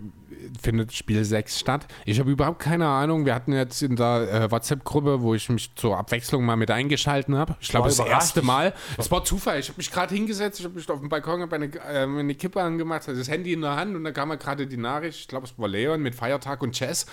findet 0.62 0.94
Spiel 0.94 1.24
6 1.24 1.60
statt. 1.60 1.88
Ich 2.06 2.20
habe 2.20 2.32
überhaupt 2.32 2.60
keine 2.60 2.88
Ahnung. 2.88 3.26
Wir 3.26 3.36
hatten 3.36 3.54
jetzt 3.54 3.82
in 3.82 3.96
der 3.96 4.30
äh, 4.32 4.52
WhatsApp-Gruppe, 4.52 5.22
wo 5.22 5.34
ich 5.34 5.50
mich 5.50 5.74
zur 5.76 5.98
Abwechslung 5.98 6.46
mal 6.46 6.56
mit 6.56 6.72
eingeschalten 6.72 7.36
habe. 7.36 7.56
Ich 7.60 7.70
glaube, 7.70 7.86
war 7.86 7.90
das 7.90 8.00
erste 8.00 8.42
Mal. 8.42 8.74
Es 8.98 9.10
war 9.12 9.24
Zufall. 9.24 9.60
Ich 9.60 9.70
habe 9.70 9.78
mich 9.78 9.92
gerade 9.92 10.14
hingesetzt, 10.14 10.60
ich 10.60 10.66
habe 10.66 10.76
mich 10.76 10.90
auf 10.90 11.00
dem 11.00 11.10
Balkon, 11.10 11.42
habe 11.42 11.56
eine, 11.56 11.66
äh, 11.66 12.04
eine 12.04 12.36
Kippe 12.36 12.62
angemacht, 12.62 13.08
hatte 13.08 13.18
das 13.18 13.30
Handy 13.30 13.54
in 13.54 13.62
der 13.62 13.76
Hand 13.76 13.96
und 13.96 14.04
dann 14.04 14.14
kam 14.14 14.30
mir 14.30 14.38
gerade 14.38 14.68
die 14.68 14.78
Nachricht, 14.78 15.20
ich 15.20 15.28
glaube, 15.28 15.48
es 15.48 15.58
war 15.58 15.68
Leon 15.68 16.02
mit 16.02 16.16
Feiertag 16.16 16.62
und 16.62 16.74
Chess. 16.74 17.06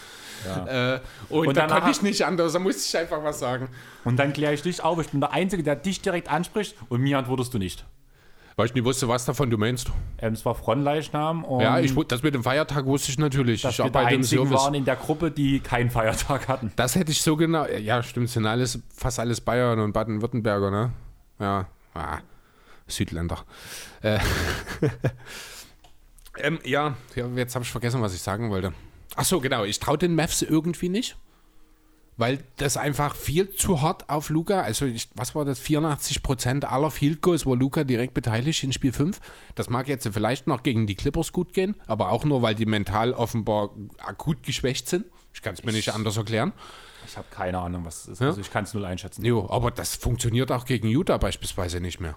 Äh, 0.67 1.01
und, 1.29 1.49
Und 1.49 1.57
da 1.57 1.67
konnte 1.67 1.91
ich 1.91 2.03
nicht 2.03 2.25
anders, 2.25 2.53
da 2.53 2.59
musste 2.59 2.83
ich 2.83 2.97
einfach 2.97 3.23
was 3.23 3.39
sagen. 3.39 3.69
Und 4.05 4.19
dann 4.19 4.33
kläre 4.33 4.55
ich 4.55 4.63
dich 4.63 4.83
auf. 4.83 5.01
Ich 5.01 5.09
bin 5.09 5.21
der 5.21 5.33
Einzige, 5.33 5.63
der 5.63 5.77
dich 5.77 6.01
direkt 6.01 6.31
anspricht 6.31 6.77
und 6.89 7.01
mir 7.01 7.19
antwortest 7.19 7.53
du 7.55 7.59
nicht. 7.59 7.85
Weil 8.59 8.67
ich 8.67 8.75
nicht 8.75 8.85
wusste, 8.85 9.07
was 9.07 9.25
davon 9.25 9.51
du 9.51 9.57
meinst. 9.57 9.93
Ähm, 10.19 10.33
es 10.33 10.45
war 10.45 10.57
Frontleichnam 10.57 11.47
Ja, 11.61 11.79
ich, 11.79 11.95
das 12.09 12.25
mit 12.25 12.35
dem 12.35 12.43
Feiertag 12.43 12.87
wusste 12.87 13.13
ich 13.13 13.17
natürlich. 13.17 13.63
dass 13.63 13.79
ich 13.79 13.85
wir 13.85 13.89
die 13.89 13.99
einzigen 13.99 14.51
waren 14.51 14.75
in 14.75 14.85
der 14.85 14.97
Gruppe, 14.97 15.31
die 15.31 15.61
keinen 15.61 15.91
Feiertag 15.91 16.49
hatten. 16.49 16.73
Das 16.75 16.97
hätte 16.97 17.13
ich 17.13 17.23
so 17.23 17.37
genau. 17.37 17.67
Ja, 17.67 18.03
stimmt, 18.03 18.31
sind 18.31 18.47
alles, 18.47 18.81
fast 18.93 19.21
alles 19.21 19.41
Bayern 19.41 19.79
und 19.79 19.93
Baden-Württemberger, 19.93 20.73
ne? 20.73 20.93
Ja, 21.39 21.69
ah, 21.95 22.19
Südländer. 22.89 23.45
Äh, 24.03 24.19
ähm, 26.39 26.59
ja, 26.65 26.97
ja, 27.15 27.29
jetzt 27.37 27.55
habe 27.55 27.65
ich 27.65 27.71
vergessen, 27.71 28.03
was 28.03 28.13
ich 28.13 28.23
sagen 28.23 28.51
wollte. 28.51 28.73
Ach 29.15 29.25
so, 29.25 29.39
genau. 29.39 29.63
Ich 29.63 29.79
traue 29.79 29.99
den 29.99 30.17
Mavs 30.17 30.43
irgendwie 30.43 30.89
nicht. 30.89 31.17
Weil 32.19 32.41
das 32.57 32.77
einfach 32.77 33.15
viel 33.15 33.55
zu 33.55 33.81
hart 33.81 34.11
auf 34.11 34.29
Luca, 34.29 34.61
also 34.61 34.87
ich, 34.87 35.09
was 35.15 35.37
war 35.37 35.45
das, 35.45 35.63
84% 35.63 36.65
aller 36.65 36.91
Field 36.91 37.23
Goals 37.23 37.47
war 37.47 37.55
Luca 37.55 37.85
direkt 37.85 38.13
beteiligt 38.13 38.65
in 38.65 38.73
Spiel 38.73 38.93
5. 38.93 39.21
Das 39.55 39.71
mag 39.71 39.87
jetzt 39.87 40.07
vielleicht 40.13 40.49
noch 40.49 40.65
gegen 40.65 40.89
die 40.89 40.97
Clippers 40.97 41.33
gut 41.33 41.55
gehen, 41.55 41.77
aber 41.87 42.11
auch 42.11 42.25
nur, 42.25 42.43
weil 42.43 42.57
die 42.57 42.67
mental 42.67 43.13
offenbar 43.13 43.71
akut 43.99 44.43
geschwächt 44.43 44.89
sind. 44.89 45.07
Ich 45.33 45.43
kann 45.43 45.55
es 45.55 45.63
mir 45.63 45.71
nicht 45.71 45.95
anders 45.95 46.17
erklären. 46.17 46.53
Ich 47.07 47.17
habe 47.17 47.29
keine 47.31 47.61
Ahnung, 47.61 47.85
was 47.85 48.03
es 48.03 48.09
ist. 48.09 48.21
Ja? 48.21 48.27
Also 48.27 48.41
ich 48.41 48.51
kann 48.51 48.65
es 48.65 48.75
null 48.75 48.85
einschätzen. 48.85 49.25
Jo, 49.25 49.49
aber 49.49 49.71
das 49.71 49.95
funktioniert 49.95 50.51
auch 50.51 50.65
gegen 50.65 50.89
Utah 50.89 51.19
beispielsweise 51.19 51.81
nicht 51.81 52.01
mehr. 52.01 52.17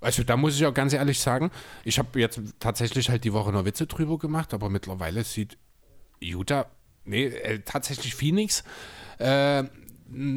Also 0.00 0.22
da 0.22 0.36
muss 0.36 0.54
ich 0.54 0.64
auch 0.66 0.74
ganz 0.74 0.92
ehrlich 0.92 1.20
sagen, 1.20 1.50
ich 1.84 1.98
habe 1.98 2.20
jetzt 2.20 2.40
tatsächlich 2.60 3.10
halt 3.10 3.24
die 3.24 3.32
Woche 3.32 3.50
noch 3.50 3.64
Witze 3.64 3.88
drüber 3.88 4.18
gemacht, 4.18 4.54
aber 4.54 4.70
mittlerweile 4.70 5.24
sieht 5.24 5.58
Utah, 6.20 6.66
nee, 7.04 7.26
äh, 7.26 7.60
tatsächlich 7.60 8.14
Phoenix, 8.14 8.64
äh, 9.18 9.64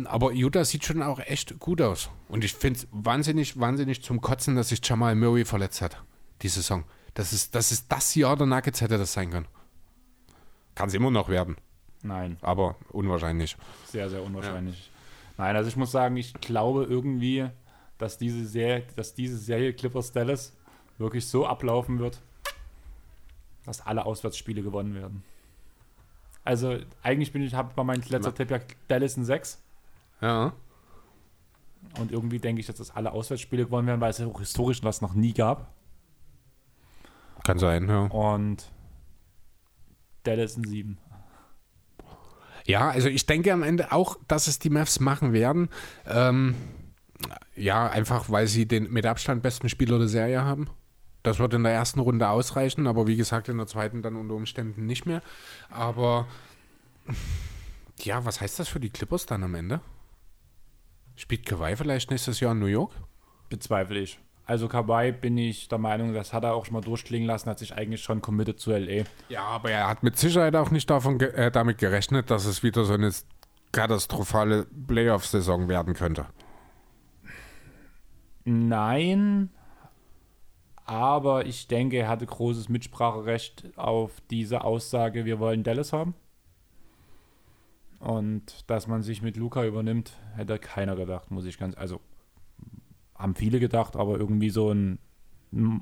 aber 0.05 0.31
Utah 0.31 0.63
sieht 0.63 0.85
schon 0.85 1.01
auch 1.01 1.19
echt 1.19 1.59
gut 1.59 1.81
aus. 1.81 2.09
Und 2.29 2.43
ich 2.43 2.53
finde 2.53 2.79
es 2.79 2.87
wahnsinnig, 2.91 3.59
wahnsinnig 3.59 4.03
zum 4.03 4.21
Kotzen, 4.21 4.55
dass 4.55 4.69
sich 4.69 4.79
Jamal 4.83 5.15
Murray 5.15 5.45
verletzt 5.45 5.81
hat, 5.81 6.01
die 6.41 6.47
Saison. 6.47 6.85
Das 7.13 7.33
ist, 7.33 7.55
das 7.55 7.71
ist 7.71 7.91
das 7.91 8.15
Jahr 8.15 8.35
der 8.37 8.47
Nuggets 8.47 8.81
hätte 8.81 8.97
das 8.97 9.13
sein 9.13 9.31
können. 9.31 9.47
Kann 10.75 10.89
es 10.89 10.93
immer 10.93 11.11
noch 11.11 11.29
werden, 11.29 11.55
Nein, 12.03 12.37
aber 12.41 12.75
unwahrscheinlich. 12.89 13.55
sehr, 13.87 14.09
sehr 14.09 14.21
unwahrscheinlich. 14.21 14.91
Nein, 15.37 15.55
also 15.55 15.69
ich 15.69 15.75
muss 15.75 15.91
sagen, 15.91 16.17
ich 16.17 16.33
glaube 16.33 16.85
irgendwie, 16.85 17.47
dass 17.97 18.17
diese 18.17 18.45
Serie, 18.45 18.85
dass 18.95 19.13
diese 19.13 19.37
Serie 19.37 19.73
Clippers 19.73 20.11
Dallas 20.11 20.53
wirklich 20.97 21.27
so 21.27 21.45
ablaufen 21.45 21.99
wird, 21.99 22.21
dass 23.65 23.81
alle 23.81 24.05
Auswärtsspiele 24.05 24.61
gewonnen 24.61 24.95
werden. 24.95 25.23
Also 26.45 26.77
eigentlich 27.01 27.33
bin 27.33 27.41
ich, 27.41 27.53
habe 27.53 27.73
bei 27.75 27.83
meinem 27.83 28.01
letzter 28.07 28.33
Tipp 28.33 28.51
ja 28.51 28.59
Dallas 28.87 29.17
in 29.17 29.25
6 29.25 29.61
Ja. 30.21 30.53
und 31.99 32.11
irgendwie 32.11 32.39
denke 32.39 32.59
ich, 32.61 32.67
dass 32.67 32.77
das 32.77 32.91
alle 32.91 33.11
Auswärtsspiele 33.11 33.65
gewonnen 33.65 33.87
werden, 33.87 33.99
weil 33.99 34.11
es 34.11 34.19
ja 34.19 34.27
auch 34.27 34.39
historisch 34.39 34.83
was 34.83 35.01
noch 35.01 35.13
nie 35.15 35.33
gab. 35.33 35.73
Kann 37.43 37.57
sein, 37.59 37.89
ja. 37.89 38.01
Und 38.05 38.71
Dallas 40.23 40.55
in 40.55 40.63
7. 40.65 40.97
Ja, 42.67 42.89
also 42.89 43.09
ich 43.09 43.25
denke 43.25 43.51
am 43.53 43.61
Ende 43.63 43.91
auch, 43.91 44.17
dass 44.27 44.47
es 44.47 44.57
die 44.57 44.71
Mavs 44.71 44.99
machen 44.99 45.33
werden. 45.33 45.69
Ähm, 46.07 46.55
ja, 47.55 47.87
einfach 47.87 48.29
weil 48.29 48.47
sie 48.47 48.67
den 48.67 48.91
mit 48.91 49.05
Abstand 49.05 49.43
besten 49.43 49.69
Spieler 49.69 49.99
der 49.99 50.07
Serie 50.07 50.43
haben. 50.43 50.69
Das 51.25 51.39
wird 51.39 51.53
in 51.53 51.63
der 51.63 51.73
ersten 51.73 51.99
Runde 51.99 52.29
ausreichen, 52.29 52.87
aber 52.87 53.07
wie 53.07 53.15
gesagt, 53.15 53.49
in 53.49 53.57
der 53.57 53.67
zweiten 53.67 54.01
dann 54.01 54.15
unter 54.15 54.35
Umständen 54.35 54.85
nicht 54.85 55.05
mehr. 55.05 55.21
Aber 55.69 56.27
ja, 57.99 58.25
was 58.25 58.41
heißt 58.41 58.59
das 58.59 58.67
für 58.67 58.79
die 58.79 58.89
Clippers 58.89 59.25
dann 59.25 59.43
am 59.43 59.55
Ende? 59.55 59.81
Spielt 61.15 61.45
Kawhi 61.45 61.75
vielleicht 61.75 62.11
nächstes 62.11 62.39
Jahr 62.39 62.51
in 62.51 62.59
New 62.59 62.65
York? 62.65 62.91
Bezweifle 63.49 63.99
ich. 63.99 64.19
Also 64.45 64.67
Kawhi 64.67 65.11
bin 65.11 65.37
ich 65.37 65.69
der 65.69 65.79
Meinung, 65.79 66.13
das 66.13 66.31
hat 66.31 66.43
er 66.43 66.53
auch 66.53 66.65
schon 66.65 66.75
mal 66.75 66.81
durchklingen 66.81 67.27
lassen, 67.27 67.49
hat 67.49 67.57
sich 67.57 67.73
eigentlich 67.73 68.03
schon 68.03 68.21
committed 68.21 68.59
zu 68.59 68.71
LA. 68.71 69.05
Ja, 69.29 69.43
aber 69.43 69.71
er 69.71 69.87
hat 69.87 70.03
mit 70.03 70.19
Sicherheit 70.19 70.55
auch 70.55 70.69
nicht 70.69 70.89
davon 70.89 71.17
ge 71.17 71.29
äh, 71.29 71.49
damit 71.49 71.79
gerechnet, 71.79 72.29
dass 72.29 72.45
es 72.45 72.61
wieder 72.61 72.85
so 72.85 72.93
eine 72.93 73.11
katastrophale 73.71 74.67
Playoff-Saison 74.87 75.67
werden 75.67 75.95
könnte. 75.95 76.27
Nein, 78.43 79.49
aber 80.85 81.45
ich 81.45 81.67
denke, 81.67 81.97
er 81.97 82.07
hatte 82.07 82.25
großes 82.25 82.69
Mitspracherecht 82.69 83.65
auf 83.75 84.11
diese 84.29 84.63
Aussage, 84.63 85.25
wir 85.25 85.39
wollen 85.39 85.63
Dallas 85.63 85.93
haben. 85.93 86.13
Und 87.99 88.69
dass 88.69 88.87
man 88.87 89.01
sich 89.01 89.21
mit 89.21 89.35
Luca 89.35 89.65
übernimmt, 89.65 90.13
hätte 90.35 90.59
keiner 90.59 90.95
gedacht, 90.95 91.31
muss 91.31 91.45
ich 91.45 91.57
ganz, 91.57 91.75
also 91.75 92.01
haben 93.15 93.35
viele 93.35 93.59
gedacht, 93.59 93.95
aber 93.95 94.19
irgendwie 94.19 94.49
so 94.49 94.71
in 94.71 94.99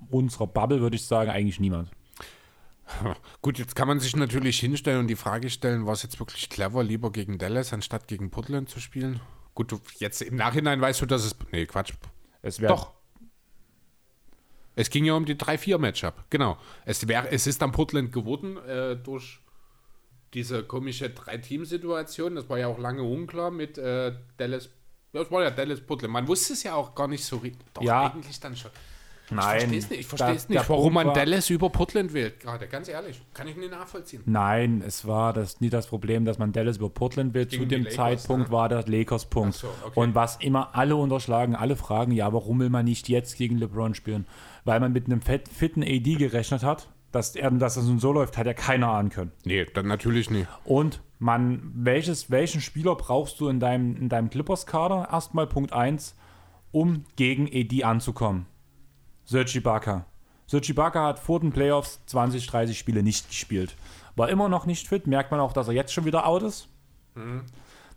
unserer 0.09 0.47
Bubble 0.47 0.79
würde 0.79 0.95
ich 0.95 1.05
sagen, 1.05 1.31
eigentlich 1.31 1.59
niemand. 1.59 1.89
Gut, 3.41 3.59
jetzt 3.59 3.75
kann 3.75 3.87
man 3.87 3.99
sich 3.99 4.15
natürlich 4.15 4.59
hinstellen 4.59 4.99
und 4.99 5.07
die 5.07 5.15
Frage 5.15 5.49
stellen, 5.49 5.85
war 5.85 5.93
es 5.93 6.03
jetzt 6.03 6.19
wirklich 6.19 6.49
clever, 6.49 6.83
lieber 6.83 7.11
gegen 7.11 7.37
Dallas 7.37 7.73
anstatt 7.73 8.07
gegen 8.07 8.29
Portland 8.29 8.69
zu 8.69 8.79
spielen? 8.79 9.19
Gut, 9.55 9.71
du, 9.71 9.79
jetzt 9.99 10.21
im 10.21 10.35
Nachhinein 10.35 10.79
weißt 10.79 11.01
du, 11.01 11.05
dass 11.05 11.25
es. 11.25 11.35
Nee, 11.51 11.65
Quatsch. 11.65 11.93
Es 12.41 12.59
wäre 12.59 12.73
Doch. 12.73 12.93
Es 14.75 14.89
ging 14.89 15.05
ja 15.05 15.13
um 15.13 15.25
die 15.25 15.35
3-4-Matchup, 15.35 16.13
genau. 16.29 16.57
Es, 16.85 17.07
wär, 17.07 17.31
es 17.31 17.45
ist 17.47 17.61
dann 17.61 17.71
Portland 17.71 18.11
geworden 18.11 18.57
äh, 18.57 18.95
durch 18.95 19.39
diese 20.33 20.63
komische 20.63 21.09
Drei-Team-Situation. 21.11 22.35
Das 22.35 22.49
war 22.49 22.57
ja 22.57 22.67
auch 22.67 22.79
lange 22.79 23.03
unklar 23.03 23.51
mit 23.51 23.77
äh, 23.77 24.13
Dallas. 24.37 24.69
Das 25.11 25.29
war 25.29 25.43
ja 25.43 25.51
Dallas 25.51 25.79
Portland. 25.81 26.11
Man 26.11 26.27
wusste 26.27 26.53
es 26.53 26.63
ja 26.63 26.73
auch 26.73 26.95
gar 26.95 27.07
nicht 27.07 27.23
so 27.23 27.37
richtig. 27.37 27.61
Doch, 27.73 27.83
Ja. 27.83 28.11
eigentlich 28.11 28.39
dann 28.39 28.55
schon. 28.55 28.71
Nein. 29.29 29.71
Ich 29.89 30.05
verstehe 30.05 30.31
es 30.35 30.49
nicht, 30.49 30.55
ich 30.57 30.59
nicht 30.61 30.69
warum 30.69 30.83
Punkt 30.83 30.95
man 30.95 31.07
war- 31.07 31.13
Dallas 31.13 31.49
über 31.49 31.69
Portland 31.69 32.13
wählt. 32.13 32.39
Gerade, 32.41 32.67
ganz 32.67 32.87
ehrlich. 32.87 33.21
Kann 33.33 33.47
ich 33.47 33.55
nicht 33.55 33.71
nachvollziehen. 33.71 34.21
Nein, 34.25 34.83
es 34.85 35.07
war 35.07 35.33
das 35.33 35.61
nie 35.61 35.69
das 35.69 35.87
Problem, 35.87 36.25
dass 36.25 36.39
man 36.39 36.51
Dallas 36.51 36.77
über 36.77 36.89
Portland 36.89 37.33
will. 37.33 37.47
Zu 37.47 37.65
dem 37.65 37.83
Lakers, 37.83 37.95
Zeitpunkt 37.95 38.47
ne? 38.47 38.51
war 38.51 38.69
der 38.69 38.83
Lakers-Punkt. 38.85 39.55
Ach 39.55 39.61
so, 39.61 39.67
okay. 39.85 39.99
Und 39.99 40.13
was 40.13 40.37
immer 40.37 40.75
alle 40.75 40.95
unterschlagen, 40.95 41.55
alle 41.55 41.75
fragen, 41.75 42.11
ja, 42.11 42.31
warum 42.33 42.59
will 42.59 42.69
man 42.69 42.85
nicht 42.85 43.07
jetzt 43.07 43.37
gegen 43.37 43.57
LeBron 43.57 43.95
spielen? 43.95 44.27
Weil 44.65 44.79
man 44.79 44.93
mit 44.93 45.05
einem 45.07 45.21
fitten 45.21 45.83
AD 45.83 46.15
gerechnet 46.15 46.63
hat, 46.63 46.89
dass, 47.11 47.35
er, 47.35 47.51
dass 47.51 47.75
das 47.75 47.85
nun 47.85 47.99
so 47.99 48.11
läuft, 48.11 48.37
hat 48.37 48.47
ja 48.47 48.53
keiner 48.53 48.89
ahnen 48.89 49.09
können. 49.09 49.31
Nee, 49.45 49.65
dann 49.65 49.87
natürlich 49.87 50.29
nicht. 50.29 50.47
Und 50.63 51.01
man, 51.19 51.71
welches, 51.75 52.31
welchen 52.31 52.59
Spieler 52.59 52.95
brauchst 52.95 53.39
du 53.39 53.49
in 53.49 53.59
deinem, 53.59 53.95
in 53.95 54.09
deinem 54.09 54.29
Clippers-Kader? 54.29 55.09
Erstmal 55.11 55.47
Punkt 55.47 55.73
1, 55.73 56.15
um 56.71 57.05
gegen 57.15 57.47
AD 57.47 57.83
anzukommen. 57.83 58.47
Serge 59.25 59.59
Ibaka. 59.59 60.05
Serge 60.47 60.71
Ibaka 60.71 61.05
hat 61.05 61.19
vor 61.19 61.39
den 61.39 61.51
Playoffs 61.51 62.01
20, 62.07 62.45
30 62.47 62.77
Spiele 62.77 63.03
nicht 63.03 63.29
gespielt. 63.29 63.75
War 64.15 64.29
immer 64.29 64.49
noch 64.49 64.65
nicht 64.65 64.87
fit, 64.87 65.07
merkt 65.07 65.31
man 65.31 65.39
auch, 65.39 65.53
dass 65.53 65.67
er 65.67 65.73
jetzt 65.73 65.93
schon 65.93 66.05
wieder 66.05 66.25
out 66.25 66.43
ist. 66.43 66.67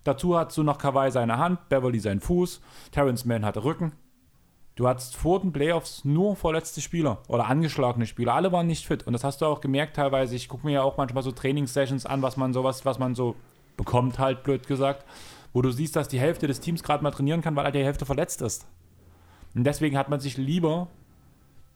Dazu 0.05 0.39
hast 0.39 0.57
du 0.57 0.63
noch 0.63 0.79
Kawhi 0.79 1.11
seine 1.11 1.39
Hand, 1.39 1.69
Beverly 1.69 1.99
seinen 1.99 2.21
Fuß, 2.21 2.61
Terrence 2.93 3.25
Mann 3.25 3.45
hatte 3.45 3.65
Rücken. 3.65 3.93
Du 4.77 4.87
hattest 4.87 5.17
vor 5.17 5.41
den 5.41 5.53
Playoffs 5.53 6.05
nur 6.05 6.37
verletzte 6.37 6.83
Spieler 6.83 7.23
oder 7.29 7.47
angeschlagene 7.47 8.07
Spieler. 8.07 8.35
Alle 8.35 8.53
waren 8.53 8.67
nicht 8.67 8.87
fit. 8.87 9.07
Und 9.07 9.15
das 9.15 9.25
hast 9.25 9.41
du 9.41 9.47
auch 9.47 9.63
gemerkt 9.63 9.97
teilweise. 9.97 10.37
Ich 10.37 10.51
gucke 10.51 10.67
mir 10.67 10.75
ja 10.75 10.83
auch 10.83 10.99
manchmal 10.99 11.23
so 11.23 11.33
Trainingssessions 11.33 12.05
an, 12.05 12.21
was 12.21 12.37
man 12.37 12.53
sowas, 12.53 12.85
was 12.85 12.99
man 12.99 13.15
so 13.15 13.37
bekommt, 13.79 14.19
halt 14.19 14.43
blöd 14.43 14.67
gesagt. 14.67 15.07
Wo 15.55 15.63
du 15.63 15.71
siehst, 15.71 15.97
dass 15.97 16.09
die 16.09 16.21
Hälfte 16.21 16.47
des 16.47 16.61
Teams 16.61 16.83
gerade 16.83 17.03
mal 17.03 17.11
trainieren 17.11 17.41
kann, 17.41 17.57
weil 17.57 17.65
halt 17.65 17.75
die 17.75 17.83
Hälfte 17.83 18.05
verletzt 18.05 18.43
ist. 18.43 18.67
Und 19.55 19.65
deswegen 19.65 19.97
hat 19.97 20.11
man 20.11 20.21
sich 20.21 20.37
lieber 20.37 20.89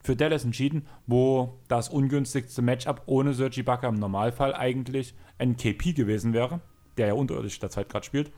für 0.03 0.15
Dallas 0.15 0.45
entschieden, 0.45 0.85
wo 1.07 1.57
das 1.67 1.89
ungünstigste 1.89 2.61
Matchup 2.61 3.01
ohne 3.07 3.33
Serge 3.33 3.61
Ibaka 3.61 3.87
im 3.87 3.95
Normalfall 3.95 4.53
eigentlich 4.53 5.15
ein 5.39 5.57
KP 5.57 5.93
gewesen 5.93 6.33
wäre, 6.33 6.59
der 6.97 7.07
ja 7.07 7.13
unterirdisch 7.15 7.57
derzeit 7.57 7.89
gerade 7.89 8.05
spielt, 8.05 8.31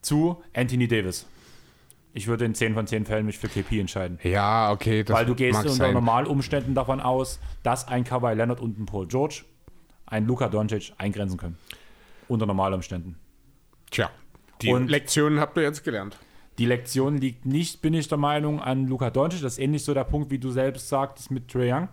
zu 0.00 0.42
Anthony 0.54 0.88
Davis. 0.88 1.26
Ich 2.16 2.28
würde 2.28 2.46
in 2.46 2.54
10 2.54 2.72
von 2.72 2.86
10 2.86 3.04
Fällen 3.04 3.26
mich 3.26 3.36
für 3.36 3.46
KP 3.46 3.78
entscheiden. 3.78 4.18
Ja, 4.22 4.72
okay. 4.72 5.04
Das 5.04 5.14
Weil 5.14 5.26
du 5.26 5.34
gehst 5.34 5.58
unter 5.58 5.68
sein. 5.68 5.92
Normalumständen 5.92 6.74
davon 6.74 6.98
aus, 6.98 7.38
dass 7.62 7.88
ein 7.88 8.04
Kawhi 8.04 8.32
Leonard 8.32 8.58
und 8.62 8.78
ein 8.78 8.86
Paul 8.86 9.06
George 9.06 9.42
ein 10.06 10.26
Luka 10.26 10.48
Doncic 10.48 10.94
eingrenzen 10.96 11.36
können. 11.36 11.58
Unter 12.26 12.46
Normalumständen. 12.46 13.16
Tja, 13.90 14.08
die 14.62 14.72
Und- 14.72 14.88
Lektionen 14.88 15.40
habt 15.40 15.58
ihr 15.58 15.64
jetzt 15.64 15.84
gelernt. 15.84 16.16
Die 16.56 16.64
Lektion 16.64 17.18
liegt 17.18 17.44
nicht, 17.44 17.82
bin 17.82 17.92
ich 17.92 18.08
der 18.08 18.16
Meinung, 18.16 18.62
an 18.62 18.86
Luka 18.86 19.10
Doncic. 19.10 19.42
Das 19.42 19.52
ist 19.54 19.58
ähnlich 19.58 19.84
so 19.84 19.92
der 19.92 20.04
Punkt, 20.04 20.30
wie 20.30 20.38
du 20.38 20.50
selbst 20.50 20.88
sagtest 20.88 21.30
mit 21.30 21.48
Trae 21.48 21.70
Young, 21.70 21.88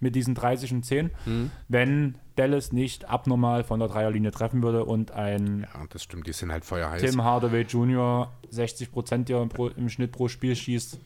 mit 0.00 0.14
diesen 0.14 0.34
30 0.34 0.72
und 0.72 0.84
10. 0.84 1.10
Mhm. 1.26 1.50
Wenn 1.68 2.14
Dallas 2.36 2.72
nicht 2.72 3.08
abnormal 3.08 3.64
von 3.64 3.80
der 3.80 3.88
Dreierlinie 3.88 4.30
treffen 4.30 4.62
würde 4.62 4.84
und 4.84 5.10
ein 5.12 5.66
Ja, 5.74 5.84
das 5.90 6.02
stimmt, 6.04 6.26
die 6.26 6.32
sind 6.32 6.52
halt 6.52 6.64
feuerheiß. 6.64 7.02
Tim 7.02 7.22
Hardaway 7.24 7.62
Jr. 7.62 8.30
60 8.50 8.92
Prozent 8.92 9.28
im, 9.30 9.48
pro, 9.48 9.68
im 9.68 9.88
Schnitt 9.88 10.12
pro 10.12 10.28
Spiel 10.28 10.54
schießt, 10.56 10.98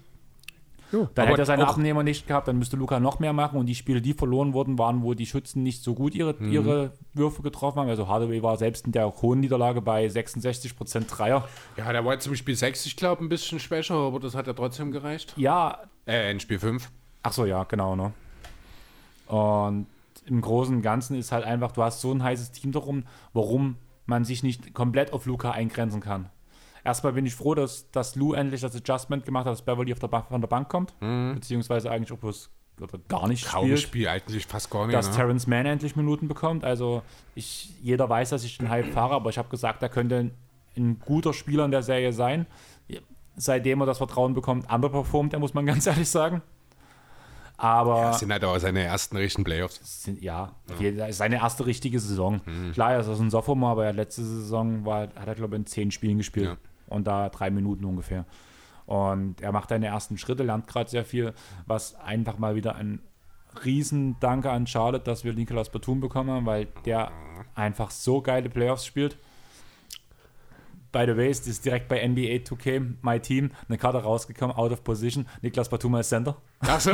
Jo, 0.93 1.09
dann 1.15 1.29
hätte 1.29 1.41
er 1.41 1.47
seine 1.47 1.65
auch- 1.67 1.71
Abnehmer 1.73 2.03
nicht 2.03 2.27
gehabt, 2.27 2.49
dann 2.49 2.59
müsste 2.59 2.77
Luca 2.77 3.01
noch 3.01 3.19
mehr 3.19 3.33
machen 3.33 3.59
und 3.59 3.65
die 3.65 3.75
Spiele, 3.75 4.03
die 4.03 4.13
verloren 4.13 4.53
wurden, 4.53 4.79
waren, 4.79 5.03
wo 5.03 5.15
die 5.15 5.25
Schützen 5.25 5.63
nicht 5.63 5.83
so 5.83 5.95
gut 5.95 6.15
ihre, 6.15 6.35
Mhm. 6.39 6.53
ihre 6.53 6.93
Würfe 7.15 7.41
getroffen 7.41 7.79
haben. 7.81 7.89
Also 7.89 8.09
Hardaway 8.09 8.43
war 8.43 8.59
selbst 8.59 8.85
in 8.85 8.93
der 8.93 9.11
hohen 9.11 9.41
Niederlage 9.41 9.81
bei 9.81 10.07
66% 10.11 11.07
Dreier. 11.11 11.49
Ja, 11.79 11.91
der 11.93 12.05
war 12.05 12.19
zum 12.19 12.37
Spiel 12.37 12.57
6, 12.57 12.85
ich 12.85 12.97
glaube, 12.97 13.25
ein 13.25 13.31
bisschen 13.31 13.59
schwächer, 13.59 13.95
aber 13.95 14.21
das 14.21 14.35
hat 14.35 14.47
ja 14.47 14.53
trotzdem 14.53 14.91
gereicht. 14.93 15.33
Ja, 15.39 15.79
Äh, 16.07 16.31
in 16.31 16.41
Spiel 16.41 16.59
5. 16.59 16.91
ach 17.23 17.33
so, 17.33 17.47
ja, 17.47 17.65
genau, 17.65 17.97
ne? 17.97 18.13
Und 19.33 19.87
im 20.27 20.41
Großen 20.41 20.77
und 20.77 20.83
Ganzen 20.83 21.17
ist 21.17 21.33
halt 21.33 21.45
einfach, 21.45 21.73
du 21.73 21.83
hast 21.83 22.01
so 22.01 22.13
ein 22.13 22.23
heißes 22.23 22.53
Team 22.53 22.73
darum, 22.73 23.05
warum 23.33 23.77
man 24.07 24.25
sich 24.25 24.43
nicht 24.43 24.75
komplett 24.75 25.13
auf 25.13 25.27
Luca 25.27 25.53
eingrenzen 25.53 26.01
kann. 26.01 26.29
Erstmal 26.85 27.13
bin 27.13 27.25
ich 27.25 27.35
froh, 27.35 27.55
dass, 27.55 27.91
dass 27.93 28.17
Lou 28.17 28.35
endlich 28.35 28.61
das 28.61 28.75
Adjustment 28.77 29.25
gemacht 29.25 29.47
hat, 29.47 29.53
dass 29.53 29.63
Beverly 29.63 29.93
auf 29.93 30.01
der 30.01 30.09
ba 30.09 30.23
von 30.23 30.41
der 30.41 30.49
Bank 30.49 30.69
kommt, 30.69 30.93
beziehungsweise 31.35 31.91
eigentlich 31.91 32.13
auch 32.13 32.19
bloß 32.19 32.51
oder 32.81 32.99
gar 33.09 33.29
nicht 33.29 33.47
Mhm. 33.47 33.51
Kaum 33.51 33.65
spielt. 33.67 33.81
Spiel, 33.81 34.09
eigentlich 34.09 34.47
fast 34.47 34.69
gar 34.71 34.87
nicht. 34.87 34.95
dass 34.97 35.09
ne? 35.11 35.15
Terrence 35.17 35.47
Mann 35.47 35.67
endlich 35.67 35.95
Minuten 35.97 36.27
bekommt. 36.29 36.65
Also 36.65 37.03
ich, 37.35 37.71
jeder 37.81 38.09
weiß, 38.09 38.31
dass 38.31 38.45
ich 38.45 38.59
den 38.59 38.69
Hype 38.69 38.93
fahre, 38.93 39.15
aber 39.15 39.31
ich 39.31 39.39
habe 39.39 39.49
gesagt, 39.49 39.83
er 39.83 39.89
könnte 39.89 40.17
ein, 40.19 40.31
ein 40.77 40.99
guter 40.99 41.33
Spieler 41.33 41.65
in 41.65 41.71
der 41.71 41.83
Serie 41.83 42.13
sein. 42.13 42.47
Seitdem 43.37 43.81
er 43.81 43.87
das 43.87 43.99
Vertrauen 43.99 44.35
bekommt, 44.35 44.71
underperformt, 44.71 45.33
er 45.33 45.39
muss 45.39 45.55
man 45.55 45.65
ganz 45.73 45.87
ehrlich 45.87 46.09
sagen. 46.09 46.43
Aber 47.63 48.03
Das 48.03 48.19
sind 48.19 48.33
halt 48.33 48.45
auch 48.45 48.59
seine 48.59 48.81
ersten 48.81 49.17
richtigen 49.17 49.45
Playoffs. 49.45 50.03
sind, 50.03 50.21
ja, 50.21 50.57
ist 51.09 51.19
seine 51.19 51.37
erste 51.37 51.65
richtige 51.65 52.01
Saison. 52.01 52.41
Klar, 52.73 52.95
er 52.95 53.01
ist 53.01 53.07
aus 53.07 53.21
ein 53.21 53.31
Sophomore, 53.31 53.71
aber 53.71 53.83
er 53.85 53.89
hat 53.91 53.97
letzte 53.97 54.25
Saison 54.25 54.85
war, 54.85 55.03
hat 55.03 55.29
er, 55.29 55.37
glaube 55.37 55.55
ich, 55.55 55.61
in 55.61 55.67
zehn 55.67 55.91
Spielen 55.93 56.19
gespielt. 56.19 56.47
Ja. 56.47 56.57
Und 56.89 57.07
da 57.07 57.29
drei 57.29 57.51
Minuten 57.51 57.85
ungefähr. 57.85 58.27
Und 58.87 59.41
er 59.41 59.53
macht 59.53 59.69
seine 59.69 59.87
ersten 59.87 60.19
Schritte, 60.19 60.43
lernt 60.43 60.67
gerade 60.67 60.91
sehr 60.91 61.05
viel, 61.05 61.35
was 61.67 61.95
einfach 61.95 62.37
mal 62.37 62.57
wieder 62.57 62.75
ein 62.75 63.01
Riesendanke 63.65 64.51
an 64.51 64.67
Charlotte, 64.67 65.05
dass 65.05 65.23
wir 65.23 65.33
Nicolas 65.33 65.71
Batum 65.71 66.01
bekommen 66.01 66.31
haben, 66.31 66.47
weil 66.47 66.67
der 66.85 67.13
einfach 67.55 67.93
so 67.93 68.23
geile 68.23 68.49
Playoffs 68.49 68.85
spielt. 68.87 69.19
By 70.93 71.05
the 71.07 71.17
way, 71.17 71.31
es 71.31 71.47
ist 71.47 71.65
direkt 71.65 71.89
bei 71.89 72.07
NBA 72.07 72.45
2K, 72.45 72.97
my 73.01 73.19
Team, 73.19 73.51
eine 73.69 73.79
Karte 73.79 73.99
rausgekommen, 74.03 74.55
out 74.55 74.73
of 74.73 74.85
position. 74.85 75.27
Niklas 75.41 75.69
Batum 75.69 75.95
als 75.95 76.11
Center. 76.11 76.37
Achso. 76.61 76.93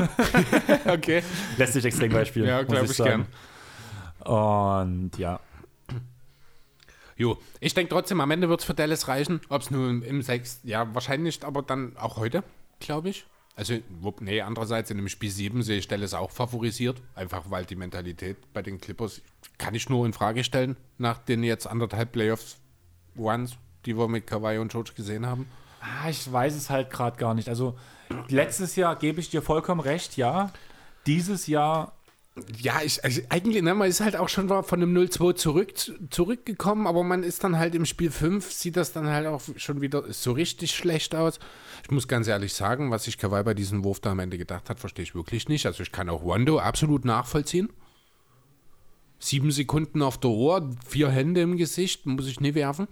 okay. 0.87 1.23
Lässt 1.57 1.73
sich 1.73 1.85
extrem 1.85 2.25
spielen. 2.25 2.47
Ja, 2.47 2.63
glaube 2.63 2.87
ich 2.87 2.93
sagen. 2.93 3.27
Und 4.25 5.19
ja, 5.19 5.41
Jo, 7.19 7.37
ich 7.59 7.75
denke 7.75 7.93
trotzdem, 7.93 8.21
am 8.21 8.31
Ende 8.31 8.49
wird 8.49 8.61
es 8.61 8.67
für 8.67 8.75
Dallas 8.75 9.09
reichen. 9.09 9.41
Ob 9.49 9.63
es 9.63 9.73
nun 9.73 10.03
im 10.03 10.23
6. 10.23 10.61
Ja, 10.63 10.95
wahrscheinlich, 10.95 11.45
aber 11.45 11.63
dann 11.63 11.97
auch 11.97 12.17
heute, 12.17 12.45
glaube 12.79 13.09
ich. 13.09 13.27
Also, 13.57 13.75
nee, 14.21 14.41
andererseits 14.41 14.93
in 14.93 14.99
dem 14.99 15.09
Spiel 15.09 15.31
7 15.31 15.65
sehe 15.65 15.79
ich 15.79 15.89
Dallas 15.89 16.15
auch 16.15 16.31
favorisiert. 16.31 17.03
Einfach 17.17 17.51
weil 17.51 17.65
die 17.65 17.75
Mentalität 17.75 18.37
bei 18.53 18.63
den 18.63 18.81
Clippers 18.81 19.21
kann 19.59 19.75
ich 19.75 19.89
nur 19.89 20.07
in 20.07 20.13
Frage 20.13 20.45
stellen, 20.45 20.77
nach 20.97 21.19
den 21.19 21.43
jetzt 21.43 21.67
anderthalb 21.67 22.13
Playoffs 22.13 22.59
Ones, 23.17 23.57
die 23.87 23.97
wir 23.97 24.09
mit 24.09 24.27
Kawhi 24.27 24.59
und 24.59 24.71
George 24.73 24.93
gesehen 24.95 25.27
haben. 25.27 25.47
Ah, 25.81 26.09
ich 26.11 26.31
weiß 26.31 26.55
es 26.57 26.71
halt 26.71 26.91
gerade 26.91 27.17
gar 27.17 27.35
nicht. 27.35 27.49
Also 27.49 27.79
letztes 28.29 28.77
Jahr 28.77 28.97
gebe 28.97 29.21
ich 29.21 29.31
dir 29.31 29.43
vollkommen 29.43 29.81
recht, 29.81 30.17
ja. 30.17 30.53
Dieses 31.07 31.47
Jahr, 31.47 31.93
Ja, 32.61 32.83
ich, 32.85 33.03
also 33.03 33.21
eigentlich, 33.31 33.63
ne, 33.63 33.75
man 33.75 33.89
ist 33.89 34.01
halt 34.01 34.17
auch 34.17 34.29
schon 34.29 34.49
von 34.49 34.83
einem 34.83 34.97
0-2 34.97 35.35
zurück, 35.35 35.73
zurückgekommen, 36.11 36.87
aber 36.87 37.03
man 37.03 37.23
ist 37.23 37.43
dann 37.43 37.59
halt 37.59 37.75
im 37.75 37.85
Spiel 37.85 38.11
5, 38.11 38.53
sieht 38.53 38.77
das 38.77 38.93
dann 38.93 39.09
halt 39.09 39.27
auch 39.27 39.43
schon 39.57 39.81
wieder 39.81 40.13
so 40.13 40.33
richtig 40.33 40.73
schlecht 40.73 41.15
aus. 41.15 41.39
Ich 41.83 41.91
muss 41.91 42.07
ganz 42.09 42.29
ehrlich 42.29 42.55
sagen, 42.55 42.91
was 42.91 43.05
sich 43.05 43.19
Kawhi 43.19 43.43
bei 43.43 43.55
diesem 43.55 43.85
Wurf 43.85 44.01
da 44.01 44.13
am 44.13 44.19
Ende 44.19 44.39
gedacht 44.39 44.71
hat, 44.71 44.79
verstehe 44.81 45.03
ich 45.03 45.15
wirklich 45.15 45.49
nicht. 45.49 45.67
Also 45.67 45.83
ich 45.83 45.93
kann 45.93 46.09
auch 46.09 46.25
Wando 46.25 46.59
absolut 46.59 47.05
nachvollziehen. 47.05 47.71
Sieben 49.19 49.51
Sekunden 49.51 50.03
auf 50.03 50.19
der 50.19 50.31
Ohr, 50.31 50.71
vier 50.87 51.11
Hände 51.11 51.41
im 51.41 51.57
Gesicht, 51.57 52.07
muss 52.07 52.29
ich 52.29 52.41
nie 52.41 52.55
werfen. 52.55 52.87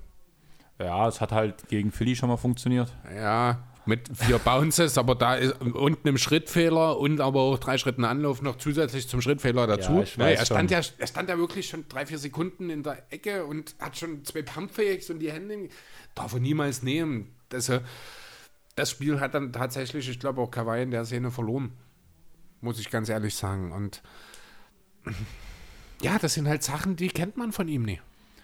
Ja, 0.79 1.09
es 1.09 1.21
hat 1.21 1.33
halt 1.33 1.69
gegen 1.69 1.91
Philly 1.93 2.17
schon 2.17 2.29
mal 2.29 2.37
funktioniert. 2.37 2.93
Ja, 3.15 3.63
mit 3.87 4.11
vier 4.17 4.39
Bounces, 4.39 4.99
aber 4.99 5.15
da 5.15 5.37
ist 5.37 5.61
und 5.61 5.99
einem 6.05 6.19
Schrittfehler 6.19 6.99
und 6.99 7.21
aber 7.21 7.41
auch 7.43 7.59
drei 7.59 7.79
Schritten 7.79 8.05
Anlauf 8.05 8.43
noch 8.43 8.57
zusätzlich 8.57 9.09
zum 9.09 9.21
Schrittfehler 9.23 9.67
dazu. 9.69 9.93
Ja, 10.19 10.27
er, 10.29 10.45
stand 10.45 10.71
schon. 10.73 10.81
ja, 10.83 10.87
er 10.99 11.07
stand 11.07 11.29
ja 11.29 11.39
wirklich 11.39 11.69
schon 11.69 11.87
drei, 11.89 12.05
vier 12.05 12.19
Sekunden 12.19 12.69
in 12.69 12.83
der 12.83 13.05
Ecke 13.13 13.45
und 13.47 13.77
hat 13.79 13.97
schon 13.97 14.25
zwei 14.25 14.43
Pumpfakes 14.43 15.09
und 15.11 15.21
die 15.21 15.31
Hände. 15.31 15.55
im- 15.55 15.69
Darf 16.17 16.33
er 16.33 16.41
niemals 16.41 16.83
nehmen. 16.83 17.33
Das, 17.49 17.69
äh, 17.69 17.81
das 18.75 18.91
Spiel 18.91 19.21
hat 19.21 19.35
dann 19.35 19.53
tatsächlich, 19.53 20.09
ich 20.09 20.19
glaube, 20.19 20.41
auch 20.41 20.51
Kawhi 20.51 20.83
in 20.83 20.91
der 20.91 21.05
Szene 21.05 21.31
verloren. 21.31 21.73
Muss 22.61 22.81
ich 22.81 22.91
ganz 22.91 23.09
ehrlich 23.09 23.37
sagen. 23.37 23.71
Und 23.71 24.03
ja, 26.03 26.19
das 26.19 26.35
sind 26.35 26.49
halt 26.49 26.63
Sachen, 26.63 26.97
die 26.97 27.09
kennt 27.09 27.37
man 27.37 27.53
von 27.53 27.69
ihm 27.69 27.83
nie. 27.85 28.01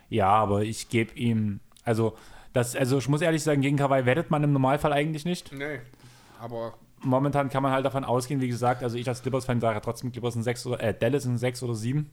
Ja, 0.09 0.29
aber 0.29 0.63
ich 0.63 0.89
gebe 0.89 1.15
ihm, 1.19 1.61
also, 1.85 2.17
das, 2.53 2.77
also 2.77 2.99
ich 2.99 3.09
muss 3.09 3.21
ehrlich 3.21 3.43
sagen, 3.43 3.61
gegen 3.61 3.77
Kawhi 3.77 4.05
wettet 4.07 4.31
man 4.31 4.45
im 4.45 4.53
Normalfall 4.53 4.93
eigentlich 4.93 5.25
nicht. 5.25 5.53
Nee, 5.53 5.81
aber 6.41 6.75
Momentan 7.05 7.49
kann 7.49 7.63
man 7.63 7.73
halt 7.73 7.85
davon 7.85 8.05
ausgehen, 8.05 8.41
wie 8.41 8.49
gesagt, 8.49 8.83
also 8.83 8.97
ich 8.97 9.09
als 9.09 9.23
Clippers-Fan 9.23 9.61
sage 9.61 9.81
trotzdem, 9.83 10.13
Clippers 10.13 10.35
sind 10.35 10.45
6 10.45 10.67
oder, 10.67 10.81
äh, 10.81 10.95
Dallas 10.97 11.25
sind 11.25 11.37
6 11.37 11.63
oder 11.65 11.75
7. 11.75 12.11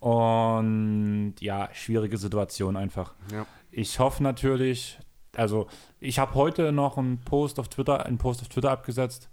Und 0.00 1.34
ja, 1.40 1.68
schwierige 1.72 2.18
Situation 2.18 2.76
einfach. 2.76 3.14
ja. 3.32 3.46
Ich 3.70 3.98
hoffe 3.98 4.22
natürlich, 4.22 4.98
also 5.36 5.66
ich 6.00 6.18
habe 6.18 6.34
heute 6.34 6.72
noch 6.72 6.96
einen 6.96 7.20
Post 7.20 7.60
auf 7.60 7.68
Twitter, 7.68 8.06
einen 8.06 8.18
Post 8.18 8.40
auf 8.40 8.48
Twitter 8.48 8.70
abgesetzt, 8.70 9.28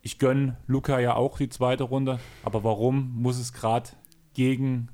ich 0.00 0.18
gönne 0.18 0.56
Luca 0.66 0.98
ja 0.98 1.14
auch 1.14 1.36
die 1.36 1.48
zweite 1.48 1.84
Runde, 1.84 2.18
aber 2.42 2.64
warum 2.64 3.12
muss 3.14 3.38
es 3.38 3.52
gerade 3.52 3.90
gegen 4.34 4.88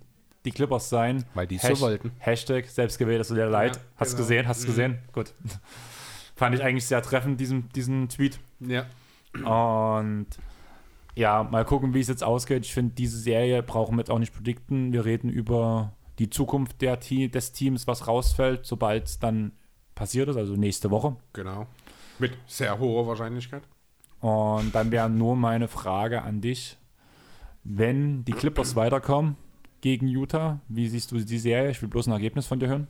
die 0.51 0.55
Clippers 0.57 0.89
sein? 0.89 1.25
Weil 1.35 1.47
die 1.47 1.59
so 1.59 1.81
wollten. 1.81 2.13
Hashtag 2.19 2.67
selbstgewählt, 2.67 3.21
das 3.21 3.29
tut 3.29 3.37
dir 3.37 3.47
leid. 3.47 3.77
Ja, 3.77 3.83
Hast 3.97 4.13
du 4.13 4.17
genau. 4.17 4.27
gesehen? 4.29 4.49
Hast 4.49 4.61
du 4.63 4.67
Mhm. 4.67 4.71
gesehen? 4.71 4.99
Gut. 5.13 5.35
Fand 6.35 6.55
ich 6.55 6.63
eigentlich 6.63 6.87
sehr 6.87 7.03
treffend, 7.03 7.41
diesen, 7.41 7.69
diesen 7.71 8.09
Tweet. 8.09 8.39
Ja. 8.61 8.87
Und 9.35 10.27
ja, 11.15 11.43
mal 11.43 11.65
gucken, 11.65 11.95
wie 11.95 12.01
es 12.01 12.09
jetzt 12.09 12.23
ausgeht. 12.25 12.65
Ich 12.65 12.73
finde, 12.73 12.95
diese 12.95 13.19
Serie 13.19 13.63
brauchen 13.63 13.97
wir 13.97 14.01
jetzt 14.01 14.11
auch 14.11 14.19
nicht 14.21 14.33
predikten. 14.35 14.93
Wir 14.93 15.05
reden 15.05 15.29
über 15.31 15.93
die 16.19 16.31
Zukunft 16.31 16.81
der 16.81 17.01
Te 17.01 17.29
des 17.29 17.53
Teams, 17.53 17.87
was 17.87 18.07
rausfällt, 18.07 18.65
sobald 18.67 19.07
es 19.07 19.19
dann 19.19 19.53
passiert 19.95 20.29
ist, 20.29 20.37
also 20.37 20.55
nächste 20.55 20.91
Woche. 20.91 21.17
Genau. 21.33 21.67
Mit 22.19 22.37
sehr 22.47 22.79
hoher 22.79 23.07
Wahrscheinlichkeit. 23.07 23.63
Und 24.21 24.75
dann 24.75 24.91
wäre 24.91 25.09
nur 25.11 25.37
meine 25.37 25.69
Frage 25.69 26.23
an 26.23 26.41
dich, 26.41 26.77
wenn 27.65 28.25
die 28.25 28.33
Clippers 28.33 28.77
weiterkommen 28.77 29.37
gegen 29.81 30.09
Utah, 30.09 30.61
wie 30.69 30.89
siehst 30.89 31.13
du 31.13 31.19
die 31.19 31.39
Serie? 31.39 31.71
Ich 31.71 31.81
will 31.83 31.89
bloß 31.89 32.09
ein 32.09 32.13
Ergebnis 32.13 32.47
von 32.47 32.61
dir 32.61 32.69
hören. 32.69 32.89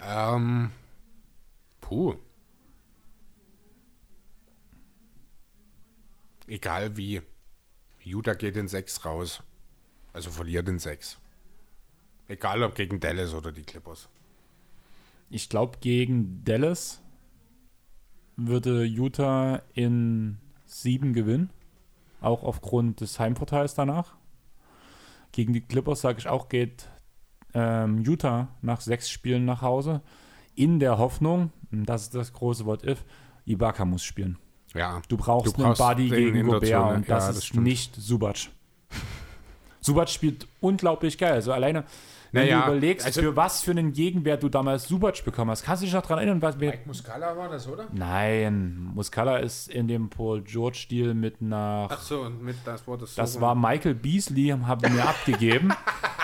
Ähm. 0.00 0.70
Puh. 1.80 2.16
Egal 6.46 6.96
wie. 6.96 7.22
Utah 8.04 8.34
geht 8.34 8.56
in 8.56 8.68
6 8.68 9.04
raus. 9.04 9.42
Also 10.12 10.30
verliert 10.30 10.68
in 10.68 10.78
6. 10.78 11.18
Egal 12.28 12.62
ob 12.62 12.74
gegen 12.74 13.00
Dallas 13.00 13.32
oder 13.32 13.52
die 13.52 13.62
Clippers. 13.62 14.08
Ich 15.30 15.48
glaube, 15.48 15.78
gegen 15.80 16.44
Dallas 16.44 17.00
würde 18.36 18.84
Utah 18.84 19.62
in 19.74 20.38
sieben 20.66 21.12
gewinnen. 21.14 21.50
Auch 22.22 22.42
aufgrund 22.44 23.00
des 23.00 23.18
Heimvorteils 23.20 23.74
danach. 23.74 24.14
Gegen 25.32 25.52
die 25.52 25.60
Clippers, 25.60 26.00
sage 26.02 26.18
ich 26.18 26.28
auch, 26.28 26.48
geht 26.48 26.88
ähm, 27.54 27.98
Utah 27.98 28.48
nach 28.62 28.80
sechs 28.80 29.10
Spielen 29.10 29.44
nach 29.44 29.60
Hause. 29.62 30.00
In 30.54 30.78
der 30.78 30.98
Hoffnung, 30.98 31.50
und 31.70 31.86
das 31.86 32.02
ist 32.02 32.14
das 32.14 32.32
große 32.32 32.64
Wort 32.66 32.84
if, 32.86 33.04
Ibaka 33.46 33.84
muss 33.84 34.04
spielen. 34.04 34.38
Ja. 34.74 35.02
Du 35.08 35.16
brauchst, 35.16 35.46
Du 35.56 35.62
brauchst 35.62 35.80
einen 35.80 35.96
Buddy 35.96 36.08
gegen 36.10 36.46
Gobert 36.46 36.66
Zone. 36.66 36.94
und 36.96 37.08
Ja, 37.08 37.14
das 37.16 37.26
das 37.28 37.36
ist 37.38 37.46
stimmt. 37.46 37.64
nicht 37.64 37.94
Subac. 37.96 38.36
Subac 39.80 40.08
spielt 40.08 40.46
unglaublich 40.60 41.18
geil. 41.18 41.32
Also 41.32 41.52
alleine, 41.52 41.84
wenn 42.32 42.44
Naja, 42.46 42.62
du 42.62 42.72
überlegst, 42.72 43.06
also- 43.06 43.20
für 43.20 43.36
was 43.36 43.62
für 43.62 43.70
einen 43.72 43.92
Gegenwert 43.92 44.42
du 44.42 44.48
damals 44.48 44.88
Subac 44.88 45.22
bekommen 45.24 45.50
hast, 45.50 45.64
kannst 45.64 45.82
du 45.82 45.86
dich 45.86 45.94
noch 45.94 46.02
daran 46.02 46.18
erinnern, 46.18 46.40
was 46.42 46.58
wir 46.58 46.70
Mike 46.70 46.82
Muscala 46.86 47.36
war 47.36 47.48
das, 47.50 47.68
oder? 47.68 47.86
Nein, 47.92 48.90
Muscala 48.94 49.36
ist 49.38 49.68
in 49.68 49.86
dem 49.86 50.08
Paul 50.10 50.42
George-Stil 50.42 51.14
mit 51.14 51.40
nach. 51.42 51.88
Ach 51.92 52.00
so, 52.02 52.22
und 52.22 52.42
mit 52.42 52.56
das 52.64 52.86
Wort 52.86 53.02
ist 53.02 53.16
das 53.18 53.40
war 53.40 53.54
Michael 53.54 53.94
Beasley, 53.94 54.48
haben 54.48 54.80
wir 54.82 54.88
mir 54.90 55.06
abgegeben 55.06 55.72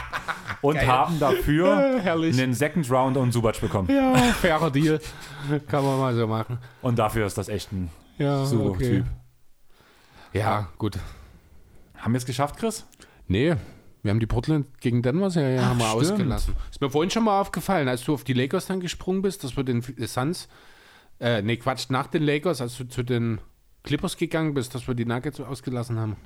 und 0.63 0.79
haben 0.87 1.21
dafür 1.21 1.77
einen 2.05 2.55
Second 2.55 2.91
Rounder 2.91 3.21
und 3.21 3.33
Subac 3.33 3.61
bekommen. 3.61 3.89
Ja, 3.91 4.15
fairer 4.17 4.71
Deal. 4.71 5.01
Kann 5.69 5.85
man 5.85 5.99
mal 5.99 6.15
so 6.15 6.27
machen. 6.27 6.59
Und 6.83 6.99
dafür 6.99 7.27
ist 7.27 7.37
das 7.39 7.49
echt 7.49 7.71
ein 7.73 7.91
Ja, 8.17 8.45
super 8.47 8.79
Typ. 8.79 9.05
Ja, 10.33 10.69
gut. 10.79 10.99
Haben 11.97 12.13
wir 12.13 12.19
es 12.19 12.27
geschafft, 12.27 12.57
Chris? 12.59 12.87
Nee, 13.27 13.57
wir 14.03 14.11
haben 14.11 14.20
die 14.20 14.27
Portland 14.27 14.66
gegen 14.81 15.03
Denver-Serie 15.03 15.65
haben 15.65 15.79
wir 15.79 15.87
stimmt. 15.89 16.03
ausgelassen. 16.12 16.55
Ist 16.70 16.81
mir 16.81 16.91
vorhin 16.91 17.11
schon 17.11 17.25
mal 17.25 17.41
aufgefallen, 17.41 17.89
als 17.89 18.05
du 18.05 18.15
auf 18.15 18.25
die 18.25 18.33
Lakers 18.33 18.66
dann 18.66 18.81
gesprungen 18.81 19.23
bist, 19.23 19.45
dass 19.45 19.57
wir 19.57 19.65
den 19.65 19.83
Suns, 20.07 20.49
äh, 21.20 21.43
nee, 21.43 21.57
Quatsch, 21.57 21.87
nach 21.91 22.07
den 22.07 22.23
Lakers, 22.23 22.61
als 22.61 22.77
du 22.77 22.85
zu 22.89 23.03
den 23.03 23.41
Clippers 23.83 24.16
gegangen 24.16 24.55
bist, 24.55 24.75
dass 24.75 24.87
wir 24.87 24.95
die 24.95 25.05
Nuggets 25.05 25.41
ausgelassen 25.41 25.99
haben. 25.99 26.16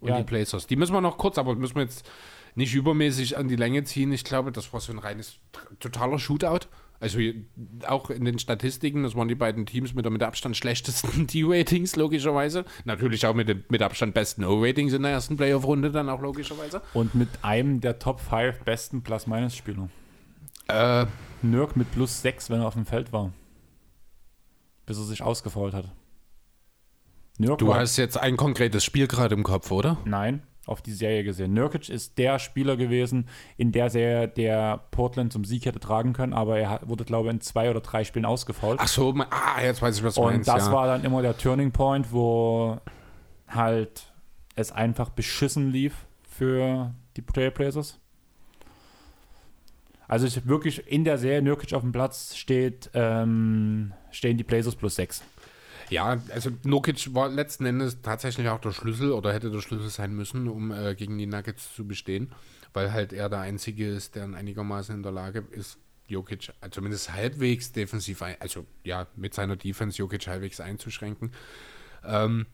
Und 0.00 0.08
Ja. 0.08 0.16
die 0.18 0.24
Blazers. 0.24 0.66
Die 0.66 0.74
müssen 0.76 0.92
wir 0.94 1.00
noch 1.00 1.16
kurz, 1.16 1.38
aber 1.38 1.54
müssen 1.54 1.76
wir 1.76 1.82
jetzt 1.82 2.08
nicht 2.56 2.74
übermäßig 2.74 3.38
an 3.38 3.46
die 3.48 3.54
Länge 3.56 3.84
ziehen. 3.84 4.12
Ich 4.12 4.24
glaube, 4.24 4.50
das 4.50 4.72
war 4.72 4.80
so 4.80 4.92
ein 4.92 4.98
reines, 4.98 5.38
totaler 5.78 6.18
Shootout. 6.18 6.66
Also 7.02 7.18
auch 7.88 8.10
in 8.10 8.24
den 8.24 8.38
Statistiken, 8.38 9.02
das 9.02 9.16
waren 9.16 9.26
die 9.26 9.34
beiden 9.34 9.66
Teams 9.66 9.92
mit 9.92 10.04
der 10.04 10.12
mit 10.12 10.22
Abstand 10.22 10.56
schlechtesten 10.56 11.26
D-Ratings, 11.32 11.96
logischerweise. 11.96 12.64
Natürlich 12.84 13.26
auch 13.26 13.34
mit 13.34 13.48
dem 13.48 13.64
mit 13.68 13.82
Abstand 13.82 14.14
besten 14.14 14.44
O-Ratings 14.44 14.92
in 14.92 15.02
der 15.02 15.10
ersten 15.10 15.36
Playoff-Runde 15.36 15.90
dann 15.90 16.08
auch 16.08 16.20
logischerweise. 16.20 16.80
Und 16.94 17.16
mit 17.16 17.28
einem 17.42 17.80
der 17.80 17.98
Top 17.98 18.20
5 18.20 18.60
besten 18.60 19.02
Plus-Minus-Spieler. 19.02 19.88
Äh, 20.68 21.06
Nürk 21.42 21.74
mit 21.74 21.90
plus 21.90 22.22
6, 22.22 22.50
wenn 22.50 22.60
er 22.60 22.68
auf 22.68 22.74
dem 22.74 22.86
Feld 22.86 23.12
war. 23.12 23.32
Bis 24.86 24.96
er 24.96 25.02
sich 25.02 25.22
ausgefault 25.22 25.74
hat. 25.74 25.90
Nürk 27.36 27.58
du 27.58 27.74
hast 27.74 27.96
jetzt 27.96 28.16
ein 28.16 28.36
konkretes 28.36 28.84
Spiel 28.84 29.08
gerade 29.08 29.34
im 29.34 29.42
Kopf, 29.42 29.72
oder? 29.72 29.98
Nein, 30.04 30.44
auf 30.66 30.80
die 30.80 30.92
Serie 30.92 31.24
gesehen. 31.24 31.54
Nurkic 31.54 31.88
ist 31.88 32.18
der 32.18 32.38
Spieler 32.38 32.76
gewesen 32.76 33.28
in 33.56 33.72
der 33.72 33.90
Serie, 33.90 34.28
der 34.28 34.80
Portland 34.90 35.32
zum 35.32 35.44
Sieg 35.44 35.66
hätte 35.66 35.80
tragen 35.80 36.12
können, 36.12 36.32
aber 36.32 36.58
er 36.58 36.80
wurde, 36.84 37.04
glaube 37.04 37.28
ich, 37.28 37.34
in 37.34 37.40
zwei 37.40 37.68
oder 37.70 37.80
drei 37.80 38.04
Spielen 38.04 38.24
ausgefault. 38.24 38.78
Ach 38.80 38.88
so, 38.88 39.14
ah, 39.30 39.60
jetzt 39.62 39.82
weiß 39.82 39.98
ich, 39.98 40.04
was 40.04 40.14
du 40.14 40.22
Und 40.22 40.32
meinst. 40.32 40.48
das 40.48 40.66
ja. 40.66 40.72
war 40.72 40.86
dann 40.86 41.04
immer 41.04 41.22
der 41.22 41.36
Turning 41.36 41.72
Point, 41.72 42.12
wo 42.12 42.78
halt 43.48 44.12
es 44.54 44.70
einfach 44.70 45.10
beschissen 45.10 45.70
lief 45.70 46.06
für 46.22 46.94
die 47.16 47.22
Trailblazers. 47.22 47.98
Also 50.08 50.26
ich 50.26 50.46
wirklich 50.46 50.86
in 50.86 51.04
der 51.04 51.16
Serie 51.18 51.42
Nurkic 51.42 51.72
auf 51.72 51.82
dem 51.82 51.92
Platz 51.92 52.36
steht, 52.36 52.90
ähm, 52.92 53.94
stehen 54.10 54.36
die 54.36 54.44
Blazers 54.44 54.76
plus 54.76 54.96
6. 54.96 55.22
Ja, 55.92 56.22
also 56.30 56.48
Nokic 56.64 57.14
war 57.14 57.28
letzten 57.28 57.66
Endes 57.66 58.00
tatsächlich 58.00 58.48
auch 58.48 58.60
der 58.60 58.72
Schlüssel 58.72 59.12
oder 59.12 59.30
hätte 59.30 59.50
der 59.50 59.60
Schlüssel 59.60 59.90
sein 59.90 60.14
müssen, 60.14 60.48
um 60.48 60.72
äh, 60.72 60.94
gegen 60.94 61.18
die 61.18 61.26
Nuggets 61.26 61.74
zu 61.74 61.86
bestehen, 61.86 62.32
weil 62.72 62.94
halt 62.94 63.12
er 63.12 63.28
der 63.28 63.40
Einzige 63.40 63.86
ist, 63.88 64.14
der 64.14 64.24
einigermaßen 64.24 64.94
in 64.94 65.02
der 65.02 65.12
Lage 65.12 65.44
ist, 65.50 65.76
Jokic 66.06 66.48
äh, 66.62 66.70
zumindest 66.70 67.12
halbwegs 67.12 67.72
defensiv, 67.72 68.22
ein, 68.22 68.36
also 68.40 68.64
ja, 68.84 69.06
mit 69.16 69.34
seiner 69.34 69.56
Defense 69.56 69.98
Jokic 69.98 70.26
halbwegs 70.28 70.60
einzuschränken. 70.60 71.32
Ähm, 72.06 72.46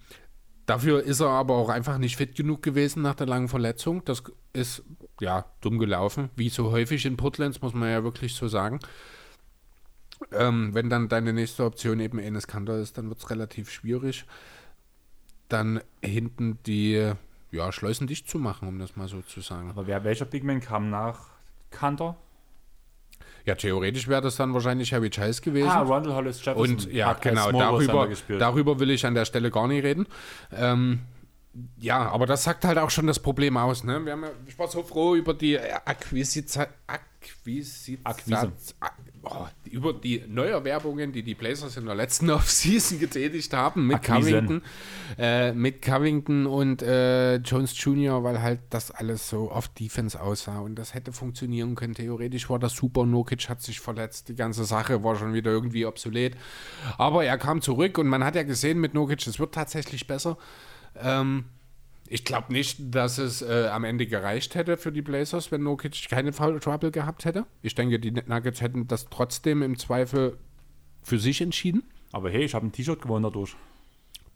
dafür 0.66 1.04
ist 1.04 1.20
er 1.20 1.28
aber 1.28 1.54
auch 1.54 1.68
einfach 1.68 1.98
nicht 1.98 2.16
fit 2.16 2.34
genug 2.34 2.64
gewesen 2.64 3.02
nach 3.02 3.14
der 3.14 3.28
langen 3.28 3.46
Verletzung. 3.46 4.04
Das 4.04 4.24
ist 4.52 4.82
ja 5.20 5.44
dumm 5.60 5.78
gelaufen, 5.78 6.30
wie 6.34 6.48
so 6.48 6.72
häufig 6.72 7.06
in 7.06 7.16
Portlands, 7.16 7.62
muss 7.62 7.72
man 7.72 7.88
ja 7.88 8.02
wirklich 8.02 8.34
so 8.34 8.48
sagen. 8.48 8.80
Ähm, 10.32 10.74
wenn 10.74 10.90
dann 10.90 11.08
deine 11.08 11.32
nächste 11.32 11.64
Option 11.64 12.00
eben 12.00 12.18
Enes 12.18 12.46
Kanter 12.46 12.78
ist, 12.78 12.98
dann 12.98 13.08
wird 13.08 13.18
es 13.18 13.30
relativ 13.30 13.70
schwierig. 13.70 14.24
Dann 15.48 15.80
hinten 16.02 16.58
die 16.66 17.12
ja, 17.50 17.72
Schleusen 17.72 18.06
dicht 18.06 18.28
zu 18.28 18.38
machen, 18.38 18.68
um 18.68 18.78
das 18.78 18.96
mal 18.96 19.08
so 19.08 19.22
zu 19.22 19.40
sagen. 19.40 19.70
Aber 19.70 19.86
wer, 19.86 20.04
welcher 20.04 20.24
Big 20.24 20.44
Man 20.44 20.60
kam 20.60 20.90
nach 20.90 21.28
Kanter? 21.70 22.16
Ja, 23.44 23.54
theoretisch 23.54 24.08
wäre 24.08 24.20
das 24.20 24.36
dann 24.36 24.52
wahrscheinlich 24.52 24.92
Harry 24.92 25.08
Giles 25.08 25.40
gewesen. 25.40 25.70
Ah, 25.70 25.80
Rondell 25.80 26.12
Hollis 26.12 26.44
Jefferson. 26.44 26.76
Und 26.76 26.92
ja, 26.92 27.08
Hat 27.08 27.22
genau, 27.22 27.50
darüber, 27.50 28.08
darüber 28.38 28.78
will 28.78 28.90
ich 28.90 29.06
an 29.06 29.14
der 29.14 29.24
Stelle 29.24 29.50
gar 29.50 29.68
nicht 29.68 29.82
reden. 29.84 30.06
Ähm, 30.52 31.00
ja, 31.78 32.10
aber 32.10 32.26
das 32.26 32.44
sagt 32.44 32.64
halt 32.64 32.76
auch 32.76 32.90
schon 32.90 33.06
das 33.06 33.18
Problem 33.18 33.56
aus. 33.56 33.84
Ne? 33.84 34.04
Wir 34.04 34.12
haben 34.12 34.24
ich 34.46 34.58
war 34.58 34.68
so 34.68 34.82
froh 34.82 35.14
über 35.14 35.32
die 35.32 35.58
Akquisition. 35.58 36.66
Akquisition. 36.86 38.00
Akquise. 38.04 38.52
Oh, 39.30 39.46
über 39.64 39.92
die 39.92 40.24
Neuerwerbungen, 40.26 41.12
die 41.12 41.22
die 41.22 41.34
Blazers 41.34 41.76
in 41.76 41.84
der 41.86 41.94
letzten 41.94 42.30
Offseason 42.30 42.98
getätigt 42.98 43.52
haben 43.52 43.86
mit 43.86 43.96
Akquisen. 43.96 44.32
Covington, 44.32 44.62
äh, 45.18 45.52
mit 45.52 45.82
Covington 45.82 46.46
und 46.46 46.82
äh, 46.82 47.36
Jones 47.36 47.74
Jr., 47.76 48.24
weil 48.24 48.40
halt 48.40 48.60
das 48.70 48.90
alles 48.90 49.28
so 49.28 49.50
auf 49.50 49.68
Defense 49.68 50.20
aussah 50.20 50.60
und 50.60 50.76
das 50.76 50.94
hätte 50.94 51.12
funktionieren 51.12 51.74
können. 51.74 51.94
Theoretisch 51.94 52.48
war 52.48 52.58
das 52.58 52.72
super. 52.72 53.04
Nokic 53.04 53.48
hat 53.48 53.60
sich 53.60 53.80
verletzt, 53.80 54.28
die 54.28 54.34
ganze 54.34 54.64
Sache 54.64 55.04
war 55.04 55.16
schon 55.16 55.34
wieder 55.34 55.50
irgendwie 55.50 55.84
obsolet. 55.84 56.36
Aber 56.96 57.24
er 57.24 57.36
kam 57.36 57.60
zurück 57.60 57.98
und 57.98 58.08
man 58.08 58.24
hat 58.24 58.34
ja 58.34 58.44
gesehen 58.44 58.80
mit 58.80 58.94
Nokic, 58.94 59.26
es 59.26 59.38
wird 59.38 59.54
tatsächlich 59.54 60.06
besser. 60.06 60.38
Ähm, 60.96 61.44
ich 62.10 62.24
glaube 62.24 62.52
nicht, 62.52 62.94
dass 62.94 63.18
es 63.18 63.42
äh, 63.42 63.68
am 63.70 63.84
Ende 63.84 64.06
gereicht 64.06 64.54
hätte 64.54 64.76
für 64.76 64.92
die 64.92 65.02
Blazers, 65.02 65.52
wenn 65.52 65.62
Nokic 65.62 66.08
keine 66.08 66.32
Foul 66.32 66.58
Trouble 66.60 66.90
gehabt 66.90 67.24
hätte. 67.24 67.46
Ich 67.62 67.74
denke, 67.74 68.00
die 68.00 68.10
Nuggets 68.10 68.60
hätten 68.60 68.86
das 68.86 69.08
trotzdem 69.10 69.62
im 69.62 69.78
Zweifel 69.78 70.38
für 71.02 71.18
sich 71.18 71.40
entschieden. 71.40 71.84
Aber 72.12 72.30
hey, 72.30 72.44
ich 72.44 72.54
habe 72.54 72.66
ein 72.66 72.72
T-Shirt 72.72 73.02
gewonnen 73.02 73.24
dadurch. 73.24 73.56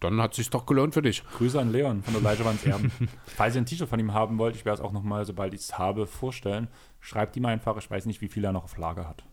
Dann 0.01 0.21
hat 0.21 0.33
es 0.33 0.39
sich 0.39 0.51
doch 0.51 0.67
gelohnt 0.67 0.95
für 0.95 1.03
dich. 1.03 1.23
Grüße 1.39 1.59
an 1.61 1.71
Leon 1.71 2.03
von 2.03 2.13
der 2.13 2.23
Leicherwands 2.23 2.65
Erben. 2.67 2.91
Falls 3.25 3.55
ihr 3.55 3.63
ein 3.63 3.67
T-Shirt 3.67 3.89
von 3.89 4.01
ihm 4.01 4.13
haben 4.13 4.37
wollt, 4.39 4.57
ich 4.57 4.65
werde 4.65 4.81
es 4.81 4.85
auch 4.85 4.93
nochmal, 4.93 5.25
sobald 5.25 5.55
ich 5.55 5.61
es 5.61 5.79
habe, 5.79 6.07
vorstellen. 6.07 6.69
Schreibt 7.01 7.37
ihm 7.37 7.47
einfach, 7.47 7.77
ich 7.79 7.91
weiß 7.91 8.07
nicht, 8.07 8.21
wie 8.21 8.29
viel 8.29 8.45
er 8.45 8.53
noch 8.53 8.65
auf 8.65 8.77
Lager 8.77 9.09
hat. 9.09 9.25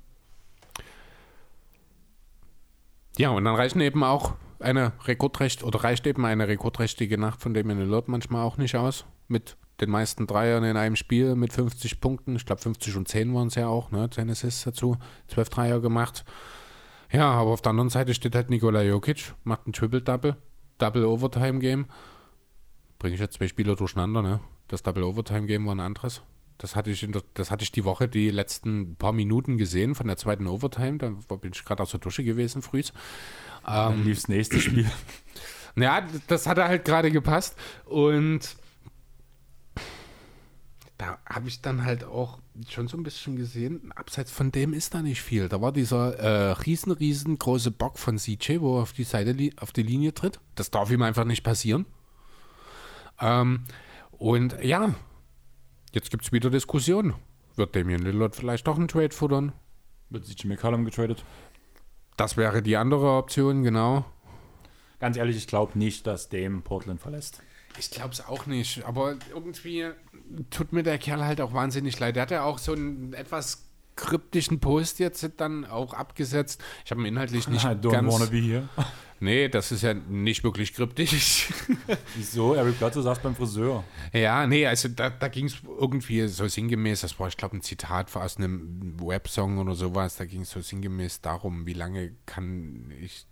Ja, 3.17 3.31
und 3.31 3.43
dann 3.43 3.55
reichen 3.55 3.81
eben 3.81 4.03
auch 4.03 4.35
eine 4.59 4.93
Rekordrecht 5.05 5.63
oder 5.63 5.83
reicht 5.83 6.05
eben 6.07 6.25
eine 6.25 6.47
rekordträchtige 6.47 7.17
Nacht 7.17 7.41
von 7.41 7.53
Damian 7.53 7.79
Lillard 7.79 8.07
manchmal 8.07 8.43
auch 8.43 8.57
nicht 8.57 8.75
aus. 8.75 9.05
Mit 9.27 9.57
den 9.81 9.89
meisten 9.89 10.27
Dreiern 10.27 10.63
in 10.63 10.77
einem 10.77 10.95
Spiel 10.95 11.35
mit 11.35 11.53
50 11.53 12.01
Punkten. 12.01 12.35
Ich 12.35 12.45
glaube 12.45 12.61
50 12.61 12.95
und 12.97 13.07
10 13.07 13.33
waren 13.33 13.47
es 13.47 13.55
ja 13.55 13.67
auch, 13.67 13.91
ne? 13.91 14.09
10 14.09 14.29
Assists 14.29 14.63
dazu, 14.63 14.97
12 15.27 15.49
Dreier 15.49 15.79
gemacht. 15.79 16.25
Ja, 17.11 17.31
aber 17.31 17.51
auf 17.51 17.61
der 17.61 17.71
anderen 17.71 17.89
Seite 17.89 18.13
steht 18.13 18.35
halt 18.35 18.49
Nikola 18.49 18.83
Jokic, 18.83 19.33
macht 19.43 19.67
ein 19.67 19.73
Triple-Double, 19.73 20.35
Double 20.77 21.05
Overtime-Game. 21.05 21.85
Bringe 22.99 23.15
ich 23.15 23.21
jetzt 23.21 23.35
zwei 23.35 23.47
Spieler 23.47 23.75
durcheinander, 23.75 24.21
ne? 24.21 24.39
Das 24.67 24.83
Double 24.83 25.03
Overtime-Game 25.03 25.65
war 25.65 25.75
ein 25.75 25.79
anderes. 25.79 26.21
Das 26.59 26.75
hatte, 26.75 26.91
ich 26.91 26.99
der, 26.99 27.23
das 27.35 27.51
hatte 27.51 27.63
ich 27.63 27.71
die 27.71 27.85
Woche 27.85 28.09
die 28.09 28.29
letzten 28.29 28.95
paar 28.97 29.13
Minuten 29.13 29.57
gesehen 29.57 29.95
von 29.95 30.07
der 30.07 30.17
zweiten 30.17 30.45
Overtime. 30.45 30.97
Da 30.97 31.07
bin 31.37 31.53
ich 31.53 31.63
gerade 31.63 31.81
aus 31.81 31.91
der 31.91 32.01
Dusche 32.01 32.23
gewesen 32.23 32.61
früh. 32.61 32.83
Dann 33.65 34.03
lief 34.03 34.17
das 34.17 34.27
nächste 34.27 34.59
Spiel. 34.59 34.89
Ja, 35.75 36.05
das 36.27 36.45
hat 36.45 36.57
halt 36.57 36.83
gerade 36.83 37.09
gepasst. 37.09 37.55
Und 37.85 38.57
da 40.97 41.17
habe 41.25 41.47
ich 41.47 41.61
dann 41.61 41.85
halt 41.85 42.03
auch 42.03 42.39
schon 42.67 42.89
so 42.89 42.97
ein 42.97 43.03
bisschen 43.03 43.37
gesehen, 43.37 43.91
abseits 43.95 44.31
von 44.31 44.51
dem 44.51 44.73
ist 44.73 44.93
da 44.93 45.01
nicht 45.01 45.21
viel. 45.21 45.47
Da 45.47 45.61
war 45.61 45.71
dieser 45.71 46.15
äh, 46.19 46.51
riesen, 46.51 46.91
riesengroße 46.91 47.71
Bock 47.71 47.97
von 47.97 48.17
CJ, 48.17 48.59
wo 48.59 48.77
er 48.77 48.81
auf 48.81 48.91
die 48.91 49.05
Seite, 49.05 49.33
auf 49.61 49.71
die 49.71 49.83
Linie 49.83 50.13
tritt. 50.13 50.41
Das 50.55 50.71
darf 50.71 50.91
ihm 50.91 51.01
einfach 51.01 51.23
nicht 51.23 51.43
passieren. 51.43 51.85
Ähm, 53.21 53.63
und 54.11 54.61
ja, 54.61 54.93
jetzt 55.93 56.11
gibt 56.11 56.25
es 56.25 56.33
wieder 56.33 56.49
Diskussionen. 56.49 57.13
Wird 57.55 57.75
Damian 57.75 58.01
Lillard 58.01 58.35
vielleicht 58.35 58.67
doch 58.67 58.77
einen 58.77 58.89
Trade 58.89 59.11
futtern? 59.11 59.53
Wird 60.09 60.25
CJ 60.25 60.47
McCollum 60.47 60.83
getradet? 60.83 61.23
Das 62.19 62.35
wäre 62.35 62.61
die 62.61 62.75
andere 62.75 63.13
Option, 63.13 63.63
genau. 63.63 64.03
Ganz 64.99 65.15
ehrlich, 65.15 65.37
ich 65.37 65.47
glaube 65.47 65.79
nicht, 65.79 66.05
dass 66.05 66.27
Dame 66.27 66.59
Portland 66.59 66.99
verlässt. 66.99 67.41
Ich 67.77 67.91
glaube 67.91 68.09
es 68.09 68.27
auch 68.27 68.45
nicht, 68.45 68.83
aber 68.83 69.15
irgendwie 69.33 69.85
tut 70.49 70.73
mir 70.73 70.83
der 70.83 70.97
Kerl 70.97 71.23
halt 71.23 71.39
auch 71.39 71.53
wahnsinnig 71.53 71.97
leid. 71.97 72.17
Der 72.17 72.23
hat 72.23 72.31
ja 72.31 72.43
auch 72.43 72.57
so 72.57 72.73
einen 72.73 73.13
etwas 73.13 73.69
kryptischen 73.95 74.59
Post 74.59 74.99
jetzt 74.99 75.29
dann 75.37 75.63
auch 75.63 75.93
abgesetzt. 75.93 76.61
Ich 76.83 76.91
habe 76.91 76.99
ihn 76.99 77.05
inhaltlich 77.05 77.47
nicht 77.47 77.65
Don't 77.65 77.89
ganz... 77.89 78.11
wanna 78.11 78.25
be 78.25 78.39
here. 78.39 78.67
Nee, 79.19 79.49
das 79.49 79.71
ist 79.71 79.83
ja 79.83 79.93
nicht 79.93 80.43
wirklich 80.43 80.73
kryptisch. 80.73 81.49
Wieso? 82.15 82.55
Eric 82.55 82.79
Bledsoe 82.79 83.03
saß 83.03 83.19
beim 83.19 83.35
Friseur. 83.35 83.83
ja, 84.13 84.47
nee, 84.47 84.65
also 84.65 84.87
da, 84.89 85.09
da 85.09 85.27
ging 85.27 85.45
es 85.45 85.57
irgendwie 85.79 86.27
so 86.27 86.47
sinngemäß, 86.47 87.01
das 87.01 87.19
war, 87.19 87.27
ich 87.27 87.37
glaube, 87.37 87.57
ein 87.57 87.61
Zitat 87.61 88.15
aus 88.15 88.37
einem 88.37 88.99
Websong 88.99 89.57
oder 89.57 89.75
sowas, 89.75 90.15
da 90.17 90.25
ging 90.25 90.41
es 90.41 90.51
so 90.51 90.61
sinngemäß 90.61 91.21
darum, 91.21 91.65
wie 91.65 91.73
lange 91.73 92.13
kann 92.25 92.93
ich 93.01 93.28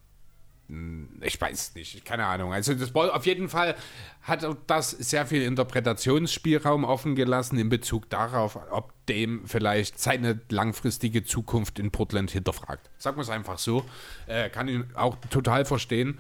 ich 1.22 1.40
weiß 1.40 1.76
nicht, 1.76 2.04
keine 2.04 2.26
Ahnung. 2.26 2.52
Also 2.52 2.74
das 2.74 2.94
auf 2.94 3.26
jeden 3.26 3.48
Fall 3.48 3.76
hat 4.22 4.46
das 4.68 4.92
sehr 4.92 5.26
viel 5.26 5.42
Interpretationsspielraum 5.44 6.84
offen 6.84 7.16
gelassen 7.16 7.58
in 7.58 7.70
Bezug 7.70 8.10
darauf, 8.10 8.60
ob 8.72 8.92
dem 9.06 9.46
vielleicht 9.46 9.98
seine 9.98 10.42
langfristige 10.50 11.24
Zukunft 11.24 11.80
in 11.80 11.92
Portland 11.92 12.32
hinterfragt. 12.32 12.90
Sagen 12.98 13.16
wir 13.16 13.22
es 13.22 13.30
einfach 13.30 13.60
so. 13.60 13.86
Äh, 14.26 14.50
kann 14.50 14.68
ich 14.68 14.82
auch 14.96 15.16
total 15.30 15.64
verstehen, 15.64 16.20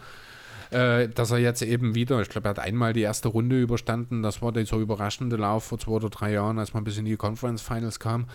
äh, 0.69 1.09
dass 1.09 1.31
er 1.31 1.39
jetzt 1.39 1.61
eben 1.61 1.93
wieder, 1.93 2.21
ich 2.21 2.29
glaube, 2.29 2.47
er 2.47 2.51
hat 2.51 2.59
einmal 2.59 2.93
die 2.93 3.01
erste 3.01 3.27
Runde 3.27 3.61
überstanden. 3.61 4.23
Das 4.23 4.41
war 4.41 4.53
der 4.53 4.65
so 4.65 4.79
überraschende 4.79 5.35
Lauf 5.35 5.65
vor 5.65 5.77
zwei 5.77 5.91
oder 5.91 6.09
drei 6.09 6.31
Jahren, 6.31 6.57
als 6.57 6.73
man 6.73 6.85
bis 6.85 6.97
in 6.97 7.03
die 7.03 7.17
Conference 7.17 7.61
Finals 7.61 7.99
kam. 7.99 8.27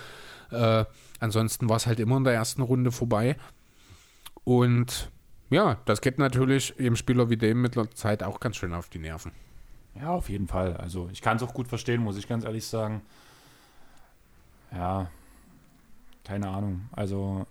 Äh, 0.51 0.85
ansonsten 1.21 1.71
war 1.71 1.77
es 1.77 1.87
halt 1.87 2.01
immer 2.01 2.19
in 2.19 2.25
der 2.25 2.35
ersten 2.35 2.61
Runde 2.61 2.93
vorbei. 2.93 3.37
Und 4.45 5.11
ja, 5.53 5.77
das 5.85 6.01
geht 6.01 6.19
natürlich 6.19 6.75
dem 6.77 6.97
Spieler 6.97 7.31
wie 7.31 7.37
dem 7.37 7.63
mit 7.63 7.77
der 7.77 7.91
Zeit 7.91 8.23
auch 8.23 8.41
ganz 8.41 8.57
schön 8.57 8.75
auf 8.75 8.89
die 8.89 8.99
Nerven. 8.99 9.33
Ja, 9.95 10.11
auf 10.11 10.29
jeden 10.29 10.49
Fall. 10.49 10.77
Also 10.77 11.09
ich 11.13 11.21
kann 11.21 11.37
es 11.37 11.43
auch 11.43 11.55
gut 11.55 11.69
verstehen, 11.69 12.03
muss 12.03 12.17
ich 12.17 12.29
ganz 12.29 12.45
ehrlich 12.45 12.67
sagen. 12.67 13.03
Ja, 14.73 15.11
keine 16.25 16.49
Ahnung. 16.49 16.89
Also 16.93 17.47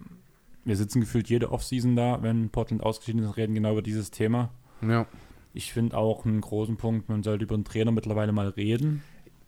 wir 0.66 0.76
sitzen 0.76 1.02
gefühlt 1.02 1.30
jede 1.30 1.52
Offseason 1.52 1.96
da, 1.96 2.22
wenn 2.22 2.50
Portland 2.50 2.84
ausgeschieden 2.84 3.24
ist, 3.24 3.38
reden 3.38 3.54
genau 3.54 3.74
über 3.74 3.82
dieses 3.82 4.12
Thema. 4.12 4.50
Ja. 4.82 5.06
Ich 5.54 5.74
finde 5.74 5.98
auch 5.98 6.26
einen 6.26 6.42
großen 6.42 6.78
Punkt, 6.78 7.10
man 7.10 7.24
sollte 7.24 7.44
über 7.44 7.56
den 7.56 7.66
Trainer 7.66 7.92
mittlerweile 7.92 8.32
mal 8.32 8.50
reden. 8.50 9.04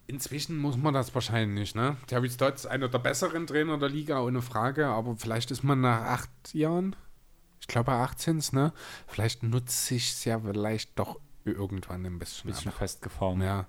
Inzwischen 0.06 0.58
muss 0.58 0.76
man 0.76 0.94
das 0.94 1.16
wahrscheinlich 1.16 1.60
nicht, 1.60 1.76
ne? 1.76 1.96
Terry 2.08 2.30
Stott 2.30 2.56
ist 2.56 2.66
einer 2.66 2.90
der 2.90 3.00
besseren 3.00 3.48
Trainer 3.48 3.78
der 3.78 3.90
Liga, 3.90 4.22
ohne 4.22 4.42
Frage, 4.42 4.88
aber 4.88 5.16
vielleicht 5.16 5.50
ist 5.50 5.64
man 5.64 5.80
nach 5.80 6.02
acht 6.02 6.54
Jahren 6.54 6.96
ich 7.64 7.68
glaube 7.68 7.94
18, 7.94 8.44
ne? 8.52 8.74
Vielleicht 9.08 9.42
nutze 9.42 9.96
ich 9.96 10.12
es 10.12 10.26
ja 10.26 10.38
vielleicht 10.38 11.00
doch 11.00 11.18
irgendwann 11.46 12.06
ein 12.06 12.20
bisschen, 12.20 12.52
bisschen 12.52 12.74
festgefahren. 12.74 13.42
Ja. 13.42 13.68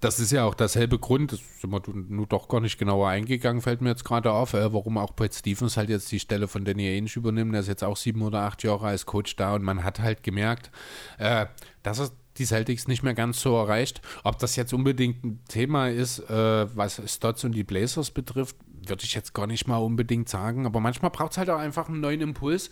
Das 0.00 0.18
ist 0.18 0.32
ja 0.32 0.44
auch 0.44 0.54
dasselbe 0.54 0.98
Grund, 0.98 1.30
das 1.30 1.38
sind 1.60 1.70
wir 1.70 1.80
nur 1.94 2.26
doch 2.26 2.48
gar 2.48 2.60
nicht 2.60 2.76
genauer 2.76 3.08
eingegangen, 3.08 3.62
fällt 3.62 3.82
mir 3.82 3.90
jetzt 3.90 4.04
gerade 4.04 4.32
auf, 4.32 4.52
äh, 4.52 4.72
warum 4.72 4.98
auch 4.98 5.14
Brett 5.14 5.32
Stevens 5.32 5.76
halt 5.76 5.90
jetzt 5.90 6.10
die 6.10 6.18
Stelle 6.18 6.48
von 6.48 6.64
Danny 6.64 6.88
Ainge 6.88 7.10
übernimmt. 7.14 7.54
Der 7.54 7.60
ist 7.60 7.68
jetzt 7.68 7.84
auch 7.84 7.96
sieben 7.96 8.22
oder 8.22 8.40
acht 8.40 8.64
Jahre 8.64 8.88
als 8.88 9.06
Coach 9.06 9.36
da 9.36 9.54
und 9.54 9.62
man 9.62 9.84
hat 9.84 10.00
halt 10.00 10.24
gemerkt, 10.24 10.72
äh, 11.18 11.46
dass 11.84 12.00
er 12.00 12.10
die 12.36 12.46
Celtics 12.46 12.88
nicht 12.88 13.04
mehr 13.04 13.14
ganz 13.14 13.40
so 13.40 13.54
erreicht. 13.54 14.02
Ob 14.24 14.40
das 14.40 14.56
jetzt 14.56 14.74
unbedingt 14.74 15.22
ein 15.22 15.40
Thema 15.46 15.88
ist, 15.88 16.18
äh, 16.18 16.76
was 16.76 17.00
Stotts 17.06 17.44
und 17.44 17.52
die 17.52 17.62
Blazers 17.62 18.10
betrifft, 18.10 18.56
würde 18.88 19.04
ich 19.04 19.14
jetzt 19.14 19.34
gar 19.34 19.46
nicht 19.46 19.66
mal 19.66 19.78
unbedingt 19.78 20.28
sagen, 20.28 20.66
aber 20.66 20.80
manchmal 20.80 21.10
braucht 21.10 21.32
es 21.32 21.38
halt 21.38 21.50
auch 21.50 21.58
einfach 21.58 21.88
einen 21.88 22.00
neuen 22.00 22.20
Impuls. 22.20 22.70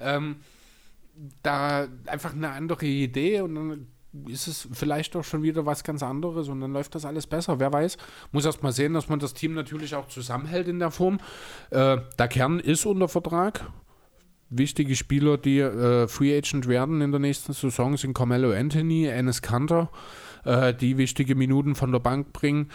Ähm, 0.00 0.36
da 1.42 1.86
einfach 2.06 2.32
eine 2.32 2.50
andere 2.50 2.86
Idee 2.86 3.42
und 3.42 3.54
dann 3.54 3.86
ist 4.26 4.46
es 4.46 4.68
vielleicht 4.72 5.14
doch 5.14 5.24
schon 5.24 5.42
wieder 5.42 5.64
was 5.64 5.84
ganz 5.84 6.02
anderes 6.02 6.48
und 6.48 6.60
dann 6.60 6.72
läuft 6.72 6.94
das 6.94 7.04
alles 7.04 7.26
besser. 7.26 7.60
Wer 7.60 7.72
weiß, 7.72 7.96
muss 8.30 8.44
erst 8.44 8.62
mal 8.62 8.72
sehen, 8.72 8.92
dass 8.94 9.08
man 9.08 9.18
das 9.18 9.34
Team 9.34 9.54
natürlich 9.54 9.94
auch 9.94 10.08
zusammenhält 10.08 10.68
in 10.68 10.78
der 10.78 10.90
Form. 10.90 11.18
Äh, 11.70 11.98
der 12.18 12.28
Kern 12.28 12.60
ist 12.60 12.84
unter 12.84 13.08
Vertrag. 13.08 13.70
Wichtige 14.50 14.96
Spieler, 14.96 15.38
die 15.38 15.60
äh, 15.60 16.06
Free 16.08 16.36
Agent 16.36 16.68
werden 16.68 17.00
in 17.00 17.10
der 17.10 17.20
nächsten 17.20 17.54
Saison, 17.54 17.96
sind 17.96 18.12
Carmelo 18.12 18.52
Anthony, 18.52 19.06
Enes 19.06 19.40
Kanter, 19.40 19.90
äh, 20.44 20.74
die 20.74 20.98
wichtige 20.98 21.34
Minuten 21.34 21.74
von 21.74 21.90
der 21.90 22.00
Bank 22.00 22.34
bringen. 22.34 22.68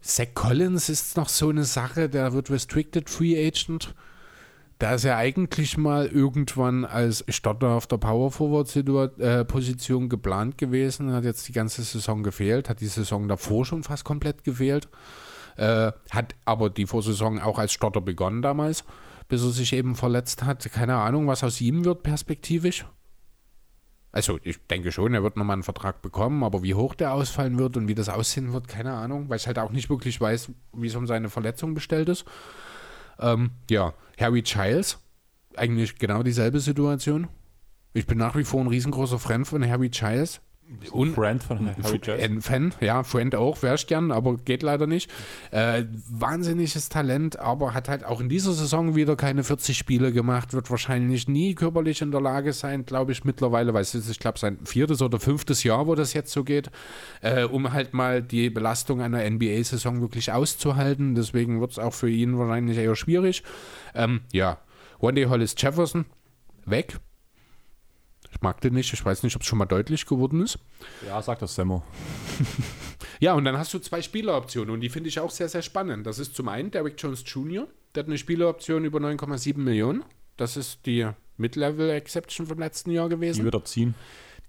Zach 0.00 0.28
Collins 0.34 0.88
ist 0.88 1.16
noch 1.16 1.28
so 1.28 1.48
eine 1.48 1.64
Sache, 1.64 2.08
der 2.08 2.32
wird 2.32 2.50
Restricted 2.50 3.10
Free 3.10 3.36
Agent. 3.46 3.94
Da 4.78 4.94
ist 4.94 5.04
er 5.04 5.16
eigentlich 5.16 5.76
mal 5.76 6.06
irgendwann 6.06 6.84
als 6.84 7.24
Starter 7.28 7.70
auf 7.70 7.88
der 7.88 7.96
Power 7.96 8.30
Forward 8.30 8.74
äh, 9.18 9.44
Position 9.44 10.08
geplant 10.08 10.56
gewesen, 10.56 11.12
hat 11.12 11.24
jetzt 11.24 11.48
die 11.48 11.52
ganze 11.52 11.82
Saison 11.82 12.22
gefehlt, 12.22 12.68
hat 12.68 12.80
die 12.80 12.86
Saison 12.86 13.26
davor 13.26 13.64
schon 13.64 13.82
fast 13.82 14.04
komplett 14.04 14.44
gefehlt, 14.44 14.88
äh, 15.56 15.90
hat 16.10 16.36
aber 16.44 16.70
die 16.70 16.86
Vorsaison 16.86 17.40
auch 17.40 17.58
als 17.58 17.72
Starter 17.72 18.00
begonnen 18.00 18.40
damals, 18.40 18.84
bis 19.26 19.42
er 19.42 19.50
sich 19.50 19.72
eben 19.72 19.96
verletzt 19.96 20.44
hat. 20.44 20.64
Keine 20.72 20.94
Ahnung, 20.94 21.26
was 21.26 21.42
aus 21.42 21.60
ihm 21.60 21.84
wird 21.84 22.04
perspektivisch. 22.04 22.86
Also 24.10 24.38
ich 24.42 24.58
denke 24.66 24.90
schon, 24.90 25.12
er 25.14 25.22
wird 25.22 25.36
nochmal 25.36 25.54
einen 25.54 25.62
Vertrag 25.62 26.00
bekommen, 26.00 26.42
aber 26.42 26.62
wie 26.62 26.74
hoch 26.74 26.94
der 26.94 27.12
ausfallen 27.12 27.58
wird 27.58 27.76
und 27.76 27.88
wie 27.88 27.94
das 27.94 28.08
aussehen 28.08 28.52
wird, 28.52 28.66
keine 28.66 28.92
Ahnung, 28.94 29.28
weil 29.28 29.36
ich 29.36 29.46
halt 29.46 29.58
auch 29.58 29.70
nicht 29.70 29.90
wirklich 29.90 30.20
weiß, 30.20 30.50
wie 30.72 30.86
es 30.86 30.94
um 30.94 31.06
seine 31.06 31.28
Verletzung 31.28 31.74
bestellt 31.74 32.08
ist. 32.08 32.24
Ähm, 33.18 33.50
ja, 33.68 33.92
Harry 34.18 34.42
Giles, 34.42 34.98
eigentlich 35.56 35.98
genau 35.98 36.22
dieselbe 36.22 36.60
Situation. 36.60 37.28
Ich 37.92 38.06
bin 38.06 38.18
nach 38.18 38.36
wie 38.36 38.44
vor 38.44 38.60
ein 38.60 38.68
riesengroßer 38.68 39.18
Fan 39.18 39.44
von 39.44 39.68
Harry 39.68 39.90
Giles. 39.90 40.40
Und 40.92 41.14
Friend 41.14 41.42
von 41.42 41.66
Harry. 41.66 42.22
Ein 42.22 42.42
Fan, 42.42 42.74
ja, 42.80 43.02
Friend 43.02 43.34
auch, 43.34 43.62
wäre 43.62 43.76
ich 43.76 43.86
gern, 43.86 44.12
aber 44.12 44.36
geht 44.36 44.62
leider 44.62 44.86
nicht. 44.86 45.10
Äh, 45.50 45.84
wahnsinniges 46.10 46.90
Talent, 46.90 47.38
aber 47.38 47.72
hat 47.72 47.88
halt 47.88 48.04
auch 48.04 48.20
in 48.20 48.28
dieser 48.28 48.52
Saison 48.52 48.94
wieder 48.94 49.16
keine 49.16 49.44
40 49.44 49.78
Spiele 49.78 50.12
gemacht, 50.12 50.52
wird 50.52 50.70
wahrscheinlich 50.70 51.26
nie 51.26 51.54
körperlich 51.54 52.02
in 52.02 52.10
der 52.10 52.20
Lage 52.20 52.52
sein, 52.52 52.84
glaube 52.84 53.12
ich, 53.12 53.24
mittlerweile, 53.24 53.72
weil 53.72 53.80
es 53.80 53.94
ist, 53.94 54.10
ich 54.10 54.18
glaube, 54.18 54.38
sein 54.38 54.58
viertes 54.64 55.00
oder 55.00 55.18
fünftes 55.18 55.64
Jahr, 55.64 55.86
wo 55.86 55.94
das 55.94 56.12
jetzt 56.12 56.32
so 56.32 56.44
geht, 56.44 56.70
äh, 57.22 57.44
um 57.44 57.72
halt 57.72 57.94
mal 57.94 58.22
die 58.22 58.50
Belastung 58.50 59.00
einer 59.00 59.28
NBA-Saison 59.28 60.02
wirklich 60.02 60.32
auszuhalten. 60.32 61.14
Deswegen 61.14 61.60
wird 61.60 61.72
es 61.72 61.78
auch 61.78 61.94
für 61.94 62.10
ihn 62.10 62.38
wahrscheinlich 62.38 62.76
eher 62.76 62.94
schwierig. 62.94 63.42
Ähm, 63.94 64.20
ja, 64.32 64.58
Wendy 65.00 65.24
Hollis 65.24 65.54
Jefferson, 65.56 66.04
weg 66.66 66.98
ich 68.30 68.40
mag 68.40 68.60
den 68.60 68.74
nicht. 68.74 68.92
Ich 68.92 69.04
weiß 69.04 69.22
nicht, 69.22 69.36
ob 69.36 69.42
es 69.42 69.48
schon 69.48 69.58
mal 69.58 69.66
deutlich 69.66 70.06
geworden 70.06 70.42
ist. 70.42 70.58
Ja, 71.06 71.20
sagt 71.22 71.42
das 71.42 71.54
Semmo. 71.54 71.82
ja, 73.20 73.34
und 73.34 73.44
dann 73.44 73.56
hast 73.56 73.72
du 73.74 73.78
zwei 73.78 74.02
Spieleroptionen 74.02 74.70
und 74.74 74.80
die 74.80 74.88
finde 74.88 75.08
ich 75.08 75.20
auch 75.20 75.30
sehr, 75.30 75.48
sehr 75.48 75.62
spannend. 75.62 76.06
Das 76.06 76.18
ist 76.18 76.34
zum 76.34 76.48
einen 76.48 76.70
Derrick 76.70 76.94
Jones 76.98 77.24
Jr., 77.26 77.66
der 77.94 78.02
hat 78.02 78.08
eine 78.08 78.18
Spieleroption 78.18 78.84
über 78.84 78.98
9,7 78.98 79.58
Millionen. 79.58 80.04
Das 80.36 80.56
ist 80.56 80.84
die 80.86 81.08
Mid-Level-Exception 81.38 82.46
vom 82.46 82.58
letzten 82.58 82.90
Jahr 82.90 83.08
gewesen. 83.08 83.40
Die 83.40 83.44
wird 83.44 83.54
er 83.54 83.64
ziehen. 83.64 83.94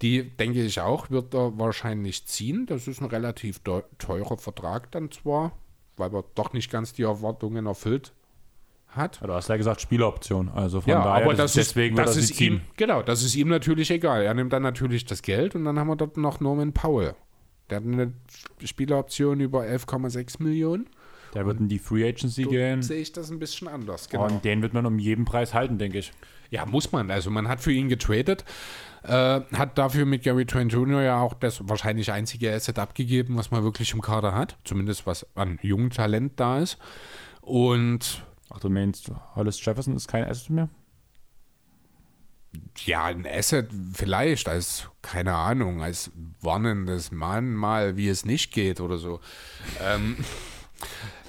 Die, 0.02 0.30
denke 0.30 0.64
ich 0.64 0.80
auch, 0.82 1.10
wird 1.10 1.34
er 1.34 1.58
wahrscheinlich 1.58 2.26
ziehen. 2.26 2.66
Das 2.66 2.88
ist 2.88 3.02
ein 3.02 3.08
relativ 3.08 3.62
teurer 3.98 4.38
Vertrag 4.38 4.92
dann 4.92 5.10
zwar, 5.12 5.58
weil 5.98 6.14
er 6.14 6.24
doch 6.36 6.54
nicht 6.54 6.70
ganz 6.70 6.94
die 6.94 7.04
Erwartungen 7.04 7.66
erfüllt 7.66 8.14
hat. 8.92 9.20
Ja, 9.22 9.28
du 9.28 9.34
hast 9.34 9.50
ja 9.50 9.58
gesagt 9.58 9.82
Spieleroption, 9.82 10.50
also 10.50 10.82
von 10.82 10.90
ja, 10.92 11.04
daher 11.04 11.26
aber 11.26 11.34
das 11.34 11.54
deswegen 11.54 11.98
ist, 11.98 12.08
das 12.08 12.18
ist 12.18 12.42
ihm, 12.42 12.62
genau, 12.78 13.02
das 13.02 13.24
ist 13.24 13.36
ihm 13.36 13.50
natürlich 13.50 13.92
egal. 13.92 14.24
Er 14.24 14.34
nimmt 14.34 14.54
dann 14.54 14.64
natürlich 14.64 15.06
das 15.06 15.22
Geld 15.22 15.56
und 15.56 15.66
dann 15.66 15.80
haben 15.80 15.88
wir 15.88 15.96
dort 15.96 16.18
noch 16.18 16.40
Norman 16.40 16.74
Powell. 16.74 17.16
Der 17.70 17.78
hat 17.78 17.86
eine 17.86 18.14
Spieleroption 18.64 19.40
über 19.40 19.62
11,6 19.62 20.42
Millionen. 20.42 20.90
Der 21.34 21.46
wird 21.46 21.60
in 21.60 21.68
die 21.68 21.78
Free 21.78 22.08
Agency 22.08 22.44
gehen. 22.44 22.82
Sehe 22.82 23.02
ich 23.02 23.12
das 23.12 23.30
ein 23.30 23.38
bisschen 23.38 23.68
anders, 23.68 24.10
genau. 24.10 24.26
Und 24.26 24.44
den 24.44 24.62
wird 24.64 24.74
man 24.74 24.86
um 24.86 24.98
jeden 24.98 25.26
Preis 25.26 25.54
halten, 25.54 25.78
denke 25.78 26.00
ich. 26.00 26.12
Ja, 26.50 26.66
muss 26.66 26.92
man. 26.92 27.12
Also 27.12 27.30
man 27.30 27.48
hat 27.48 27.62
für 27.62 27.72
ihn 27.72 27.90
getradet, 27.90 28.44
äh, 29.04 29.42
hat 29.54 29.78
dafür 29.78 30.06
mit 30.06 30.24
Gary 30.24 30.46
Trent 30.46 30.74
Jr. 30.74 31.04
ja 31.04 31.22
auch 31.22 31.36
das 31.36 31.68
wahrscheinlich 31.70 32.12
einzige 32.12 32.52
Asset 32.52 32.80
abgegeben, 32.80 33.38
was 33.38 33.52
man 33.52 33.64
wirklich 33.64 33.94
im 33.94 34.02
Kader 34.02 34.34
hat. 34.34 34.58
Zumindest 34.64 35.06
was 35.06 35.28
an 35.36 35.60
jungem 35.62 35.92
Talent 35.92 36.40
da 36.40 36.60
ist. 36.60 36.78
Und. 37.42 38.24
Ach, 38.50 38.60
du 38.60 38.70
meinst, 38.70 39.12
Hollis 39.36 39.64
Jefferson 39.64 39.96
ist 39.96 40.08
kein 40.08 40.26
Asset 40.26 40.50
mehr? 40.50 40.70
Ja, 42.86 43.06
ein 43.06 43.28
Asset 43.28 43.70
vielleicht 43.94 44.50
als, 44.50 44.90
keine 45.02 45.36
Ahnung, 45.36 45.84
als 45.84 46.12
warnendes 46.42 47.12
Mann 47.12 47.54
mal, 47.54 47.96
wie 47.96 48.10
es 48.10 48.26
nicht 48.26 48.52
geht 48.52 48.82
oder 48.82 48.98
so. 48.98 49.20
ähm, 49.84 50.18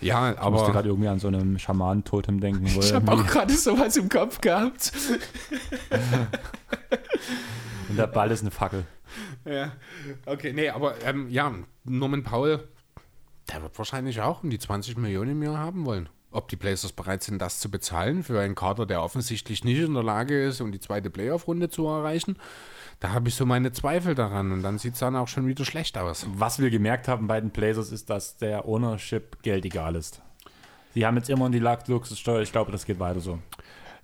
ja, 0.01 0.33
ich 0.33 0.39
aber. 0.39 0.57
Ich 0.57 0.61
musste 0.61 0.73
gerade 0.73 0.89
irgendwie 0.89 1.09
an 1.09 1.19
so 1.19 1.29
einem 1.29 1.59
Schaman-Totem 1.59 2.41
denken. 2.41 2.65
ich 2.65 2.95
habe 2.95 3.13
auch 3.13 3.27
gerade 3.27 3.53
sowas 3.53 3.97
im 3.97 4.09
Kopf 4.09 4.41
gehabt. 4.41 4.93
Und 7.89 7.97
der 7.97 8.07
Ball 8.07 8.31
ist 8.31 8.41
eine 8.41 8.53
Fackel. 8.53 8.87
Ja, 9.45 9.73
okay, 10.27 10.53
nee, 10.53 10.69
aber 10.71 11.03
ähm, 11.03 11.29
ja, 11.29 11.53
Norman 11.85 12.23
Paul, 12.23 12.69
der 13.51 13.63
wird 13.63 13.77
wahrscheinlich 13.77 14.21
auch 14.21 14.45
um 14.45 14.51
die 14.51 14.59
20 14.59 14.97
Millionen 14.97 15.33
im 15.33 15.43
Jahr 15.43 15.59
haben 15.59 15.85
wollen. 15.85 16.09
Ob 16.33 16.49
die 16.49 16.57
Blazers 16.57 16.93
bereit 16.93 17.23
sind, 17.25 17.43
das 17.43 17.59
zu 17.59 17.71
bezahlen 17.71 18.23
für 18.23 18.41
einen 18.41 18.55
Kader, 18.55 18.87
der 18.87 19.03
offensichtlich 19.03 19.65
nicht 19.65 19.81
in 19.81 19.95
der 19.95 20.05
Lage 20.05 20.43
ist, 20.45 20.61
um 20.61 20.71
die 20.71 20.79
zweite 20.79 21.11
Playoff-Runde 21.11 21.71
zu 21.71 21.87
erreichen, 21.87 22.37
da 23.01 23.13
habe 23.13 23.29
ich 23.29 23.35
so 23.35 23.47
meine 23.47 23.73
Zweifel 23.73 24.15
daran 24.15 24.53
und 24.53 24.63
dann 24.63 24.79
sieht 24.79 24.95
es 24.95 25.01
dann 25.01 25.17
auch 25.17 25.27
schon 25.27 25.47
wieder 25.47 25.65
schlecht 25.65 25.99
aus. 25.99 26.27
Was 26.35 26.61
wir 26.61 26.71
gemerkt 26.71 27.09
haben 27.09 27.27
bei 27.27 27.41
den 27.41 27.51
Blazers 27.51 27.91
ist, 27.91 28.11
dass 28.11 28.37
der 28.37 28.69
Ownership 28.69 29.43
Geld 29.43 29.65
egal 29.65 29.97
ist. 29.97 30.23
Sie 30.95 31.07
haben 31.07 31.17
jetzt 31.17 31.31
immer 31.31 31.47
in 31.47 31.53
die 31.53 31.59
Luxussteuer, 31.59 32.43
ich 32.43 32.53
glaube, 32.53 32.73
das 32.73 32.85
geht 32.85 33.01
weiter 33.01 33.21
so. 33.21 33.39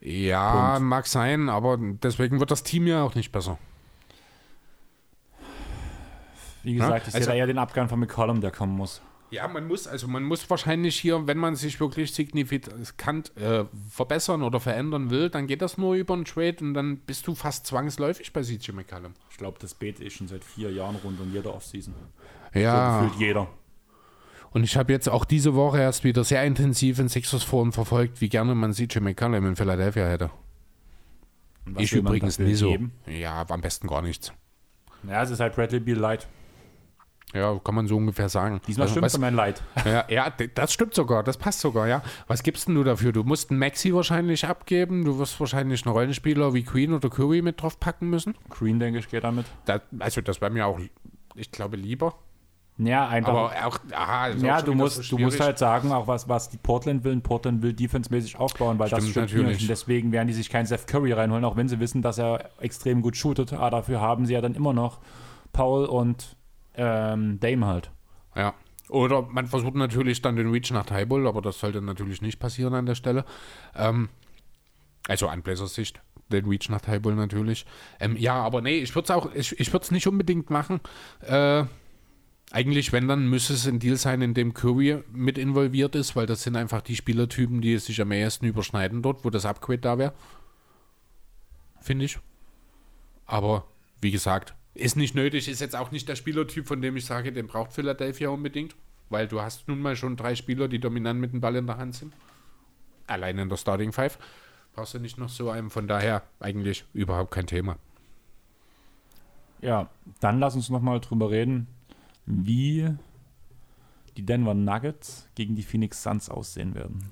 Ja, 0.00 0.74
Punkt. 0.74 0.88
mag 0.88 1.06
sein, 1.06 1.48
aber 1.48 1.78
deswegen 1.80 2.40
wird 2.40 2.50
das 2.50 2.62
Team 2.62 2.86
ja 2.86 3.02
auch 3.02 3.14
nicht 3.14 3.32
besser. 3.32 3.58
Wie 6.62 6.74
gesagt, 6.74 6.92
ja? 6.92 6.96
ich 6.98 7.04
sehe 7.04 7.14
also, 7.20 7.30
da 7.30 7.36
eher 7.36 7.46
den 7.46 7.58
Abgang 7.58 7.88
von 7.88 8.00
McCollum, 8.00 8.40
der 8.40 8.50
kommen 8.50 8.76
muss. 8.76 9.00
Ja, 9.30 9.48
man 9.48 9.66
muss, 9.66 9.88
also 9.88 10.06
man 10.06 10.22
muss 10.22 10.48
wahrscheinlich 10.48 10.98
hier, 11.00 11.26
wenn 11.26 11.38
man 11.38 11.56
sich 11.56 11.80
wirklich 11.80 12.12
signifikant 12.12 13.36
äh, 13.36 13.64
verbessern 13.90 14.42
oder 14.42 14.60
verändern 14.60 15.10
will, 15.10 15.30
dann 15.30 15.46
geht 15.46 15.62
das 15.62 15.78
nur 15.78 15.94
über 15.94 16.14
einen 16.14 16.24
Trade 16.24 16.56
und 16.60 16.74
dann 16.74 16.98
bist 16.98 17.26
du 17.26 17.34
fast 17.34 17.66
zwangsläufig 17.66 18.32
bei 18.32 18.42
CJ 18.42 18.72
McCallum. 18.72 19.14
Ich 19.30 19.36
glaube, 19.36 19.58
das 19.60 19.74
bete 19.74 20.04
ich 20.04 20.14
schon 20.14 20.28
seit 20.28 20.44
vier 20.44 20.70
Jahren 20.70 20.96
rund 21.02 21.20
und 21.20 21.32
jeder 21.32 21.54
Offseason. 21.54 21.94
Ja. 22.54 23.00
So 23.00 23.04
gefühlt 23.04 23.20
jeder. 23.20 23.48
Und 24.50 24.62
ich 24.64 24.76
habe 24.76 24.92
jetzt 24.92 25.08
auch 25.08 25.24
diese 25.24 25.54
Woche 25.54 25.80
erst 25.80 26.04
wieder 26.04 26.24
sehr 26.24 26.44
intensiv 26.44 26.98
in 26.98 27.08
Sixers 27.08 27.42
Forum 27.42 27.72
verfolgt, 27.72 28.20
wie 28.20 28.28
gerne 28.28 28.54
man 28.54 28.72
CJ 28.72 29.00
McCallum 29.00 29.44
in 29.46 29.56
Philadelphia 29.56 30.06
hätte. 30.06 30.30
Ich 31.78 31.92
übrigens 31.92 32.38
nie 32.38 32.54
so. 32.54 32.76
Ja, 33.06 33.44
am 33.48 33.60
besten 33.60 33.88
gar 33.88 34.02
nichts. 34.02 34.32
Ja, 35.06 35.22
es 35.22 35.30
ist 35.30 35.40
halt 35.40 35.56
Bradley 35.56 35.80
Beal 35.80 35.98
Light. 35.98 36.26
Ja, 37.34 37.58
kann 37.58 37.74
man 37.74 37.86
so 37.86 37.96
ungefähr 37.96 38.28
sagen. 38.28 38.60
Diesmal 38.66 38.84
also, 38.84 38.94
stimmt 38.94 39.06
es 39.06 39.18
mein 39.18 39.34
Leid. 39.34 39.62
Ja, 39.84 40.04
ja, 40.08 40.30
das 40.54 40.72
stimmt 40.72 40.94
sogar, 40.94 41.22
das 41.22 41.36
passt 41.36 41.60
sogar, 41.60 41.88
ja. 41.88 42.02
Was 42.28 42.42
gibst 42.42 42.68
denn 42.68 42.74
du 42.76 42.84
dafür? 42.84 43.12
Du 43.12 43.24
musst 43.24 43.50
einen 43.50 43.58
Maxi 43.58 43.92
wahrscheinlich 43.92 44.46
abgeben, 44.46 45.04
du 45.04 45.18
wirst 45.18 45.38
wahrscheinlich 45.40 45.84
einen 45.84 45.94
Rollenspieler 45.94 46.54
wie 46.54 46.62
Queen 46.62 46.92
oder 46.92 47.10
Curry 47.10 47.42
mit 47.42 47.60
drauf 47.60 47.80
packen 47.80 48.08
müssen. 48.08 48.34
Queen, 48.48 48.78
denke 48.78 49.00
ich, 49.00 49.08
geht 49.08 49.24
damit. 49.24 49.46
Das, 49.64 49.80
also 49.98 50.20
das 50.20 50.40
wäre 50.40 50.50
mir 50.50 50.66
auch, 50.66 50.78
ich 51.34 51.50
glaube, 51.50 51.76
lieber. 51.76 52.14
Ja, 52.78 53.08
einfach. 53.08 53.32
Aber 53.32 53.66
auch, 53.66 53.78
aha, 53.92 54.28
ja, 54.28 54.60
du 54.60 54.74
musst, 54.74 55.02
so 55.02 55.16
du 55.16 55.22
musst 55.22 55.40
halt 55.40 55.58
sagen, 55.58 55.92
auch 55.92 56.06
was, 56.06 56.28
was 56.28 56.50
die 56.50 56.58
Portland 56.58 57.04
will. 57.04 57.18
Portland 57.20 57.62
will 57.62 57.72
defensemäßig 57.72 58.38
aufbauen, 58.38 58.78
weil 58.78 58.88
Stimmt, 58.88 59.08
das 59.08 59.16
natürlich. 59.16 59.62
Und 59.62 59.70
deswegen 59.70 60.12
werden 60.12 60.28
die 60.28 60.34
sich 60.34 60.50
keinen 60.50 60.66
Seth 60.66 60.86
Curry 60.86 61.12
reinholen, 61.12 61.44
auch 61.44 61.56
wenn 61.56 61.68
sie 61.68 61.80
wissen, 61.80 62.02
dass 62.02 62.18
er 62.18 62.50
extrem 62.60 63.00
gut 63.00 63.16
shootet. 63.16 63.54
Aber 63.54 63.70
dafür 63.70 64.00
haben 64.00 64.26
sie 64.26 64.34
ja 64.34 64.42
dann 64.42 64.54
immer 64.54 64.74
noch 64.74 65.00
Paul 65.52 65.86
und 65.86 66.36
ähm, 66.76 67.40
Dame 67.40 67.66
halt. 67.66 67.90
Ja. 68.34 68.54
Oder 68.88 69.22
man 69.22 69.46
versucht 69.46 69.74
natürlich 69.74 70.22
dann 70.22 70.36
den 70.36 70.50
Reach 70.50 70.70
nach 70.70 70.86
Tybull, 70.86 71.26
aber 71.26 71.42
das 71.42 71.58
sollte 71.58 71.82
natürlich 71.82 72.22
nicht 72.22 72.38
passieren 72.38 72.74
an 72.74 72.86
der 72.86 72.94
Stelle. 72.94 73.24
Ähm, 73.74 74.08
also 75.08 75.28
an 75.28 75.42
Blazers 75.42 75.74
Sicht, 75.74 76.00
den 76.28 76.46
Reach 76.46 76.68
nach 76.68 76.80
Tybull 76.80 77.14
natürlich. 77.14 77.66
Ähm, 77.98 78.16
ja, 78.16 78.34
aber 78.34 78.60
nee, 78.60 78.78
ich 78.78 78.94
würde 78.94 79.04
es 79.04 79.10
auch, 79.10 79.34
ich, 79.34 79.58
ich 79.58 79.72
würde 79.72 79.84
es 79.84 79.90
nicht 79.90 80.06
unbedingt 80.06 80.50
machen. 80.50 80.80
Äh, 81.20 81.64
eigentlich, 82.52 82.92
wenn, 82.92 83.08
dann 83.08 83.28
müsste 83.28 83.54
es 83.54 83.66
ein 83.66 83.80
Deal 83.80 83.96
sein, 83.96 84.22
in 84.22 84.34
dem 84.34 84.54
Curry 84.54 85.02
mit 85.12 85.36
involviert 85.36 85.96
ist, 85.96 86.14
weil 86.14 86.26
das 86.26 86.42
sind 86.42 86.54
einfach 86.54 86.80
die 86.80 86.94
Spielertypen, 86.94 87.60
die 87.60 87.76
sich 87.78 88.00
am 88.00 88.12
ehesten 88.12 88.46
überschneiden 88.46 89.02
dort, 89.02 89.24
wo 89.24 89.30
das 89.30 89.44
Upgrade 89.44 89.80
da 89.80 89.98
wäre. 89.98 90.12
Finde 91.80 92.04
ich. 92.04 92.18
Aber 93.26 93.66
wie 94.00 94.12
gesagt, 94.12 94.54
ist 94.76 94.96
nicht 94.96 95.14
nötig, 95.14 95.48
ist 95.48 95.60
jetzt 95.60 95.76
auch 95.76 95.90
nicht 95.90 96.08
der 96.08 96.16
Spielertyp, 96.16 96.66
von 96.66 96.80
dem 96.80 96.96
ich 96.96 97.06
sage, 97.06 97.32
den 97.32 97.46
braucht 97.46 97.72
Philadelphia 97.72 98.28
unbedingt, 98.28 98.76
weil 99.08 99.26
du 99.26 99.40
hast 99.40 99.68
nun 99.68 99.80
mal 99.80 99.96
schon 99.96 100.16
drei 100.16 100.34
Spieler, 100.34 100.68
die 100.68 100.78
dominant 100.78 101.20
mit 101.20 101.32
dem 101.32 101.40
Ball 101.40 101.56
in 101.56 101.66
der 101.66 101.78
Hand 101.78 101.94
sind. 101.94 102.14
Allein 103.06 103.38
in 103.38 103.48
der 103.48 103.56
Starting 103.56 103.92
Five 103.92 104.18
brauchst 104.74 104.94
du 104.94 104.98
nicht 104.98 105.18
noch 105.18 105.28
so 105.28 105.50
einen, 105.50 105.70
von 105.70 105.88
daher 105.88 106.22
eigentlich 106.40 106.84
überhaupt 106.92 107.30
kein 107.30 107.46
Thema. 107.46 107.78
Ja, 109.62 109.88
dann 110.20 110.38
lass 110.38 110.54
uns 110.54 110.68
nochmal 110.68 111.00
drüber 111.00 111.30
reden, 111.30 111.66
wie 112.26 112.94
die 114.16 114.26
Denver 114.26 114.54
Nuggets 114.54 115.28
gegen 115.34 115.54
die 115.56 115.62
Phoenix 115.62 116.02
Suns 116.02 116.28
aussehen 116.28 116.74
werden. 116.74 117.10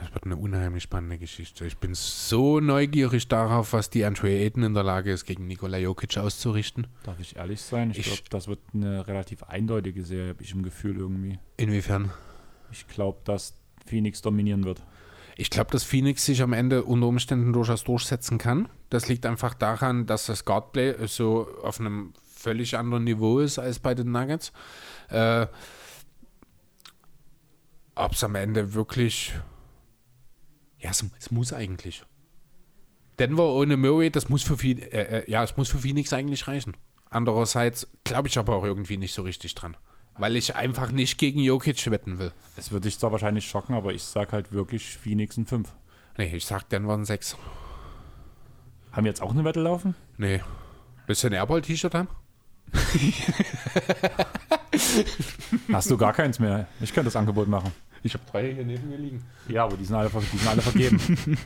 Das 0.00 0.14
wird 0.14 0.24
eine 0.24 0.36
unheimlich 0.36 0.84
spannende 0.84 1.18
Geschichte. 1.18 1.66
Ich 1.66 1.78
bin 1.78 1.94
so 1.94 2.60
neugierig 2.60 3.26
darauf, 3.28 3.72
was 3.72 3.90
die 3.90 4.04
Andre 4.04 4.28
Ayton 4.28 4.62
in 4.62 4.74
der 4.74 4.84
Lage 4.84 5.10
ist, 5.12 5.24
gegen 5.24 5.46
Nikola 5.46 5.78
Jokic 5.78 6.16
auszurichten. 6.18 6.86
Darf 7.02 7.18
ich 7.18 7.36
ehrlich 7.36 7.60
sein? 7.60 7.90
Ich, 7.90 7.98
ich 7.98 8.06
glaube, 8.06 8.22
das 8.30 8.48
wird 8.48 8.60
eine 8.72 9.06
relativ 9.08 9.42
eindeutige 9.42 10.04
Serie, 10.04 10.30
habe 10.30 10.42
ich 10.42 10.52
im 10.52 10.62
Gefühl 10.62 10.98
irgendwie. 10.98 11.38
Inwiefern? 11.56 12.12
Ich 12.70 12.86
glaube, 12.86 13.18
dass 13.24 13.54
Phoenix 13.86 14.22
dominieren 14.22 14.64
wird. 14.64 14.82
Ich 15.36 15.50
glaube, 15.50 15.70
dass 15.70 15.84
Phoenix 15.84 16.24
sich 16.24 16.42
am 16.42 16.52
Ende 16.52 16.84
unter 16.84 17.06
Umständen 17.06 17.52
durchaus 17.52 17.84
durchsetzen 17.84 18.38
kann. 18.38 18.68
Das 18.90 19.08
liegt 19.08 19.24
einfach 19.24 19.54
daran, 19.54 20.06
dass 20.06 20.26
das 20.26 20.44
Guardplay 20.44 20.94
so 21.06 21.48
auf 21.62 21.80
einem 21.80 22.12
völlig 22.34 22.76
anderen 22.76 23.04
Niveau 23.04 23.38
ist 23.40 23.58
als 23.58 23.78
bei 23.78 23.94
den 23.94 24.12
Nuggets. 24.12 24.52
Äh, 25.10 25.46
Ob 27.94 28.12
es 28.12 28.22
am 28.22 28.34
Ende 28.34 28.74
wirklich 28.74 29.32
ja, 30.78 30.90
es, 30.90 31.04
es, 31.18 31.30
muss 31.30 31.52
eigentlich. 31.52 32.04
Denver 33.18 33.52
ohne 33.52 33.76
Murray, 33.76 34.10
das 34.10 34.28
muss 34.28 34.42
für 34.42 34.56
viel, 34.56 34.80
äh, 34.80 35.20
äh, 35.20 35.30
ja, 35.30 35.42
es 35.42 35.56
muss 35.56 35.68
für 35.68 35.78
Phoenix 35.78 36.12
eigentlich 36.12 36.46
reichen. 36.46 36.76
Andererseits 37.10 37.88
glaube 38.04 38.28
ich 38.28 38.38
aber 38.38 38.54
auch 38.54 38.64
irgendwie 38.64 38.96
nicht 38.96 39.14
so 39.14 39.22
richtig 39.22 39.54
dran. 39.54 39.76
Weil 40.16 40.36
ich 40.36 40.56
einfach 40.56 40.90
nicht 40.90 41.18
gegen 41.18 41.40
Jokic 41.40 41.90
wetten 41.90 42.18
will. 42.18 42.32
Es 42.56 42.72
würde 42.72 42.88
dich 42.88 42.98
zwar 42.98 43.12
wahrscheinlich 43.12 43.48
schocken, 43.48 43.74
aber 43.74 43.92
ich 43.92 44.02
sage 44.02 44.32
halt 44.32 44.52
wirklich 44.52 44.98
Phoenix 44.98 45.36
ein 45.36 45.46
5. 45.46 45.72
Nee, 46.16 46.36
ich 46.36 46.44
sag 46.44 46.68
Denver 46.68 46.94
ein 46.94 47.04
6. 47.04 47.36
Haben 48.92 49.04
wir 49.04 49.10
jetzt 49.10 49.22
auch 49.22 49.30
eine 49.30 49.44
Wette 49.44 49.60
laufen? 49.60 49.94
Nee. 50.16 50.42
Willst 51.06 51.22
du 51.22 51.28
ein 51.28 51.34
Airball-T-Shirt 51.34 51.94
haben? 51.94 52.08
Hast 55.72 55.90
du 55.90 55.96
gar 55.96 56.12
keins 56.12 56.38
mehr? 56.38 56.66
Ich 56.80 56.92
könnte 56.92 57.06
das 57.06 57.16
Angebot 57.16 57.48
machen. 57.48 57.72
Ich 58.02 58.14
habe 58.14 58.24
drei 58.30 58.54
hier 58.54 58.64
neben 58.64 58.88
mir 58.88 58.96
liegen. 58.96 59.24
Ja, 59.48 59.64
aber 59.64 59.76
die 59.76 59.84
sind 59.84 59.96
alle, 59.96 60.10
die 60.10 60.36
sind 60.36 60.48
alle 60.48 60.62
vergeben. 60.62 61.00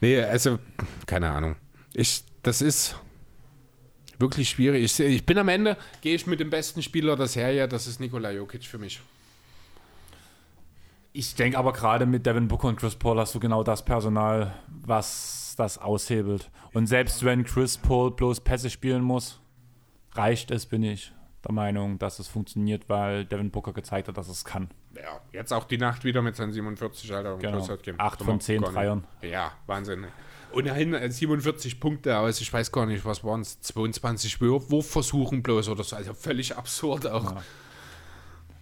nee, 0.00 0.20
also, 0.20 0.58
keine 1.06 1.30
Ahnung. 1.30 1.56
Ich, 1.94 2.24
das 2.42 2.62
ist 2.62 2.96
wirklich 4.18 4.50
schwierig. 4.50 4.84
Ich, 4.84 5.00
ich 5.00 5.26
bin 5.26 5.38
am 5.38 5.48
Ende, 5.48 5.76
gehe 6.00 6.14
ich 6.14 6.26
mit 6.26 6.40
dem 6.40 6.50
besten 6.50 6.82
Spieler 6.82 7.16
der 7.16 7.26
Serie, 7.26 7.68
das 7.68 7.86
ist 7.86 8.00
Nikola 8.00 8.30
Jokic 8.30 8.64
für 8.64 8.78
mich. 8.78 9.00
Ich 11.14 11.34
denke 11.34 11.58
aber 11.58 11.72
gerade 11.72 12.06
mit 12.06 12.24
Devin 12.24 12.48
Booker 12.48 12.68
und 12.68 12.76
Chris 12.76 12.94
Paul 12.94 13.18
hast 13.18 13.34
du 13.34 13.40
genau 13.40 13.62
das 13.62 13.84
Personal, 13.84 14.54
was 14.68 15.54
das 15.58 15.76
aushebelt. 15.76 16.50
Und 16.72 16.86
selbst 16.86 17.22
wenn 17.24 17.44
Chris 17.44 17.76
Paul 17.76 18.12
bloß 18.12 18.40
Pässe 18.40 18.70
spielen 18.70 19.02
muss, 19.02 19.38
reicht 20.12 20.50
es, 20.50 20.64
bin 20.64 20.82
ich 20.82 21.12
der 21.44 21.52
Meinung, 21.52 21.98
dass 21.98 22.18
es 22.18 22.28
funktioniert, 22.28 22.88
weil 22.88 23.24
Devin 23.24 23.50
Booker 23.50 23.72
gezeigt 23.72 24.08
hat, 24.08 24.16
dass 24.16 24.28
es 24.28 24.44
kann. 24.44 24.70
Ja, 24.94 25.20
jetzt 25.32 25.52
auch 25.52 25.64
die 25.64 25.78
Nacht 25.78 26.04
wieder 26.04 26.22
mit 26.22 26.36
seinen 26.36 26.52
47, 26.52 27.12
Alter. 27.14 27.36
Genau. 27.38 27.66
8 27.98 28.22
von 28.22 28.40
10 28.40 28.62
Dreiern. 28.62 29.04
Ja, 29.22 29.52
Wahnsinn. 29.66 30.06
Ohnehin 30.52 31.10
47 31.10 31.80
Punkte 31.80 32.18
aus, 32.18 32.40
ich 32.40 32.52
weiß 32.52 32.72
gar 32.72 32.86
nicht, 32.86 33.04
was 33.04 33.24
waren 33.24 33.40
es, 33.40 33.60
22 33.62 34.40
Wurfversuchen 34.40 35.42
bloß 35.42 35.70
oder 35.70 35.82
so, 35.82 35.96
also 35.96 36.12
völlig 36.12 36.56
absurd 36.56 37.06
auch. 37.06 37.36
Ja. 37.36 37.42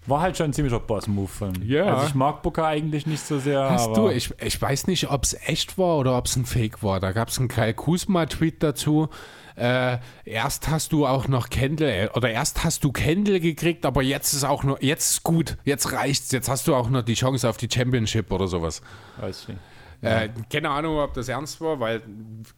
War 0.07 0.23
halt 0.23 0.37
schon 0.37 0.47
ein 0.47 0.53
ziemlicher 0.53 0.81
Boss-Move 0.81 1.29
von. 1.29 1.63
Ja. 1.63 1.85
Also 1.85 2.07
ich 2.07 2.15
mag 2.15 2.43
Booker 2.43 2.67
eigentlich 2.67 3.07
nicht 3.07 3.23
so 3.23 3.39
sehr. 3.39 3.71
Hast 3.71 3.95
du, 3.95 4.09
ich, 4.09 4.33
ich 4.41 4.61
weiß 4.61 4.87
nicht, 4.87 5.11
ob 5.11 5.25
es 5.25 5.35
echt 5.47 5.77
war 5.77 5.99
oder 5.99 6.17
ob 6.17 6.27
es 6.27 6.37
ein 6.37 6.47
Fake 6.47 6.83
war. 6.83 7.01
Da 7.01 7.13
gab 7.13 7.29
es 7.29 7.39
einen 7.39 7.49
Kyle 7.49 7.75
Kuzma-Tweet 7.75 8.63
dazu, 8.63 9.11
äh, 9.57 9.99
erst 10.25 10.69
hast 10.69 10.93
du 10.93 11.07
auch 11.07 11.29
noch 11.29 11.49
Kendall, 11.51 11.89
äh, 11.89 12.09
oder 12.15 12.31
erst 12.31 12.65
hast 12.65 12.85
du 12.85 12.93
Kendall 12.93 13.41
gekriegt, 13.41 13.85
aber 13.87 14.03
jetzt 14.03 14.33
ist 14.33 14.45
auch 14.45 14.65
noch, 14.65 14.81
jetzt 14.81 15.11
ist 15.11 15.23
gut, 15.23 15.57
jetzt 15.65 15.93
reicht's, 15.93 16.33
jetzt 16.33 16.49
hast 16.49 16.67
du 16.69 16.75
auch 16.75 16.91
noch 16.91 17.03
die 17.03 17.15
Chance 17.15 17.49
auf 17.49 17.57
die 17.57 17.69
Championship 17.73 18.31
oder 18.33 18.47
sowas. 18.49 18.83
Weiß 19.19 19.43
ich 19.43 19.49
nicht. 19.49 19.61
Äh, 20.03 20.31
keine 20.51 20.71
Ahnung, 20.71 20.97
ob 20.99 21.13
das 21.13 21.29
ernst 21.29 21.61
war, 21.61 21.79
weil 21.79 22.01
wir 22.07 22.07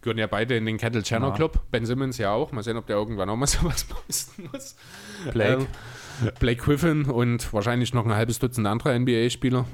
gehören 0.00 0.18
ja 0.18 0.28
beide 0.28 0.56
in 0.56 0.64
den 0.64 0.78
Kendall 0.78 1.02
Jenner 1.04 1.28
Ja. 1.28 1.34
Club. 1.34 1.58
Ben 1.72 1.84
Simmons 1.84 2.16
ja 2.18 2.32
auch. 2.32 2.52
Mal 2.52 2.62
sehen, 2.62 2.76
ob 2.76 2.86
der 2.86 2.94
irgendwann 2.94 3.28
auch 3.30 3.34
mal 3.36 3.46
sowas 3.48 3.82
posten 3.82 4.48
muss. 4.52 4.76
Blake. 5.32 5.66
Ähm, 6.22 6.30
Blake 6.38 6.62
Griffin 6.62 7.06
und 7.06 7.52
wahrscheinlich 7.52 7.94
noch 7.94 8.04
ein 8.06 8.14
halbes 8.14 8.38
Dutzend 8.38 8.68
andere 8.68 8.96
NBA-Spieler. 8.96 9.64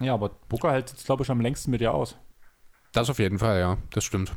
Ja, 0.00 0.14
aber 0.14 0.30
Booker 0.48 0.72
hält 0.72 0.90
jetzt, 0.90 1.04
glaube 1.04 1.24
ich, 1.24 1.30
am 1.30 1.40
längsten 1.42 1.70
mit 1.70 1.82
dir 1.82 1.92
aus. 1.92 2.16
Das 2.92 3.10
auf 3.10 3.18
jeden 3.18 3.38
Fall, 3.38 3.60
ja, 3.60 3.76
das 3.90 4.04
stimmt. 4.04 4.32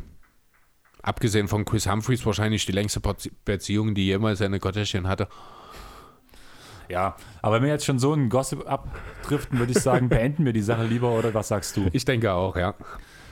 Abgesehen 1.01 1.47
von 1.47 1.63
Chris 1.65 1.89
Humphreys 1.89 2.25
wahrscheinlich 2.25 2.65
die 2.65 2.71
längste 2.73 2.99
Bezie- 2.99 3.31
Beziehung, 3.45 3.95
die 3.95 4.05
jemals 4.05 4.41
eine 4.41 4.59
Gottessin 4.59 5.07
hatte. 5.07 5.27
Ja, 6.89 7.15
aber 7.41 7.57
wenn 7.57 7.63
wir 7.63 7.69
jetzt 7.69 7.85
schon 7.85 7.99
so 7.99 8.13
einen 8.13 8.29
Gossip 8.29 8.67
abdriften, 8.69 9.59
würde 9.59 9.71
ich 9.71 9.79
sagen, 9.79 10.09
beenden 10.09 10.43
wir 10.45 10.53
die 10.53 10.61
Sache 10.61 10.83
lieber, 10.83 11.11
oder 11.11 11.33
was 11.33 11.47
sagst 11.49 11.77
du? 11.77 11.87
Ich 11.93 12.03
denke 12.03 12.33
auch, 12.33 12.55
ja. 12.57 12.73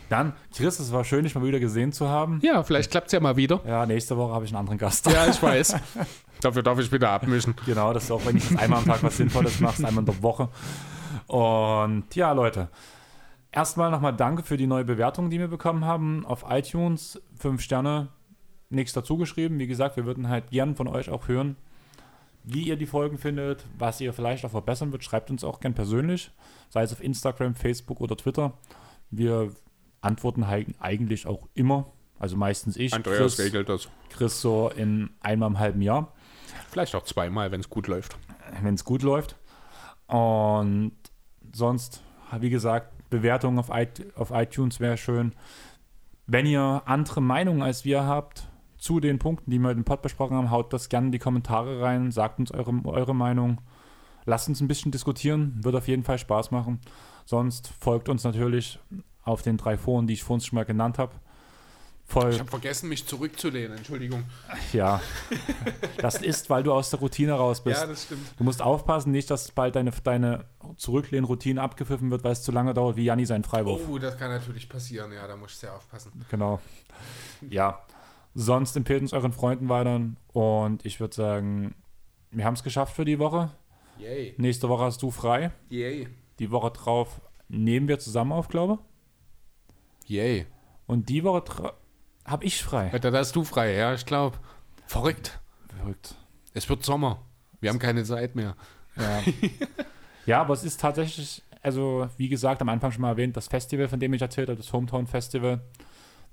Dann, 0.10 0.34
Chris, 0.56 0.80
es 0.80 0.92
war 0.94 1.04
schön, 1.04 1.24
dich 1.24 1.36
mal 1.36 1.44
wieder 1.44 1.60
gesehen 1.60 1.92
zu 1.92 2.08
haben. 2.08 2.40
Ja, 2.42 2.64
vielleicht 2.64 2.92
klappt 2.92 3.08
es 3.08 3.14
ja 3.14 3.20
mal 3.20 3.36
wieder. 3.36 3.60
Ja, 3.68 3.86
nächste 3.86 4.16
Woche 4.16 4.32
habe 4.34 4.46
ich 4.46 4.52
einen 4.52 4.60
anderen 4.60 4.78
Gast. 4.78 5.06
Ja, 5.12 5.28
ich 5.28 5.42
weiß. 5.42 5.76
Dafür 6.42 6.64
darf 6.64 6.80
ich 6.80 6.90
wieder 6.92 7.10
abmischen. 7.10 7.56
Genau, 7.66 7.92
das 7.92 8.06
ist 8.06 8.12
auch, 8.12 8.26
wenn 8.26 8.38
ich 8.38 8.48
das 8.48 8.58
einmal 8.58 8.80
am 8.80 8.86
Tag 8.86 9.04
was 9.04 9.18
Sinnvolles 9.18 9.60
machst, 9.60 9.84
einmal 9.84 10.04
in 10.04 10.06
der 10.06 10.22
Woche. 10.22 10.48
Und 11.26 12.04
ja, 12.16 12.32
Leute, 12.32 12.70
erstmal 13.58 13.90
nochmal 13.90 14.16
danke 14.16 14.44
für 14.44 14.56
die 14.56 14.68
neue 14.68 14.86
Bewertung, 14.86 15.32
die 15.32 15.40
wir 15.40 15.48
bekommen 15.48 15.84
haben 15.84 16.28
auf 16.28 16.46
iTunes. 16.48 17.20
Fünf 17.40 17.64
Sterne, 17.64 18.10
nichts 18.70 18.94
dazu 18.94 19.18
geschrieben. 19.18 19.58
Wie 19.58 19.66
gesagt, 19.66 19.98
wir 19.98 20.06
würden 20.06 20.30
halt 20.30 20.52
gern 20.52 20.76
von 20.76 20.88
euch 20.88 21.10
auch 21.10 21.28
hören, 21.28 21.56
wie 22.44 22.62
ihr 22.62 22.78
die 22.78 22.86
Folgen 22.86 23.18
findet, 23.18 23.66
was 23.80 24.00
ihr 24.00 24.14
vielleicht 24.14 24.46
auch 24.46 24.52
verbessern 24.52 24.92
wird. 24.92 25.04
Schreibt 25.04 25.32
uns 25.32 25.44
auch 25.44 25.60
gern 25.60 25.74
persönlich, 25.74 26.30
sei 26.70 26.84
es 26.84 26.94
auf 26.94 27.04
Instagram, 27.04 27.56
Facebook 27.56 28.00
oder 28.00 28.16
Twitter. 28.16 28.54
Wir 29.10 29.52
antworten 30.02 30.46
halt 30.46 30.68
eigentlich 30.80 31.26
auch 31.26 31.48
immer. 31.56 31.92
Also 32.20 32.38
meistens 32.38 32.78
ich, 32.78 32.94
Andreas 32.94 33.38
Chris, 33.38 33.40
regelt 33.40 33.70
das. 33.70 33.90
Chris 34.10 34.40
so 34.40 34.70
in 34.70 35.10
einmal 35.20 35.50
im 35.50 35.58
halben 35.58 35.82
Jahr. 35.82 36.14
Vielleicht 36.70 36.94
auch 36.94 37.06
zweimal, 37.06 37.52
wenn 37.52 37.62
es 37.62 37.72
gut 37.72 37.88
läuft. 37.88 38.18
wenn 38.62 38.76
es 38.76 38.84
gut 38.84 39.02
läuft. 39.02 39.36
Und 40.06 40.94
sonst, 41.54 42.04
wie 42.40 42.50
gesagt, 42.52 42.97
Bewertungen 43.10 43.60
auf, 43.60 43.70
auf 44.16 44.32
iTunes 44.32 44.80
wäre 44.80 44.98
schön. 44.98 45.34
Wenn 46.26 46.46
ihr 46.46 46.82
andere 46.86 47.22
Meinungen 47.22 47.62
als 47.62 47.86
wir 47.86 48.06
habt 48.06 48.50
zu 48.78 49.00
den 49.00 49.20
Punkten, 49.20 49.50
die 49.50 49.60
wir 49.60 49.72
im 49.72 49.86
Pod 49.86 50.02
besprochen 50.02 50.36
haben, 50.36 50.52
haut 50.52 50.74
das 50.74 50.90
gerne 50.90 51.08
in 51.08 51.12
die 51.12 51.20
Kommentare 51.20 51.82
rein, 51.82 52.12
sagt 52.12 52.40
uns 52.40 52.52
eure, 52.52 52.74
eure 52.86 53.16
Meinung. 53.16 53.62
Lasst 54.26 54.50
uns 54.50 54.60
ein 54.62 54.68
bisschen 54.68 54.92
diskutieren, 54.92 55.64
wird 55.64 55.76
auf 55.76 55.88
jeden 55.88 56.04
Fall 56.04 56.18
Spaß 56.18 56.52
machen. 56.52 56.80
Sonst 57.26 57.72
folgt 57.80 58.10
uns 58.10 58.24
natürlich 58.24 58.80
auf 59.24 59.42
den 59.42 59.58
drei 59.58 59.78
Foren, 59.78 60.08
die 60.08 60.14
ich 60.14 60.24
vorhin 60.24 60.42
schon 60.42 60.58
mal 60.58 60.66
genannt 60.66 61.00
habe. 61.00 61.14
Voll, 62.10 62.32
Ich 62.32 62.40
habe 62.40 62.50
vergessen, 62.50 62.88
mich 62.88 63.06
zurückzulehnen. 63.06 63.78
Entschuldigung. 63.78 64.24
ja. 64.72 65.02
Das 65.98 66.22
ist, 66.22 66.50
weil 66.50 66.64
du 66.64 66.72
aus 66.72 66.90
der 66.90 67.00
Routine 67.00 67.34
raus 67.34 67.62
bist. 67.62 67.82
das 67.84 68.04
stimmt. 68.04 68.22
Du 68.38 68.46
musst 68.46 68.62
aufpassen, 68.62 69.12
nicht, 69.12 69.30
dass 69.30 69.52
bald 69.52 69.76
deine, 69.76 69.92
deine 70.04 70.46
Zurücklehnroutine 70.78 71.62
abgepfiffen 71.62 72.10
wird, 72.10 72.24
weil 72.24 72.32
es 72.32 72.44
zu 72.44 72.54
lange 72.54 72.74
dauert, 72.74 72.96
wie 72.96 73.04
Janni 73.04 73.26
sein 73.26 73.44
Freiwurf. 73.44 73.82
Oh, 73.90 73.98
das 73.98 74.18
kann 74.18 74.32
natürlich 74.32 74.70
passieren. 74.70 75.12
Ja, 75.12 75.28
da 75.28 75.36
muss 75.36 75.52
ich 75.52 75.58
sehr 75.58 75.76
aufpassen. 75.76 76.14
Genau. 76.32 76.62
Ja. 77.50 77.82
Sonst 78.34 78.78
empfehlt 78.78 79.02
uns 79.02 79.12
euren 79.12 79.34
Freunden 79.34 79.68
weiter. 79.68 80.00
Und 80.32 80.86
ich 80.86 81.02
würde 81.02 81.14
sagen, 81.14 81.76
wir 82.32 82.46
haben 82.46 82.54
es 82.54 82.64
geschafft 82.64 82.96
für 82.96 83.04
die 83.04 83.20
Woche. 83.20 83.52
Yay. 84.00 84.34
Nächste 84.38 84.70
Woche 84.70 84.84
hast 84.86 85.02
du 85.02 85.12
frei. 85.12 85.52
Yay. 85.70 86.08
Die 86.40 86.52
Woche 86.52 86.72
drauf 86.72 87.20
nehmen 87.50 87.90
wir 87.90 88.00
zusammen 88.00 88.32
auf, 88.32 88.48
glaube 88.48 88.80
Yay. 90.06 90.46
Und 90.86 91.10
die 91.10 91.24
Woche 91.26 91.42
drauf 91.42 91.74
habe 92.28 92.46
ich 92.46 92.62
frei. 92.62 92.92
Alter, 92.92 93.12
da 93.12 93.20
hast 93.20 93.36
du 93.36 93.44
frei, 93.44 93.74
ja, 93.74 93.94
ich 93.94 94.06
glaube. 94.06 94.38
Verrückt. 94.86 95.40
Verrückt. 95.76 96.16
Es 96.54 96.70
wird 96.70 96.84
Sommer. 96.84 97.22
Wir 97.62 97.70
haben 97.70 97.80
keine 97.80 98.04
Zeit 98.04 98.36
mehr. 98.36 98.56
Ja. 98.96 99.24
ja, 100.26 100.42
aber 100.42 100.54
es 100.54 100.64
ist 100.64 100.82
tatsächlich, 100.82 101.42
also 101.62 102.10
wie 102.18 102.30
gesagt, 102.30 102.62
am 102.62 102.70
Anfang 102.70 102.92
schon 102.92 103.02
mal 103.02 103.10
erwähnt, 103.10 103.38
das 103.38 103.48
Festival, 103.48 103.88
von 103.88 104.00
dem 104.00 104.14
ich 104.14 104.22
erzählt 104.22 104.50
habe, 104.50 104.58
das 104.58 104.72
Hometown 104.74 105.08
Festival. 105.08 105.62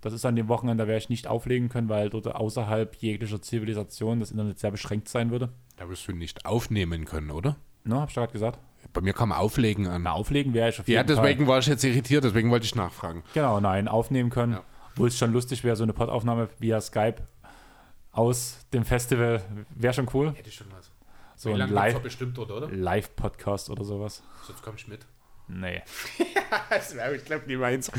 Das 0.01 0.12
ist 0.12 0.27
an 0.27 0.37
dem 0.37 0.49
Wochenende, 0.49 0.85
da 0.85 0.89
werde 0.89 0.99
ich 0.99 1.09
nicht 1.09 1.27
auflegen 1.27 1.71
können, 1.71 1.89
weil 1.89 2.11
dort 2.11 2.27
außerhalb 2.27 2.95
jeglicher 2.97 3.41
Zivilisation 3.41 4.21
das 4.21 4.33
Internet 4.33 4.59
sehr 4.59 4.71
beschränkt 4.71 5.09
sein 5.09 5.31
würde. 5.31 5.51
Da 5.77 5.89
wirst 5.89 6.07
du 6.07 6.12
nicht 6.12 6.45
aufnehmen 6.45 7.07
können, 7.07 7.31
oder? 7.31 7.57
Ne, 7.85 8.01
hab 8.01 8.11
ich 8.11 8.15
gerade 8.15 8.33
gesagt. 8.33 8.59
Bei 8.93 9.01
mir 9.01 9.15
kam 9.15 9.33
Auflegen 9.33 9.87
an. 9.87 10.03
Na, 10.03 10.12
auflegen 10.12 10.53
wäre 10.53 10.69
ich 10.69 10.79
auf 10.79 10.87
jeden 10.87 10.97
Ja, 10.97 11.03
deswegen 11.05 11.47
war 11.47 11.59
ich 11.59 11.66
jetzt 11.66 11.85
irritiert, 11.85 12.25
deswegen 12.25 12.51
wollte 12.51 12.66
ich 12.66 12.75
nachfragen. 12.75 13.23
Fall. 13.23 13.31
Genau, 13.33 13.61
nein, 13.61 13.89
aufnehmen 13.89 14.29
können. 14.29 14.53
Ja. 14.53 14.62
Wo 14.97 15.07
es 15.07 15.19
schon 15.19 15.33
lustig 15.33 15.65
wäre, 15.65 15.77
so 15.77 15.83
eine 15.83 15.93
Podaufnahme 15.93 16.49
via 16.59 16.81
Skype 16.81 17.16
aus 18.12 18.59
dem 18.73 18.85
Festival 18.85 19.43
wäre 19.75 19.93
schon 19.93 20.09
cool. 20.15 20.33
Hätte 20.35 20.49
ich 20.49 20.55
schon 20.55 20.69
was. 20.71 20.91
So 21.37 21.53
ein 21.53 21.69
Live- 21.71 22.01
bestimmt 22.01 22.39
dort, 22.39 22.51
oder? 22.53 22.69
Live-Podcast 22.71 23.71
oder 23.71 23.85
sowas. 23.85 24.23
Sonst 24.47 24.62
komm 24.62 24.77
ich 24.77 24.87
mit. 24.87 25.05
Nee. 25.49 25.83
Das 26.71 26.95
wäre, 26.95 27.16
ich 27.16 27.25
glaube, 27.25 27.47
nie 27.47 27.57
meins. 27.57 27.91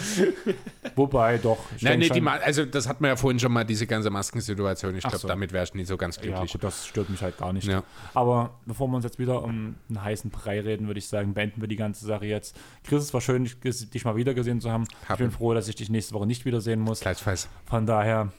Wobei 0.95 1.37
doch. 1.37 1.57
ich 1.75 1.81
Nein, 1.83 1.99
nee, 1.99 2.07
die 2.09 2.21
Ma 2.21 2.35
also 2.35 2.65
das 2.65 2.87
hatten 2.87 3.03
wir 3.03 3.09
ja 3.09 3.15
vorhin 3.17 3.37
schon 3.39 3.51
mal, 3.51 3.65
diese 3.65 3.85
ganze 3.85 4.09
Maskensituation. 4.09 4.95
Ich 4.95 5.01
glaube, 5.01 5.17
so. 5.17 5.27
damit 5.27 5.51
wäre 5.51 5.65
ich 5.65 5.73
nie 5.73 5.83
so 5.83 5.97
ganz 5.97 6.15
Ja, 6.17 6.21
glücklich. 6.21 6.53
gut, 6.53 6.63
das 6.63 6.87
stört 6.87 7.09
mich 7.09 7.21
halt 7.21 7.37
gar 7.37 7.51
nicht. 7.51 7.67
Ja. 7.67 7.83
Aber 8.13 8.57
bevor 8.65 8.87
wir 8.87 8.95
uns 8.95 9.03
jetzt 9.03 9.19
wieder 9.19 9.43
um 9.43 9.75
einen 9.89 10.03
heißen 10.03 10.29
Brei 10.31 10.61
reden, 10.61 10.87
würde 10.87 10.99
ich 10.99 11.07
sagen, 11.07 11.33
beenden 11.33 11.59
wir 11.59 11.67
die 11.67 11.75
ganze 11.75 12.05
Sache 12.05 12.25
jetzt. 12.25 12.55
Chris, 12.85 13.03
es 13.03 13.13
war 13.13 13.21
schön, 13.21 13.43
dich, 13.43 14.05
mal 14.05 14.15
wieder 14.15 14.33
gesehen 14.33 14.61
zu 14.61 14.71
haben. 14.71 14.85
Ich 15.03 15.09
Hab 15.09 15.17
bin 15.17 15.31
froh, 15.31 15.53
dass 15.53 15.67
ich 15.67 15.75
dich 15.75 15.89
nächste 15.89 16.13
Woche 16.13 16.27
nicht 16.27 16.45
wiedersehen 16.45 16.79
muss. 16.79 17.01
Gleichfalls. 17.01 17.49
Von 17.65 17.85
daher, 17.85 18.31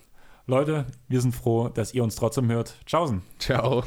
Leute, 0.46 0.86
wir 1.08 1.20
sind 1.20 1.34
froh, 1.34 1.68
dass 1.68 1.92
ihr 1.92 2.02
uns 2.02 2.16
trotzdem 2.16 2.50
hört. 2.50 2.74
Tschaußen. 2.86 3.20
Ciao. 3.38 3.84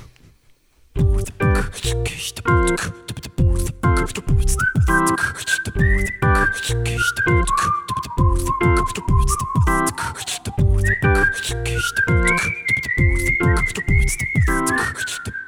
Stop. 14.99 15.38